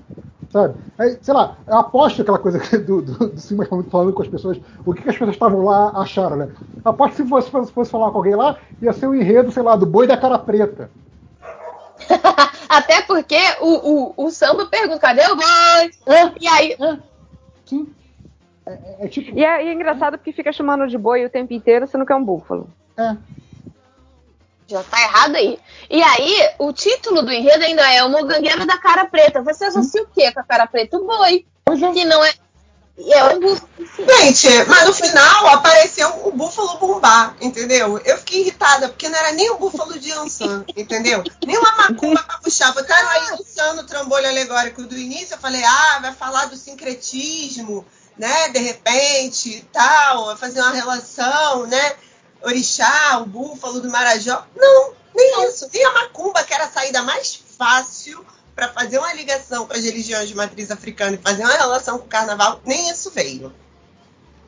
[0.50, 0.74] Sabe?
[0.98, 4.60] Aí, sei lá, eu aposto aquela coisa do, do, do Simas falando, com as pessoas,
[4.84, 6.48] o que, que as pessoas estavam lá acharam, né?
[6.84, 9.62] Aposto que se fosse, se fosse falar com alguém lá, ia ser o enredo, sei
[9.62, 10.90] lá, do boi da cara preta.
[12.68, 15.90] Até porque o, o, o samba pergunta, cadê o boi?
[16.40, 16.76] E aí,
[17.64, 17.92] Sim.
[18.66, 19.36] É, é tipo.
[19.36, 22.12] E é, e é engraçado porque fica chamando de boi o tempo inteiro, sendo que
[22.12, 22.68] é um búfalo.
[22.96, 23.16] É.
[24.66, 25.58] já tá errado aí.
[25.90, 29.42] E aí, o título do enredo ainda é o Mogangueiro da Cara Preta.
[29.42, 30.96] Você associa o quê com a cara preta?
[30.96, 31.46] O boi.
[31.64, 31.92] Pois é.
[31.92, 32.32] Que não é.
[32.98, 33.56] É um.
[33.56, 37.98] Gente, mas no final apareceu o búfalo bumbá, entendeu?
[38.04, 41.24] Eu fiquei irritada, porque não era nem o búfalo de Ansan, entendeu?
[41.46, 42.72] Nem uma macumba pra puxar.
[42.74, 47.84] Botaram aí Luciano o trambolho alegórico do início, eu falei, ah, vai falar do sincretismo,
[48.18, 48.50] né?
[48.50, 51.96] De repente e tal, vai fazer uma relação, né?
[52.42, 54.44] Orixá, o búfalo do Marajó.
[54.54, 55.66] Não, nem isso.
[55.72, 59.84] Nem a macumba, que era a saída mais fácil para fazer uma ligação com as
[59.84, 63.52] religiões de matriz africana e fazer uma relação com o carnaval, nem isso veio.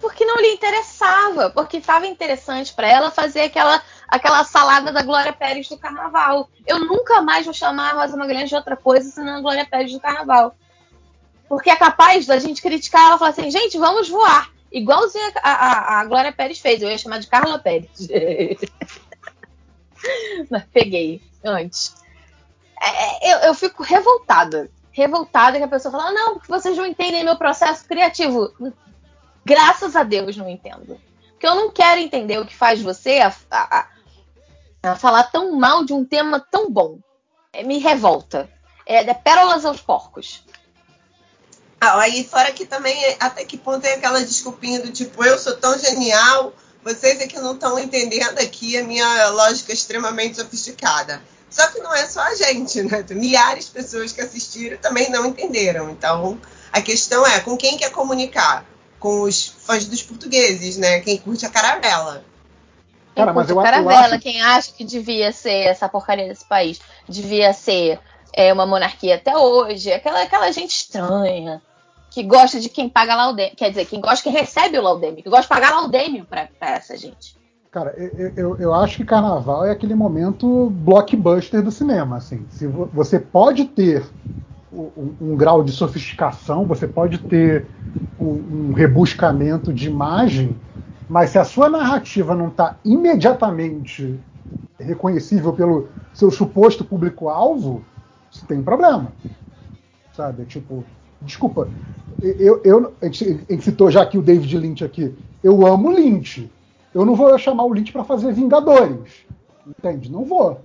[0.01, 1.51] Porque não lhe interessava.
[1.51, 6.51] Porque estava interessante para ela fazer aquela, aquela salada da Glória Pérez do carnaval.
[6.67, 9.93] Eu nunca mais vou chamar a Rosa Magalhães de outra coisa senão a Glória Pérez
[9.93, 10.55] do carnaval.
[11.49, 14.53] Porque é capaz da gente criticar ela e falar assim, gente, vamos voar.
[14.71, 16.83] Igualzinho a, a, a Glória Pérez fez.
[16.83, 17.89] Eu ia chamar de Carla Pérez.
[20.51, 22.04] Mas peguei antes.
[22.87, 24.71] É, eu, eu fico revoltada.
[24.93, 28.53] Revoltada que a pessoa fala, não, porque vocês não entendem meu processo criativo.
[29.45, 31.01] Graças a Deus não entendo.
[31.31, 33.87] Porque eu não quero entender o que faz você a, a-
[34.83, 36.99] a- falar tão mal de um tema tão bom.
[37.53, 38.49] É, me revolta.
[38.87, 40.45] É, é pérolas aos porcos.
[41.81, 45.55] Ah, aí fora que também, até que ponto é aquela desculpinha do tipo, eu sou
[45.57, 51.21] tão genial, vocês é que não estão entendendo aqui a minha lógica extremamente sofisticada.
[51.55, 53.03] Só que não é só a gente, né?
[53.03, 55.89] Tem Milhares de pessoas que assistiram também não entenderam.
[55.91, 56.41] Então,
[56.73, 58.67] a questão é, com quem quer comunicar?
[59.05, 61.01] com os fãs dos portugueses, né?
[61.01, 62.25] Quem curte a caravela.
[63.15, 66.47] Cara, Eu mas eu, eu caravela, acho quem acha que devia ser essa porcaria desse
[66.47, 68.01] país, devia ser
[68.33, 71.61] é, uma monarquia até hoje, aquela, aquela gente estranha,
[72.11, 75.29] que gosta de quem paga laudêmio, quer dizer, quem gosta que recebe o laudêmio, que
[75.29, 77.37] gosta de pagar laudêmio pra, pra essa gente.
[77.75, 82.19] Cara, eu, eu, eu acho que carnaval é aquele momento blockbuster do cinema.
[82.19, 82.47] Assim.
[82.49, 84.07] Se vo- você pode ter
[84.71, 87.67] um, um grau de sofisticação, você pode ter
[88.17, 90.57] um, um rebuscamento de imagem,
[91.09, 94.21] mas se a sua narrativa não está imediatamente
[94.79, 97.85] reconhecível pelo seu suposto público-alvo,
[98.31, 99.13] você tem um problema.
[100.13, 100.47] Sabe?
[100.47, 100.87] Tipo,
[101.21, 101.73] desculpa,
[102.21, 105.13] eu, eu, a, gente, a gente citou já aqui o David Lynch aqui.
[105.43, 106.53] Eu amo Lynch.
[106.95, 109.01] Eu não vou chamar o Lynch para fazer Vingadores.
[109.67, 110.11] Entende?
[110.11, 110.61] Não vou.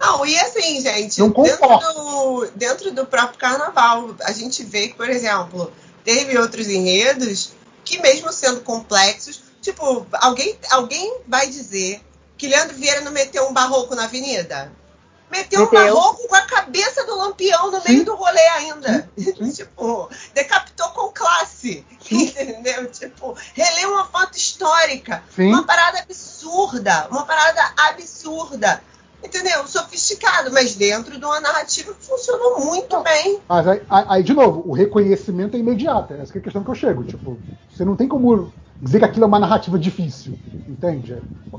[0.00, 4.94] Não, e assim, gente, Não dentro do, dentro do próprio carnaval, a gente vê que,
[4.94, 5.70] por exemplo,
[6.04, 7.52] teve outros enredos
[7.84, 12.00] que, mesmo sendo complexos, tipo, alguém, alguém vai dizer
[12.36, 14.72] que Leandro Vieira não meteu um barroco na avenida?
[15.30, 15.94] Meteu, um Meteu.
[15.94, 19.10] barroco com a cabeça do lampião no meio do rolê ainda.
[19.54, 21.84] tipo, decapitou com classe.
[22.10, 22.90] Entendeu?
[22.90, 25.22] Tipo, releu uma foto histórica.
[25.30, 25.48] Sim.
[25.48, 27.08] Uma parada absurda.
[27.10, 28.82] Uma parada absurda.
[29.22, 29.66] Entendeu?
[29.66, 33.40] Sofisticado, mas dentro de uma narrativa que funcionou muito bem.
[33.48, 36.14] Mas aí, aí- de novo, o reconhecimento é imediato.
[36.14, 37.02] Essa que é a questão que eu chego.
[37.04, 40.38] Tipo, você não tem como dizer que aquilo é uma narrativa difícil.
[40.68, 41.14] Entende?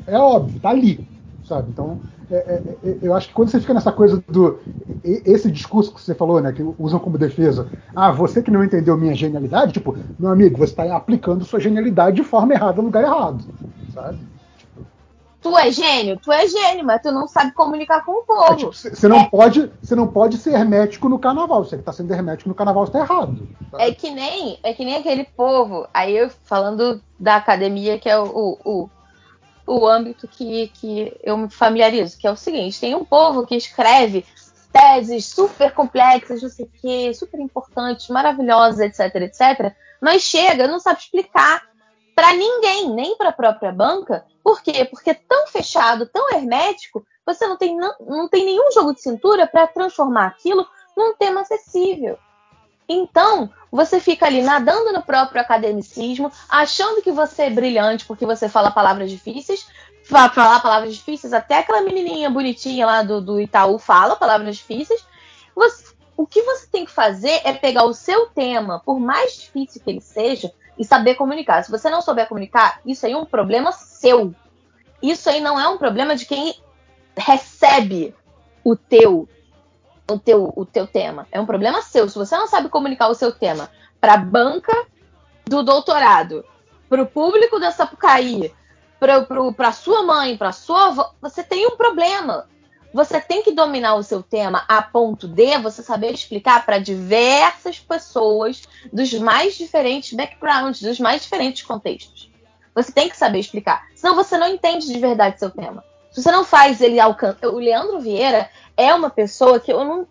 [0.08, 1.06] É, é óbvio, tá ali.
[1.50, 1.72] Sabe?
[1.72, 2.00] Então,
[2.30, 4.60] é- é- é- eu acho que quando você fica nessa coisa do.
[5.04, 6.52] Esse discurso que você falou, né?
[6.52, 7.68] Que usam como defesa.
[7.96, 12.18] Ah, você que não entendeu minha genialidade, tipo, meu amigo, você está aplicando sua genialidade
[12.18, 13.44] de forma errada no lugar errado.
[13.94, 14.20] Sabe?
[15.42, 16.20] Tu é gênio?
[16.20, 18.56] Tu é gênio, mas tu não sabe comunicar com o É, povo.
[18.58, 21.64] tipo, Você não, pode, você não pode ser hermético no carnaval.
[21.64, 23.48] Você que está sendo hermético no carnaval está errado.
[23.80, 25.88] É que nem é que nem aquele povo.
[25.94, 28.90] Aí eu falando da academia, que é o, o, o,
[29.70, 33.56] o âmbito que, que eu me familiarizo, que é o seguinte: tem um povo que
[33.56, 34.26] escreve
[34.72, 40.80] teses super complexas, não sei o quê, super importantes, maravilhosas, etc, etc, mas chega, não
[40.80, 41.68] sabe explicar
[42.16, 44.26] para ninguém, nem para a própria banca.
[44.44, 44.86] Por quê?
[44.86, 49.02] Porque é tão fechado, tão hermético, você não tem, não, não tem nenhum jogo de
[49.02, 52.18] cintura para transformar aquilo num tema acessível.
[52.90, 58.50] Então, você fica ali nadando no próprio academicismo, achando que você é brilhante porque você
[58.50, 59.68] fala palavras difíceis.
[60.04, 65.06] Fa- Falar palavras difíceis, até aquela menininha bonitinha lá do, do Itaú fala palavras difíceis.
[65.56, 69.82] Você- o que você tem que fazer é pegar o seu tema, por mais difícil
[69.82, 71.64] que ele seja, e saber comunicar.
[71.64, 74.34] Se você não souber comunicar, isso aí é um problema seu.
[75.02, 76.56] Isso aí não é um problema de quem
[77.16, 78.16] recebe
[78.64, 79.28] o teu
[80.10, 81.28] o teu, o teu tema.
[81.32, 82.10] É um problema seu.
[82.10, 84.74] Se você não sabe comunicar o seu tema para a banca
[85.46, 86.44] do doutorado,
[86.88, 88.54] para o público da Sapucaí,
[89.00, 92.48] para sua mãe, para sua avó, você tem um problema.
[92.92, 97.80] Você tem que dominar o seu tema a ponto de você saber explicar para diversas
[97.80, 102.32] pessoas dos mais diferentes backgrounds, dos mais diferentes contextos.
[102.74, 103.88] Você tem que saber explicar.
[103.96, 105.84] Senão você não entende de verdade seu tema.
[106.12, 107.48] Se você não faz ele alcançar.
[107.48, 110.08] O Leandro Vieira é uma pessoa que eu não.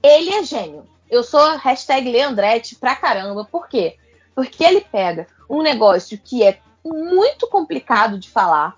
[0.00, 0.84] Ele é gênio.
[1.10, 3.44] Eu sou hashtag Leandrete pra caramba.
[3.44, 3.96] Por quê?
[4.32, 8.76] Porque ele pega um negócio que é muito complicado de falar.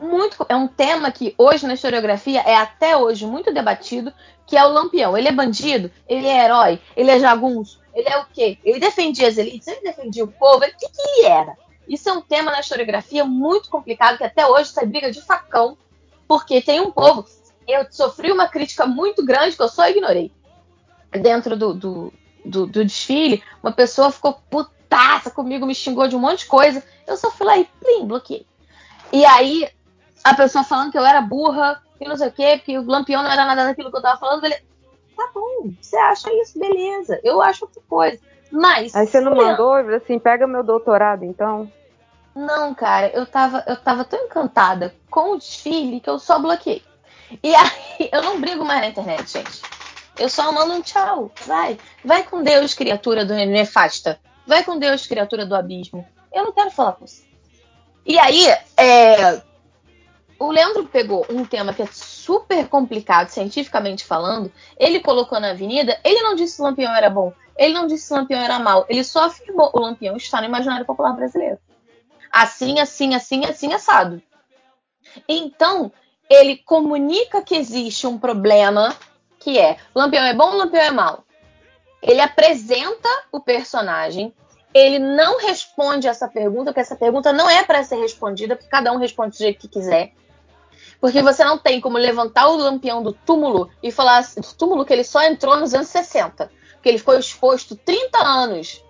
[0.00, 4.12] Muito, é um tema que hoje na historiografia é até hoje muito debatido,
[4.46, 5.18] que é o Lampião.
[5.18, 8.58] Ele é bandido, ele é herói, ele é jagunço, ele é o quê?
[8.64, 11.56] Ele defendia as elites, ele defendia o povo, o que, que ele era?
[11.88, 15.76] Isso é um tema na historiografia muito complicado, que até hoje sai briga de facão,
[16.26, 17.24] porque tem um povo.
[17.66, 20.30] Eu sofri uma crítica muito grande que eu só ignorei.
[21.10, 22.12] Dentro do, do,
[22.44, 26.82] do, do desfile, uma pessoa ficou putaça comigo, me xingou de um monte de coisa.
[27.06, 28.46] Eu só fui lá e plim, bloqueei.
[29.12, 29.68] E aí,
[30.22, 33.22] a pessoa falando que eu era burra, que não sei o quê, que o lampião
[33.22, 34.44] não era nada daquilo que eu tava falando.
[34.44, 34.56] Ele,
[35.16, 37.20] tá bom, você acha isso, beleza.
[37.22, 38.18] Eu acho outra coisa.
[38.50, 38.94] Mas.
[38.94, 41.70] Aí você não mandou, falou assim, pega meu doutorado então.
[42.34, 46.82] Não, cara, eu tava, eu tava tão encantada com o desfile que eu só bloqueei.
[47.42, 49.62] E aí, eu não brigo mais na internet, gente.
[50.18, 51.30] Eu só mando um tchau.
[51.46, 51.78] Vai.
[52.04, 54.20] Vai com Deus, criatura do nefasta.
[54.46, 56.06] Vai com Deus, criatura do abismo.
[56.32, 57.24] Eu não quero falar com você.
[58.06, 59.42] E aí, é,
[60.38, 64.52] o Leandro pegou um tema que é super complicado, cientificamente falando.
[64.78, 65.98] Ele colocou na avenida.
[66.04, 67.32] Ele não disse que o Lampião era bom.
[67.56, 68.84] Ele não disse que o Lampião era mal.
[68.88, 71.58] Ele só afirmou o Lampião está no imaginário popular brasileiro.
[72.30, 74.20] Assim, assim, assim, assim, assado.
[75.28, 75.92] Então,
[76.28, 78.94] ele comunica que existe um problema
[79.38, 81.24] que é Lampião é bom, Lampião é mal.
[82.02, 84.34] Ele apresenta o personagem
[84.74, 88.92] ele não responde essa pergunta, porque essa pergunta não é para ser respondida, porque cada
[88.92, 90.12] um responde do jeito que quiser.
[91.00, 94.84] Porque você não tem como levantar o lampião do túmulo e falar assim, do túmulo
[94.84, 96.50] que ele só entrou nos anos 60.
[96.72, 98.84] Porque ele ficou exposto 30 anos.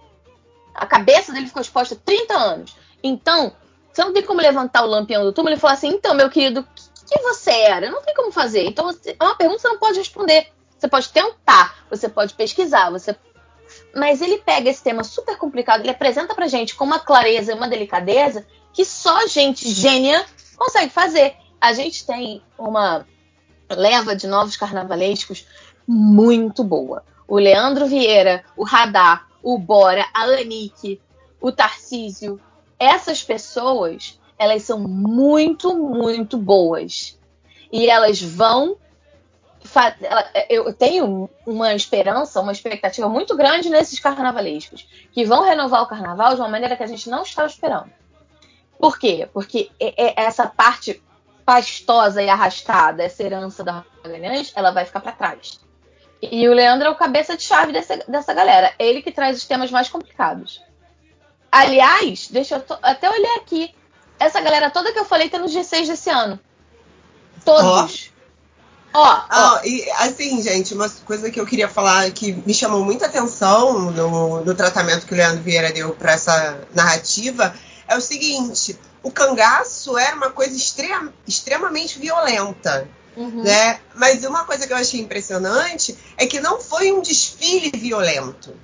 [0.75, 2.77] A cabeça dele ficou exposta 30 anos.
[3.03, 3.53] Então,
[3.93, 6.67] você não tem como levantar o lampião do túmulo e falar assim, então, meu querido,
[7.07, 7.91] que, você era?
[7.91, 8.67] Não tem como fazer.
[8.67, 10.49] Então, é uma pergunta que você não pode responder.
[10.79, 13.17] Você pode tentar, você pode pesquisar, você
[13.95, 17.55] mas ele pega esse tema super complicado, ele apresenta pra gente com uma clareza e
[17.55, 20.25] uma delicadeza que só gente gênia
[20.57, 21.37] consegue fazer.
[21.61, 23.07] A gente tem uma
[23.71, 25.47] leva de novos carnavalescos
[25.87, 27.05] muito boa.
[27.27, 31.01] O Leandro Vieira, o Radar, o Bora, a Anique,
[31.41, 32.41] o Tarcísio.
[32.79, 37.19] Essas pessoas, elas são muito, muito boas.
[37.73, 38.77] E elas vão
[40.51, 46.35] eu tenho uma esperança, uma expectativa muito grande nesses carnavalescos, que vão renovar o carnaval
[46.35, 47.91] de uma maneira que a gente não estava esperando.
[48.79, 49.29] Por quê?
[49.33, 49.71] Porque
[50.17, 51.03] essa parte
[51.45, 55.61] pastosa e arrastada, essa herança da Magalhães, ela vai ficar para trás.
[56.21, 58.73] E o Leandro é o cabeça de chave dessa, dessa galera.
[58.79, 60.63] Ele que traz os temas mais complicados.
[61.51, 63.75] Aliás, deixa eu até olhar aqui.
[64.19, 66.39] Essa galera toda que eu falei tá no G6 desse ano.
[67.45, 68.11] Todos.
[68.93, 69.23] Ó, ó.
[69.29, 73.91] Ah, e assim, gente, uma coisa que eu queria falar que me chamou muita atenção
[73.91, 77.55] no, no tratamento que o Leandro Vieira deu para essa narrativa
[77.89, 82.89] é o seguinte: o cangaço era uma coisa extrem- extremamente violenta.
[83.17, 83.79] Né?
[83.95, 88.55] Mas uma coisa que eu achei impressionante é que não foi um desfile violento.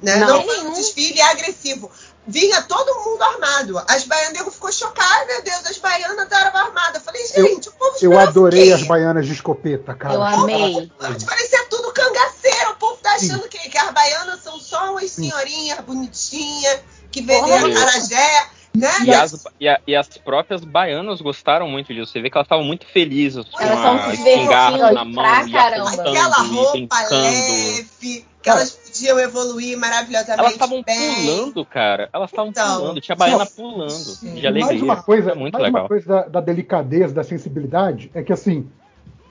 [0.00, 0.16] Né?
[0.16, 0.28] Não.
[0.28, 1.90] Não, foi um desfile agressivo.
[2.28, 3.78] Vinha todo mundo armado.
[3.88, 6.96] As baianas ficou chocada, meu Deus, as baianas estavam armadas.
[6.96, 8.72] Eu falei, gente, o povo Eu adorei quê?
[8.72, 10.14] as baianas de escopeta, cara.
[10.14, 10.90] Eu amei.
[10.98, 12.70] Parecia tudo cangaceiro.
[12.72, 16.80] O povo tá achando que, que as baianas são só umas senhorinhas bonitinhas
[17.12, 17.86] que venderam Porra.
[17.86, 18.90] carajé, né?
[19.04, 22.10] E as, e, a- e as próprias baianas gostaram muito disso.
[22.12, 25.52] Você vê que elas estavam muito felizes com Elas a espingarda na mão pra e
[25.52, 25.90] caramba.
[25.90, 32.08] Aquela roupa leve, que elas podiam evoluir maravilhosamente Elas estavam pulando, cara.
[32.12, 33.00] Elas estavam Então, pulando.
[33.00, 34.66] Tinha baiana pulando de E alegria.
[34.66, 35.82] mais uma coisa, é muito mais legal.
[35.82, 38.66] uma coisa da, da delicadeza, da sensibilidade, é que assim,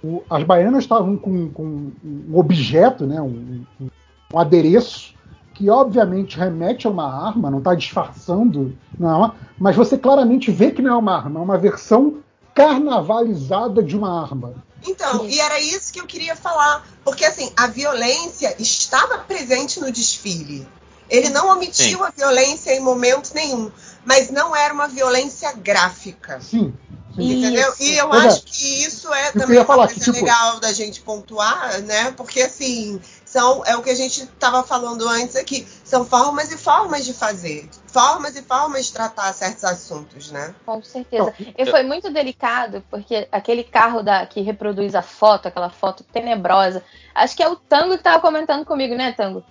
[0.03, 3.87] o- as baianas estavam com, com um objeto, né, um, um-
[4.33, 5.13] um adereço,
[5.53, 10.81] que obviamente remete a uma arma, não está disfarçando, não, mas você claramente vê que
[10.81, 12.17] não é uma arma, é uma versão
[12.53, 14.53] carnavalizada de uma arma.
[14.87, 16.85] Então, e era isso que eu queria falar.
[17.03, 20.67] Porque, assim, a violência estava presente no desfile.
[21.09, 22.03] Ele não omitiu Sim.
[22.03, 23.71] a violência em momento nenhum.
[24.03, 26.39] Mas não era uma violência gráfica.
[26.41, 26.73] Sim.
[27.17, 27.73] Entendeu?
[27.79, 28.27] E eu Pois é.
[28.27, 31.81] acho que isso é Eu também uma falar coisa que, tipo- legal da gente pontuar,
[31.83, 32.11] né?
[32.17, 32.99] Porque assim,
[33.35, 35.67] são, é o que a gente estava falando antes aqui.
[35.83, 37.67] São formas e formas de fazer.
[37.85, 40.55] Formas e formas de tratar certos assuntos, né?
[40.65, 41.33] Com certeza.
[41.57, 46.81] E foi muito delicado, porque aquele carro da, que reproduz a foto, aquela foto tenebrosa.
[47.13, 49.43] Acho que é o Tango que tava comentando comigo, né, Tango?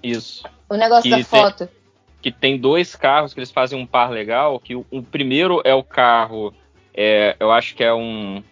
[0.00, 0.44] Isso.
[0.70, 1.68] O negócio Que da tem- foto.
[2.22, 5.74] que tem dois carros que eles fazem um par legal, que o, o primeiro é
[5.74, 6.54] o carro,
[6.94, 8.42] é, eu acho que é um,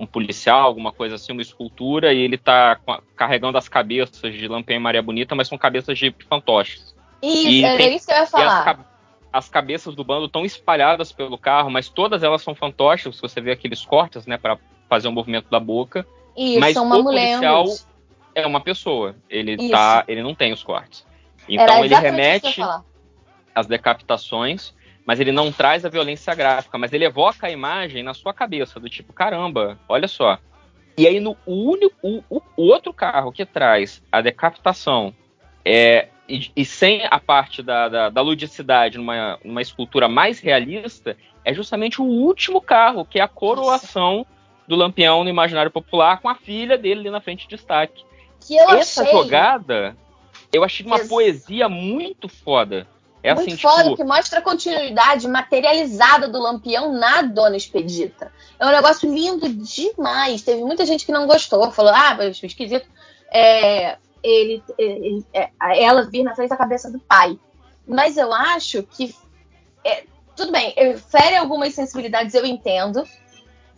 [0.00, 2.80] um policial, alguma coisa assim, uma escultura, e ele tá
[3.14, 6.96] carregando as cabeças de Lampião e Maria Bonita, mas são cabeças de fantoches.
[7.22, 8.64] Isso, E era tem- isso que eu ia as, falar.
[8.64, 8.84] ca-
[9.30, 13.52] as cabeças do bando estão espalhadas pelo carro, mas todas elas são fantoches, você vê
[13.52, 16.06] aqueles cortes, né, para fazer o movimento da boca.
[16.34, 17.66] Isso, mas são o policial
[18.34, 19.70] é uma pessoa, ele Isso.
[19.70, 21.04] tá, ele não tem os cortes.
[21.46, 22.60] Era Então ele eu ia remete
[23.54, 24.72] as decapitações,
[25.06, 28.78] mas ele não traz a violência gráfica, mas ele evoca a imagem na sua cabeça,
[28.78, 30.38] do tipo, caramba, olha só.
[30.98, 35.14] E aí no único, o, o- outro carro que traz a decapitação
[35.64, 41.16] é, e, e sem a parte da, da, da ludicidade numa, numa escultura mais realista,
[41.44, 44.26] é justamente o último carro, que é a coroação
[44.68, 48.04] do Lampião no imaginário popular, com a filha dele ali na frente de destaque.
[48.78, 49.96] Essa achei jogada,
[50.52, 52.86] eu achei uma Ex- poesia muito foda.
[53.22, 58.32] É muito assim, foda, tipo, que mostra a continuidade materializada do Lampião na Dona Expedita.
[58.58, 60.42] É um negócio lindo demais.
[60.42, 62.88] Teve muita gente que não gostou, falou, ah, mas esquisito.
[63.30, 65.50] É, ele, ele- é,
[65.82, 67.38] ela vir na frente da cabeça do pai.
[67.86, 69.14] Mas eu acho que.
[69.84, 70.04] é,
[70.34, 70.74] tudo bem,
[71.10, 73.04] fere algumas sensibilidades, eu entendo.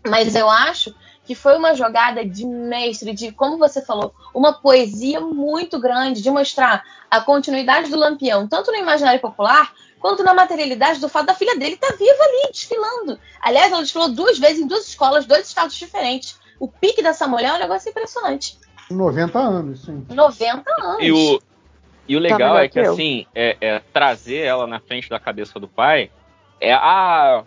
[0.06, 5.20] Mas eu acho que foi uma jogada de mestre, de, como você falou, uma poesia
[5.20, 10.98] muito grande de mostrar a continuidade do Lampião, tanto no imaginário popular, quanto na materialidade
[11.00, 13.18] do fato da filha dele estar viva ali, desfilando.
[13.40, 16.40] Aliás, ela desfilou duas vezes em duas escolas, dois estados diferentes.
[16.58, 18.58] O pique dessa mulher é um negócio impressionante.
[18.90, 20.04] 90 anos, sim.
[20.08, 21.02] 90 anos.
[21.02, 21.40] E o,
[22.08, 22.92] E o Tá legal melhor é que, que eu.
[22.92, 26.10] assim, é, é trazer ela na frente da cabeça do pai
[26.60, 27.44] é a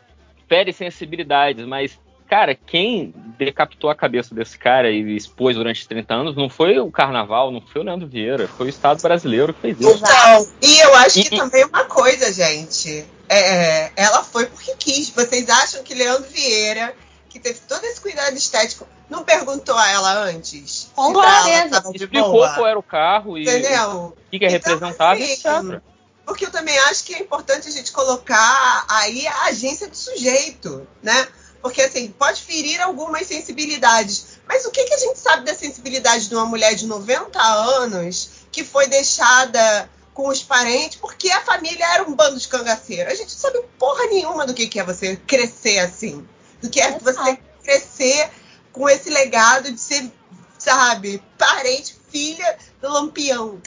[0.48, 6.36] fere sensibilidades, mas, cara, quem decapitou a cabeça desse cara e expôs durante 30 anos
[6.36, 9.80] não foi o carnaval, não foi o Leandro Vieira, foi o Estado brasileiro que fez
[9.80, 9.90] isso.
[9.90, 13.06] Então, e eu acho que E- também uma coisa, gente.
[13.28, 15.10] é, ela foi porque quis.
[15.10, 16.94] Vocês acham que Leandro Vieira,
[17.30, 20.90] que teve todo esse cuidado estético, não perguntou a ela antes?
[20.96, 21.84] Com certeza.
[21.94, 22.54] Explicou boa?
[22.54, 24.16] qual era o carro e Entendeu?
[24.16, 25.80] o que, que é representado, assim.
[26.26, 30.88] Porque eu também acho que é importante a gente colocar aí a agência do sujeito,
[31.04, 31.28] né?
[31.66, 34.38] Porque assim, pode ferir algumas sensibilidades.
[34.48, 38.30] Mas o que, que a gente sabe da sensibilidade de uma mulher de 90 anos
[38.52, 43.10] que foi deixada com os parentes porque a família era um bando de cangaceiro?
[43.10, 46.24] A gente não sabe porra nenhuma do que, que é você crescer assim.
[46.62, 48.30] Do que é você crescer
[48.72, 50.12] com esse legado de ser,
[50.60, 53.60] sabe, parente, filha do lampião.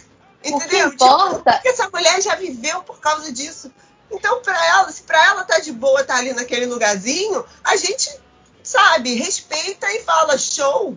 [0.44, 0.68] Entendeu?
[0.68, 3.72] que importa- Tipo, que essa mulher já viveu por causa disso.
[4.10, 8.08] Então, pra ela, se pra ela tá de boa, tá ali naquele lugarzinho, a gente,
[8.62, 10.96] sabe, respeita e fala show.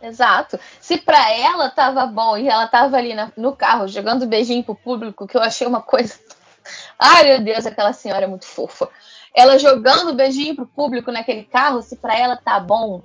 [0.00, 0.60] Exato.
[0.80, 4.74] Se pra ela tava bom e ela tava ali na- no carro jogando beijinho pro
[4.74, 6.14] público, que eu achei uma coisa.
[6.98, 8.88] Ai, meu Deus, aquela senhora é muito fofa.
[9.34, 13.02] Ela jogando beijinho pro público naquele carro, se pra ela tá bom,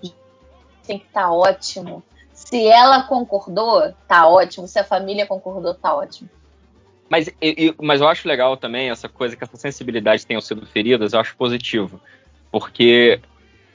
[0.86, 2.04] tem que tá ótimo.
[2.34, 4.68] Se ela concordou, tá ótimo.
[4.68, 6.30] Se a família concordou, tá ótimo.
[7.10, 10.66] Mas, e- e- mas eu acho legal também essa coisa que essas sensibilidades tenham sido
[10.66, 12.00] feridas, eu acho positivo.
[12.52, 13.20] Porque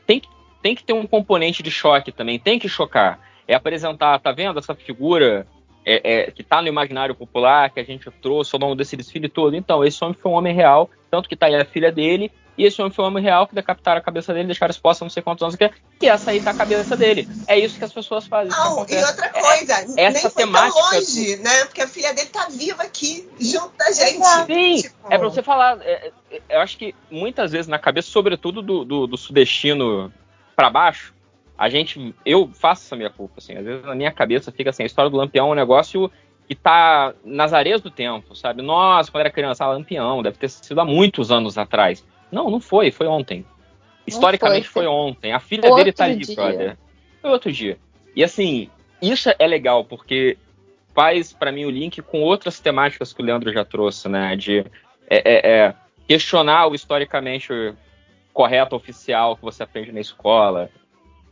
[0.07, 0.29] tem, que-
[0.63, 3.19] tem que ter um componente de choque também, tem que chocar.
[3.47, 5.47] É apresentar, tá vendo essa figura
[5.85, 9.29] é, é, que tá no imaginário popular, que a gente trouxe ao longo desse desfile
[9.29, 9.55] todo?
[9.55, 12.65] Então, esse homem foi um homem real, tanto que tá aí a filha dele, e
[12.65, 15.23] esse homem foi um homem real que decapitaram a cabeça dele, deixaram exposta não sei
[15.23, 15.57] quantos anos,
[16.01, 17.29] e essa aí tá a cabeça dele.
[17.47, 18.53] É isso que as pessoas fazem.
[18.53, 21.65] que Não, e outra coisa, essa nem foi tão temática longe, né?
[21.65, 24.25] Porque a filha dele tá viva aqui, junto da gente.
[24.47, 25.79] Sim, Tipo, é pra você falar.
[25.83, 30.13] é, é, eu acho que muitas vezes na cabeça, sobretudo do, do, do sudestino
[30.55, 31.15] pra baixo,
[31.57, 32.15] a gente.
[32.25, 33.57] Eu faço essa minha culpa, assim.
[33.57, 36.11] Às vezes na minha cabeça fica assim: a história do Lampião é um negócio
[36.47, 38.61] que tá nas areias do tempo, sabe?
[38.61, 42.05] Nossa, quando era criança, ah, Lampião, deve ter sido há muitos anos atrás.
[42.31, 43.45] Não, não foi, foi ontem.
[44.07, 45.33] Historicamente foi, foi ontem.
[45.33, 46.35] A filha Outro dele tá ali, dia.
[46.35, 46.79] brother.
[47.23, 47.79] Foi outro dia.
[48.15, 48.69] E assim,
[49.01, 50.37] isso é legal, porque
[50.95, 54.37] faz pra mim o link com outras temáticas que o Leandro já trouxe, né?
[54.37, 54.61] De
[55.09, 55.75] é, é, é,
[56.07, 57.49] questionar o historicamente
[58.33, 60.69] correto, oficial que você aprende na escola.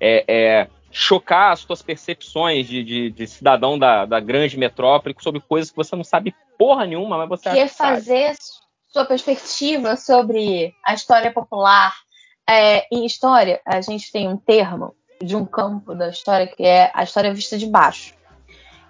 [0.00, 5.40] É, é, chocar as suas percepções de, de- de cidadão da, da grande metrópole sobre
[5.40, 7.96] coisas que você não sabe porra nenhuma, mas você que é acha que sabe.
[7.96, 8.34] fazer
[8.92, 11.94] sua perspectiva sobre a história popular.
[12.48, 16.90] É, em história, a gente tem um termo de um campo da história que é
[16.92, 18.14] a história vista de baixo,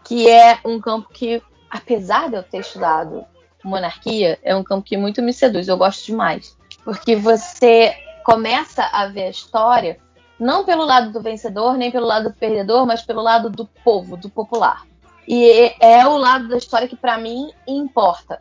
[0.03, 3.25] que é um campo que, apesar de eu ter estudado
[3.63, 5.69] monarquia, é um campo que muito me seduz.
[5.69, 10.01] Eu gosto demais, porque você começa a ver a história
[10.41, 14.17] não pelo lado do vencedor nem pelo lado do perdedor, mas pelo lado do povo,
[14.17, 14.85] do popular.
[15.29, 18.41] E é o lado da história que para mim importa,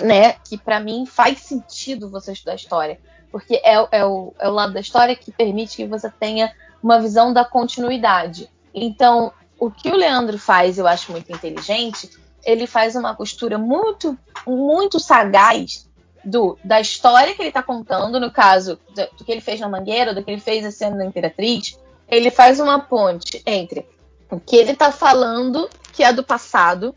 [0.00, 0.34] né?
[0.44, 2.98] Que para mim faz sentido você estudar história,
[3.30, 7.00] porque é, é o, é o lado da história que permite que você tenha uma
[7.00, 8.50] visão da continuidade.
[8.72, 12.10] Então, o que o Leandro faz, eu acho muito inteligente.
[12.44, 14.16] Ele faz uma costura muito,
[14.46, 15.88] muito sagaz
[16.24, 19.68] do, da história que ele está contando, no caso do, do que ele fez na
[19.68, 21.78] Mangueira, do que ele fez esse ano na Imperatriz.
[22.08, 23.86] Ele faz uma ponte entre
[24.30, 26.94] o que ele está falando, que é do passado,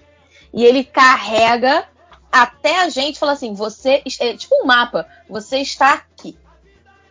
[0.53, 1.85] e ele carrega
[2.31, 6.37] até a gente fala assim: você é tipo um mapa, você está aqui.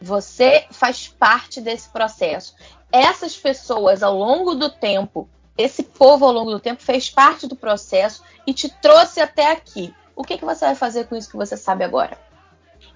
[0.00, 2.54] Você faz parte desse processo.
[2.90, 7.54] Essas pessoas ao longo do tempo, esse povo ao longo do tempo fez parte do
[7.54, 9.94] processo e te trouxe até aqui.
[10.16, 12.18] O que, que você vai fazer com isso que você sabe agora?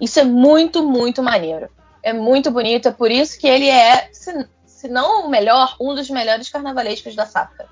[0.01, 1.69] Isso é muito, muito maneiro.
[2.01, 5.95] É muito bonito, é por isso que ele é, se, se não o melhor, um
[5.95, 7.67] dos melhores carnavalescos da safra.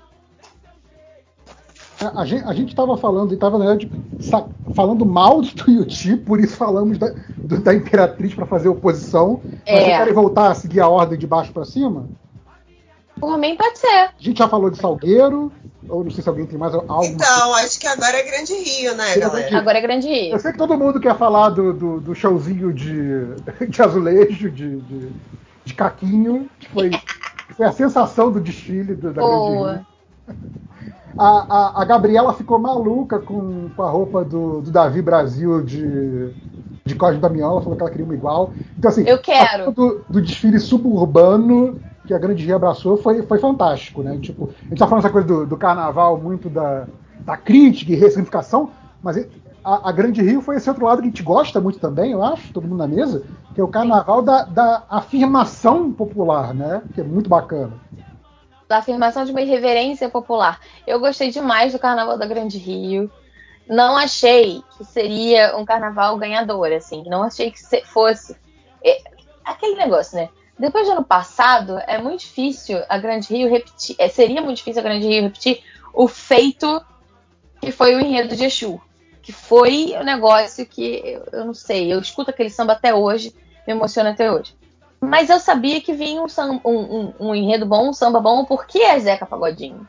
[2.00, 5.48] A, a gente, a gente tava falando, e tava, na verdade, sa- falando mal do
[5.54, 7.12] Tuiuti, por isso falamos da,
[7.42, 9.40] do- da Imperatriz para fazer oposição.
[9.66, 9.84] Mas É.
[9.84, 12.08] vocês querem voltar a seguir a ordem de baixo para cima?
[13.20, 13.86] Por mim pode ser.
[13.86, 15.50] A gente já falou de Salgueiro,
[15.88, 17.04] ou não sei se alguém tem mais algo.
[17.04, 19.58] Então, acho que agora é Grande Rio, né, galera?
[19.58, 20.32] Agora é Grande Rio.
[20.32, 23.34] Eu sei que todo mundo quer falar do, do, do showzinho de,
[23.70, 25.12] de azulejo, de, de,
[25.64, 26.90] de caquinho, que foi,
[27.56, 29.72] foi a sensação do desfile do- da Grande Boa.
[29.76, 29.86] Rio.
[31.16, 36.30] A, a, a Gabriela ficou maluca com, com a roupa do, do Davi Brasil de,
[36.84, 38.52] de Código da Miola, falou que ela queria uma igual.
[38.76, 39.70] Então, assim, Eu quero.
[39.72, 44.18] do, do desfile suburbano que a Grande Rio abraçou foi, foi fantástico, né?
[44.20, 46.86] Tipo, a gente tá falando essa coisa do, do carnaval muito da,
[47.20, 48.70] da crítica e ressignificação,
[49.02, 49.16] mas
[49.64, 52.22] a, a, Grande Rio foi esse outro lado que a gente gosta muito também, eu
[52.22, 53.22] acho, todo mundo na mesa,
[53.54, 56.82] que é o carnaval da, da afirmação popular, né?
[56.94, 57.72] Que é muito bacana.
[58.68, 60.60] Da afirmação de uma irreverência popular.
[60.86, 63.10] Eu gostei demais do Carnaval da Grande Rio.
[63.68, 67.02] Não achei que seria um carnaval ganhador, assim.
[67.06, 68.36] Não achei que fosse.
[68.82, 69.02] É,
[69.44, 70.28] aquele negócio, né?
[70.58, 73.96] Depois do ano passado, é muito difícil a Grande Rio repetir.
[73.98, 76.84] É, seria muito difícil a Grande Rio repetir o feito
[77.60, 78.80] que foi o enredo de Exu
[79.24, 83.34] que foi um negócio que eu não sei, eu escuto aquele samba até hoje,
[83.66, 84.54] me emociona até hoje.
[85.08, 86.26] Mas eu sabia que vinha um,
[86.64, 89.86] um, um enredo bom, um samba bom, porque é Zeca Pagodinho.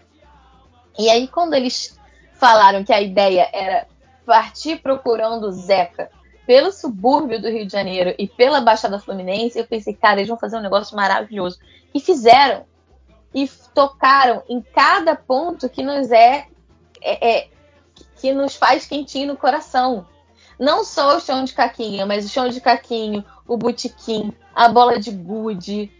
[0.97, 1.99] E aí, quando eles
[2.33, 3.87] falaram que a ideia era
[4.25, 6.09] partir procurando Zeca
[6.45, 10.37] pelo subúrbio do Rio de Janeiro e pela Baixada Fluminense, eu pensei, cara, eles vão
[10.37, 11.59] fazer um negócio maravilhoso.
[11.93, 12.65] E fizeram.
[13.33, 16.47] E tocaram em cada ponto que nos é,
[17.01, 17.47] é, é
[18.21, 20.07] que nos faz quentinho no coração.
[20.57, 24.99] Não só o chão de caquinha, mas o chão de caquinho, o botequim, a bola
[24.99, 25.91] de gude.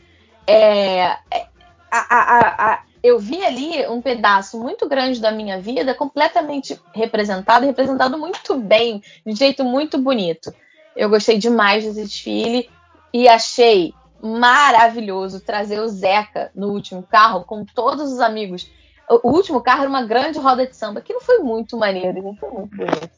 [0.47, 1.47] É, é,
[1.92, 7.65] a, a, a, eu vi ali um pedaço muito grande da minha vida completamente representado,
[7.65, 10.53] representado muito bem, de jeito muito bonito.
[10.95, 12.69] Eu gostei demais desse desfile
[13.13, 18.69] e achei maravilhoso trazer o Zeca no último carro com todos os amigos
[19.10, 22.35] o último carro era uma grande roda de samba, que não foi muito maneiro, não
[22.35, 23.10] foi muito bonito.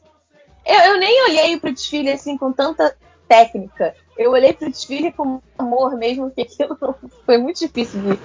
[0.64, 2.94] Eu, eu nem olhei pro desfile assim com tanta
[3.28, 3.94] técnica.
[4.16, 6.76] Eu olhei pro desfile com amor mesmo, porque aquilo
[7.26, 8.18] foi muito difícil de,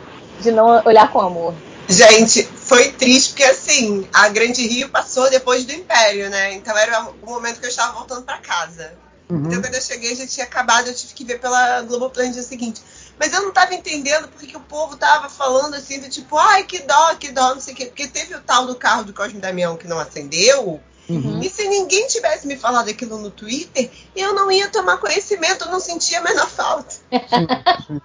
[0.44, 1.54] de não olhar com amor.
[1.88, 6.54] Gente, foi triste porque assim, a Grande Rio passou depois do Império, né?
[6.54, 8.94] Então era o momento que eu estava voltando para casa.
[9.30, 9.48] Uhum.
[9.48, 12.44] Então quando eu cheguei já tinha acabado, eu tive que ver pela Globoplay no dia
[12.44, 12.82] seguinte.
[13.20, 16.64] Mas eu não tava entendendo porque que o povo tava falando assim, do tipo, ai,
[16.64, 17.86] que dó, que dó, não sei o quê.
[17.86, 20.82] Porque teve o tal do carro do Cosme Damião que não acendeu.
[21.10, 21.42] Uhum.
[21.42, 25.72] E se ninguém tivesse me falado aquilo no Twitter, eu não ia tomar conhecimento, eu
[25.72, 26.96] não sentia a menor falta.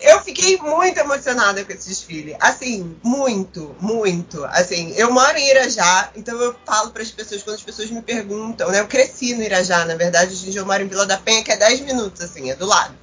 [0.00, 2.36] eu fiquei muito emocionada com esse desfile.
[2.40, 4.44] Assim, muito, muito.
[4.46, 8.02] Assim, eu moro em Irajá, então eu falo para as pessoas, quando as pessoas me
[8.02, 8.80] perguntam, né?
[8.80, 11.56] Eu cresci no Irajá, na verdade, hoje eu moro em Vila da Penha, que é
[11.56, 12.94] 10 minutos, assim, é do lado.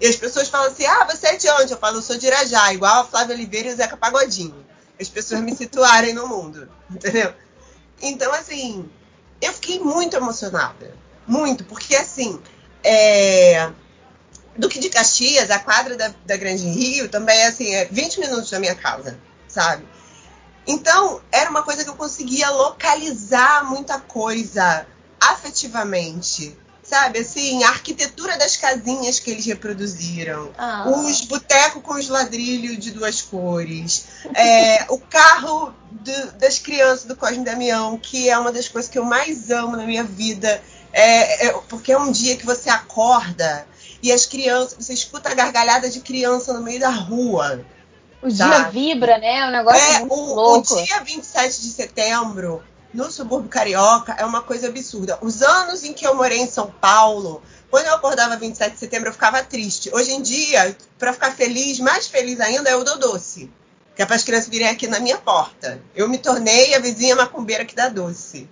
[0.00, 1.72] E as pessoas falam assim: ah, você é de onde?
[1.72, 4.64] Eu falo, eu sou de Irajá, igual a Flávia Oliveira e o Zeca Pagodinho.
[5.00, 7.32] As pessoas me situarem no mundo, entendeu?
[8.00, 8.88] Então, assim,
[9.40, 10.94] eu fiquei muito emocionada.
[11.26, 12.40] Muito, porque assim,
[12.84, 13.70] é...
[14.56, 18.58] Duque de Caxias, a quadra da, da Grande Rio, também assim, é 20 minutos da
[18.58, 19.86] minha casa, sabe?
[20.66, 24.86] Então, era uma coisa que eu conseguia localizar muita coisa
[25.20, 26.56] afetivamente
[26.88, 27.18] sabe?
[27.18, 30.88] Assim, a arquitetura das casinhas que eles reproduziram, ah.
[30.88, 37.16] os botecos com os ladrilhos de duas cores, é, o carro do, das crianças do
[37.16, 41.48] Cosme Damião, que é uma das coisas que eu mais amo na minha vida, é,
[41.48, 43.66] é, porque é um dia que você acorda
[44.02, 47.64] e as crianças, você escuta a gargalhada de criança no meio da rua.
[48.22, 49.38] O dia vibra, né?
[49.38, 50.74] É um negócio é, muito o, louco.
[50.74, 52.62] O dia 27 de setembro
[52.96, 55.18] no subúrbio carioca é uma coisa absurda.
[55.20, 59.10] Os anos em que eu morei em São Paulo, quando eu acordava 27 de setembro,
[59.10, 59.90] eu ficava triste.
[59.92, 63.52] Hoje em dia, para ficar feliz, mais feliz ainda, é o Doce.
[63.94, 65.80] Que é para as crianças virem aqui na minha porta.
[65.94, 68.48] Eu me tornei a vizinha macumbeira que dá doce.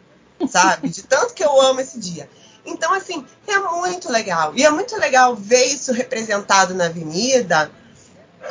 [0.48, 0.88] Sabe?
[0.88, 2.28] De tanto que eu amo esse dia.
[2.64, 4.52] Então, assim, é muito legal.
[4.56, 7.70] E é muito legal ver isso representado na avenida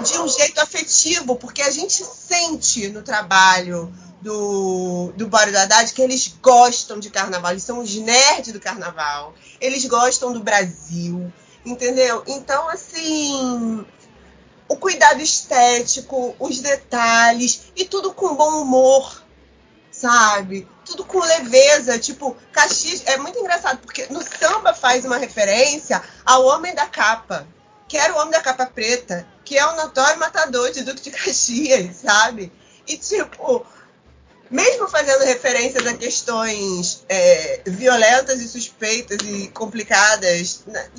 [0.02, 5.94] de um jeito afetivo, porque a gente sente no trabalho do, do Bório do Haddad
[5.94, 11.32] que eles gostam de carnaval, eles são os nerds do carnaval, eles gostam do Brasil,
[11.66, 12.24] entendeu?
[12.26, 13.86] Então, assim,
[14.68, 19.24] o cuidado estético, os detalhes e tudo com bom humor,
[19.92, 20.68] sabe?
[20.86, 26.46] Tudo com leveza, tipo, Caxias é muito engraçado porque no samba faz uma referência ao
[26.46, 27.48] homem da capa,
[27.94, 31.12] que era o homem da capa preta, que é o notório matador de Duque de
[31.12, 32.52] Caxias, sabe?
[32.88, 33.64] E tipo,
[34.50, 40.90] mesmo fazendo referências a questões é, violentas e suspeitas e complicadas, né?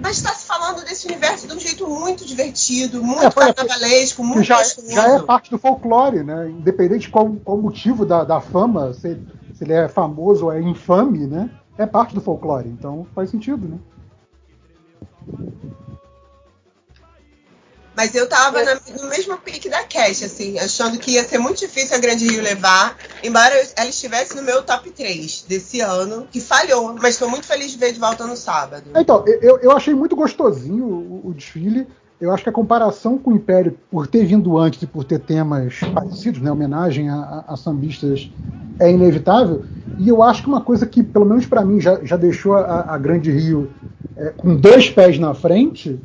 [0.00, 4.44] mas está se falando desse universo de um jeito muito divertido, muito é, carnavalesco, muito
[4.44, 6.48] já, já, é parte do folclore, né?
[6.48, 9.20] Independente de qual, qual o motivo da, da fama, se,
[9.54, 11.50] se, ele é famoso ou é infame, né?
[11.76, 13.78] É parte do folclore, então faz sentido, né?
[17.98, 21.58] Mas eu tava na, no mesmo pique da Cash, assim, achando que ia ser muito
[21.58, 26.40] difícil a Grande Rio levar, embora ela estivesse no meu top 3 desse ano, que
[26.40, 28.84] falhou, mas estou muito feliz de ver de volta no sábado.
[28.94, 31.88] Então, eu, eu achei muito gostosinho o, o desfile.
[32.20, 35.18] eu acho que a comparação com o Império, por ter vindo antes e por ter
[35.18, 37.16] temas parecidos, né, homenagem a,
[37.48, 38.30] a, a sambistas,
[38.78, 39.64] é inevitável.
[39.98, 42.94] E eu acho que uma coisa que, pelo menos para mim, já, já deixou a,
[42.94, 43.72] a Grande Rio
[44.16, 45.98] é, com dois pés na frente,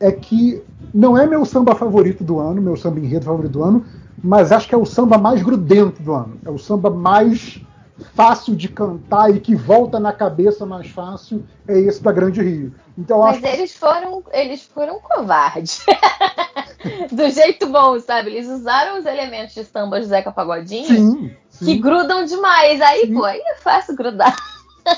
[0.00, 3.84] é que não é meu samba favorito do ano, meu samba enredo favorito do ano,
[4.22, 6.38] mas acho que é o samba mais grudento do ano.
[6.44, 7.60] É o samba mais
[8.14, 12.74] fácil de cantar e que volta na cabeça mais fácil é esse da Grande Rio.
[12.98, 15.84] Então Mas acho eles foram, eles foram covardes.
[17.10, 18.30] Do jeito bom, sabe?
[18.30, 21.64] Eles usaram os elementos de samba Zeca Pagodinho sim, sim.
[21.64, 22.80] que grudam demais.
[22.80, 24.36] Aí, pô, aí é fácil grudar.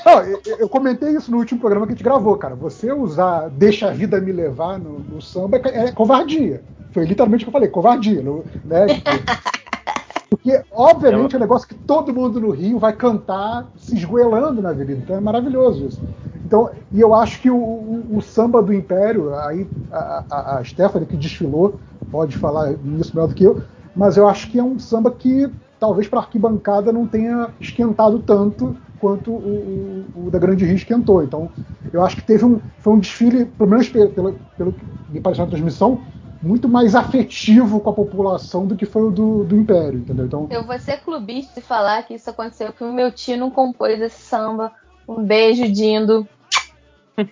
[0.05, 2.55] Não, eu, eu comentei isso no último programa que a gente gravou, cara.
[2.55, 6.61] Você usar Deixa a Vida Me Levar no, no samba é, é covardia.
[6.91, 8.21] Foi literalmente o que eu falei, covardia.
[8.21, 8.87] no- Né?
[10.29, 14.69] Porque, obviamente, é um negócio que todo mundo no Rio vai cantar se esgoelando na
[14.69, 14.99] avenida.
[14.99, 16.01] Então é maravilhoso isso.
[16.45, 20.63] Então, e eu acho que o, o- o samba do Império, aí a, a, a
[20.63, 21.79] Stephanie que desfilou
[22.11, 23.61] pode falar nisso melhor do que eu,
[23.95, 28.75] mas eu acho que é um samba que talvez para arquibancada não tenha esquentado tanto
[28.97, 31.23] quanto o, o- o da Grande Rio esquentou.
[31.23, 31.51] Então,
[31.91, 35.21] eu acho que teve um, foi um desfile, pelo menos pelo, pelo, pelo que me
[35.21, 36.03] pareceu na transmissão,
[36.41, 40.25] muito mais afetivo com a população do que foi o do, do Império, entendeu?
[40.25, 43.49] Então, Eu vou ser clubista e falar que isso aconteceu que o meu tio não
[43.49, 44.71] compôs esse samba.
[45.07, 46.27] Um beijo, Dindo.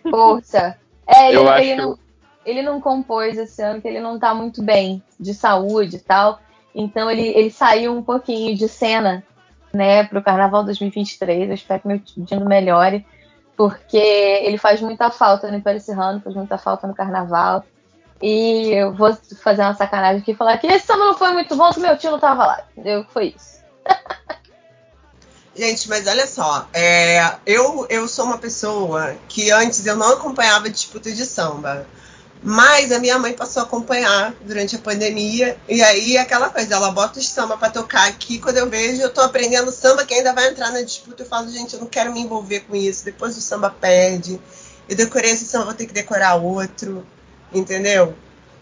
[0.10, 0.78] Força.
[1.08, 1.99] É, ele, ele não,
[2.44, 6.40] ele não compôs esse ano, que ele não tá muito bem de saúde e tal.
[6.74, 9.24] Então ele, ele saiu um pouquinho de cena,
[9.75, 11.49] né, pro Carnaval 2023.
[11.49, 13.06] Eu espero que meu Dindo melhore,
[13.56, 17.63] porque ele faz muita falta no Império Serrano, faz muita falta no Carnaval.
[18.22, 21.56] E eu vou fazer uma sacanagem aqui e falar que esse samba não foi muito
[21.56, 22.63] bom, que meu tio não tava lá.
[22.72, 23.06] Entendeu?
[23.09, 23.59] Foi isso.
[25.56, 30.69] Gente, mas olha só, é, eu, eu sou uma pessoa que antes eu não acompanhava
[30.69, 31.88] disputa de samba.
[32.47, 35.58] Mas a minha mãe passou a acompanhar durante a pandemia.
[35.67, 38.38] E aí aquela coisa, ela bota os samba pra tocar aqui.
[38.38, 41.24] Quando eu vejo, eu tô aprendendo samba que ainda vai entrar na disputa.
[41.24, 43.03] Eu falo, gente, eu não quero me envolver com isso.
[43.03, 44.40] Depois o samba perde.
[44.88, 47.03] Eu decorei esse samba, vou ter que decorar outro.
[47.51, 48.15] Entendeu?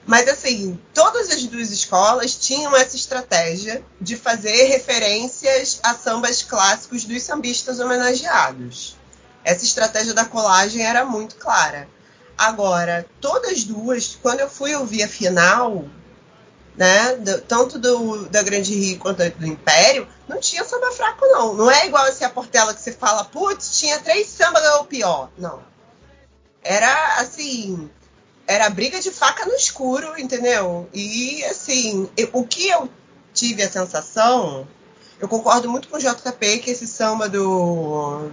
[0.06, 7.04] Mas assim, todas as duas escolas tinham essa estratégia de fazer referências a sambas clássicos
[7.04, 8.96] dos sambistas homenageados.
[9.44, 11.86] Essa estratégia da colagem era muito clara.
[12.38, 15.86] Agora, todas duas, quando eu fui ouvir a final,
[16.76, 21.54] né, do- tanto do, da Grande Rio quanto do Império, não tinha samba fraco, não.
[21.54, 25.30] Não é igual esse a Portela que você fala, putz, tinha três samba ganhou pior.
[25.38, 25.62] Não.
[26.64, 27.90] Era assim,
[28.48, 30.90] era briga de faca no escuro, entendeu?
[30.94, 32.90] E assim, eu- o que eu
[33.34, 34.68] tive a sensação,
[35.20, 38.32] eu concordo muito com o JP que esse samba do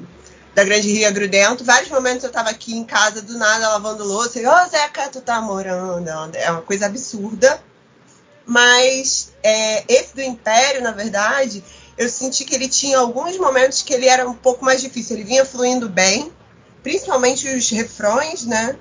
[0.54, 1.64] da Grande Rio grudento.
[1.64, 5.20] Vários momentos eu tava aqui em casa do nada lavando louça e, ô Zeca, tu
[5.20, 6.08] tá morando.
[6.36, 7.62] É uma coisa absurda.
[8.44, 11.62] Mas é, esse do Império, na verdade,
[11.96, 15.16] eu senti que ele tinha alguns momentos que ele era um pouco mais difícil.
[15.16, 16.32] Ele vinha fluindo bem,
[16.82, 18.76] principalmente os refrões, né?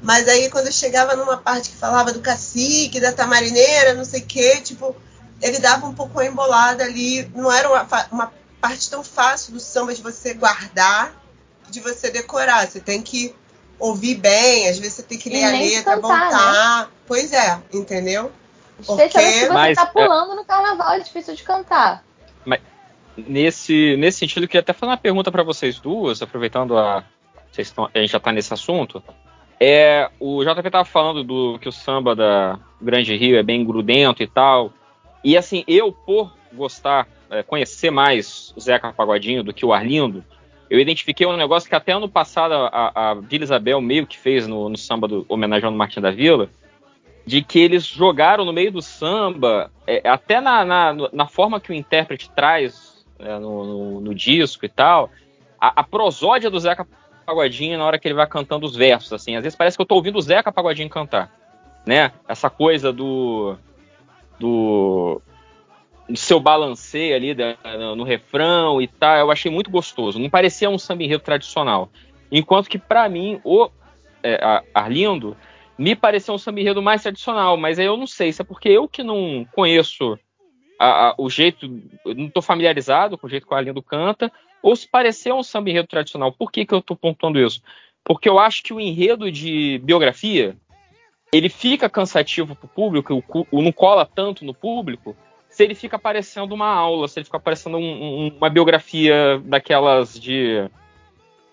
[0.00, 4.20] Mas aí quando eu chegava numa parte que falava do cacique, da tamarineira, não sei
[4.20, 4.94] o quê, tipo,
[5.40, 7.28] ele dava um pouco uma embolada ali.
[7.34, 11.12] Não era uma, uma parte tão fácil do samba de você guardar,
[11.68, 12.66] de você decorar.
[12.66, 13.34] Você tem que
[13.78, 16.30] ouvir bem, às vezes você tem que ler a letra, cantar, né?
[16.30, 16.90] voltar.
[17.06, 18.30] Pois é, entendeu?
[18.78, 22.04] Especialmente se você Mas, tá é- pulando no carnaval, é difícil de cantar.
[23.14, 27.04] Nesse, nesse sentido, eu queria até fazer uma pergunta para vocês duas, aproveitando a.
[27.50, 29.02] Vocês estão, a gente já está nesse assunto.
[29.60, 34.22] É, o JP tava falando do que o samba da Grande Rio é bem grudento
[34.22, 34.72] e tal.
[35.22, 40.24] E assim, eu, por gostar, é, conhecer mais o Zeca Pagodinho do que o Arlindo,
[40.70, 44.46] eu identifiquei um negócio que até ano passado a, a Vila Isabel meio que fez
[44.46, 46.48] no, no samba do homenageando Martim da Vila,
[47.26, 51.70] de que eles jogaram no meio do samba, é, até na, na, na forma que
[51.70, 55.10] o intérprete traz é, no, no- no disco e tal,
[55.60, 56.86] a, a prosódia do Zeca
[57.24, 59.86] Pagodinho na hora que ele vai cantando os versos, assim, às vezes parece que eu
[59.86, 61.30] tô ouvindo o Zeca Pagodinho cantar,
[61.86, 62.12] né?
[62.26, 63.56] Essa coisa do,
[64.40, 65.20] do
[66.14, 67.56] seu balanceio ali da-
[67.94, 70.18] no, refrão e tal, eu achei muito gostoso.
[70.18, 71.90] Não parecia um samba enredo tradicional.
[72.30, 73.70] Enquanto que pra mim o
[74.24, 75.36] é, Arlindo
[75.76, 78.68] me pareceu um samba enredo mais tradicional, mas aí eu não sei se é porque
[78.68, 80.18] eu que não conheço
[80.78, 81.68] a- a- o jeito,
[82.04, 84.30] não estou familiarizado com o jeito que o Arlindo canta,
[84.62, 86.32] ou se pareceu um samba enredo tradicional.
[86.32, 87.60] Por que, que eu estou pontuando isso?
[88.04, 90.56] Porque eu acho que o enredo de biografia
[91.32, 95.16] ele fica cansativo para o público, o o não cola tanto no público,
[95.52, 100.18] se ele fica parecendo uma aula, se ele fica parecendo um- um- uma biografia daquelas
[100.18, 100.66] de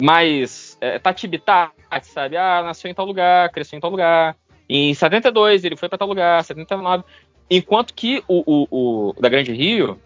[0.02, 1.72] mais é, tatibitá,
[2.04, 2.38] sabe?
[2.38, 4.36] Ah, nasceu em tal lugar, cresceu em tal lugar,
[4.70, 7.04] Em 72 ele foi para tal lugar, 79.
[7.50, 10.00] Enquanto que o, o, o da Grande Rio,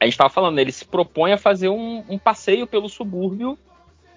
[0.00, 3.58] a gente estava falando, ele se propõe a fazer um, um passeio pelo subúrbio,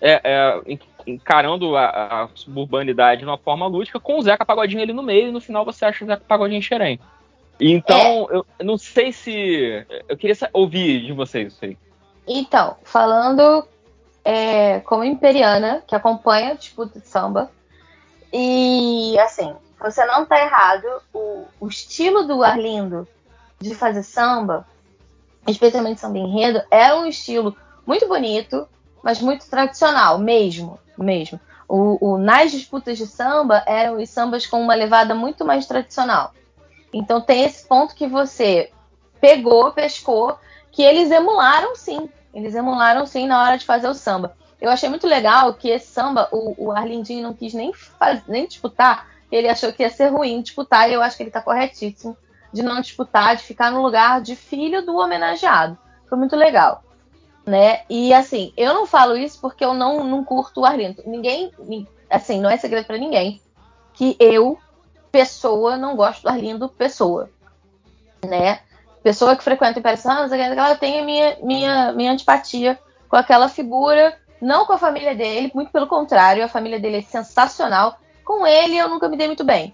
[0.01, 4.93] é, é, encarando a, a, suburbanidade de uma forma lúdica, com o Zeca Pagodinho ali
[4.93, 6.97] no meio, e no final você acha o Zeca Pagodinho em Xerém.
[7.59, 8.35] Então, é.
[8.35, 9.85] eu não sei se.
[10.07, 11.77] Eu queria ouvir de vocês isso aí.
[12.27, 13.67] Então, falando
[14.23, 17.51] é, como imperiana, que acompanha a disputa de samba,
[18.33, 23.07] e assim, você não está errado, o, o, estilo do Arlindo
[23.59, 24.65] de fazer samba,
[25.47, 27.55] especialmente samba enredo, é um estilo
[27.85, 28.67] muito bonito,
[29.03, 31.39] mas muito tradicional, mesmo, mesmo.
[31.69, 36.33] O, o, nas disputas de samba eram os sambas com uma levada muito mais tradicional.
[36.97, 38.71] Então tem esse ponto que você
[39.19, 40.39] pegou, pescou,
[40.71, 42.09] que eles emularam sim.
[42.33, 44.33] Eles emularam sim na hora de fazer o samba.
[44.61, 48.47] Eu achei muito legal que esse samba, o, o Arlindinho não quis nem, faz, nem
[48.47, 52.15] disputar, ele achou que ia ser ruim disputar, e eu acho que ele está corretíssimo
[52.53, 55.77] de não disputar, de ficar no lugar de filho do homenageado.
[56.07, 56.81] Foi muito legal.
[57.45, 57.81] Né?
[57.89, 61.03] E assim, eu não falo isso porque eu não, não curto o Arlindo.
[61.05, 61.51] Ninguém,
[62.09, 63.41] assim, não é segredo para ninguém
[63.93, 64.57] que eu
[65.15, 67.29] pessoa, não gosto do Arlindo pessoa,
[68.27, 68.59] né?
[69.01, 73.47] Pessoa que frequenta o Império Santos, ela tem a minha, minha, minha antipatia com aquela
[73.47, 77.97] figura, não com a família dele, muito pelo contrário, a família dele é sensacional.
[78.25, 79.73] Com ele eu nunca me dei muito bem.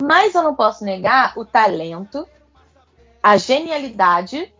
[0.00, 2.24] Mas eu não posso negar o talento,
[3.20, 4.54] a genialidade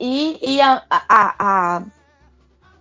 [0.00, 1.82] e, e a, a,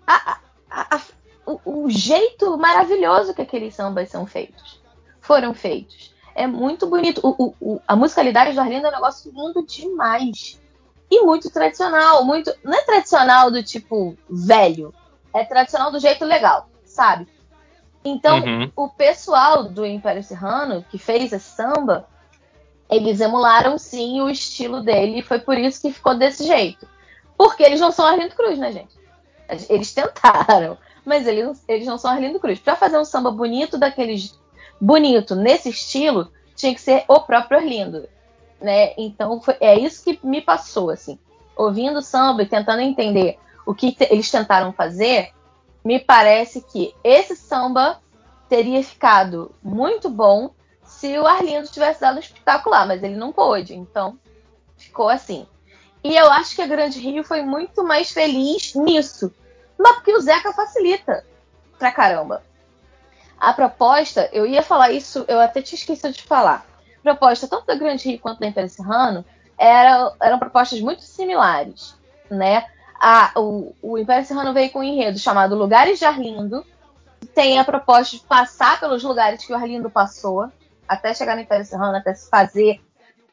[0.07, 0.39] a,
[0.75, 1.01] a
[1.45, 4.81] o, o jeito maravilhoso que aqueles sambas são feitos.
[5.21, 7.19] Foram feitos é muito bonito.
[7.23, 10.61] O, o, a musicalidade do Arlindo é um negócio lindo demais.
[11.09, 12.23] E muito tradicional.
[12.23, 14.93] muito Não é tradicional do tipo velho.
[15.33, 17.27] É tradicional do jeito legal, sabe?
[18.05, 18.71] Então, uhum.
[18.75, 22.07] o pessoal do Império Serrano, que fez esse samba,
[22.87, 25.19] eles emularam sim o estilo dele.
[25.19, 26.87] E foi por isso que ficou desse jeito.
[27.35, 28.95] Porque eles não são Arlindo Cruz, né, gente?
[29.69, 32.59] Eles tentaram, mas eles, eles não são Arlindo Cruz.
[32.59, 34.37] Para fazer um samba bonito daqueles
[34.79, 38.07] bonito nesse estilo, tinha que ser o próprio Orlindo,
[38.61, 38.93] né?
[38.97, 41.19] Então foi, é isso que me passou assim,
[41.55, 45.31] ouvindo o samba e tentando entender o que eles tentaram fazer,
[45.83, 47.99] me parece que esse samba
[48.49, 50.51] teria ficado muito bom
[50.83, 54.17] se o Arlindo tivesse dado um espetacular, mas ele não pôde, então
[54.77, 55.45] ficou assim.
[56.03, 59.33] E eu acho que a Grande Rio foi muito mais feliz nisso,
[59.77, 61.25] mas porque o Zeca facilita
[61.77, 62.41] pra caramba.
[63.39, 66.65] A proposta, eu ia falar isso, eu até te esqueci de falar.
[66.99, 69.23] A proposta, tanto da Grande Rio quanto da Império Serrano,
[69.57, 71.95] era, eram propostas muito similares,
[72.29, 72.65] né?
[72.99, 76.65] A, o, o Império Serrano veio com um enredo chamado Lugares de Arlindo,
[77.33, 80.51] tem a proposta de passar pelos lugares que o Arlindo passou,
[80.87, 82.81] até chegar no Império Serrano, até se fazer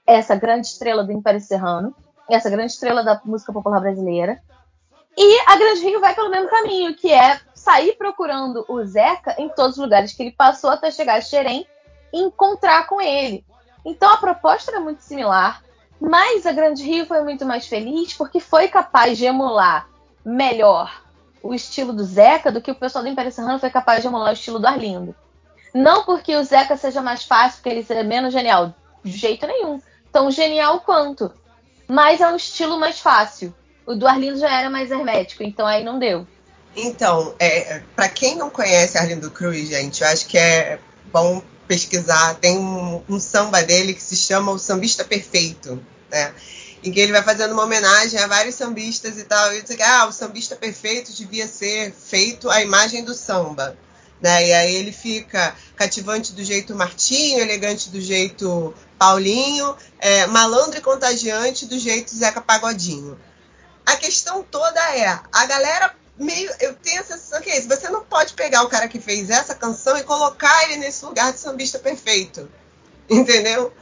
[0.06, 1.94] essa grande estrela do Império Serrano,
[2.28, 4.40] essa grande estrela da música popular brasileira.
[5.16, 9.48] E a Grande Rio vai pelo mesmo caminho, que é sair procurando o Zeca em
[9.48, 11.66] todos os lugares que ele passou até chegar a Xerém
[12.12, 13.42] e encontrar com ele.
[13.82, 15.62] Então a proposta era muito similar,
[15.98, 19.88] mas a Grande Rio foi muito mais feliz porque foi capaz de emular
[20.22, 21.02] melhor
[21.42, 24.30] o estilo do Zeca do que o pessoal do Império Serrano foi capaz de emular
[24.30, 25.14] o estilo do Arlindo.
[25.72, 29.80] Não porque o Zeca seja mais fácil, porque ele seja menos genial, de jeito nenhum.
[30.12, 31.32] Tão genial quanto.
[31.88, 33.54] Mas é um estilo mais fácil.
[33.86, 36.26] O do Arlindo já era mais hermético, então aí não deu.
[36.76, 40.78] Então, é, para quem não conhece Arlindo Cruz, gente, eu acho que é
[41.12, 42.34] bom pesquisar.
[42.34, 46.34] Tem um, um samba dele que se chama O Sambista Perfeito, né?
[46.82, 49.54] Em que ele vai fazendo uma homenagem a vários sambistas e tal.
[49.54, 53.76] E diz que ah, o sambista perfeito devia ser feito à imagem do samba.
[54.20, 54.48] Né?
[54.48, 60.82] E aí ele fica cativante do jeito Martinho, elegante do jeito Paulinho, é, malandro e
[60.82, 63.18] contagiante do jeito Zeca Pagodinho.
[63.86, 66.50] A questão toda é, a galera meio.
[66.60, 67.68] Eu tenho a sensação que é isso.
[67.68, 71.32] Você não pode pegar o cara que fez essa canção e colocar ele nesse lugar
[71.32, 72.48] de sambista perfeito.
[73.08, 73.72] Entendeu?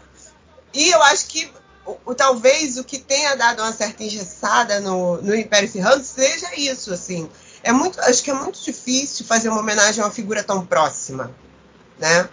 [0.72, 1.50] E eu acho que
[1.86, 6.48] o, o, talvez o que tenha dado uma certa engessada no, no Império Serrano seja
[6.56, 7.28] isso, assim.
[7.62, 11.30] É muito, acho que é muito difícil fazer uma homenagem a uma figura tão próxima,
[11.98, 12.28] né?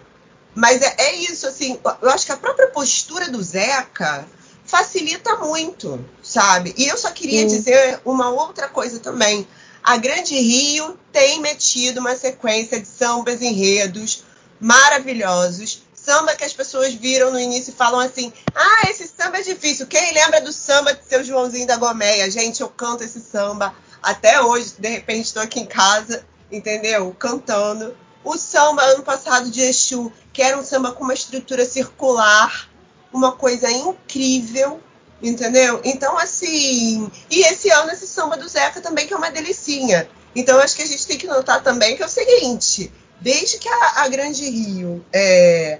[0.54, 1.78] Mas é, é isso, assim.
[2.02, 4.26] Eu acho que a própria postura do Zeca
[4.64, 6.74] facilita muito, sabe?
[6.76, 7.56] E eu só queria Sim.
[7.56, 9.46] dizer uma outra coisa também.
[9.82, 14.24] A Grande Rio tem metido uma sequência de sambas enredos
[14.60, 15.82] maravilhosos.
[15.94, 19.86] Samba que as pessoas viram no início e falam assim: ah, esse samba é difícil.
[19.86, 22.30] Quem lembra do samba de seu Joãozinho da Gomeia?
[22.30, 24.74] Gente, eu canto esse samba até hoje.
[24.78, 27.14] De repente estou aqui em casa, entendeu?
[27.18, 27.96] Cantando.
[28.22, 32.68] O samba ano passado de Exu, que era um samba com uma estrutura circular,
[33.12, 34.80] uma coisa incrível,
[35.22, 35.80] entendeu?
[35.84, 37.10] Então, assim.
[37.30, 40.08] E esse ano esse samba do Zeca também, que é uma delicinha.
[40.34, 43.68] Então, acho que a gente tem que notar também que é o seguinte: desde que
[43.68, 45.78] a, a Grande Rio é,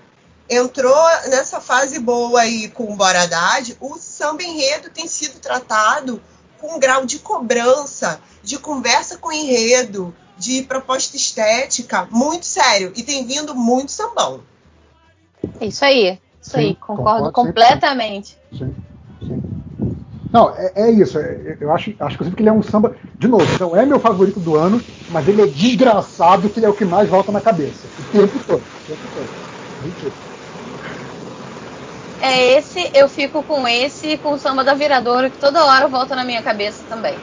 [0.49, 6.21] entrou nessa fase boa aí com o Boradade, o samba enredo tem sido tratado
[6.59, 12.93] com um grau de cobrança, de conversa com enredo, de proposta estética muito sério.
[12.97, 14.43] E tem vindo muito sambão.
[15.61, 16.19] É isso aí.
[16.41, 18.37] Isso Sim, aí, concordo concordo completamente.
[18.51, 18.90] Sim, sim.
[20.33, 21.19] Não, é, é isso.
[21.19, 22.95] é- eu acho, acho inclusive que ele é um samba.
[23.19, 26.69] De novo, não é meu favorito do ano, mas ele é desgraçado que ele é
[26.69, 27.89] o que mais volta na cabeça.
[27.99, 28.61] O tempo todo.
[28.61, 29.29] O tempo todo.
[29.83, 30.13] Ridículo.
[32.23, 35.89] É esse, eu fico com esse e com o samba da viradora, que toda hora
[35.89, 37.17] volta na minha cabeça também.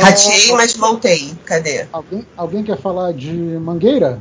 [0.00, 1.36] Ratei, mas voltei.
[1.44, 1.86] Cadê?
[1.92, 4.20] Alguém, alguém quer falar de Mangueira?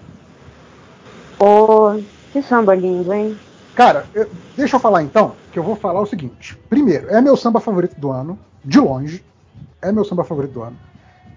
[1.39, 1.99] Ô,
[2.31, 3.37] que samba lindo, hein?
[3.75, 6.57] Cara, eu- deixa eu falar então, que eu vou falar o seguinte.
[6.69, 9.23] Primeiro, é meu samba favorito do ano, de longe.
[9.81, 10.77] É meu samba favorito do ano.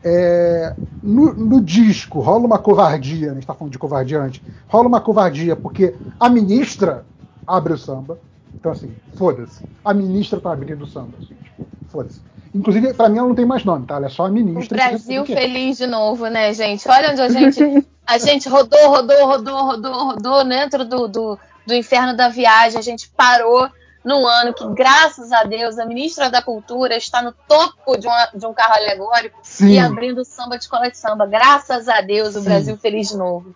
[0.05, 4.87] É, no, no disco rola uma covardia, a gente tá falando de covardia antes, rola
[4.87, 7.05] uma covardia porque a ministra
[7.47, 8.19] abre o samba.
[8.61, 9.63] Então, assim, foda-se.
[9.85, 11.19] A ministra tá abrindo o samba.
[11.19, 12.21] Assim, tipo, foda-se.
[12.55, 13.97] Inclusive, pra mim ela não tem mais nome, tá?
[13.97, 14.77] Ela é só a O ministra.
[14.77, 15.37] Brasil que é.
[15.37, 16.89] feliz de novo, né, gente?
[16.89, 17.61] Olha onde a gente.
[18.09, 21.37] A gente rodou, rodou, rodou, rodou, rodou dentro do, do,
[21.67, 22.79] do inferno da viagem.
[22.79, 23.69] A gente parou
[24.05, 28.31] num ano que, graças a Deus, a ministra da Cultura está no topo de, uma-
[28.35, 29.71] de um carro alegórico Sim.
[29.73, 31.27] e abrindo samba de escola de samba.
[31.27, 32.45] Graças a Deus, o Sim.
[32.45, 33.55] Brasil feliz de novo.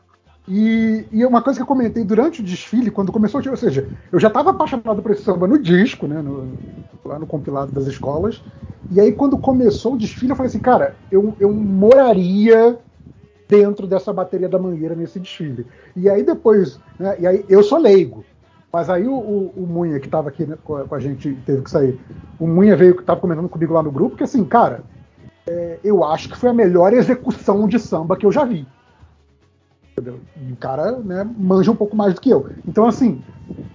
[0.49, 4.19] E, e uma coisa que eu comentei durante o desfile, quando começou, ou seja, eu
[4.19, 6.59] já estava apaixonado por esse samba no disco, né, no-
[7.05, 8.43] lá no compilado das escolas.
[8.91, 12.77] E aí, quando começou o desfile, eu falei assim, cara, eu, eu moraria
[13.51, 15.67] dentro dessa bateria da Mangueira nesse desfile.
[15.97, 18.25] E aí depois, né, e aí eu sou leigo,
[18.73, 21.71] mas aí o, o, o Munha, que estava aqui né, com, a, gente, teve que
[21.71, 22.01] sair,
[22.39, 24.85] o Munha veio, que estava comentando comigo lá no grupo, que assim, cara,
[25.49, 28.65] é, eu acho que foi a melhor execução de samba que eu já vi.
[29.91, 30.21] Entendeu?
[30.51, 32.49] O cara né, manja um pouco mais do que eu.
[32.67, 33.21] Então, assim,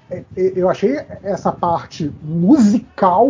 [0.09, 3.29] é, é, eu achei essa parte musical.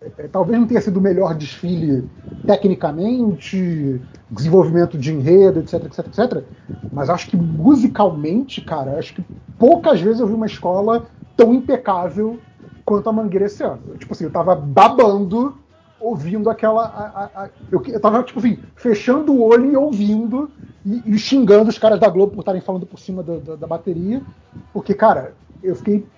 [0.00, 2.08] É, talvez não tenha sido o melhor desfile
[2.46, 4.00] tecnicamente,
[4.30, 6.48] desenvolvimento de enredo, etc, etc, etc.
[6.90, 9.24] Mas acho que musicalmente, cara, acho que
[9.58, 12.42] poucas vezes eu vi uma escola tão impecável
[12.84, 13.96] quanto a Mangueira esse ano.
[13.98, 15.62] Tipo assim, eu tava babando
[15.98, 16.86] ouvindo aquela.
[16.86, 20.50] a- a- a- eu, eu tava, tipo assim, fechando o olho e ouvindo
[20.84, 23.66] e, e xingando os caras da Globo por estarem falando por cima da, da- da
[23.66, 24.24] bateria.
[24.72, 26.08] Porque, cara, eu fiquei.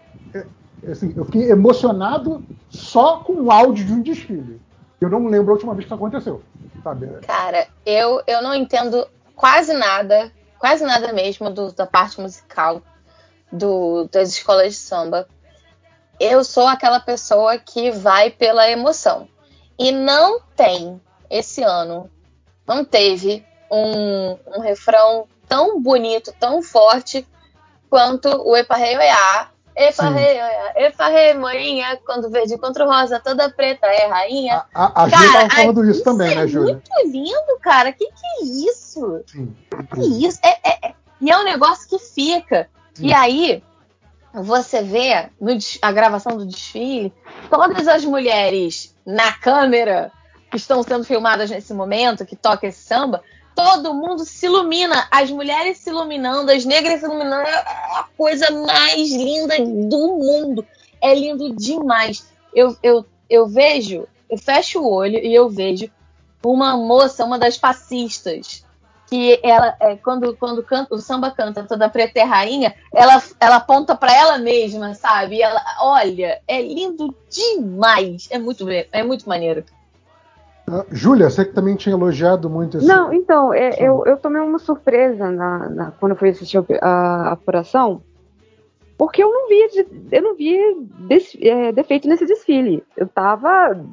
[0.88, 4.60] Assim, eu fiquei emocionado só com o áudio de um desfile.
[5.00, 6.42] Eu não lembro a última vez que aconteceu.
[6.82, 7.06] Sabe?
[7.26, 12.82] Cara, eu, eu não entendo quase nada, quase nada mesmo do- da parte musical
[13.52, 15.28] do, das escolas de samba.
[16.18, 19.28] Eu sou aquela pessoa que vai pela emoção.
[19.78, 22.10] E não tem, esse ano,
[22.66, 27.26] não teve um, um refrão tão bonito, tão forte
[27.88, 28.96] quanto o Eparrei
[29.76, 29.88] Oiá.
[29.88, 34.62] Eparrei Oiá, Eparrei Moinha, quando verde contra o rosa, toda preta é rainha.
[34.74, 36.74] A, a Cara, tava falando isso também, é né, Júlia?
[36.74, 37.92] muito lindo, cara.
[37.92, 39.22] Que que é isso?
[39.26, 39.54] Sim.
[39.94, 40.38] Que isso?
[40.42, 42.68] É, é- é- E é um negócio que fica.
[42.98, 43.62] E aí,
[44.34, 47.12] você vê no a gravação do desfile,
[47.50, 50.10] todas as mulheres na câmera
[50.50, 53.22] que estão sendo filmadas nesse momento, que toca esse samba,
[53.54, 55.06] todo mundo se ilumina.
[55.10, 57.46] As mulheres se iluminando, as negras se iluminando.
[57.46, 60.66] É a coisa mais linda do mundo.
[61.00, 62.28] É lindo demais.
[62.54, 65.90] Eu, eu, eu vejo, eu fecho o olho e eu vejo
[66.44, 68.64] uma moça, uma das passistas,
[69.10, 73.56] que ela, é, quando, quando canta, o samba canta toda preta é rainha, ela, ela
[73.56, 75.36] aponta para ela mesma, sabe?
[75.36, 78.28] E ela, olha, é lindo demais.
[78.30, 79.64] É muito, é muito maneiro.
[80.72, 82.86] Ah, Júlia, você que também tinha elogiado muito esse.
[82.86, 87.32] Não, então, é, eu, eu tomei uma surpresa na, na- quando eu fui assistir a,
[87.32, 88.00] apuração,
[88.96, 90.76] porque eu não via, eu não via
[91.08, 92.84] des- é, defeito nesse desfile.
[92.96, 93.84] Eu tava,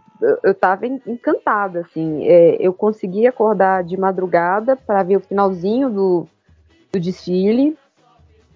[0.44, 2.28] eu- tava en- encantada, assim.
[2.28, 6.28] É, eu consegui acordar de madrugada para ver o finalzinho do,
[6.94, 7.76] do desfile,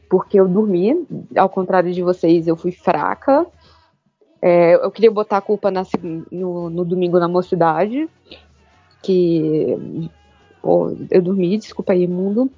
[0.08, 1.08] porque eu dormi.
[1.36, 3.48] Ao contrário de vocês, eu fui fraca.
[4.41, 5.85] É, eu queria botar a culpa na
[6.31, 8.09] no, no domingo na mocidade,
[9.01, 9.77] que
[10.61, 12.49] pô, eu dormi, desculpa aí, mundo.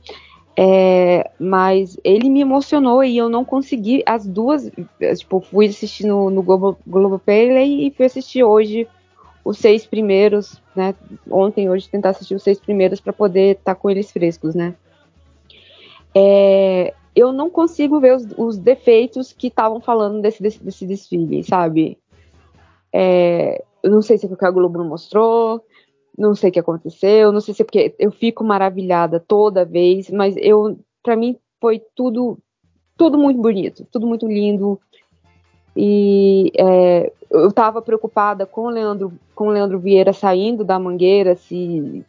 [0.55, 4.71] É, mas ele me emocionou e eu não consegui as duas.
[5.17, 8.87] Tipo, fui assistir no, no Globo, Globoplay e fui assistir hoje
[9.43, 10.95] os seis primeiros, né?
[11.29, 14.75] Ontem, hoje, tentar assistir os seis primeiros para poder estar tá com eles frescos, né?
[16.15, 21.43] É, eu não consigo ver os, os defeitos que estavam falando desse, desse, desse, desfile,
[21.43, 21.97] sabe?
[22.91, 25.63] É, eu não sei se é porque a Globo não mostrou,
[26.17, 30.09] não sei o que aconteceu, não sei se é porque eu fico maravilhada toda vez,
[30.09, 32.37] mas eu, para mim, foi tudo,
[32.97, 34.79] tudo muito bonito, tudo muito lindo.
[35.75, 41.35] E é, eu estava preocupada com o Leandro, com o Leandro Vieira saindo da mangueira,
[41.35, 42.05] se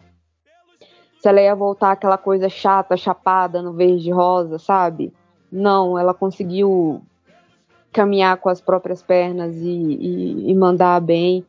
[1.25, 5.11] se ela ia voltar aquela coisa chata, chapada no verde rosa, sabe?
[5.51, 7.01] Não, ela conseguiu
[7.91, 11.43] caminhar com as próprias pernas e, e, e mandar bem.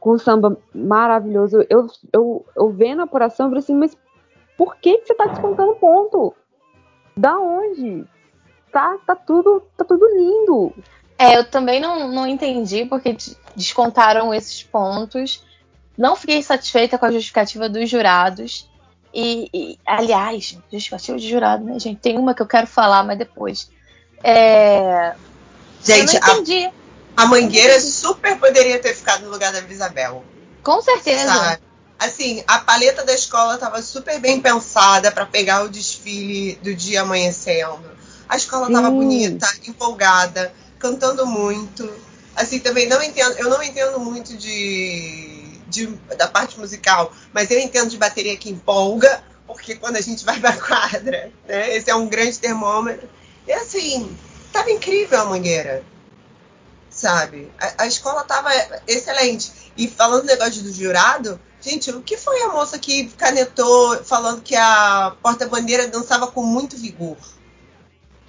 [0.00, 1.62] Com samba maravilhoso.
[1.68, 3.94] Eu, eu, eu vendo a apuração, eu falei assim, mas
[4.56, 6.34] por que, que você tá descontando ponto?
[7.14, 8.06] Da onde?
[8.72, 10.72] Tá, tá, tudo, tá tudo lindo.
[11.18, 13.14] É, eu também não, não entendi porque
[13.54, 15.44] descontaram esses pontos.
[15.98, 18.71] Não fiquei satisfeita com a justificativa dos jurados.
[19.14, 22.00] E, e aliás, justificativa de jurado, né, gente?
[22.00, 23.70] Tem uma que eu quero falar, mas depois.
[24.24, 25.14] É...
[25.84, 30.24] Gente, a, a Mangueira super poderia ter ficado no lugar da Isabel.
[30.62, 31.26] Com certeza.
[31.26, 31.62] Sabe?
[31.98, 37.02] Assim, a paleta da escola estava super bem pensada para pegar o desfile do dia
[37.02, 37.92] amanhecendo.
[38.28, 41.88] A escola estava bonita, empolgada, cantando muito.
[42.34, 45.41] Assim, também não entendo, eu não entendo muito de
[45.72, 50.24] de, da parte musical, mas eu entendo de bateria que empolga, porque quando a gente
[50.24, 53.08] vai pra quadra, né, esse é um grande termômetro.
[53.46, 54.16] E assim,
[54.52, 55.82] tava incrível a mangueira,
[56.90, 57.50] sabe?
[57.58, 58.50] A, a escola tava
[58.86, 59.72] excelente.
[59.76, 64.42] E falando do negócio do jurado, gente, o que foi a moça que canetou falando
[64.42, 67.16] que a porta-bandeira dançava com muito vigor?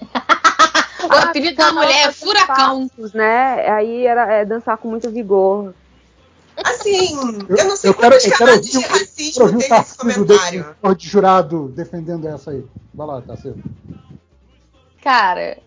[1.04, 2.88] o apelido da mulher é furacão.
[2.88, 3.70] Passos, né?
[3.70, 5.74] Aí era é, dançar com muito vigor.
[6.64, 7.16] Assim,
[7.50, 10.76] eu não sei eu quero, eu quero ouvir, de racismo ouvir teve esse comentário.
[10.82, 12.64] Do, de jurado defendendo essa aí.
[12.94, 13.64] Vai lá, Tarcísio.
[15.02, 15.58] Cara,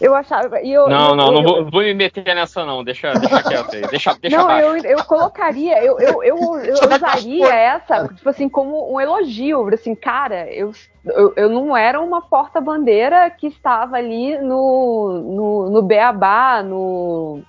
[0.00, 0.60] eu achava.
[0.62, 2.82] Eu, não, eu, não, eu, não vou, vou, me meter nessa, não.
[2.82, 3.82] Deixa, deixa quieto aí.
[3.82, 8.92] Deixa, deixa não, eu, eu colocaria, eu, eu, eu, eu usaria essa, tipo assim, como
[8.92, 9.68] um elogio.
[9.74, 10.72] Assim, cara, eu,
[11.04, 17.42] eu, eu não era uma porta-bandeira que estava ali no, no, no Beabá, no.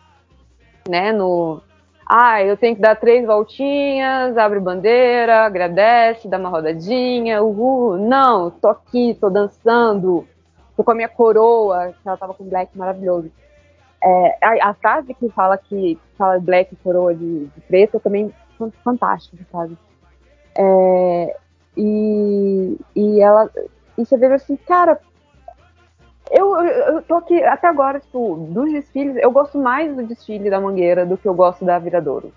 [0.90, 1.62] Né, no,
[2.13, 7.95] ah, eu tenho que dar três voltinhas, abre bandeira, agradece, dá uma rodadinha, uhul.
[7.95, 10.27] Não, tô aqui, tô dançando,
[10.76, 13.31] tô com a minha coroa, que ela tava com black maravilhoso.
[14.03, 18.33] É, a, a, frase que fala que fala black coroa de, de preto é também
[18.83, 19.77] fantástica, sabe?
[20.53, 21.38] É,
[21.77, 23.49] e, e ela.
[23.97, 24.99] E você vê assim, cara,
[26.30, 30.62] eu, eu, tô aqui até agora, tipo, dos desfiles, eu gosto mais do desfile da
[30.62, 32.32] Mangueira do que eu gosto da Viradouro.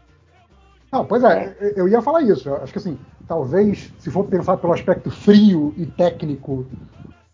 [0.93, 2.49] Não, pois é, é, eu ia falar isso.
[2.49, 6.67] Eu acho que assim, talvez, se for pensar pelo aspecto frio e técnico,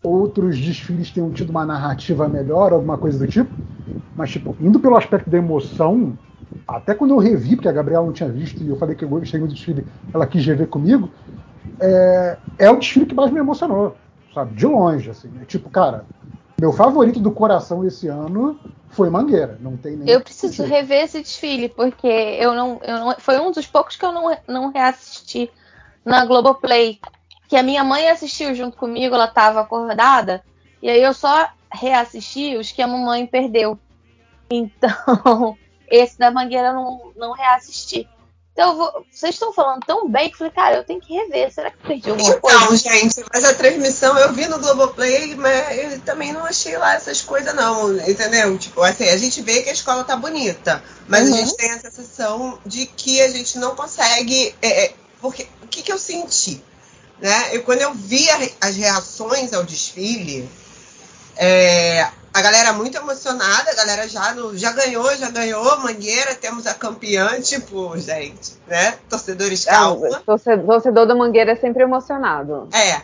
[0.03, 3.55] outros desfiles tenham tido uma narrativa melhor, alguma coisa do tipo.
[4.15, 6.17] Mas, tipo, indo pelo aspecto da emoção,
[6.67, 9.09] até quando eu revi, porque a Gabriela não tinha visto, e eu falei que eu
[9.09, 11.09] gostei muito do desfile, ela quis rever comigo,
[11.79, 13.97] é, é o desfile que mais me emocionou,
[14.33, 14.55] sabe?
[14.55, 15.31] De longe, assim.
[15.39, 16.05] É tipo, cara,
[16.61, 19.57] meu favorito do coração esse ano foi Mangueira.
[19.59, 20.07] Não tem nem.
[20.07, 20.71] Eu preciso sentido.
[20.71, 23.15] rever esse desfile, porque eu não, eu não.
[23.17, 25.49] Foi um dos poucos que eu não, não reassisti
[26.05, 26.99] na Globoplay.
[27.49, 30.43] Que a minha mãe assistiu junto comigo, ela estava acordada.
[30.83, 33.79] E aí eu só reassisti os que a mamãe perdeu.
[34.47, 35.57] Então,
[35.89, 38.07] esse da Mangueira eu não, não reassisti.
[38.53, 41.53] Então, vou, vocês estão falando tão bem que eu falei, cara, eu tenho que rever.
[41.53, 42.57] Será que perdi alguma então, coisa?
[42.57, 46.93] Então, gente, mas a transmissão eu vi no Globoplay, mas eu também não achei lá
[46.95, 48.57] essas coisas, não, entendeu?
[48.57, 51.35] Tipo, assim, a gente vê que a escola tá bonita, mas uhum.
[51.35, 54.53] a gente tem a sensação de que a gente não consegue.
[54.61, 56.61] É, é, porque o que, que eu senti?
[57.21, 57.55] Né?
[57.55, 60.49] Eu, quando eu vi a, as reações ao desfile,
[61.37, 66.65] é, a galera muito emocionada, a galera já, no, já ganhou, já ganhou, Mangueira, temos
[66.65, 68.97] a campeã, tipo, gente, né?
[69.09, 70.07] Torcedores é, calma.
[70.07, 72.69] É, torcedor, torcedor da Mangueira é sempre emocionado.
[72.73, 73.01] É.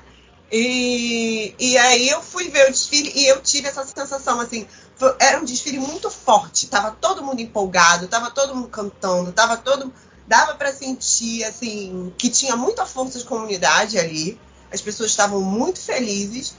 [0.49, 5.13] E, e aí eu fui ver o desfile e eu tive essa sensação, assim, foi,
[5.19, 9.93] era um desfile muito forte, tava todo mundo empolgado, tava todo mundo cantando, tava todo.
[10.25, 14.37] Dava para sentir, assim, que tinha muita força de comunidade ali,
[14.69, 16.53] as pessoas estavam muito felizes.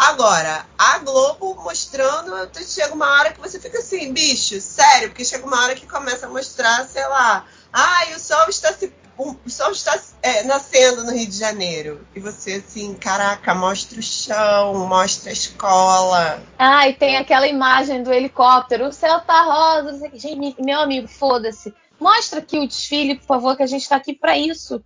[0.00, 2.32] Agora, a Globo mostrando,
[2.66, 6.24] chega uma hora que você fica assim, bicho, sério, porque chega uma hora que começa
[6.24, 8.90] a mostrar, sei lá, ai, o sol está se.
[9.18, 12.06] O sol está é, nascendo no Rio de Janeiro.
[12.16, 16.42] E você assim, caraca, mostra o chão, mostra a escola.
[16.58, 20.10] Ah, e tem aquela imagem do helicóptero, o céu tá rosa.
[20.14, 21.74] Gente, meu amigo, foda-se.
[22.00, 24.82] Mostra aqui o desfile, por favor, que a gente tá aqui para isso.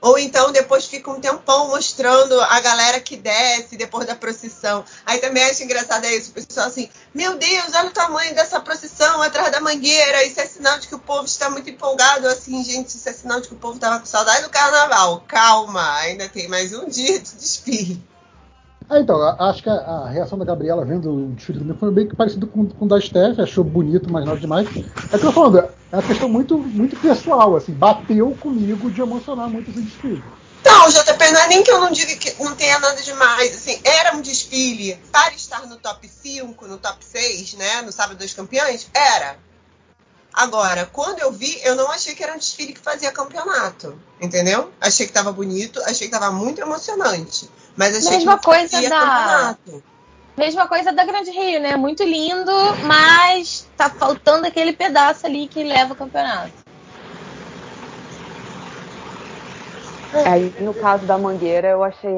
[0.00, 4.84] Ou então depois fica um tempão mostrando a galera que desce depois da procissão.
[5.04, 8.60] Aí também acho engraçado é isso, o pessoal assim, meu Deus, olha o tamanho dessa
[8.60, 12.62] procissão atrás da mangueira, isso é sinal de que o povo está muito empolgado, assim,
[12.62, 15.24] gente, isso é sinal de que o povo estava com saudade do carnaval.
[15.26, 18.02] Calma, ainda tem mais um dia de desfile.
[18.88, 22.14] Ah, então, acho que a, reação da Gabriela vendo o desfile do foi bem que
[22.14, 24.68] parecido com, o da Steph, achou bonito, mas nada demais.
[25.12, 29.48] É que eu falando, é uma questão muito, muito pessoal, assim, bateu comigo de emocionar
[29.48, 30.22] muito esse desfile.
[30.64, 33.54] Não, JP, não é nem que eu não diga que não tenha nada demais.
[33.54, 37.82] Assim, era um desfile para estar no top 5, no top 6, né?
[37.82, 38.88] No Sábado dos Campeões?
[38.92, 39.38] Era.
[40.34, 43.98] Agora, quando eu vi, eu não achei que era um desfile que fazia campeonato.
[44.20, 44.70] Entendeu?
[44.80, 47.48] Achei que tava bonito, achei que tava muito emocionante.
[47.76, 49.82] Mas achei Mesma que não coisa fazia da- campeonato.
[50.36, 51.76] Mesma coisa da Grande Rio, né?
[51.76, 52.52] Muito lindo,
[52.84, 56.52] mas tá faltando aquele pedaço ali que leva o campeonato.
[60.26, 62.16] Aí, no caso da mangueira, eu achei,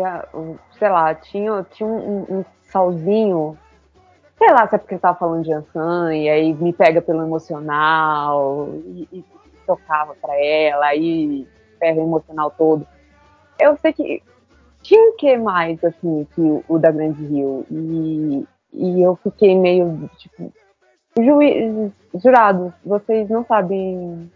[0.78, 3.56] sei lá, tinha, tinha um, um salzinho.
[4.36, 7.22] Sei lá se é porque eu tava falando de Ansan, e aí me pega pelo
[7.22, 9.24] emocional, e, e
[9.66, 11.46] tocava pra ela, aí
[11.78, 12.86] pega o emocional todo.
[13.58, 14.22] Eu sei que
[14.88, 17.66] tinha o que mais, assim, que o, o da Grande Rio.
[17.70, 20.50] E, e eu fiquei meio, tipo,
[21.20, 24.30] juiz, jurados, vocês não sabem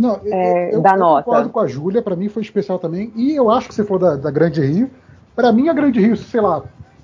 [0.00, 1.24] Não, eu, É, eu- dá eu nota.
[1.24, 3.12] concordo com a Júlia, pra mim foi especial também.
[3.14, 4.90] E eu acho que você falou da, da Grande Rio.
[5.36, 6.62] Pra mim, a Grande Rio, sei lá,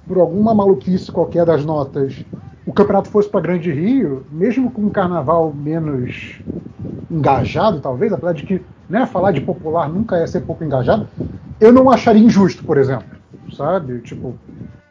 [0.08, 2.24] por alguma maluquice qualquer das notas,
[2.66, 6.40] o campeonato fosse pra Grande Rio, mesmo com um carnaval menos
[7.10, 11.08] engajado, talvez, apesar de que né, falar de popular nunca é ser pouco engajado,
[11.60, 13.06] eu não acharia injusto, por exemplo.
[13.56, 14.00] Sabe?
[14.00, 14.36] Tipo,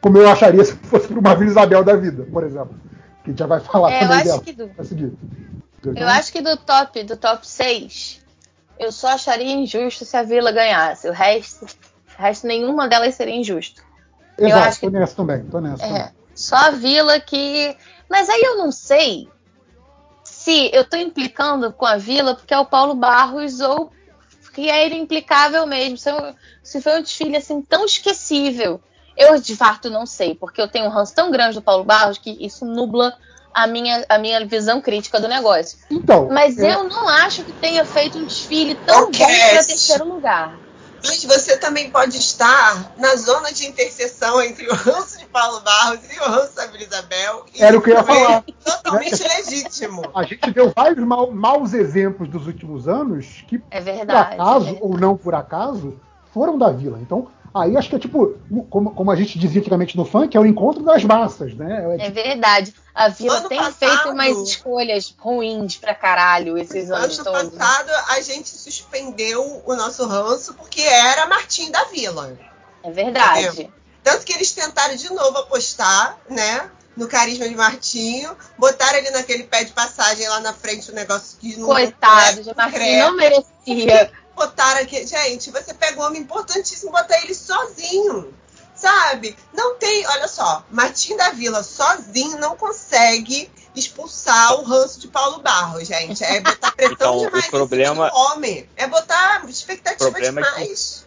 [0.00, 2.74] como eu acharia se fosse pra uma Vila Isabel da vida, por exemplo.
[3.24, 4.40] Que já vai falar É, eu também acho dela.
[4.42, 4.70] que do-.
[5.94, 8.20] Eu acho que do top, do top 6,
[8.78, 11.08] eu só acharia injusto se a Vila ganhasse.
[11.08, 13.82] O resto, o resto nenhuma delas seria injusto.
[14.38, 16.15] eu Exato, acho que- tô nessa também, tô nessa também.
[16.36, 17.76] Só a Vila que.
[18.08, 19.28] Mas aí eu não sei
[20.22, 23.90] se eu tô implicando com a Vila porque é o Paulo Barros ou
[24.54, 25.96] que é ele implicável mesmo.
[25.98, 28.80] Se, eu- se foi um desfile assim tão esquecível.
[29.16, 32.18] Eu de fato não sei, porque eu tenho um ranço tão grande do Paulo Barros
[32.18, 33.14] que isso nubla
[33.54, 35.78] a minha, a minha visão crítica do negócio.
[35.90, 40.04] Então, Mas é- eu não acho que tenha feito um desfile tão bom para terceiro
[40.06, 40.58] lugar.
[41.06, 46.00] Mas você também pode estar na zona de interseção entre o ranço de Paulo Barros
[46.14, 47.46] e o ranço da Vila Isabel.
[47.54, 48.44] E Era o que eu ia também falar.
[48.46, 50.02] é Totalmente legítimo.
[50.14, 54.34] A gente deu vários mau- maus exemplos dos últimos anos que, É por verdade.
[54.34, 55.98] acaso é ou não por acaso,
[56.32, 56.98] foram da vila.
[57.00, 58.34] Então, aí acho que é tipo,
[58.68, 61.96] como, como a gente dizia antigamente no funk, é o encontro das massas, né?
[61.98, 62.74] É É verdade.
[62.96, 67.58] A Vila Ano tem passado- feito umas escolhas ruins pra caralho esses anos Ano todos.
[67.58, 72.38] passado, a gente suspendeu o nosso ranço porque era Martim da Vila.
[72.82, 73.46] É verdade.
[73.48, 73.72] Entendeu?
[74.02, 76.70] Tanto que eles tentaram de novo apostar, né?
[76.96, 81.36] No carisma de Martinho, botaram ele naquele pé de passagem lá na frente, o negócio
[81.38, 81.66] que não.
[81.66, 84.10] Coitado de Martim, não merecia.
[84.34, 85.06] Botaram aqui.
[85.06, 88.32] Gente, você pega um homem importantíssimo e bota ele sozinho.
[88.76, 89.34] Sabe?
[89.54, 90.06] Não tem.
[90.06, 96.22] Olha só, Martim da Vila sozinho não consegue expulsar o ranço de Paulo Barros, gente.
[96.22, 98.68] É botar pressão Então, o demais em problema- homem.
[98.76, 101.06] É botar expectativa problema é que- demais.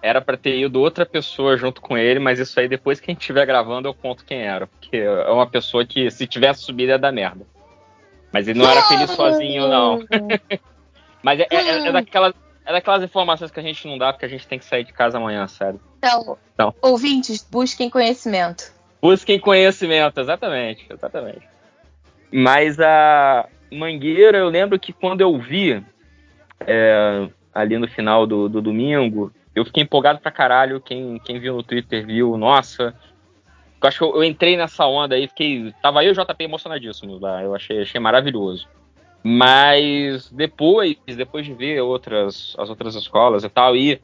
[0.00, 3.12] Era pra ter ido outra pessoa junto com ele, mas isso aí depois que a
[3.12, 4.68] gente estiver gravando eu conto quem era.
[4.68, 7.44] Porque é uma pessoa que se tivesse subido ia dar merda.
[8.32, 9.98] Mas ele não era feliz sozinho, não.
[11.22, 12.32] Mas é, é- é daquelas,
[12.68, 14.92] é daquelas informações que a gente não dá porque a gente tem que sair de
[14.92, 15.80] casa amanhã, sério.
[15.96, 16.74] Então, Então.
[16.82, 18.70] ouvintes, busquem conhecimento.
[19.00, 21.48] Busquem conhecimento, exatamente, exatamente.
[22.30, 25.82] Mas a Mangueira, eu lembro que quando eu vi
[26.66, 30.78] é, ali no final do, do domingo, eu fiquei empolgado pra caralho.
[30.78, 32.94] Quem, quem viu no Twitter viu, nossa.
[33.80, 35.72] Eu acho que eu, eu entrei nessa onda aí, fiquei.
[35.80, 37.42] Tava eu e o JP emocionadíssimos lá.
[37.42, 38.68] Eu achei, achei maravilhoso.
[39.30, 44.00] Mas depois, depois de ver outras, as outras escolas e tal, e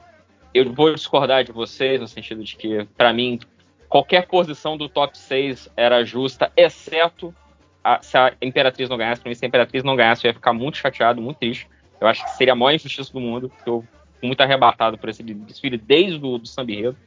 [0.53, 3.41] eu vou discordar de vocês no sentido de que, pra mim,
[3.89, 7.35] qualquer posição do top 6 era justa, exceto
[7.83, 9.23] a- se a Imperatriz não ganhasse.
[9.23, 11.67] Pra mim, se a Imperatriz não ganhasse, eu ia ficar muito chateado, muito triste.
[11.99, 13.83] Eu acho que seria a maior injustiça do mundo, porque eu
[14.21, 16.99] fui muito arrebatado por esse desfile desde o do Samba Enredo.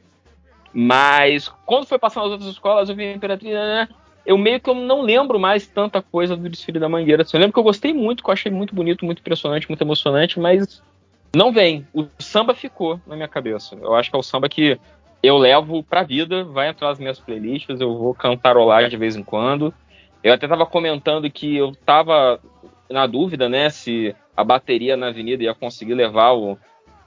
[0.72, 3.88] Mas quando foi passando as outras escolas, eu vi a Imperatriz, né?
[4.28, 7.22] Eu meio que eu não lembro mais tanta coisa do desfile da Mangueira.
[7.22, 9.80] Assim, Eu lembro que eu gostei muito, que eu achei muito bonito, muito impressionante, muito
[9.80, 10.82] emocionante, mas
[11.34, 11.86] não vem.
[11.94, 13.74] O samba ficou na minha cabeça.
[13.80, 14.78] Eu acho que é o samba que
[15.22, 19.22] eu levo pra vida, vai entrar nas minhas playlists, eu vou cantarolar de vez em
[19.22, 19.72] quando.
[20.22, 22.38] Eu até tava comentando que eu tava
[22.90, 26.58] na dúvida, né, se a bateria na avenida ia conseguir levar o.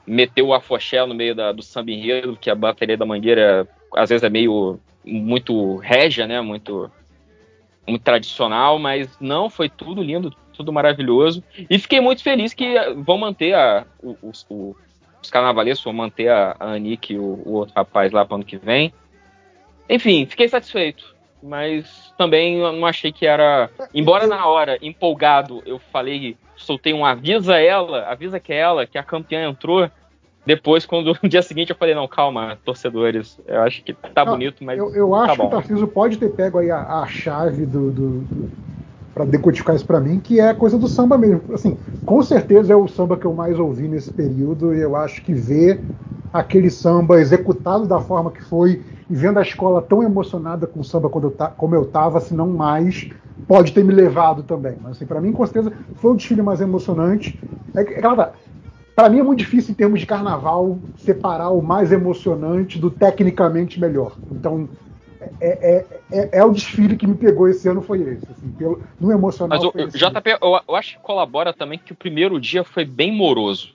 [0.07, 4.09] meter o afoxé no meio da, do samba enredo, que a bateria da Mangueira às
[4.09, 4.79] vezes é meio.
[5.05, 6.89] muito régia, né, muito.
[7.87, 11.43] Muito tradicional, mas não, foi tudo lindo, tudo maravilhoso.
[11.69, 13.85] E fiquei muito feliz que vão manter a,
[14.21, 18.35] os- os carnavalescos, vão manter a, a Anique e o, o outro rapaz lá para
[18.35, 18.93] ano que vem.
[19.89, 21.15] Enfim, fiquei satisfeito.
[21.43, 23.67] Mas também não achei que era.
[23.93, 28.97] Embora na hora, empolgado, eu falei, soltei um avisa ela, avisa que é ela, que
[28.97, 29.89] a campeã entrou.
[30.45, 33.39] Depois, quando no dia seguinte, eu falei, não, calma, torcedores.
[33.45, 34.79] Eu acho que tá Não, bonito, mas.
[34.79, 35.47] Eu, eu tá acho que bom.
[35.47, 38.51] o Tarcísio pode ter pego aí a, a chave do, do, do
[39.13, 41.53] para decodificar isso pra mim, que é a coisa do samba mesmo.
[41.53, 45.23] Assim, com certeza é o samba que eu mais ouvi nesse período e eu acho
[45.23, 45.89] que ver
[46.31, 50.83] aquele samba executado da forma que foi e vendo a escola tão emocionada com o
[50.83, 53.09] samba quando eu ta, como eu tava, se não mais,
[53.47, 54.77] pode ter me levado também.
[54.79, 57.39] Mas assim, para mim com certeza foi o desfile mais emocionante.
[57.75, 58.33] É, que- é tá,
[59.01, 63.79] para mim é muito difícil em termos de carnaval separar o mais emocionante do tecnicamente
[63.79, 64.15] melhor.
[64.29, 64.69] Então
[65.39, 68.31] é, é, é, é o desfile que me pegou esse ano foi esse.
[68.31, 69.57] Assim, pelo, no emocional.
[69.57, 69.97] Mas o.
[69.97, 73.69] JP, eu, eu acho que colabora também que o primeiro dia foi bem moroso.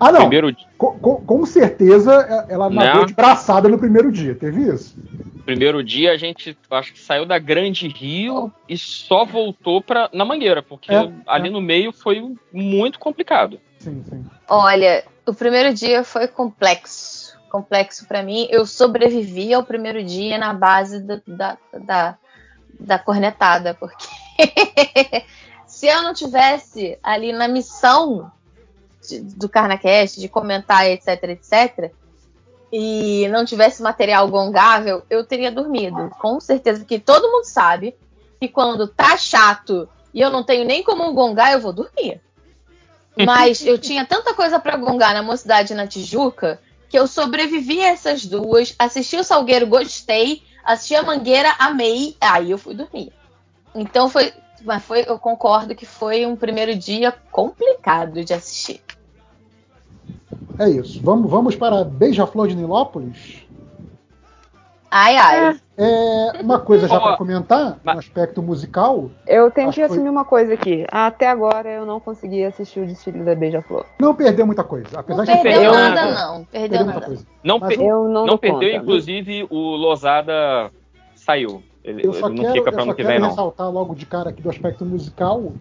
[0.00, 0.22] Ah, não.
[0.22, 2.12] Primeiro, Com, com- com certeza
[2.48, 3.06] é- ela nadou Né?
[3.06, 4.34] de braçada no primeiro dia.
[4.34, 5.00] Teve isso?
[5.44, 10.24] primeiro dia a gente acho que saiu da Grande Rio e só voltou pra, na
[10.24, 13.60] Mangueira, porque É, ali no meio foi muito complicado.
[13.82, 14.24] Sim.
[14.48, 17.36] Olha, o primeiro dia foi complexo.
[17.50, 18.46] Complexo pra mim.
[18.50, 22.18] Eu sobrevivi ao primeiro dia na base do- da, da,
[22.78, 24.06] da cornetada, porque
[25.66, 28.30] se eu não tivesse ali na missão
[29.06, 31.92] de- do Carnacast, de comentar, etc, etc,
[32.72, 36.10] e não tivesse material gongável, eu teria dormido.
[36.20, 37.94] Com certeza, porque todo mundo sabe
[38.40, 42.20] que quando tá chato e eu não tenho nem como gongar, eu vou dormir.
[43.16, 47.88] Mas eu tinha tanta coisa pra gongar na Mocidade na Tijuca que eu sobrevivi a
[47.88, 53.10] essas duas, assisti o Salgueiro, gostei, assisti a Mangueira, amei, aí eu fui dormir.
[53.74, 54.30] Então foi,
[54.62, 58.82] mas foi, eu concordo que foi um primeiro dia complicado de assistir.
[60.58, 61.00] É isso.
[61.02, 63.42] Vamos, vamos para Beija-Flor de Nilópolis?
[64.94, 65.56] Ai, ai.
[65.78, 70.10] É, uma coisa já para comentar, no aspecto musical, Eu tenho que que foi- assumir
[70.10, 70.84] uma coisa aqui.
[70.92, 73.86] Até agora eu não consegui assistir o desfile da Beija-Flor.
[73.98, 74.88] não perdeu muita coisa.
[75.00, 76.44] Apesar Não de perdeu perdeu nada, não.
[76.44, 77.06] Perdeu perdeu muita nada.
[77.06, 77.26] coisa.
[77.42, 78.82] Não, Mas pe- Eu não, não perdeu, conta.
[78.82, 80.70] inclusive o Losada
[81.16, 81.62] saiu.
[81.82, 83.28] Ele, Eu só ele não quero, fica eu pra só ano que vem, não.
[83.30, 85.52] ressaltar logo de cara aqui do aspecto musical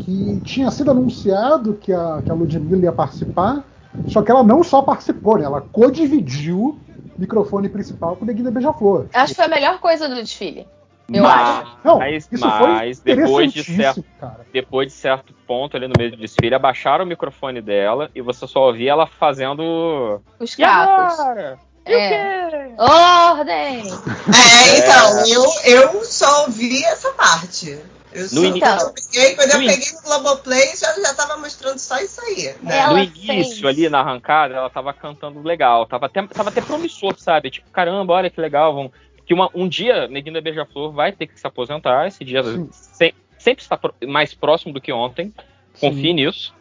[0.00, 3.62] que tinha sido anunciado que a, que a Ludmilla ia participar,
[4.08, 5.44] só que ela não só participou, né?
[5.44, 6.76] Ela co-dividiu
[7.20, 9.06] microfone principal com o Neguinho da Beija-Flor.
[9.12, 10.66] Acho que foi a melhor coisa do desfile.
[11.12, 11.76] Eu acho.
[11.82, 14.46] Não, Mas, isso mas foi depois de certo, cara.
[14.52, 18.46] depois de certo ponto ali no meio do desfile, abaixaram o microfone dela e você
[18.46, 20.20] só ouvia ela fazendo.
[20.38, 20.62] Os E?
[20.62, 21.56] E É.
[21.82, 22.74] o quê?
[22.78, 23.82] Ordem!
[23.88, 27.76] É, então, eu, eu só ouvi essa parte.
[28.12, 31.36] Eu No início- quando eu peguei, quando eu No peguei no Globoplay, já, já tava
[31.36, 32.54] mostrando só isso aí.
[32.62, 32.86] Né?
[32.88, 33.26] No início,
[33.62, 33.64] fez.
[33.64, 35.86] ali na arrancada, ela tava cantando legal.
[35.86, 37.50] Tava até, tava até promissor, sabe?
[37.50, 38.74] Tipo, caramba, olha que legal.
[38.74, 38.92] Vamos...
[39.24, 42.08] Que uma, um dia, Neguinho da Beija-Flor vai ter que se aposentar.
[42.08, 43.78] Esse dia se- sempre está
[44.08, 45.32] mais próximo do que ontem.
[45.80, 46.12] Confie Sim.
[46.14, 46.54] nisso.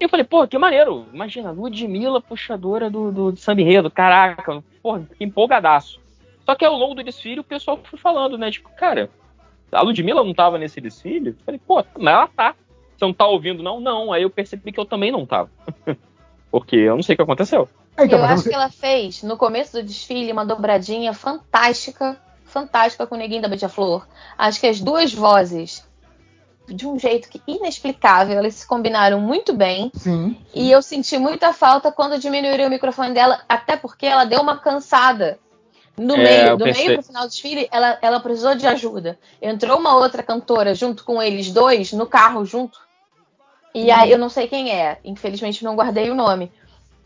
[0.00, 1.06] E eu falei, pô, que maneiro.
[1.12, 3.88] Imagina, Ludmilla, puxadora do, do, do samba enredo.
[3.88, 6.00] Caraca, porra, que empolgadaço.
[6.44, 8.50] Só que ao longo do desfile, o pessoal foi falando, né?
[8.50, 9.08] Tipo, cara,
[9.72, 11.30] a Ludmilla não tava nesse desfile?
[11.30, 12.54] Eu falei, pô, mas ela tá.
[12.96, 13.80] Você não tá ouvindo, não?
[13.80, 14.12] Não.
[14.12, 15.50] Aí eu percebi que eu também não tava.
[16.50, 17.68] Porque eu não sei o que aconteceu.
[17.96, 23.06] É, então, eu acho que ela fez, no começo do desfile, uma dobradinha fantástica, fantástica
[23.06, 24.06] com o Neguinho da Beija-Flor.
[24.36, 25.84] Acho que as duas vozes,
[26.68, 29.90] de um jeito que inexplicável, elas se combinaram muito bem.
[29.94, 30.36] Sim.
[30.54, 34.58] E eu senti muita falta quando diminuíram o microfone dela, até porque ela deu uma
[34.58, 35.38] cansada.
[35.98, 39.18] No É, meio, do pensei- meio pro final do desfile, ela, ela precisou de ajuda.
[39.42, 42.78] Entrou uma outra cantora junto com eles dois, no carro junto.
[43.74, 46.50] E aí eu não sei quem é, infelizmente não guardei o nome.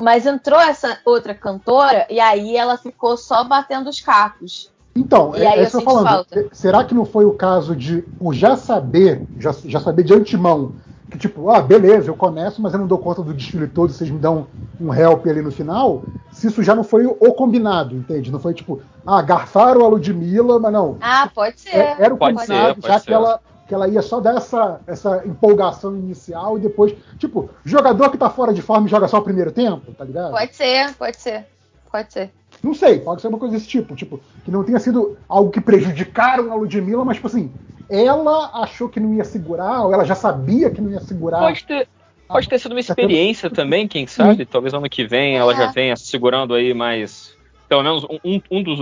[0.02, 4.70] Mas entrou essa outra cantora e aí ela ficou só batendo os cacos.
[4.94, 6.08] Então, E é, aí é eu isso que eu senti tô falando.
[6.08, 6.40] falta.
[6.40, 10.12] É, Será que não foi o caso de por já saber, já, já saber de
[10.12, 10.74] antemão,
[11.12, 14.08] que tipo, ah, beleza, eu começo, mas eu não dou conta do desfile todo, vocês
[14.08, 14.46] me dão
[14.80, 16.02] um help ali no final?
[16.32, 18.32] Se isso já não foi o combinado, entende?
[18.32, 20.96] Não foi tipo, ah, garfaram a Ludmilla, mas não.
[21.02, 21.76] Ah, pode ser.
[21.76, 23.06] É, era o Pode combinado, ser, pode já ser.
[23.06, 28.10] que ela, que ela ia só dar essa, essa empolgação inicial e depois, tipo, jogador
[28.10, 30.30] que tá fora de forma e joga só o primeiro tempo, tá ligado?
[30.30, 31.46] Pode ser, pode ser.
[31.90, 32.30] Pode ser.
[32.62, 35.60] Não sei, pode ser uma coisa desse tipo, tipo, que não tenha sido algo que
[35.60, 37.52] prejudicaram a Ludmilla, mas, tipo assim,
[37.94, 41.40] ela achou que não ia segurar, ou ela já sabia que não ia segurar.
[41.40, 41.88] Pode ter,
[42.26, 44.46] pode ter sido uma experiência também, quem sabe?
[44.46, 47.34] Talvez ano que vem ela já venha segurando aí mais.
[47.68, 48.80] Pelo menos um, um- dos.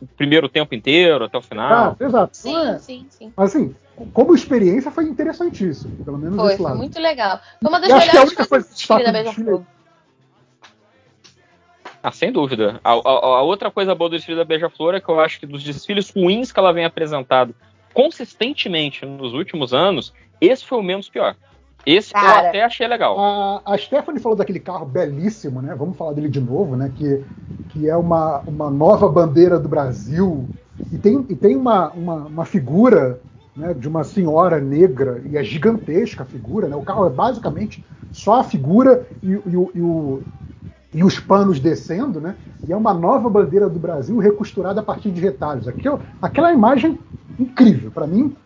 [0.00, 1.96] O primeiro tempo inteiro, até o final.
[2.00, 2.36] Ah, exato.
[2.36, 3.32] Sim, é- sim, sim.
[3.36, 3.74] Mas assim,
[4.12, 7.40] como experiência foi interessantíssimo, pelo menos Foi, desse foi muito legal.
[7.60, 9.62] Foi uma das que a melhores única coisa que desfile da Beija-Flor.
[12.00, 12.80] Ah, sem dúvida.
[12.84, 12.96] A, a-
[13.38, 16.10] a outra coisa boa do desfile da Beija-Flor é que eu acho que dos desfiles
[16.14, 17.52] ruins que ela vem apresentado
[17.98, 21.34] consistentemente nos últimos anos, esse foi o menos pior.
[21.84, 22.48] Esse eu Cara.
[22.48, 23.18] até achei legal.
[23.18, 25.74] A, a Stephanie falou daquele carro belíssimo, né?
[25.74, 26.92] Vamos falar dele de novo, né?
[26.94, 27.24] Que,
[27.66, 30.48] que é uma, uma nova bandeira do Brasil.
[30.92, 33.20] E tem, e tem uma, uma, uma figura
[33.56, 36.76] né, de uma senhora negra, e é gigantesca a figura, né?
[36.76, 40.22] O carro é basicamente só a figura e, e e o-
[40.92, 42.36] e os panos descendo, né?
[42.66, 45.68] E é uma nova bandeira do Brasil recosturada a partir de retalhos.
[45.68, 46.98] Aquilo, aquela imagem
[47.38, 48.36] incrível, para mim.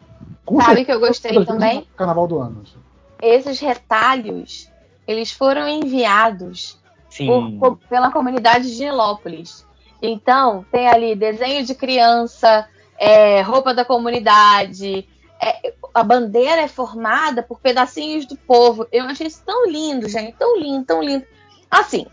[0.44, 1.86] com Sabe certeza, que eu gostei também?
[1.96, 2.62] Carnaval do ano.
[2.62, 2.78] assim.
[3.20, 4.68] Esses retalhos,
[5.06, 7.26] eles foram enviados Sim.
[7.26, 9.64] por- por- pela comunidade de Nilópolis.
[10.00, 12.66] Então, tem ali desenho de criança,
[12.98, 15.08] é, roupa da comunidade.
[15.44, 18.86] é, a bandeira é formada por pedacinhos do povo.
[18.92, 20.36] Eu achei isso tão lindo, gente.
[20.38, 21.24] Tão lindo, tão lindo.
[21.68, 22.06] Assim,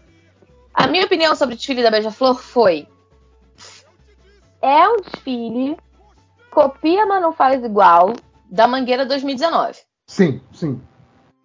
[0.80, 2.88] a minha opinião sobre o desfile da Beija-Flor foi:
[4.62, 5.78] é um desfile,
[6.50, 8.14] copia, mas não faz igual,
[8.50, 9.78] da Mangueira 2019.
[10.08, 10.82] Sim, sim.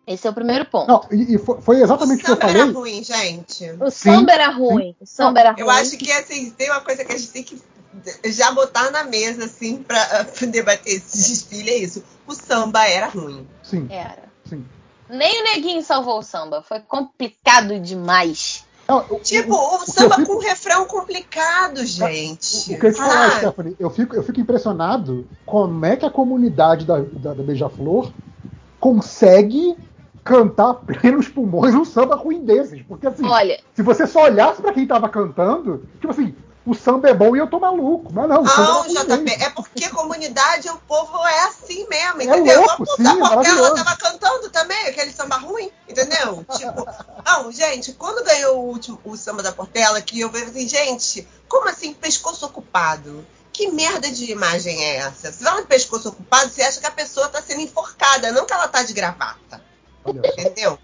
[0.07, 0.87] Esse é o primeiro ponto.
[0.87, 2.75] Não, e, e foi, foi exatamente o que eu Samba era falei.
[2.75, 3.71] ruim, gente.
[3.81, 4.95] O samba era ruim.
[5.01, 5.61] O samba era ruim.
[5.63, 7.61] Eu acho que assim, tem uma coisa que a gente tem que
[8.27, 12.05] já botar na mesa, assim, pra, pra debater esse desfile, é isso.
[12.27, 13.47] O samba era ruim.
[13.63, 14.25] Sim, Era.
[14.45, 14.65] sim.
[15.09, 16.63] Nem o Neguinho salvou o samba.
[16.63, 18.65] Foi complicado demais.
[18.89, 22.73] Não, o- Tipo, o- o, samba fico- com refrão complicado, gente.
[22.75, 26.05] O que eu te falar, Ah, Stephanie, eu fico, eu fico impressionado como é que
[26.05, 28.13] a comunidade da, da, da Beija-Flor
[28.79, 29.77] consegue
[30.23, 32.83] cantar plenos pulmões um samba ruim desses.
[32.83, 36.35] Porque assim, Olha, se você só olhasse pra quem tava cantando, tipo assim,
[36.67, 38.13] o samba é bom e eu tô maluco.
[38.13, 42.25] Mas não, Não, ruim JP, é porque a comunidade, o povo é assim mesmo, É
[42.25, 42.61] entendeu?
[42.63, 43.75] louco, a sim, puta Portela maravilhoso.
[43.75, 46.45] tava cantando também, aquele samba ruim, entendeu?
[46.57, 46.87] Tipo,
[47.25, 51.27] não, gente, quando ganhou o último o samba da Portela, que eu vejo assim, gente,
[51.49, 53.27] como assim, pescoço ocupado?
[53.53, 55.31] Que merda de imagem é essa?
[55.31, 58.53] Se vai no pescoço ocupado, você acha que a pessoa tá sendo enforcada, não que
[58.53, 59.63] ela tá de gravata.
[60.07, 60.79] Entendeu?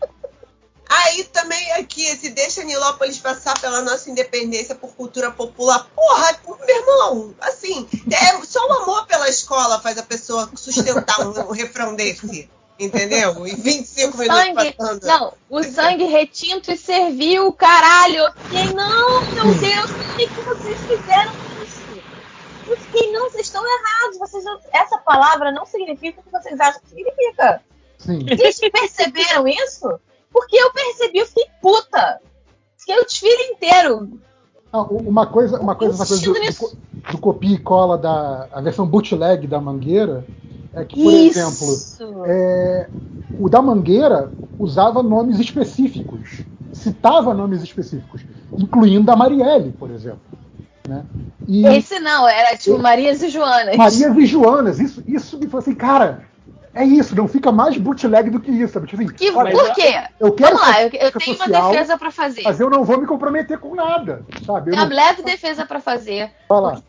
[0.92, 5.86] Aí também aqui, se deixa Nilópolis passar pela nossa independência por cultura popular.
[5.94, 11.30] Porra, meu irmão, assim, é, só o amor pela escola faz a pessoa sustentar um,
[11.48, 12.50] um refrão desse.
[12.76, 13.46] Entendeu?
[13.46, 14.72] Em 25 o minutos sangue.
[14.72, 15.06] passando.
[15.06, 18.16] Não, o sangue retinto e serviu, caralho.
[18.16, 22.02] Eu fiquei, não, meu Deus, por que, que vocês fizeram isso?
[22.66, 24.18] Eu fiquei, não, vocês estão errados.
[24.18, 27.62] Vocês não- essa palavra não significa o que vocês acham que significa.
[27.98, 28.24] Sim.
[28.26, 30.00] Vocês perceberam isso?
[30.32, 32.20] Porque eu percebi, eu fiquei puta.
[32.78, 34.20] Fiquei o desfile inteiro.
[34.72, 36.76] Ah, uma coisa, uma coisa, essa coisa do, do, co-
[37.10, 40.24] do copia e cola da a versão bootleg da Mangueira
[40.72, 42.22] é que, por exemplo, Isso.
[42.26, 42.88] é,
[43.38, 48.22] o da Mangueira usava nomes específicos, citava nomes específicos,
[48.56, 50.20] incluindo a Marielle, por exemplo.
[50.88, 51.04] Né?
[51.48, 53.76] E Esse não, era tipo Marias e Joanas.
[53.76, 56.22] Marias e Joanas, isso, isso me falou assim, cara,
[56.72, 58.74] é isso, não fica mais bootleg do que isso.
[58.74, 58.86] Sabe?
[58.86, 60.02] Tipo assim, Que, olha, por quê?
[60.20, 62.42] Eu quero Vamos lá, eu, eu tenho uma social, defesa pra fazer.
[62.42, 64.70] mas eu não vou me comprometer com nada, sabe?
[64.70, 66.30] Eu não- uma leve defesa pra fazer.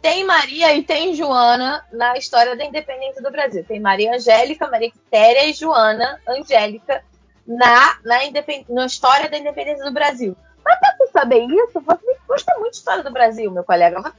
[0.02, 3.64] Tem Maria e tem Joana na história da independência do Brasil.
[3.64, 7.04] Tem Maria Angélica, Maria Quitéria e Joana Angélica
[7.48, 8.66] na, na, independ...
[8.70, 10.36] na história da independência do Brasil.
[10.64, 14.14] Mas pra você saber isso, você gosta muito de história do Brasil, meu colega.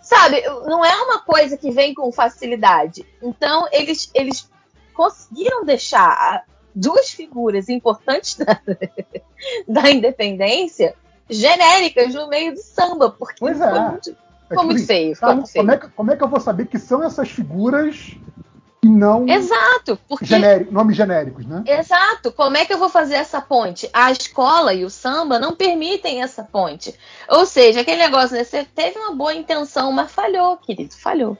[0.00, 3.06] Sabe, não é uma coisa que vem com facilidade.
[3.22, 4.48] Então, eles, eles
[4.92, 6.44] conseguiram deixar
[6.74, 8.60] duas figuras importantes da,
[9.68, 10.94] da independência
[11.28, 13.90] genéricas no meio do samba, porque Pois ficou é.
[13.90, 15.16] muito, É ficou tipo muito assim, feio.
[15.18, 15.64] Tá, muito feio.
[15.64, 18.16] como, é que, como é que eu vou saber que são essas figuras
[18.84, 21.62] e não Exato, porque genérico- nomes genéricos, né?
[21.66, 22.32] Exato.
[22.32, 23.88] Como é que eu vou fazer essa ponte?
[23.92, 26.92] A escola e o samba não permitem essa ponte.
[27.28, 28.42] Ou seja, aquele negócio, né?
[28.42, 31.38] Você teve uma boa intenção, mas falhou, querido, falhou.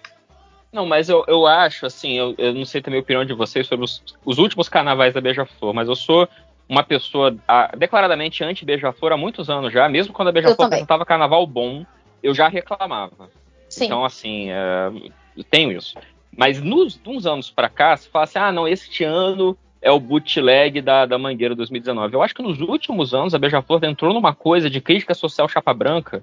[0.72, 3.67] Não, mas eu, eu acho, assim, eu, eu não sei também a opinião de vocês
[3.67, 6.26] sobre os, os últimos carnavais da Beija-Flor, mas eu sou
[6.67, 11.47] uma pessoa ah, declaradamente anti-Beija-Flor há muitos anos já, mesmo quando a Beija-Flor apresentava carnaval
[11.47, 11.85] bom,
[12.22, 13.28] eu já reclamava.
[13.69, 13.85] Sim.
[13.85, 14.90] Então, assim, é,
[15.37, 15.94] eu tenho isso.
[16.35, 19.90] Mas nos, de uns anos pra cá, se fala assim, ah, não, este ano é
[19.90, 22.15] o bootleg da, da Mangueira 2019.
[22.15, 25.74] Eu acho que nos últimos anos a Beija-Flor entrou numa coisa de crítica social chapa
[25.74, 26.22] branca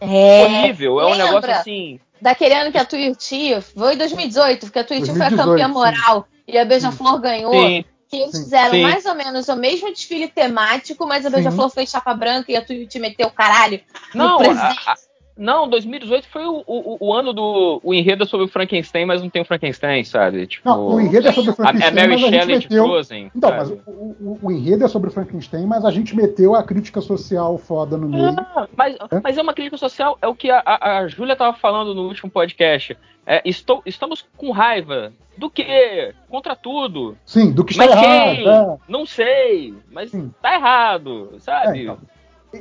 [0.00, 0.44] É.
[0.44, 1.00] horrível.
[1.00, 2.00] É um negócio assim.
[2.20, 5.66] Daquele ano que a Tuiuti, foi em 2018, porque a Tuiuti foi a 2018, campeã
[5.66, 5.72] sim.
[5.72, 7.52] moral e a Beija-Flor ganhou.
[7.52, 7.84] Sim.
[8.10, 8.44] Que eles Sim.
[8.44, 8.82] fizeram Sim.
[8.82, 11.34] mais ou menos o mesmo desfile temático, mas a Sim.
[11.36, 13.80] Beija-Flor fez chapa branca e a Tuiuti meteu o caralho.
[14.14, 14.74] no Não, a-
[15.38, 19.22] não, 2018 foi o, o, o ano do o enredo é sobre o Frankenstein, mas
[19.22, 20.46] não tem o Frankenstein, sabe?
[20.46, 22.68] Tipo, Não, o enredo é sobre o Frankenstein, a Mary Shelley de.
[22.68, 23.30] Frozen.
[23.34, 23.60] Então, sabe?
[23.60, 27.00] mas o, o- o enredo é sobre o Frankenstein, mas a gente meteu a crítica
[27.00, 28.34] social foda no meio.
[28.38, 31.56] Ah, mas, mas é uma crítica social, é o que a, a, a Júlia estava
[31.56, 32.96] falando no último podcast.
[33.26, 35.12] É, estou, estamos com raiva.
[35.36, 36.14] Do quê?
[36.28, 37.16] Contra tudo.
[37.24, 38.36] Sim, do que está Mas errado.
[38.36, 38.48] quem?
[38.48, 38.76] é.
[38.88, 39.74] Não sei.
[39.92, 40.32] Mas Sim.
[40.42, 41.78] tá errado, sabe?
[41.78, 41.98] É, então.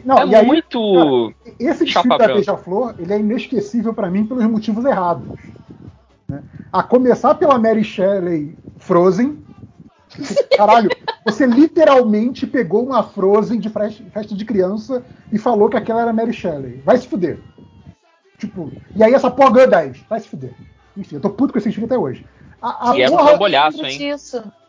[0.03, 1.33] Não, é e aí, muito.
[1.59, 2.27] Esse desfile da.
[2.27, 5.29] Beija-Flor, ele é inesquecível pra mim pelos motivos errados.
[6.27, 6.43] né?
[6.71, 9.45] A começar pela Mary Shelley Frozen.
[10.57, 10.89] Caralho,
[11.25, 16.33] você literalmente pegou uma Frozen de festa de criança e falou que aquela era Mary
[16.33, 16.81] Shelley.
[16.83, 17.39] Vai se fuder.
[18.37, 20.03] Tipo, e aí essa porra ganhou 10.
[20.09, 20.53] Vai se fuder.
[20.95, 22.25] Enfim, eu tô puto com esse desfile até hoje.
[22.61, 24.11] A, a E era um trambolhaço, hein?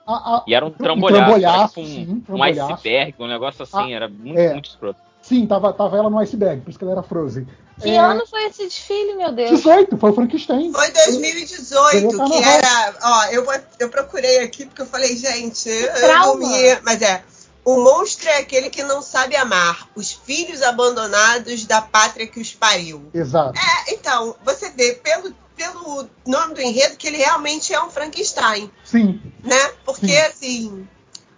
[0.06, 2.72] A- a- E era um Um trambolhaço, trambolhaço, era tipo sim, um, um trambolhaço.
[2.74, 4.52] iceberg, um negócio assim, era muito, é.
[4.52, 5.00] muito escroto.
[5.28, 7.46] Sim, tava, tava ela no iceberg, por isso que ela era Frozen.
[7.80, 9.50] Que É, ano foi esse desfile, meu Deus?
[9.50, 10.72] 18, foi o Frankenstein.
[10.72, 12.94] Foi 2018, Ganhou que era.
[13.02, 16.40] Ó, eu, vou- eu procurei aqui porque eu falei, gente, eu trauma.
[16.40, 16.78] dormi.
[16.82, 17.22] Mas é.
[17.64, 22.54] O monstro é aquele que não sabe amar, os filhos abandonados da pátria que os
[22.54, 23.10] pariu.
[23.12, 23.58] Exato.
[23.58, 28.70] É, então, você vê pelo, pelo nome do enredo que ele realmente é um Frankenstein,
[28.82, 29.20] Sim.
[29.44, 29.72] né?
[29.84, 30.16] Porque, Sim.
[30.18, 30.88] assim,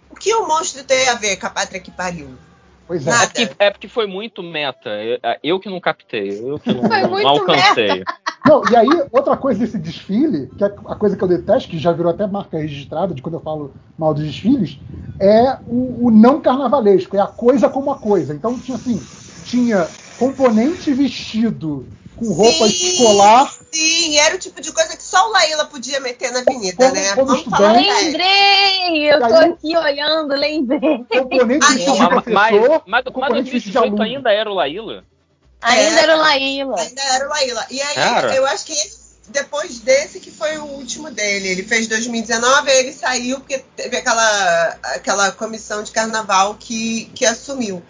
[0.09, 2.29] o que o monstro tem a ver com a pátria que pariu?
[2.87, 3.11] Pois é.
[3.11, 4.89] É porque, é porque foi muito meta.
[4.89, 8.03] Eu, eu que não captei, eu que não, não alcancei.
[8.45, 11.77] Não, e aí, outra coisa desse desfile, que é a coisa que eu detesto, que
[11.77, 14.79] já virou até marca registrada de quando eu falo mal dos desfiles,
[15.19, 18.33] é o, o não carnavalesco, é a coisa como a coisa.
[18.33, 18.99] Então tinha assim,
[19.45, 21.85] tinha componente vestido
[22.17, 25.99] com roupa Sim, escolar, Sim, era o tipo de coisa que só o Laíla podia
[25.99, 27.15] meter na avenida, Como- né?
[27.15, 27.71] como Vamos falar.
[27.73, 29.11] Lembrei!
[29.11, 30.79] Eu tô Aí- aqui olhando, lembrei.
[31.09, 34.03] componente Ai, vestido de Mas, mas, mas, mas componente vestido de 2018 aluno.
[34.03, 35.03] ainda era o Laíla?
[35.61, 36.79] Ainda era o Laíla.
[36.81, 37.65] Ainda era o Laíla.
[37.69, 38.35] E aí, Era?
[38.35, 41.47] eu acho que esse- depois desse que foi o último dele.
[41.49, 47.25] Ele fez 2019, aí ele saiu porque teve aquela, aquela comissão de carnaval que, que
[47.25, 47.81] assumiu.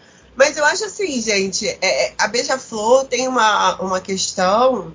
[0.42, 4.92] Mas eu acho assim, gente, é, é, a Beija-Flor tem uma, uma questão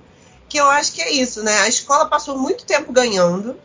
[0.49, 1.57] que eu acho que é isso, né?
[1.61, 3.57] A escola passou muito tempo ganhando,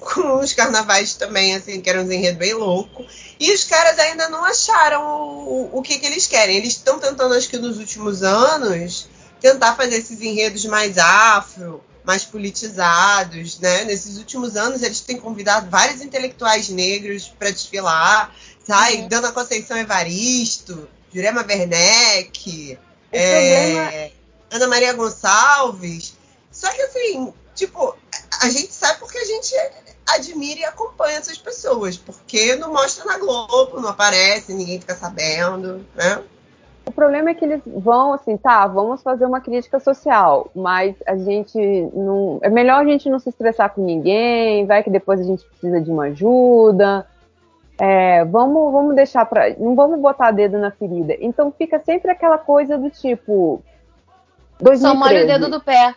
[0.00, 3.04] com os carnavais também, assim, que eram um enredo bem louco.
[3.38, 5.02] E os caras ainda não acharam
[5.46, 6.56] o, o que, que eles querem.
[6.56, 9.06] Eles estão tentando, acho que nos últimos anos,
[9.42, 13.84] tentar fazer esses enredos mais afro, mais politizados, né?
[13.84, 18.34] Nesses últimos anos, eles têm convidado vários intelectuais negros para desfilar,
[18.66, 19.02] sai?
[19.02, 19.08] Uhum.
[19.08, 22.78] Dana Conceição Evaristo, Jurema Werneck,
[23.12, 24.12] é,
[24.50, 26.16] Ana Maria Gonçalves.
[26.50, 27.94] Só que assim, tipo,
[28.42, 29.54] a gente sabe porque a gente
[30.08, 35.84] admira e acompanha essas pessoas, porque não mostra na Globo, não aparece, ninguém fica sabendo,
[35.94, 36.22] né?
[36.84, 41.16] O problema é que eles vão assim, tá, vamos fazer uma crítica social, mas a
[41.16, 41.56] gente
[41.94, 42.40] não.
[42.42, 45.80] É melhor a gente não se estressar com ninguém, vai que depois a gente precisa
[45.80, 47.06] de uma ajuda.
[47.80, 49.54] É, vamos, vamos deixar pra.
[49.58, 51.16] Não vamos botar dedo na ferida.
[51.18, 53.62] Então fica sempre aquela coisa do tipo.
[54.76, 55.26] Só molha o 2013.
[55.26, 55.94] dedo do pé.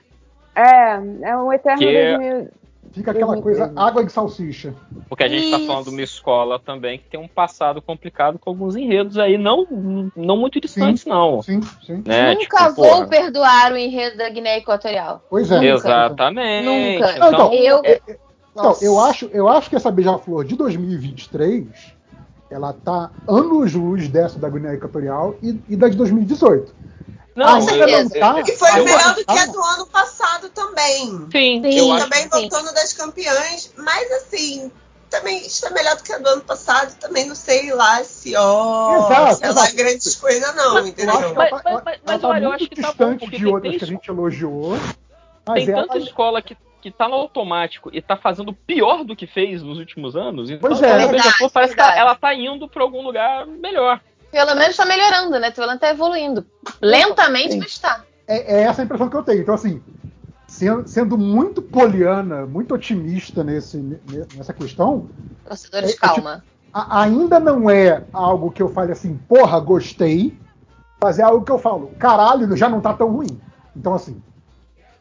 [0.56, 2.48] É, é um eterno Que- 2000.
[2.94, 4.74] fica aquela coisa água de salsicha.
[5.10, 8.50] Porque a gente está falando de uma escola também que tem um passado complicado com
[8.52, 9.68] alguns enredos aí, não,
[10.16, 11.42] não muito distantes, não.
[11.42, 12.02] Sim, sim.
[12.06, 12.36] Né?
[12.36, 13.08] Nunca Tipo, vou porra.
[13.08, 15.22] perdoar o enredo da Guiné Equatorial.
[15.30, 15.56] Pois é.
[15.56, 15.66] Nunca.
[15.74, 16.66] Exatamente.
[16.66, 17.12] Nunca.
[17.18, 17.82] Então, então, Eu.
[18.56, 21.68] Então, eu acho, eu acho que essa Beija-Flor de 2023,
[22.52, 26.76] ela tá anos-luz dessa da Guiné Equatorial e, e da de 2018.
[27.36, 28.42] não, Ah, eu- não tá?
[28.42, 29.52] E foi Eu melhor acho do que que a tá.
[29.52, 31.28] do ano passado também.
[31.32, 31.98] sim, Sim.
[31.98, 32.30] também sim.
[32.30, 34.72] voltando das campeãs, mas assim,
[35.10, 38.98] também está melhor do que a do ano passado, também não sei lá se, ó,
[38.98, 39.76] Exato, sei lá, exato.
[39.76, 41.16] grandes coisas não, Eu entendeu?
[41.18, 42.90] que Mas- tá- mas- ela- mas- ela mas tá olha, eu acho que tá bom,
[42.90, 44.78] distante porque de tem- outras tem que a gente elogiou.
[45.48, 49.16] Mas Tem ela, tanta escola que, que tá no automático e tá fazendo pior do
[49.16, 50.50] que fez nos últimos anos.
[50.50, 50.92] Então, Pois é.
[50.92, 52.00] a Beija-Flor Verdade, parece que verdade.
[52.00, 54.02] ela tá indo pra algum lugar melhor.
[54.30, 55.50] Pelo menos tá melhorando, né?
[55.50, 56.46] Pelo menos tá evoluindo.
[56.82, 58.04] Lentamente, mas tá.
[58.28, 59.42] é, é essa a impressão que eu tenho.
[59.42, 59.82] Então, assim,
[60.46, 65.08] sendo, sendo muito poliana, muito otimista nesse, ne- nessa questão,
[65.48, 66.44] Torcedores, É, é calma.
[66.74, 70.38] a- ainda não é algo que eu fale assim, porra, gostei,
[71.02, 73.40] mas é algo que eu falo, caralho, já não tá tão ruim.
[73.74, 74.22] Então, assim,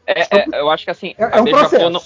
[0.05, 1.89] É, é, eu acho que assim, é, a é um processo.
[1.89, 2.01] não,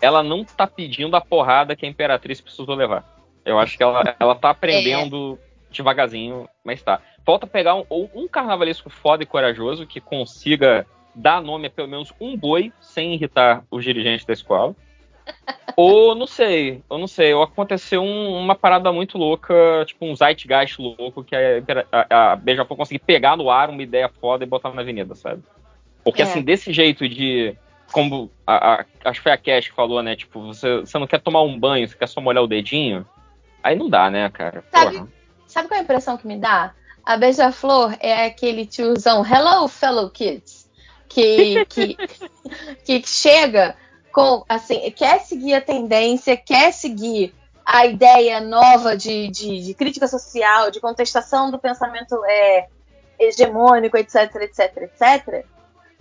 [0.00, 3.04] ela não tá pedindo a porrada que a Imperatriz precisou levar.
[3.44, 5.38] Eu acho que ela, ela tá aprendendo
[5.70, 7.00] devagarzinho, mas tá.
[7.24, 11.88] Falta pegar um, ou um carnavalesco foda e corajoso que consiga dar nome a pelo
[11.88, 14.74] menos um boi sem irritar os dirigentes da escola.
[15.76, 20.16] ou não sei, eu não sei, ou aconteceu um- uma parada muito louca, tipo um
[20.16, 24.46] zeitgeist louco, que a, a, a Beija-Flor conseguir pegar no ar uma ideia foda e
[24.46, 25.42] botar na avenida, sabe?
[26.10, 26.24] Porque É.
[26.24, 27.56] assim, desse jeito de.
[27.92, 30.14] Como a, a- acho que foi a Cash que falou, né?
[30.14, 33.06] Tipo, você, você não quer tomar um banho, você quer só molhar o dedinho.
[33.62, 34.62] Aí não dá, né, cara?
[34.70, 35.08] Sabe, Porra.
[35.46, 36.74] sabe qual é a impressão que me dá?
[37.04, 40.68] A Beija-Flor é aquele tiozão, hello, fellow kids,
[41.08, 41.96] que, que,
[42.84, 43.74] que chega
[44.12, 50.06] com, assim, quer seguir a tendência, quer seguir a ideia nova de, de, de crítica
[50.06, 52.66] social, de contestação do pensamento é,
[53.18, 55.44] hegemônico, etc, etc, etc,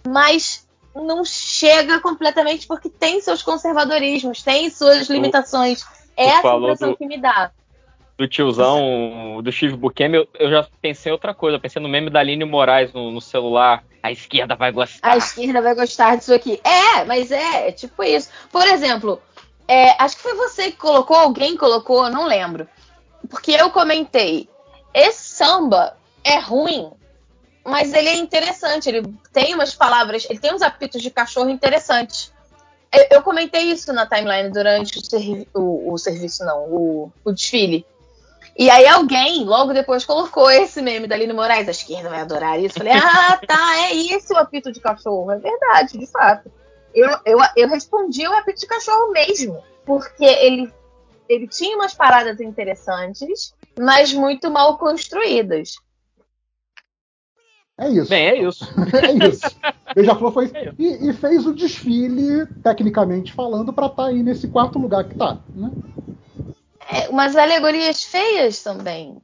[0.05, 5.83] mas não chega completamente porque tem seus conservadorismos, tem suas limitações.
[6.15, 7.51] É essa a impressão do- que me dá.
[8.17, 11.57] do tiozão do Steve Buscemi, eu, eu já pensei em outra coisa.
[11.57, 13.83] Eu pensei no meme da Aline Moraes no, no celular.
[14.01, 15.11] A esquerda vai gostar.
[15.11, 16.59] A esquerda vai gostar disso aqui.
[16.63, 18.29] É, mas é, é tipo isso.
[18.51, 19.21] Por exemplo,
[19.67, 22.67] é, acho que foi você que colocou, alguém colocou, não lembro.
[23.29, 24.49] Porque eu comentei,
[24.93, 26.89] esse samba é ruim,
[27.67, 28.87] mas ele é interessante.
[28.89, 32.31] Ele tem umas palavras, ele tem uns apitos de cachorro interessantes.
[32.91, 37.31] Eu, eu comentei isso na timeline durante o, servi- o- o serviço, não, o, o
[37.33, 37.85] desfile.
[38.57, 41.67] E aí alguém, logo depois, colocou esse meme da Aline Moraes.
[41.67, 42.75] A esquerda vai adorar isso.
[42.77, 45.29] Falei, ah, tá, é isso o apito de cachorro.
[45.31, 46.51] É verdade, de fato.
[46.95, 49.61] Eu, eu, eu respondi o apito de cachorro mesmo.
[49.85, 50.73] Porque ele,
[51.29, 55.75] ele tinha umas paradas interessantes, mas muito mal construídas.
[57.77, 58.09] É isso.
[58.09, 58.65] Bem, é isso.
[58.95, 59.55] é isso.
[59.93, 60.51] Beija-Flor foi.
[60.79, 65.37] E, e fez o desfile, tecnicamente falando, pra estar aí nesse quarto lugar que tá.
[65.53, 65.71] Né?
[66.89, 69.17] É, umas alegorias feias também.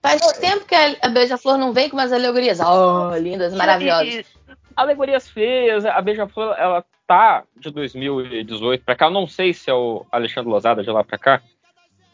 [0.00, 2.60] Faz tempo que a, a Beija-Flor não vem com umas alegorias.
[2.60, 4.14] Oh, lindas, maravilhosas.
[4.14, 4.24] E- e
[4.76, 9.06] alegorias feias, a Beija-Flor, ela tá de 2018 pra cá.
[9.06, 11.42] Eu não sei se é o Alexandre Lozada de lá pra cá.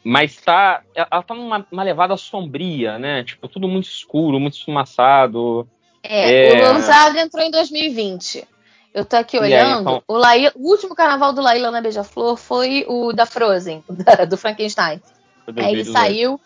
[0.02, 0.82] Mas tá.
[0.94, 3.24] Ela tá numa uma levada sombria, né?
[3.24, 5.68] Tipo, tudo muito escuro, muito esfumaçado.
[6.04, 6.68] É, É.
[6.68, 8.46] o Lousada entrou em 2020.
[8.92, 9.80] Eu tô aqui E aí, olhando.
[9.80, 10.02] então?
[10.06, 14.36] o, Laíla- o último carnaval do Laíla na Beija-Flor foi o da Frozen, da- do
[14.36, 15.00] Frankenstein.
[15.44, 15.92] Foi Aí ele 2018.
[15.92, 16.40] saiu,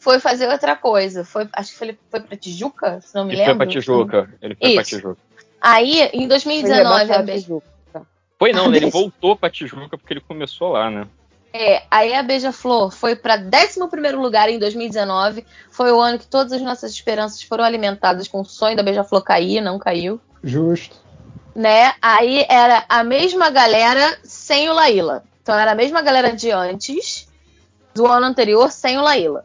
[0.00, 1.24] foi fazer outra coisa.
[1.24, 3.64] Foi, acho que foi, foi pra Tijuca, se não me Ele foi lembro.
[3.66, 4.30] pra Tijuca.
[4.42, 4.96] Ele foi pra Isso.
[4.96, 5.16] Tijuca.
[5.60, 7.58] Aí, em 2019, a rebaixado Beija...
[8.38, 8.76] Foi não, né?
[8.78, 11.06] ele voltou pra Tijuca porque ele começou lá, né?
[11.52, 13.78] É, aí a Beija-Flor foi para 11
[14.16, 15.44] lugar em 2019.
[15.70, 19.22] Foi o ano que todas as nossas esperanças foram alimentadas com o sonho da Beija-Flor
[19.22, 20.18] cair, não caiu.
[20.42, 20.96] Justo.
[21.54, 21.92] Né?
[22.00, 25.24] Aí era a mesma galera sem o Laíla.
[25.42, 27.28] Então era a mesma galera de antes,
[27.94, 29.44] do ano anterior, sem o Laíla.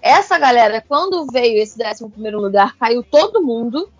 [0.00, 3.90] Essa galera, quando veio esse 11 lugar, caiu todo mundo.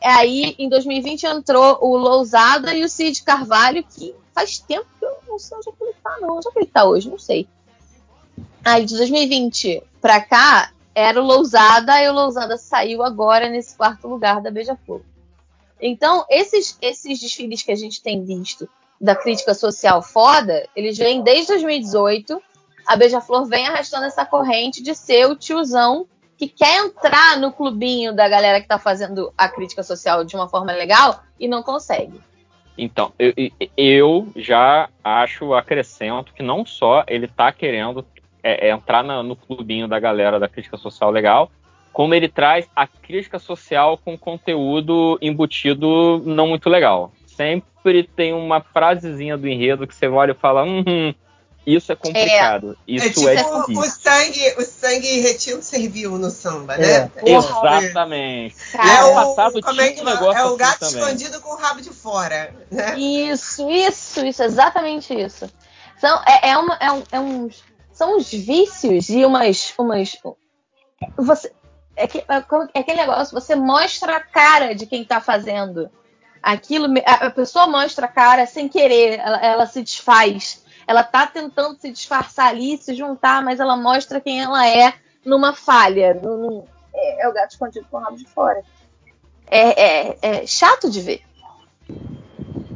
[0.00, 5.16] Aí, em 2020, entrou o Lousada e o Cid Carvalho, que faz tempo que eu
[5.26, 6.36] não sei onde é que ele tá, não.
[6.36, 7.10] Onde é que ele tá hoje?
[7.10, 7.48] Não sei.
[8.64, 14.06] Aí, de 2020 pra cá, era o Lousada, e o Lousada saiu agora nesse quarto
[14.08, 15.00] lugar da Beija-Flor.
[15.80, 18.68] Então, esses, esses desfiles que a gente tem visto
[19.00, 22.40] da crítica social foda, eles vêm desde 2018.
[22.86, 28.14] A Beija-Flor vem arrastando essa corrente de ser o tiozão que quer entrar no clubinho
[28.14, 32.20] da galera que tá fazendo a crítica social de uma forma legal e não consegue.
[32.76, 33.32] Então, eu,
[33.76, 38.04] eu já acho, acrescento, que não só ele tá querendo
[38.42, 41.50] é, é, entrar na- no clubinho da galera da crítica social legal,
[41.92, 47.12] como ele traz a crítica social com conteúdo embutido não muito legal.
[47.26, 51.14] Sempre tem uma frasezinha do enredo que você olha e fala, hum,
[51.66, 53.80] isso é complicado, isso é é, tipo, difícil.
[53.80, 57.10] o sangue, o sangue retiro serviu no samba, É, né?
[57.24, 58.56] exatamente.
[58.74, 61.00] É o, passado como é, que um é o assim gato também.
[61.02, 62.52] escondido com o rabo de fora.
[62.70, 62.98] Né?
[62.98, 65.48] Isso, isso, isso, exatamente isso.
[66.00, 67.62] São, é, é uma, é, um- é uns,
[67.92, 69.72] são uns vícios e umas.
[69.78, 70.16] umas
[71.16, 71.52] você,
[71.94, 75.88] é, que, é é aquele negócio, você mostra a cara de quem tá fazendo
[76.42, 76.92] aquilo.
[77.06, 80.60] A, a pessoa mostra a cara sem querer, ela, ela se desfaz.
[80.86, 85.52] Ela tá tentando se disfarçar ali, se juntar, mas ela mostra quem ela é numa
[85.54, 86.14] falha.
[86.14, 88.62] num- num- é, é o gato escondido com o rabo de fora.
[89.46, 91.22] É, é- é chato de ver.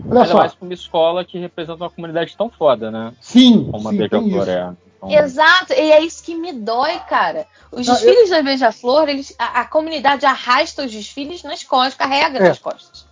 [0.09, 0.39] Olha Ainda só.
[0.39, 3.13] mais pra uma escola que representa uma comunidade tão foda, né?
[3.21, 4.73] Sim, Como a sim, Beija-Flor é.
[4.99, 7.47] Então, Exato, e é isso que me dói, cara.
[7.73, 12.39] Os Não, desfiles da Beija-Flor, eles, a, a comunidade arrasta os desfiles nas costas, carrega
[12.39, 12.49] É.
[12.49, 13.07] nas costas.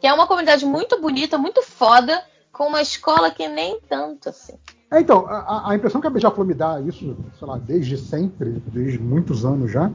[0.00, 4.54] Que é uma comunidade muito bonita, muito foda, com uma escola que nem tanto assim.
[4.90, 8.62] É, então, a, a impressão que a Beija-Flor me dá, isso, sei lá, desde sempre,
[8.66, 9.90] desde muitos anos já,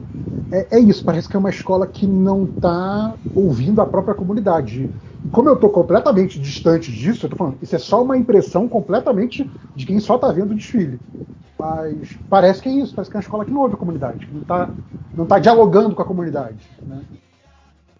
[0.50, 1.04] é, é isso.
[1.04, 4.90] Parece que é uma escola que não está ouvindo a própria comunidade.
[5.24, 8.68] E como eu estou completamente distante disso, eu tô falando, isso é só uma impressão
[8.68, 10.98] completamente de quem só está vendo o desfile.
[11.56, 14.26] Mas parece que é isso, parece que é uma escola que não ouve a comunidade,
[14.26, 14.68] que não está
[15.14, 16.58] não tá dialogando com a comunidade.
[16.82, 17.02] Né?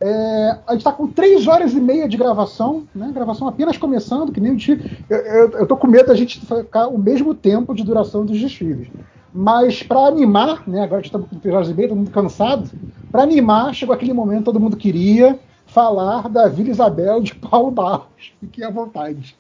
[0.01, 3.11] É, a gente está com três horas e meia de gravação, né?
[3.13, 4.99] Gravação apenas começando, que nem o desfile.
[5.11, 8.39] Eu, eu, eu tô com medo da gente ficar o mesmo tempo de duração dos
[8.39, 8.89] desfiles.
[9.35, 10.83] Mas para animar, né?
[10.83, 12.71] Agora que estamos com três horas e meia, todo mundo cansado.
[13.11, 18.33] Para animar, chegou aquele momento todo mundo queria falar da Vila Isabel de Paulo Barros.
[18.41, 19.37] Fiquem à vontade.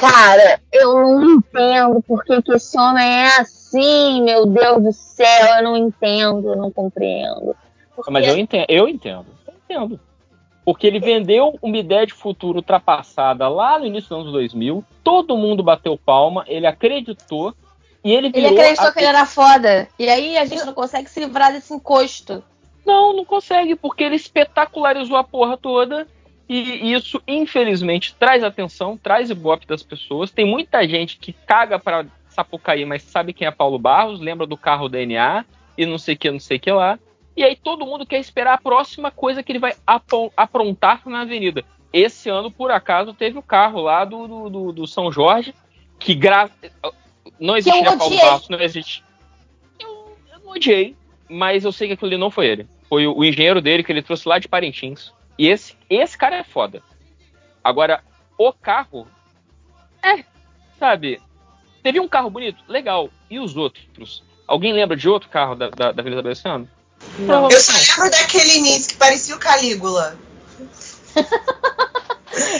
[0.00, 5.64] Cara, eu não entendo porque que esse homem é assim, meu Deus do céu, eu
[5.64, 7.54] não entendo, eu não compreendo.
[7.94, 8.10] Porque...
[8.10, 9.26] Mas eu entendo, eu entendo,
[10.64, 15.36] Porque ele vendeu uma ideia de futuro ultrapassada lá no início dos anos 2000, todo
[15.36, 17.54] mundo bateu palma, ele acreditou
[18.02, 18.50] e ele virou...
[18.50, 18.92] Ele acreditou a...
[18.92, 19.88] que ele era foda.
[19.98, 22.42] E aí a gente não consegue se livrar desse encosto.
[22.84, 26.06] Não, não consegue, porque ele espetacularizou a porra toda
[26.48, 30.30] e isso, infelizmente, traz atenção, traz ibope das pessoas.
[30.30, 34.56] Tem muita gente que caga pra Sapucaí, mas sabe quem é Paulo Barros, lembra do
[34.56, 35.44] carro DNA
[35.76, 36.98] e não sei o que, não sei o que lá.
[37.36, 39.74] E aí todo mundo quer esperar a próxima coisa que ele vai
[40.36, 41.64] aprontar na avenida.
[41.92, 45.54] Esse ano, por acaso, teve o carro lá do, do, do, do São Jorge,
[45.98, 46.50] que gra...
[47.38, 49.04] não existia Paulo Barros, não existe.
[49.78, 50.96] Eu, eu não odiei,
[51.28, 52.68] mas eu sei que aquilo ali não foi ele.
[52.88, 55.12] Foi o, o engenheiro dele que ele trouxe lá de Parintins.
[55.38, 56.82] E esse, esse cara é foda.
[57.62, 58.02] Agora,
[58.38, 59.06] o carro.
[60.02, 60.24] É,
[60.78, 61.20] sabe?
[61.82, 62.62] Teve um carro bonito?
[62.68, 63.10] Legal.
[63.30, 64.22] E os outros?
[64.46, 66.68] Alguém lembra de outro carro da, da, da Vila Isabel esse ano?
[67.18, 67.48] Não.
[67.50, 70.18] Eu só lembro daquele início que parecia o Calígula.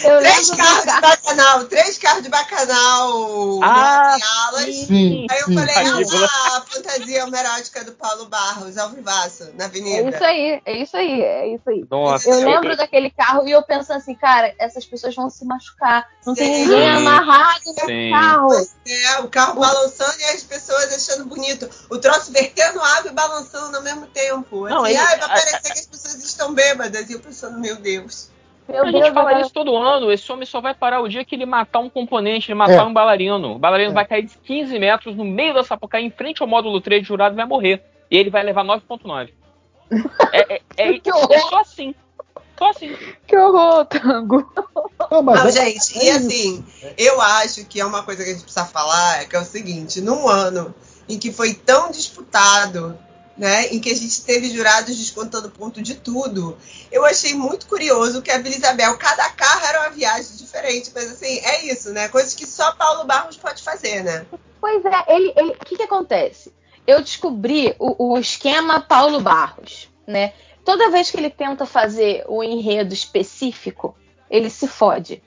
[0.04, 4.16] Eu três carros de bacanal, três carros de bacanal ah,
[4.48, 4.74] alas.
[4.74, 5.54] Sim, aí eu sim.
[5.54, 10.08] falei, ah, a fantasia homerótica do Paulo Barros, ao vivaço, na avenida.
[10.08, 11.84] É isso aí, é isso aí, é isso aí.
[11.90, 15.44] Nossa, eu eu- lembro daquele carro e eu penso assim, cara, essas pessoas vão se
[15.44, 16.06] machucar.
[16.26, 16.60] Não tem Sim.
[16.62, 18.68] ninguém amarrado no carro.
[18.86, 21.68] É, o carro balançando e as pessoas achando bonito.
[21.90, 24.68] O troço vertendo água e balançando ao mesmo tempo.
[24.68, 27.08] Não, Assim, ele- ai, vai a- parecer que as pessoas estão bêbadas.
[27.10, 28.28] E eu pensando, meu Deus.
[28.68, 30.10] Meu a gente Deus, fala agora- isso todo ano.
[30.10, 32.82] Esse homem só vai parar o dia que ele matar um componente, ele matar É.
[32.82, 33.54] um bailarino.
[33.54, 33.94] O bailarino É.
[33.94, 37.08] vai cair de 15 metros no meio da Sapucaí, em frente ao módulo 3 de
[37.08, 37.82] jurado e vai morrer.
[38.10, 39.32] E ele vai levar 9.9.
[40.32, 41.32] É, é, é, Que horror.
[41.32, 41.94] é só assim.
[42.58, 42.96] Só assim.
[43.26, 44.50] Que horror, Tango.
[45.10, 46.26] Não, mas Não, é- gente, é e isso.
[46.26, 46.64] assim,
[46.96, 49.44] eu acho que é uma coisa que a gente precisa falar, é que é o
[49.44, 50.74] seguinte, num ano
[51.08, 52.96] em que foi tão disputado,
[53.36, 56.56] né, em que a gente teve jurados descontando ponto de tudo,
[56.90, 61.10] eu achei muito curioso que a Vila Isabel, cada carro era uma viagem diferente, mas
[61.10, 64.24] assim, é isso, né, coisas que só Paulo Barros pode fazer, né.
[64.60, 66.52] Pois é, ele, ele, o que que acontece?
[66.86, 70.32] Eu descobri o, o esquema Paulo Barros, né?
[70.64, 73.94] Toda vez que ele tenta fazer o enredo específico,
[74.30, 75.22] ele se fode.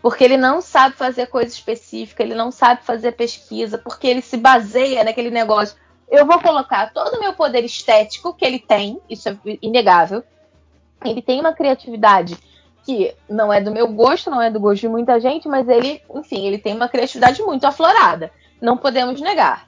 [0.00, 4.36] Porque ele não sabe fazer coisa específica, ele não sabe fazer pesquisa, porque ele se
[4.36, 5.76] baseia naquele negócio.
[6.10, 10.22] Eu vou colocar todo o meu poder estético que ele tem, isso é inegável.
[11.04, 12.36] Ele tem uma criatividade
[12.84, 16.00] que não é do meu gosto, não é do gosto de muita gente, mas ele,
[16.14, 18.30] enfim, ele tem uma criatividade muito aflorada.
[18.60, 19.66] Não podemos negar.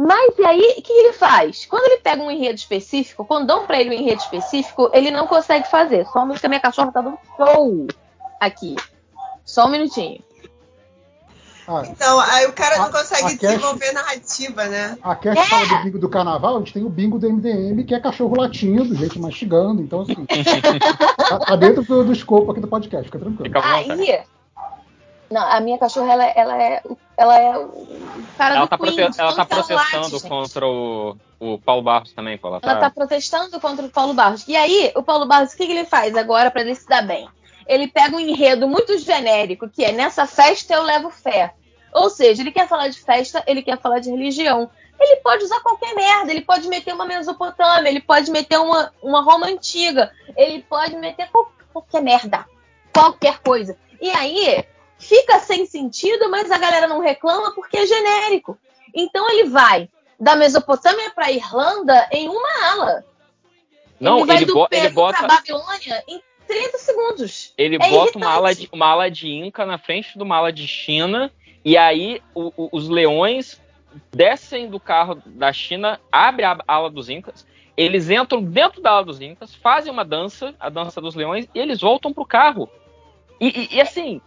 [0.00, 1.66] Mas e aí, o que ele faz?
[1.66, 5.26] Quando ele pega um enredo específico, quando dão pra ele um enredo específico, ele não
[5.26, 6.06] consegue fazer.
[6.06, 7.86] Só um minuto que a minha cachorra tá dando show
[8.40, 8.76] aqui.
[9.44, 10.22] Só um minutinho.
[11.66, 14.98] Ah, Então, aí o cara A- não consegue Cash- desenvolver narrativa, né.
[15.02, 17.94] a Cash fala do bingo do carnaval, a gente tem o bingo do MDM, que
[17.94, 20.26] é cachorro latindo, gente mastigando, então assim.
[21.28, 23.44] tá, tá dentro do, do escopo aqui do podcast, fica tranquilo.
[23.44, 23.74] Fica.
[23.74, 24.20] Aí.
[25.30, 27.86] Não, a minha cachorra, ela, ela é, o- ela é o
[28.36, 31.82] cara Ela do tá, Queen, prote- ela tá ela late, protestando contra o, o Paulo
[31.82, 32.48] Barros também, pô.
[32.48, 34.46] Ela Ela tá protestando contra o Paulo Barros.
[34.46, 37.00] E aí, o Paulo Barros, o que, que ele faz agora pra ele se dar
[37.06, 37.26] bem?
[37.66, 41.54] Ele pega um enredo muito genérico, que é nessa festa eu levo fé.
[41.92, 44.70] Ou seja, ele quer falar de festa, ele quer falar de religião.
[44.98, 49.20] Ele pode usar qualquer merda, ele pode meter uma Mesopotâmia, ele pode meter uma, uma
[49.22, 52.46] Roma antiga, ele pode meter qual- qualquer merda.
[52.94, 53.76] Qualquer coisa.
[54.00, 54.64] E aí,
[54.98, 58.56] fica sem sentido, mas a galera não reclama porque é genérico.
[58.94, 59.88] Então ele vai
[60.20, 63.04] da Mesopotâmia pra Irlanda em uma ala.
[64.00, 67.54] Não, ele vai ele do bo- ele bota- pra Babilônia em 30 segundos.
[67.56, 70.52] Ele É bota uma ala, de, uma ala de Inca na frente de uma ala
[70.52, 71.30] de China,
[71.64, 73.60] e aí o- o- os leões
[74.10, 79.04] descem do carro da China, abre a ala dos Incas, eles entram dentro da ala
[79.04, 82.68] dos Incas, fazem uma dança, a dança dos leões, e eles voltam pro carro.
[83.40, 84.20] E, e- e, assim,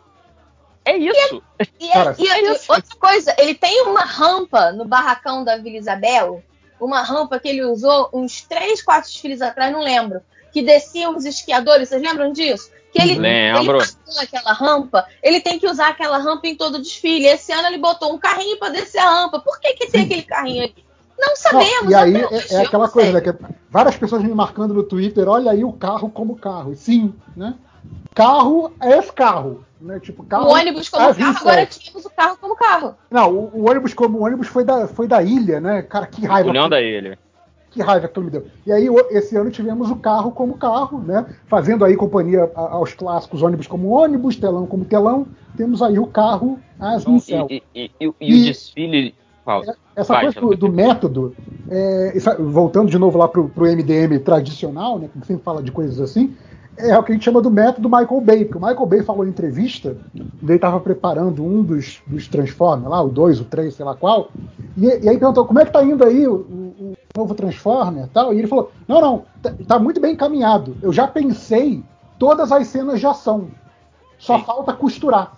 [0.87, 1.41] É isso.
[1.79, 5.77] E, é- e é- e outra coisa, ele tem uma rampa no barracão da Vila
[5.77, 6.43] Isabel,
[6.79, 10.21] uma rampa que ele usou uns 3, 4 desfiles atrás, não lembro,
[10.55, 12.71] que desciam os esquiadores, vocês lembram disso?
[12.89, 13.75] Que ele, Lembro.
[13.75, 17.25] ele passou aquela rampa, ele tem que usar aquela rampa em todo desfile.
[17.25, 19.41] Esse ano ele botou um carrinho para descer a rampa.
[19.41, 20.85] Por que, que tem aquele carrinho ali?
[21.19, 21.91] Não Não, sabemos.
[21.91, 23.19] e aí é, é aquela não coisa, né?
[23.19, 23.35] Que
[23.69, 26.73] várias pessoas me marcando no Twitter, olha aí o carro como carro.
[26.73, 27.55] Sim, né?
[28.13, 29.65] Carro é esse carro.
[29.81, 29.99] Né?
[29.99, 31.41] Tipo, carro O ônibus como é carro, 27.
[31.41, 32.95] agora tínhamos o carro como carro.
[33.11, 35.81] Não, o, o ônibus como o ônibus foi da, foi da ilha, né?
[35.81, 36.49] Cara, que raiva.
[36.49, 37.19] União da Ilha.
[37.75, 38.45] Que raiva que me deu.
[38.65, 41.25] E aí, esse ano tivemos o carro como carro, né?
[41.45, 45.27] Fazendo aí companhia aos clássicos, ônibus como ônibus, telão como telão.
[45.57, 47.47] Temos aí o carro as Então, incel.
[47.49, 49.13] e, e- e- e o desfile.
[49.43, 51.35] Paulo, Essa vai, coisa do, do método,
[51.69, 55.99] é, voltando de novo lá pro, pro MDM tradicional, né, que sempre fala de coisas
[55.99, 56.33] assim,
[56.77, 59.25] é o que a gente chama do método Michael Bay, porque o Michael Bay falou
[59.25, 59.97] em entrevista,
[60.41, 64.33] ele estava preparando um dos, dos Transformers, lá, o 2, o 3, sei lá qual,
[64.75, 68.05] e, e aí perguntou, como é que tá indo aí o, o- o novo Transformer
[68.05, 71.85] e tal, e ele falou, não, não, tá, tá muito bem encaminhado, eu já pensei
[72.17, 73.53] todas as cenas de ação,
[74.17, 75.37] só falta costurar.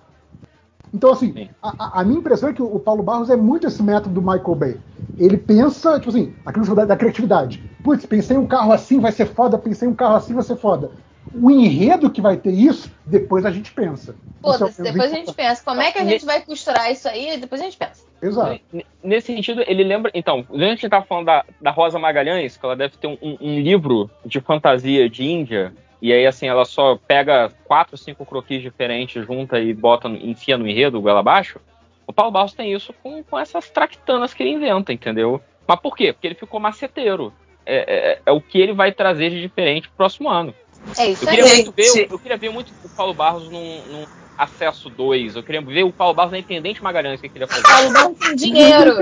[0.93, 4.15] Então, assim, a, a- minha impressão é que o, Paulo Barros é muito esse método
[4.15, 4.81] do Michael Bay.
[5.17, 7.63] Ele pensa, tipo assim, aquilo da, da criatividade.
[7.83, 10.91] Putz, pensei um carro assim, vai ser foda, pensei um carro assim, vai ser foda.
[11.33, 14.15] O enredo que vai ter isso, depois a gente pensa.
[14.41, 15.63] Foda-se, é- depois a gente pensa.
[15.63, 17.37] Como é que a gente vai costurar isso aí?
[17.37, 18.05] Depois a gente pensa.
[18.21, 18.59] Exato.
[19.03, 20.11] Nesse sentido, ele lembra.
[20.13, 23.59] Então, a gente tava falando da, da Rosa Magalhães, que ela deve ter um, um-
[23.59, 29.25] livro de fantasia de Índia, e aí, assim, ela só pega quatro, cinco croquis diferentes,
[29.25, 31.59] junta e bota, enfia no enredo, goela abaixo.
[32.05, 35.41] O Paulo Barros tem isso com, com essas tractanas que ele inventa, entendeu?
[35.67, 36.13] Mas por quê?
[36.13, 37.33] Porque ele ficou maceteiro.
[37.65, 40.55] É, é- é o que ele vai trazer de diferente pro próximo ano.
[40.97, 41.35] É isso Eu aí.
[41.35, 44.05] queria, muito ver, eu queria ver muito o Paulo Barros num, num
[44.37, 45.35] acesso 2.
[45.35, 47.63] Eu queria ver o Paulo Barros na Intendente Magalhães, o que queria fazer.
[47.63, 48.95] Paulo Barros tem dinheiro.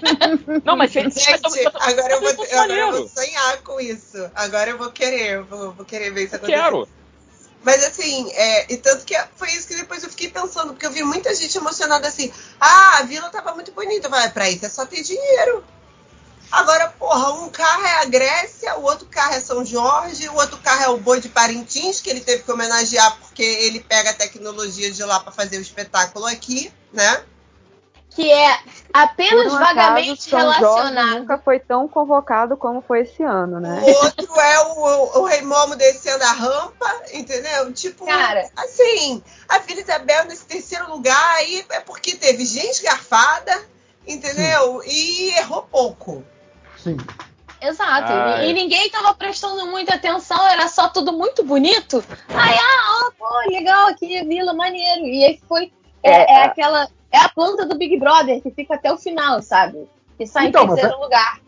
[0.64, 4.30] Não, mas ele Gente, agora eu, vou, agora eu vou sonhar com isso.
[4.34, 6.60] Agora eu vou querer, vou, vou querer ver isso acontecer.
[6.60, 6.88] Quero.
[7.64, 10.90] Mas assim, é, e tanto que foi isso que depois eu fiquei pensando, porque eu
[10.90, 12.30] vi muita gente emocionada assim,
[12.60, 15.64] ah, a vila tava muito bonita, vai, pra isso é só ter dinheiro.
[16.50, 20.56] Agora, porra, um carro é a Grécia, o outro carro é São Jorge, o outro
[20.58, 24.14] carro é o Boi de Parintins, que ele teve que homenagear porque ele pega a
[24.14, 27.24] tecnologia de lá pra fazer o espetáculo aqui, né?
[28.10, 28.58] Que é
[28.92, 31.18] apenas um vagamente acaso, São Jorge relacionado.
[31.18, 33.82] nunca foi tão convocado como foi esse ano, né?
[33.82, 37.72] O outro é o, o, o Rei Momo descendo a rampa, entendeu?
[37.72, 38.48] Tipo, Cara.
[38.56, 43.66] assim, a Vila Isabel nesse terceiro lugar aí é porque teve gente garfada,
[44.06, 44.80] entendeu?
[44.86, 46.24] E errou pouco.
[46.84, 46.96] Sim.
[47.62, 48.12] Exato.
[48.12, 48.52] Ah, e, é.
[48.52, 52.04] ninguém tava prestando muita atenção, era só tudo muito bonito.
[52.28, 55.06] Aí, ah, ó, pô, legal aqui, vila, maneiro.
[55.06, 55.72] E aí foi.
[56.02, 56.44] É, É, é é.
[56.44, 56.86] aquela.
[57.10, 59.88] É a planta do Big Brother que fica até o final, sabe?
[60.18, 61.38] Que sai Então, em mas terceiro lugar.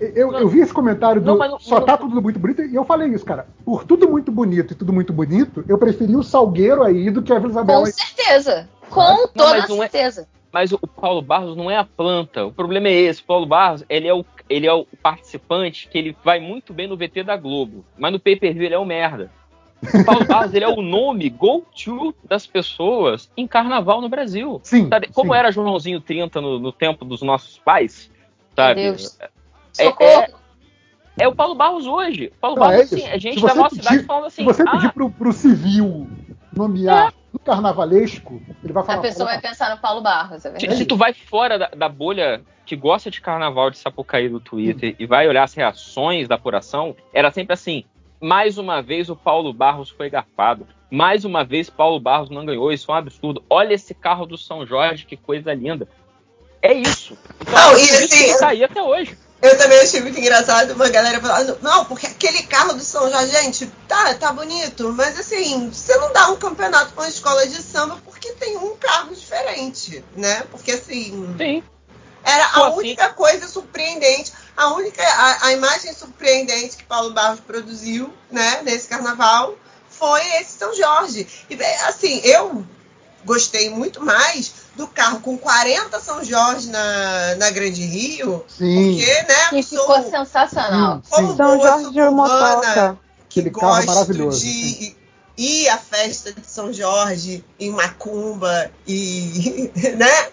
[0.00, 2.74] Eu, eu vi esse comentário do Não, mas não- só tá tudo muito bonito e
[2.74, 3.46] eu falei isso, cara.
[3.64, 7.32] Por tudo muito bonito e tudo muito bonito, eu preferi o Salgueiro aí do que
[7.32, 7.80] a Vila Isabel.
[7.80, 7.92] Com aí.
[7.92, 8.68] certeza.
[8.90, 10.28] Com Não, toda mas não é- certeza.
[10.52, 12.46] Mas o Paulo Barros não é a planta.
[12.46, 13.20] O problema é esse.
[13.20, 16.86] O Paulo Barros, ele é o, ele é o participante que ele vai muito bem
[16.86, 17.84] no VT da Globo.
[17.98, 19.30] Mas no pay-per-view ele é o merda.
[19.82, 24.60] O Paulo Barros, ele é o nome go-to das pessoas em carnaval no Brasil.
[24.62, 25.08] Sim, Sabe?
[25.12, 25.38] Como sim.
[25.38, 28.10] era Joãozinho 30 no, no tempo dos nossos pais,
[28.54, 28.82] sabe?
[28.82, 29.18] Deus.
[29.78, 30.30] É- é-
[31.18, 32.30] É o Paulo Barros hoje.
[32.36, 32.94] O Paulo Não, é Barros, isso.
[32.96, 34.92] assim, a gente Se da você nossa pedir- idade falando assim, Se você ah, pedir
[34.92, 36.06] pro, pro civil
[36.54, 38.98] nomear carnavalesco, ele vai falar.
[38.98, 40.76] A pessoa vai pensar no Paulo Barros, é Se, verdade.
[40.76, 44.94] se tu vai fora da, da bolha que gosta de carnaval de Sapucaí do Twitter
[44.98, 47.84] e vai olhar as reações da apuração, era sempre assim:
[48.20, 50.66] mais uma vez o Paulo Barros foi garfado.
[50.90, 52.72] Mais uma vez Paulo Barros não ganhou.
[52.72, 53.42] Isso é um absurdo.
[53.50, 55.88] Olha esse carro do São Jorge, que coisa linda.
[56.62, 57.16] É isso.
[57.40, 59.16] Então, Não, e isso assim, que tá aí até hoje.
[59.42, 63.30] Eu também achei muito engraçado uma galera falando, não, porque aquele carro do São Jorge,
[63.30, 67.62] gente, tá, tá bonito, mas assim, você não dá um campeonato pra uma escola de
[67.62, 70.42] samba porque tem um carro diferente, né?
[70.50, 71.34] Porque assim.
[71.38, 71.62] Sim.
[72.24, 77.12] Era Pô, a assim- única coisa surpreendente, a única, a, a imagem surpreendente que Paulo
[77.12, 79.54] Barros produziu, né, nesse carnaval,
[79.88, 81.28] foi esse São Jorge.
[81.48, 82.66] E assim, eu
[83.24, 88.94] gostei muito mais do carro com 40 São Jorge na, na Grande Rio, Sim.
[88.96, 91.02] porque, né, Que sou- ficou sensacional.
[91.08, 92.98] como São boa Jorge de Motoca.
[93.28, 94.40] que Aquele carro gosto maravilhoso.
[94.40, 94.96] de
[95.38, 100.28] ir à festa de São Jorge em Macumba e, né,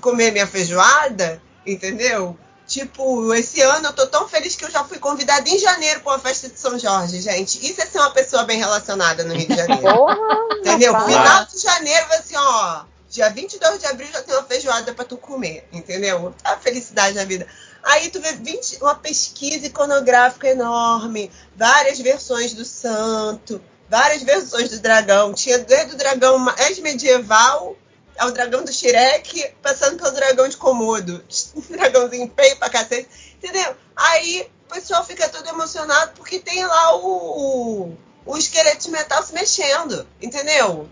[0.00, 2.36] comer minha feijoada, entendeu?
[2.66, 6.12] Tipo, esse ano eu tô tão feliz que eu já fui convidada em janeiro pra
[6.12, 7.58] uma festa de São Jorge, gente.
[7.70, 9.82] Isso é ser uma pessoa bem relacionada no Rio de Janeiro.
[9.94, 10.16] Porra,
[10.60, 10.98] Entendeu?
[10.98, 12.84] Final de janeiro, assim, ó.
[13.14, 16.34] Dia 22 de abril já tem uma feijoada pra tu comer, entendeu?
[16.42, 17.46] A felicidade da vida.
[17.80, 24.80] Aí tu vê 20, uma pesquisa iconográfica enorme, várias versões do santo, várias versões do
[24.80, 25.32] dragão.
[25.32, 27.76] Tinha desde o dragão mais medieval
[28.18, 31.24] ao dragão do Shrek, passando pelo dragão de Komodo.
[31.70, 33.76] Dragãozinho feio pra cacete, entendeu?
[33.94, 39.22] Aí o pessoal fica todo emocionado porque tem lá o, o, o esqueleto de metal
[39.22, 40.90] se mexendo, entendeu?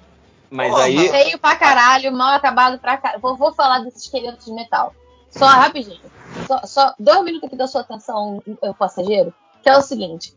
[0.53, 0.85] Mas Porra.
[0.85, 1.09] aí.
[1.09, 3.23] Feio pra caralho, mal acabado pra caralho.
[3.23, 4.95] Vou, vou falar desse esqueleto de metal.
[5.31, 5.99] Só rapidinho.
[6.47, 9.33] Só, só dois minutos aqui da sua atenção, eh, passageiro.
[9.63, 10.35] Que é o seguinte: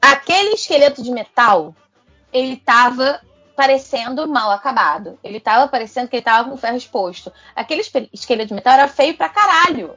[0.00, 1.74] aquele esqueleto de metal,
[2.32, 3.20] ele tava
[3.56, 5.18] parecendo mal acabado.
[5.24, 7.32] Ele tava parecendo que ele tava com ferro exposto.
[7.56, 9.96] Aquele esqueleto de metal era feio pra caralho.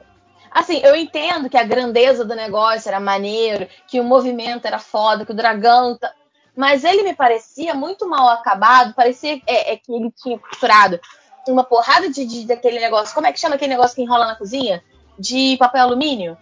[0.50, 5.24] Assim, eu entendo que a grandeza do negócio era maneiro, que o movimento era foda,
[5.24, 5.96] que o dragão.
[5.96, 6.12] tá-
[6.56, 8.94] Mas ele me parecia muito mal acabado.
[8.94, 11.00] Parecia é, é que ele tinha costurado
[11.48, 13.14] uma porrada de, de- daquele negócio.
[13.14, 14.82] Como é que chama aquele negócio que enrola na cozinha?
[15.18, 16.36] De papel alumínio?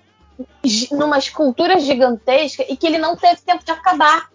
[0.92, 4.30] Numa escultura gigantesca e que ele não teve tempo de acabar.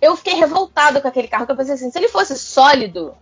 [0.00, 3.14] Eu fiquei revoltada com aquele carro, eu pensei assim, se ele fosse sólido,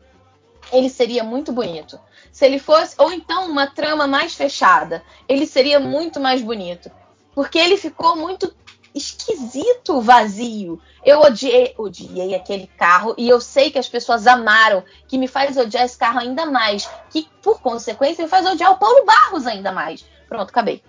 [0.73, 1.99] ele seria muito bonito.
[2.31, 6.91] Se ele fosse, ou então uma trama mais fechada, ele seria muito mais bonito.
[7.35, 8.55] Porque ele ficou muito
[8.99, 10.81] esquisito, vazio.
[11.05, 15.57] Eu odiei, odiei aquele carro e eu sei que as pessoas amaram, que me faz
[15.57, 19.73] odiar esse carro ainda mais, que por consequência me faz odiar o Paulo Barros ainda
[19.73, 20.05] mais.
[20.29, 20.83] Pronto, acabei.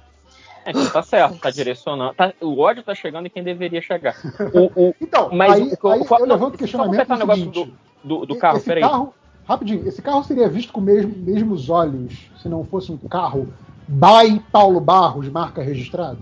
[0.66, 2.14] É que tá certo, tá direcionando.
[2.14, 4.16] tá- o ódio tá chegando em quem deveria chegar.
[4.54, 7.44] O, o, Então, mas aí, o aí qual- eu levanto o só questionamento o negócio
[7.46, 8.84] seguinte, do, do, do carro, esse peraí.
[8.84, 9.14] carro,
[9.48, 13.52] rapidinho, esse carro seria visto com mesmo, mesmos olhos se não fosse um carro
[13.88, 16.20] by Paulo Barros, marca registrada?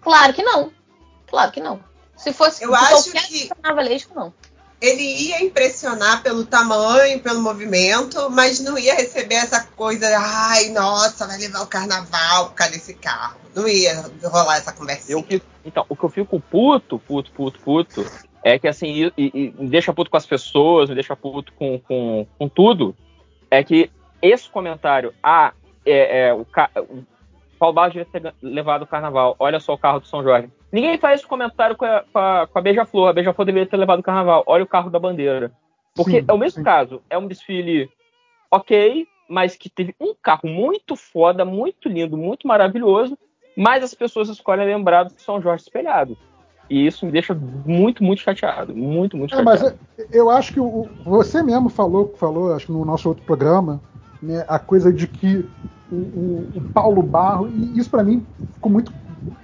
[0.00, 0.70] Claro que não.
[1.30, 1.80] Claro que não.
[2.16, 4.34] Se fosse Eu acho qualquer que- carnavalesco, não.
[4.80, 11.26] Ele ia impressionar pelo tamanho, pelo movimento, mas não ia receber essa coisa, ai, nossa,
[11.26, 13.38] vai levar o carnaval por causa desse carro.
[13.54, 14.72] Não ia rolar essa
[15.22, 18.10] fico- então, o que eu fico puto, puto, puto, puto,
[18.42, 22.26] é que assim, e, me deixa puto com as pessoas, me deixa puto com, com,
[22.38, 22.96] com tudo,
[23.50, 23.90] é que
[24.22, 25.52] esse comentário, ah,
[25.84, 26.44] é, é, o
[27.60, 30.50] Paulo Barros devia ter levado o carnaval, olha só o carro do São Jorge.
[30.72, 34.00] Ninguém faz esse comentário com a, com a, a Beija-Flor, a Beija-Flor deveria ter levado
[34.00, 35.52] o carnaval, olha o carro da bandeira.
[35.94, 36.64] Porque Sim, é o mesmo sim.
[36.64, 37.90] caso, é um desfile
[38.50, 43.16] ok, mas que teve um carro muito foda, muito lindo, muito maravilhoso,
[43.54, 46.16] mas as pessoas escolhem lembrar do São Jorge espelhado.
[46.70, 48.74] E isso me deixa muito, muito chateado.
[48.74, 49.78] Muito, muito É, mas chateado.
[49.98, 53.80] eu, eu acho que o- você mesmo falou, falou, acho que no nosso outro programa,
[54.22, 55.44] né, a coisa de que
[55.90, 58.92] o, o- Paulo Barro, e isso pra mim ficou muito,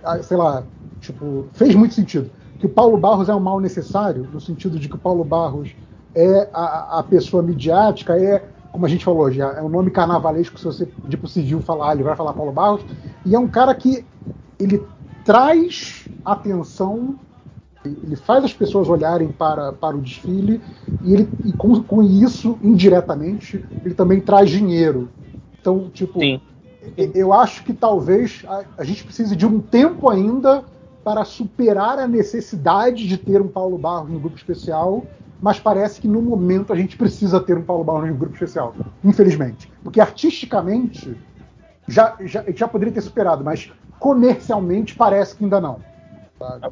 [0.03, 0.67] ah, sei lá,
[1.01, 2.31] tipo, fez muito sentido.
[2.59, 5.75] Que o Paulo Barros é um mal necessário, no sentido de que o Paulo Barros
[6.15, 10.59] é a, a pessoa midiática, é, como a gente falou já, é um nome carnavalesco,
[10.59, 12.87] se você pedir pro civil falar, ele vai falar Paulo Barros,
[13.25, 14.07] e é um cara que
[14.59, 14.89] ele
[15.25, 17.19] traz atenção
[17.85, 20.62] ele faz as pessoas olharem para, para o desfile
[21.03, 25.12] e, ele, e com, com isso, indiretamente, ele também traz dinheiro.
[25.67, 26.41] Então, tipo, Sim.
[27.13, 30.63] eu acho que talvez a, a gente precise de um tempo ainda
[31.03, 35.05] para superar a necessidade de ter um Paulo Barros no grupo especial,
[35.43, 38.77] mas parece que no momento a gente precisa ter um Paulo Barros no grupo especial,
[39.03, 39.69] infelizmente.
[39.83, 41.17] Porque artisticamente
[41.89, 45.81] já, já, já poderia ter superado, mas comercialmente parece que ainda não.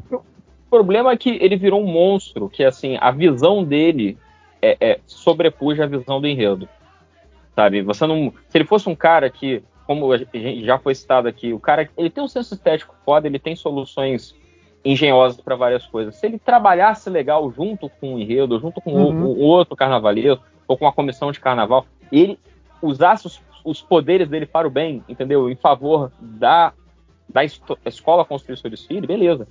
[0.09, 0.23] O
[0.71, 4.17] problema é que ele virou um monstro, que assim, a visão dele
[4.63, 6.69] é, é, sobrepuja a visão do enredo.
[7.55, 7.83] Sabe?
[7.83, 8.33] Você não.
[8.49, 10.09] Se ele fosse um cara que, como
[10.63, 14.35] já foi citado aqui, o cara ele tem um senso estético foda, ele tem soluções
[14.85, 16.17] engenhosas para várias coisas.
[16.17, 19.25] Se ele trabalhasse legal junto com o enredo, junto com o- Uhum.
[19.27, 22.39] o, outro carnavaleiro, ou com a comissão de carnaval, ele
[22.83, 25.49] usasse os, os poderes dele para o bem, entendeu?
[25.49, 26.73] Em favor da,
[27.29, 29.47] da esto- escola construir seu desfile, beleza.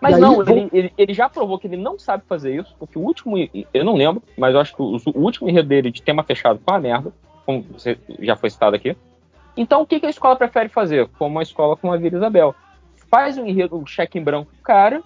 [0.00, 2.98] Mas não, vou- ele, ele, ele já provou que ele não sabe fazer isso, porque
[2.98, 3.36] o último,
[3.72, 6.60] eu não lembro, mas eu acho que o, o último enredo dele de tema fechado
[6.62, 7.10] foi uma merda,
[7.44, 8.96] como você já foi citado aqui.
[9.56, 11.08] Então o que, que a escola prefere fazer?
[11.18, 12.54] Como uma escola como a Vila Isabel.
[13.10, 15.02] Faz um enredo, um cheque em branco pro cara,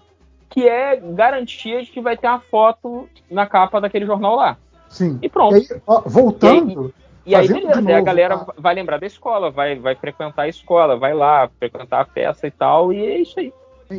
[0.49, 4.57] que é garantia de que vai ter uma foto na capa daquele jornal lá.
[4.89, 5.19] Sim.
[5.21, 5.57] E pronto.
[5.57, 6.95] E aí, ó, voltando,
[7.27, 9.75] E aí, fazendo de beleza, aí a novo galera a- vai lembrar da escola, vai,
[9.77, 13.53] vai frequentar a escola, vai lá, frequentar a festa e tal, e é isso aí.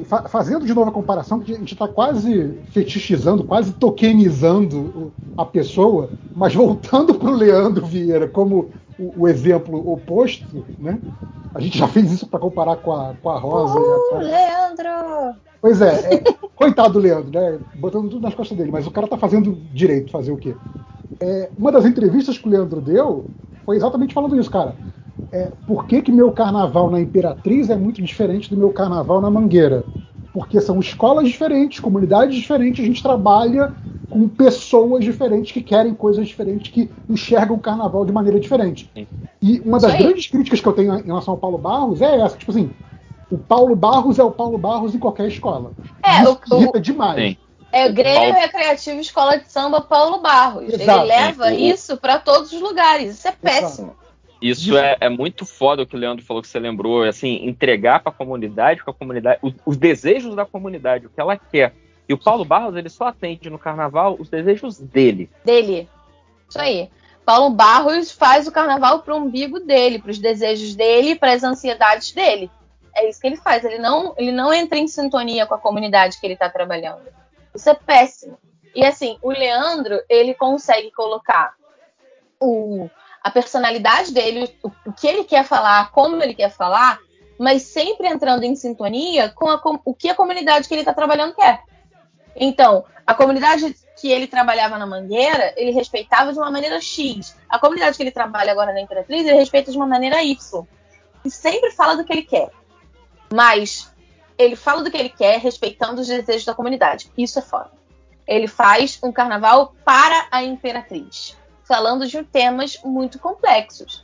[0.06, 5.46] Fa- Fazendo de novo a comparação, que a gente está quase fetichizando, quase tokenizando a
[5.46, 11.02] pessoa, mas voltando para o Leandro Vieira como o, o exemplo oposto, né?
[11.54, 13.80] A gente já fez isso para comparar com a, com a Rosa.
[13.80, 15.40] e a- Uh, Leandro!
[15.62, 16.24] Pois é, é,
[16.56, 17.60] coitado do Leandro, né?
[17.74, 20.60] Botando tudo nas costas dele, mas o cara tá fazendo direito, fazer o quê?
[21.22, 23.34] É, uma das entrevistas que o Leandro deu
[23.66, 24.80] foi exatamente falando isso, cara.
[25.32, 29.30] É, por que, que meu carnaval na Imperatriz é muito diferente do meu carnaval na
[29.30, 29.86] Mangueira?
[30.34, 33.72] Porque são escolas diferentes, comunidades diferentes, a gente trabalha
[34.10, 38.92] com pessoas diferentes que querem coisas diferentes, que enxergam o carnaval de maneira diferente.
[39.42, 42.36] E uma das grandes críticas que eu tenho em relação ao Paulo Barros é essa,
[42.38, 42.72] tipo assim,
[43.30, 45.74] o Paulo Barros é o Paulo Barros em qualquer escola.
[46.04, 47.22] É, Isso o- irrita demais.
[47.34, 47.38] Sim.
[47.72, 50.74] É o Grêmio Paulo- Recreativo Escola de Samba Paulo Barros.
[50.74, 51.02] Exato.
[51.02, 53.16] Ele leva É, o- isso para todos os lugares.
[53.16, 53.96] Isso é péssimo.
[54.42, 58.00] Isso é, é muito foda o que o Leandro falou que você lembrou, assim, entregar
[58.00, 61.74] para a comunidade, com a comunidade, os, os desejos da comunidade, o que ela quer.
[62.08, 65.30] E o Paulo Barros, ele só atende no carnaval os desejos dele.
[65.44, 65.90] Dele.
[66.48, 66.90] Isso aí.
[67.26, 72.50] Paulo Barros faz o carnaval pro umbigo dele, pros desejos dele, pras ansiedades dele.
[72.96, 73.64] É isso que ele faz.
[73.64, 77.04] Ele não, ele não entra em sintonia com a comunidade que ele tá trabalhando.
[77.54, 78.38] Isso é péssimo.
[78.74, 81.54] E assim, o Leandro, ele consegue colocar
[82.40, 82.90] o,
[83.24, 87.00] a personalidade dele, o, que ele quer falar, como ele quer falar,
[87.38, 90.94] mas sempre entrando em sintonia com, a com- o que a comunidade que ele está
[90.94, 91.64] trabalhando quer.
[92.36, 97.36] Então, a comunidade que ele trabalhava na Mangueira, ele respeitava de uma maneira X.
[97.50, 100.66] A comunidade que ele trabalha agora na Imperatriz, ele respeita de uma maneira Y.
[101.26, 102.50] E sempre fala do que ele quer.
[103.34, 103.94] Mas
[104.38, 107.12] ele fala do que ele quer, respeitando os desejos da comunidade.
[107.18, 107.72] Isso é foda.
[108.26, 111.36] Ele faz um carnaval para a Imperatriz,
[111.70, 114.04] falando de temas muito complexos.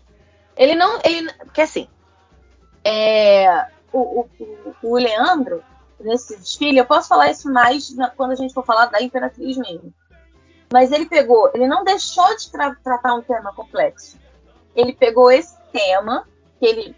[0.56, 1.00] Ele não.
[1.04, 1.90] Ele, porque assim,
[2.84, 4.30] é, o, o,
[4.84, 5.64] o- Leandro,
[6.00, 9.58] nesse desfile, eu posso falar isso mais na- quando a gente for falar da Imperatriz
[9.58, 9.92] mesmo.
[10.72, 14.18] Mas ele pegou, ele não deixou de tra- tratar um tema complexo.
[14.76, 16.28] Ele pegou esse tema
[16.60, 16.96] que ele,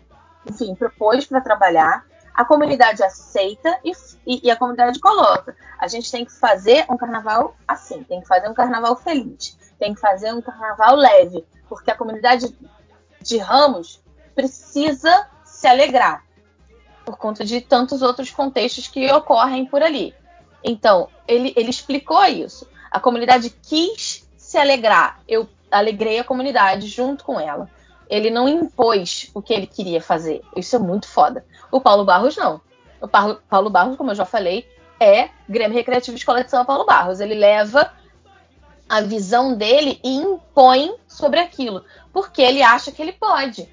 [0.49, 3.91] enfim, propôs para trabalhar, a comunidade aceita e,
[4.25, 5.55] e- e a comunidade coloca.
[5.79, 9.93] A gente tem que fazer um carnaval assim, tem que fazer um carnaval feliz, tem
[9.93, 12.55] que fazer um carnaval leve, porque a comunidade
[13.21, 14.01] de Ramos
[14.35, 16.23] precisa se alegrar
[17.05, 20.13] por conta de tantos outros contextos que ocorrem por ali.
[20.63, 22.67] Então, ele, ele explicou isso.
[22.91, 25.21] A comunidade quis se alegrar.
[25.27, 27.69] Eu alegrei a comunidade junto com ela.
[28.09, 30.41] Ele não impôs o que ele queria fazer.
[30.55, 31.45] Isso é muito foda.
[31.71, 32.61] O Paulo Barros, não.
[33.01, 34.67] O Paulo, Paulo Barros, como eu já falei,
[34.99, 37.19] é Grêmio Recreativo Escola de São Paulo Barros.
[37.19, 37.91] Ele leva
[38.89, 41.83] a visão dele e impõe sobre aquilo.
[42.13, 43.67] Porque ele acha que ele pode.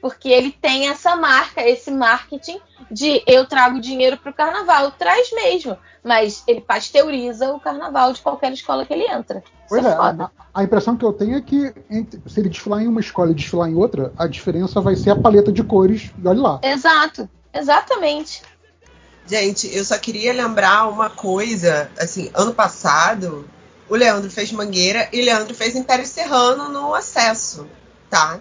[0.00, 4.90] Porque ele tem essa marca, esse marketing de eu trago dinheiro para o carnaval.
[4.92, 5.76] Traz mesmo.
[6.02, 9.38] Mas ele pasteuriza o carnaval de qualquer escola que ele entra.
[9.38, 10.30] Isso Pois é é, foda.
[10.52, 13.30] a, a impressão que eu tenho é que entre- se ele desfilar em uma escola
[13.30, 16.10] e desfilar em outra, a diferença vai ser a paleta de cores.
[16.22, 16.58] E olha lá.
[16.62, 17.28] Exato.
[17.54, 18.42] Exatamente.
[19.24, 21.88] Gente, eu só queria lembrar uma coisa.
[21.98, 23.48] Assim, ano passado,
[23.92, 27.68] o Leandro fez Mangueira e o Leandro fez Império Serrano no acesso,
[28.08, 28.40] tá?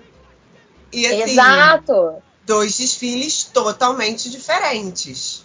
[0.93, 2.23] E assim, Exato.
[2.45, 5.43] dois desfiles totalmente diferentes.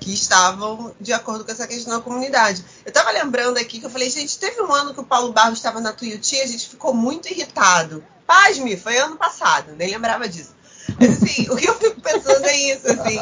[0.00, 2.64] Que estavam de acordo com essa questão da comunidade.
[2.86, 5.58] Eu tava lembrando aqui que eu falei, gente, teve um ano que o Paulo Barros
[5.58, 8.02] estava na Tuiuti e a gente ficou muito irritado.
[8.26, 10.54] Pasme, foi ano passado, nem lembrava disso.
[11.00, 13.18] Assim, o que eu fico pensando é isso, assim.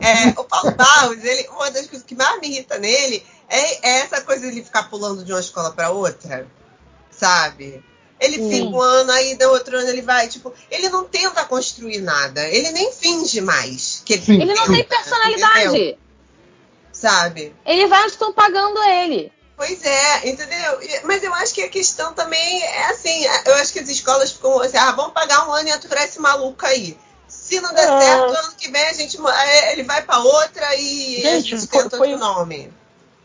[0.00, 4.00] É, o Paulo Barros, ele, uma das coisas que mais me irrita nele é, é
[4.00, 6.46] essa coisa de ele ficar pulando de uma escola para outra,
[7.10, 7.82] sabe?
[8.20, 8.50] Ele Sim.
[8.50, 12.48] fica um ano, aí do outro ano ele vai, tipo, ele não tenta construir nada,
[12.48, 14.40] ele nem finge mais que ele, Sim.
[14.40, 15.68] Ele não tem personalidade.
[15.68, 15.98] Entendeu?
[16.92, 17.54] Sabe?
[17.66, 19.32] Ele vai onde estão pagando ele.
[19.56, 20.80] Pois é, entendeu?
[21.04, 24.60] Mas eu acho que a questão também é assim, eu acho que as escolas ficam
[24.60, 26.98] assim, ah, vamos pagar um ano e aturar esse maluco aí.
[27.44, 28.00] Se não der É.
[28.00, 31.66] certo, ano que vem a gente é, ele vai pra outra e a Gente, gente
[31.68, 32.72] foi- tenta foi- outro nome.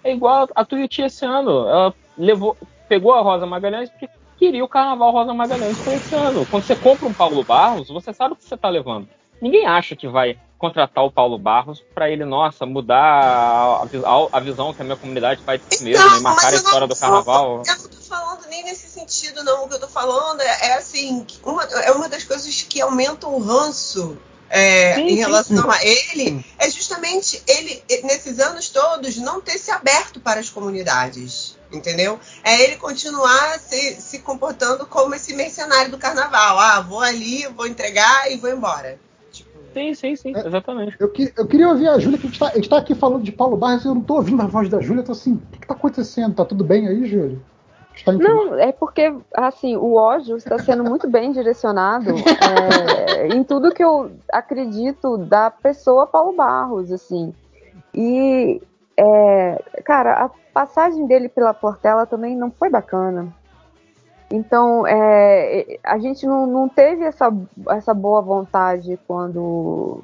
[0.03, 1.67] É igual a Tuiuti esse ano.
[1.69, 2.57] Ela levou,
[2.89, 6.45] pegou a Rosa Magalhães porque queria o carnaval Rosa Magalhães para esse ano.
[6.45, 9.07] Quando você compra um Paulo Barros, você sabe o que você está levando.
[9.41, 14.39] Ninguém acha que vai contratar o Paulo Barros para ele, nossa, mudar a, a- a
[14.41, 17.63] visão que a minha comunidade faz de si mesmo e marcar a história do carnaval.
[17.65, 19.63] Eu não falando nem nesse sentido, não.
[19.65, 23.33] O que eu tô falando é, é assim, uma, é uma das coisas que aumentam
[23.33, 24.17] o ranço
[24.49, 29.59] é, Sim, em sim, relação a ele, é justamente ele, nesses anos todos, não ter
[29.59, 31.57] se aberto para as comunidades.
[31.71, 32.19] Entendeu?
[32.43, 36.57] É ele continuar se, se comportando como esse mercenário do carnaval.
[36.57, 38.99] Ah, vou ali, vou entregar e vou embora.
[39.71, 40.47] Sim, sim, sim, É.
[40.47, 40.95] exatamente.
[40.99, 42.95] Eu, que- eu queria ouvir a Júlia, que a gente, tá, a gente tá aqui
[42.95, 45.01] falando de Paulo Barros e eu não tô ouvindo a voz da Júlia.
[45.01, 46.33] Eu tô assim, o que, que tá acontecendo?
[46.35, 47.37] Tá tudo bem aí, Júlia?
[48.07, 53.73] Em Não, é porque, assim, o ódio está sendo muito bem direcionado é, em tudo
[53.73, 57.33] que eu acredito da pessoa Paulo Barros, assim.
[57.93, 58.61] E,
[58.97, 63.33] é, cara, a passagem dele pela Portela também não foi bacana.
[64.31, 67.33] Então, é, a gente não, não teve essa,
[67.69, 70.03] essa boa vontade quando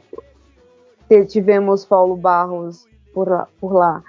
[1.28, 3.48] tivemos Paulo Barros por lá.
[3.60, 4.04] Por lá.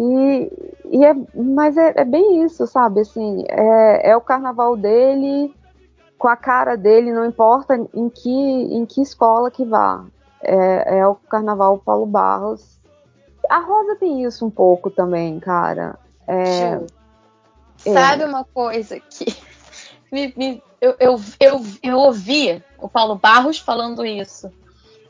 [0.00, 3.00] E, e é, mas é, é bem isso, sabe?
[3.00, 5.52] Assim, é, é o carnaval dele,
[6.16, 10.04] com a cara dele, não importa em que, em que escola que vá.
[10.40, 12.78] É, é o carnaval Paulo Barros.
[13.50, 15.98] A Rosa tem isso um pouco também, cara.
[16.28, 16.86] É, Ju,
[17.78, 19.24] Sabe uma coisa que
[20.12, 24.52] me- me- eu, eu, eu, eu ouvi o Paulo Barros falando isso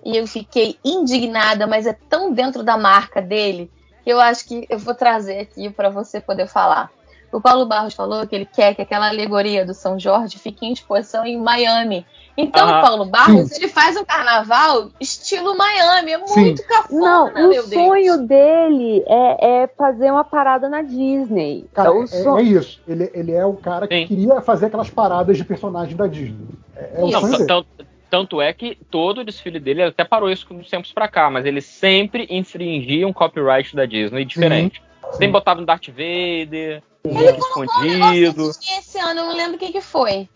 [0.02, 3.70] e eu fiquei indignada, mas é tão dentro da marca dele
[4.08, 6.90] que eu acho que eu vou trazer aqui para você poder falar.
[7.30, 10.72] O Paulo Barros falou que ele quer que aquela alegoria do São Jorge fique em
[10.72, 12.06] exposição em Miami.
[12.34, 13.56] Então, o Paulo Barros, Sim.
[13.56, 16.12] ele faz um carnaval estilo Miami.
[16.12, 16.40] É Sim.
[16.40, 17.68] muito cafona, Não, o meu Deus.
[17.68, 21.66] sonho dele é, é fazer uma parada na Disney.
[21.74, 22.80] Cara, o é, son- é isso.
[22.88, 26.48] Ele, ele é o cara que queria fazer aquelas paradas de personagem da Disney.
[26.74, 27.87] É, é o Não, sonho dele.
[28.10, 31.30] Tanto, é que todo o desfile dele ele até parou isso uns tempos pra cá,
[31.30, 34.82] mas ele sempre infringia um copyright da Disney diferente.
[35.12, 38.50] Sempre botava no Darth Vader, um escondido.
[38.62, 40.28] E esse ano eu não lembro o que, que foi.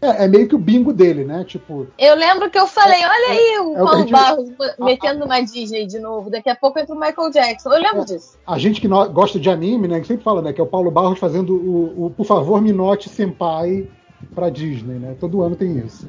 [0.00, 1.44] É, é meio que o bingo dele, né?
[1.44, 5.40] Tipo, Eu lembro que eu falei, olha aí o é Paulo gente- Barros metendo uma
[5.40, 6.28] Disney de novo.
[6.28, 7.72] Daqui a pouco entra o Michael Jackson.
[7.72, 8.36] Eu lembro disso.
[8.44, 10.00] a gente que gosta de anime, né?
[10.00, 10.52] Que sempre fala, né?
[10.52, 13.86] Que é o Paulo Barros fazendo o, o Por favor, me note Senpai
[14.34, 15.16] pra Disney, né?
[15.20, 16.06] Todo ano tem isso.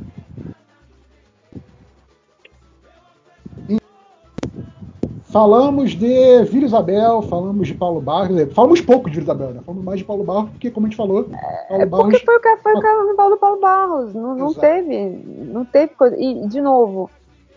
[3.70, 3.78] E
[5.32, 8.30] Falamos de Vila Isabel, falamos de Paulo Barros.
[8.30, 9.62] dizer, Falamos pouco de Vila Isabel, né?
[9.66, 11.24] Falamos mais de Paulo Barros, porque, como a gente falou,
[11.68, 12.06] Paulo Barros.
[12.12, 14.14] Porque foi, o ca- foi o carnaval do Paulo Barros.
[14.14, 15.10] Não, não teve.
[15.52, 16.16] Não teve coisa.
[16.18, 17.10] E, de novo,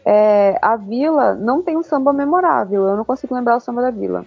[0.05, 2.87] é, a Vila não tem um samba memorável.
[2.87, 4.25] Eu não consigo lembrar o samba da Vila.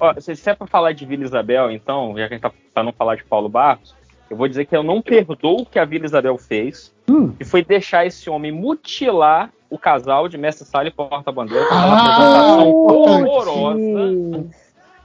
[0.00, 2.52] Ó, se se é pra falar de Vila Isabel, então, já que a gente tá
[2.72, 3.94] pra não falar de Paulo Barros,
[4.34, 6.92] eu vou dizer que eu não perdoo o que a Vila Isabel fez,
[7.38, 11.84] que foi deixar esse homem mutilar o casal de Mestre Sala e Porta-Bandeira com uma
[11.84, 13.78] Ah, apresentação horrorosa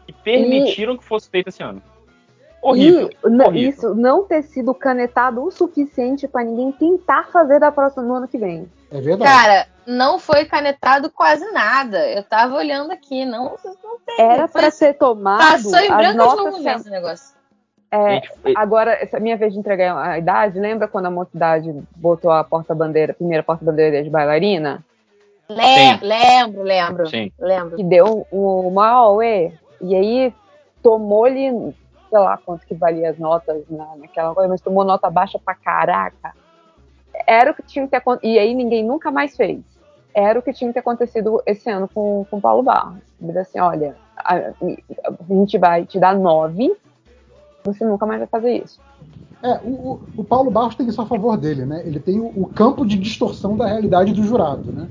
[0.08, 1.82] que permitiram que fosse feito esse ano.
[2.62, 3.10] Horrível.
[3.24, 3.70] E horrível.
[3.70, 8.28] isso não ter sido canetado o suficiente pra ninguém tentar fazer da próxima no ano
[8.28, 8.70] que vem.
[8.92, 9.32] É verdade.
[9.32, 12.10] Cara, não foi canetado quase nada.
[12.10, 14.26] Eu tava olhando aqui, não, não tem.
[14.26, 15.38] Era pra ser tomado.
[15.38, 17.39] Passou em as branco de esse negócio.
[17.92, 18.22] É,
[18.56, 20.60] agora, essa minha vez de entregar a idade.
[20.60, 24.84] Lembra quando a mocidade botou a porta-bandeira, a primeira porta-bandeira de bailarina?
[25.50, 27.10] Le- lembro, lembro.
[27.10, 27.32] Sim.
[27.40, 27.76] Lembro.
[27.76, 29.20] Que deu um, um maior.
[29.24, 30.34] E aí
[30.84, 31.50] tomou-lhe,
[32.10, 35.56] sei lá quanto que valia as notas na, naquela coisa, mas tomou nota baixa pra
[35.56, 36.34] caraca.
[37.26, 38.28] Era o que tinha que acontecer.
[38.28, 39.60] E aí ninguém nunca mais fez.
[40.14, 43.02] Era o que tinha que ter acontecido esse ano com o Paulo Barros.
[43.20, 44.54] Diz assim, olha, a, a
[45.28, 46.72] gente vai te dar nove,
[47.64, 48.80] você nunca mais vai fazer isso.
[49.42, 51.82] É, o, o- Paulo Barros tem isso a favor dele, né?
[51.86, 54.90] Ele tem o, o campo de distorção da realidade do jurado, né?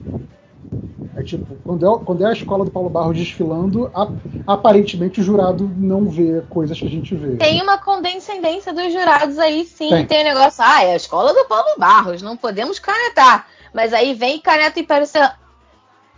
[1.15, 4.10] É tipo, quando é, quando é a escola do Paulo Barros desfilando, a-
[4.47, 7.36] aparentemente o jurado não vê coisas que a gente vê.
[7.36, 9.90] Tem uma condescendência dos jurados aí, sim.
[9.90, 10.06] Tem.
[10.06, 13.47] Tem, o negócio, ah, é a escola do Paulo Barros, não podemos canetar.
[13.74, 15.18] Mas aí vem e caneta e parece.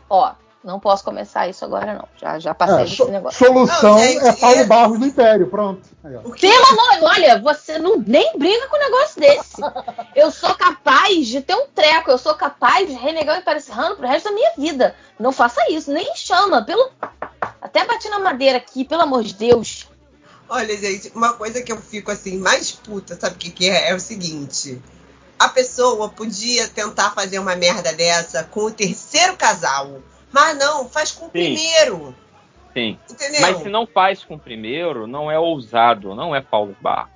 [0.08, 2.08] Ó, não posso começar isso agora, não.
[2.16, 3.46] Já, já passei É, desse so- negócio.
[3.46, 5.80] solução é Paulo Barros no Império, pronto.
[6.04, 6.12] Aí.
[6.40, 9.62] Pelo amor, olha, você não nem briga com um negócio desse.
[10.14, 13.96] Eu sou capaz de ter um treco, eu sou capaz de renegar o Império Serrano
[13.96, 14.94] pro resto da minha vida.
[15.18, 16.62] Não faça isso, nem chama.
[16.64, 16.90] Pelo...
[17.62, 19.88] Até bati na madeira aqui, pelo amor de Deus.
[20.48, 23.90] Olha, gente, uma coisa que eu fico assim, mais puta, sabe o que, que é?
[23.90, 24.82] É o seguinte.
[25.38, 30.00] A pessoa podia tentar fazer uma merda dessa com o terceiro casal.
[30.32, 31.30] Mas não, faz com o Sim.
[31.32, 32.14] primeiro.
[32.72, 32.98] Sim.
[33.10, 33.40] Entendeu?
[33.40, 37.10] Mas se não faz com o primeiro, não é ousado, não é Paulo Barros.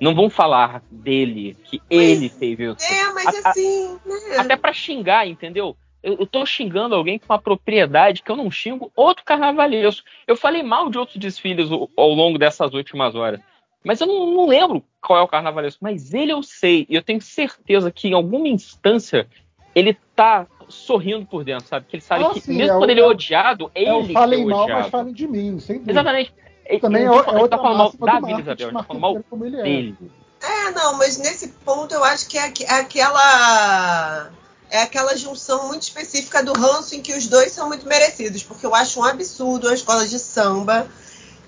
[0.00, 2.76] Não vão falar dele, que ele fez isso.
[2.92, 4.36] É, mas A- assim, né?
[4.38, 5.76] Até pra xingar, entendeu?
[6.02, 10.06] Eu, eu tô xingando alguém com uma propriedade que eu não xingo outro carnavalesco.
[10.26, 13.40] Eu falei mal de outros desfiles ao, ao longo dessas últimas horas.
[13.82, 15.82] Mas eu não, não lembro qual é o carnavalesco.
[15.82, 16.86] Mas ele eu sei.
[16.88, 19.26] E eu tenho certeza que em alguma instância
[19.74, 21.86] ele tá sorrindo por dentro, sabe?
[21.88, 23.86] Que ele sabe Ah, que sim, mesmo é o- quando ele é o- odiado, ele
[23.88, 24.80] É o que falem é mal, odiado.
[24.82, 25.92] mas falem de mim, sem dúvida.
[25.92, 26.34] Exatamente.
[26.68, 28.68] E- Também e é, o- tô- é ele outra tá falando mal da marketing, Isabel,
[28.68, 29.62] ele tá falando mal ele é.
[29.62, 29.96] dele.
[30.42, 34.30] É, não, mas nesse ponto eu acho que é, é aquela.
[34.68, 38.42] É aquela junção muito específica do ranço em que os dois são muito merecidos.
[38.42, 40.88] Porque eu acho um absurdo a escola de samba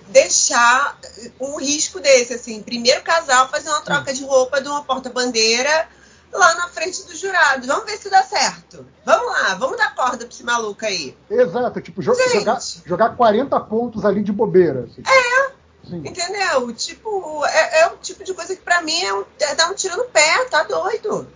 [0.08, 0.96] deixar
[1.40, 5.88] um risco desse, assim, primeiro casal fazer uma troca de roupa de uma porta-bandeira
[6.32, 7.66] lá na frente dos jurados.
[7.66, 8.86] Vamos ver se dá certo.
[9.04, 11.16] Vamos lá, vamos dar corda pra esse maluco aí.
[11.30, 12.32] Exato, tipo, jo Gente.
[12.40, 14.80] jogar, jogar 40 pontos ali de bobeira.
[14.84, 15.02] assim.
[15.06, 15.50] É,
[15.88, 15.98] Sim.
[16.04, 16.72] entendeu?
[16.74, 19.74] Tipo, é, é o tipo de coisa que pra mim é, um, é dar um
[19.74, 21.26] tiro no pé, tá doido.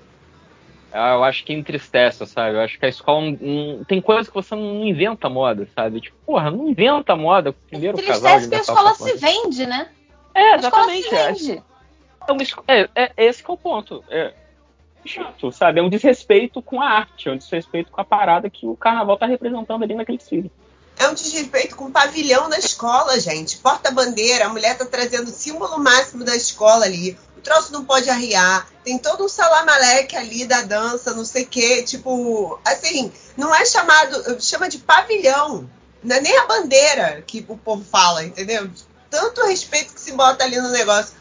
[0.94, 2.54] Ah, eu acho que entristece, sabe?
[2.56, 6.02] Eu acho que a escola não, não- tem coisa que você não inventa moda, sabe?
[6.02, 8.98] Tipo, porra, não inventa moda com o primeiro casal de Tristece que a escola se
[8.98, 9.16] coisa.
[9.18, 9.88] vende, né?
[10.34, 11.14] É, A escola se exatamente.
[11.14, 11.62] É, vende.
[12.68, 14.04] é, é, é- é esse que é o ponto.
[14.10, 14.34] É
[15.04, 15.80] chato, sabe?
[15.80, 19.16] É um desrespeito com a arte, é um desrespeito com a parada que o carnaval
[19.16, 20.50] tá representando ali naquele desfile.
[20.98, 23.58] É um desrespeito com o pavilhão da escola, gente.
[23.58, 27.18] Porta-bandeira, a mulher tá trazendo o símbolo máximo da escola ali.
[27.36, 28.68] O troço não pode arriar.
[28.84, 31.82] Tem todo um salamaleque ali da dança, não sei o quê.
[31.82, 34.40] Tipo, assim, não é chamado.
[34.40, 35.68] Chama de pavilhão.
[36.04, 38.70] Não é nem a bandeira que o povo fala, entendeu?
[39.10, 41.14] Tanto respeito que se bota ali no negócio.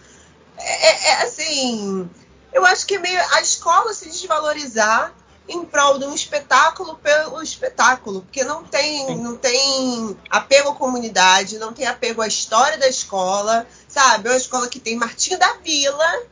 [0.57, 2.09] É, é- é assim.
[2.53, 5.13] Eu acho que é meio a escola se desvalorizar
[5.47, 11.57] em prol de um espetáculo pelo espetáculo, porque não tem, não tem apego à comunidade,
[11.57, 14.27] não tem apego à história da escola, sabe?
[14.29, 16.23] É uma escola que tem Martinho da Vila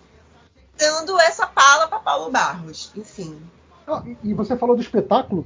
[0.78, 3.42] dando essa pala para Paulo Barros, enfim.
[3.86, 5.46] Ah, e- e você falou do espetáculo,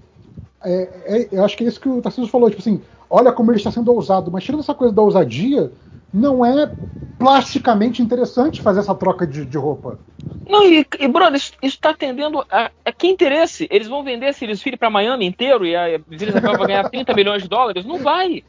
[0.63, 3.49] é, é- eu acho que é isso que o Tarcísio falou, tipo assim, olha como
[3.51, 5.71] ele está sendo ousado, mas tirando essa coisa da ousadia,
[6.13, 6.71] não é
[7.17, 9.99] plasticamente interessante fazer essa troca de, de roupa.
[10.47, 13.67] Não, e, e brother, isso, isso tá atendendo a, a que interesse?
[13.71, 17.13] Eles vão vender esse desfile pra Miami inteiro e a Vila Isabel vai ganhar 30
[17.13, 17.85] milhões de dólares?
[17.85, 18.43] Não vai.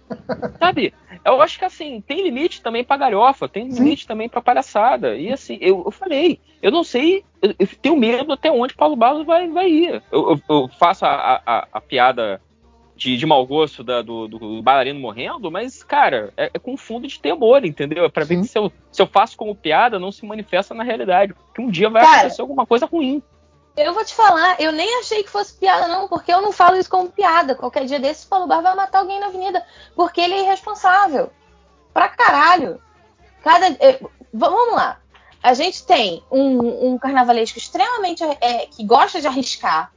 [0.58, 0.94] Sabe?
[1.24, 5.16] Eu acho que assim, tem limite também pra galhofa, tem limite também pra palhaçada.
[5.16, 8.96] E assim, eu, eu falei, eu não sei, eu, eu tenho medo até onde Paulo
[8.96, 10.02] Barros vai, vai ir.
[10.10, 12.40] Eu, eu- eu faço a, a- a piada
[12.96, 17.06] de, de mau gosto da- do, do bailarino morrendo, mas, cara, é, é com fundo
[17.08, 18.04] de temor, entendeu?
[18.04, 20.84] É pra ver que se eu, se eu faço como piada, não se manifesta na
[20.84, 21.34] realidade.
[21.34, 23.22] Porque um dia vai Cara, acontecer alguma coisa ruim.
[23.76, 26.76] Eu vou te falar, eu nem achei que fosse piada, não, porque eu não falo
[26.76, 27.56] isso como piada.
[27.56, 29.64] Qualquer dia desse, o Paulo Bar vai matar alguém na avenida,
[29.96, 31.30] porque ele é irresponsável.
[31.92, 32.80] Pra caralho.
[33.42, 34.00] Cada, eh,
[34.32, 35.00] vamos lá.
[35.42, 39.92] A gente tem um, um carnavalesco extremamente eh, que gosta de arriscar,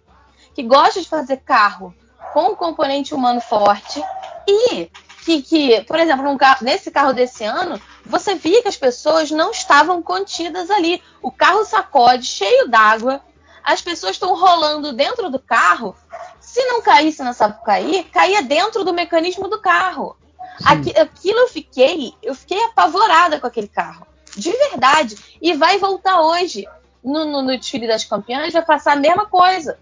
[0.55, 1.93] que gosta de fazer carro
[2.37, 3.99] com um componente humano forte
[4.47, 4.91] e
[5.25, 9.49] que, que por exemplo, carro- nesse carro desse ano, você via que as pessoas não
[9.49, 11.01] estavam contidas ali.
[11.19, 13.21] O carro sacode, cheio d'água,
[13.63, 15.95] as pessoas estão rolando dentro do carro.
[16.39, 20.15] Se não caísse na Sapucaí, caía dentro do mecanismo do carro.
[20.63, 24.05] Aqui- aquilo eu fiquei, eu fiquei apavorada com aquele carro.
[24.35, 25.17] De verdade.
[25.41, 26.67] E vai voltar hoje.
[27.03, 29.79] No, no- no desfile das campeãs, vai passar a mesma coisa.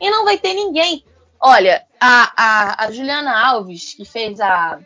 [0.00, 1.04] E não vai ter ninguém.
[1.40, 4.78] Olha, a, a, a Juliana Alves, que fez a,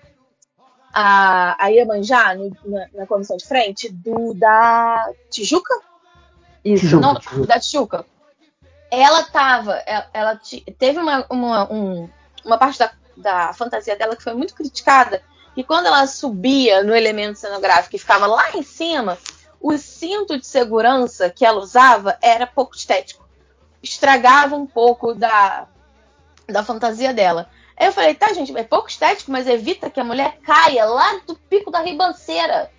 [0.92, 5.74] a, a Iemanjá no- na, na comissão de frente, do da Tijuca?
[6.64, 7.46] Isso, Tijuca, não, Tijuca.
[7.46, 8.06] da Tijuca.
[8.90, 10.40] Ela tava, ela, ela
[10.78, 12.08] teve uma, uma, um-
[12.44, 15.22] uma parte da, da fantasia dela que foi muito criticada,
[15.54, 19.16] que quando ela subia no elemento cenográfico e ficava lá em cima,
[19.60, 23.24] o cinto de segurança que ela usava era pouco estético.
[23.82, 25.66] Estragava um pouco da,
[26.50, 27.48] da fantasia dela.
[27.76, 31.20] Aí eu falei, tá, gente, é pouco estético, mas evita que a mulher caia lá
[31.26, 32.70] do pico da ribanceira.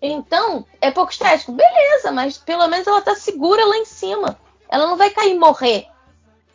[0.00, 1.52] Então, é pouco estético.
[1.52, 4.38] Beleza, mas pelo menos ela tá segura lá em cima.
[4.68, 5.86] Ela não vai cair e morrer.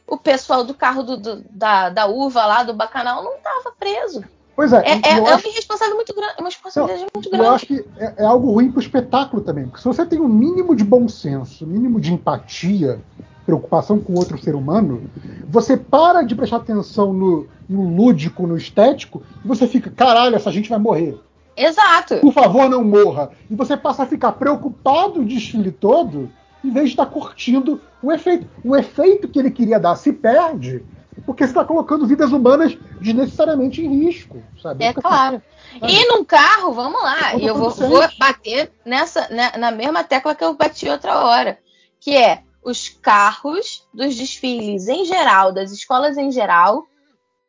[0.08, 4.24] O pessoal do carro do- do- da, da uva lá, do bacanal, não tava preso.
[4.56, 6.34] Pois é, É, é, eu é acho- uma responsabilidade muito grande.
[6.40, 7.56] Uma responsabilidade muito Eu grande.
[7.56, 9.66] acho que é, é algo ruim pro espetáculo também.
[9.66, 13.02] Porque se você tem um mínimo de bom senso, um mínimo de empatia,
[13.46, 15.10] preocupação com outro ser humano,
[15.48, 20.52] você para de prestar atenção no, no lúdico, no estético, e você fica, caralho, essa
[20.52, 21.20] gente vai morrer.
[21.56, 22.18] Exato.
[22.18, 23.32] Por favor, não morra.
[23.50, 26.32] E você passa a ficar preocupado o desfile todo,
[26.64, 28.48] em vez de estar curtindo o efeito.
[28.64, 30.84] O efeito que ele queria dar se perde,
[31.26, 34.42] porque você está colocando vidas humanas desnecessariamente em risco.
[34.62, 34.84] Sabe?
[34.84, 35.42] É claro.
[35.42, 35.44] sabe?
[35.94, 40.36] E num carro, vamos lá, e eu vou, vou bater nessa, né, na mesma tecla
[40.36, 41.58] que eu bati outra hora,
[42.00, 46.88] que é os carros dos desfiles em geral, das escolas em geral,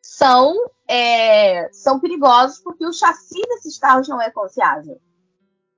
[0.03, 0.55] são,
[0.87, 5.01] é, são perigosos porque o chassi desses carros não é confiável.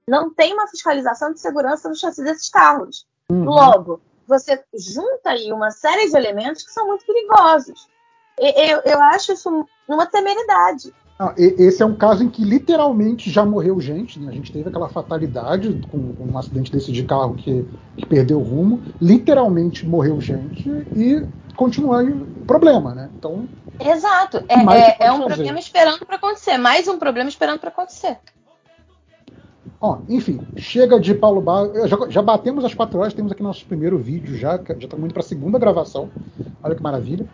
[0.08, 3.06] Não tem uma fiscalização de segurança no chassi desses carros.
[3.30, 3.44] Uhum.
[3.44, 7.88] Logo, você junta aí uma série de elementos que são muito perigosos.
[8.38, 10.94] Eu, eu acho isso uma temeridade.
[11.18, 14.20] Ah, esse é um caso em que literalmente já morreu gente.
[14.20, 14.28] né?
[14.28, 17.64] A gente teve aquela fatalidade com, com um acidente desse de carro que,
[17.96, 18.82] que perdeu o rumo.
[19.00, 21.24] Literalmente morreu gente e
[21.56, 23.10] continua aí o problema, né?
[23.18, 24.38] Então, Exato.
[24.48, 25.34] É, é, é um fazer?
[25.34, 26.58] problema esperando para acontecer.
[26.58, 28.18] Mais um problema esperando para acontecer.
[29.80, 31.68] Ó, enfim, chega de Paulo Bar.
[31.86, 35.12] Já, já batemos as quatro horas, temos aqui nosso primeiro vídeo já, já estamos indo
[35.12, 36.08] para a segunda gravação.
[36.62, 37.26] Olha que maravilha.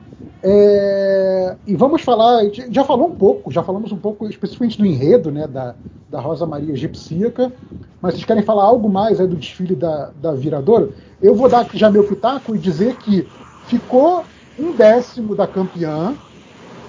[0.42, 5.30] É, e vamos falar, já falou um pouco, já falamos um pouco especificamente do enredo,
[5.30, 5.76] né, da,
[6.10, 7.52] da Rosa Maria Egipsíaca,
[8.00, 10.92] mas vocês querem falar algo mais aí do desfile da, da Viradouro?
[11.22, 13.28] Eu vou dar já meu pitaco e dizer que
[13.66, 14.24] ficou
[14.58, 16.12] um décimo da campeã,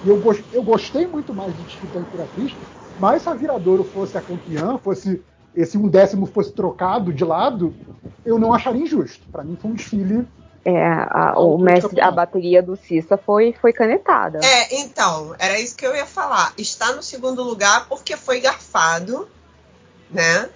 [0.04, 0.20] e eu,
[0.52, 2.56] eu gostei muito mais do desfile da Imperatriz,
[2.98, 5.22] mas se a Viradouro fosse a campeã, fosse
[5.56, 7.74] esse um décimo fosse trocado de lado,
[8.24, 9.26] eu não acharia injusto.
[9.30, 10.26] Para mim foi um desfile.
[10.64, 14.40] É, a, o mestre, a bateria do Cissa foi, foi canetada.
[14.42, 16.54] É, então, era isso que eu ia falar.
[16.56, 19.28] Está no segundo lugar porque foi garfado,
[20.10, 20.48] né?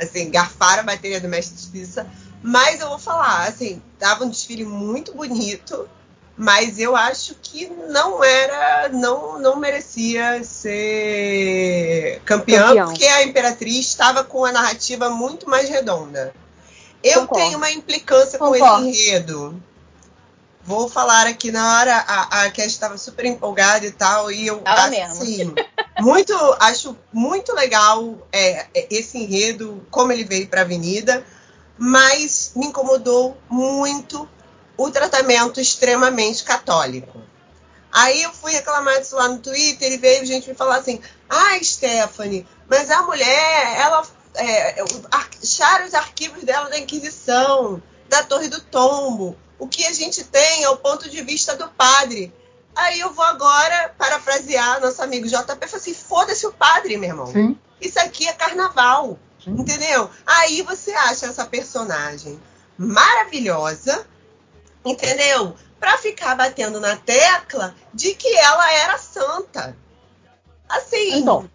[0.00, 2.06] Assim, garfaram a bateria do mestre Cissa.
[2.42, 5.88] Mas eu vou falar, assim, tava um desfile muito bonito
[6.36, 12.88] mas eu acho que não era, não, não merecia ser campeã, Campeão.
[12.88, 16.34] porque a Imperatriz estava com a narrativa muito mais redonda.
[17.02, 17.44] Eu Concordo.
[17.44, 18.82] tenho uma implicância Concordo.
[18.84, 19.62] com esse enredo.
[20.62, 24.60] Vou falar aqui na hora, a, a Cass estava super empolgada e tal, e eu
[24.64, 25.54] Ela assim, mesmo.
[26.00, 31.24] muito, acho muito legal é, é esse enredo, como ele veio para a Avenida,
[31.78, 34.28] mas me incomodou muito
[34.76, 37.22] o tratamento extremamente católico.
[37.92, 41.58] Aí eu fui reclamar disso lá no Twitter e veio gente me falar assim: ah,
[41.62, 48.60] Stephanie, mas a mulher, ela é, acharam os arquivos dela da Inquisição, da Torre do
[48.60, 49.36] Tombo.
[49.58, 52.32] O que a gente tem é o ponto de vista do padre.
[52.74, 57.08] Aí eu vou agora parafrasear nosso amigo JP e falar assim: foda-se o padre, meu
[57.08, 57.26] irmão.
[57.26, 57.58] Sim.
[57.80, 59.18] Isso aqui é carnaval.
[59.42, 59.52] Sim.
[59.52, 60.10] Entendeu?
[60.26, 62.38] Aí você acha essa personagem
[62.76, 64.06] maravilhosa,
[64.86, 65.54] entendeu?
[65.78, 69.76] Para ficar batendo na tecla de que ela era santa.
[70.68, 71.48] Assim, então,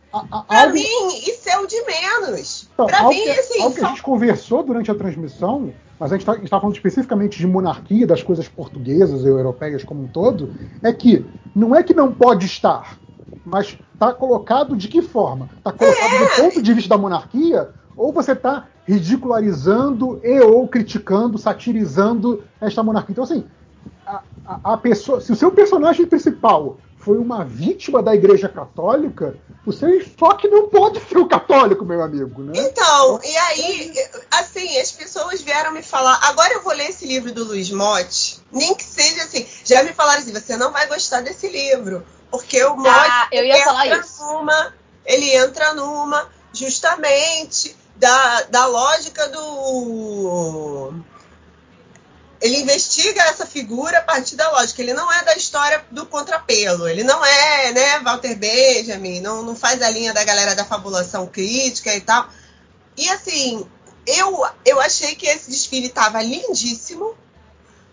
[0.48, 0.74] para algo...
[0.74, 2.70] mim, isso é o de menos.
[2.74, 3.62] Então, para mim, que, assim.
[3.62, 7.38] Algo que a gente conversou durante a transmissão, mas a gente está tá falando especificamente
[7.38, 11.94] de monarquia, das coisas portuguesas e europeias como um todo, é que não é que
[11.94, 12.98] não pode estar,
[13.46, 15.50] mas está colocado de que forma?
[15.58, 16.20] Está colocado é.
[16.20, 22.84] do ponto de vista da monarquia, ou você está ridicularizando e ou criticando, satirizando esta
[22.84, 23.14] monarquia.
[23.14, 23.46] Então, assim,
[24.06, 29.36] a, a, a, pessoa, se o seu personagem principal foi uma vítima da Igreja Católica,
[29.66, 32.54] o seu enfoque não pode ser o católico, meu amigo, né?
[32.56, 33.94] Então, e aí,
[34.32, 38.40] assim, as pessoas vieram me falar, agora eu vou ler esse livro do Luiz Motti,
[38.52, 42.64] nem que seja assim, já me falaram assim, você não vai gostar desse livro, porque
[42.64, 44.24] o Motti ah, eu ia falar isso.
[44.24, 44.74] numa,
[45.06, 50.92] ele entra numa, justamente da, da lógica do.
[52.42, 54.82] Ele investiga essa figura a partir da lógica.
[54.82, 56.88] Ele não é da história do contrapelo.
[56.88, 61.28] Ele não é, né, Walter Benjamin, não, não faz a linha da galera da fabulação
[61.28, 62.28] crítica e tal.
[62.98, 63.64] E assim,
[64.08, 67.16] eu, eu achei que esse desfile estava lindíssimo,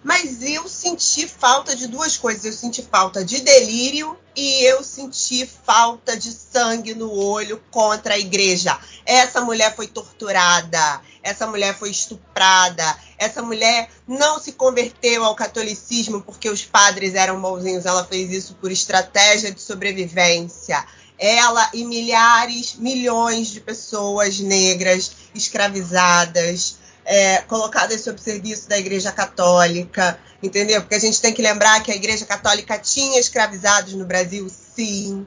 [0.02, 2.44] mas eu senti falta de duas coisas.
[2.44, 8.18] Eu senti falta de delírio e eu senti falta de sangue no olho contra a
[8.18, 8.78] igreja.
[9.04, 16.22] Essa mulher foi torturada, essa mulher foi estuprada, essa mulher não se converteu ao catolicismo
[16.22, 20.86] porque os padres eram bonzinhos, ela fez isso por estratégia de sobrevivência.
[21.18, 26.77] Ela e milhares, milhões de pessoas negras escravizadas,
[27.08, 30.82] é, colocadas sob serviço da Igreja Católica, entendeu?
[30.82, 35.26] Porque a gente tem que lembrar que a Igreja Católica tinha escravizados no Brasil, sim.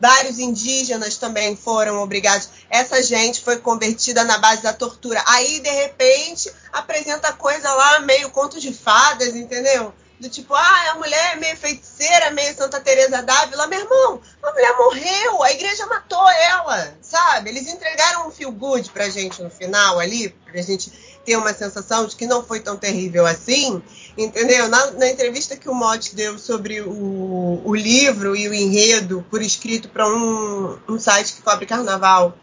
[0.00, 2.48] Vários indígenas também foram obrigados.
[2.68, 5.22] Essa gente foi convertida na base da tortura.
[5.26, 9.94] Aí, de repente, apresenta coisa lá meio conto de fadas, entendeu?
[10.20, 13.66] Do tipo, ah, a mulher é meio feiticeira, meio Santa Teresa d'Ávila.
[13.66, 17.48] Meu irmão, a mulher morreu, a igreja matou ela, sabe?
[17.48, 20.92] Eles entregaram um feel good pra gente no final ali, pra gente
[21.24, 23.82] ter uma sensação de que não foi tão terrível assim,
[24.16, 24.68] entendeu?
[24.68, 29.40] Na, na entrevista que o Motti deu sobre o, o, livro e o enredo por
[29.40, 32.36] escrito para um, um site que cobre carnaval,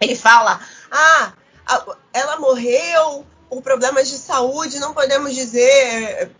[0.00, 0.60] ele fala,
[0.90, 1.32] ah,
[1.66, 6.30] a, ela morreu por problemas de saúde, não podemos dizer...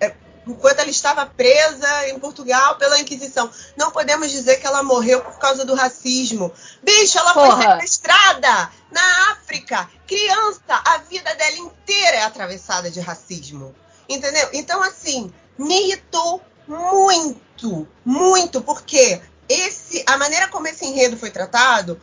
[0.50, 3.50] Enquanto ela estava presa em Portugal pela Inquisição.
[3.76, 6.52] Não podemos dizer que ela morreu por causa do racismo.
[6.82, 7.56] Bicho, ela Porra.
[7.56, 9.88] foi sequestrada na África.
[10.06, 13.74] Criança, a vida dela inteira é atravessada de racismo.
[14.08, 14.48] Entendeu?
[14.52, 22.00] Então, assim, me irritou muito, muito, porque esse, a maneira como esse enredo foi tratado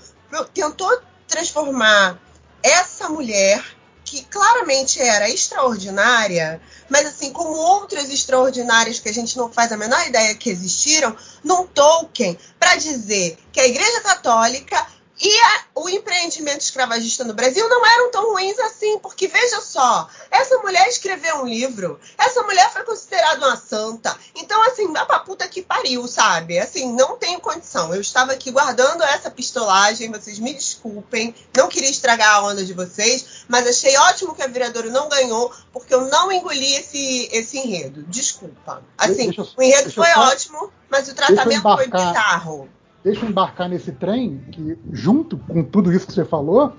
[0.53, 2.19] tentou transformar
[2.61, 3.63] essa mulher
[4.07, 9.77] que claramente era extraordinária, mas assim como outras extraordinárias que a gente não faz a
[9.77, 14.87] menor ideia que existiram, num Tolkien para dizer que a Igreja Católica
[15.19, 20.07] E a- o empreendimento escravagista no Brasil não eram tão ruins assim, porque veja só,
[20.29, 24.15] essa mulher escreveu um livro, essa mulher foi considerada uma santa.
[24.35, 26.59] Então, assim, vá pra puta que pariu, sabe?
[26.59, 27.93] Assim, não tenho condição.
[27.95, 32.73] Eu estava aqui guardando essa pistolagem, vocês me desculpem, não queria estragar a onda de
[32.73, 37.57] vocês, mas achei ótimo que a Viradouro não ganhou, porque eu não engoli esse, esse
[37.57, 38.03] enredo.
[38.03, 38.83] Desculpa.
[38.97, 42.69] Assim, Deixa eu- o enredo eu foi só- ótimo, mas o eu tratamento foi bizarro.
[43.07, 46.77] Deixa eu embarcar nesse trem, que junto com tudo isso que você falou,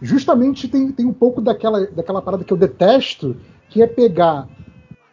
[0.00, 4.50] justamente tem, tem um pouco daquela, daquela parada que eu detesto, que é pegar.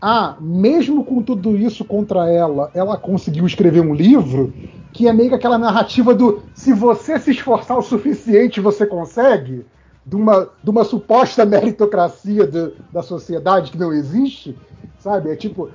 [0.01, 4.56] Ah, mesmo com tudo isso contra ela, ela conseguiu escrever um livro
[4.94, 9.67] que é meio que aquela narrativa do se você se esforçar o suficiente, você consegue,
[10.06, 14.60] de uma, de uma suposta meritocracia de- da sociedade que não existe,
[14.98, 15.32] sabe?
[15.32, 15.72] É tipo,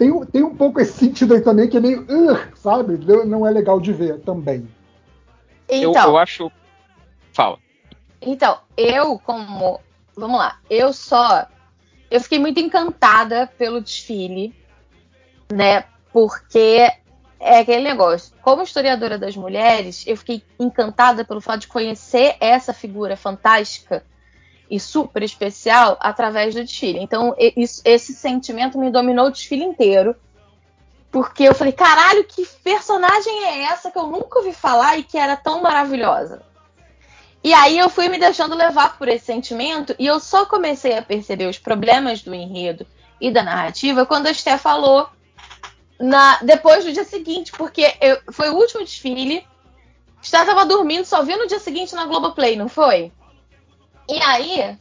[0.00, 2.96] tem, um- tem um pouco esse sentido aí também que é meio, "Ugh", sabe?
[3.26, 4.66] Não, é legal de ver também.
[5.68, 6.50] Eu, Então, eu acho.
[7.34, 7.58] Fala.
[8.22, 9.78] Então, eu como.
[10.16, 10.58] Vamos lá.
[10.70, 11.46] Eu só.
[12.10, 14.54] Eu fiquei muito encantada pelo desfile,
[15.52, 15.84] né?
[16.10, 16.90] Porque
[17.38, 18.34] é aquele negócio.
[18.40, 24.02] Como historiadora das mulheres, eu fiquei encantada pelo fato de conhecer essa figura fantástica
[24.70, 27.00] e super especial através do desfile.
[27.00, 30.14] Então, isso- esse sentimento me dominou o desfile inteiro.
[31.10, 35.18] Porque eu falei, caralho, que personagem é essa que eu nunca ouvi falar e que
[35.18, 36.40] era tão maravilhosa?
[37.42, 41.02] E aí eu fui me deixando levar por esse sentimento e eu só comecei a
[41.02, 42.86] perceber os problemas do enredo
[43.20, 45.08] e da narrativa quando a Esté falou
[45.98, 49.44] na, depois do dia seguinte, porque eu- foi o último desfile.
[50.22, 53.10] Esté tava dormindo, só viu no dia seguinte na Globoplay, não foi?
[54.10, 54.78] E aí.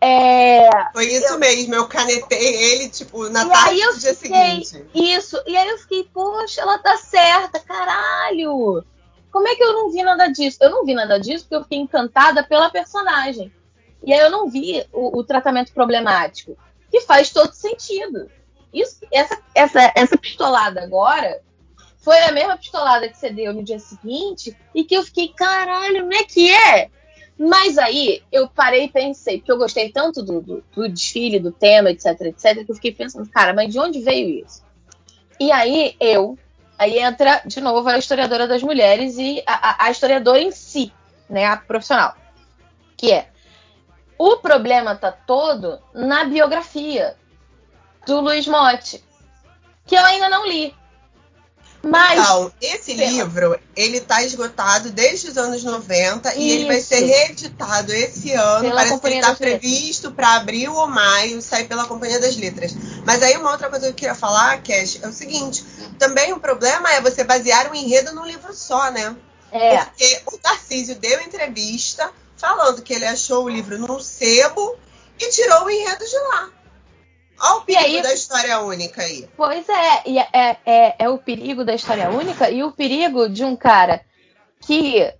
[0.00, 4.90] É, Foi isso mesmo, eu canetei ele, tipo, na tarde eu do dia fiquei, seguinte.
[4.92, 8.84] Isso, e aí eu fiquei, poxa, ela tá certa, caralho!
[9.30, 10.58] Como é que eu não vi nada disso?
[10.60, 13.52] Eu não vi nada disso porque eu fiquei encantada pela personagem.
[14.04, 16.56] E aí eu não vi o, o tratamento problemático,
[16.90, 18.28] que faz todo sentido.
[18.74, 21.40] Isso, essa, essa, essa pistolada agora
[21.98, 26.02] foi a mesma pistolada que você deu no dia seguinte e que eu fiquei, caralho,
[26.02, 26.90] não é que é?
[27.44, 31.50] Mas aí eu parei e pensei, porque eu gostei tanto do, do, do desfile, do
[31.50, 34.62] tema, etc, etc, que eu fiquei pensando, cara, mas de onde veio isso?
[35.40, 36.38] E aí eu,
[36.78, 40.92] aí entra de novo a historiadora das mulheres e a, a- a historiadora em si,
[41.28, 42.14] né, a profissional,
[42.96, 43.28] que é
[44.16, 47.16] o problema tá todo na biografia
[48.06, 49.02] do Luiz Motti,
[49.84, 50.72] que eu ainda não li.
[51.84, 56.78] Mas Então, esse Pela- livro, ele tá esgotado desde os anos 90 e ele vai
[56.78, 56.88] Isso.
[56.88, 58.60] ser reeditado esse ano.
[58.68, 62.72] Pela Parece que ele tá previsto para abril ou maio sair pela Companhia das Letras.
[63.04, 65.64] Mas aí uma outra coisa que eu queria falar, Cash, é o seguinte:
[65.98, 69.16] também o problema é você basear um enredo num livro só, né?
[69.50, 74.76] é, Porque o Tarcísio deu entrevista falando que ele achou o livro num sebo
[75.20, 76.48] e tirou o enredo de lá.
[77.40, 79.28] Olha o perigo aí- da história única aí.
[79.36, 83.28] Pois é, e é, é, é- é o perigo da história única e o perigo
[83.28, 84.00] de um cara
[84.60, 85.12] que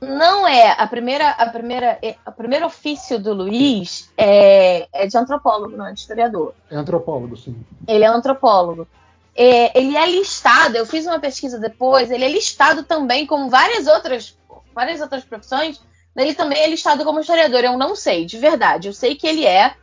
[0.00, 5.16] não é a primeira, a primeira, é- o primeiro ofício do Luiz é, é de
[5.16, 6.54] antropólogo, não é de historiador.
[6.70, 7.56] É antropólogo, sim.
[7.86, 8.86] Ele é antropólogo.
[9.34, 13.86] É, ele é listado, eu fiz uma pesquisa depois, ele é listado também como várias
[13.86, 14.36] outras,
[14.74, 15.80] várias outras profissões,
[16.16, 17.62] ele também é listado como historiador.
[17.64, 18.88] Eu não sei, de verdade.
[18.88, 19.74] Eu sei que ele é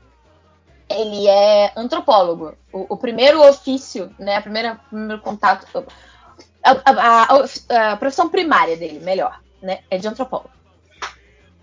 [0.90, 2.54] ele é antropólogo.
[2.72, 4.36] O, o primeiro ofício, né?
[4.38, 5.66] A primeira, o primeiro contato.
[6.64, 7.24] A, a-
[7.78, 9.80] a- a profissão primária dele, melhor, né?
[9.90, 10.50] É de antropólogo.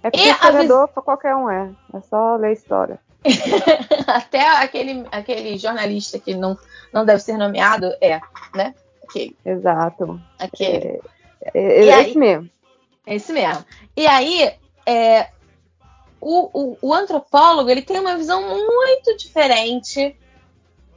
[0.03, 1.71] É porque historiador pra qualquer um é.
[1.95, 2.99] É só ler história.
[4.07, 6.59] Até aquele, aquele jornalista que não,
[6.93, 8.21] não deve ser nomeado é,
[8.55, 8.75] né?
[9.05, 9.37] Aquele.
[9.45, 10.21] Exato.
[10.39, 11.01] aquele.
[11.41, 12.51] É, é, é aí- esse mesmo.
[13.07, 13.65] É esse mesmo.
[13.97, 14.53] E aí,
[14.87, 15.29] é,
[16.23, 20.17] o, o- o antropólogo ele tem uma visão muito diferente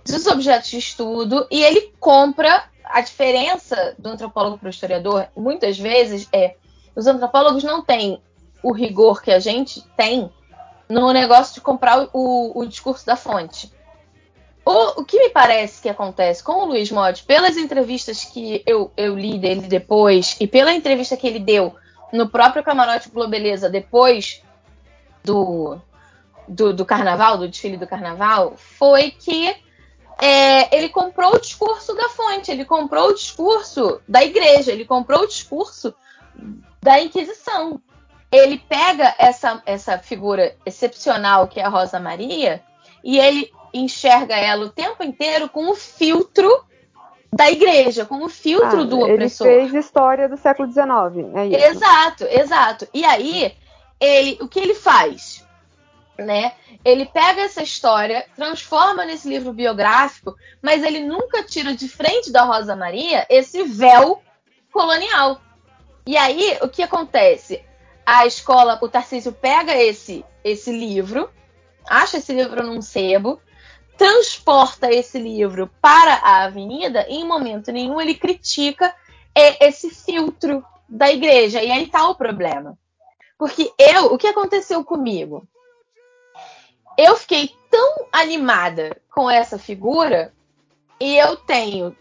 [0.06, 5.28] dos objetos de estudo e ele compra a diferença do antropólogo para o historiador.
[5.36, 6.56] Muitas vezes é
[6.96, 8.22] os antropólogos não têm
[8.62, 10.32] o rigor que a gente tem
[10.88, 13.74] no negócio de comprar o, o discurso da fonte.
[14.64, 18.92] O, o que me parece que acontece com o Luiz Motti, pelas entrevistas que eu,
[18.96, 21.76] eu li dele depois e pela entrevista que ele deu
[22.14, 24.42] no próprio Camarote Globeleza depois
[25.26, 25.78] do,
[26.48, 29.56] do, do carnaval, do desfile do carnaval, foi que
[30.22, 35.24] é, ele comprou o discurso da fonte, ele comprou o discurso da igreja, ele comprou
[35.24, 35.94] o discurso
[36.82, 37.82] da Inquisição.
[38.32, 42.62] Ele pega essa, essa figura excepcional que é a Rosa Maria
[43.04, 46.50] e ele enxerga ela o tempo inteiro com o filtro
[47.32, 49.48] da igreja, como filtro Ah, do ele opressor.
[49.48, 51.66] fez história do século XIX, é isso.
[51.66, 52.88] Exato, exato.
[52.94, 53.54] E aí,
[54.00, 55.46] ele, o que ele faz?
[56.18, 56.54] Né?
[56.84, 62.44] Ele pega essa história, transforma nesse livro biográfico, mas ele nunca tira de frente da
[62.44, 64.22] Rosa Maria esse véu
[64.72, 65.42] colonial.
[66.08, 67.64] E aí, o que acontece?
[68.06, 71.30] A escola, o Tarcísio pega esse, esse livro,
[71.90, 73.42] acha esse livro num sebo,
[73.98, 78.94] transporta esse livro para a avenida e em momento nenhum ele critica
[79.34, 81.64] é, esse filtro da igreja.
[81.64, 82.78] E aí tá o problema.
[83.38, 85.48] Porque eu, o que aconteceu comigo?
[86.98, 90.34] Eu fiquei tão animada com essa figura
[91.00, 91.96] e eu tenho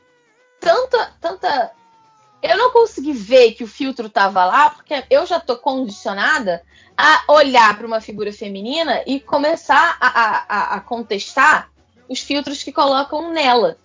[0.61, 1.73] tanta, tanta.
[2.41, 6.63] Eu não consegui ver que o filtro tava lá, porque eu já tô condicionada
[6.97, 11.71] a olhar para uma figura feminina e começar a, a- a- contestar
[12.09, 13.79] os filtros que colocam nela.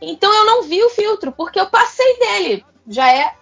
[0.00, 2.64] Então eu não vi o filtro, porque eu passei dele.
[2.88, 3.34] Já é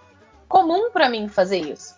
[0.49, 1.94] comum para mim fazer isso.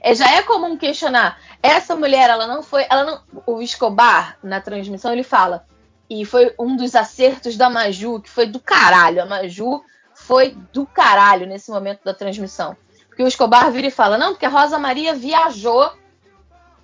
[0.00, 1.38] É, já é comum questionar.
[1.62, 2.86] Essa mulher, ela não foi.
[2.88, 5.66] Ela não, o Escobar, na transmissão, ele fala.
[6.08, 9.22] E foi um dos acertos da Maju, que foi do caralho.
[9.22, 9.82] A Maju
[10.14, 12.76] foi do caralho nesse momento da transmissão.
[13.08, 15.92] Porque o Escobar vira e fala: não, porque a Rosa Maria viajou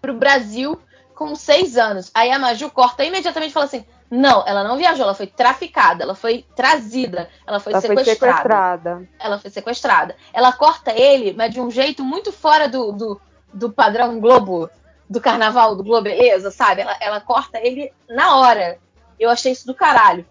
[0.01, 0.81] pro Brasil
[1.15, 2.11] com seis anos.
[2.15, 6.03] Aí a Maju corta imediatamente e fala assim: não, ela não viajou, ela foi traficada,
[6.03, 9.09] ela foi trazida, ela foi Ela foi sequestrada sequestrada.
[9.19, 10.17] ela foi sequestrada.
[10.33, 13.21] Ela corta ele, mas de um jeito muito fora do, do,
[13.53, 14.71] do padrão Globo,
[15.09, 16.81] do carnaval, do Globeleza, sabe?
[16.83, 18.79] Ela, ela corta ele na hora.
[19.21, 20.25] Eu achei isso do caralho.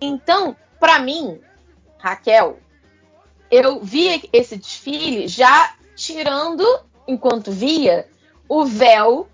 [0.00, 1.40] Então, pra mim,
[1.98, 2.58] Raquel,
[3.50, 6.64] eu vi esse desfile já tirando,
[7.06, 8.08] enquanto via,
[8.48, 9.28] o véu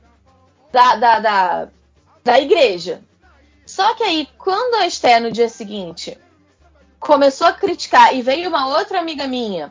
[0.72, 1.68] da, da, da,
[2.24, 3.02] da igreja.
[3.76, 6.17] Só que aí, quando a Esté, no dia seguinte,
[6.99, 9.71] começou a criticar e veio uma outra amiga minha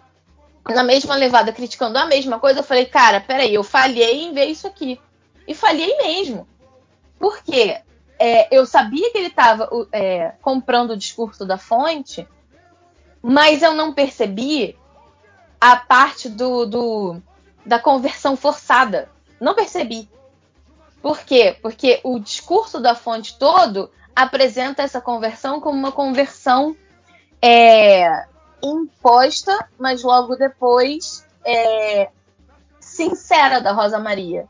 [0.70, 4.46] na mesma levada criticando a mesma coisa, eu falei, cara, peraí, eu falhei em ver
[4.46, 5.02] isso aqui.
[5.48, 6.48] E falhei mesmo.
[7.18, 7.82] Por quê?
[8.20, 9.68] É, eu sabia que ele estava
[10.40, 12.28] comprando o discurso da fonte,
[13.24, 14.78] mas eu não percebi
[15.60, 17.22] a parte do, do-
[17.66, 19.10] da conversão forçada.
[19.42, 20.08] Não percebi.
[21.06, 21.56] Por quê?
[21.62, 26.76] Porque o discurso da fonte todo apresenta essa conversão como uma conversão
[27.40, 28.26] é,
[28.64, 32.10] imposta, mas logo depois é,
[32.80, 34.48] sincera da Rosa Maria.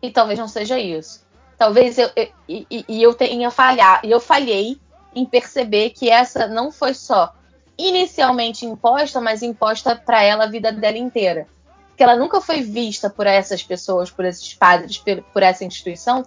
[0.00, 1.20] E talvez não seja isso.
[1.58, 4.80] Talvez eu, eu- e, eu tenha falhado, e eu falhei
[5.14, 7.34] em perceber que essa não foi só
[7.76, 11.46] inicialmente imposta, mas imposta para ela a vida dela inteira.
[11.96, 16.24] Que ela nunca foi vista por essas pessoas, por esses padres, por, por essa instituição,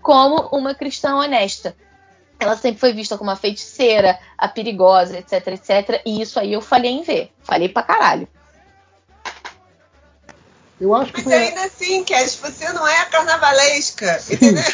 [0.00, 1.76] como uma cristã honesta.
[2.38, 6.02] Ela sempre foi vista como a feiticeira, a perigosa, etc, etc.
[6.04, 7.30] E isso aí eu falhei em ver.
[7.42, 8.26] Falhei pra caralho.
[10.80, 11.48] Eu acho que Mas foi.
[11.48, 14.64] ainda assim, Cash, você não é a carnavalesca, entendeu?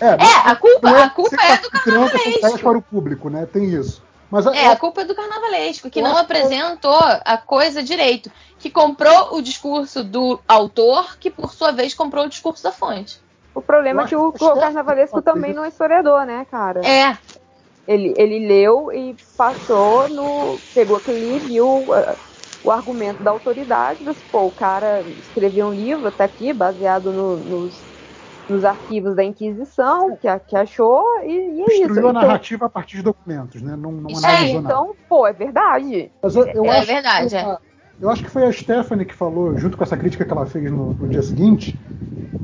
[0.00, 2.58] É, É, a culpa, não a culpa é do carnavalesco.
[2.60, 3.46] para o público, né?
[3.52, 4.02] Tem isso.
[4.30, 6.94] Mas a- É, a culpa é do carnavalesco, que Eu não acho que- apresentou
[7.24, 8.30] a coisa direito.
[8.58, 13.18] Que comprou o discurso do autor, que por sua vez comprou o discurso da fonte.
[13.54, 16.80] O problema Eu é que o, o o carnavalesco também não é historiador, né, cara?
[16.80, 17.16] É,
[17.86, 20.60] Ele, ele leu e passou no.
[20.74, 22.16] pegou aquele livro, viu uh,
[22.62, 27.38] o argumento da autoridade, disse, pô, o cara escreveu um livro, tá aqui, baseado no-
[27.38, 27.86] nos,
[28.48, 31.26] nos arquivos da Inquisição, que, a- que achou, e,
[31.58, 31.80] e é isso.
[31.82, 33.76] Construiu a Então, narrativa a partir de documentos, né?
[33.76, 34.74] Não, não Isso é, analisou nada.
[34.74, 36.10] então, pô, é verdade.
[36.22, 37.58] Mas eu, eu É acho verdade, que é.
[38.00, 40.70] Eu acho que foi a Stephanie que falou, junto com essa crítica que ela fez
[40.70, 41.76] no, no dia seguinte,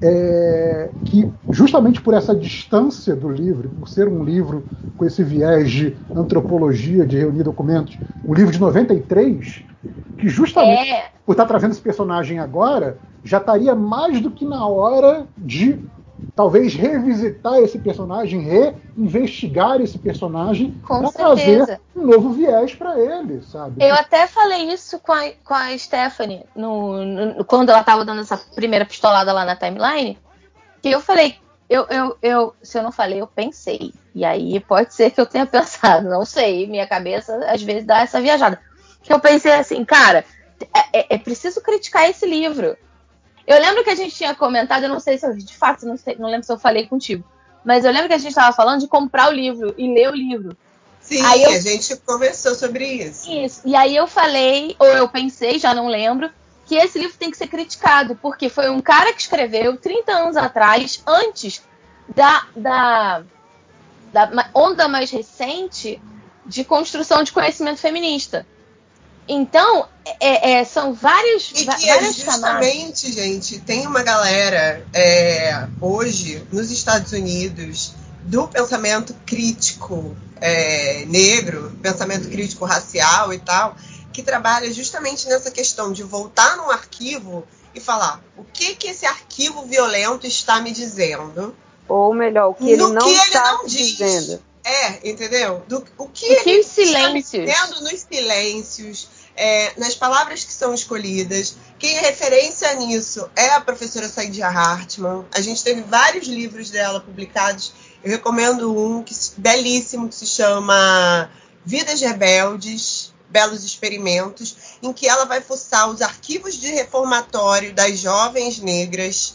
[0.02, 5.70] é, que justamente por essa distância do livro, por ser um livro com esse viés
[5.70, 9.62] de antropologia, de reunir documentos, um livro de 93,
[10.18, 11.10] que justamente é.
[11.24, 15.80] por estar trazendo esse personagem agora, já estaria mais do que na hora de
[16.34, 23.84] talvez revisitar esse personagem, reinvestigar esse personagem para trazer um novo viés para ele, sabe?
[23.84, 28.20] Eu até falei isso com a, com a Stephanie no, no- quando ela tava dando
[28.20, 30.18] essa primeira pistolada lá na timeline.
[30.82, 31.36] Que eu falei,
[31.68, 33.92] eu, eu, eu, se eu não falei, eu pensei.
[34.14, 36.66] E aí pode ser que eu tenha pensado, não sei.
[36.66, 38.60] Minha cabeça às vezes dá essa viajada.
[39.02, 40.24] Que eu pensei assim, cara,
[40.92, 42.76] é, é- é preciso criticar esse livro.
[43.46, 45.96] Eu lembro que a gente tinha comentado, eu não sei se eu, de fato, não,
[45.96, 47.24] sei, não lembro se eu falei contigo.
[47.64, 50.14] Mas eu lembro que a gente estava falando de comprar o livro e ler o
[50.14, 50.56] livro.
[51.00, 53.30] Sim, Aí eu- a gente conversou sobre isso.
[53.30, 53.60] Isso.
[53.64, 56.30] E aí eu falei, ou eu pensei, já não lembro,
[56.66, 60.36] que esse livro tem que ser criticado, porque foi um cara que escreveu 30 anos
[60.36, 61.62] atrás, antes
[62.14, 63.22] da, da,
[64.12, 66.00] da onda mais recente
[66.46, 68.46] de construção de conhecimento feminista.
[69.26, 69.88] Então,
[70.20, 72.66] é, é, são vários, E que é várias camadas.
[72.66, 81.76] justamente, gente, tem uma galera é, hoje nos Estados Unidos do pensamento crítico é, negro,
[81.82, 83.76] pensamento crítico racial e tal,
[84.12, 89.04] que trabalha justamente nessa questão de voltar num arquivo e falar o que que esse
[89.06, 91.56] arquivo violento está me dizendo.
[91.88, 93.96] Ou melhor, o que ele não que ele está não diz.
[93.96, 94.42] dizendo.
[94.64, 95.62] É, entendeu?
[95.68, 97.46] Do, o que que ele os silêncios?
[97.46, 101.56] está dizendo nos silêncios, é, nas palavras que são escolhidas.
[101.78, 105.24] Quem é referência nisso é a professora Saidia Hartman.
[105.34, 107.72] A gente teve vários livros dela publicados.
[108.02, 111.30] Eu recomendo um que, belíssimo que se chama
[111.64, 118.58] Vidas Rebeldes, Belos Experimentos, em que ela vai fuçar os arquivos de reformatório das jovens
[118.58, 119.34] negras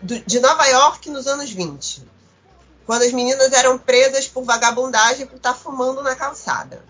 [0.00, 2.04] do- de Nova York nos anos 20
[2.86, 6.84] quando as meninas eram presas por vagabundagem por estar fumando na calçada.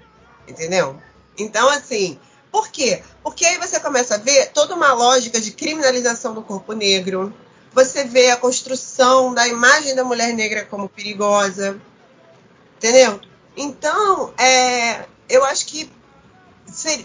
[0.46, 1.00] Entendeu?
[1.38, 2.18] Então, assim,
[2.56, 3.02] por quê?
[3.22, 7.30] Porque aí você começa a ver toda uma lógica de criminalização do corpo negro.
[7.74, 11.78] Você vê a construção da imagem da mulher negra como perigosa.
[12.78, 13.20] Entendeu?
[13.54, 15.92] Então, é, eu acho que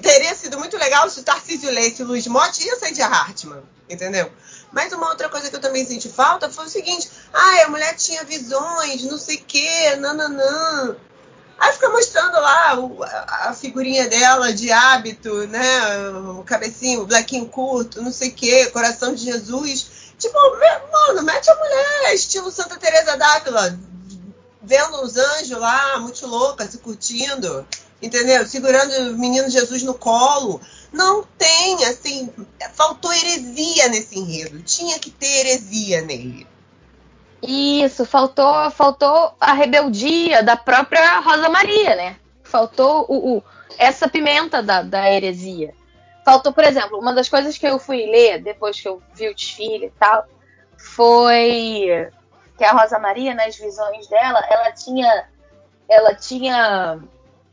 [0.02, 3.62] teria sido muito legal se o Tarcísio lesse o Luiz Motti e a Saidia Hartman.
[3.90, 4.32] Entendeu?
[4.72, 7.94] Mas uma outra coisa que eu também senti falta foi o seguinte: ah, a mulher
[7.98, 10.96] tinha visões, não sei o quê, nananã.
[11.62, 16.10] Aí fica mostrando lá o- a figurinha dela de hábito, né?
[16.40, 19.86] O cabecinho, o blequinho curto, não sei o quê, coração de Jesus.
[20.18, 20.38] Tipo,
[20.92, 23.80] mano, mete a mulher, estilo Santa Teresa d'Ávila,
[24.64, 27.64] vendo os anjos lá, muito louca, se curtindo,
[28.02, 28.44] entendeu?
[28.48, 30.60] Segurando o menino Jesus no colo.
[30.92, 32.28] Não tem, assim,
[32.74, 34.64] faltou heresia nesse enredo.
[34.64, 36.48] Tinha que ter heresia nele.
[37.42, 42.16] Isso, faltou, faltou a rebeldia da própria Rosa Maria, né?
[42.44, 43.44] Faltou o, o-
[43.78, 45.74] essa pimenta da, da heresia.
[46.24, 49.34] Faltou, por exemplo, uma das coisas que eu fui ler depois que eu vi o
[49.36, 50.26] desfile e tal,
[50.78, 52.10] foi
[52.58, 55.26] que a Rosa Maria, nas visões dela, ela tinha,
[55.90, 57.00] ela tinha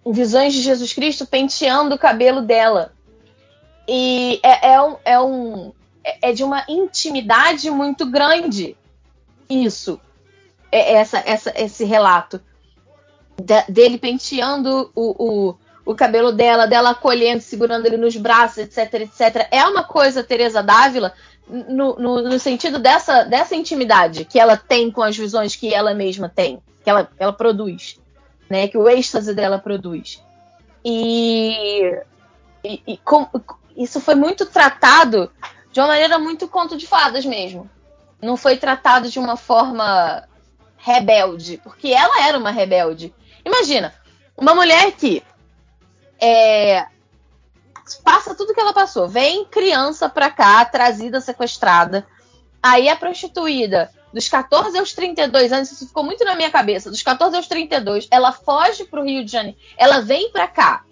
[0.06, 2.92] visões de Jesus Cristo penteando o cabelo dela.
[3.86, 5.72] E é, é um, é, um,
[6.20, 8.76] é de uma intimidade muito grande
[9.48, 10.00] isso,
[10.70, 12.40] é essa, essa, esse relato
[13.42, 18.94] da- dele penteando o, o, o cabelo dela, dela acolhendo, segurando ele nos braços, etc,
[18.94, 19.48] etc.
[19.50, 21.12] É uma coisa, Teresa Dávila,
[21.48, 25.94] no, no, no sentido dessa, dessa intimidade que ela tem com as visões que ela
[25.94, 27.98] mesma tem, que ela, ela produz,
[28.50, 28.68] né?
[28.68, 30.22] Que o êxtase dela produz.
[30.84, 31.98] E,
[32.62, 33.28] e, e com-
[33.76, 35.30] isso foi muito tratado
[35.72, 37.68] de uma maneira muito conto de fadas mesmo
[38.20, 40.26] não foi tratado de uma forma
[40.76, 43.14] rebelde, porque ela era uma rebelde.
[43.44, 43.94] Imagina,
[44.36, 45.22] uma mulher que
[46.20, 46.86] é,
[48.02, 52.06] passa tudo que ela passou, vem criança pra cá, trazida, sequestrada,
[52.62, 57.02] aí é prostituída dos 14 aos 32 anos, isso ficou muito na minha cabeça, dos
[57.02, 60.84] 14 aos 32, ela foge pro Rio de Janeiro, ela vem pra cá,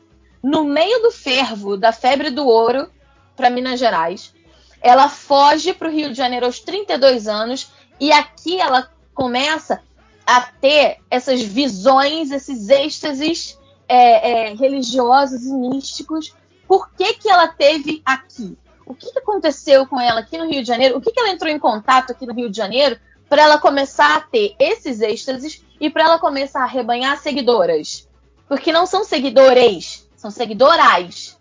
[0.43, 2.91] no meio do fervo da febre do ouro,
[3.35, 4.33] pra Minas Gerais,
[4.81, 9.83] ela foge para o Rio de Janeiro aos 32 anos e aqui ela começa
[10.27, 16.35] a ter essas visões, esses êxtases é, é, religiosos e místicos.
[16.67, 18.59] Por que, que ela teve aqui?
[18.85, 20.97] O que, que aconteceu com ela aqui no Rio de Janeiro?
[20.97, 24.17] O que, que ela entrou em contato aqui no Rio de Janeiro para ela começar
[24.17, 28.09] a ter esses êxtases e para ela começar a rebanhar seguidoras?
[28.49, 31.37] Porque não são seguidores, são seguidorais.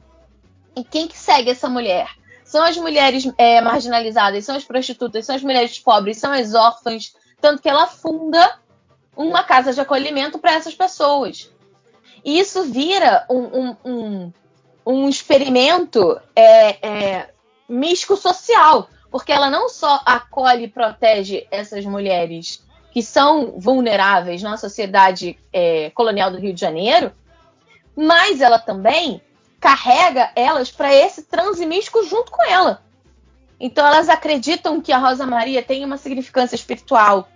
[0.75, 2.09] E quem que segue essa mulher?
[2.55, 7.13] São as mulheres é, marginalizadas, são as prostitutas, são as mulheres pobres, são as órfãs.
[7.41, 8.57] Tanto que ela funda
[9.13, 11.51] uma casa de acolhimento para essas pessoas.
[12.23, 14.33] E isso vira um, um, um,
[14.85, 17.29] um experimento é, é,
[17.67, 25.37] místico-social, porque ela não só acolhe e protege essas mulheres que são vulneráveis na sociedade
[25.51, 27.11] é, colonial do Rio de Janeiro,
[27.93, 29.21] mas ela também
[29.65, 32.83] carrega elas para esse transe místico junto com ela.
[33.59, 37.27] Então elas acreditam que a Rosa Maria tem uma significância espiritual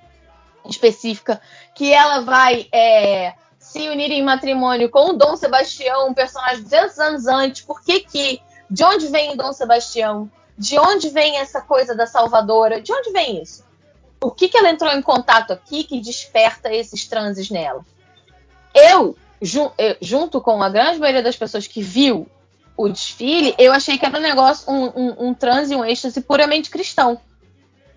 [0.63, 1.41] específica,
[1.73, 6.99] que ela vai é, se unir em matrimônio com o Dom Sebastião, um personagem 200
[6.99, 7.61] anos antes.
[7.63, 8.39] Por que que?
[8.69, 10.29] De onde vem o Dom Sebastião?
[10.55, 12.79] De onde vem essa coisa da Salvadora?
[12.79, 13.65] De onde vem isso?
[14.21, 17.83] O que que ela entrou em contato aqui que desperta esses transes nela?
[18.71, 22.27] Eu Eu, junto com a grande maioria das pessoas que viu
[22.75, 26.69] o desfile, eu achei que era um negócio, um, um, um transe, um êxtase puramente
[26.69, 27.19] cristão.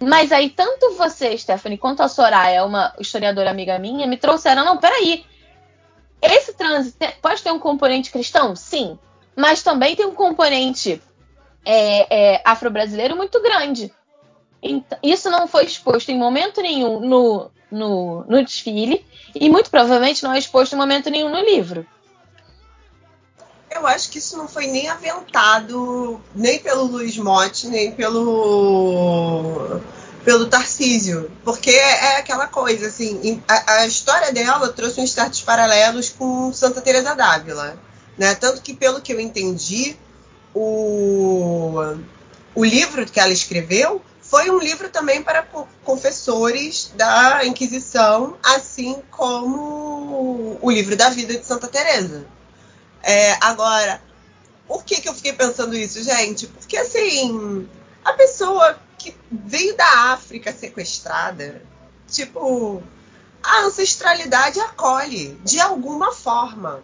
[0.01, 4.77] Mas aí, tanto você, Stephanie, quanto a Soraya, uma historiadora amiga minha, me trouxeram, não,
[4.77, 5.25] peraí.
[6.21, 8.57] esse transe pode ter um componente cristão?
[8.57, 8.99] Sim.
[9.37, 11.01] Mas também tem um componente
[11.65, 13.93] é, é, afro-brasileiro muito grande.
[14.61, 20.23] Então, isso não foi exposto em momento nenhum no, no, no desfile e muito provavelmente
[20.23, 21.87] não é exposto em momento nenhum no livro.
[23.71, 29.81] Eu acho que isso não foi nem aventado nem pelo Luiz Motti, nem pelo
[30.25, 36.11] pelo Tarcísio, porque é aquela coisa assim, a, a história dela trouxe uns certos paralelos
[36.11, 37.77] com Santa Teresa d'Ávila,
[38.17, 38.35] né?
[38.37, 39.97] Tanto que pelo que eu entendi,
[40.55, 41.97] o
[42.55, 49.03] o livro que ela escreveu foi um livro também para co- confessores da Inquisição, assim
[49.11, 52.25] como o livro da vida de Santa Teresa.
[53.03, 54.03] É, agora,
[54.67, 56.47] por que, que eu fiquei pensando isso, gente?
[56.47, 57.69] Porque assim,
[58.03, 61.63] a pessoa que veio da África sequestrada,
[62.11, 62.83] tipo,
[63.43, 66.83] a ancestralidade acolhe de alguma forma.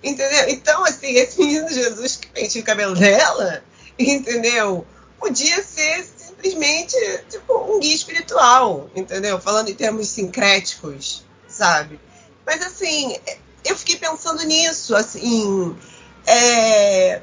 [0.00, 0.48] Entendeu?
[0.48, 3.64] Então, assim, esse menino Jesus que penteia o cabelo dela,
[3.98, 4.86] entendeu?
[5.18, 6.04] Podia ser
[6.44, 6.96] simplesmente
[7.30, 9.40] tipo um guia espiritual, entendeu?
[9.40, 11.98] Falando em termos sincréticos, sabe?
[12.44, 13.16] Mas assim,
[13.64, 15.74] eu fiquei pensando nisso, assim,
[16.26, 17.22] é,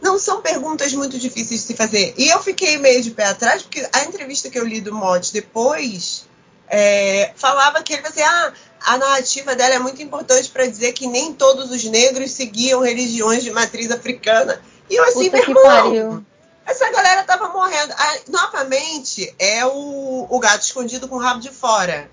[0.00, 2.14] não são perguntas muito difíceis de se fazer.
[2.16, 5.32] E eu fiquei meio de pé atrás, porque a entrevista que eu li do Motti
[5.34, 6.24] depois
[6.68, 8.52] é, falava que ele fazia, ah,
[8.86, 13.42] a narrativa dela é muito importante para dizer que nem todos os negros seguiam religiões
[13.42, 14.62] de matriz africana.
[14.88, 16.26] E eu assim, Puta meu irmão.
[16.70, 17.92] Essa galera tava morrendo.
[17.96, 22.10] Ah, novamente, é o, o gato escondido com o rabo de fora.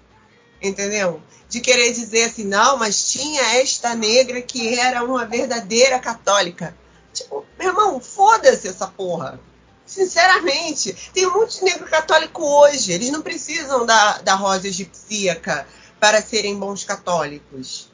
[0.61, 1.21] Entendeu?
[1.47, 6.75] De querer dizer assim, não, mas tinha esta negra que era uma verdadeira católica.
[7.13, 9.39] Tipo, meu irmão, foda-se essa porra.
[9.85, 12.91] Sinceramente, tem um monte de negro católico hoje.
[12.91, 15.67] Eles não precisam da, da rosa egipsíaca
[15.99, 17.89] para serem bons católicos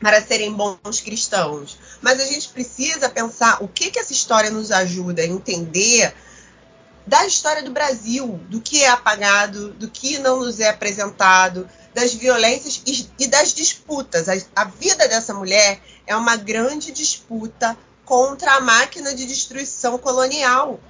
[0.00, 1.78] para serem bons cristãos.
[2.00, 6.14] Mas a gente precisa pensar o que, que essa história nos ajuda a entender
[7.06, 12.14] da história do Brasil, do que é apagado, do que não nos é apresentado, das
[12.14, 12.82] violências
[13.18, 14.26] e, das disputas.
[14.56, 20.80] A vida dessa mulher é uma grande disputa contra a máquina de destruição colonial,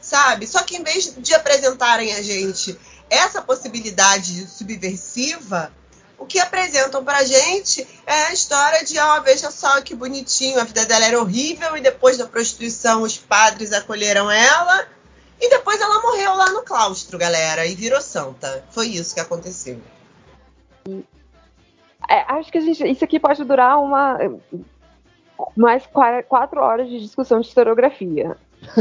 [0.00, 0.46] sabe?
[0.46, 5.72] Só que em vez de apresentarem a gente essa possibilidade subversiva,
[6.20, 10.64] o que apresentam pra gente é a história de, ó, veja só que bonitinho, a
[10.64, 14.86] vida dela era horrível e depois da prostituição os padres acolheram ela
[15.40, 18.62] e depois ela morreu lá no claustro, galera, e virou santa.
[18.70, 19.80] Foi isso que aconteceu.
[22.08, 24.18] É, acho que a gente, isso aqui pode durar uma
[25.56, 28.36] mais qua- quatro horas de discussão de historiografia.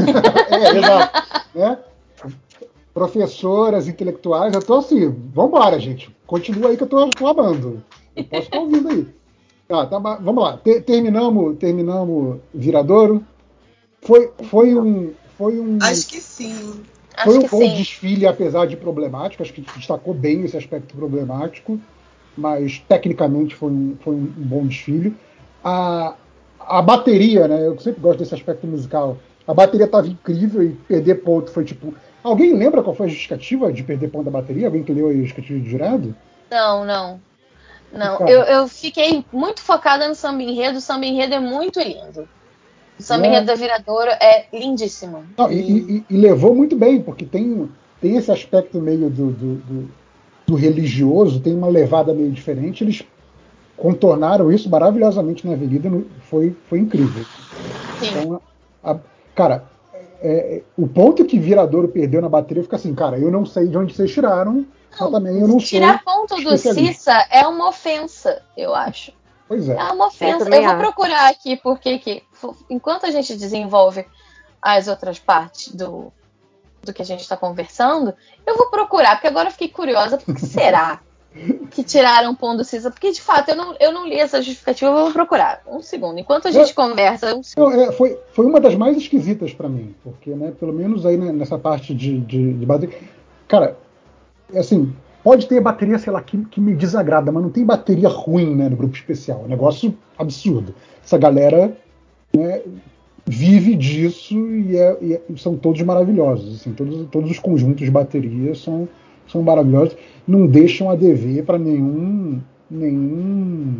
[0.51, 1.23] É, exato.
[1.55, 1.77] né?
[2.99, 6.13] Professoras, intelectuais, eu tô assim, vambora, gente.
[6.27, 7.81] Continua aí que eu tô, tô amando.
[8.13, 9.07] Eu posso estar ouvindo aí.
[9.69, 10.57] Tá, tá, vamos lá.
[10.57, 13.23] Te- terminamos, terminamos Viradouro.
[14.01, 15.13] Foi, foi um.
[15.37, 15.77] Foi um.
[15.81, 16.81] Acho que sim.
[17.23, 17.77] Foi Acho um bom sim.
[17.77, 19.43] desfile, apesar de problemático.
[19.43, 21.79] Acho que destacou bem esse aspecto problemático,
[22.35, 25.15] mas tecnicamente foi um, foi um bom desfile.
[25.63, 26.15] A,
[26.59, 27.65] a bateria, né?
[27.65, 29.17] Eu sempre gosto desse aspecto musical.
[29.47, 31.93] A bateria estava incrível e perder ponto foi tipo.
[32.23, 34.67] Alguém lembra qual foi a justificativa de perder ponto da bateria?
[34.67, 36.15] Alguém que leu a justificativa de jurado?
[36.51, 37.21] Não, não.
[37.91, 38.29] Não, Cara.
[38.29, 40.77] eu, eu fiquei muito focada no samba enredo.
[40.77, 42.27] O samba enredo é muito lindo.
[42.99, 43.29] O samba É.
[43.29, 45.23] enredo da Viradouro é lindíssimo.
[45.37, 45.57] Não, e,
[45.97, 47.69] e- e levou muito bem, porque tem,
[48.01, 49.91] tem esse aspecto meio do, do, do-
[50.45, 52.83] do religioso, tem uma levada meio diferente.
[52.83, 53.01] Eles
[53.77, 55.89] contornaram isso maravilhosamente na Avenida,
[56.29, 57.23] foi, foi incrível.
[57.99, 58.09] Sim.
[58.09, 58.41] Então,
[58.83, 58.97] a-
[59.33, 59.63] cara,
[60.21, 63.77] é, o ponto que Viradouro perdeu na bateria fica assim, cara, eu não sei de
[63.77, 65.67] onde vocês tiraram, mas também eu não sou.
[65.67, 66.57] Tirar ponto do.
[66.57, 69.13] Cissa é uma ofensa, eu acho.
[69.47, 69.75] Pois é.
[69.75, 70.43] É uma ofensa.
[70.43, 70.81] também Eu vou acho.
[70.81, 72.23] procurar aqui, porque que,
[72.69, 74.05] enquanto a gente desenvolve
[74.61, 76.11] as outras partes do,
[76.83, 78.13] do que a gente está conversando,
[78.45, 81.01] eu vou procurar, porque agora eu fiquei curiosa, por que será
[81.71, 82.91] que tiraram o ponto do Cissa?
[82.91, 85.61] Porque, de fato, eu não, eu não li essa justificativa, eu vou procurar.
[85.67, 86.19] Um segundo.
[86.19, 87.41] Enquanto a gente conversa, um.
[87.57, 91.17] Não, é, foi, foi uma das mais esquisitas pra mim, porque, né, pelo menos aí
[91.17, 92.97] né, nessa parte de, de, de bateria.
[93.47, 93.77] Cara,
[94.53, 98.09] é assim, pode ter bateria, sei lá, que, que me desagrada, mas não tem bateria
[98.09, 99.41] ruim né, no grupo especial.
[99.41, 100.73] É um negócio absurdo.
[101.03, 101.75] Essa galera
[102.35, 102.61] né,
[103.25, 106.61] vive disso e, é- e é- são todos maravilhosos.
[106.61, 108.87] Assim, todos, todos os conjuntos de bateria são,
[109.31, 109.95] são maravilhosos.
[110.27, 113.77] Não deixam a dever para nenhum, nenhum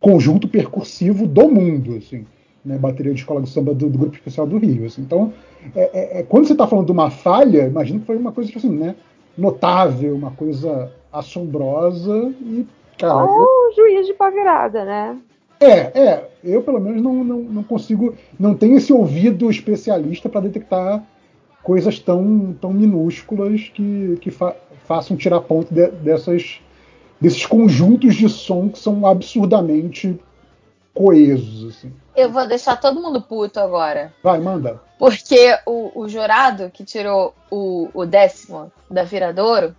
[0.00, 1.96] conjunto percursivo do mundo.
[1.96, 2.24] Assim
[2.64, 4.84] né, bateria de escola de samba do, do grupo especial do Rio.
[4.86, 5.00] assim.
[5.00, 5.32] Então,
[5.74, 8.48] é- é- é- quando você está falando de uma falha, imagino que foi uma coisa
[8.48, 8.94] tipo assim, né,
[9.36, 12.66] notável, uma coisa assombrosa e,
[12.98, 15.16] cara, eu- Oh, juiz de pá virada, né?
[15.60, 16.28] É, é.
[16.44, 18.14] Eu, pelo menos, não, não, não consigo.
[18.38, 21.02] Não tenho esse ouvido especialista para detectar
[21.64, 24.54] coisas tão, tão minúsculas que, que fa
[24.88, 26.60] façam tirar ponto de, dessas,
[27.20, 30.18] desses conjuntos de som que são absurdamente
[30.94, 31.76] coesos.
[31.76, 31.92] Assim.
[32.16, 34.14] Eu vou deixar todo mundo puto agora.
[34.22, 34.80] Vai, manda.
[34.98, 39.76] Porque o, o jurado que tirou o, o décimo da Viradouro,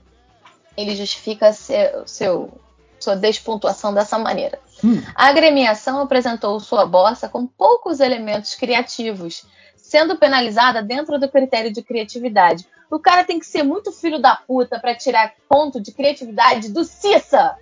[0.78, 2.52] ele justifica seu, seu,
[3.00, 4.60] sua despontuação dessa maneira.
[4.86, 5.02] Hum.
[5.16, 9.44] A agremiação apresentou sua bossa com poucos elementos criativos,
[9.90, 12.68] sendo penalizada dentro do critério de criatividade.
[12.92, 16.86] O cara tem que ser muito filho da puta para tirar ponto de criatividade do
[16.86, 17.58] Cissa.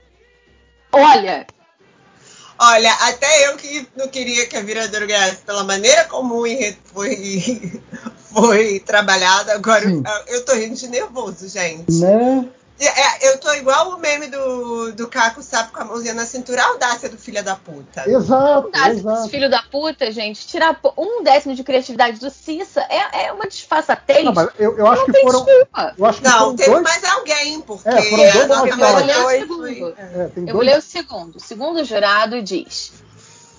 [0.91, 1.47] Olha,
[2.59, 6.43] Olha, até eu que não queria que a Viradouro ganhasse pela maneira como
[6.85, 7.71] foi,
[8.33, 11.93] foi trabalhada, agora eu, eu tô rindo de nervoso, gente.
[11.93, 12.49] Né?
[12.79, 16.61] É, eu tô igual o meme do, do Caco Sapo com a mãozinha na cintura,
[16.61, 18.07] a audácia do filho da puta.
[18.07, 19.29] Exato, audácia exato.
[19.29, 24.23] filho da puta, gente, tirar um décimo de criatividade do Cissa é, é uma disfarçatez.
[24.23, 25.43] Não, mas eu, eu acho não que tem foram.
[25.45, 25.93] desculpa.
[25.97, 26.83] Eu acho que Não, foram teve dois.
[26.83, 29.57] mais alguém, porque É, foram dois a votos Eu vou Não, ler o maior segundo.
[29.77, 30.67] foi- É, tem Eu vou dois.
[30.67, 31.35] ler o segundo.
[31.37, 32.93] O segundo jurado diz: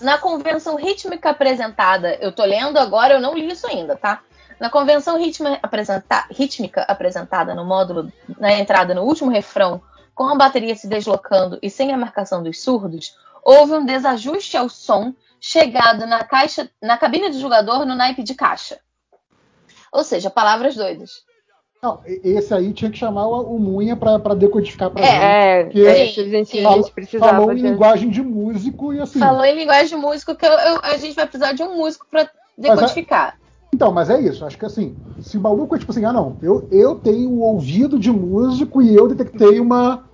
[0.01, 4.20] Na convenção rítmica apresentada, eu tô lendo agora, eu não li isso ainda, tá?
[4.60, 9.81] Na convenção ritma- apresenta- rítmica apresentada no módulo, na entrada no último refrão,
[10.15, 14.69] com a bateria se deslocando e sem a marcação dos surdos, houve um desajuste ao
[14.69, 18.78] som chegado na caixa, na cabine do jogador no naipe de caixa.
[19.92, 21.23] Ou seja, palavras doidas.
[21.81, 25.23] Não, esse aí tinha que chamar o, Munha pra decodificar pra É, gente.
[25.23, 26.67] É, Porque é, sim, esse a gente, sim.
[26.67, 29.21] a gente precisava Falou em linguagem de músico e assim.
[29.21, 32.05] Falou em linguagem de músico que eu- eu- a gente vai precisar de um músico
[32.10, 33.39] para decodificar.
[33.72, 34.44] Então, mas é isso.
[34.44, 37.40] Acho que assim, se o maluco é tipo assim, ah não, eu, eu tenho o
[37.40, 40.04] ouvido de músico e eu detectei uma.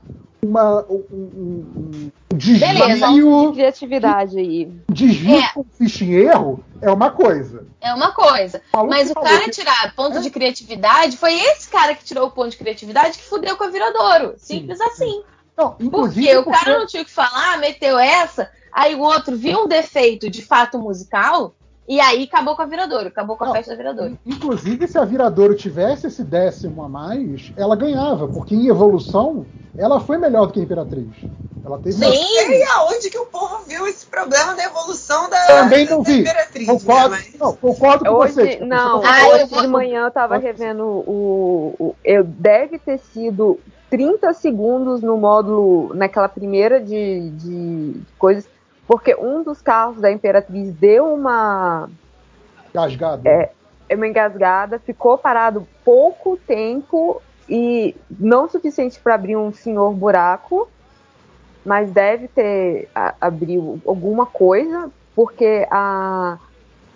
[0.45, 4.71] uma um, um- um desvio, criatividade aí.
[4.91, 5.49] desvio É.
[5.55, 7.67] com ficha em erro é uma coisa.
[7.81, 8.61] É uma coisa.
[8.73, 10.21] Maluco Mas o cara que- tirar ponto É.
[10.21, 13.69] de criatividade foi esse cara que tirou o ponto de criatividade que fudeu com a
[13.69, 14.35] Viradouro.
[14.37, 15.23] Simples assim.
[15.57, 19.37] Não, inclusive Porque o cara não tinha o que falar, meteu essa, aí o outro
[19.37, 21.55] viu um defeito de fato musical
[21.87, 23.55] e aí acabou com a Viradouro, acabou com a Não.
[23.55, 24.19] festa da Viradouro.
[24.25, 30.01] Inclusive, se a Viradouro tivesse esse décimo a mais, ela ganhava, porque em evolução ela
[30.01, 31.09] foi melhor do que a Imperatriz.
[31.65, 35.47] Ela teve uma- Sim, E aonde que o povo viu esse problema da evolução da,
[35.47, 36.21] Também não da vi.
[36.21, 37.23] Imperatriz, Concordo, né?
[37.31, 38.49] Mas- não, concordo com Hoje, você.
[38.49, 42.99] tipo, não, você Ah, hoje de manhã eu tava revendo o, o- eu deve ter
[42.99, 48.47] sido 30 segundos no módulo naquela primeira de, de coisas,
[48.87, 51.89] porque um dos carros da Imperatriz deu uma
[52.73, 53.27] Gasgado.
[53.29, 53.51] É.
[53.93, 60.69] uma engasgada, ficou parado pouco tempo e não suficiente para abrir um senhor buraco,
[61.65, 66.39] mas deve ter a- abriu alguma coisa, porque a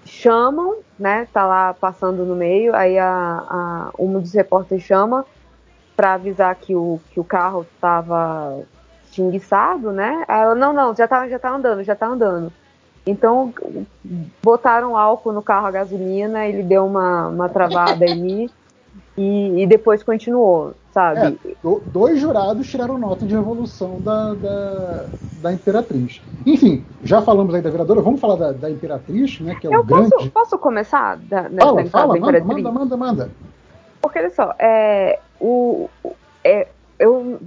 [0.04, 1.28] chamam, né?
[1.32, 5.24] Tá lá passando no meio, aí a, a um dos repórteres chama
[5.94, 8.62] para avisar que o, que o carro estava
[9.22, 10.24] enguiçado, né?
[10.28, 12.52] Aí ela, não, não, já tá, já tá andando, já tá andando.
[13.06, 13.52] Então,
[14.42, 18.50] botaram álcool no carro a gasolina, ele deu uma, uma travada ali
[19.16, 21.38] e, e depois continuou, sabe?
[21.44, 25.08] É, do- dois jurados tiraram nota de evolução da, da,
[25.42, 26.20] da Imperatriz.
[26.44, 29.54] Enfim, já falamos aí da Viradora, vamos falar da, da Imperatriz, né?
[29.54, 30.10] Que é o Eu grande.
[30.10, 32.64] posso, posso começar da, Fala, fala, da manda, Imperatriz?
[32.64, 33.30] manda, manda, manda.
[34.00, 35.88] Porque olha só, é, o-
[36.44, 36.68] é,
[36.98, 37.38] eu,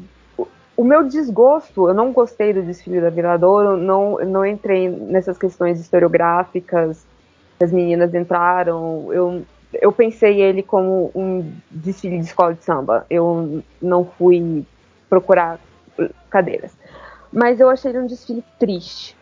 [0.82, 5.80] o, meu desgosto, eu não gostei do desfile da Viradouro, não, não entrei nessas questões
[5.80, 7.06] historiográficas,
[7.60, 13.64] as meninas entraram, eu, eu pensei ele como um desfile de escola de samba, eu
[13.82, 14.66] não fui
[15.10, 15.60] procurar
[16.30, 16.72] cadeiras.
[17.32, 19.16] Mas eu achei ele um desfile triste,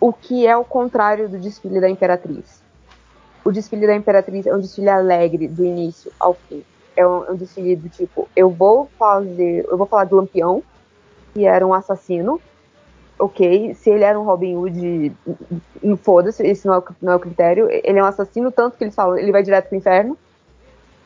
[0.00, 2.62] o que é o contrário do desfile da Imperatriz
[3.44, 6.64] o desfile da Imperatriz é um desfile alegre do início ao fim.
[6.96, 7.36] É um, é um
[7.88, 10.62] tipo, eu vou fazer, eu vou falar do Lampião,
[11.32, 12.40] que era um assassino,
[13.18, 15.16] ok, se ele era um Robin Hood,
[15.82, 18.76] não foda-se, esse não é, o, não é o critério, ele é um assassino, tanto
[18.76, 20.18] que eles falam, ele vai direto pro inferno,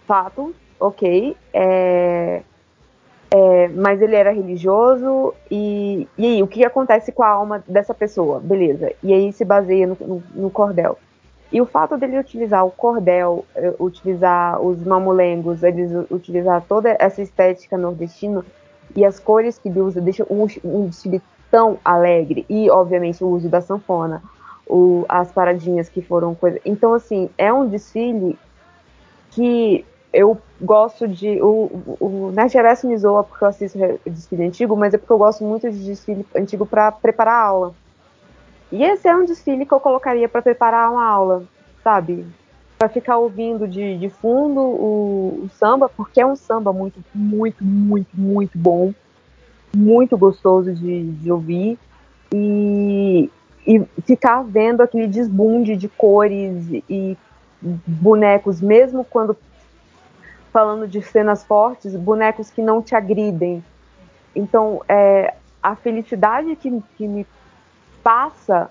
[0.06, 2.42] fato, ok, é,
[3.30, 7.94] é, mas ele era religioso, e, e aí, o que acontece com a alma dessa
[7.94, 8.40] pessoa?
[8.40, 10.98] Beleza, e aí se baseia no, no, no cordel.
[11.52, 17.22] E o fato dele utilizar o cordel, eh, utilizar os mamulengos, eles utilizar toda essa
[17.22, 18.44] estética nordestina
[18.94, 22.44] e as cores que ele usa, deixa um, um desfile tão alegre.
[22.48, 24.22] E, obviamente, o uso da sanfona,
[24.66, 26.60] o- as paradinhas que foram coisa.
[26.64, 28.36] Então, assim, é um desfile
[29.30, 31.40] que eu gosto de.
[31.42, 35.44] O, o Nerd me zoa porque eu assisto desfile antigo, mas é porque eu gosto
[35.44, 37.74] muito de desfile antigo para preparar a aula.
[38.70, 41.44] E esse é um desfile que eu colocaria para preparar uma aula,
[41.82, 42.26] sabe?
[42.78, 47.64] Para ficar ouvindo de, de fundo o, o samba, porque é um samba muito, muito,
[47.64, 48.92] muito, muito bom,
[49.74, 51.78] muito gostoso de, de ouvir.
[52.34, 53.30] E,
[53.66, 57.16] e ficar vendo aquele desbunde de cores e
[57.62, 59.36] bonecos, mesmo quando
[60.52, 63.62] falando de cenas fortes, bonecos que não te agridem.
[64.34, 67.26] Então, é, a felicidade que, que me
[68.06, 68.70] passa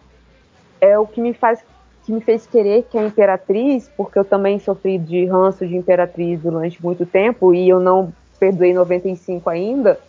[0.80, 1.60] é o que me faz
[2.06, 6.40] que me fez querer que a Imperatriz, porque eu também sofri de ranço de Imperatriz
[6.40, 10.00] durante muito tempo e eu não perdoei 95 ainda.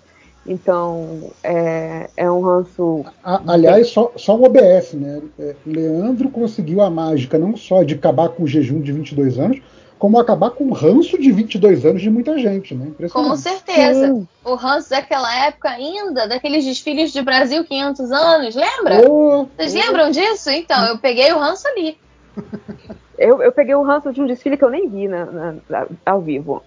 [0.47, 3.05] Então, é, é um ranço.
[3.25, 5.23] A- aliás, só, só um OBS, né?
[5.41, 9.61] É, Leandro conseguiu a mágica não só de acabar com o jejum de 22 anos,
[9.99, 12.93] como acabar com o ranço de 22 anos de muita gente, né?
[13.11, 14.27] Com certeza.
[14.45, 19.09] O Hans daquela época ainda, daqueles desfiles de Brasil 500 anos, lembra?
[19.09, 19.79] Oh, Vocês oh.
[19.79, 20.51] lembram disso?
[20.51, 21.99] Então, eu peguei o Hans ali.
[23.19, 25.87] Eu, eu peguei o ranço de um desfile que eu nem vi na, na- na-
[26.05, 26.63] ao vivo.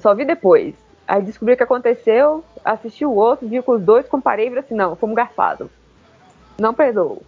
[0.00, 0.74] Só vi depois.
[1.06, 4.64] Aí descobri o que aconteceu, assisti o outro, vi com os dois, comparei e falei
[4.64, 5.68] assim, não, fomos garfados.
[6.58, 7.22] Não perdoo.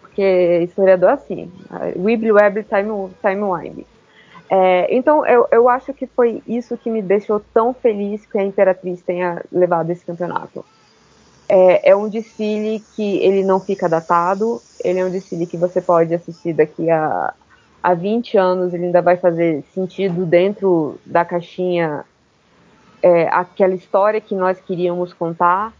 [0.00, 1.52] Porque historiador é assim.
[1.96, 3.86] Wibbly Webbly Time, Timeline.
[4.50, 8.44] É, então, eu, eu acho que foi isso que me deixou tão feliz que a
[8.44, 10.64] Imperatriz tenha levado esse campeonato.
[11.48, 15.80] É, é um desfile que ele não fica datado, ele é um desfile que você
[15.80, 17.34] pode assistir daqui a,
[17.82, 22.04] a 20 anos, ele ainda vai fazer sentido dentro da caixinha,
[23.02, 25.72] é, aquela história que nós queríamos contar.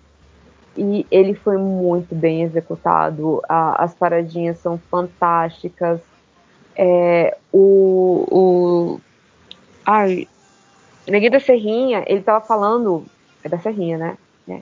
[0.76, 6.00] E ele foi muito bem executado, a- as paradinhas são fantásticas.
[6.76, 9.01] É, o, o.
[9.85, 10.28] Ai.
[11.07, 13.05] Neguinho da Serrinha, ele tava falando.
[13.42, 14.17] É da Serrinha, né?
[14.49, 14.60] É.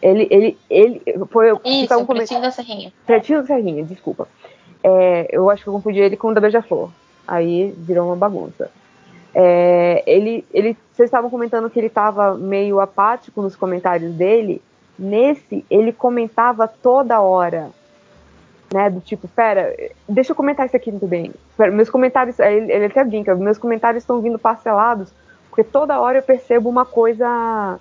[0.00, 1.02] Ele, ele, ele.
[1.30, 2.92] Foi Isso, tava o pretinho da Serrinha.
[3.06, 4.28] Pretinho da Serrinha, desculpa.
[4.82, 6.90] É, eu acho que eu confundi ele com o da Beija-Flor.
[7.26, 8.70] Aí virou uma bagunça.
[9.34, 14.62] É, ele, ele, vocês estavam comentando que ele estava meio apático nos comentários dele.
[14.98, 17.70] Nesse, ele comentava toda hora.
[18.72, 19.72] Né, do tipo, pera,
[20.08, 21.32] deixa eu comentar isso aqui muito bem.
[21.56, 25.12] Pera, meus comentários, ele, ele até brinca, meus comentários estão vindo parcelados,
[25.48, 27.78] porque toda hora eu percebo uma coisa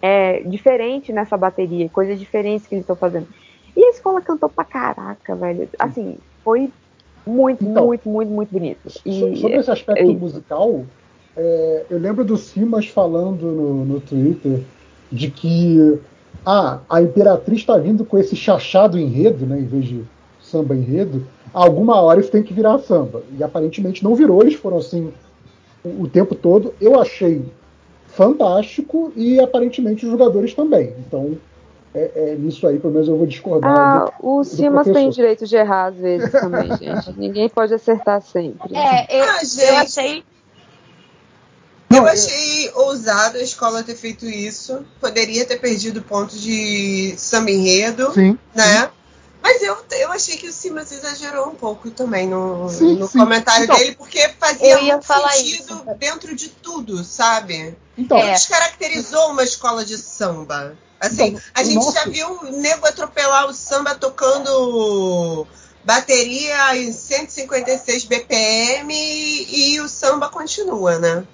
[0.00, 3.28] é, diferente nessa bateria, coisas diferentes que eles estão fazendo.
[3.76, 5.68] E a escola cantou pra caraca, velho.
[5.78, 6.72] Assim, foi
[7.26, 8.88] muito, Então, muito, muito, muito bonito.
[9.04, 10.84] E, Sobre esse aspecto é musical,
[11.36, 14.62] é, eu lembro do Simas falando no, no Twitter
[15.12, 16.00] de que
[16.46, 20.04] ah, a Imperatriz está vindo com esse chachado enredo, né, em vez de
[20.40, 21.26] samba enredo.
[21.52, 23.22] Alguma hora isso tem que virar samba.
[23.36, 25.12] E aparentemente não virou, eles foram assim
[25.84, 26.72] o, o tempo todo.
[26.80, 27.44] Eu achei
[28.06, 30.94] fantástico e aparentemente os jogadores também.
[31.06, 31.36] Então,
[31.94, 33.76] é, é nisso aí, pelo menos eu vou discordar.
[33.76, 37.12] Ah, do- o do Simas tem direito de errar às vezes também, gente.
[37.18, 38.74] Ninguém pode acertar sempre.
[38.76, 40.24] É, eu, Ah, eu gente.
[41.90, 44.84] Eu achei ousado a escola ter feito isso.
[45.00, 48.38] Poderia ter perdido pontos de samba enredo, Sim.
[48.54, 48.90] né?
[49.42, 53.18] Mas eu, eu achei que o Simas exagerou um pouco também no, Sim, no sim.
[53.18, 57.76] comentário Então, dele, porque fazia eu ia muito falar sentido dentro de tudo, sabe?
[57.96, 58.32] Então, É.
[58.32, 60.76] Descaracterizou uma escola de samba.
[60.98, 65.46] Assim, Então, a gente nosso- já viu o nego atropelar o samba tocando
[65.84, 71.24] bateria em 156 BPM e, e o samba continua, né?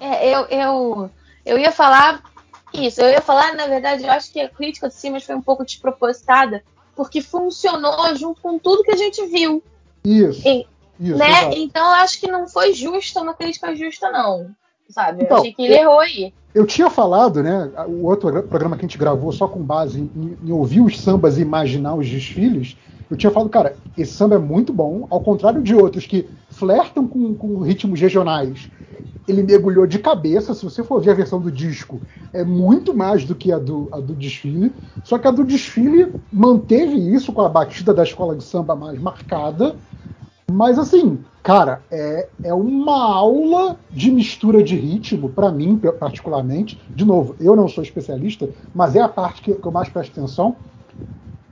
[0.00, 1.10] É, eu, eu,
[1.44, 2.22] eu ia falar
[2.72, 3.00] isso.
[3.00, 5.64] Eu ia falar, na verdade, eu acho que a crítica de Simas foi um pouco
[5.64, 6.64] despropositada,
[6.96, 9.62] porque funcionou junto com tudo que a gente viu.
[10.04, 10.46] Isso.
[10.48, 10.66] E-
[10.98, 11.54] isso né?
[11.54, 14.50] Então eu acho que não foi justa, uma crítica justa, não.
[14.90, 15.24] Sabe?
[15.24, 16.32] Então, eu achei que ele eu- errou aí.
[16.52, 17.70] Eu tinha falado, né?
[17.86, 21.38] O outro programa que a gente gravou só com base em, em ouvir os sambas
[21.38, 22.76] e imaginar os desfiles.
[23.08, 27.06] Eu tinha falado, cara, esse samba é muito bom, ao contrário de outros que flertam
[27.06, 28.68] com, com ritmos regionais.
[29.28, 33.24] Ele mergulhou de cabeça, se você for ver a versão do disco, é muito mais
[33.24, 34.74] do que a do, a do desfile.
[35.04, 38.98] Só que a do desfile manteve isso com a batida da escola de samba mais
[38.98, 39.78] marcada.
[40.50, 46.80] Mas assim, cara, é, é uma aula de mistura de ritmo, pra mim, particularmente.
[46.94, 50.18] De novo, eu não sou especialista, mas é a parte que, que eu mais presto
[50.18, 50.56] atenção.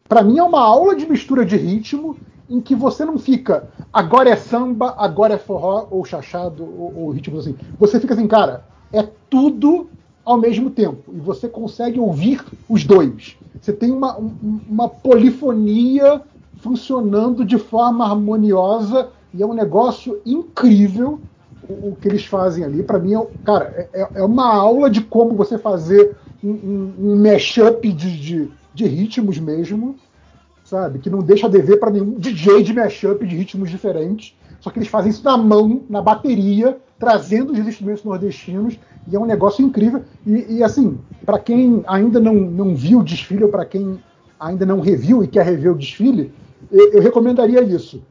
[0.08, 4.31] Pra mim é uma aula de mistura de ritmo em que você não fica agora
[4.31, 7.58] é samba, agora é forró, ou chachado, ou, ou ritmos assim.
[7.78, 9.90] Você fica assim, cara, é tudo
[10.24, 11.14] ao mesmo tempo.
[11.14, 13.36] E você consegue ouvir os dois.
[13.60, 16.22] Você tem uma, um- uma polifonia
[16.58, 21.21] funcionando de forma harmoniosa e é um negócio incrível.
[21.62, 25.01] o, o que eles fazem ali, para mim, é, cara, é, é uma aula de
[25.01, 29.97] como você fazer um, um, um mashup de, de, de ritmos mesmo,
[30.65, 30.99] sabe?
[30.99, 34.37] Que não deixa dever para nenhum DJ de mashup de ritmos diferentes.
[34.60, 39.19] Só que eles fazem isso na mão, na bateria, trazendo os instrumentos nordestinos, e é
[39.19, 40.03] um negócio incrível.
[40.26, 43.99] E, e assim, para quem ainda não, não viu o desfile, ou para quem
[44.39, 46.33] ainda não reviu e quer rever o desfile,
[46.71, 48.03] eu, eu recomendaria isso.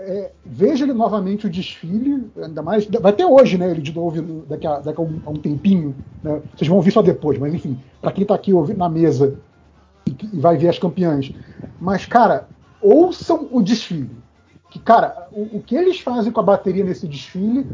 [0.00, 2.86] É, veja ele novamente o desfile, ainda mais.
[2.86, 3.70] Vai ter hoje, né?
[3.70, 5.94] Ele de novo daqui a, daqui a, um, a um, tempinho.
[6.22, 6.42] Né?
[6.56, 9.38] Vocês vão ouvir só depois, mas enfim, para quem está aqui na mesa
[10.04, 11.32] e, e, vai ver as campeãs.
[11.80, 12.48] Mas, cara,
[12.82, 14.10] ouçam o desfile.
[14.70, 17.66] Que, cara, o, o, que eles fazem com a bateria nesse desfile,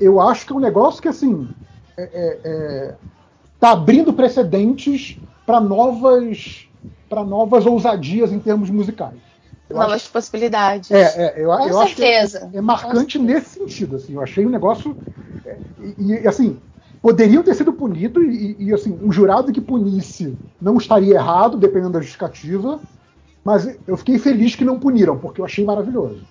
[0.00, 1.48] eu acho que é um negócio que, assim,
[1.96, 2.94] é, é, é
[3.58, 6.68] tá abrindo precedentes para novas
[7.26, 9.18] novas ousadias em termos musicais.
[9.70, 10.90] Eu Novas acho, possibilidades.
[10.90, 12.38] É, é eu, Com eu certeza.
[12.38, 13.96] acho que é, é marcante nesse sentido.
[13.96, 14.98] Assim, eu achei um negócio.
[15.46, 16.60] É, e, e, assim,
[17.00, 21.92] poderiam ter sido punidos, e, e, assim, um jurado que punisse não estaria errado, dependendo
[21.92, 22.80] da justificativa.
[23.44, 26.26] Mas eu fiquei feliz que não puniram, porque eu achei maravilhoso.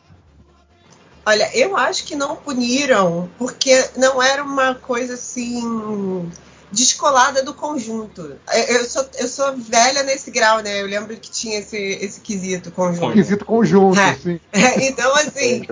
[1.26, 6.30] Olha, eu acho que não puniram, porque não era uma coisa assim
[6.72, 8.38] descolada do conjunto.
[8.68, 10.82] Eu sou, eu sou velha nesse grau, né?
[10.82, 13.14] Eu lembro que tinha esse, esse quesito conjunto.
[13.14, 14.16] Quesito conjunto, é.
[14.16, 14.40] sim.
[14.82, 15.66] então, assim.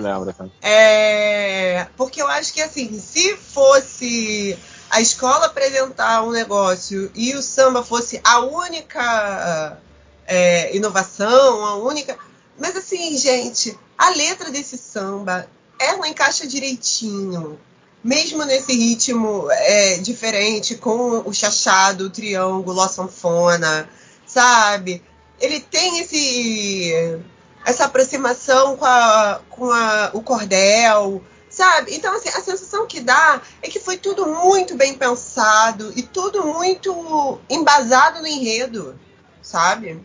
[0.62, 4.58] é, porque eu acho que, assim, se fosse
[4.90, 9.78] a escola apresentar um negócio e o samba fosse a única
[10.26, 12.17] é, inovação, a única.
[12.58, 15.47] Mas, assim, gente, a letra desse samba,
[15.80, 17.60] ela encaixa direitinho
[18.03, 23.90] mesmo nesse ritmo é, diferente, com o chachado, o triângulo, a sanfona,
[24.26, 25.01] sabe?
[25.40, 27.22] Ele tem esse
[27.65, 31.94] essa aproximação com, a, com a, o cordel, sabe?
[31.96, 36.47] Então, assim, a sensação que dá é que foi tudo muito bem pensado e tudo
[36.47, 38.97] muito embasado no enredo,
[39.42, 39.99] sabe?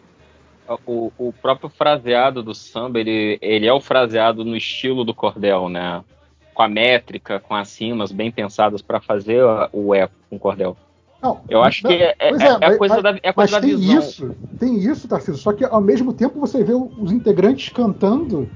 [0.87, 5.69] O, o próprio fraseado do samba, ele, ele é o fraseado no estilo do cordel,
[5.69, 6.03] né?
[6.53, 10.77] Com a métrica, com as rimas bem pensadas para fazer o eco com o cordel.
[11.23, 13.51] Não, eu acho que é, é, é, é, a coisa mas, da, é coisa mas
[13.53, 13.99] da tem visão.
[13.99, 18.51] Isso, tem isso, Tarcísio, só que ao mesmo tempo você vê os integrantes cantando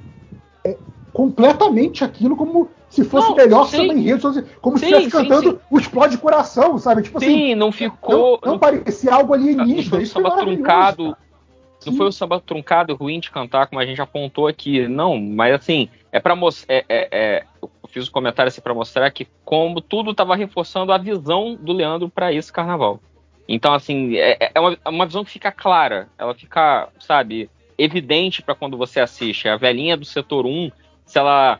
[0.64, 0.76] é,
[1.12, 3.76] completamente aquilo como se fosse não, melhor sim.
[3.76, 7.02] samba enredo, como sim, se estivesse cantando sim, o Explode Coração, sabe?
[7.02, 8.40] Tipo sim, assim, não ficou.
[8.42, 9.76] Não, não parecia algo alienígena.
[9.76, 11.16] Não foi um samba truncado.
[11.86, 14.88] Não foi o samba truncado ruim de cantar, como a gente apontou aqui.
[14.88, 16.74] Não, mas assim, é para mostrar.
[16.74, 17.44] É, é, é,
[17.96, 22.10] fiz um comentário assim para mostrar que como tudo estava reforçando a visão do Leandro
[22.10, 23.00] para esse carnaval.
[23.48, 27.48] Então, assim, é, é, uma, é uma visão que fica clara, ela fica, sabe,
[27.78, 29.48] evidente para quando você assiste.
[29.48, 30.70] A velhinha do setor 1,
[31.06, 31.58] se ela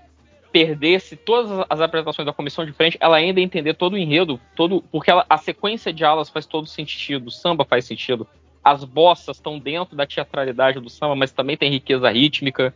[0.53, 4.83] perdesse todas as apresentações da comissão de frente, ela ainda entender todo o enredo, todo,
[4.93, 8.27] porque ela, a sequência de alas faz todo sentido, o samba faz sentido,
[8.63, 12.75] as bossas estão dentro da teatralidade do samba, mas também tem riqueza rítmica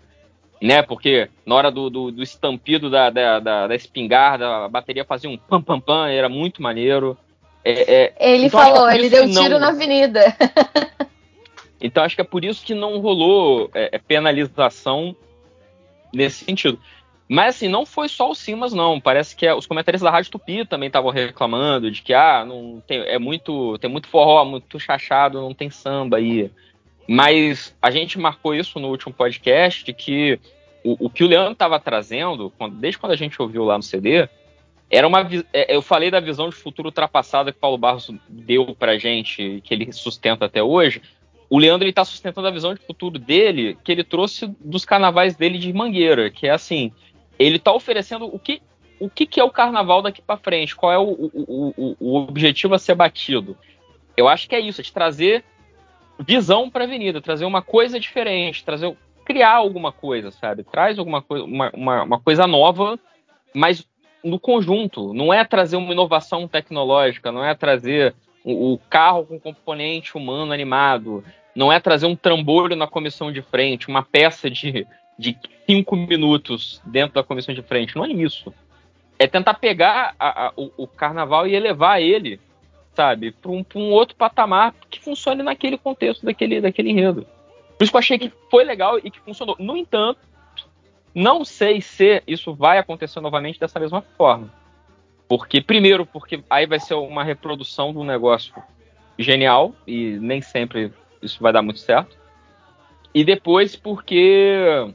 [0.60, 0.82] né?
[0.82, 5.30] Porque na hora do, do, do estampido da, da, da, da, espingarda, a bateria fazia
[5.30, 7.16] um pam pam pam, era muito maneiro.
[7.64, 9.60] É, é, ele então falou, é ele deu tiro não...
[9.60, 10.36] na avenida.
[11.80, 15.16] então acho que é por isso que não rolou é, é, penalização
[16.12, 16.78] nesse sentido.
[17.28, 19.00] Mas assim, não foi só o Simas, não.
[19.00, 23.02] Parece que os comentários da Rádio Tupi também estavam reclamando de que ah, não tem,
[23.02, 26.50] é muito, tem muito forró, muito chachado, não tem samba aí.
[27.12, 30.38] Mas a gente marcou isso no último podcast que
[30.84, 33.82] o, o que o Leandro estava trazendo, quando, desde quando a gente ouviu lá no
[33.82, 34.28] CD,
[34.88, 35.28] era uma.
[35.52, 39.74] É, eu falei da visão de futuro ultrapassada que Paulo Barros deu pra gente, que
[39.74, 41.02] ele sustenta até hoje.
[41.48, 45.58] O Leandro está sustentando a visão de futuro dele, que ele trouxe dos carnavais dele
[45.58, 46.92] de Mangueira, que é assim,
[47.36, 48.62] ele está oferecendo o que,
[49.00, 52.16] o que, que é o carnaval daqui para frente, qual é o, o, o, o
[52.18, 53.58] objetivo a ser batido.
[54.16, 55.44] Eu acho que é isso, é de trazer
[56.20, 60.64] visão para a avenida, trazer uma coisa diferente, trazer criar alguma coisa, sabe?
[60.64, 62.98] Traz alguma coisa, uma, uma, uma coisa nova,
[63.54, 63.86] mas
[64.24, 65.14] no conjunto.
[65.14, 70.52] Não é trazer uma inovação tecnológica, não é trazer o, o carro com componente humano
[70.52, 74.86] animado, não é trazer um trambolho na comissão de frente, uma peça de,
[75.18, 77.94] de cinco minutos dentro da comissão de frente.
[77.94, 78.52] Não é isso.
[79.18, 82.40] É tentar pegar a, a, o, o carnaval e elevar ele
[82.94, 83.32] sabe?
[83.32, 87.26] Para um, um, outro patamar que funcione naquele contexto daquele, daquele enredo.
[87.76, 89.56] Por isso que eu achei que foi legal e que funcionou.
[89.58, 90.20] No entanto,
[91.14, 94.52] não sei se isso vai acontecer novamente dessa mesma forma.
[95.28, 98.52] Porque, primeiro, porque aí vai ser uma reprodução de um negócio
[99.18, 100.92] genial e nem sempre
[101.22, 102.18] isso vai dar muito certo.
[103.14, 104.92] E depois, porque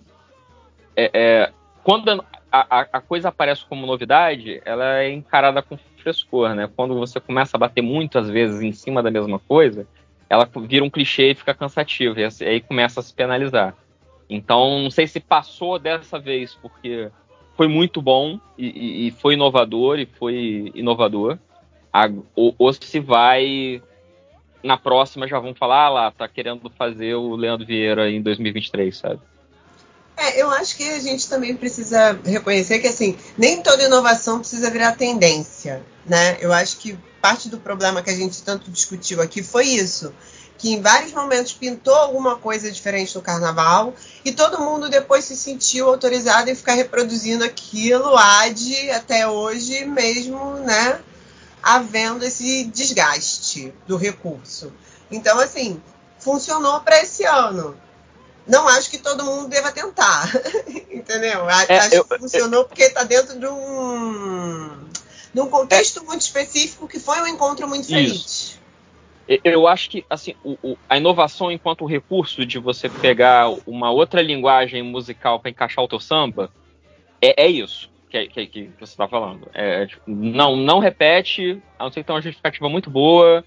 [0.95, 1.51] é, é,
[1.83, 6.69] quando a, a, coisa aparece como novidade, ela é encarada com frescor, né?
[6.75, 9.87] Quando você começa a bater muitas vezes em cima da mesma coisa,
[10.29, 13.75] ela vira um clichê e fica cansativa, e aí começa a se penalizar.
[14.29, 17.11] Então, não sei se passou dessa vez, porque
[17.55, 21.37] foi muito bom e, e, e foi inovador e foi inovador.
[21.91, 23.81] A, ou, ou, se vai
[24.63, 28.97] na próxima já vão falar, ah lá, tá querendo fazer o Leandro Vieira em 2023,
[28.97, 29.21] sabe?
[30.25, 34.69] É, eu acho que a gente também precisa reconhecer que assim, nem toda inovação precisa
[34.69, 36.37] virar tendência, né?
[36.39, 40.13] Eu acho que parte do problema que a gente tanto discutiu aqui foi isso
[40.57, 43.93] que em vários momentos pintou alguma coisa diferente no carnaval
[44.23, 50.55] e todo mundo depois se sentiu autorizado em ficar reproduzindo aquilo ad até hoje mesmo,
[50.59, 50.99] né,
[51.61, 54.71] havendo esse desgaste do recurso.
[55.11, 55.81] Então, assim,
[56.19, 57.77] funcionou para esse ano.
[58.47, 60.29] Não acho que todo mundo deva tentar,
[60.91, 61.49] entendeu?
[61.49, 64.69] É, acho eu, que funcionou eu, porque está dentro de um,
[65.33, 68.13] de um contexto é, muito específico que foi um encontro muito feliz.
[68.13, 68.65] Isso.
[69.43, 74.21] Eu acho que assim, o, o, a inovação enquanto recurso de você pegar uma outra
[74.21, 76.51] linguagem musical para encaixar o teu samba
[77.19, 79.47] é, é isso que, que, que você está falando.
[79.53, 83.43] É, tipo, não, não repete, a não ser que tenha uma justificativa muito boa,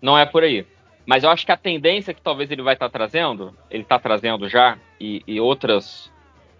[0.00, 0.66] não é por aí.
[1.06, 3.98] Mas eu acho que a tendência que talvez ele vai estar tá trazendo, ele está
[3.98, 6.10] trazendo já, e, e, outras,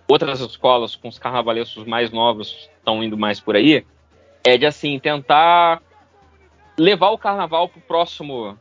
[0.06, 3.84] outras escolas com os carnavalescos mais novos estão indo mais por aí,
[4.44, 5.80] é de assim, tentar
[6.78, 8.58] levar o carnaval para próximo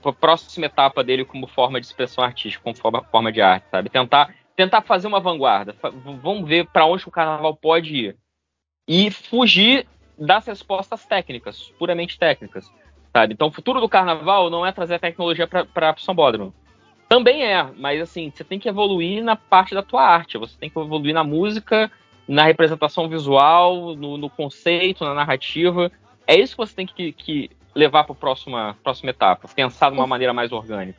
[0.00, 3.66] para a próxima etapa dele como forma de expressão artística, como forma, forma de arte,
[3.70, 3.88] sabe?
[3.88, 5.74] Tentar tentar fazer uma vanguarda.
[6.22, 8.16] Vamos ver para onde o carnaval pode ir
[8.88, 9.86] e fugir
[10.18, 12.72] das respostas técnicas, puramente técnicas,
[13.16, 13.32] sabe?
[13.32, 16.52] Então, o futuro do carnaval não é trazer tecnologia para o Sambódromo.
[17.08, 20.68] Também é, mas assim, você tem que evoluir na parte da tua arte, você tem
[20.68, 21.90] que evoluir na música,
[22.28, 25.90] na representação visual, no, no conceito, na narrativa.
[26.26, 29.96] É isso que você tem que, que levar para a próxima, próxima etapa, pensar de
[29.96, 30.98] uma maneira mais orgânica.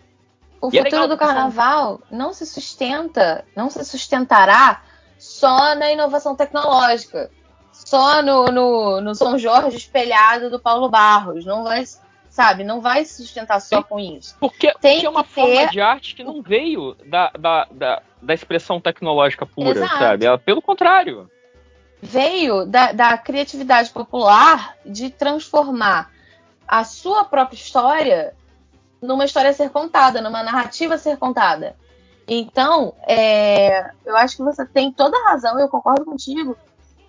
[0.59, 4.81] O e é futuro é do carnaval não se sustenta, não se sustentará
[5.19, 7.29] só na inovação tecnológica,
[7.71, 11.45] só no, no, no São Jorge espelhado do Paulo Barros.
[11.45, 11.83] Não vai,
[12.37, 14.37] sabe, não vai se sustentar só com isso.
[14.39, 15.69] Porque, Tem porque é uma forma ter...
[15.71, 19.97] de arte que não veio da, da, da, da expressão tecnológica pura, Exato.
[19.97, 20.25] sabe?
[20.25, 21.29] Ela, pelo contrário
[21.99, 26.11] veio da, da criatividade popular de transformar
[26.67, 28.35] a sua própria história
[29.01, 31.75] numa história a ser contada, numa narrativa a ser contada.
[32.27, 36.55] Então, é, eu acho que você tem toda a razão, eu concordo contigo,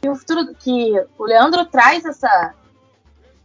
[0.01, 2.55] que o futuro que o Leandro traz essa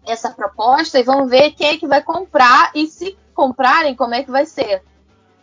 [0.05, 4.23] essa proposta e vamos ver quem é que vai comprar e se comprarem, como é
[4.23, 4.83] que vai ser.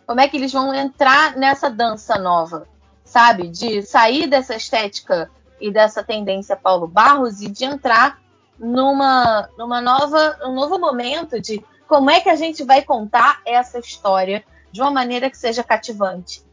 [0.05, 2.67] Como é que eles vão entrar nessa dança nova,
[3.03, 3.47] sabe?
[3.47, 5.29] De sair dessa estética
[5.59, 8.19] e dessa tendência Paulo Barros e de entrar
[8.59, 13.79] numa, numa nova, um novo momento de como é que a gente vai contar essa
[13.79, 16.43] história de uma maneira que seja cativante.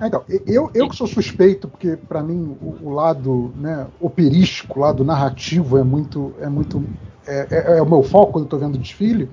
[0.00, 4.78] É, então, eu, eu que sou suspeito, porque para mim o, o, lado né, operístico,
[4.78, 6.34] o lado narrativo é muito.
[6.40, 6.84] É, muito
[7.26, 9.28] é, é, é o meu foco quando estou vendo desfile.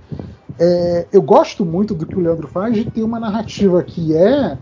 [0.59, 4.57] É, eu gosto muito do que o Leandro faz de ter uma narrativa que é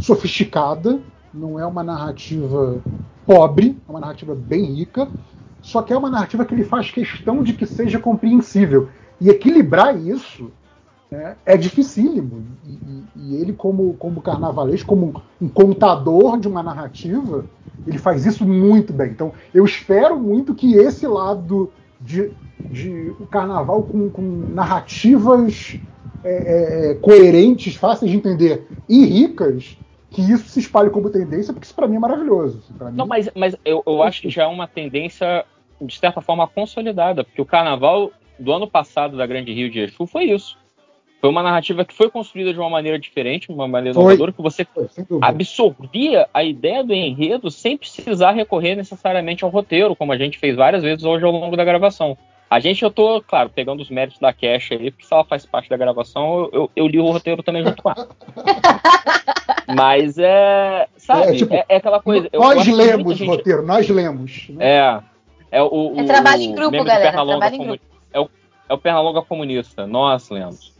[0.00, 1.00] sofisticada,
[1.32, 2.78] não é uma narrativa
[3.26, 5.08] pobre, é uma narrativa bem rica,
[5.62, 8.88] só que é uma narrativa que ele faz questão de que seja compreensível.
[9.20, 10.50] E equilibrar isso
[11.10, 12.46] né, é dificílimo.
[12.64, 17.44] E, e, e, ele, como, como carnavalesco, como um contador de uma narrativa,
[17.86, 19.10] ele faz isso muito bem.
[19.10, 25.78] Então, eu espero muito que esse lado de, de o carnaval com, com narrativas
[26.24, 29.76] é, é, é coerentes, fáceis de entender e ricas,
[30.10, 32.62] que isso se espalhe como tendência, porque isso para mim é maravilhoso.
[32.80, 35.44] Assim, não, mas, mas eu, eu acho que já é uma tendência,
[35.80, 40.06] de certa forma, consolidada, porque o carnaval do ano passado da Grande Rio de Exu
[40.06, 40.58] foi isso.
[41.20, 44.04] Foi uma narrativa que foi construída de uma maneira diferente, uma maneira foi.
[44.04, 44.66] inovadora, que você
[45.20, 50.56] absorvia a ideia do enredo sem precisar recorrer necessariamente ao roteiro, como a gente fez
[50.56, 52.16] várias vezes hoje ao longo da gravação.
[52.48, 55.46] A gente, eu tô, claro, pegando os méritos da Cash aí, porque se ela faz
[55.46, 58.08] parte da gravação, eu, eu, eu li o roteiro também junto com ela.
[59.72, 60.88] Mas é.
[60.96, 61.28] Sabe?
[61.28, 62.28] É, tipo, é, é aquela coisa.
[62.32, 63.28] Nós lemos gente...
[63.28, 64.48] o roteiro, nós lemos.
[64.48, 64.66] Né?
[64.66, 65.00] É.
[65.52, 67.12] É, o, é trabalho em grupo, galera.
[67.12, 67.84] Trabalho em grupo.
[68.12, 68.28] É o,
[68.68, 69.86] é o Pernalonga comunista.
[69.86, 70.72] Nossa, lemos.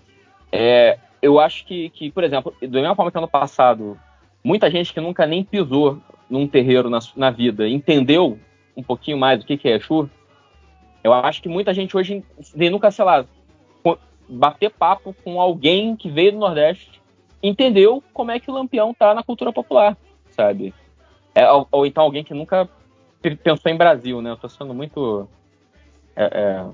[0.53, 3.99] É, eu acho que, que, por exemplo, da mesma forma que ano passado,
[4.43, 8.39] muita gente que nunca nem pisou num terreiro na, na vida entendeu
[8.77, 10.09] um pouquinho mais do que, que é Exu,
[11.03, 12.23] eu acho que muita gente hoje
[12.55, 13.25] nunca, sei lá,
[14.29, 17.01] bater papo com alguém que veio do Nordeste,
[17.43, 19.97] entendeu como é que o Lampião tá na cultura popular,
[20.31, 20.75] sabe?
[21.35, 22.69] É, ou, ou então alguém que nunca
[23.23, 24.31] pe- pensou em Brasil, né?
[24.31, 25.29] Eu tô sendo muito.
[26.15, 26.65] é, é,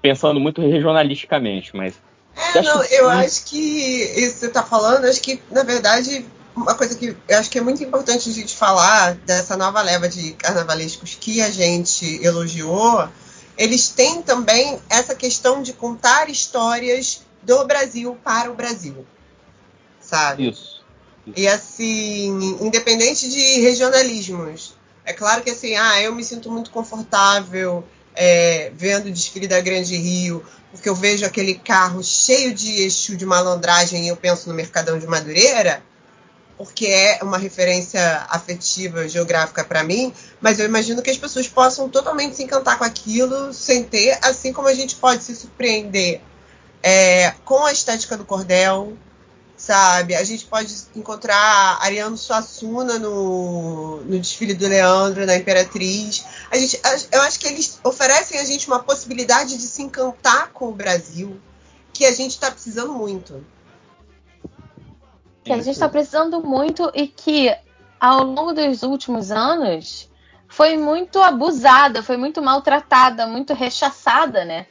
[0.00, 2.00] pensando muito regionalisticamente, mas.
[2.34, 6.74] É, não, eu acho que isso que você tá falando, acho que, na verdade, uma
[6.74, 10.32] coisa que eu acho que é muito importante a gente falar dessa nova leva de
[10.32, 13.08] carnavalescos que a gente elogiou,
[13.56, 19.06] eles têm também essa questão de contar histórias do Brasil para o Brasil.
[20.00, 20.50] Sabe?
[20.50, 20.82] Isso.
[21.36, 24.74] E assim, independente de regionalismos.
[25.04, 29.60] É claro que assim, ah, eu me sinto muito confortável é, vendo o desfile da
[29.60, 34.48] Grande Rio, porque eu vejo aquele carro cheio de eixo de malandragem e eu penso
[34.48, 35.82] no Mercadão de Madureira,
[36.56, 41.88] porque é uma referência afetiva, geográfica para mim, mas eu imagino que as pessoas possam
[41.88, 46.20] totalmente se encantar com aquilo sem ter, assim como a gente pode se surpreender
[46.82, 48.96] é, com a estética do cordel,
[49.56, 50.14] sabe?
[50.16, 56.24] A gente pode encontrar Ariano Suassuna no, no desfile do Leandro, na Imperatriz.
[56.52, 56.78] A gente,
[57.10, 61.40] eu acho que eles oferecem a gente uma possibilidade de se encantar com o Brasil
[61.94, 63.42] que a gente está precisando muito.
[65.42, 67.50] que a gente está precisando muito e que
[67.98, 70.10] ao longo dos últimos anos
[70.46, 74.66] foi muito abusada, foi muito maltratada, muito rechaçada, né?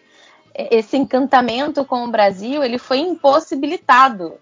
[0.54, 4.38] Esse encantamento com o Brasil ele foi impossibilitado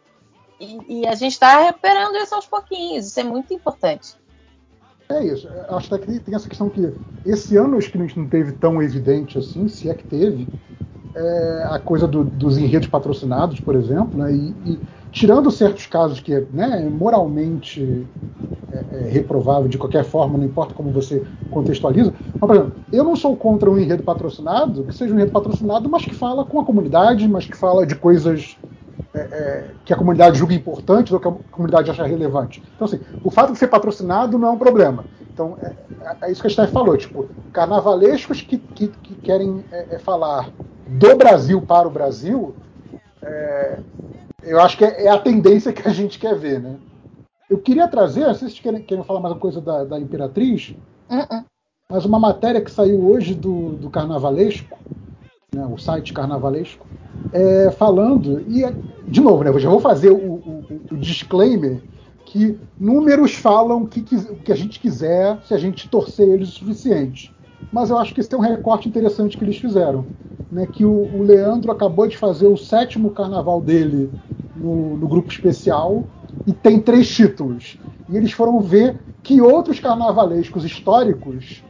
[0.59, 3.07] e, e a gente está recuperando isso aos pouquinhos.
[3.07, 4.18] Isso é muito importante.
[5.11, 5.47] É isso.
[5.47, 6.81] Eu Acho que tem essa questão que
[7.23, 10.51] esse ano acho que a gente não teve tão evidente assim, se é que teve,
[11.15, 14.33] é a coisa do- dos enredos patrocinados, por exemplo, né?
[14.33, 18.09] E, e tirando certos casos que né, moralmente
[18.71, 22.13] é, é reprovável de qualquer forma, não importa como você contextualiza.
[22.41, 25.89] Mas, por exemplo, eu não sou contra um enredo patrocinado, que seja um enredo patrocinado,
[25.89, 28.59] mas que fala com a comunidade, mas que fala de coisas
[29.13, 32.61] é, é, que a comunidade julga importantes ou que a comunidade acha relevante.
[32.75, 35.05] Então, assim, o fato de ser patrocinado não é um problema.
[35.33, 35.67] Então, é,
[36.01, 40.49] é- é isso que a Steph falou, tipo, carnavalescos que, que, que querem é, falar
[40.87, 42.55] do Brasil para o Brasil,
[44.43, 46.75] eu acho que é, a tendência que a gente quer ver, né?
[47.49, 49.99] Eu queria trazer, não sei se vocês querem, querem falar mais uma coisa da, da
[49.99, 50.75] Imperatriz,
[51.09, 51.43] Uh-uh.
[51.89, 54.77] mas uma matéria que saiu hoje do, do Carnavalesco,
[55.53, 56.87] né, o site Carnavalesco,
[57.31, 61.83] é, falando, e é- de novo, né, eu já vou fazer o, o- o disclaimer
[62.25, 66.51] que números falam o que, que a gente quiser se a gente torcer eles o
[66.53, 67.35] suficiente.
[67.71, 70.09] Mas eu acho que esse é um recorte interessante que eles fizeram.
[70.49, 74.15] Né, que o, o Leandro acabou de fazer o sétimo carnaval dele
[74.53, 76.09] no, no grupo especial
[76.45, 77.79] e tem três títulos.
[78.07, 81.63] E eles foram ver que outros carnavalescos históricos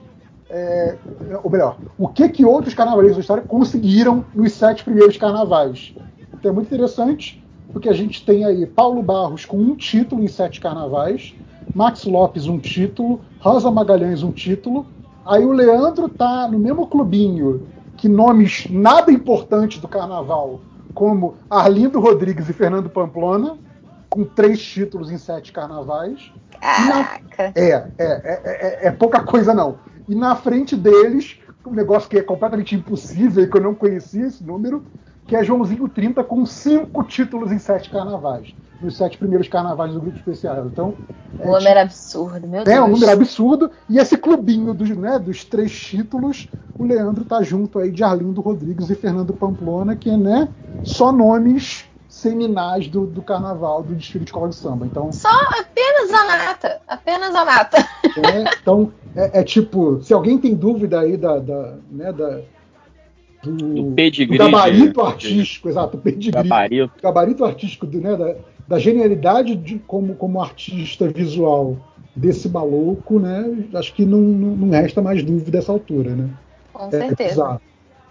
[0.49, 0.97] é,
[1.43, 5.93] ou melhor, o que que outros carnavalescos da história conseguiram nos sete primeiros carnavais.
[6.33, 10.27] Então é muito interessante, porque a gente tem aí Paulo Barros com um título em
[10.27, 11.35] sete carnavais,
[11.73, 14.87] Max Lopes um título, Rosa Magalhães um título,
[15.25, 20.61] aí o Leandro tá no mesmo clubinho que nomes nada importantes do carnaval,
[20.93, 23.57] como Arlindo Rodrigues e Fernando Pamplona,
[24.09, 26.31] com três títulos em sete carnavais.
[26.59, 27.51] Caraca.
[27.55, 29.77] É, é, é, é, é pouca coisa não.
[30.09, 34.25] E na frente deles, um negócio que é completamente impossível e que eu não conhecia
[34.25, 34.83] esse número,
[35.27, 38.55] que é Joãozinho 30 com cinco títulos em sete carnavais.
[38.81, 40.65] Nos sete primeiros carnavais do grupo especial.
[40.65, 40.95] Então,
[41.37, 42.87] O número absurdo, meu é Deus.
[42.87, 43.69] um número absurdo.
[43.87, 48.41] E esse clubinho dos, né, dos três títulos, o Leandro tá junto aí de Arlindo
[48.41, 50.49] Rodrigues e Fernando Pamplona, que é né,
[50.81, 51.85] só nomes
[52.19, 54.85] seminais do, do carnaval, do desfile de escola de samba.
[54.85, 56.81] Então, Só apenas a nata.
[56.87, 57.77] Apenas a nata.
[58.17, 62.41] é, então, é, é tipo, se alguém tem dúvida aí da, da, né, da
[63.41, 63.51] do,
[63.85, 66.91] Do pedigree do gabarito de- artístico, exato, o pedigree, Gabarito.
[67.01, 68.35] gabarito artístico né, da,
[68.67, 71.77] da genialidade de, como, como artista visual
[72.15, 73.65] desse maluco, né?
[73.73, 76.29] Acho que não, não, não resta mais dúvida dessa altura, né?
[76.73, 77.23] Com É, certeza.
[77.23, 77.61] é bizarro.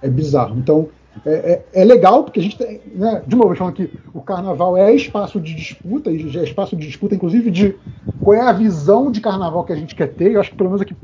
[0.01, 0.58] É bizarro.
[0.58, 0.89] Então,
[1.24, 4.76] é, é- é legal porque a gente tem, né, de novo, falando que o carnaval
[4.76, 7.78] é espaço de disputa, e é espaço de disputa, inclusive, de
[8.21, 10.33] qual é a visão de carnaval que a gente quer ter.
[10.33, 10.97] Eu acho que pelo menos aqui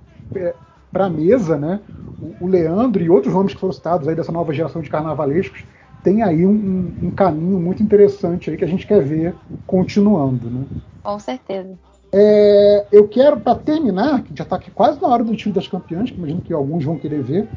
[0.93, 1.81] para a mesa, né,
[2.21, 5.65] o, o Leandro e outros nomes que foram citados aí dessa nova geração de carnavalescos
[6.03, 10.51] tem aí um, um- um caminho muito interessante aí que a gente quer ver continuando,
[10.51, 10.67] né?
[11.03, 11.79] Com certeza.
[12.13, 15.67] É, eu quero, para terminar, que já está aqui quase na hora do time das
[15.67, 17.51] campeãs, que imagino que alguns vão querer ver.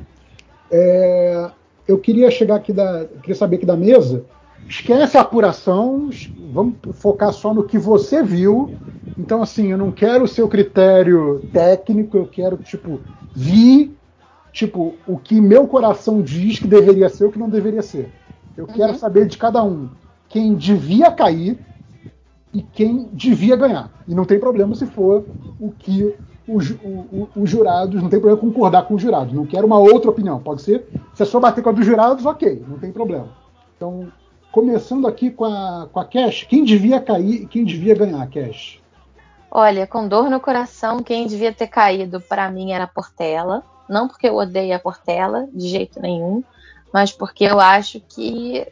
[0.71, 1.51] é,
[1.87, 3.05] eu queria chegar aqui da.
[3.21, 4.25] Queria saber aqui da mesa.
[4.67, 6.09] Esquece a apuração,
[6.51, 8.73] vamos focar só no que você viu.
[9.17, 12.99] Então, assim, eu não quero o seu critério técnico, eu quero, tipo,
[13.33, 13.95] vi,
[14.51, 18.11] tipo, o que meu coração diz que deveria ser, o que não deveria ser.
[18.55, 19.89] Eu quero saber de cada um
[20.27, 21.57] quem devia cair,
[22.53, 23.91] e quem devia ganhar.
[24.07, 25.25] E não tem problema se for
[25.59, 26.15] o que
[26.47, 26.75] os, o-
[27.11, 29.33] o- os jurados, não tem problema concordar com os jurados.
[29.33, 30.39] Não quero uma outra opinião.
[30.39, 33.29] Pode ser, se é só bater com a dos jurados, ok, não tem problema.
[33.75, 34.11] Então,
[34.51, 38.79] começando aqui com a, com a Cash, quem devia cair e quem devia ganhar, Cash?
[39.51, 43.63] Olha, com dor no coração, quem devia ter caído para mim era a Portela.
[43.87, 46.43] Não porque eu odeio a Portela, de jeito nenhum,
[46.93, 48.67] mas porque eu acho que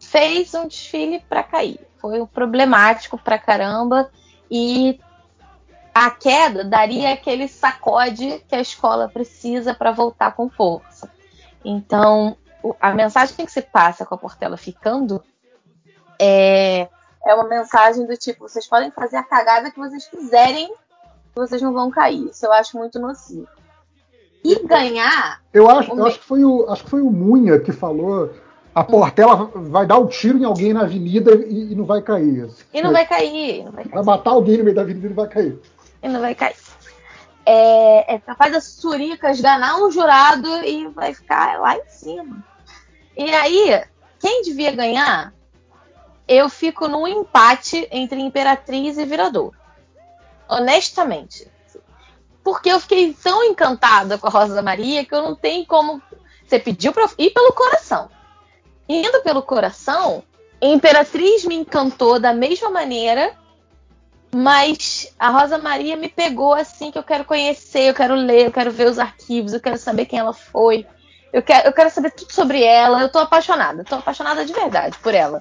[0.00, 1.78] fez um desfile para cair.
[1.98, 4.10] Foi problemático pra caramba
[4.50, 4.98] e
[5.98, 11.10] a queda daria aquele sacode que a escola precisa para voltar com força.
[11.64, 12.36] Então,
[12.78, 15.22] a mensagem que se passa com a Portela ficando
[16.20, 16.86] é,
[17.24, 21.62] é uma mensagem do tipo: vocês podem fazer a cagada que vocês quiserem, que vocês
[21.62, 22.28] não vão cair.
[22.28, 23.48] Isso eu acho muito nocivo.
[24.44, 25.40] E ganhar.
[25.50, 28.34] Eu acho, eu acho que foi o, acho que foi o Munha que falou.
[28.74, 32.50] A Portela vai dar um tiro em alguém na avenida e, e não vai cair.
[32.74, 33.94] E não vai cair, não vai cair.
[33.94, 35.58] Vai matar alguém no meio da avenida e não vai cair.
[36.02, 36.56] E não vai cair.
[37.44, 42.44] É, é capaz da Surica esganar um jurado e vai ficar lá em cima.
[43.16, 43.84] E aí,
[44.18, 45.32] quem devia ganhar?
[46.26, 49.52] Eu fico num empate entre Imperatriz e Virador.
[50.48, 51.48] Honestamente.
[52.42, 56.02] Porque eu fiquei tão encantada com a Rosa Maria que eu não tenho como.
[56.44, 58.10] Você pediu pra ir pelo coração.
[58.88, 60.22] Indo pelo coração,
[60.60, 63.36] Imperatriz me encantou da mesma maneira
[64.36, 68.52] mas a Rosa Maria me pegou assim que eu quero conhecer, eu quero ler, eu
[68.52, 70.86] quero ver os arquivos, eu quero saber quem ela foi.
[71.32, 73.00] Eu quero, eu quero saber tudo sobre ela.
[73.00, 75.40] Eu tô apaixonada, tô apaixonada de verdade por ela.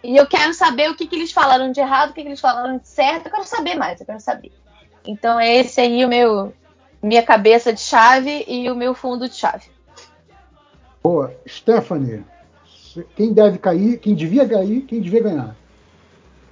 [0.00, 2.40] E eu quero saber o que, que eles falaram de errado, o que, que eles
[2.40, 3.26] falaram de certo.
[3.26, 4.52] Eu quero saber mais, eu quero saber.
[5.04, 6.54] Então é esse aí o meu
[7.02, 9.66] minha cabeça de chave e o meu fundo de chave.
[11.02, 11.34] Boa.
[11.48, 12.24] Stephanie,
[13.16, 15.56] quem deve cair, quem devia cair, quem devia ganhar?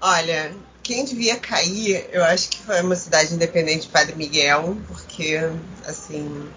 [0.00, 5.38] Olha, quem devia cair, eu acho que foi uma cidade independente de Padre Miguel, porque,
[5.86, 6.48] assim,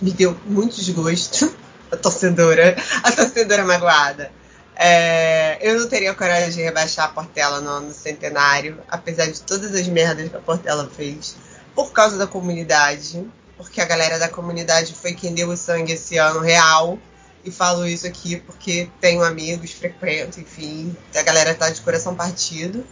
[0.00, 1.54] me deu muito desgosto
[1.92, 4.30] a torcedora, a torcedora magoada.
[4.76, 9.74] É, eu não teria coragem de rebaixar a Portela no ano centenário, apesar de todas
[9.74, 11.36] as merdas que a Portela fez,
[11.74, 13.24] por causa da comunidade,
[13.56, 16.98] porque a galera da comunidade foi quem deu o sangue esse ano real.
[17.44, 22.84] E falo isso aqui porque tenho amigos, frequento, enfim, a galera tá de coração partido.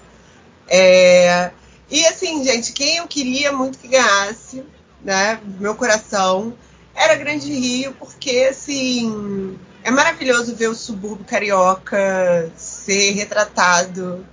[0.69, 1.51] É,
[1.91, 4.65] e assim, gente, quem eu queria muito que ganhasse,
[5.03, 5.41] né?
[5.59, 6.57] Meu coração
[6.95, 14.27] era Grande Rio, porque assim é maravilhoso ver o subúrbio carioca ser retratado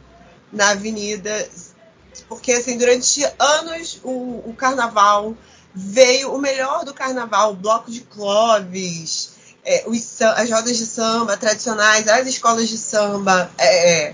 [0.51, 1.47] na avenida,
[2.28, 5.35] porque assim durante anos o, o carnaval
[5.74, 9.31] veio o melhor do carnaval, o bloco de Clovis,
[9.65, 13.51] é, os as rodas de samba tradicionais, as escolas de samba.
[13.58, 14.13] é,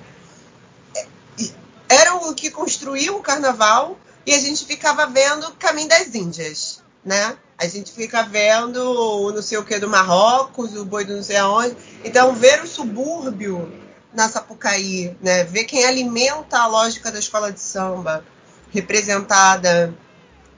[1.90, 7.38] eram o que construiu o carnaval e a gente ficava vendo Caminho das Índias, né?
[7.58, 11.24] A gente fica vendo o não sei o que do Marrocos, o boi do não
[11.24, 11.76] sei aonde.
[12.04, 13.72] Então, ver o subúrbio
[14.14, 15.44] na Sapucaí, né?
[15.44, 18.26] Ver quem alimenta a lógica da escola de samba
[18.72, 19.94] representada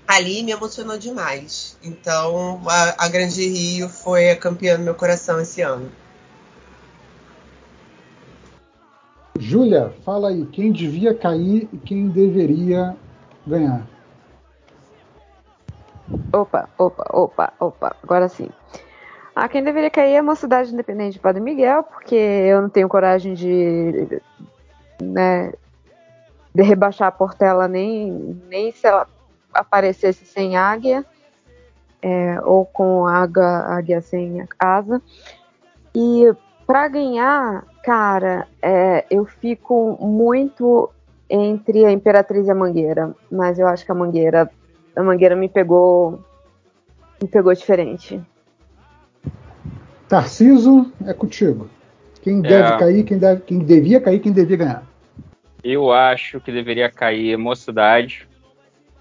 [0.07, 1.77] ali me emocionou demais.
[1.83, 5.91] Então, a, a Grande Rio foi a campeã do meu coração esse ano.
[9.39, 12.95] Júlia, fala aí, quem devia cair e quem deveria
[13.45, 13.85] ganhar?
[16.33, 18.49] Opa, opa, opa, opa, agora sim.
[19.35, 22.89] Ah, quem deveria cair é a Mocidade Independente de Padre Miguel, porque eu não tenho
[22.89, 24.21] coragem de,
[25.01, 25.53] né,
[26.55, 28.11] de rebaixar a Portela nem,
[28.49, 29.07] nem se ela
[29.53, 31.05] aparecesse sem águia,
[32.01, 35.01] é, ou com águia, águia sem asa.
[35.93, 36.33] E
[36.67, 40.89] para ganhar, cara, é, eu fico muito
[41.29, 44.51] entre a Imperatriz e a Mangueira, mas eu acho que a Mangueira,
[44.93, 46.19] a Mangueira me pegou,
[47.21, 48.21] me pegou diferente.
[50.09, 51.69] Tarciso, é contigo.
[52.21, 54.83] Quem deve cair, quem, deve, quem devia cair, quem devia ganhar?
[55.63, 58.27] Eu acho que deveria cair Mocidade,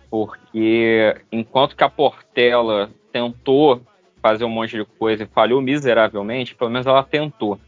[0.09, 3.81] porque enquanto que a Portela tentou
[4.27, 7.59] fazer um monte de coisa e falhou miseravelmente, pelo menos ela tentou.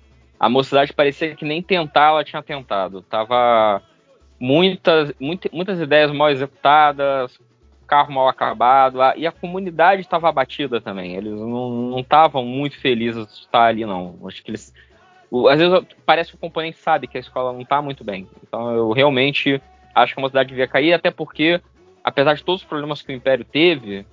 [0.41, 3.03] A Mocidade parecia que nem tentar ela tinha tentado.
[3.03, 3.83] Tava
[4.41, 7.39] muitas, muitas, muitas ideias mal executadas,
[7.87, 11.15] carro mal acabado, e a comunidade estava abatida também.
[11.15, 14.19] Eles não estavam muito felizes de estar ali, não.
[14.27, 14.73] Acho que eles.
[15.51, 18.29] Às vezes parece que o componente sabe que a escola não está muito bem.
[18.43, 19.61] Então eu realmente
[19.95, 21.61] acho que a mocidade devia cair, até porque,
[22.03, 24.07] apesar de todos os problemas que o Império teve,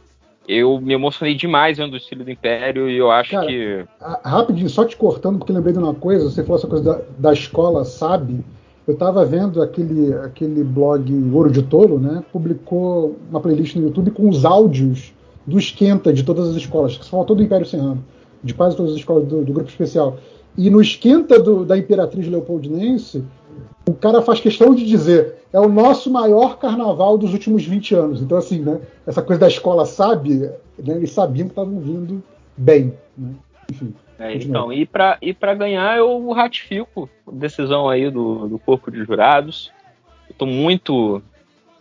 [0.47, 3.85] eu me emocionei demais vendo o estilo do Império e eu acho Cara, que.
[4.23, 7.33] Rapidinho, só te cortando, porque lembrei de uma coisa, você falou essa coisa da, da
[7.33, 8.43] escola, sabe?
[8.87, 12.23] Eu estava vendo aquele, aquele blog Ouro de Tolo, né?
[12.31, 15.11] Publicou uma playlist no YouTube com os áudios
[15.45, 18.03] do esquenta de todas as escolas, que faltou do Império Serrano,
[18.43, 20.17] de quase todas as escolas do, do grupo especial.
[20.57, 23.23] E no esquenta do, da Imperatriz Leopoldinense,
[23.87, 28.21] o cara faz questão de dizer é o nosso maior carnaval dos últimos 20 anos.
[28.21, 28.81] Então, assim, né?
[29.07, 32.21] Essa coisa da escola sabe, né, eles sabiam que estavam vindo
[32.57, 32.93] bem.
[33.17, 33.35] Né?
[33.71, 33.93] Enfim.
[34.17, 38.89] É, então, e para e pra ganhar, eu ratifico a decisão aí do, do corpo
[38.89, 39.71] de jurados.
[40.29, 41.21] Estou muito.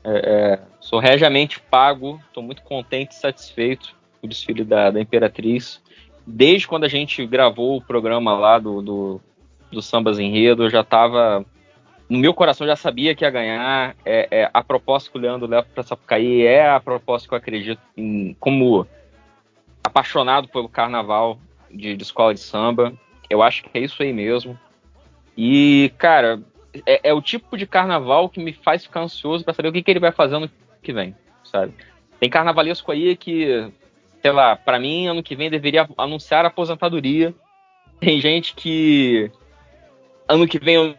[0.03, 5.01] É, é, sou regiamente pago, estou muito contente e satisfeito com o desfile da, da
[5.01, 5.81] Imperatriz.
[6.27, 9.21] Desde quando a gente gravou o programa lá do, do,
[9.71, 11.45] do Sambas Enredo, eu já estava.
[12.09, 13.97] No meu coração já sabia que ia ganhar.
[14.05, 17.39] É, é a proposta que o Leandro leva para Sapucaí é a proposta que eu
[17.39, 18.87] acredito em, como
[19.83, 21.39] apaixonado pelo carnaval
[21.71, 22.93] de, de escola de samba.
[23.29, 24.59] Eu acho que é isso aí mesmo.
[25.37, 26.41] E, cara,
[26.87, 29.83] é, é, o tipo de carnaval que me faz ficar ansioso para saber o que,
[29.83, 30.51] que ele vai fazer ano
[30.83, 31.75] que vem, sabe?
[32.21, 33.71] Tem carnavalesco aí que,
[34.23, 37.35] sei lá, para mim, ano que vem deveria anunciar a aposentadoria.
[38.01, 39.31] Tem gente que
[40.29, 40.95] ano que vem eu,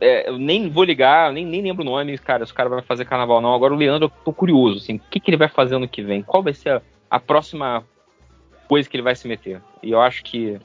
[0.00, 2.82] é, eu, nem vou ligar, nem, nem lembro o nome, cara, se o cara vai
[2.82, 3.54] fazer carnaval não.
[3.54, 6.02] Agora o Leandro, eu tô curioso, assim, o que, que ele vai fazer ano que
[6.02, 6.22] vem?
[6.22, 7.84] Qual vai ser a, a próxima
[8.66, 9.60] coisa que ele vai se meter.
[9.82, 10.58] E eu acho que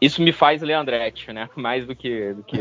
[0.00, 1.48] isso me faz Leandrete, né?
[1.54, 2.32] Mais do que.
[2.32, 2.58] Do que...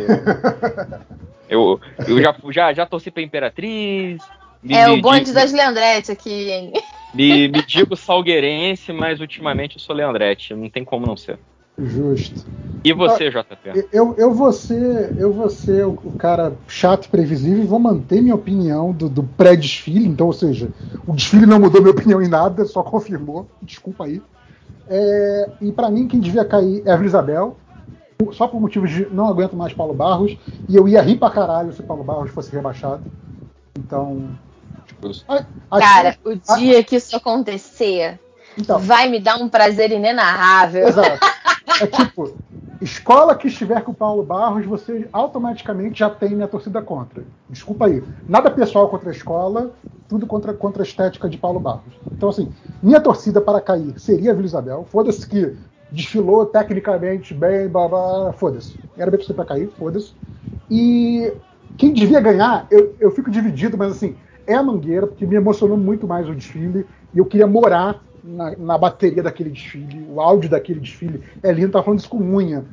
[1.47, 4.21] eu eu já, já, já torci pra Imperatriz.
[4.61, 6.73] Me, é o bonde digo, das Leandrete aqui, hein?
[7.13, 10.53] Me, me digo salgueirense, mas ultimamente eu sou Leandrete.
[10.53, 11.39] Não tem como não ser.
[11.85, 12.45] Justo.
[12.83, 13.87] E você, JP?
[13.91, 17.79] Eu, eu vou ser, eu vou ser o, o cara chato e previsível e vou
[17.79, 20.07] manter minha opinião do, do pré-desfile.
[20.07, 20.69] Então, ou seja,
[21.05, 23.47] o desfile não mudou minha opinião em nada, só confirmou.
[23.61, 24.21] Desculpa aí.
[24.87, 27.57] É, e para mim, quem devia cair é a Isabel,
[28.31, 31.73] só por motivos de não aguento mais Paulo Barros, e eu ia rir pra caralho
[31.73, 33.03] se Paulo Barros fosse rebaixado.
[33.77, 34.29] Então.
[35.27, 38.19] A, a Cara, o dia que isso acontecer
[38.57, 40.87] então, vai me dar um prazer inenarrável.
[40.87, 41.19] Exato.
[41.81, 42.35] É tipo,
[42.81, 47.23] escola que estiver com o Paulo Barros, você automaticamente já tem minha torcida contra.
[47.49, 48.03] Desculpa aí.
[48.27, 49.71] Nada pessoal contra a escola,
[50.07, 51.93] tudo contra, contra a estética de Paulo Barros.
[52.11, 52.49] Então, assim,
[52.81, 54.85] minha torcida para cair seria a Vila Isabel.
[54.89, 55.55] Foda-se que
[55.91, 58.77] desfilou tecnicamente bem, blá, blá, foda-se.
[58.97, 60.13] Era bem torcida para cair, foda-se.
[60.69, 61.31] E
[61.77, 64.15] quem devia ganhar, eu, eu fico dividido, mas assim,
[64.45, 68.55] é a Mangueira, porque me emocionou muito mais o desfile e eu queria morar na,
[68.57, 72.65] na, bateria daquele desfile, o áudio daquele desfile é lindo, tá falando isso com unha.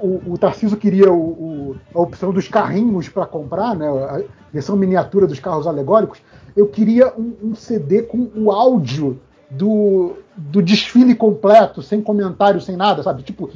[0.00, 4.76] O, o Tarcísio queria o, o, a opção dos carrinhos para comprar, né, a versão
[4.76, 6.20] miniatura dos carros alegóricos.
[6.56, 12.76] Eu queria um, um CD com o áudio do, do desfile completo, sem comentário, sem
[12.76, 13.22] nada, sabe?
[13.22, 13.50] Tipo,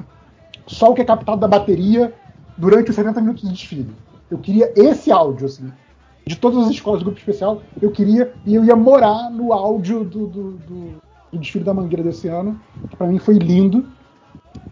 [0.66, 2.14] só o que é captado da bateria
[2.56, 3.90] durante os 70 minutos de desfile.
[4.30, 5.70] Eu queria esse áudio, assim
[6.26, 10.04] de todas as escolas do grupo especial, eu queria e eu ia morar no áudio
[10.04, 10.94] do, do, do,
[11.32, 13.86] do desfile da Mangueira desse ano, que para mim foi lindo.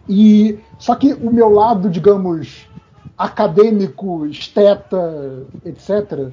[0.07, 2.67] E só que o meu lado, digamos,
[3.17, 6.31] acadêmico, esteta, etc.,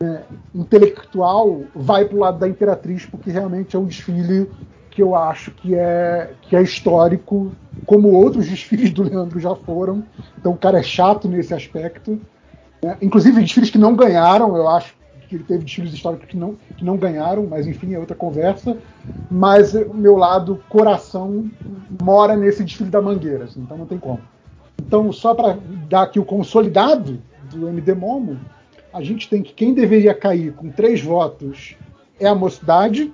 [0.00, 4.50] né, intelectual, vai pro lado da Imperatriz, porque realmente é um desfile
[4.90, 7.52] que eu acho que é, que é histórico,
[7.86, 10.04] como outros desfiles do Leandro já foram.
[10.38, 12.20] Então o cara é chato nesse aspecto.
[12.82, 12.96] Né?
[13.02, 14.94] Inclusive desfiles que não ganharam, eu acho
[15.28, 18.76] que ele teve desfiles históricos que não, que não ganharam, mas enfim, é outra conversa.
[19.30, 21.50] Mas o meu lado coração
[22.02, 24.20] mora nesse desfile da Mangueira, assim, então não tem como.
[24.80, 28.38] Então, só para dar aqui o consolidado do MD Momo,
[28.92, 31.76] a gente tem que quem deveria cair com três votos
[32.18, 33.12] é a mocidade,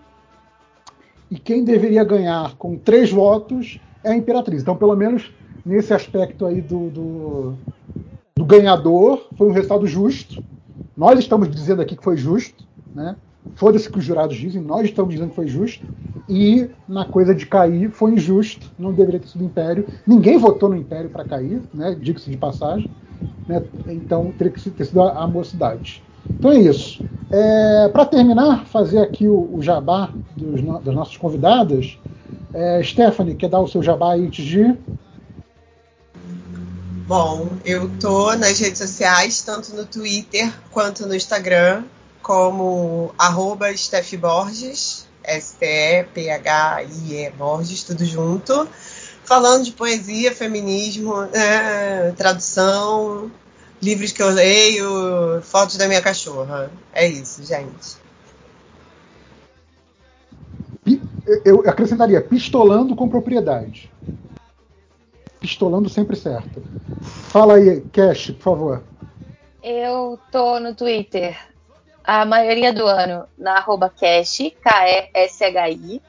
[1.30, 4.62] e quem deveria ganhar com três votos é a Imperatriz.
[4.62, 5.32] Então, pelo menos
[5.64, 7.58] nesse aspecto aí do, do
[8.36, 10.42] do ganhador foi um resultado justo.
[10.96, 13.14] Nós estamos dizendo aqui que foi justo, né?
[13.54, 15.86] Foda-se que os jurados dizem, nós estamos dizendo que foi justo.
[16.28, 19.86] E na coisa de cair foi injusto, não deveria ter sido Império.
[20.04, 21.96] Ninguém votou no Império para cair, né?
[22.00, 22.90] Diga-se de passagem.
[23.46, 23.62] Né?
[23.86, 26.02] Então teria que ter sido a, a mocidade.
[26.28, 27.04] Então é isso.
[27.30, 31.96] É, para terminar, fazer aqui o, o jabá dos, das nossas convidadas.
[32.52, 34.74] É, Stephanie, quer dar o seu jabá antes de
[37.06, 41.84] Bom, eu tô nas redes sociais, tanto no Twitter quanto no Instagram,
[42.22, 43.66] como arroba
[44.18, 48.66] Borges, S-T-E-P-H-I-E Borges, tudo junto,
[49.22, 53.30] falando de poesia, feminismo, é, tradução,
[53.82, 56.70] livros que eu leio, fotos da minha cachorra.
[56.94, 58.02] É isso, gente.
[61.44, 63.92] Eu acrescentaria pistolando com propriedade
[65.44, 66.62] pistolando sempre certo.
[67.28, 68.82] Fala aí, Cash, por favor.
[69.62, 71.38] Eu tô no Twitter
[72.02, 76.00] a maioria do ano na arroba Cash, K-E-S-H-I,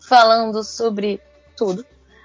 [0.00, 1.20] falando sobre
[1.54, 1.84] tudo,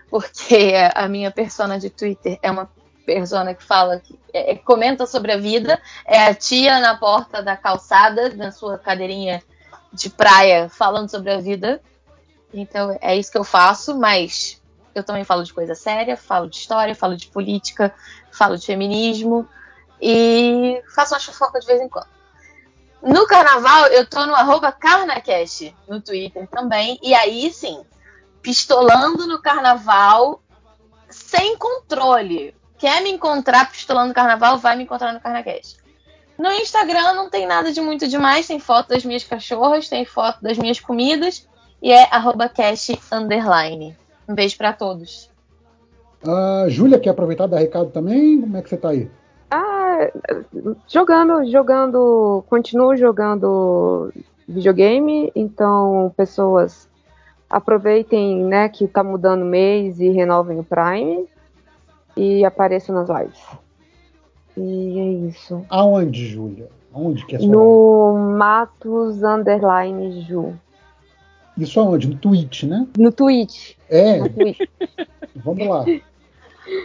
[0.09, 2.71] porque a minha persona de Twitter é uma
[3.05, 7.57] persona que fala, que é, comenta sobre a vida, é a tia na porta da
[7.57, 9.43] calçada, na sua cadeirinha
[9.91, 11.81] de praia, falando sobre a vida.
[12.53, 14.62] Então é isso que eu faço, mas
[14.93, 17.93] eu também falo de coisa séria, falo de história, falo de política,
[18.31, 19.47] falo de feminismo
[20.01, 22.07] e faço uma fofoca de vez em quando.
[23.01, 26.97] No carnaval, eu tô no arroba CarnaCast no Twitter também.
[27.03, 27.83] E aí sim,
[28.41, 30.41] pistolando no carnaval
[31.09, 32.55] sem controle.
[32.77, 35.77] Quer me encontrar pistolando no carnaval, vai me encontrar no CarnaCast.
[36.37, 40.41] No Instagram não tem nada de muito demais, tem foto das minhas cachorras, tem foto
[40.41, 41.47] das minhas comidas
[41.81, 43.95] e é arroba cash underline.
[44.27, 45.29] Um beijo para todos.
[46.23, 48.39] Uh, Júlia, quer aproveitar e dar recado também?
[48.39, 49.09] Como é que você tá aí?
[49.51, 50.09] Ah,
[50.87, 54.11] jogando, jogando, continuo jogando
[54.47, 56.89] videogame, então pessoas
[57.49, 61.27] aproveitem, né, que tá mudando o mês e renovem o Prime
[62.17, 63.43] e apareçam nas lives.
[64.57, 65.63] E é isso.
[65.69, 66.69] Aonde, Júlia?
[66.93, 68.37] Aonde que é sua No live?
[68.37, 70.53] Matos Underline Ju.
[71.57, 72.07] Isso aonde?
[72.07, 72.87] No Twitch, né?
[72.97, 73.73] No Twitch.
[73.89, 74.17] É.
[74.17, 74.59] No Twitch.
[75.35, 75.85] Vamos lá.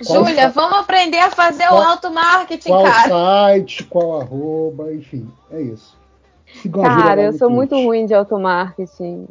[0.03, 3.09] Júlia, vamos aprender a fazer qual, o auto-marketing, qual cara.
[3.09, 5.97] Qual site, qual arroba, enfim, é isso.
[6.55, 7.57] Sigam cara, eu sou Twitch.
[7.57, 9.29] muito ruim de auto-marketing.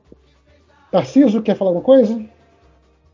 [0.90, 2.24] Tarciso, quer falar alguma coisa?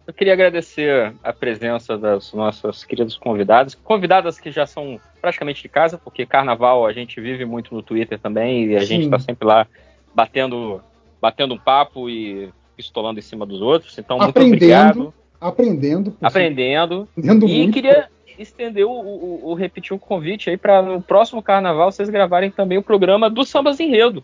[0.05, 5.69] Eu queria agradecer a presença das nossas queridas convidadas, convidadas que já são praticamente de
[5.69, 8.85] casa, porque carnaval a gente vive muito no Twitter também e a Sim.
[8.85, 9.65] gente está sempre lá
[10.13, 10.81] batendo,
[11.23, 13.97] batendo um papo e pistolando em cima dos outros.
[13.97, 15.13] Então, muito aprendendo, obrigado.
[15.39, 16.17] Aprendendo.
[16.21, 17.07] Aprendendo.
[17.15, 21.41] aprendendo e muito, queria estender o, o, o, repetir um convite aí para no próximo
[21.41, 24.21] carnaval vocês gravarem também o programa do Sambas Enredo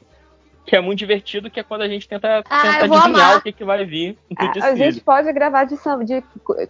[0.65, 3.51] que é muito divertido, que é quando a gente tenta, ah, tenta adivinhar o que,
[3.51, 4.65] que vai vir no a.
[4.67, 6.23] A gente pode gravar de, de,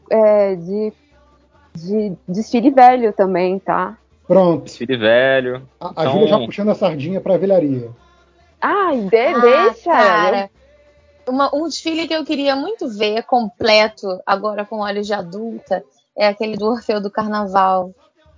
[0.10, 0.94] é, de,
[1.76, 3.97] de desfile velho também, tá?
[4.26, 4.63] Pronto.
[4.63, 5.63] Desfile velho.
[5.78, 6.13] A, a então...
[6.13, 7.90] Júlia já puxando a sardinha pra velharia.
[8.61, 9.92] Ai, de, ah, deixa!
[9.92, 10.49] Cara.
[11.27, 15.83] Uma, um desfile que eu queria muito ver completo, agora com olhos de adulta,
[16.17, 17.93] é aquele do Orfeu do Carnaval,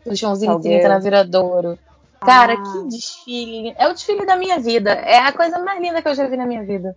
[0.05, 1.79] do Joãozinho 30 na Viradouro.
[2.19, 2.57] Cara, ah.
[2.57, 3.73] que desfile.
[3.77, 4.91] É o desfile da minha vida.
[4.91, 6.95] É a coisa mais linda que eu já vi na minha vida.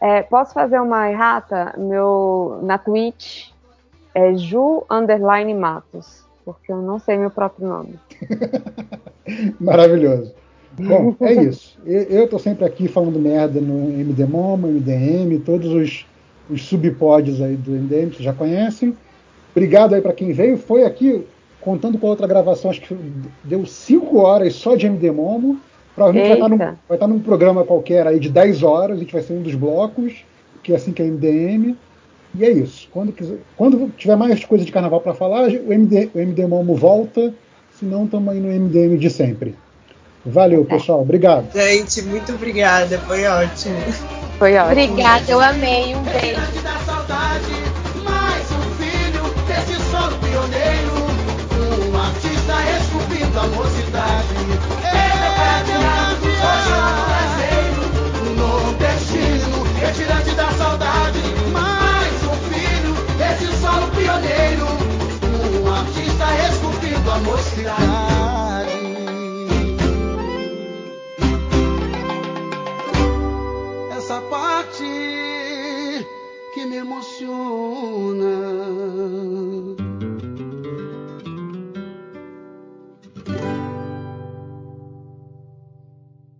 [0.00, 1.74] É, posso fazer uma errata?
[1.76, 3.50] Meu, na Twitch
[4.14, 7.98] é Ju Underline Matos, porque eu não sei meu próprio nome.
[9.60, 10.34] Maravilhoso.
[10.78, 11.78] Bom, é isso.
[11.86, 16.06] Eu estou sempre aqui falando merda no MDMOM, MDM, todos os,
[16.50, 18.96] os subpods aí do MDM, vocês já conhecem.
[19.52, 20.56] Obrigado aí para quem veio.
[20.56, 21.24] Foi aqui
[21.60, 22.96] contando com a outra gravação, acho que
[23.42, 25.60] deu 5 horas só de MD Momo.
[25.94, 29.12] Provavelmente vai estar, num, vai estar num programa qualquer aí de 10 horas, a gente
[29.12, 30.24] vai ser um dos blocos,
[30.62, 31.76] que é assim que é MDM.
[32.34, 32.88] E é isso.
[32.90, 36.74] Quando, quiser, quando tiver mais coisa de carnaval para falar, o MD, o MD Momo
[36.74, 37.32] volta,
[37.78, 39.54] senão estamos aí no MDM de sempre.
[40.26, 41.02] Valeu, pessoal.
[41.02, 41.52] Obrigado.
[41.52, 42.98] Gente, muito obrigada.
[43.00, 43.76] Foi ótimo.
[44.38, 44.72] Foi ótimo.
[44.72, 45.94] Obrigada, eu amei.
[45.94, 46.64] Um beijo.
[67.64, 67.83] da
[77.14, 77.24] Essa